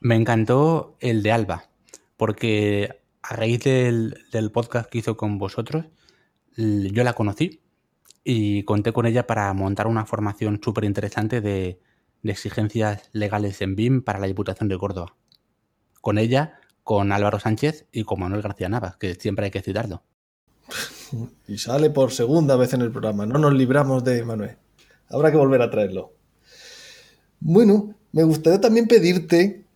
Me 0.00 0.16
encantó 0.16 0.96
el 1.00 1.22
de 1.22 1.32
Alba, 1.32 1.68
porque 2.16 3.00
a 3.22 3.36
raíz 3.36 3.60
del, 3.60 4.50
podcast 4.52 4.88
que 4.88 4.98
hizo 4.98 5.16
con 5.16 5.38
vosotros, 5.38 5.84
yo 6.56 7.04
la 7.04 7.12
conocí 7.12 7.60
y 8.24 8.62
conté 8.64 8.92
con 8.92 9.06
ella 9.06 9.26
para 9.26 9.52
montar 9.52 9.86
una 9.86 10.06
formación 10.06 10.60
súper 10.62 10.84
interesante 10.84 11.42
de, 11.42 11.80
de, 12.22 12.32
exigencias 12.32 13.10
legales 13.12 13.60
en 13.60 13.76
BIM 13.76 14.02
para 14.02 14.18
la 14.18 14.26
Diputación 14.26 14.68
de 14.68 14.78
Córdoba. 14.78 15.16
Con 16.00 16.16
ella, 16.16 16.60
con 16.82 17.12
Álvaro 17.12 17.38
Sánchez 17.38 17.86
y 17.92 18.04
con 18.04 18.20
Manuel 18.20 18.42
García 18.42 18.70
Navas, 18.70 18.96
que 18.96 19.14
siempre 19.16 19.44
hay 19.44 19.50
que 19.50 19.62
citarlo. 19.62 20.02
Y 21.46 21.58
sale 21.58 21.90
por 21.90 22.12
segunda 22.12 22.56
vez 22.56 22.72
en 22.72 22.80
el 22.80 22.90
programa. 22.90 23.26
No 23.26 23.38
nos 23.38 23.52
libramos 23.52 24.04
de 24.04 24.24
Manuel. 24.24 24.56
Habrá 25.08 25.30
que 25.30 25.36
volver 25.36 25.60
a 25.62 25.70
traerlo. 25.70 26.14
Bueno, 27.40 27.94
me 28.12 28.22
gustaría 28.22 28.60
también 28.60 28.86
pedirte 28.86 29.66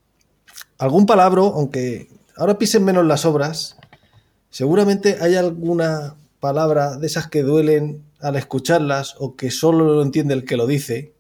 algún 0.79 1.07
palabra, 1.07 1.43
aunque 1.43 2.09
ahora 2.37 2.59
pisen 2.59 2.85
menos 2.85 3.07
las 3.07 3.25
obras, 3.25 3.77
seguramente 4.51 5.19
hay 5.21 5.35
alguna 5.37 6.17
palabra 6.41 6.97
de 6.97 7.07
esas 7.07 7.29
que 7.29 7.43
duelen 7.43 8.05
al 8.21 8.37
escucharlas 8.37 9.17
o 9.19 9.37
que 9.37 9.51
solo 9.51 9.85
lo 9.85 10.03
entiende 10.03 10.35
el 10.35 10.45
que 10.45 10.57
lo 10.57 10.67
dice, 10.67 11.15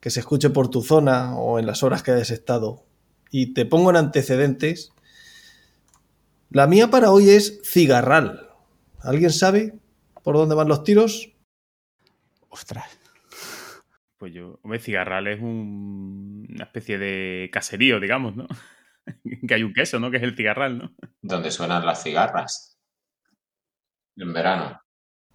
que 0.00 0.10
se 0.10 0.20
escuche 0.20 0.50
por 0.50 0.68
tu 0.68 0.82
zona 0.82 1.36
o 1.36 1.58
en 1.58 1.66
las 1.66 1.82
horas 1.82 2.02
que 2.02 2.10
hayas 2.10 2.30
estado. 2.30 2.84
Y 3.30 3.54
te 3.54 3.66
pongo 3.66 3.90
en 3.90 3.96
antecedentes. 3.96 4.92
La 6.50 6.66
mía 6.66 6.88
para 6.88 7.10
hoy 7.10 7.30
es 7.30 7.60
cigarral. 7.64 8.50
¿Alguien 9.00 9.30
sabe 9.30 9.74
por 10.22 10.36
dónde 10.36 10.54
van 10.54 10.68
los 10.68 10.84
tiros? 10.84 11.32
Ostras. 12.48 12.86
Pues 14.18 14.34
yo, 14.34 14.58
hombre, 14.62 14.78
cigarral 14.78 15.26
es 15.26 15.40
un, 15.40 16.46
una 16.48 16.64
especie 16.64 16.98
de 16.98 17.50
caserío, 17.52 17.98
digamos, 17.98 18.36
¿no? 18.36 18.46
que 19.48 19.54
hay 19.54 19.62
un 19.62 19.72
queso, 19.72 19.98
¿no? 19.98 20.10
Que 20.10 20.18
es 20.18 20.22
el 20.22 20.36
cigarral, 20.36 20.78
¿no? 20.78 20.92
Donde 21.20 21.50
suenan 21.50 21.84
las 21.86 22.02
cigarras. 22.02 22.76
En 24.16 24.32
verano. 24.32 24.80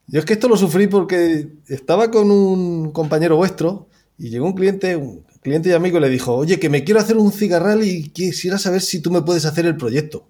Yo 0.08 0.20
es 0.20 0.26
que 0.26 0.34
esto 0.34 0.48
lo 0.48 0.56
sufrí 0.56 0.88
porque 0.88 1.50
estaba 1.68 2.10
con 2.10 2.32
un 2.32 2.92
compañero 2.92 3.36
vuestro 3.36 3.90
y 4.18 4.30
llegó 4.30 4.46
un 4.46 4.54
cliente, 4.54 4.96
un 4.96 5.26
cliente 5.42 5.70
y 5.70 5.74
amigo 5.74 5.98
y 5.98 6.02
le 6.02 6.10
dijo, 6.10 6.34
oye, 6.34 6.60
que 6.60 6.70
me 6.70 6.84
quiero 6.84 7.00
hacer 7.00 7.18
un 7.18 7.32
cigarral 7.32 7.84
y 7.84 8.10
quisiera 8.10 8.58
saber 8.58 8.82
si 8.82 9.02
tú 9.02 9.12
me 9.12 9.22
puedes 9.22 9.46
hacer 9.46 9.66
el 9.66 9.76
proyecto. 9.76 10.30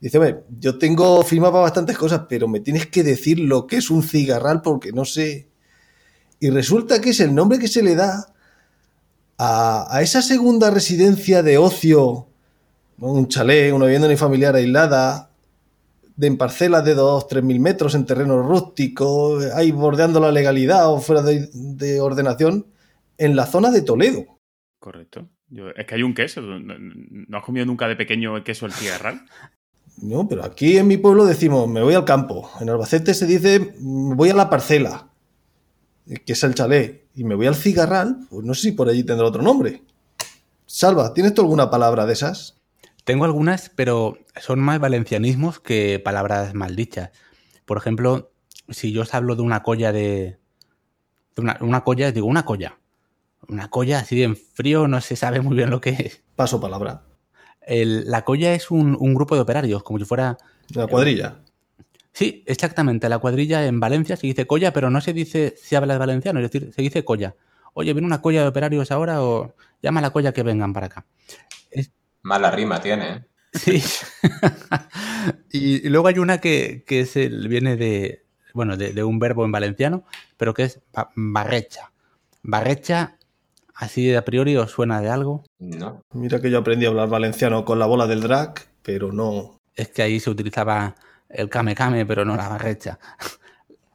Dice, 0.00 0.18
bueno, 0.18 0.42
yo 0.60 0.78
tengo 0.78 1.22
firma 1.24 1.50
para 1.50 1.62
bastantes 1.62 1.98
cosas, 1.98 2.22
pero 2.28 2.46
me 2.46 2.60
tienes 2.60 2.86
que 2.86 3.02
decir 3.02 3.40
lo 3.40 3.66
que 3.66 3.78
es 3.78 3.90
un 3.90 4.04
cigarral 4.04 4.62
porque 4.62 4.92
no 4.92 5.04
sé. 5.04 5.48
Y 6.38 6.50
resulta 6.50 7.00
que 7.00 7.10
es 7.10 7.18
el 7.18 7.34
nombre 7.34 7.58
que 7.58 7.66
se 7.66 7.82
le 7.82 7.96
da 7.96 8.32
a, 9.36 9.96
a 9.96 10.02
esa 10.02 10.22
segunda 10.22 10.70
residencia 10.70 11.42
de 11.42 11.58
ocio 11.58 12.27
un 12.98 13.28
chalet, 13.28 13.72
una 13.72 13.86
vivienda 13.86 14.08
unifamiliar 14.08 14.54
aislada, 14.56 15.30
de 16.16 16.26
en 16.26 16.36
parcelas 16.36 16.84
de 16.84 16.94
2, 16.94 17.28
3 17.28 17.44
mil 17.44 17.60
metros 17.60 17.94
en 17.94 18.04
terreno 18.04 18.42
rústico, 18.42 19.38
ahí 19.54 19.70
bordeando 19.70 20.18
la 20.20 20.32
legalidad 20.32 20.92
o 20.92 21.00
fuera 21.00 21.22
de, 21.22 21.48
de 21.52 22.00
ordenación, 22.00 22.66
en 23.18 23.36
la 23.36 23.46
zona 23.46 23.70
de 23.70 23.82
Toledo. 23.82 24.38
Correcto. 24.80 25.28
Yo, 25.50 25.70
es 25.70 25.86
que 25.86 25.94
hay 25.94 26.02
un 26.02 26.14
queso. 26.14 26.40
¿No 26.40 27.38
has 27.38 27.44
comido 27.44 27.64
nunca 27.66 27.88
de 27.88 27.96
pequeño 27.96 28.36
el 28.36 28.44
queso 28.44 28.66
el 28.66 28.72
cigarral? 28.72 29.22
No, 30.00 30.28
pero 30.28 30.44
aquí 30.44 30.78
en 30.78 30.86
mi 30.86 30.96
pueblo 30.96 31.26
decimos, 31.26 31.68
me 31.68 31.82
voy 31.82 31.94
al 31.94 32.04
campo. 32.04 32.48
En 32.60 32.70
Albacete 32.70 33.14
se 33.14 33.26
dice, 33.26 33.74
me 33.80 34.14
voy 34.14 34.30
a 34.30 34.34
la 34.34 34.48
parcela, 34.48 35.08
que 36.06 36.34
es 36.34 36.44
el 36.44 36.54
chalet. 36.54 37.08
Y 37.16 37.24
me 37.24 37.34
voy 37.34 37.48
al 37.48 37.56
cigarral, 37.56 38.16
pues 38.30 38.46
no 38.46 38.54
sé 38.54 38.60
si 38.62 38.72
por 38.72 38.88
allí 38.88 39.02
tendrá 39.02 39.26
otro 39.26 39.42
nombre. 39.42 39.82
Salva, 40.66 41.12
¿tienes 41.14 41.34
tú 41.34 41.42
alguna 41.42 41.68
palabra 41.68 42.06
de 42.06 42.12
esas? 42.12 42.57
Tengo 43.08 43.24
algunas, 43.24 43.70
pero 43.70 44.18
son 44.38 44.60
más 44.60 44.78
valencianismos 44.80 45.60
que 45.60 45.98
palabras 45.98 46.52
maldichas. 46.52 47.10
Por 47.64 47.78
ejemplo, 47.78 48.32
si 48.68 48.92
yo 48.92 49.00
os 49.00 49.14
hablo 49.14 49.34
de 49.34 49.40
una 49.40 49.62
colla 49.62 49.92
de. 49.92 50.36
de 51.34 51.42
una, 51.42 51.56
una, 51.62 51.84
colla, 51.84 52.12
digo 52.12 52.26
una 52.26 52.44
colla. 52.44 52.76
Una 53.48 53.70
colla 53.70 54.00
así 54.00 54.22
en 54.22 54.36
frío, 54.36 54.88
no 54.88 55.00
se 55.00 55.16
sabe 55.16 55.40
muy 55.40 55.56
bien 55.56 55.70
lo 55.70 55.80
que 55.80 55.88
es. 55.88 56.22
Paso 56.36 56.60
palabra. 56.60 57.04
El, 57.62 58.10
la 58.10 58.26
colla 58.26 58.52
es 58.52 58.70
un, 58.70 58.94
un, 59.00 59.14
grupo 59.14 59.36
de 59.36 59.40
operarios, 59.40 59.82
como 59.82 59.98
si 59.98 60.04
fuera. 60.04 60.36
¿La 60.74 60.86
cuadrilla? 60.86 61.38
Eh, 61.78 61.84
sí, 62.12 62.44
exactamente. 62.46 63.08
La 63.08 63.20
cuadrilla 63.20 63.64
en 63.64 63.80
Valencia 63.80 64.18
se 64.18 64.26
dice 64.26 64.46
colla, 64.46 64.74
pero 64.74 64.90
no 64.90 65.00
se 65.00 65.14
dice 65.14 65.54
si 65.56 65.76
hablas 65.76 65.98
valenciano, 65.98 66.40
es 66.40 66.52
decir, 66.52 66.74
se 66.74 66.82
dice 66.82 67.06
colla. 67.06 67.34
Oye, 67.72 67.94
viene 67.94 68.06
una 68.06 68.20
colla 68.20 68.42
de 68.42 68.48
operarios 68.48 68.92
ahora 68.92 69.22
o 69.22 69.54
llama 69.80 70.00
a 70.00 70.02
la 70.02 70.10
colla 70.10 70.34
que 70.34 70.42
vengan 70.42 70.74
para 70.74 70.88
acá. 70.88 71.06
Es, 71.70 71.90
Mala 72.22 72.50
rima 72.50 72.80
tiene. 72.80 73.08
¿eh? 73.08 73.24
Sí. 73.52 73.82
y, 75.52 75.86
y, 75.86 75.88
luego 75.88 76.08
hay 76.08 76.18
una 76.18 76.38
que, 76.38 76.84
que 76.86 77.00
es 77.00 77.16
el, 77.16 77.48
viene 77.48 77.76
de, 77.76 78.24
bueno, 78.54 78.76
de, 78.76 78.92
de, 78.92 79.04
un 79.04 79.18
verbo 79.18 79.44
en 79.44 79.52
valenciano, 79.52 80.04
pero 80.36 80.54
que 80.54 80.64
es 80.64 80.80
barrecha. 81.14 81.92
Barrecha, 82.42 83.16
así 83.74 84.14
a 84.14 84.24
priori, 84.24 84.56
¿os 84.56 84.70
suena 84.70 85.00
de 85.00 85.10
algo? 85.10 85.44
No. 85.58 86.02
Mira 86.12 86.40
que 86.40 86.50
yo 86.50 86.58
aprendí 86.58 86.86
a 86.86 86.90
hablar 86.90 87.08
valenciano 87.08 87.64
con 87.64 87.78
la 87.78 87.86
bola 87.86 88.06
del 88.06 88.20
drag, 88.20 88.54
pero 88.82 89.12
no. 89.12 89.58
Es 89.74 89.88
que 89.88 90.02
ahí 90.02 90.20
se 90.20 90.30
utilizaba 90.30 90.94
el 91.28 91.48
kame 91.48 91.74
kame, 91.74 92.06
pero 92.06 92.24
no 92.24 92.36
la 92.36 92.48
barrecha. 92.48 92.98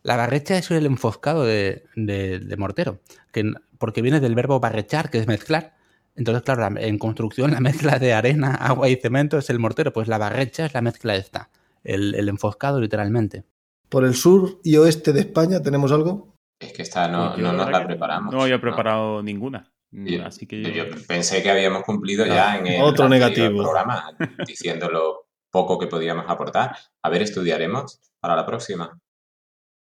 La 0.05 0.17
barrecha 0.17 0.57
es 0.57 0.69
el 0.69 0.85
enfoscado 0.85 1.45
de, 1.45 1.85
de, 1.95 2.39
de 2.39 2.57
mortero, 2.57 2.99
que, 3.31 3.53
porque 3.77 4.01
viene 4.01 4.19
del 4.19 4.35
verbo 4.35 4.59
barrechar, 4.59 5.09
que 5.09 5.17
es 5.17 5.27
mezclar. 5.27 5.75
Entonces, 6.15 6.43
claro, 6.43 6.77
en 6.79 6.97
construcción 6.99 7.51
la 7.51 7.59
mezcla 7.59 7.99
de 7.99 8.13
arena, 8.13 8.55
agua 8.55 8.89
y 8.89 8.95
cemento 8.97 9.37
es 9.37 9.49
el 9.49 9.59
mortero, 9.59 9.91
pues 9.93 10.07
la 10.07 10.17
barrecha 10.17 10.65
es 10.65 10.73
la 10.73 10.81
mezcla 10.81 11.15
esta, 11.15 11.49
el, 11.83 12.15
el 12.15 12.29
enfoscado 12.29 12.79
literalmente. 12.79 13.43
¿Por 13.89 14.05
el 14.05 14.15
sur 14.15 14.59
y 14.63 14.77
oeste 14.77 15.13
de 15.13 15.21
España 15.21 15.61
tenemos 15.61 15.91
algo? 15.91 16.35
Es 16.59 16.71
que 16.73 16.81
esta 16.83 17.07
no, 17.07 17.35
no 17.37 17.51
nos 17.53 17.69
la 17.69 17.85
preparamos. 17.85 18.33
No 18.33 18.41
había 18.41 18.59
preparado 18.61 19.17
¿no? 19.17 19.23
ninguna. 19.23 19.71
Yo, 19.91 20.25
Así 20.25 20.47
que 20.47 20.61
yo... 20.63 20.69
yo, 20.71 20.85
pensé 21.07 21.43
que 21.43 21.51
habíamos 21.51 21.83
cumplido 21.83 22.25
No, 22.25 22.33
ya 22.33 22.57
en 22.57 22.65
el 22.65 22.81
otro 22.81 23.07
negativo. 23.07 23.61
programa 23.61 24.15
diciendo 24.47 24.89
lo 24.89 25.27
poco 25.51 25.77
que 25.77 25.85
podíamos 25.87 26.25
aportar. 26.27 26.75
A 27.03 27.09
ver, 27.09 27.21
estudiaremos 27.21 27.99
para 28.19 28.35
la 28.35 28.45
próxima. 28.45 28.97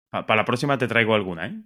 Pa- 0.10 0.26
Para 0.26 0.42
la 0.42 0.46
próxima 0.46 0.78
te 0.78 0.88
traigo 0.88 1.16
alguna, 1.16 1.48
¿eh? 1.48 1.62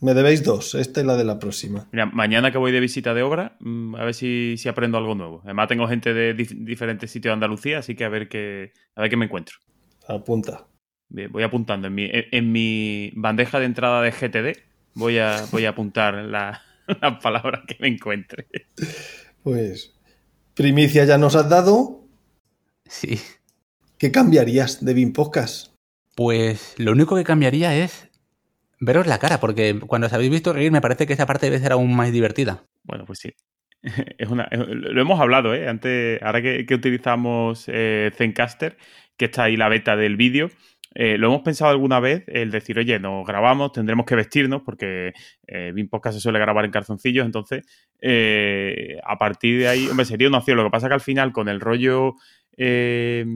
Me 0.00 0.12
debéis 0.12 0.42
dos, 0.44 0.74
esta 0.74 1.00
es 1.00 1.06
la 1.06 1.16
de 1.16 1.24
la 1.24 1.38
próxima. 1.38 1.88
Mira, 1.90 2.06
mañana 2.06 2.50
que 2.52 2.58
voy 2.58 2.70
de 2.70 2.80
visita 2.80 3.14
de 3.14 3.22
obra, 3.22 3.56
mm, 3.60 3.94
a 3.96 4.04
ver 4.04 4.14
si, 4.14 4.56
si 4.58 4.68
aprendo 4.68 4.98
algo 4.98 5.14
nuevo. 5.14 5.40
Además, 5.44 5.68
tengo 5.68 5.88
gente 5.88 6.12
de 6.12 6.36
dif- 6.36 6.64
diferentes 6.64 7.10
sitios 7.10 7.30
de 7.30 7.34
Andalucía, 7.34 7.78
así 7.78 7.94
que 7.94 8.04
a 8.04 8.08
ver 8.10 8.28
qué, 8.28 8.72
a 8.94 9.00
ver 9.00 9.10
qué 9.10 9.16
me 9.16 9.24
encuentro. 9.24 9.56
Apunta. 10.06 10.66
Bien, 11.08 11.32
voy 11.32 11.42
apuntando. 11.44 11.86
En 11.88 11.94
mi, 11.94 12.08
en 12.12 12.52
mi 12.52 13.10
bandeja 13.14 13.58
de 13.58 13.64
entrada 13.66 14.02
de 14.02 14.10
GTD 14.12 14.58
voy 14.94 15.18
a, 15.18 15.44
voy 15.50 15.64
a 15.64 15.70
apuntar 15.70 16.14
las 16.14 16.60
la 17.00 17.18
palabras 17.20 17.62
que 17.66 17.76
me 17.80 17.88
encuentre. 17.88 18.46
Pues, 19.42 19.94
primicia 20.54 21.04
ya 21.04 21.16
nos 21.16 21.34
has 21.36 21.48
dado. 21.48 22.04
Sí. 22.84 23.18
¿Qué 23.98 24.12
cambiarías 24.12 24.84
de 24.84 24.92
BIM 24.94 25.12
Podcast? 25.12 25.72
Pues 26.14 26.74
lo 26.78 26.92
único 26.92 27.16
que 27.16 27.24
cambiaría 27.24 27.76
es 27.76 28.05
veros 28.80 29.06
la 29.06 29.18
cara, 29.18 29.38
porque 29.40 29.78
cuando 29.86 30.06
os 30.06 30.12
habéis 30.12 30.30
visto 30.30 30.52
reír 30.52 30.70
me 30.72 30.80
parece 30.80 31.06
que 31.06 31.12
esa 31.14 31.26
parte 31.26 31.46
debe 31.46 31.58
ser 31.58 31.72
aún 31.72 31.94
más 31.96 32.12
divertida. 32.12 32.64
Bueno, 32.84 33.04
pues 33.06 33.18
sí. 33.20 33.32
Es 34.18 34.28
una, 34.28 34.44
es- 34.50 34.58
lo 34.66 35.00
hemos 35.00 35.20
hablado, 35.20 35.54
¿eh? 35.54 35.68
Antes, 35.68 36.20
ahora 36.22 36.42
que, 36.42 36.66
utilizamos 36.74 37.64
eh, 37.68 38.10
Zencaster, 38.16 38.76
que 39.16 39.26
está 39.26 39.44
ahí 39.44 39.56
la 39.56 39.68
beta 39.68 39.96
del 39.96 40.16
vídeo, 40.16 40.50
eh, 40.94 41.18
lo 41.18 41.26
hemos 41.28 41.42
pensado 41.42 41.70
alguna 41.70 42.00
vez, 42.00 42.24
el 42.26 42.50
decir, 42.50 42.78
oye, 42.78 42.98
nos 42.98 43.26
grabamos, 43.26 43.72
tendremos 43.72 44.06
que 44.06 44.14
vestirnos, 44.16 44.62
porque 44.62 45.12
eh, 45.46 45.72
Podcast 45.90 46.14
se 46.16 46.20
suele 46.22 46.38
grabar 46.38 46.64
en 46.64 46.70
calzoncillos, 46.70 47.26
entonces, 47.26 47.64
eh, 48.00 48.98
a 49.04 49.18
partir 49.18 49.58
de 49.60 49.68
ahí, 49.68 49.86
hombre, 49.88 50.06
sería 50.06 50.28
una 50.28 50.38
opción. 50.38 50.56
Lo 50.56 50.64
que 50.64 50.70
pasa 50.70 50.88
que 50.88 50.94
al 50.94 51.00
final, 51.02 51.32
con 51.32 51.48
el 51.50 51.60
rollo, 51.60 52.14
eh, 52.56 53.26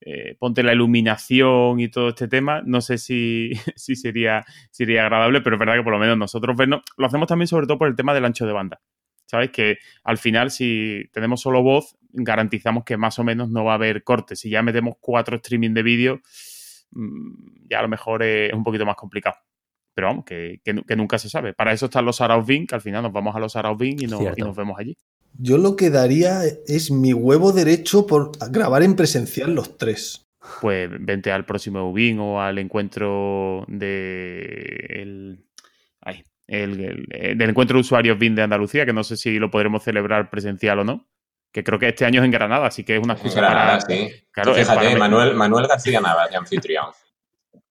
eh, 0.00 0.36
ponte 0.38 0.62
la 0.62 0.72
iluminación 0.72 1.80
y 1.80 1.88
todo 1.88 2.08
este 2.10 2.28
tema, 2.28 2.62
no 2.64 2.80
sé 2.80 2.98
si, 2.98 3.50
si 3.76 3.96
sería, 3.96 4.44
sería 4.70 5.02
agradable, 5.02 5.40
pero 5.40 5.56
es 5.56 5.60
verdad 5.60 5.74
que 5.76 5.82
por 5.82 5.92
lo 5.92 5.98
menos 5.98 6.16
nosotros 6.18 6.56
vernos, 6.56 6.82
lo 6.96 7.06
hacemos 7.06 7.26
también 7.28 7.48
sobre 7.48 7.66
todo 7.66 7.78
por 7.78 7.88
el 7.88 7.96
tema 7.96 8.14
del 8.14 8.24
ancho 8.24 8.46
de 8.46 8.52
banda. 8.52 8.80
¿Sabes? 9.28 9.50
Que 9.50 9.78
al 10.04 10.18
final, 10.18 10.52
si 10.52 11.02
tenemos 11.12 11.40
solo 11.40 11.60
voz, 11.60 11.96
garantizamos 12.12 12.84
que 12.84 12.96
más 12.96 13.18
o 13.18 13.24
menos 13.24 13.50
no 13.50 13.64
va 13.64 13.72
a 13.72 13.74
haber 13.74 14.04
cortes. 14.04 14.38
Si 14.38 14.50
ya 14.50 14.62
metemos 14.62 14.94
cuatro 15.00 15.34
streaming 15.36 15.74
de 15.74 15.82
vídeo, 15.82 16.20
mm, 16.92 17.66
ya 17.68 17.80
a 17.80 17.82
lo 17.82 17.88
mejor 17.88 18.22
es 18.22 18.52
un 18.52 18.62
poquito 18.62 18.86
más 18.86 18.94
complicado. 18.94 19.34
Pero 19.94 20.06
vamos, 20.08 20.24
que, 20.26 20.60
que 20.64 20.72
nu- 20.74 20.84
que 20.84 20.94
nunca 20.94 21.18
se 21.18 21.28
sabe. 21.28 21.54
Para 21.54 21.72
eso 21.72 21.86
están 21.86 22.04
los 22.04 22.20
Arauz 22.20 22.46
que 22.46 22.74
al 22.74 22.80
final 22.80 23.02
nos 23.02 23.12
vamos 23.12 23.34
a 23.34 23.40
los 23.40 23.56
Arauz 23.56 23.82
y, 23.82 23.94
nos- 24.06 24.20
y 24.20 24.42
nos 24.42 24.56
vemos 24.56 24.78
allí. 24.78 24.96
Yo 25.38 25.58
lo 25.58 25.76
que 25.76 25.90
daría 25.90 26.40
es 26.66 26.90
mi 26.90 27.12
huevo 27.12 27.52
derecho 27.52 28.06
por 28.06 28.32
grabar 28.50 28.82
en 28.82 28.96
presencial 28.96 29.54
los 29.54 29.76
tres. 29.76 30.26
Pues 30.60 30.88
vente 31.00 31.32
al 31.32 31.44
próximo 31.44 31.90
Ubin 31.90 32.18
o 32.20 32.40
al 32.40 32.58
encuentro 32.58 33.64
de 33.68 34.86
el, 34.90 35.44
ay, 36.00 36.22
el- 36.46 36.80
el- 36.80 37.06
el- 37.10 37.38
del 37.38 37.50
encuentro 37.50 37.76
de 37.76 37.80
usuarios 37.80 38.18
BIN 38.18 38.34
de 38.36 38.42
Andalucía, 38.42 38.86
que 38.86 38.92
no 38.92 39.02
sé 39.04 39.16
si 39.16 39.38
lo 39.38 39.50
podremos 39.50 39.82
celebrar 39.82 40.30
presencial 40.30 40.78
o 40.78 40.84
no. 40.84 41.08
Que 41.52 41.64
creo 41.64 41.78
que 41.78 41.88
este 41.88 42.04
año 42.04 42.20
es 42.20 42.24
en 42.26 42.30
Granada, 42.30 42.66
así 42.66 42.84
que 42.84 42.96
es 42.96 43.02
una 43.02 43.14
En 43.14 43.18
excusa 43.18 43.40
Granada, 43.40 43.78
para. 43.78 43.80
sí. 43.80 44.08
Claro, 44.30 44.52
Tú 44.52 44.58
fíjate, 44.58 44.76
para- 44.86 44.98
Manuel, 44.98 45.34
Manuel 45.34 45.66
García 45.66 46.00
Navas 46.00 46.30
de 46.30 46.36
anfitrión. 46.36 46.86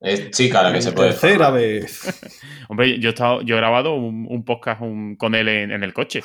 Es 0.05 0.31
chica 0.31 0.61
la 0.63 0.71
que 0.73 0.81
se 0.81 0.91
puede. 0.91 1.09
Tercera 1.09 1.45
formar. 1.45 1.53
vez. 1.61 2.39
Hombre, 2.69 2.99
yo 2.99 3.09
he, 3.09 3.13
estado, 3.13 3.41
yo 3.41 3.55
he 3.55 3.57
grabado 3.59 3.95
un, 3.95 4.25
un 4.29 4.43
podcast 4.45 4.81
un- 4.81 5.15
con 5.15 5.35
él 5.35 5.47
en, 5.47 5.71
en 5.71 5.83
el 5.83 5.93
coche, 5.93 6.21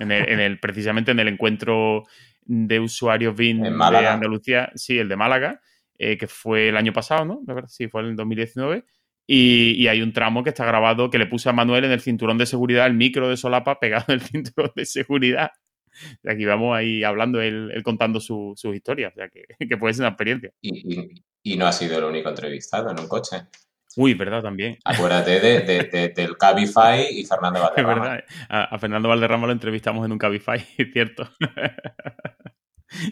en 0.00 0.10
el, 0.12 0.28
en 0.28 0.40
el- 0.40 0.58
precisamente 0.60 1.10
en 1.12 1.20
el 1.20 1.28
encuentro 1.28 2.04
de 2.46 2.80
usuarios 2.80 3.34
BIN 3.36 3.64
En 3.64 3.78
de. 3.78 4.14
Andalucía, 4.14 4.70
sí, 4.74 4.98
el 4.98 5.08
de 5.08 5.16
Málaga, 5.16 5.60
eh, 5.98 6.16
que 6.18 6.26
fue 6.26 6.68
el 6.68 6.76
año 6.76 6.92
pasado, 6.92 7.24
¿no? 7.24 7.40
Verdad, 7.44 7.68
sí, 7.68 7.88
fue 7.88 8.02
en 8.02 8.08
el 8.08 8.16
2019. 8.16 8.84
Y, 9.26 9.72
y 9.78 9.88
hay 9.88 10.02
un 10.02 10.12
tramo 10.12 10.42
que 10.44 10.50
está 10.50 10.66
grabado 10.66 11.08
que 11.08 11.16
le 11.18 11.24
puse 11.26 11.48
a 11.48 11.52
Manuel 11.52 11.84
en 11.84 11.92
el 11.92 12.00
cinturón 12.00 12.36
de 12.36 12.44
seguridad, 12.44 12.86
el 12.86 12.92
micro 12.94 13.28
de 13.30 13.38
solapa 13.38 13.78
pegado 13.80 14.04
en 14.08 14.14
el 14.14 14.20
cinturón 14.22 14.72
de 14.76 14.84
seguridad. 14.84 15.50
Y 16.22 16.30
aquí 16.30 16.44
vamos 16.44 16.76
ahí 16.76 17.04
hablando, 17.04 17.40
él, 17.40 17.70
él 17.74 17.82
contando 17.82 18.20
su- 18.20 18.54
sus 18.56 18.74
historias, 18.74 19.12
o 19.12 19.16
sea 19.16 19.28
que, 19.28 19.44
que 19.68 19.76
puede 19.76 19.94
ser 19.94 20.02
una 20.02 20.10
experiencia. 20.10 20.50
Y, 20.60 21.00
y- 21.00 21.24
y 21.46 21.56
no 21.56 21.66
ha 21.66 21.72
sido 21.72 21.98
el 21.98 22.04
único 22.04 22.28
entrevistado 22.30 22.90
en 22.90 22.98
un 22.98 23.06
coche. 23.08 23.36
Uy, 23.96 24.14
verdad 24.14 24.42
también. 24.42 24.76
Acuérdate 24.84 25.38
de, 25.40 25.60
de- 25.60 25.82
de- 25.84 26.08
del 26.08 26.36
Cabify 26.36 27.06
y 27.10 27.24
Fernando 27.24 27.58
Es 27.76 27.84
Valderrama. 27.84 28.00
verdad. 28.08 28.24
A, 28.48 28.64
a 28.64 28.78
Fernando 28.78 29.08
Valderrama 29.08 29.46
lo 29.46 29.52
entrevistamos 29.52 30.04
en 30.04 30.12
un 30.12 30.18
Cabify, 30.18 30.58
es 30.78 30.92
cierto. 30.92 31.28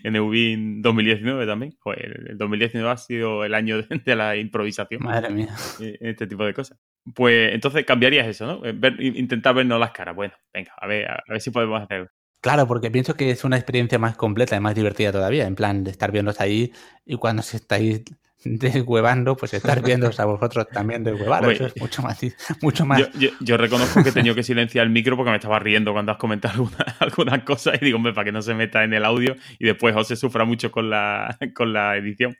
en 0.04 0.14
EUBIN 0.16 0.82
2019 0.82 1.46
también. 1.46 1.72
Joder, 1.80 2.26
el 2.30 2.38
2019 2.38 2.90
ha 2.90 2.96
sido 2.96 3.44
el 3.44 3.54
año 3.54 3.82
de, 3.82 3.98
de 4.04 4.16
la 4.16 4.36
improvisación 4.36 5.02
Madre 5.02 5.30
mía. 5.30 5.54
en 5.80 5.96
este 6.08 6.26
tipo 6.26 6.44
de 6.44 6.54
cosas. 6.54 6.78
Pues 7.14 7.52
entonces 7.52 7.84
cambiarías 7.84 8.26
eso, 8.28 8.46
¿no? 8.46 8.64
Eh, 8.64 8.72
ver- 8.74 9.00
intentar 9.00 9.54
vernos 9.54 9.80
las 9.80 9.90
caras. 9.92 10.14
Bueno, 10.14 10.34
venga, 10.52 10.72
a 10.76 10.86
ver, 10.86 11.10
a 11.10 11.22
ver 11.28 11.40
si 11.40 11.50
podemos 11.50 11.80
hacerlo. 11.82 12.08
Claro, 12.42 12.66
porque 12.66 12.90
pienso 12.90 13.14
que 13.14 13.30
es 13.30 13.44
una 13.44 13.56
experiencia 13.56 13.98
más 13.98 14.16
completa 14.16 14.54
y 14.56 14.60
más 14.60 14.74
divertida 14.74 15.12
todavía, 15.12 15.46
en 15.46 15.54
plan 15.54 15.84
de 15.84 15.90
estar 15.92 16.10
viéndoos 16.12 16.40
ahí 16.40 16.72
y 17.06 17.16
cuando 17.16 17.40
os 17.40 17.54
estáis 17.54 18.02
deshuevando, 18.44 19.36
pues 19.36 19.54
estar 19.54 19.80
viéndoos 19.82 20.18
a 20.20 20.24
vosotros 20.24 20.66
también 20.72 21.04
deshuevaros. 21.04 21.52
Eso 21.54 21.66
es 21.66 21.76
mucho 21.80 22.02
más, 22.02 22.18
mucho 22.60 22.84
más. 22.84 22.98
Yo, 22.98 23.06
yo- 23.18 23.30
yo 23.40 23.56
reconozco 23.56 24.02
que 24.02 24.08
he 24.08 24.12
tenido 24.12 24.34
que 24.34 24.42
silenciar 24.42 24.84
el 24.84 24.90
micro 24.92 25.16
porque 25.16 25.30
me 25.30 25.36
estaba 25.36 25.58
riendo 25.60 25.92
cuando 25.92 26.10
has 26.12 26.18
comentado 26.18 26.54
alguna- 26.54 26.84
algunas 26.98 27.42
cosas 27.44 27.78
y 27.80 27.84
digo, 27.84 27.96
hombre, 27.96 28.12
para 28.12 28.24
que 28.24 28.32
no 28.32 28.42
se 28.42 28.54
meta 28.54 28.82
en 28.84 28.92
el 28.92 29.04
audio 29.04 29.36
y 29.58 29.64
después 29.66 29.94
José 29.94 30.16
sufra 30.16 30.44
mucho 30.44 30.70
con 30.72 30.90
la, 30.90 31.38
con 31.54 31.72
la 31.72 31.96
edición. 31.96 32.36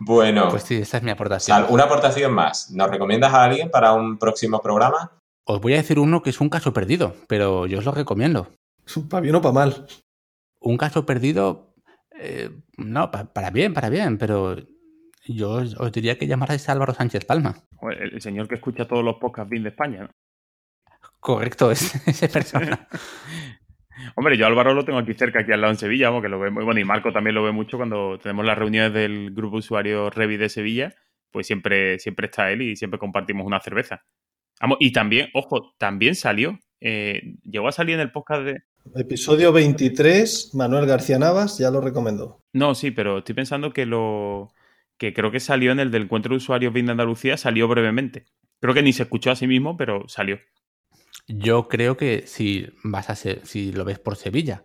Bueno, 0.00 0.48
Pues 0.50 0.62
sí, 0.64 0.76
esa 0.76 0.98
es 0.98 1.02
mi 1.02 1.10
aportación. 1.10 1.56
Sal, 1.56 1.66
una 1.70 1.84
aportación 1.84 2.32
más. 2.32 2.70
¿Nos 2.70 2.90
recomiendas 2.90 3.32
a 3.32 3.44
alguien 3.44 3.70
para 3.70 3.92
un 3.94 4.18
próximo 4.18 4.60
programa? 4.60 5.12
Os 5.46 5.60
voy 5.60 5.74
a 5.74 5.76
decir 5.76 5.98
uno 5.98 6.22
que 6.22 6.30
es 6.30 6.40
un 6.40 6.48
caso 6.48 6.72
perdido, 6.72 7.14
pero 7.28 7.66
yo 7.66 7.78
os 7.78 7.84
lo 7.84 7.92
recomiendo. 7.92 8.48
Para 9.10 9.20
bien 9.20 9.34
o 9.34 9.40
para 9.42 9.52
mal. 9.54 9.86
Un 10.60 10.76
caso 10.76 11.04
perdido, 11.06 11.74
eh, 12.18 12.50
no, 12.76 13.10
pa- 13.10 13.32
para 13.32 13.50
bien, 13.50 13.74
para 13.74 13.88
bien, 13.90 14.18
pero 14.18 14.56
yo 15.26 15.50
os, 15.50 15.74
os 15.78 15.92
diría 15.92 16.18
que 16.18 16.26
llamarais 16.26 16.68
a 16.68 16.72
Álvaro 16.72 16.94
Sánchez 16.94 17.24
Palma. 17.24 17.56
El, 17.82 18.14
el 18.14 18.20
señor 18.22 18.48
que 18.48 18.56
escucha 18.56 18.86
todos 18.86 19.04
los 19.04 19.16
podcasts 19.16 19.50
BIN 19.50 19.62
de 19.64 19.68
España, 19.70 20.02
¿no? 20.02 20.10
Correcto, 21.20 21.70
es 21.70 21.94
esa 22.08 22.28
persona. 22.28 22.88
Hombre, 24.16 24.36
yo 24.36 24.44
a 24.44 24.48
Álvaro 24.48 24.74
lo 24.74 24.84
tengo 24.84 24.98
aquí 24.98 25.14
cerca, 25.14 25.40
aquí 25.40 25.52
al 25.52 25.60
lado 25.60 25.72
en 25.72 25.78
Sevilla, 25.78 26.08
vamos, 26.08 26.22
que 26.22 26.28
lo 26.28 26.38
ve 26.38 26.50
muy 26.50 26.64
bueno, 26.64 26.80
y 26.80 26.84
Marco 26.84 27.12
también 27.12 27.34
lo 27.34 27.42
ve 27.44 27.52
mucho 27.52 27.76
cuando 27.76 28.18
tenemos 28.18 28.44
las 28.44 28.58
reuniones 28.58 28.92
del 28.92 29.30
grupo 29.32 29.56
usuario 29.58 30.10
Revi 30.10 30.36
de 30.36 30.48
Sevilla, 30.48 30.94
pues 31.30 31.46
siempre, 31.46 31.98
siempre 31.98 32.26
está 32.26 32.50
él 32.50 32.62
y 32.62 32.76
siempre 32.76 32.98
compartimos 32.98 33.46
una 33.46 33.60
cerveza. 33.60 34.02
Vamos, 34.60 34.78
y 34.80 34.92
también, 34.92 35.28
ojo, 35.32 35.74
también 35.78 36.14
salió, 36.14 36.58
eh, 36.86 37.36
llegó 37.44 37.68
a 37.68 37.72
salir 37.72 37.94
en 37.94 38.00
el 38.02 38.12
podcast 38.12 38.42
de... 38.42 38.62
Episodio 38.94 39.52
23, 39.52 40.50
Manuel 40.52 40.84
García 40.84 41.18
Navas 41.18 41.56
ya 41.56 41.70
lo 41.70 41.80
recomendó. 41.80 42.42
No, 42.52 42.74
sí, 42.74 42.90
pero 42.90 43.18
estoy 43.18 43.34
pensando 43.34 43.72
que 43.72 43.86
lo... 43.86 44.52
que 44.98 45.14
creo 45.14 45.30
que 45.30 45.40
salió 45.40 45.72
en 45.72 45.80
el 45.80 45.90
del 45.90 46.02
encuentro 46.02 46.34
de 46.34 46.36
usuarios 46.36 46.74
BIN 46.74 46.84
de 46.84 46.92
Andalucía, 46.92 47.38
salió 47.38 47.68
brevemente. 47.68 48.26
Creo 48.60 48.74
que 48.74 48.82
ni 48.82 48.92
se 48.92 49.04
escuchó 49.04 49.30
a 49.30 49.36
sí 49.36 49.46
mismo, 49.46 49.78
pero 49.78 50.06
salió. 50.08 50.38
Yo 51.26 51.68
creo 51.68 51.96
que 51.96 52.26
si 52.26 52.68
vas 52.82 53.08
a 53.08 53.16
ser, 53.16 53.46
si 53.46 53.72
lo 53.72 53.86
ves 53.86 53.98
por 53.98 54.16
Sevilla 54.16 54.62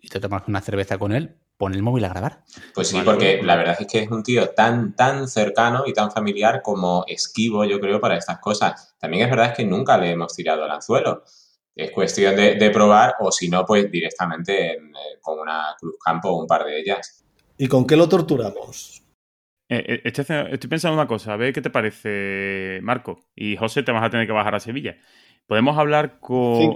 y 0.00 0.06
te 0.06 0.20
tomas 0.20 0.44
una 0.46 0.60
cerveza 0.60 0.98
con 0.98 1.10
él, 1.10 1.34
pon 1.56 1.74
el 1.74 1.82
móvil 1.82 2.04
a 2.04 2.10
grabar. 2.10 2.44
Pues 2.74 2.86
sí, 2.86 2.96
Vale, 2.98 3.10
porque 3.10 3.42
la 3.42 3.56
verdad 3.56 3.76
es 3.80 3.88
que 3.88 4.02
es 4.02 4.10
un 4.12 4.22
tío 4.22 4.50
tan, 4.50 4.94
tan 4.94 5.26
cercano 5.26 5.82
y 5.84 5.92
tan 5.92 6.12
familiar 6.12 6.62
como 6.62 7.04
esquivo, 7.08 7.64
yo 7.64 7.80
creo, 7.80 8.00
para 8.00 8.16
estas 8.16 8.38
cosas. 8.38 8.94
También 9.00 9.24
es 9.24 9.30
verdad 9.30 9.52
que 9.52 9.64
nunca 9.64 9.98
le 9.98 10.12
hemos 10.12 10.32
tirado 10.32 10.62
al 10.62 10.70
anzuelo. 10.70 11.24
Es 11.76 11.90
cuestión 11.90 12.34
de, 12.34 12.54
de 12.54 12.70
probar 12.70 13.16
o 13.20 13.30
si 13.30 13.50
no, 13.50 13.66
pues 13.66 13.90
directamente 13.90 14.72
en, 14.72 14.86
eh, 14.86 15.18
con 15.20 15.38
una 15.38 15.76
Cruz 15.78 15.98
Campo 16.02 16.30
o 16.30 16.40
un 16.40 16.46
par 16.46 16.64
de 16.64 16.80
ellas. 16.80 17.22
¿Y 17.58 17.68
con 17.68 17.86
qué 17.86 17.96
lo 17.96 18.08
torturamos? 18.08 19.02
Eh, 19.68 19.84
eh, 19.86 20.00
estoy, 20.04 20.24
estoy 20.52 20.70
pensando 20.70 20.94
una 20.94 21.06
cosa, 21.06 21.34
a 21.34 21.36
ver 21.36 21.52
qué 21.52 21.60
te 21.60 21.70
parece, 21.70 22.78
Marco. 22.82 23.26
Y 23.34 23.56
José, 23.56 23.82
te 23.82 23.92
vas 23.92 24.04
a 24.04 24.10
tener 24.10 24.26
que 24.26 24.32
bajar 24.32 24.54
a 24.54 24.60
Sevilla. 24.60 24.96
Podemos 25.46 25.76
hablar 25.78 26.18
con, 26.18 26.72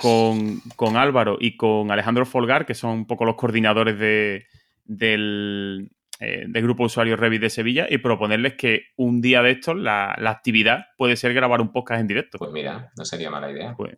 con, 0.00 0.60
con 0.76 0.96
Álvaro 0.96 1.36
y 1.40 1.56
con 1.56 1.90
Alejandro 1.90 2.24
Folgar, 2.24 2.64
que 2.64 2.74
son 2.74 2.90
un 2.90 3.06
poco 3.06 3.24
los 3.24 3.34
coordinadores 3.34 3.98
de, 3.98 4.46
del, 4.84 5.90
eh, 6.20 6.44
del 6.48 6.62
grupo 6.62 6.84
de 6.84 6.86
usuarios 6.86 7.18
Revit 7.18 7.42
de 7.42 7.50
Sevilla, 7.50 7.86
y 7.90 7.98
proponerles 7.98 8.54
que 8.54 8.84
un 8.96 9.20
día 9.20 9.42
de 9.42 9.50
estos 9.50 9.76
la, 9.76 10.14
la 10.18 10.30
actividad 10.30 10.86
puede 10.96 11.16
ser 11.16 11.34
grabar 11.34 11.60
un 11.60 11.72
podcast 11.72 12.00
en 12.00 12.06
directo. 12.06 12.38
Pues 12.38 12.50
mira, 12.50 12.92
no 12.96 13.04
sería 13.04 13.30
mala 13.30 13.50
idea. 13.50 13.74
Pues, 13.76 13.96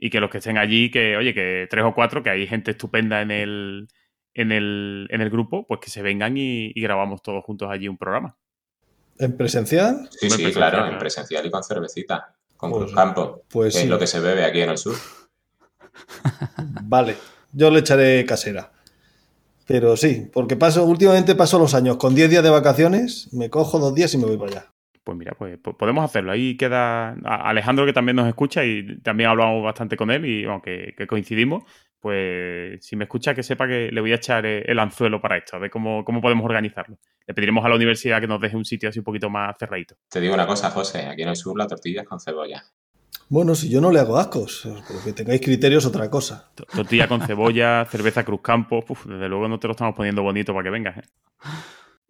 y 0.00 0.10
que 0.10 0.20
los 0.20 0.30
que 0.30 0.38
estén 0.38 0.56
allí, 0.56 0.90
que 0.90 1.16
oye, 1.16 1.34
que 1.34 1.66
tres 1.68 1.84
o 1.84 1.92
cuatro, 1.94 2.22
que 2.22 2.30
hay 2.30 2.46
gente 2.46 2.70
estupenda 2.70 3.20
en 3.20 3.30
el, 3.32 3.88
en 4.34 4.52
el, 4.52 5.08
en 5.10 5.20
el 5.20 5.28
grupo, 5.30 5.66
pues 5.66 5.80
que 5.80 5.90
se 5.90 6.00
vengan 6.02 6.36
y, 6.38 6.70
y 6.74 6.80
grabamos 6.80 7.20
todos 7.20 7.44
juntos 7.44 7.68
allí 7.70 7.88
un 7.88 7.98
programa. 7.98 8.36
¿En 9.18 9.36
presencial? 9.36 10.08
Sí, 10.12 10.18
sí, 10.20 10.26
presencial, 10.28 10.52
claro, 10.52 10.78
claro. 10.78 10.92
en 10.92 10.98
presencial 10.98 11.44
y 11.44 11.50
con 11.50 11.64
cervecita, 11.64 12.34
con 12.56 12.70
Pues- 12.70 12.82
Cruz 12.84 12.94
Campo, 12.94 13.42
Pues 13.50 13.74
que 13.74 13.80
sí. 13.80 13.84
es 13.86 13.90
lo 13.90 13.98
que 13.98 14.06
se 14.06 14.20
bebe 14.20 14.44
aquí 14.44 14.60
en 14.60 14.70
el 14.70 14.78
sur. 14.78 14.94
Vale, 16.84 17.16
yo 17.52 17.70
le 17.70 17.80
echaré 17.80 18.24
casera. 18.24 18.72
Pero 19.66 19.96
sí, 19.96 20.30
porque 20.32 20.56
paso, 20.56 20.84
últimamente 20.84 21.34
paso 21.34 21.58
los 21.58 21.74
años 21.74 21.96
con 21.98 22.14
10 22.14 22.30
días 22.30 22.42
de 22.42 22.48
vacaciones, 22.50 23.28
me 23.32 23.50
cojo 23.50 23.78
dos 23.78 23.94
días 23.94 24.14
y 24.14 24.18
me 24.18 24.24
voy 24.24 24.38
para 24.38 24.50
allá. 24.52 24.72
Pues 25.08 25.16
mira, 25.16 25.32
pues, 25.38 25.58
pues 25.62 25.74
podemos 25.74 26.04
hacerlo. 26.04 26.32
Ahí 26.32 26.54
queda 26.54 27.16
Alejandro 27.24 27.86
que 27.86 27.94
también 27.94 28.14
nos 28.14 28.28
escucha 28.28 28.62
y 28.66 29.00
también 29.00 29.30
hablamos 29.30 29.64
bastante 29.64 29.96
con 29.96 30.10
él 30.10 30.26
y 30.26 30.44
bueno, 30.44 30.60
que, 30.60 30.94
coincidimos. 31.08 31.64
pues 31.98 32.84
si 32.84 32.94
me 32.94 33.04
escucha 33.04 33.34
que 33.34 33.42
sepa 33.42 33.66
que 33.66 33.90
le 33.90 34.02
voy 34.02 34.12
a 34.12 34.16
echar 34.16 34.44
eh, 34.44 34.64
el 34.66 34.78
anzuelo 34.78 35.18
para 35.18 35.38
esto, 35.38 35.56
a 35.56 35.60
ver 35.60 35.70
cómo, 35.70 36.04
cómo 36.04 36.20
podemos 36.20 36.44
organizarlo. 36.44 36.98
Le 37.26 37.32
pediremos 37.32 37.64
a 37.64 37.70
la 37.70 37.76
universidad 37.76 38.20
que 38.20 38.26
nos 38.26 38.38
deje 38.38 38.54
un 38.58 38.66
sitio 38.66 38.90
así 38.90 38.98
un 38.98 39.04
poquito 39.06 39.30
más 39.30 39.56
cerradito. 39.58 39.94
Te 40.10 40.20
digo 40.20 40.34
una 40.34 40.46
cosa, 40.46 40.68
José, 40.68 41.06
aquí 41.06 41.22
en 41.22 41.30
el 41.30 41.36
sur 41.36 41.56
la 41.56 41.66
tortilla 41.66 42.02
es 42.02 42.06
con 42.06 42.20
cebolla. 42.20 42.62
Bueno, 43.30 43.54
si 43.54 43.70
yo 43.70 43.80
no 43.80 43.90
le 43.90 44.00
hago 44.00 44.18
ascos, 44.18 44.68
pero 44.86 45.02
que 45.02 45.14
tengáis 45.14 45.40
criterios 45.40 45.86
otra 45.86 46.10
cosa. 46.10 46.52
Tortilla 46.54 47.08
con 47.08 47.22
cebolla, 47.22 47.86
cerveza 47.90 48.26
Cruz 48.26 48.42
Campo, 48.42 48.84
desde 49.06 49.26
luego 49.30 49.48
no 49.48 49.58
te 49.58 49.68
lo 49.68 49.70
estamos 49.70 49.94
poniendo 49.94 50.22
bonito 50.22 50.52
para 50.52 50.64
que 50.64 50.70
vengas. 50.70 50.98
¿eh? 50.98 51.08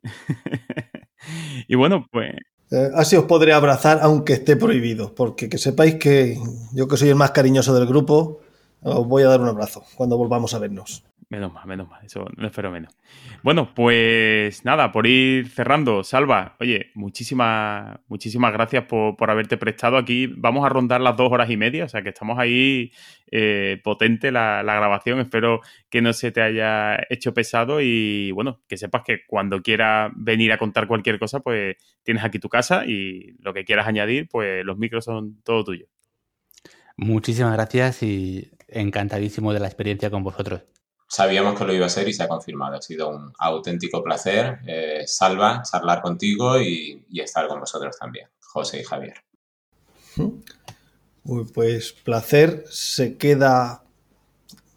y 1.68 1.76
bueno, 1.76 2.04
pues 2.10 2.32
eh, 2.70 2.90
así 2.94 3.16
os 3.16 3.24
podré 3.24 3.52
abrazar 3.52 4.00
aunque 4.02 4.34
esté 4.34 4.56
prohibido, 4.56 5.14
porque 5.14 5.48
que 5.48 5.58
sepáis 5.58 5.96
que 5.96 6.38
yo 6.72 6.88
que 6.88 6.96
soy 6.96 7.08
el 7.08 7.16
más 7.16 7.30
cariñoso 7.30 7.74
del 7.74 7.86
grupo, 7.86 8.40
os 8.82 9.06
voy 9.06 9.22
a 9.22 9.28
dar 9.28 9.40
un 9.40 9.48
abrazo 9.48 9.84
cuando 9.96 10.16
volvamos 10.16 10.54
a 10.54 10.58
vernos. 10.58 11.04
Menos 11.30 11.52
mal, 11.52 11.66
menos 11.66 11.86
mal, 11.90 12.02
eso 12.06 12.24
no 12.38 12.46
espero 12.46 12.70
menos. 12.70 12.96
Bueno, 13.42 13.74
pues 13.74 14.64
nada, 14.64 14.90
por 14.92 15.06
ir 15.06 15.48
cerrando, 15.50 16.02
Salva, 16.02 16.56
oye, 16.58 16.90
muchísimas, 16.94 18.00
muchísimas 18.08 18.50
gracias 18.50 18.84
por, 18.86 19.14
por 19.14 19.30
haberte 19.30 19.58
prestado 19.58 19.98
aquí. 19.98 20.26
Vamos 20.26 20.64
a 20.64 20.70
rondar 20.70 21.02
las 21.02 21.18
dos 21.18 21.30
horas 21.30 21.50
y 21.50 21.58
media, 21.58 21.84
o 21.84 21.88
sea 21.88 22.00
que 22.00 22.08
estamos 22.08 22.38
ahí 22.38 22.92
eh, 23.30 23.78
potente 23.84 24.32
la, 24.32 24.62
la, 24.62 24.76
grabación. 24.76 25.20
Espero 25.20 25.60
que 25.90 26.00
no 26.00 26.14
se 26.14 26.32
te 26.32 26.40
haya 26.40 26.96
hecho 27.10 27.34
pesado 27.34 27.82
y 27.82 28.30
bueno, 28.30 28.62
que 28.66 28.78
sepas 28.78 29.02
que 29.04 29.26
cuando 29.26 29.60
quieras 29.60 30.10
venir 30.16 30.50
a 30.52 30.56
contar 30.56 30.86
cualquier 30.86 31.18
cosa, 31.18 31.40
pues 31.40 31.76
tienes 32.04 32.24
aquí 32.24 32.38
tu 32.38 32.48
casa 32.48 32.86
y 32.86 33.34
lo 33.40 33.52
que 33.52 33.66
quieras 33.66 33.86
añadir, 33.86 34.30
pues 34.30 34.64
los 34.64 34.78
micros 34.78 35.04
son 35.04 35.42
todo 35.42 35.62
tuyos. 35.62 35.90
Muchísimas 36.96 37.52
gracias 37.52 38.02
y 38.02 38.50
encantadísimo 38.66 39.52
de 39.52 39.60
la 39.60 39.66
experiencia 39.66 40.10
con 40.10 40.24
vosotros. 40.24 40.62
Sabíamos 41.08 41.58
que 41.58 41.64
lo 41.64 41.72
iba 41.72 41.86
a 41.86 41.90
ser 41.90 42.06
y 42.06 42.12
se 42.12 42.22
ha 42.22 42.28
confirmado. 42.28 42.76
Ha 42.76 42.82
sido 42.82 43.08
un 43.08 43.32
auténtico 43.38 44.02
placer, 44.02 44.58
eh, 44.66 45.04
Salva, 45.06 45.62
charlar 45.62 46.02
contigo 46.02 46.60
y, 46.60 47.02
estar 47.14 47.48
con 47.48 47.60
vosotros 47.60 47.96
también, 47.98 48.28
José 48.40 48.80
y 48.80 48.84
Javier. 48.84 49.14
Pues 51.54 51.92
placer 51.92 52.64
se 52.70 53.16
queda 53.16 53.82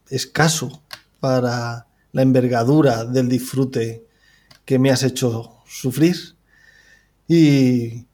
escaso 0.09 0.83
para 1.19 1.87
la 2.11 2.21
envergadura 2.21 3.05
del 3.05 3.29
disfrute 3.29 4.07
que 4.65 4.79
me 4.79 4.91
has 4.91 5.03
hecho 5.03 5.61
sufrir. 5.65 6.15
Y 7.27 8.07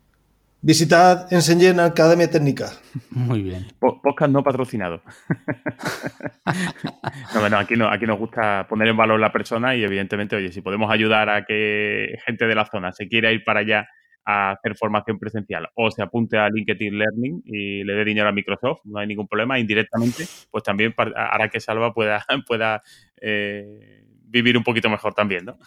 Visitad 0.68 1.32
Enseñen 1.32 1.80
Academia 1.80 2.30
Técnica. 2.30 2.74
Muy 3.12 3.42
bien. 3.42 3.68
Podcast 3.80 4.30
no 4.30 4.44
patrocinado. 4.44 5.02
no, 7.34 7.40
bueno, 7.40 7.58
aquí, 7.58 7.78
no, 7.78 7.88
aquí 7.88 8.06
nos 8.06 8.20
gusta 8.20 8.68
poner 8.68 8.90
en 8.90 8.98
valor 8.98 9.18
la 9.18 9.32
persona 9.32 9.78
y 9.78 9.86
evidentemente, 9.86 10.36
oye, 10.36 10.52
si 10.52 10.60
podemos 10.60 10.92
ayudar 10.92 11.30
a 11.30 11.46
que 11.46 12.18
gente 12.26 12.48
de 12.48 12.54
la 12.54 12.66
zona 12.66 12.92
se 12.92 13.08
quiera 13.08 13.32
ir 13.32 13.46
para 13.46 13.62
allá 13.62 13.88
a 14.26 14.52
hacer 14.52 14.76
formación 14.76 15.18
presencial 15.18 15.70
o 15.74 15.90
se 15.90 16.04
apunte 16.04 16.38
a 16.38 16.50
LinkedIn 16.50 17.00
Learning 17.00 17.44
y 17.46 17.86
le 17.86 17.94
dé 17.94 18.04
dinero 18.04 18.28
a 18.28 18.34
Microsoft, 18.34 18.82
no 18.84 19.00
hay 19.00 19.08
ningún 19.08 19.30
problema. 19.30 19.58
Indirectamente, 19.58 20.26
pues 20.52 20.66
también 20.66 20.94
hará 20.98 21.48
que 21.48 21.62
Salva 21.62 21.94
pueda, 21.94 22.26
pueda 22.46 22.84
eh, 23.22 24.04
vivir 24.28 24.58
un 24.58 24.66
poquito 24.66 24.90
mejor 24.90 25.14
también, 25.14 25.46
¿no? 25.46 25.58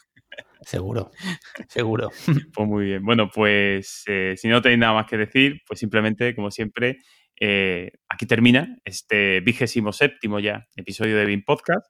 Seguro, 0.62 1.10
seguro. 1.68 2.10
Pues 2.54 2.68
muy 2.68 2.86
bien. 2.86 3.04
Bueno, 3.04 3.30
pues 3.32 4.04
eh, 4.06 4.34
si 4.36 4.48
no 4.48 4.60
tenéis 4.60 4.80
nada 4.80 4.94
más 4.94 5.06
que 5.06 5.16
decir, 5.16 5.62
pues 5.66 5.80
simplemente, 5.80 6.34
como 6.34 6.50
siempre, 6.50 6.98
eh, 7.40 7.92
aquí 8.08 8.26
termina 8.26 8.76
este 8.84 9.40
vigésimo 9.40 9.92
séptimo 9.92 10.40
ya 10.40 10.66
episodio 10.76 11.16
de 11.16 11.24
BIM 11.24 11.44
Podcast. 11.44 11.86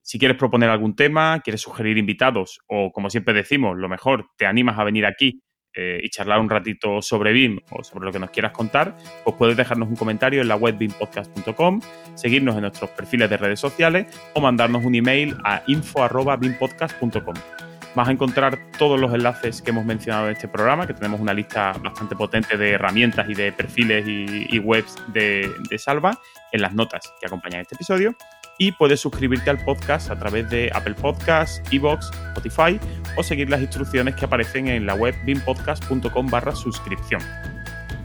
Si 0.00 0.18
quieres 0.18 0.36
proponer 0.36 0.68
algún 0.68 0.96
tema, 0.96 1.40
quieres 1.40 1.62
sugerir 1.62 1.98
invitados 1.98 2.60
o, 2.66 2.90
como 2.92 3.10
siempre 3.10 3.34
decimos, 3.34 3.76
lo 3.78 3.88
mejor, 3.88 4.28
te 4.36 4.46
animas 4.46 4.78
a 4.78 4.84
venir 4.84 5.06
aquí 5.06 5.42
eh, 5.74 6.00
y 6.02 6.08
charlar 6.08 6.40
un 6.40 6.48
ratito 6.48 7.02
sobre 7.02 7.32
BIM 7.32 7.60
o 7.70 7.82
sobre 7.82 8.04
lo 8.04 8.12
que 8.12 8.18
nos 8.18 8.30
quieras 8.30 8.52
contar, 8.52 8.96
pues 9.24 9.36
puedes 9.36 9.56
dejarnos 9.56 9.88
un 9.88 9.96
comentario 9.96 10.40
en 10.40 10.48
la 10.48 10.56
web 10.56 10.76
bimpodcast.com, 10.78 11.80
seguirnos 12.14 12.54
en 12.54 12.62
nuestros 12.62 12.90
perfiles 12.90 13.28
de 13.28 13.36
redes 13.36 13.60
sociales 13.60 14.06
o 14.34 14.40
mandarnos 14.40 14.84
un 14.84 14.94
email 14.94 15.36
a 15.44 15.62
info.bimpodcast.com. 15.66 17.73
Vas 17.94 18.08
a 18.08 18.10
encontrar 18.10 18.58
todos 18.78 18.98
los 18.98 19.14
enlaces 19.14 19.62
que 19.62 19.70
hemos 19.70 19.84
mencionado 19.84 20.26
en 20.26 20.32
este 20.32 20.48
programa, 20.48 20.86
que 20.86 20.94
tenemos 20.94 21.20
una 21.20 21.32
lista 21.32 21.72
bastante 21.80 22.16
potente 22.16 22.56
de 22.56 22.72
herramientas 22.72 23.28
y 23.28 23.34
de 23.34 23.52
perfiles 23.52 24.04
y, 24.06 24.58
webs 24.58 24.96
de, 25.08 25.50
Salva 25.78 26.18
en 26.52 26.62
las 26.62 26.74
notas 26.74 27.12
que 27.20 27.26
acompañan 27.26 27.60
este 27.60 27.74
episodio 27.74 28.16
y 28.58 28.72
puedes 28.72 29.00
suscribirte 29.00 29.50
al 29.50 29.62
podcast 29.64 30.10
a 30.10 30.18
través 30.18 30.48
de 30.50 30.70
Apple 30.72 30.94
Podcasts, 30.94 31.60
Evox, 31.72 32.10
Spotify 32.36 32.80
o 33.16 33.22
seguir 33.22 33.50
las 33.50 33.60
instrucciones 33.60 34.14
que 34.14 34.24
aparecen 34.24 34.68
en 34.68 34.86
la 34.86 34.94
web 34.94 35.14
bimpodcast.com 35.24 36.26
barra 36.28 36.54
suscripción. 36.54 37.20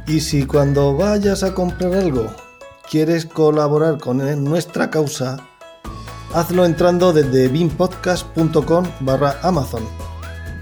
Y 0.07 0.19
si 0.21 0.45
cuando 0.45 0.95
vayas 0.97 1.43
a 1.43 1.53
comprar 1.53 1.93
algo 1.93 2.35
quieres 2.89 3.25
colaborar 3.25 3.99
con 3.99 4.17
nuestra 4.43 4.89
causa, 4.89 5.48
hazlo 6.33 6.65
entrando 6.65 7.13
desde 7.13 7.47
bimpodcast.com 7.47 8.85
barra 9.01 9.37
Amazon. 9.43 9.83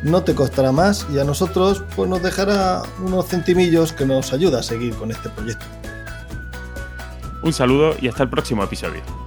No 0.04 0.24
te 0.24 0.36
costará 0.36 0.72
más 0.72 1.08
y 1.14 1.20
a 1.20 1.24
nosotros 1.24 1.84
pues 1.96 2.10
nos 2.10 2.22
dejará 2.22 2.84
unos 3.04 3.28
centimillos 3.28 3.94
que 3.94 4.06
nos 4.06 4.32
ayuda 4.34 4.60
a 4.60 4.64
seguir 4.64 4.96
con 4.96 5.12
este 5.12 5.30
proyecto. 5.30 5.66
Un 7.44 7.54
saludo 7.54 7.96
y 8.00 8.08
hasta 8.08 8.24
el 8.24 8.30
próximo 8.30 8.64
episodio. 8.64 9.27